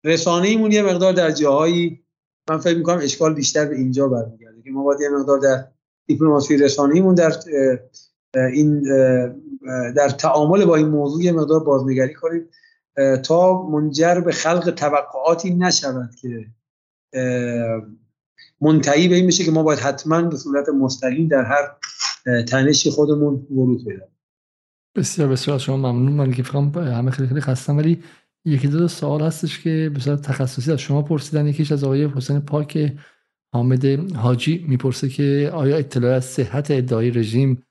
رسانه 0.04 0.48
ایمون 0.48 0.72
یه 0.72 0.82
مقدار 0.82 1.12
در 1.12 1.30
جاهایی 1.30 2.04
من 2.50 2.58
فکر 2.58 2.76
می‌کنم 2.76 2.98
اشکال 2.98 3.34
بیشتر 3.34 3.64
به 3.64 3.76
اینجا 3.76 4.08
برمیگرده 4.08 4.62
که 4.62 4.70
ما 4.70 4.82
باید 4.82 5.00
یه 5.00 5.08
مقدار 5.08 5.38
در 5.38 5.68
دیپلماسی 6.08 6.56
رسانه 6.56 6.94
ایمون 6.94 7.14
در 7.14 7.32
این 8.52 8.82
در 9.92 10.08
تعامل 10.08 10.64
با 10.64 10.76
این 10.76 10.88
موضوع 10.88 11.22
یه 11.22 11.32
مقدار 11.32 11.64
بازنگری 11.64 12.14
کنیم 12.14 12.48
تا 13.22 13.62
منجر 13.62 14.20
به 14.20 14.32
خلق 14.32 14.70
توقعاتی 14.70 15.54
نشود 15.54 16.10
که 16.14 16.46
منتهی 18.60 19.08
به 19.08 19.14
این 19.14 19.26
میشه 19.26 19.44
که 19.44 19.50
ما 19.50 19.62
باید 19.62 19.78
حتما 19.78 20.22
به 20.22 20.36
صورت 20.36 20.68
مستقیم 20.68 21.28
در 21.28 21.44
هر 21.44 21.76
تنشی 22.42 22.90
خودمون 22.90 23.46
ورود 23.50 23.84
پیدا 23.84 24.04
بسیار 24.96 25.28
بسیار. 25.28 25.58
شما 25.58 25.76
ممنون. 25.76 26.12
من 26.12 26.32
که 26.32 26.42
همه 26.42 27.10
خیلی 27.10 27.28
خیلی 27.28 27.40
خستم. 27.40 27.76
ولی 27.76 28.02
یکی 28.44 28.68
دو 28.68 28.88
سوال 28.88 29.22
هستش 29.22 29.62
که 29.62 29.90
صورت 30.00 30.22
تخصصی 30.22 30.72
از 30.72 30.78
شما 30.78 31.02
پرسیدن. 31.02 31.46
یکیش 31.46 31.72
از 31.72 31.84
آقای 31.84 32.04
حسین 32.04 32.40
پاک 32.40 32.92
حامد 33.54 34.14
حاجی 34.14 34.64
می‌پرسه 34.68 35.08
که 35.08 35.50
آیا 35.54 35.76
اطلاع 35.76 36.14
از 36.14 36.24
صحت 36.24 36.70
ادعای 36.70 37.10
رژیم 37.10 37.62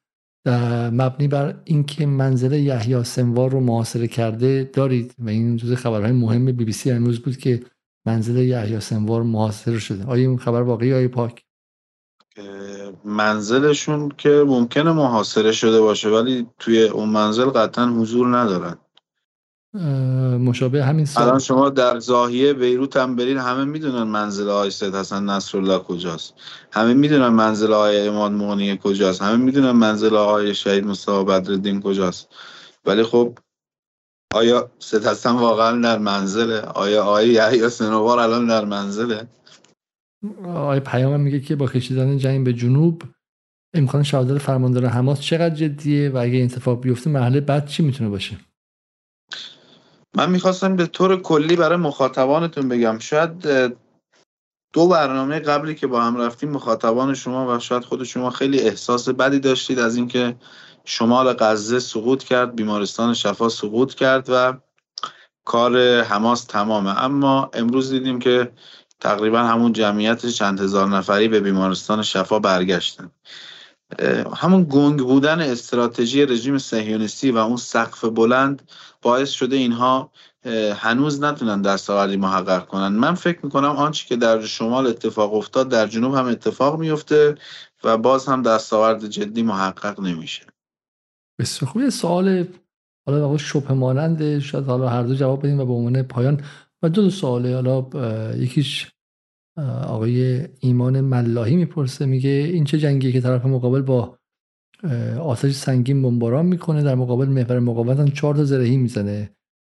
مبنی 0.92 1.28
بر 1.28 1.62
اینکه 1.66 2.06
منزل 2.06 2.54
یحیی 2.54 3.04
سنوار 3.04 3.52
رو 3.52 3.60
محاصره 3.60 4.08
کرده 4.08 4.70
دارید؟ 4.74 5.16
و 5.20 5.30
این 5.30 5.58
جزء 5.58 5.76
خبرهای 5.76 6.12
مهم 6.12 6.46
بی 6.46 6.66
بی 6.66 6.72
سی 6.72 6.92
امروز 6.92 7.20
بود 7.20 7.38
که 7.38 7.64
منزل 8.06 8.38
یحیی 8.38 8.80
سنوار 8.80 9.24
محاصره 9.24 9.80
شده. 9.80 10.06
آیا 10.06 10.30
این 10.30 10.38
خبر 10.38 10.62
واقعی 10.62 10.94
آیا 10.94 11.08
پاک؟ 11.08 11.44
منزلشون 13.06 14.10
که 14.18 14.44
ممکنه 14.48 14.92
محاصره 14.92 15.52
شده 15.52 15.82
باشه 15.82 16.10
ولی 16.10 16.48
توی 16.60 16.84
اون 16.84 17.10
منزل 17.10 17.46
قطعا 17.46 17.86
حضور 17.86 18.38
ندارن. 18.38 18.78
مشابه 20.40 20.86
همین 20.86 21.06
سال. 21.06 21.24
الان 21.24 21.40
شما 21.40 21.70
در 21.70 22.00
زاهیه 22.00 22.54
بیروت 22.54 22.98
هم 22.98 23.16
برین 23.16 23.38
همه 23.38 23.66
می‌دونن 23.66 24.04
منزل 24.04 24.50
آقای 24.50 24.72
سید 24.72 24.96
حسن 24.96 25.24
نصرالله 25.24 25.80
کجاست. 25.80 26.34
همه 26.72 26.94
می‌دونن 26.94 27.28
منزل 27.28 27.74
آقای 27.74 28.08
اماد 28.08 28.32
مغنی 28.32 28.80
کجاست. 28.84 29.22
همه 29.22 29.38
می‌دونن 29.38 29.72
منزل 29.72 30.16
آقای 30.16 30.56
شهید 30.56 30.86
مصطفی 30.86 31.24
بدرالدین 31.24 31.82
کجاست. 31.82 32.30
ولی 32.86 33.04
خب 33.04 33.38
آیا 34.34 34.72
سید 34.80 35.06
حسن 35.06 35.32
واقعا 35.32 35.82
در 35.82 35.98
منزله؟ 35.98 36.60
آیا 36.62 37.04
آقای 37.04 37.30
یحیی 37.30 37.70
سنوار 37.70 38.20
الان 38.20 38.48
در 38.48 38.66
منزله؟ 38.66 39.28
آقای 40.46 40.80
پیام 40.80 41.20
میگه 41.20 41.40
که 41.40 41.56
با 41.56 41.68
کشیدن 41.68 42.18
جنگ 42.18 42.46
به 42.46 42.54
جنوب 42.54 43.04
امکان 43.74 44.04
شهادت 44.04 44.38
فرماندار 44.38 44.86
حماس 44.86 45.20
چقدر 45.20 45.56
جدیه 45.56 46.10
و 46.10 46.18
اگه 46.18 46.34
این 46.34 46.46
اتفاق 46.46 46.82
بیفته 46.82 47.10
مرحله 47.10 47.42
بعد 47.42 47.68
چی 47.68 47.84
می‌تونه 47.84 48.10
باشه؟ 48.10 48.38
من 50.18 50.30
می‌خواستم 50.30 50.76
به 50.76 50.86
طور 50.86 51.22
کلی 51.22 51.56
برای 51.56 51.78
مخاطبانتون 51.78 52.70
بگم 52.70 53.00
شاید 53.00 53.48
دو 54.74 54.88
برنامه 54.88 55.40
قبلی 55.40 55.76
که 55.76 55.88
با 55.88 56.02
هم 56.02 56.18
رفتیم 56.18 56.50
مخاطبان 56.50 57.14
شما 57.14 57.56
و 57.56 57.60
شاید 57.60 57.84
خود 57.84 58.04
شما 58.04 58.30
خیلی 58.30 58.60
احساس 58.60 59.10
بدی 59.10 59.40
داشتید 59.40 59.80
از 59.80 59.96
اینکه 59.96 60.36
شمال 60.86 61.34
غزه 61.34 61.80
سقوط 61.80 62.24
کرد 62.24 62.56
بیمارستان 62.56 63.14
شفا 63.14 63.50
سقوط 63.50 63.94
کرد 63.94 64.26
و 64.30 64.54
کار 65.46 66.02
حماس 66.02 66.44
تمامه. 66.44 67.04
اما 67.04 67.50
امروز 67.54 67.90
دیدیم 67.92 68.20
که 68.20 68.52
تقریبا 69.00 69.40
همون 69.40 69.74
جمعیت 69.74 70.26
چند 70.26 70.62
هزار 70.62 70.88
نفری 70.88 71.28
به 71.28 71.40
بیمارستان 71.40 72.02
شفا 72.04 72.40
برگشتن. 72.40 73.12
همون 74.36 74.68
گنگ 74.70 75.00
بودن 75.00 75.42
استراتژی 75.42 76.26
رژیم 76.26 76.58
صهیونیستی 76.58 77.32
و 77.32 77.38
اون 77.38 77.58
سقف 77.58 78.06
بلند 78.06 78.72
باعث 79.02 79.30
شده 79.30 79.56
اینها 79.56 80.12
هنوز 80.76 81.24
نتونن 81.24 81.62
دستاوردی 81.62 82.18
محقق 82.18 82.66
کنن. 82.66 82.88
من 82.88 83.14
فکر 83.14 83.40
می‌کنم 83.44 83.70
آنچه 83.70 84.08
که 84.08 84.16
در 84.16 84.42
شمال 84.42 84.88
اتفاق 84.88 85.34
افتاد 85.34 85.70
در 85.70 85.88
جنوب 85.88 86.16
هم 86.16 86.26
اتفاق 86.26 86.80
میفته 86.80 87.36
و 87.84 87.98
باز 87.98 88.26
هم 88.26 88.42
دستاورد 88.42 89.08
جدی 89.08 89.44
محقق 89.44 90.00
نمیشه. 90.00 90.44
بسیار 91.40 91.72
خوبی 91.72 91.90
سوال 91.90 92.48
حالا 93.08 93.22
واقعا 93.22 93.38
شبه 93.38 93.74
مانند 93.74 94.40
شاید 94.40 94.66
حالا 94.66 94.90
هر 94.90 95.04
دو 95.04 95.16
جواب 95.16 95.40
بدیم 95.40 95.60
و 95.60 95.66
به 95.66 95.74
عنوان 95.74 96.04
پایان. 96.04 96.44
و 96.82 96.90
دو, 96.90 97.02
دو 97.02 97.10
سواله 97.10 97.56
حالا 97.56 97.90
یکیش 98.36 98.92
آقای 99.88 100.48
ایمان 100.60 101.02
ملاحی 101.02 101.56
می‌پرسه 101.56 102.06
میگه 102.06 102.30
این 102.30 102.64
چه 102.64 102.80
جنگیه 102.80 103.12
که 103.12 103.22
طرف 103.22 103.46
مقابل 103.46 103.82
با 103.82 104.18
آتش 105.20 105.54
سنگین 105.56 106.02
بمباران 106.02 106.46
می‌کنه. 106.46 106.84
در 106.84 106.96
مقابل 106.96 107.28
محور 107.28 107.60
مقاومت 107.60 108.00
هم 108.00 108.08
چهار 108.08 108.36
تا 108.36 108.44
زرهی 108.44 108.78
می‌زنه. 108.78 109.30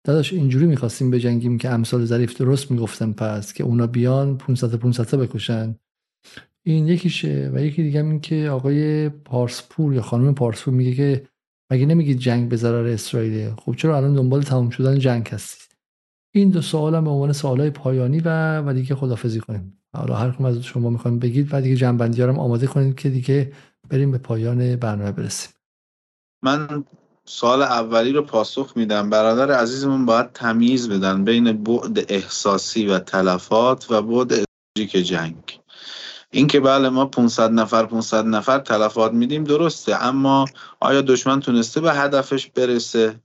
داداش 0.07 0.33
اینجوری 0.33 0.67
می‌خواستیم 0.67 1.11
بجنگیم 1.11 1.59
که 1.59 1.69
امثال 1.69 2.05
ظریف 2.05 2.37
درست 2.37 2.71
می‌گفتن. 2.71 3.13
پس 3.13 3.53
که 3.53 3.65
اونا 3.65 3.87
بیان 3.87 4.39
500 4.39 4.75
500 4.75 5.15
بکشن. 5.15 5.77
این 6.67 6.89
یکیشه. 6.89 7.51
و 7.55 7.65
یکی 7.65 7.83
دیگه 7.83 8.05
این 8.05 8.21
که 8.21 8.49
آقای 8.51 9.09
پارسپور 9.09 9.95
یا 9.95 10.03
خانم 10.03 10.35
پارسپور 10.35 10.75
میگه 10.75 10.95
که 10.95 11.23
مگه 11.73 11.87
نمیگید 11.87 12.19
جنگ 12.19 12.49
به 12.49 12.57
ضرر 12.57 12.87
اسرائیل 12.87 13.51
خب 13.51 13.75
چرا 13.75 13.97
الان 13.97 14.15
دنبال 14.15 14.43
تمام 14.43 14.71
شدن 14.71 14.99
جنگ 14.99 15.29
هستید 15.29 15.77
این 16.35 16.51
دو 16.51 16.61
سوال 16.61 16.95
هم 16.95 17.05
به 17.05 17.11
عنوان 17.11 17.33
سوالای 17.33 17.71
پایانی 17.71 18.21
و 18.21 18.61
و 18.61 18.73
دیگه 18.73 18.95
خدافظی 18.95 19.41
کنیم. 19.41 19.81
حالا 19.97 20.15
هر 20.15 20.31
کدوم 20.31 20.47
از 20.47 20.63
شما 20.65 20.91
می‌خوایم 20.91 21.19
بگید 21.19 21.49
و 21.51 21.61
دیگه 21.61 21.77
جنبندی 21.77 22.23
هم 22.23 22.39
آماده 22.39 22.67
کنید 22.67 22.95
که 22.95 23.11
دیگه 23.11 23.53
بریم 23.91 24.11
به 24.11 24.19
پایان 24.19 24.77
برنامه 24.77 25.13
برسیم. 25.13 25.53
من 26.43 26.85
سال 27.25 27.63
اولی 27.63 28.13
رو 28.13 28.23
پاسخ 28.23 28.73
میدم. 28.77 29.11
برادر 29.11 29.53
عزیزمون 29.53 30.07
باید 30.07 30.33
تمیز 30.33 30.89
بدن 30.89 31.25
بین 31.25 31.65
بعد 31.65 32.13
احساسی 32.13 32.87
و 32.87 32.99
تلفات 32.99 33.91
و 33.91 34.03
بعد 34.03 34.45
که 34.91 35.03
جنگ. 35.03 35.61
اینکه 36.31 36.61
بله 36.61 36.89
ما 36.89 37.07
500 37.07 37.51
نفر 37.51 37.87
500 37.87 38.27
نفر 38.27 38.59
تلفات 38.59 39.13
میدیم 39.13 39.45
درسته 39.45 40.05
اما 40.05 40.45
آیا 40.81 41.01
دشمن 41.01 41.41
تونسته 41.41 41.81
به 41.81 41.93
هدفش 41.93 42.47
برسه؟ 42.47 43.21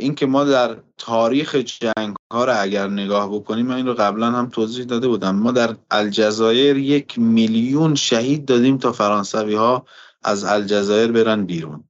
اینکه 0.00 0.26
ما 0.26 0.44
در 0.44 0.76
تاریخ 0.98 1.54
جنگ 1.54 2.16
ها 2.32 2.44
رو 2.44 2.52
اگر 2.62 2.88
نگاه 2.88 3.34
بکنیم 3.34 3.66
من 3.66 3.76
این 3.76 3.86
رو 3.86 3.94
قبلا 3.94 4.30
هم 4.30 4.48
توضیح 4.48 4.84
داده 4.84 5.08
بودم. 5.08 5.36
ما 5.36 5.52
در 5.52 5.76
الجزایر 5.90 6.76
یک 6.76 7.18
میلیون 7.18 7.94
شهید 7.94 8.44
دادیم 8.44 8.78
تا 8.78 8.92
فرانسوی 8.92 9.54
ها 9.54 9.86
از 10.22 10.44
الجزایر 10.44 11.12
برن 11.12 11.46
بیرون. 11.46 11.84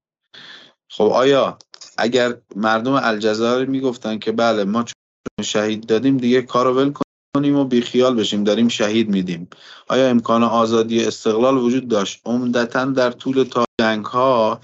خب 0.91 1.05
آیا 1.05 1.59
اگر 1.99 2.37
مردم 2.57 2.93
الجزایر 2.93 3.69
می‌گفتن 3.69 4.19
که 4.19 4.33
بله 4.33 4.65
ما 4.65 4.83
چون 4.83 5.45
شهید 5.45 5.87
دادیم 5.87 6.17
دیگه 6.17 6.43
کارو 6.43 6.75
ول 6.75 6.93
کنیم 7.35 7.57
و 7.57 7.65
بیخیال 7.65 8.15
بشیم 8.15 8.45
داریم 8.45 8.69
شهید 8.69 9.09
میدیم. 9.09 9.49
آیا 9.89 10.09
امکان 10.09 10.43
آزادی 10.43 11.05
استقلال 11.05 11.59
وجود 11.59 11.89
داشت؟ 11.89 12.21
عمدتا 12.25 12.85
در 12.85 13.11
طول 13.11 13.45
تا 13.45 13.65
جنگ 13.81 14.05
ها 14.05 14.61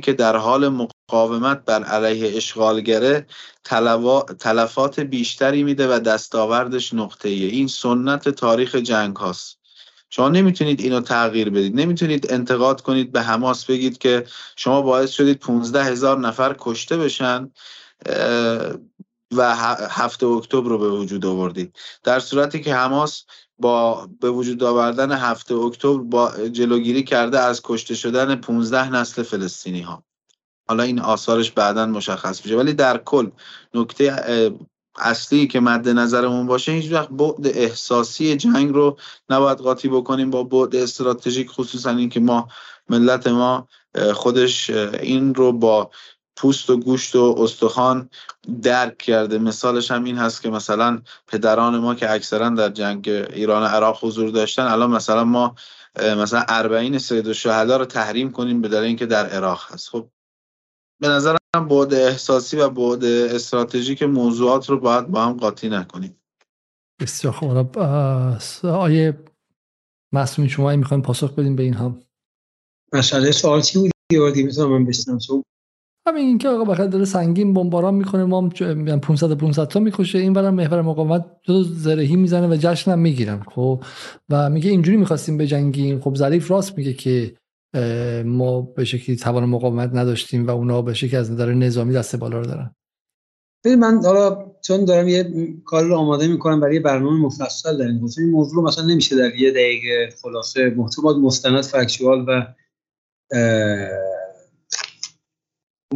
که 0.00 0.12
در 0.12 0.36
حال 0.36 0.68
مقاومت 0.68 1.64
بر 1.64 1.82
علیه 1.84 2.36
اشغالگره 2.36 3.26
تلفات 4.38 5.00
بیشتری 5.00 5.62
میده 5.62 5.96
و 5.96 6.00
دستاوردش 6.00 6.94
نقطه 6.94 7.28
ایه. 7.28 7.48
این 7.48 7.68
سنت 7.68 8.28
تاریخ 8.28 8.74
جنگ 8.74 9.16
هاست. 9.16 9.58
شما 10.10 10.28
نمی‌تونید 10.28 10.80
اینو 10.80 11.00
تغییر 11.00 11.50
بدید. 11.50 11.80
نمی‌تونید 11.80 12.32
انتقاد 12.32 12.80
کنید 12.80 13.12
به 13.12 13.22
حماس 13.22 13.64
بگید 13.64 13.98
که 13.98 14.26
شما 14.56 14.82
باعث 14.82 15.10
شدید 15.10 15.38
15 15.38 15.84
هزار 15.84 16.18
نفر 16.18 16.56
کشته 16.58 16.96
بشن 16.96 17.50
و 19.36 19.54
هفته 19.90 20.26
اکتبر 20.26 20.68
رو 20.68 20.78
به 20.78 20.90
وجود 20.90 21.26
آوردید. 21.26 21.76
در 22.02 22.20
صورتی 22.20 22.60
که 22.60 22.74
حماس 22.74 23.24
با 23.58 24.08
به 24.20 24.30
وجود 24.30 24.62
آوردن 24.62 25.12
هفته 25.12 25.54
اکتبر 25.54 25.98
با 25.98 26.48
جلوگیری 26.52 27.02
کرده 27.02 27.38
از 27.38 27.60
کشته 27.64 27.94
شدن 27.94 28.34
15 28.34 28.90
نسل 28.90 29.22
فلسطینی 29.22 29.80
ها 29.80 30.04
حالا 30.68 30.82
این 30.82 31.00
آثارش 31.00 31.50
بعدا 31.50 31.86
مشخص 31.86 32.44
میشه. 32.44 32.56
ولی 32.56 32.72
در 32.72 32.98
کل 32.98 33.30
نکته 33.74 34.16
اصلی 34.96 35.46
که 35.46 35.60
مد 35.60 35.88
نظرمون 35.88 36.46
باشه 36.46 36.72
هیچ 36.72 36.92
وقت 36.92 37.08
بعد 37.08 37.46
احساسی 37.46 38.36
جنگ 38.36 38.74
رو 38.74 38.96
نباید 39.30 39.58
قاطی 39.58 39.88
بکنیم 39.88 40.30
با 40.30 40.44
بعد 40.44 40.76
استراتژیک 40.76 41.50
خصوصا 41.50 41.90
اینکه 41.90 42.20
ما 42.20 42.48
ملت 42.88 43.26
ما 43.26 43.68
خودش 44.14 44.70
این 44.70 45.34
رو 45.34 45.52
با 45.52 45.90
پوست 46.36 46.70
و 46.70 46.76
گوشت 46.76 47.16
و 47.16 47.36
استخوان 47.38 48.10
درک 48.62 48.98
کرده. 48.98 49.38
مثالش 49.38 49.90
هم 49.90 50.04
این 50.04 50.18
هست 50.18 50.42
که 50.42 50.50
مثلا 50.50 51.02
پدران 51.26 51.78
ما 51.78 51.94
که 51.94 52.12
اکثرا 52.12 52.48
در 52.48 52.68
جنگ 52.68 53.08
ایران 53.08 53.62
و 53.62 53.66
عراق 53.66 54.04
حضور 54.04 54.30
داشتن 54.30 54.62
الان 54.62 54.90
مثلا 54.90 55.24
ما 55.24 55.54
مثلا 55.96 56.44
اربعین 56.48 56.98
سید 56.98 57.26
الشهدا 57.26 57.76
رو 57.76 57.84
تحریم 57.84 58.32
کنیم 58.32 58.60
به 58.60 58.68
دلیل 58.68 58.84
اینکه 58.84 59.06
در 59.06 59.26
عراق 59.26 59.60
هست. 59.72 59.88
خب 59.88 60.08
به 61.00 61.08
نظرم 61.08 61.38
بعد 61.54 61.94
احساسی 61.94 62.56
و 62.56 62.68
بعد 62.68 63.04
استراتژیک 63.04 64.02
موضوعات 64.02 64.70
رو 64.70 64.80
باید 64.80 65.08
با 65.08 65.24
هم 65.24 65.32
قاطی 65.32 65.68
نکنیم. 65.68 66.16
بسیار 67.00 67.32
خوب. 67.32 67.78
آیه 68.64 69.24
مسئولین 70.12 70.50
شما 70.50 70.76
می‌خواین 70.76 71.02
پاسخ 71.02 71.32
بدیم 71.32 71.56
به 71.56 71.62
این 71.62 71.74
هم 71.74 72.02
مسئله 72.92 73.30
سوال 73.30 73.60
چی 73.60 73.78
بود 73.78 73.90
یادی 74.12 74.42
می‌تونم 74.42 74.70
من 74.70 74.84
بشنم 74.86 75.18
همین 76.06 76.26
اینکه 76.26 76.48
آقا 76.48 76.64
بخاطر 76.64 76.86
داره 76.86 77.04
سنگین 77.04 77.54
بمباران 77.54 77.94
می‌کنه 77.94 78.24
ما 78.24 78.48
500 78.48 79.38
500 79.38 79.68
تا 79.68 79.80
می‌کشه. 79.80 80.18
این 80.18 80.32
برام 80.32 80.54
محور 80.54 80.82
مقاومت 80.82 81.24
دو 81.42 81.62
زرهی 81.62 82.16
می‌زنه 82.16 82.48
و 82.48 82.56
جشن 82.60 82.92
هم 82.92 82.98
می‌گیرن 82.98 83.40
خب؟ 83.54 83.84
و 84.30 84.50
میگه 84.50 84.70
اینجوری 84.70 84.96
می‌خواستیم 84.96 85.38
بجنگیم. 85.38 86.00
خب 86.00 86.14
ظریف 86.14 86.50
راست 86.50 86.78
میگه 86.78 86.92
که 86.92 87.34
ما 88.24 88.60
به 88.60 88.84
شکلی 88.84 89.16
توان 89.16 89.44
مقاومت 89.44 89.90
نداشتیم 89.94 90.46
و 90.46 90.50
اونا 90.50 90.82
به 90.82 90.94
شکلی 90.94 91.16
از 91.16 91.32
نظر 91.32 91.54
نظامی 91.54 91.94
دست 91.94 92.16
بالا 92.16 92.38
رو 92.38 92.46
دارن. 92.46 92.74
من 93.78 94.00
حالا 94.04 94.46
چون 94.64 94.84
دارم 94.84 95.08
یه 95.08 95.32
کار 95.64 95.84
رو 95.84 95.94
آماده 95.94 96.28
می‌کنم 96.28 96.60
برای 96.60 96.78
برنامه 96.78 97.20
مفصل 97.20 97.78
در 97.78 97.86
این 97.86 98.10
این 98.18 98.30
موضوع 98.30 98.64
مثلا 98.64 98.84
نمیشه 98.84 99.16
در 99.16 99.34
یه 99.34 99.50
دقیقه 99.50 100.14
خلاصه. 100.22 100.74
محتویات 100.76 101.16
مستند 101.16 101.60
فکشوال 101.60 102.24
و 102.28 102.46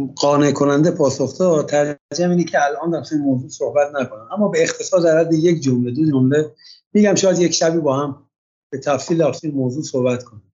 قانع 0.07 0.51
کننده 0.51 0.91
پاسخ 0.91 1.37
داد 1.37 1.69
ترجمه 1.69 2.29
اینه 2.29 2.43
که 2.43 2.65
الان 2.65 2.91
در 2.91 3.03
این 3.11 3.21
موضوع 3.21 3.49
صحبت 3.49 3.87
نکنم 4.01 4.27
اما 4.31 4.47
به 4.47 4.63
اختصار 4.63 5.01
در 5.01 5.19
حد 5.19 5.33
یک 5.33 5.61
جمله 5.61 5.91
دو 5.91 6.05
جمله 6.05 6.51
میگم 6.93 7.15
شاید 7.15 7.39
یک 7.39 7.53
شبی 7.53 7.79
با 7.79 7.97
هم 7.97 8.29
به 8.71 8.77
تفصیل 8.77 9.17
در 9.17 9.35
این 9.43 9.53
موضوع 9.53 9.83
صحبت 9.83 10.23
کنیم. 10.23 10.53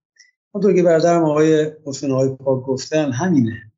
اونطور 0.51 0.73
که 0.73 0.83
برادرم 0.83 1.23
آقای 1.23 1.71
حسین 1.85 2.11
آقای 2.11 2.29
پاک 2.29 2.63
گفتن 2.63 3.11
همینه. 3.11 3.71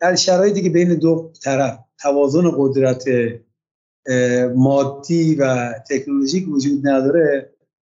در 0.00 0.14
شرایطی 0.14 0.62
که 0.62 0.70
بین 0.70 0.94
دو 0.94 1.32
طرف 1.42 1.78
توازن 2.02 2.50
قدرت 2.56 3.04
مادی 4.56 5.34
و 5.34 5.72
تکنولوژیک 5.90 6.48
وجود 6.48 6.88
نداره 6.88 7.52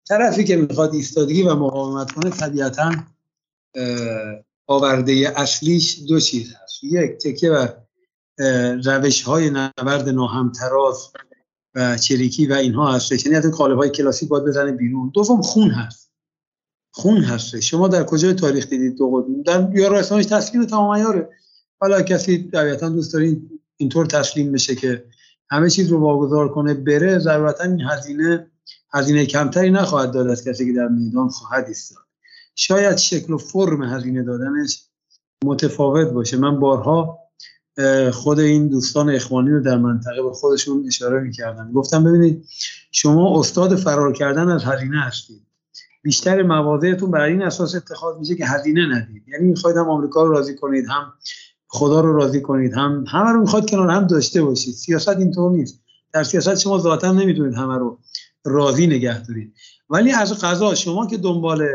طرفی 0.07 0.43
که 0.43 0.55
می‌خواد 0.55 0.93
ایستادگی 0.93 1.43
و 1.43 1.55
مقاومت 1.55 2.11
کنه 2.11 2.29
طبیعتا 2.29 2.91
آورده 4.67 5.33
اصلیش 5.35 5.99
دو 6.07 6.19
چیز 6.19 6.53
هست. 6.63 6.83
یک 6.83 7.11
تکیه 7.11 7.51
و 7.51 7.67
روش 8.85 9.21
های 9.21 9.49
نبرد 9.49 10.09
ناهمتراز 10.09 11.11
و 11.75 11.97
چریکی 11.97 12.47
و 12.47 12.53
اینها 12.53 12.93
هست. 12.93 13.25
یعنی 13.25 13.37
از 13.37 13.51
قالب 13.51 13.77
های 13.77 13.89
کلاسیک 13.89 14.29
باید 14.29 14.45
بزنه 14.45 14.71
بیرون. 14.71 15.11
دوم 15.13 15.41
خون 15.41 15.69
هست. 15.69 16.11
خون 16.91 17.23
هست. 17.23 17.59
شما 17.59 17.87
در 17.87 18.03
کجای 18.03 18.33
تاریخ 18.33 18.67
دیدید 18.69 18.97
دو 18.97 19.11
قدوم 19.11 19.41
در 19.41 19.69
یا 19.73 19.99
اسلامیش 19.99 20.25
تسلیم 20.25 20.65
تمام 20.65 20.95
عیاره 20.95 21.29
حالا 21.79 22.01
کسی 22.01 22.49
طبیعتا 22.53 22.89
دوست 22.89 23.13
دارین 23.13 23.49
اینطور 23.77 24.05
تسلیم 24.05 24.51
بشه 24.51 24.75
که 24.75 25.05
همه 25.49 25.69
چیز 25.69 25.89
رو 25.89 25.99
واگذار 25.99 26.49
کنه 26.49 26.73
بره 26.73 27.19
ضرورتا 27.19 27.63
این 27.63 27.81
هزینه 27.81 28.51
هزینه 28.93 29.25
کمتری 29.25 29.71
نخواهد 29.71 30.11
داد 30.11 30.27
از 30.27 30.47
کسی 30.47 30.65
که 30.65 30.73
در 30.73 30.87
میدان 30.87 31.29
خواهد 31.29 31.67
ایستاد. 31.67 32.04
شاید 32.55 32.97
شکل 32.97 33.33
و 33.33 33.37
فرم 33.37 33.83
هزینه 33.83 34.23
دادنش 34.23 34.83
متفاوت 35.45 36.07
باشه. 36.07 36.37
من 36.37 36.59
بارها 36.59 37.19
خود 38.11 38.39
این 38.39 38.67
دوستان 38.67 39.09
اخوانی 39.09 39.49
رو 39.49 39.63
در 39.63 39.77
منطقه 39.77 40.23
به 40.23 40.33
خودشون 40.33 40.83
اشاره 40.87 41.19
می‌کردم. 41.19 41.71
گفتم 41.73 42.03
ببینید 42.03 42.45
شما 42.91 43.39
استاد 43.39 43.75
فرار 43.75 44.13
کردن 44.13 44.49
از 44.49 44.63
هزینه 44.63 45.01
هستید. 45.01 45.41
بیشتر 46.01 46.43
مواضعتون 46.43 47.11
برای 47.11 47.31
این 47.31 47.41
اساس 47.41 47.75
اتخاذ 47.75 48.17
میشه 48.19 48.35
که 48.35 48.45
هزینه 48.45 48.85
ندید. 48.95 49.27
یعنی 49.27 49.47
می‌خواید 49.47 49.77
هم 49.77 49.89
آمریکا 49.89 50.23
رو 50.23 50.31
راضی 50.31 50.55
کنید 50.55 50.85
هم 50.89 51.13
خدا 51.67 52.01
رو 52.01 52.13
راضی 52.13 52.41
کنید 52.41 52.73
هم 52.73 53.05
همه 53.07 53.31
رو 53.31 53.41
می‌خواد 53.41 53.69
کنار 53.69 53.89
هم 53.89 54.07
داشته 54.07 54.43
باشید. 54.43 54.73
سیاست 54.73 55.17
اینطور 55.17 55.51
نیست. 55.51 55.79
در 56.13 56.23
سیاست 56.23 56.55
شما 56.55 56.79
ذاتا 56.79 57.11
نمی‌تونید 57.11 57.53
همه 57.53 57.77
رو 57.77 57.99
راضی 58.45 58.87
نگه 58.87 59.23
دارید. 59.27 59.53
ولی 59.89 60.11
از 60.11 60.33
قضا 60.33 60.75
شما 60.75 61.07
که 61.07 61.17
دنبال 61.17 61.67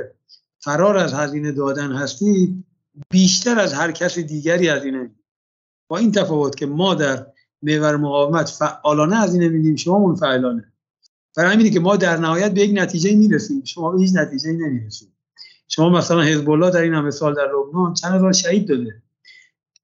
فرار 0.61 0.97
از 0.97 1.15
هزینه 1.15 1.53
دادن 1.53 1.93
هستید 1.93 2.65
بیشتر 3.11 3.59
از 3.59 3.73
هر 3.73 3.93
کس 3.93 4.19
دیگری 4.19 4.69
هزینه. 4.69 5.11
با 5.89 5.99
این 5.99 6.13
تفاوت 6.13 6.57
که 6.57 6.67
ما 6.67 6.95
در 6.95 7.27
محور 7.63 7.97
مقاومت 7.97 8.49
فعالانه 8.49 9.17
هزینه 9.17 9.49
میدیم 9.49 9.77
شما 9.77 9.99
منفعلانه 9.99 10.73
برای 11.37 11.53
همینه 11.53 11.71
که 11.71 11.81
ما 11.81 11.97
در 11.97 12.17
نهایت 12.17 12.55
به 12.55 12.61
یک 12.61 12.71
نتیجه 12.75 13.17
می‌رسیم. 13.17 13.65
شما 13.65 13.91
به 13.91 14.01
هیچ 14.01 14.11
نتیجه 14.15 14.53
نمی‌رسید. 14.53 15.13
شما 15.69 15.91
مثلا 15.91 16.23
حزب 16.23 16.51
الله 16.51 16.71
در 16.71 16.83
این 16.83 16.95
همه 16.95 17.11
سال 17.11 17.35
در 17.35 17.49
لبنان 17.53 17.95
چند 17.95 18.15
هزار 18.15 18.33
شهید 18.33 18.69
داده. 18.69 19.03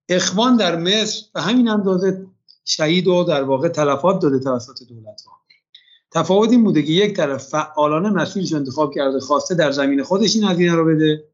اخوان 0.09 0.57
در 0.57 0.77
مصر 0.77 1.23
به 1.35 1.43
همین 1.43 1.69
اندازه 1.69 2.27
شهید 2.65 3.07
و 3.07 3.25
در 3.25 3.43
واقع 3.43 3.69
تلفات 3.69 4.23
داده 4.23 4.39
توسط 4.39 4.89
دولت 4.89 5.23
ها 5.27 5.45
تفاوت 6.17 6.51
این 6.51 6.65
بوده 6.65 6.83
که 6.83 6.93
یک 6.93 7.17
طرف 7.17 7.49
فعالانه 7.49 8.11
مسیرش 8.11 8.53
انتخاب 8.53 8.95
کرده 8.95 9.20
خواسته 9.20 9.55
در 9.55 9.70
زمین 9.70 10.03
خودش 10.03 10.36
این 10.36 10.45
هزینه 10.45 10.75
رو 10.75 10.85
بده. 10.85 11.25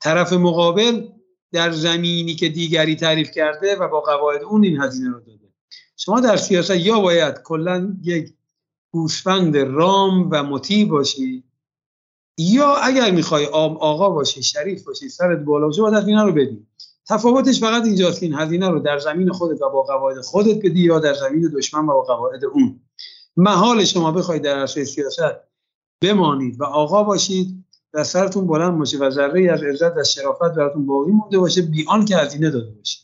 طرف 0.00 0.32
مقابل 0.32 1.06
در 1.52 1.70
زمینی 1.70 2.34
که 2.34 2.48
دیگری 2.48 2.96
تعریف 2.96 3.30
کرده 3.30 3.76
و 3.76 3.88
با 3.88 4.00
قواعد 4.00 4.42
اون 4.42 4.64
این 4.64 4.80
هزینه 4.80 5.10
رو 5.10 5.20
داده. 5.20 5.48
شما 5.96 6.20
در 6.20 6.36
سیاست 6.36 6.76
یا 6.76 7.00
باید 7.00 7.42
کلا 7.42 7.96
یک 8.02 8.34
گوسفند 8.90 9.56
رام 9.56 10.28
و 10.32 10.42
مطیع 10.42 10.88
باشی 10.88 11.44
یا 12.38 12.74
اگر 12.74 13.10
می‌خوای 13.10 13.46
آقا 13.46 14.10
باشی 14.10 14.42
شریف 14.42 14.84
باشی 14.84 15.08
سرت 15.08 15.38
بالا 15.38 15.66
باشه 15.66 15.82
باید 15.82 15.94
هزینه 15.94 16.22
رو 16.22 16.32
بدی. 16.32 16.66
تفاوتش 17.08 17.60
فقط 17.60 17.84
اینجاست 17.84 18.20
که 18.20 18.26
این 18.26 18.34
هزینه 18.34 18.68
رو 18.68 18.80
در 18.80 18.98
زمین 18.98 19.32
خودت 19.32 19.62
و 19.62 19.70
با 19.70 19.82
قواعد 19.82 20.20
خودت 20.20 20.56
بدی 20.56 20.80
یا 20.80 20.98
در 20.98 21.14
زمین 21.14 21.50
دشمن 21.56 21.80
و 21.80 21.86
با 21.86 22.02
قواعد 22.02 22.44
اون. 22.44 22.80
محال 23.38 23.84
شما 23.84 24.12
بخواید 24.12 24.42
در 24.42 24.58
عرصه 24.58 24.84
سیاست 24.84 25.20
بمانید 26.02 26.60
و 26.60 26.64
آقا 26.64 27.02
باشید 27.02 27.64
و 27.94 28.04
سرتون 28.04 28.46
بلند 28.46 28.78
باشه 28.78 28.98
و 28.98 29.10
ذره 29.10 29.52
از 29.52 29.62
عزت 29.62 29.96
و 29.96 30.04
شرافت 30.04 30.54
براتون 30.56 30.86
باقی 30.86 31.12
مونده 31.12 31.38
باشه 31.38 31.62
بیان 31.62 32.04
که 32.04 32.16
هزینه 32.16 32.50
داده 32.50 32.70
باشه. 32.70 32.98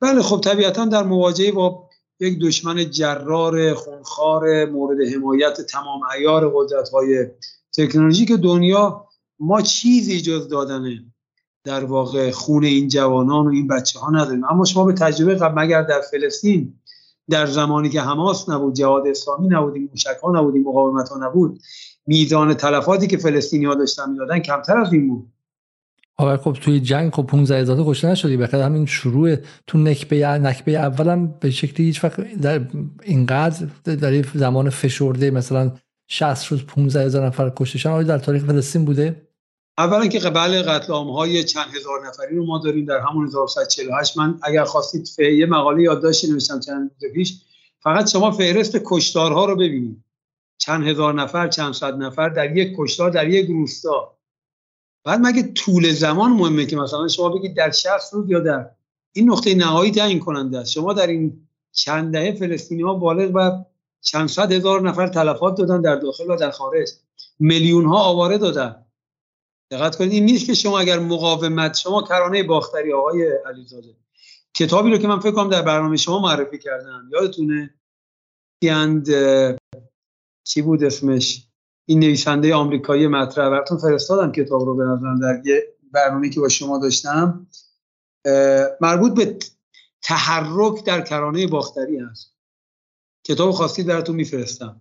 بله 0.00 0.22
خب 0.22 0.40
طبیعتا 0.40 0.84
در 0.84 1.02
مواجهه 1.02 1.52
با 1.52 1.88
یک 2.20 2.38
دشمن 2.38 2.90
جرار 2.90 3.74
خونخوار 3.74 4.64
مورد 4.64 4.98
حمایت 5.14 5.60
تمام 5.60 6.00
ایار 6.18 6.52
قدرت 6.54 6.88
های 6.88 7.26
تکنولوژیک 7.76 8.32
دنیا 8.32 9.06
ما 9.38 9.62
چیزی 9.62 10.20
جز 10.20 10.48
دادن 10.48 10.84
در 11.64 11.84
واقع 11.84 12.30
خون 12.30 12.64
این 12.64 12.88
جوانان 12.88 13.46
و 13.46 13.50
این 13.50 13.68
بچه 13.68 13.98
ها 13.98 14.10
نداریم. 14.10 14.44
اما 14.44 14.64
شما 14.64 14.84
به 14.84 14.92
تجربه 14.92 15.34
قبل 15.34 15.62
مگر 15.62 15.82
در 15.82 16.00
فلسطین 16.00 16.77
در 17.30 17.46
زمانی 17.46 17.88
که 17.88 18.00
حماس 18.00 18.48
نبود 18.48 18.74
جهاد 18.74 19.06
اسلامی 19.06 19.48
نبود 19.48 19.74
موشک 19.90 20.16
ها 20.22 20.30
نبود 20.30 20.56
مقاومت 20.56 21.08
ها 21.08 21.26
نبود 21.26 21.60
میزان 22.06 22.54
تلفاتی 22.54 23.06
که 23.06 23.16
فلسطینی 23.16 23.64
ها 23.64 23.74
داشتن 23.74 24.10
می‌دادن 24.10 24.38
کمتر 24.38 24.78
از 24.78 24.92
این 24.92 25.08
بود. 25.08 25.32
آقا 26.16 26.36
خب 26.36 26.52
توی 26.52 26.80
جنگ 26.80 27.12
خب 27.12 27.22
15 27.22 27.58
هزار 27.58 27.84
کشته 27.86 28.08
نشدی. 28.08 28.36
بخاطر 28.36 28.62
همین 28.62 28.86
شروع 28.86 29.36
تو 29.66 29.78
نکبه 29.78 30.26
نکبه 30.26 30.72
اولم 30.72 31.34
به 31.40 31.50
شکلی 31.50 31.86
هیچ 31.86 32.04
وقت 32.04 32.34
در 32.34 32.60
اینقدر 33.02 33.66
در 33.84 34.22
زمان 34.34 34.70
فشرده 34.70 35.30
مثلا 35.30 35.72
60 36.08 36.46
روز 36.46 36.66
15 36.66 37.04
هزار 37.04 37.26
نفر 37.26 37.52
کشته 37.56 37.78
شدن. 37.78 38.02
در 38.02 38.18
تاریخ 38.18 38.44
فلسطین 38.44 38.84
بوده؟ 38.84 39.27
اولا 39.78 40.06
که 40.06 40.18
قبل 40.18 40.62
قتل 40.62 40.92
های 40.92 41.44
چند 41.44 41.76
هزار 41.76 42.06
نفری 42.06 42.36
رو 42.36 42.46
ما 42.46 42.58
داریم 42.58 42.84
در 42.84 42.98
همون 42.98 43.26
1948 43.26 44.18
من 44.18 44.38
اگر 44.42 44.64
خواستید 44.64 45.08
یه 45.18 45.46
مقاله 45.46 45.82
یادداشتی 45.82 46.30
نوشتم 46.30 46.60
چند 46.60 46.90
روز 46.90 47.12
پیش. 47.12 47.40
فقط 47.80 48.10
شما 48.10 48.30
فهرست 48.30 48.76
کشتارها 48.84 49.44
رو 49.44 49.56
ببینید. 49.56 50.04
چند 50.58 50.86
هزار 50.86 51.14
نفر 51.14 51.48
چند 51.48 51.74
صد 51.74 51.94
نفر 51.94 52.28
در 52.28 52.56
یک 52.56 52.74
کشتار 52.78 53.10
در 53.10 53.28
یک 53.28 53.48
روستا. 53.48 54.18
بعد 55.04 55.20
مگه 55.22 55.42
طول 55.42 55.92
زمان 55.92 56.30
مهمه 56.30 56.66
که 56.66 56.76
مثلا 56.76 57.08
شما 57.08 57.28
بگید 57.28 57.56
در 57.56 57.70
60 57.70 57.88
روز 58.12 58.30
یا 58.30 58.40
در؟ 58.40 58.70
این 59.12 59.30
نقطه 59.30 59.54
نهایی 59.54 59.90
تعیین 59.90 60.18
کننده 60.18 60.58
است. 60.58 60.72
شما 60.72 60.92
در 60.92 61.06
این 61.06 61.48
چند 61.72 62.12
دهه 62.12 62.32
فلسطینی 62.32 62.82
ها 62.82 62.94
بالغ 62.94 63.30
و 63.34 63.64
چند 64.00 64.28
صد 64.28 64.52
هزار 64.52 64.88
نفر 64.88 65.08
تلفات 65.08 65.56
دادن 65.56 65.80
در 65.80 65.96
داخل 65.96 66.30
و 66.30 66.36
در 66.36 66.50
خارج. 66.50 66.88
میلیون 67.38 67.84
ها 67.84 67.98
آواره 67.98 68.38
دادن. 68.38 68.84
دقت 69.70 69.96
کنید. 69.96 70.12
این 70.12 70.24
نیست 70.24 70.46
که 70.46 70.54
شما 70.54 70.78
اگر 70.78 70.98
مقاومت 70.98 71.76
شما 71.76 72.02
کرانه 72.02 72.42
باختری 72.42 72.92
آقای 72.92 73.32
علیزاده. 73.46 73.96
کتابی 74.54 74.90
رو 74.90 74.98
که 74.98 75.08
من 75.08 75.20
فکر 75.20 75.32
کنم 75.32 75.50
در 75.50 75.62
برنامه 75.62 75.96
شما 75.96 76.18
معرفی 76.18 76.58
کردم 76.58 77.10
یادتونه؟ 77.12 77.74
یاند 78.62 79.06
چی 80.44 80.62
بود 80.62 80.84
اسمش؟ 80.84 81.48
این 81.86 82.00
نویسنده 82.00 82.54
آمریکایی 82.54 83.06
مطرح. 83.06 83.50
براتون 83.50 83.78
فرستادم 83.78 84.32
کتاب 84.32 84.62
رو 84.62 84.76
به 84.76 84.84
نظرم 84.84 85.20
در 85.20 85.42
یه 85.44 85.74
برنامه 85.92 86.30
که 86.30 86.40
با 86.40 86.48
شما 86.48 86.78
داشتم. 86.78 87.46
مربوط 88.80 89.14
به 89.14 89.38
تحرک 90.02 90.84
در 90.84 91.00
کرانه 91.00 91.46
باختری 91.46 91.98
هست 91.98 92.34
کتاب 93.24 93.50
خاصی 93.50 93.82
براتون 93.82 94.16
میفرستم. 94.16 94.80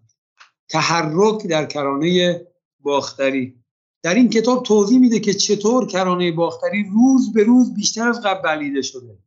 تحرک 0.69 1.47
در 1.47 1.65
کرانه 1.65 2.41
باختری. 2.79 3.63
در 4.07 4.13
این 4.13 4.29
کتاب 4.29 4.63
توضیح 4.63 4.99
میده 4.99 5.19
که 5.19 5.33
چطور 5.33 5.87
کرانه 5.87 6.31
باختری 6.31 6.89
روز 6.93 7.33
به 7.33 7.43
روز 7.43 7.73
بیشتر 7.73 8.09
از 8.09 8.21
قبل 8.21 8.41
بلیده 8.41 8.81
شده. 8.81 9.17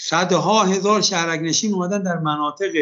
صدها 0.00 0.64
هزار 0.64 1.00
شهرک 1.00 1.40
نشین 1.40 1.74
اومدن 1.74 2.02
در 2.02 2.18
مناطق 2.18 2.72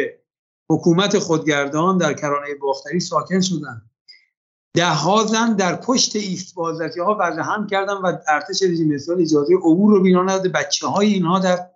حکومت 0.69 1.19
خودگردان 1.19 1.97
در 1.97 2.13
کرانه 2.13 2.55
باختری 2.61 2.99
ساکن 2.99 3.41
شدن. 3.41 3.81
ده 4.73 4.93
ها 4.93 5.23
زن 5.23 5.53
در 5.55 5.75
پشت 5.75 6.15
ایست 6.15 6.55
بازرسی 6.55 6.99
ها 6.99 7.17
وضع 7.19 7.41
هم 7.41 7.67
کردن 7.67 7.93
و 7.93 8.17
ارتش 8.27 8.61
رژیم 8.61 8.91
اسرائیل 8.91 9.25
اجازه 9.25 9.53
عبور 9.55 9.91
رو 9.91 10.01
بینا 10.01 10.23
نداده. 10.23 10.49
بچه 10.49 10.87
های 10.87 11.13
اینها 11.13 11.39
در 11.39 11.69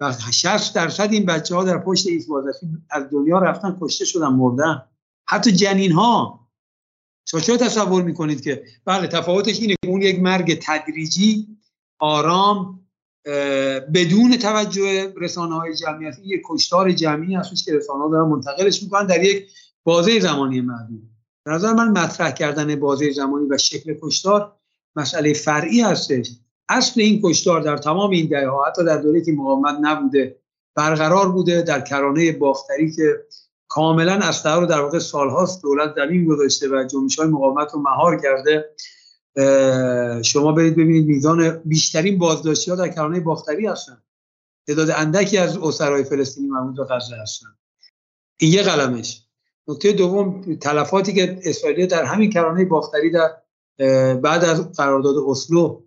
و 0.00 0.12
60 0.32 0.74
درصد 0.74 1.12
این 1.12 1.26
بچه 1.26 1.54
ها 1.54 1.64
در 1.64 1.78
پشت 1.78 2.06
ایست 2.06 2.28
بازرسی 2.28 2.66
از 2.90 3.04
دنیا 3.10 3.38
رفتن 3.38 3.78
کشته 3.80 4.04
شدن 4.04 4.28
مردن. 4.28 4.82
حتی 5.28 5.52
جنین 5.52 5.92
ها 5.92 6.41
چه 7.24 7.56
تصور 7.56 8.02
می‌کنید 8.02 8.40
که 8.40 8.62
بله 8.84 9.06
تفاوتش 9.06 9.60
اینه 9.60 9.74
که 9.82 9.88
اون 9.88 10.02
یک 10.02 10.20
مرگ 10.20 10.58
تدریجی 10.62 11.48
آرام 11.98 12.80
بدون 13.94 14.36
توجه 14.36 15.12
رسانه 15.16 15.54
های 15.54 15.74
یک 16.24 16.42
کشتار 16.44 16.92
جمعی 16.92 17.34
هستش 17.34 17.64
که 17.64 17.72
رسانه 17.74 18.04
ها 18.04 18.10
دارن 18.10 18.28
منتقلش 18.28 18.82
می‌کنن 18.82 19.06
در 19.06 19.24
یک 19.24 19.46
بازه 19.84 20.20
زمانی 20.20 20.60
محدود 20.60 21.02
نظر 21.46 21.72
من 21.72 21.88
مطرح 21.88 22.30
کردن 22.30 22.76
بازه 22.76 23.12
زمانی 23.12 23.46
و 23.50 23.58
شکل 23.58 23.94
کشتار 24.02 24.56
مسئله 24.96 25.32
فرعی 25.32 25.80
هستش. 25.80 26.30
اصل 26.68 27.00
این 27.00 27.20
کشتار 27.24 27.60
در 27.60 27.76
تمام 27.76 28.10
این 28.10 28.26
دهه 28.26 28.50
حتی 28.66 28.84
در 28.84 28.96
دوره 28.96 29.20
که 29.20 29.32
مقاومت 29.32 29.78
نبوده 29.80 30.36
برقرار 30.74 31.32
بوده 31.32 31.62
در 31.62 31.80
کرانه 31.80 32.32
باختری 32.32 32.92
که 32.92 33.24
کاملا 33.74 34.12
از 34.12 34.46
رو 34.46 34.66
در 34.66 34.80
واقع 34.80 34.98
سالهاست 34.98 35.62
دولت 35.62 35.94
زمین 35.96 36.24
گذاشته 36.24 36.68
و 36.68 36.84
جنبش 36.84 37.18
های 37.18 37.28
مقاومت 37.28 37.72
رو 37.72 37.80
مهار 37.80 38.20
کرده. 38.20 38.74
شما 40.22 40.52
برید 40.52 40.72
ببینید 40.72 41.06
میزان 41.06 41.62
بیشترین 41.64 42.18
بازداشتی 42.18 42.70
ها 42.70 42.76
در 42.76 42.88
کرانه 42.88 43.20
باختری 43.20 43.66
هستن. 43.66 44.02
تعداد 44.66 44.90
اندکی 44.90 45.38
از 45.38 45.56
اسرای 45.56 46.04
فلسطینی 46.04 46.48
مربوط 46.48 46.76
به 46.76 46.84
غزه 46.84 47.16
هستن. 47.22 47.46
این 48.40 48.52
یه 48.52 48.62
قلمش. 48.62 49.26
نکته 49.68 49.92
دوم 49.92 50.54
تلفاتی 50.54 51.12
که 51.12 51.40
اسرائیل 51.44 51.86
در 51.86 52.04
همین 52.04 52.30
کرانه 52.30 52.64
باختری 52.64 53.10
در 53.10 53.30
بعد 54.14 54.44
از 54.44 54.72
قرارداد 54.72 55.16
اسلو 55.28 55.82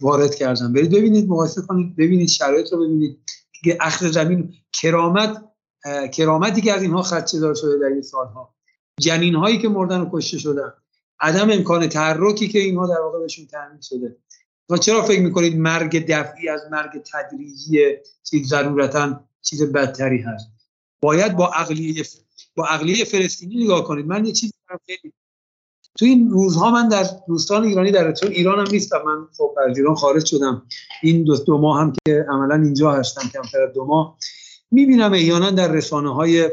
وارد 0.00 0.34
کردن. 0.34 0.72
برید 0.72 0.90
ببینید 0.90 1.28
مقایسه 1.28 1.62
کنید 1.62 1.96
ببینید 1.96 2.28
شرایط 2.28 2.72
رو 2.72 2.78
ببینید. 2.78 3.18
که 3.64 3.78
اخذ 3.80 4.06
زمین 4.06 4.54
کرامت 4.72 5.44
کرامتی 6.12 6.60
که 6.60 6.72
از 6.72 6.82
اینها 6.82 7.02
خدشه 7.02 7.40
دار 7.40 7.54
شده 7.54 7.78
در 7.78 7.86
این 7.86 8.02
سالها. 8.02 8.54
جنین 9.00 9.34
هایی 9.34 9.58
که 9.58 9.68
مردن 9.68 10.00
و 10.00 10.10
کشته 10.12 10.38
شدن. 10.38 10.72
عدم 11.20 11.50
امکان 11.50 11.88
تحرکی 11.88 12.48
که 12.48 12.58
اینها 12.58 12.86
در 12.86 13.00
واقع 13.00 13.18
بهشون 13.18 13.46
تعمین 13.46 13.80
شده. 13.80 14.16
و 14.70 14.76
چرا 14.76 15.02
فکر 15.02 15.22
می‌کنید 15.22 15.58
مرگ 15.58 16.06
دفعی 16.06 16.48
از 16.48 16.60
مرگ 16.70 17.02
تدریجی 17.12 17.96
چیز 18.30 18.48
ضرورتا 18.48 19.20
چیز 19.42 19.72
بدتری 19.72 20.18
هست؟ 20.18 20.48
باید 21.02 21.36
با 21.36 21.46
عقلیه 21.48 22.04
با 22.56 22.66
عقلیه 22.66 23.04
فلسطینی 23.04 23.64
نگاه 23.64 23.84
کنید. 23.84 24.06
من 24.06 24.26
یه 24.26 24.32
چیزی 24.32 24.52
خیلی 24.86 25.12
تو 25.98 26.04
این 26.04 26.30
روزها 26.30 26.70
من 26.70 26.88
در 26.88 27.04
دوستان 27.28 27.64
ایرانی 27.64 27.90
در 27.90 28.12
چون 28.12 28.30
ایران 28.30 28.66
هم 28.66 28.72
نیستم. 28.72 29.02
من 29.06 29.26
خب 29.36 29.54
از 29.68 29.78
ایران 29.78 29.94
خارج 29.94 30.26
شدم. 30.26 30.66
این 31.02 31.24
دو, 31.24 31.36
دو 31.36 31.58
ماه 31.58 31.80
هم 31.80 31.92
که 32.06 32.26
عملا 32.28 32.54
اینجا 32.54 32.92
هستم. 32.92 33.28
کمتر 33.28 33.66
دو 33.66 33.84
ماه. 33.84 34.18
می‌بینم 34.70 35.12
احیانا 35.12 35.50
در 35.50 35.72
رسانه 35.72 36.14
های 36.14 36.50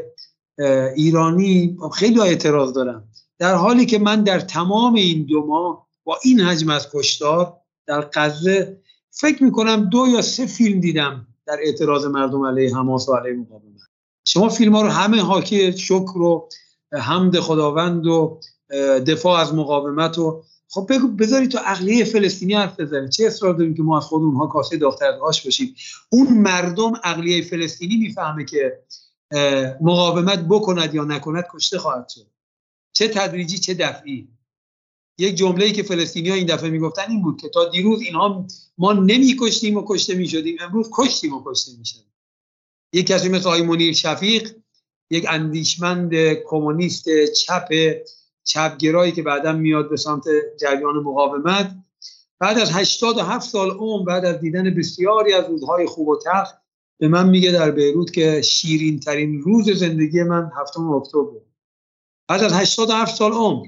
ایرانی 0.96 1.78
خیلی 1.94 2.20
اعتراض 2.20 2.72
دارم 2.72 3.08
در 3.38 3.54
حالی 3.54 3.86
که 3.86 3.98
من 3.98 4.22
در 4.22 4.40
تمام 4.40 4.94
این 4.94 5.24
دو 5.24 5.46
ماه 5.46 5.86
با 6.04 6.18
این 6.24 6.40
حجم 6.40 6.70
از 6.70 6.88
کشتار 6.92 7.56
در 7.86 8.08
غزه 8.14 8.80
فکر 9.10 9.44
می‌کنم 9.44 9.84
دو 9.84 10.06
یا 10.08 10.22
سه 10.22 10.46
فیلم 10.46 10.80
دیدم 10.80 11.26
در 11.46 11.58
اعتراض 11.62 12.06
مردم 12.06 12.46
علیه 12.46 12.76
حماس 12.76 13.08
و 13.08 13.14
علیه 13.14 13.34
مقاومت. 13.34 13.80
شما 14.24 14.48
فیلم 14.48 14.74
ها 14.74 14.82
رو 14.82 14.88
همه 14.88 15.20
حاکی 15.22 15.78
شکر 15.78 16.18
و 16.18 16.48
حمد 16.92 17.40
خداوند 17.40 18.06
و 18.06 18.40
دفاع 19.06 19.40
از 19.40 19.54
مقاومت 19.54 20.18
و 20.18 20.42
خب 20.74 20.86
بگو 20.90 21.08
بذارید 21.08 21.50
تو 21.50 21.58
عقلیه 21.58 22.04
فلسطینی 22.04 22.54
حرف 22.54 22.80
بزنید 22.80 23.10
چه 23.10 23.26
اصرار 23.26 23.54
داریم 23.54 23.74
که 23.74 23.82
ما 23.82 23.98
از 23.98 24.04
خود 24.04 24.22
اونها 24.22 24.46
کاسه 24.46 24.78
آش 25.22 25.44
باشیم 25.44 25.74
اون 26.10 26.38
مردم 26.38 26.92
عقلیه 27.04 27.42
فلسطینی 27.42 27.96
می‌فهمه 27.96 28.44
که 28.44 28.78
مقاومت 29.80 30.38
بکند 30.48 30.94
یا 30.94 31.04
نکند 31.04 31.44
کشته 31.54 31.78
خواهد 31.78 32.08
شد. 32.08 32.26
چه 32.92 33.08
تدریجی 33.08 33.58
چه 33.58 33.74
دفعی. 33.74 34.28
یک 35.18 35.34
جمله‌ای 35.34 35.72
که 35.72 35.82
فلسطینی 35.82 36.28
ها 36.28 36.34
این 36.34 36.46
دفعه 36.46 36.70
می‌گفتن 36.70 37.10
این 37.10 37.22
بود 37.22 37.40
که 37.40 37.48
تا 37.48 37.68
دیروز 37.68 38.00
اینها 38.00 38.46
ما 38.78 38.92
نمیکشتیم 38.92 39.76
و 39.76 39.84
کشته 39.88 40.14
می‌شدیم 40.14 40.56
امروز 40.60 40.88
کشتیم 40.92 41.34
و 41.34 41.42
کشته 41.46 41.72
می‌شدیم. 41.78 42.12
یک 42.92 43.06
کسی 43.06 43.28
مثل 43.28 43.46
آقای 43.46 43.62
منیر 43.62 43.92
شفیق 43.92 44.56
یک 45.10 45.26
اندیشمند 45.28 46.14
کمونیست 46.46 47.04
چپ 47.26 47.68
چپگرایی 48.44 49.12
که 49.12 49.22
بعدا 49.22 49.52
میاد 49.52 49.90
به 49.90 49.96
سمت 49.96 50.24
جریان 50.60 50.94
مقاومت. 50.94 51.70
بعد 52.38 52.58
از 52.58 52.70
87 52.70 53.50
سال 53.50 53.70
عمر 53.70 54.04
بعد 54.04 54.24
از 54.24 54.40
دیدن 54.40 54.74
بسیاری 54.74 55.32
از 55.32 55.44
روزهای 55.48 55.86
خوب 55.86 56.08
و 56.08 56.18
تلخ 56.24 56.52
به 56.98 57.08
من 57.08 57.28
میگه 57.28 57.52
در 57.52 57.70
بیروت 57.70 58.12
که 58.12 58.42
شیرین 58.42 59.00
ترین 59.00 59.40
روز 59.40 59.70
زندگی 59.70 60.22
من 60.22 60.50
هفتم 60.60 60.90
اکتبر 60.90 61.40
بعد 62.28 62.42
از 62.42 62.52
87 62.52 63.16
سال 63.16 63.32
عمر. 63.32 63.66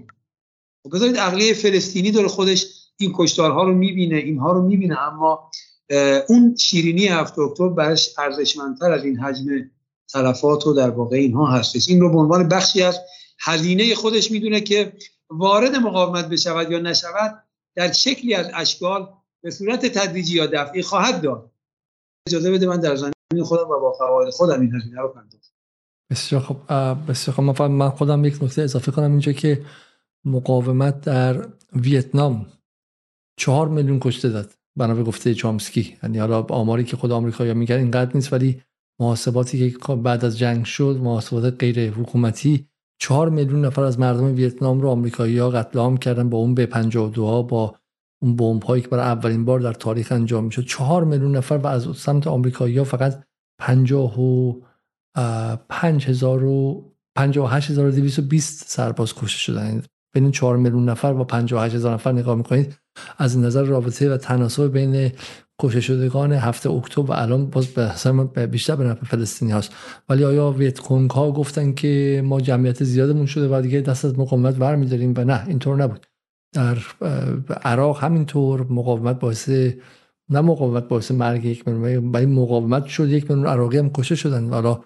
خب 0.82 0.94
بذارید 0.94 1.16
عقلیه 1.16 1.54
فلسطینی 1.54 2.10
داره 2.10 2.28
خودش 2.28 2.66
این 2.96 3.12
کشتارها 3.16 3.64
رو 3.64 3.74
می‌بینه 3.74 4.16
اینها 4.16 4.52
رو 4.52 4.62
می‌بینه 4.62 4.98
اما 5.00 5.50
اون 6.28 6.56
شیرینی 6.56 7.06
هفت 7.06 7.38
اکتبر 7.38 7.68
برش 7.68 8.14
ارزشمندتر 8.18 8.92
از 8.92 9.04
این 9.04 9.18
حجم 9.18 9.70
تلفات 10.12 10.66
و 10.66 10.72
در 10.72 10.90
واقع 10.90 11.16
اینها 11.16 11.46
هستش. 11.46 11.88
این 11.88 12.00
رو 12.00 12.12
به 12.12 12.18
عنوان 12.18 12.48
بخشی 12.48 12.82
از 12.82 13.00
هزینه 13.38 13.94
خودش 13.94 14.30
می‌دونه 14.30 14.60
که 14.60 14.92
وارد 15.30 15.76
مقاومت 15.76 16.28
بشود 16.28 16.70
یا 16.70 16.78
نشود 16.78 17.42
در 17.74 17.92
شکلی 17.92 18.34
از 18.34 18.50
اشکال 18.54 19.12
به 19.42 19.50
صورت 19.50 19.86
تدریجی 19.86 20.36
یا 20.36 20.46
دفعی 20.46 20.82
خواهد 20.82 21.22
داد. 21.22 21.50
اجازه 22.28 22.50
بده 22.50 22.66
من 22.66 22.80
در 22.80 22.96
زمین 22.96 23.44
خودم 23.44 23.70
و 23.70 23.80
با 23.80 23.92
قواعد 23.92 24.30
خودم 24.30 24.60
این 24.60 24.74
هزینه 24.74 25.00
رو 25.00 25.08
پرداخت 25.08 25.52
بسیار 26.10 26.42
خب 26.42 26.56
بسیار 27.08 27.36
خب 27.36 27.62
من 27.62 27.90
خودم 27.90 28.24
یک 28.24 28.42
نکته 28.42 28.62
اضافه 28.62 28.92
کنم 28.92 29.10
اینجا 29.10 29.32
که 29.32 29.64
مقاومت 30.24 31.00
در 31.00 31.48
ویتنام 31.72 32.46
چهار 33.36 33.68
میلیون 33.68 34.00
کشته 34.00 34.28
داد 34.28 34.50
بنا 34.76 34.94
به 34.94 35.02
گفته 35.02 35.34
چامسکی. 35.34 35.98
یعنی 36.02 36.18
حالا 36.18 36.42
آماری 36.42 36.84
که 36.84 36.96
خود 36.96 37.12
آمریکا 37.12 37.44
میگن 37.44 37.76
اینقدر 37.76 38.10
نیست 38.14 38.32
ولی 38.32 38.62
محاسباتی 39.00 39.70
که 39.70 39.94
بعد 39.94 40.24
از 40.24 40.38
جنگ 40.38 40.64
شد 40.64 40.98
محاسبات 41.02 41.54
غیر 41.58 41.90
حکومتی 41.90 42.68
چهار 42.98 43.28
میلیون 43.28 43.64
نفر 43.64 43.82
از 43.82 43.98
مردم 43.98 44.34
ویتنام 44.34 44.80
رو 44.80 44.88
آمریکایی 44.88 45.38
ها 45.38 45.50
قتل 45.50 45.78
عام 45.78 45.96
کردن 45.96 46.30
با 46.30 46.38
اون 46.38 46.54
به 46.54 46.66
52 46.66 47.26
ها 47.26 47.42
با 47.42 47.74
اون 48.22 48.36
بمب 48.36 48.62
هایی 48.62 48.82
که 48.82 48.88
برای 48.88 49.04
اولین 49.04 49.44
بار 49.44 49.60
در 49.60 49.72
تاریخ 49.72 50.12
انجام 50.12 50.44
می‌شد. 50.44 50.64
چهار 50.64 51.04
میلیون 51.04 51.36
نفر 51.36 51.54
و 51.54 51.66
از 51.66 51.96
سمت 51.96 52.26
آمریکایی 52.26 52.78
ها 52.78 52.84
فقط 52.84 53.24
50 53.60 54.20
و 54.20 54.60
5000 55.68 56.44
و 56.44 56.84
58220 57.16 58.68
سرباز 58.68 59.14
کشته 59.14 59.38
شدن. 59.38 59.82
بین 60.14 60.30
4 60.30 60.56
میلیون 60.56 60.88
نفر 60.88 61.12
با 61.12 61.24
58000 61.24 61.94
نفر 61.94 62.12
نگاه 62.12 62.36
می‌کنید 62.36 62.78
از 63.18 63.38
نظر 63.38 63.62
رابطه 63.62 64.14
و 64.14 64.16
تناسب 64.16 64.72
بین 64.72 65.12
کشته 65.60 65.80
شدگان 65.80 66.32
هفته 66.32 66.70
اکتبر 66.70 67.22
الان 67.22 67.46
باز 67.46 67.66
به 67.66 68.46
بیشتر 68.46 68.76
به 68.76 68.84
نفع 68.84 69.04
فلسطینی 69.04 69.52
هست 69.52 69.74
ولی 70.08 70.24
آیا 70.24 70.50
ویت 70.50 70.78
ها 70.88 71.32
گفتن 71.32 71.72
که 71.72 72.22
ما 72.24 72.40
جمعیت 72.40 72.84
زیادمون 72.84 73.26
شده 73.26 73.48
و 73.48 73.60
دیگه 73.62 73.80
دست 73.80 74.04
از 74.04 74.18
مقاومت 74.18 74.56
برمیداریم؟ 74.56 75.14
و 75.16 75.24
نه 75.24 75.44
اینطور 75.48 75.76
نبود. 75.76 76.06
در 76.52 76.78
عراق 77.64 78.04
همینطور 78.04 78.66
مقاومت 78.70 79.20
باعث 79.20 79.48
نه 80.28 80.40
مقاومت 80.40 80.88
باعث 80.88 81.10
مرگ 81.10 81.44
یک 81.44 81.68
میلیون 81.68 82.12
ولی 82.12 82.26
مقاومت 82.26 82.86
شد 82.86 83.08
یک 83.08 83.30
میلیون 83.30 83.46
عراقی 83.46 83.78
هم 83.78 83.90
کشته 83.90 84.14
شدن. 84.14 84.50
حالا 84.50 84.80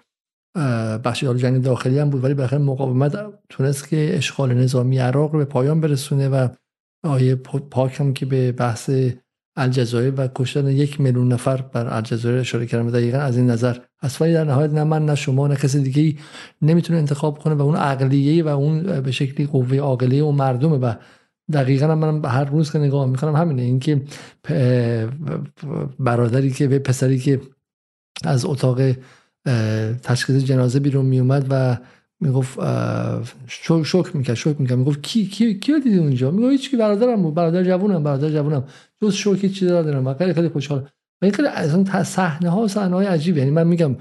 بخشی 0.97 1.25
حال 1.25 1.37
جنگ 1.37 1.63
داخلی 1.63 1.99
هم 1.99 2.09
بود 2.09 2.23
ولی 2.23 2.33
بالاخره 2.33 2.59
مقاومت 2.59 3.33
تونست 3.49 3.89
که 3.89 4.17
اشغال 4.17 4.53
نظامی 4.53 4.97
عراق 4.97 5.31
رو 5.31 5.39
به 5.39 5.45
پایان 5.45 5.81
برسونه 5.81 6.29
و 6.29 6.47
آیه 7.03 7.35
پاک 7.35 7.99
هم 7.99 8.13
که 8.13 8.25
به 8.25 8.51
بحث 8.51 8.89
الجزایر 9.55 10.13
و 10.17 10.27
کشتن 10.35 10.67
یک 10.67 11.01
میلیون 11.01 11.33
نفر 11.33 11.61
بر 11.61 11.95
الجزایر 11.95 12.39
اشاره 12.39 12.65
کردم 12.65 12.91
دقیقا 12.91 13.17
از 13.17 13.37
این 13.37 13.49
نظر 13.49 13.77
از 13.99 14.17
در 14.17 14.43
نهایت 14.43 14.71
نه 14.71 14.83
من 14.83 15.05
نه 15.05 15.15
شما 15.15 15.47
نه 15.47 15.55
کسی 15.55 15.83
دیگه 15.83 16.19
نمی‌تونه 16.61 16.99
انتخاب 16.99 17.39
کنه 17.39 17.53
و 17.53 17.61
اون 17.61 17.75
عقلیه 17.75 18.43
و 18.43 18.47
اون 18.47 19.01
به 19.01 19.11
شکلی 19.11 19.47
قوه 19.47 19.77
عاقله 19.77 20.23
و 20.23 20.31
مردمه 20.31 20.77
و 20.77 20.93
دقیقا 21.53 21.95
من 21.95 22.25
هر 22.25 22.43
روز 22.43 22.71
که 22.71 22.79
نگاه 22.79 23.07
می‌کنم 23.07 23.35
همینه. 23.35 23.61
اینکه 23.61 24.01
برادری 25.99 26.51
که 26.51 26.67
به 26.67 26.79
پسری 26.79 27.19
که 27.19 27.41
از 28.23 28.45
اتاق 28.45 28.81
تشخیص 30.03 30.43
جنازه 30.43 30.79
بیرون 30.79 31.05
میومد 31.05 31.47
و 31.49 31.77
می‌گفت 32.21 32.59
شوک 33.83 34.15
می‌کرد 34.15 34.35
شوک 34.35 34.61
می‌کرد. 34.61 34.77
می‌گفت 34.77 35.01
کی 35.01 35.25
کی 35.25 35.59
کی 35.59 35.79
دیدی 35.79 35.97
اونجا؟ 35.97 36.31
می‌گفت 36.31 36.51
هیچ 36.51 36.69
کی 36.71 36.77
برادرم 36.77 37.21
بود 37.21 37.33
برادر 37.33 37.63
جوونم 37.63 38.03
برادر 38.03 38.29
جوونم. 38.29 38.63
جز 39.01 39.13
شوکی 39.13 39.49
چیزی 39.49 39.71
دارم 39.71 40.13
خیلی 40.13 40.33
خیلی 40.33 40.49
خوشحال 40.49 40.87
این 41.21 41.31
خیلی 41.31 41.47
از 41.47 41.75
اون 41.75 42.03
صحنه 42.03 42.49
ها 42.49 42.67
صحنه 42.67 42.95
های 42.95 43.05
عجیب 43.05 43.37
یعنی 43.37 43.51
من 43.51 43.67
میگم 43.67 43.95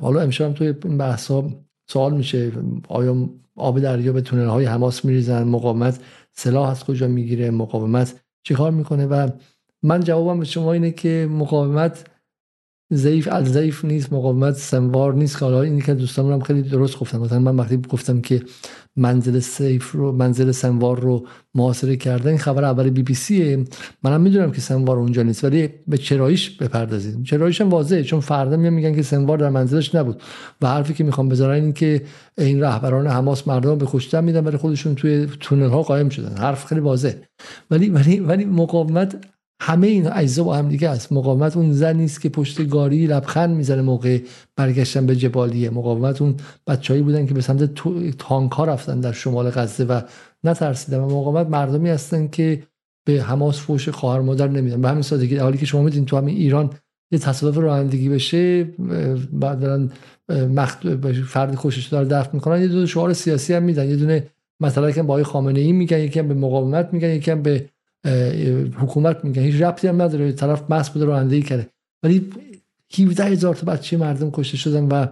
حالا 0.00 0.20
امشب 0.20 0.52
توی 0.52 0.74
این 0.84 0.98
بحث 0.98 1.30
ها 1.30 1.50
سوال 1.88 2.14
میشه 2.14 2.52
آیا 2.88 3.28
آب 3.56 3.80
دریا 3.80 4.12
به 4.12 4.20
تونل 4.20 4.46
های 4.46 4.64
حماس 4.64 5.04
میریزن؟ 5.04 5.42
مقاومت 5.42 6.00
سلاح 6.32 6.70
از 6.70 6.84
کجا 6.84 7.08
می‌گیره؟ 7.08 7.50
مقاومت 7.50 8.20
چیکار 8.42 8.70
می‌کنه؟ 8.70 9.06
و 9.06 9.28
من 9.82 10.00
جوابم 10.00 10.38
به 10.38 10.44
شما 10.44 10.72
اینه 10.72 10.90
که 10.90 11.28
مقاومت 11.30 12.04
ضعیف 12.92 13.28
از 13.28 13.52
ضعیف 13.52 13.84
نیست 13.84 14.12
مقاومت 14.12 14.54
سنوار 14.54 15.14
نیست. 15.14 15.38
که 15.38 15.44
حالا 15.44 15.62
اینی 15.62 15.82
که 15.82 15.94
دوستان 15.94 16.32
هم 16.32 16.40
خیلی 16.40 16.62
درست 16.62 16.98
گفتم 16.98 17.18
مثلا 17.18 17.38
من 17.38 17.56
وقتی 17.56 17.76
گفتم 17.88 18.20
که 18.20 18.42
منزل 18.96 19.38
سیف 19.38 19.92
رو 19.92 20.12
منزل 20.12 20.50
سنوار 20.50 21.00
رو 21.00 21.26
محاصره 21.54 21.96
کردن 21.96 22.28
این 22.28 22.38
خبر 22.38 22.64
اول 22.64 22.90
بی 22.90 23.02
بی 23.02 23.14
سیه. 23.14 23.64
منم 24.02 24.20
می‌دونم 24.20 24.52
که 24.52 24.60
سنوار 24.60 24.98
اونجا 24.98 25.22
نیست. 25.22 25.44
ولی 25.44 25.68
به 25.88 25.98
چراییش 25.98 26.50
بپردازید. 26.50 27.22
چراییش 27.24 27.60
هم 27.60 27.70
واضحه. 27.70 28.02
چون 28.02 28.20
فردا 28.20 28.56
میان 28.56 28.72
میگن 28.72 28.94
که 28.94 29.02
سنوار 29.02 29.38
در 29.38 29.50
منزلش 29.50 29.94
نبود. 29.94 30.22
و 30.62 30.68
حرفی 30.68 30.94
که 30.94 31.04
می‌خوام 31.04 31.28
بذارن 31.28 31.62
این 31.62 31.72
که 31.72 32.02
این 32.38 32.62
رهبران 32.62 33.06
حماس 33.06 33.48
مردم 33.48 33.78
به 33.78 33.86
کشتن 33.88 34.24
میدن 34.24 34.44
ولی 34.44 34.56
خودشون 34.56 34.94
توی 34.94 35.26
تونل 35.40 35.68
ها 35.68 35.82
قایم 35.82 36.08
شدن. 36.08 36.36
حرف 36.36 36.64
خیلی 36.64 36.80
واضح 36.80 37.12
ولی 37.70 37.90
ولی 37.90 38.20
ولی 38.20 38.44
مقاومت 38.44 39.16
همه 39.60 39.86
این 39.86 40.12
اجزا 40.12 40.44
با 40.44 40.56
هم 40.56 40.68
دیگه 40.68 40.88
است 40.88 41.12
مقاومت 41.12 41.56
اون 41.56 41.72
زن 41.72 41.96
نیست 41.96 42.20
که 42.20 42.28
پشت 42.28 42.68
گاری 42.68 43.06
لبخند 43.06 43.56
می‌زنه 43.56 43.82
موقع 43.82 44.18
برگشتن 44.56 45.06
به 45.06 45.16
جبالیه. 45.16 45.70
مقاومت 45.70 46.22
اون 46.22 46.34
بچههایی 46.66 47.02
بودن 47.02 47.26
که 47.26 47.34
به 47.34 47.40
سمت 47.40 47.74
تانک 48.18 48.52
ها 48.52 48.64
رفتن 48.64 49.00
در 49.00 49.12
شمال 49.12 49.50
غزه 49.50 49.84
و 49.84 50.00
نترسیدن. 50.44 50.98
و 50.98 51.06
مقاومت 51.06 51.46
مردمی 51.46 51.90
هستن 51.90 52.28
که 52.28 52.62
به 53.06 53.22
حماس 53.22 53.60
فوش 53.60 53.88
خواهر 53.88 54.20
مادر 54.20 54.48
نمیدن. 54.48 54.80
به 54.80 54.88
همین 54.88 55.02
سادگی. 55.02 55.36
حالی 55.36 55.58
که 55.58 55.66
شما 55.66 55.82
میدین 55.82 56.04
تو 56.04 56.16
همین 56.16 56.36
ایران 56.36 56.70
یه 57.12 57.18
تصادف 57.18 57.56
رانندگی 57.56 58.08
بشه 58.08 58.64
بعد 59.32 59.60
دارن 59.60 59.90
فرد 61.26 61.54
خوشش 61.54 61.86
داره 61.86 62.08
دفن 62.08 62.30
می‌کنن. 62.32 62.60
یه 62.60 62.68
دو 62.68 62.86
شعار 62.86 63.12
سیاسی 63.12 63.54
هم 63.54 63.62
میدن. 63.62 63.88
یه 63.88 63.96
دونه 63.96 64.26
مثلا 64.60 64.90
که 64.90 65.02
با 65.02 65.24
خامنه 65.24 65.60
ای 65.60 65.72
میگن 65.72 65.98
یکی 65.98 66.22
به 66.22 66.34
مقاومت 66.34 66.88
میگن 66.92 67.10
یکی 67.10 67.34
به 67.34 67.68
حکومت 68.76 69.24
میگن 69.24 69.42
هیچ 69.42 69.62
ربطی 69.62 69.88
هم 69.88 70.02
نداره. 70.02 70.32
طرف 70.32 70.70
مس 70.70 70.90
بوده 70.90 71.04
رانندگی 71.04 71.42
کرده. 71.42 71.68
ولی 72.02 72.30
17 72.98 73.24
هزار 73.24 73.54
تا 73.54 73.72
بچه 73.72 73.96
مردم 73.96 74.30
کشته 74.30 74.56
شدن 74.56 74.88
و 74.88 75.06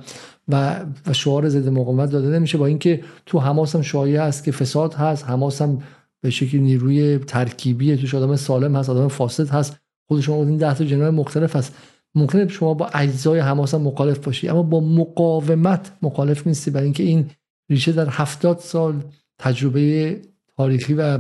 و 0.49 0.85
و 1.07 1.13
شعار 1.13 1.49
ضد 1.49 1.69
مقاومت 1.69 2.11
داده 2.11 2.29
نمیشه 2.29 2.59
با 2.59 2.67
اینکه 2.67 3.01
تو 3.27 3.39
حماس 3.39 3.77
هم 3.77 3.83
شایعه 3.83 4.21
است 4.21 4.45
که 4.45 4.53
فساد 4.53 4.95
هست. 4.95 5.25
حماس 5.25 5.63
هم 5.63 5.83
به 6.21 6.31
شکلی 6.31 6.61
نیروی 6.61 7.19
ترکیبی 7.19 7.97
توش 7.97 8.15
آدم 8.15 8.37
سالم 8.37 8.77
هست 8.77 8.91
آدم 8.91 9.09
فاسد 9.09 9.49
هست. 9.49 9.77
خود 10.09 10.21
شما 10.21 10.37
این 10.37 10.57
ده 10.57 10.75
تا 10.75 10.85
جناه 10.85 11.11
مختلف 11.11 11.57
هست. 11.57 11.75
ممکنه 12.15 12.49
شما 12.49 12.75
با 12.75 12.87
اجزای 12.87 13.41
حماس 13.41 13.75
هم 13.75 13.81
مخالف 13.81 14.19
باشی 14.19 14.49
اما 14.49 14.63
با 14.63 14.81
مقاومت 14.81 15.93
مخالف 16.03 16.47
نیستی. 16.47 16.71
برای 16.71 16.85
اینکه 16.85 17.03
این 17.03 17.31
ریشه 17.71 17.93
در 17.93 18.07
هفتاد 18.11 18.59
سال 18.59 19.01
تجربه 19.39 20.21
تاریخی 20.57 20.95
و 20.95 21.19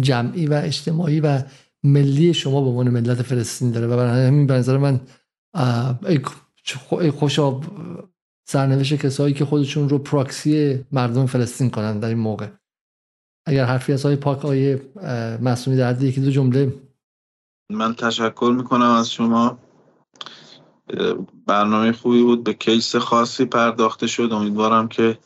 جمعی 0.00 0.46
و 0.46 0.60
اجتماعی 0.64 1.20
و 1.20 1.42
ملی 1.84 2.34
شما 2.34 2.60
به 2.60 2.68
عنوان 2.68 2.88
ملت 2.88 3.22
فلسطین 3.22 3.70
داره. 3.70 3.86
و 3.86 3.96
برای 3.96 4.26
همین 4.26 4.46
به 4.46 4.54
نظر 4.54 4.76
من 4.76 5.00
ای 6.90 7.10
خوشا 7.10 7.60
سرنوشت 8.48 8.94
کسایی 8.94 9.34
که 9.34 9.44
خودشون 9.44 9.88
رو 9.88 9.98
پراکسی 9.98 10.84
مردم 10.92 11.26
فلسطین 11.26 11.70
کنن 11.70 12.00
در 12.00 12.08
این 12.08 12.18
موقع. 12.18 12.46
اگر 13.46 13.64
حرفی 13.64 13.92
از 13.92 14.02
های 14.02 14.16
پاک 14.16 14.44
آیه 14.44 14.82
مسئولی 15.42 15.78
در 15.78 16.02
یکی 16.02 16.20
دو 16.20 16.30
جمله. 16.30 16.74
من 17.70 17.94
تشکر 17.94 18.54
می‌کنم 18.56 18.90
از 18.90 19.10
شما. 19.10 19.58
برنامه 21.46 21.92
خوبی 21.92 22.22
بود 22.22 22.44
به 22.44 22.54
کیس 22.54 22.96
خاصی 22.96 23.44
پرداخته 23.44 24.06
شد. 24.06 24.32
امیدوارم 24.32 24.88
که 24.88 25.18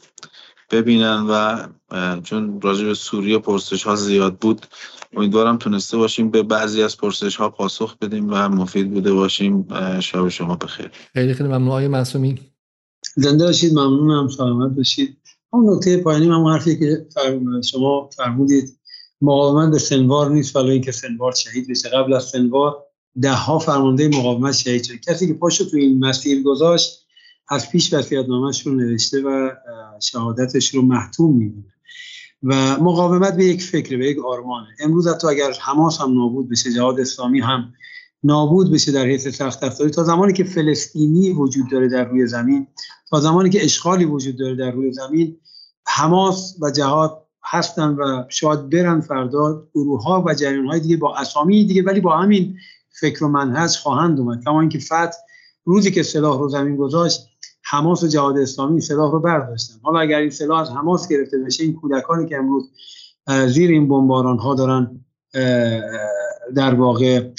ببینن 0.71 1.27
و 1.31 1.67
چون 2.21 2.61
راجع 2.61 2.85
به 2.85 2.95
سوریه 2.95 3.39
پرسش 3.39 3.83
ها 3.83 3.97
زیاد 3.97 4.39
بود 4.39 4.67
امیدوارم 5.17 5.59
تونسته 5.59 5.97
باشیم 5.97 6.31
به 6.31 6.43
بعضی 6.43 6.83
از 6.83 6.97
پرسش 6.97 7.37
ها 7.37 7.51
پاسخ 7.51 7.99
بدیم 7.99 8.27
و 8.31 8.49
مفید 8.49 8.91
بوده 8.95 9.13
باشیم. 9.13 9.69
شب 10.01 10.29
شما 10.29 10.57
بخیر. 10.57 10.91
خیلی 11.13 11.35
خیلی 11.35 11.49
ممنون. 11.49 11.69
آقای 11.69 11.89
معصومی؟ 11.89 12.39
زنده 13.17 13.45
باشید 13.45 13.73
ممنونم. 13.73 14.29
سلامت 14.29 14.77
باشید. 14.77 15.17
اون 15.51 15.75
نکته 15.75 15.97
پایانی 15.97 16.27
هم 16.27 16.45
حرفی 16.45 16.79
که 16.79 17.07
شما 17.65 18.11
فرمودید 18.17 18.79
مقاومت 19.23 19.73
به 19.73 19.79
سنوار 19.79 20.31
نیست 20.31 20.57
ولی 20.57 20.71
اینکه 20.71 20.93
سنوار 20.93 21.33
شهید 21.33 21.71
بشه. 21.71 21.89
قبل 21.89 22.13
از 22.13 22.25
سنوار 22.25 22.77
ده 23.21 23.33
ها 23.33 23.59
فرمانده 23.59 24.09
مقاومت 24.09 24.55
شهید 24.55 24.85
شد. 24.85 24.95
کسی 25.09 25.27
که 25.27 25.35
پاشو 25.35 25.65
تو 25.65 25.77
این 25.77 25.99
مسیر 25.99 26.43
گذاشت 26.43 27.04
از 27.49 27.71
پیش 27.71 27.93
وصیت‌نامه‌اش 27.93 28.67
رو 28.67 28.75
نوشته 28.75 29.23
و 29.23 29.51
شهادتش 30.01 30.75
رو 30.75 30.83
محتوم 30.83 31.37
می‌دونه 31.37 31.75
و 32.43 32.77
مقاومت 32.81 33.37
به 33.37 33.45
یک 33.45 33.63
فکر 33.63 33.97
به 33.97 34.07
یک 34.07 34.19
آرمانه. 34.25 34.67
امروز 34.81 35.09
حتی 35.09 35.29
اگر 35.29 35.53
حماس 35.61 36.01
هم 36.01 36.15
نابود 36.15 36.51
بشه 36.51 36.73
جهاد 36.73 37.01
اسلامی 37.01 37.41
هم 37.41 37.73
نابود 38.25 38.73
بشه 38.73 38.93
در 38.93 39.05
حیث 39.05 39.29
سخت 39.29 39.65
افزاری 39.65 39.91
تا 39.91 40.05
زمانی 40.05 40.33
که 40.33 40.45
فلسطینی 40.45 41.33
وجود 41.33 41.71
داره 41.71 41.89
در 41.89 42.05
روی 42.05 42.27
زمین 42.27 42.67
تا 43.11 43.21
زمانی 43.21 43.51
که 43.51 43.65
اشغالی 43.65 44.05
وجود 44.05 44.39
داره 44.39 44.57
در 44.57 44.71
روی 44.71 44.93
زمین 44.93 45.37
حماس 45.87 46.57
و 46.61 46.71
جهاد 46.71 47.27
هستن 47.45 47.89
و 47.89 48.25
شاید 48.29 48.71
برن 48.71 49.01
فردا 49.01 49.69
گروه 49.75 50.03
ها 50.03 50.25
و 50.27 50.35
جریان 50.35 50.67
های 50.67 50.81
دیگه 50.81 50.97
با 50.97 51.17
اسامی 51.17 51.65
دیگه 51.65 51.83
ولی 51.83 52.01
با 52.01 52.19
همین 52.19 52.57
فکر 53.01 53.25
و 53.25 53.29
منهج 53.29 53.77
خواهند 53.77 54.21
اومد. 54.21 54.45
کما 54.45 54.61
اینکه 54.61 54.79
فتح 54.79 55.17
روزی 55.65 55.91
که 55.91 56.03
سلاح 56.03 56.39
رو 56.39 56.49
زمین 56.49 56.77
گذاشت 56.77 57.29
حماس 57.63 58.03
و 58.03 58.07
جهاد 58.07 58.39
اسلامی 58.39 58.81
سلاح 58.81 59.13
رو 59.13 59.21
برداشتن. 59.21 59.75
حالا 59.83 60.01
اگر 60.01 60.19
این 60.19 60.31
سلاح 60.31 60.61
از 60.61 60.71
حماس 60.71 61.09
گرفته 61.09 61.39
بشه 61.39 61.65
این 61.65 61.75
کودکانی 61.75 62.29
که 62.29 62.37
امروز 62.37 62.71
زیر 63.47 63.71
این 63.71 63.89
بمباران 63.89 64.39
ها 64.39 64.55
دارن 64.55 65.05
در 66.55 66.75
واقع 66.75 67.31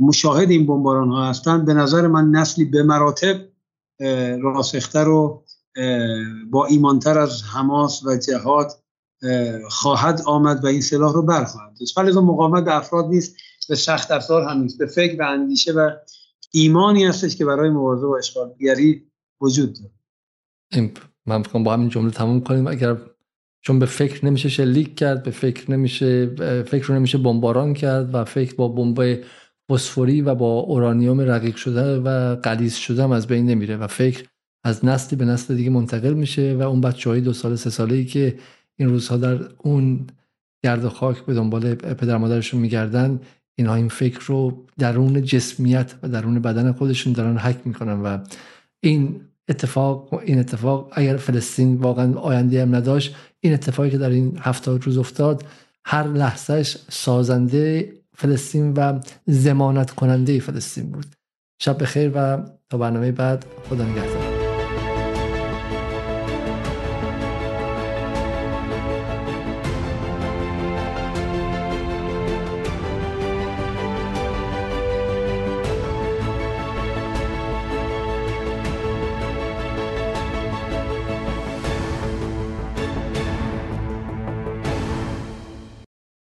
مشاهد 0.00 0.50
این 0.50 0.66
بمباران 0.66 1.08
ها 1.08 1.24
هستند 1.24 1.64
به 1.64 1.74
نظر 1.74 2.06
من 2.06 2.30
نسلی 2.30 2.64
به 2.64 2.82
مراتب 2.82 3.36
راسختر 4.42 5.08
و 5.08 5.44
با 6.50 6.66
ایمانتر 6.66 7.18
از 7.18 7.42
حماس 7.42 8.04
و 8.04 8.16
جهاد 8.16 8.72
خواهد 9.68 10.22
آمد 10.26 10.64
و 10.64 10.66
این 10.66 10.80
سلاح 10.80 11.12
رو 11.12 11.22
برخواهد 11.22 11.72
داشت. 11.80 11.98
ولی 11.98 12.12
مقاومت 12.12 12.68
افراد 12.68 13.06
نیست 13.06 13.36
به 13.68 13.74
سخت 13.74 14.10
افزار 14.10 14.42
هم 14.42 14.60
نیست 14.60 14.78
به 14.78 14.86
فکر 14.86 15.22
و 15.22 15.26
اندیشه 15.26 15.72
و 15.72 15.90
ایمانی 16.54 17.04
هستش 17.04 17.36
که 17.36 17.44
برای 17.44 17.70
مبارزه 17.70 18.06
با 18.06 18.18
اشغالگری 18.18 19.06
وجود 19.40 19.74
داره. 19.74 20.92
من 21.26 21.42
با 21.42 21.72
همین 21.72 21.88
جمله 21.88 22.10
تموم 22.10 22.40
کنیم. 22.40 22.66
اگر 22.66 22.96
چون 23.60 23.78
به 23.78 23.86
فکر 23.86 24.26
نمیشه 24.26 24.48
شلیک 24.48 24.96
کرد 24.96 25.22
به 25.22 25.30
فکر 25.30 25.70
نمیشه 25.70 26.26
فکر 26.62 26.86
رو 26.86 26.94
نمیشه 26.94 27.18
بمباران 27.18 27.74
کرد 27.74 28.14
و 28.14 28.24
فکر 28.24 28.54
با 28.54 28.68
بمب 28.68 29.18
فسفوری 29.70 30.22
و 30.22 30.34
با 30.34 30.58
اورانیوم 30.60 31.20
رقیق 31.20 31.56
شده 31.56 31.98
و 31.98 32.36
قلیز 32.36 32.74
شده 32.74 33.02
هم 33.02 33.12
از 33.12 33.26
بین 33.26 33.46
نمیره 33.46 33.76
و 33.76 33.86
فکر 33.86 34.24
از 34.64 34.84
نسلی 34.84 35.18
به 35.18 35.24
نسل 35.24 35.54
دیگه 35.54 35.70
منتقل 35.70 36.14
میشه 36.14 36.54
و 36.54 36.62
اون 36.62 36.80
بچه 36.80 37.10
های 37.10 37.20
دو 37.20 37.32
سال 37.32 37.56
سه 37.56 37.70
ساله 37.70 37.94
ای 37.94 38.04
که 38.04 38.38
این 38.76 38.88
روزها 38.88 39.16
در 39.16 39.48
اون 39.58 40.06
گرد 40.64 40.88
خاک 40.88 41.24
به 41.26 41.34
دنبال 41.34 41.74
پدر 41.74 42.16
مادرشون 42.16 42.60
میگردن 42.60 43.20
اینها 43.56 43.74
این 43.74 43.88
فکر 43.88 44.20
رو 44.26 44.64
درون 44.78 45.22
جسمیت 45.22 45.94
و 46.02 46.08
درون 46.08 46.38
بدن 46.38 46.72
خودشون 46.72 47.12
دارن 47.12 47.38
حک 47.38 47.56
می‌کنن 47.64 48.00
و 48.00 48.18
این 48.80 49.20
اتفاق 49.48 50.14
این 50.14 50.38
اتفاق 50.38 50.92
اگر 50.92 51.16
فلسطین 51.16 51.76
واقعا 51.76 52.14
آینده 52.14 52.62
هم 52.62 52.74
نداشت 52.74 53.16
این 53.40 53.52
اتفاقی 53.52 53.90
که 53.90 53.98
در 53.98 54.10
این 54.10 54.38
هفتاد 54.40 54.84
روز 54.84 54.98
افتاد 54.98 55.44
هر 55.84 56.06
لحظهش 56.06 56.78
سازنده 56.88 57.92
فلسطین 58.16 58.72
و 58.72 59.00
زمانت 59.26 59.90
کننده 59.90 60.40
فلسطین 60.40 60.90
بود. 60.90 61.06
شب 61.58 61.82
بخیر 61.82 62.12
و 62.14 62.38
تا 62.70 62.78
برنامه 62.78 63.12
بعد. 63.12 63.44
خدا 63.70 63.84
نگهدار. 63.84 64.33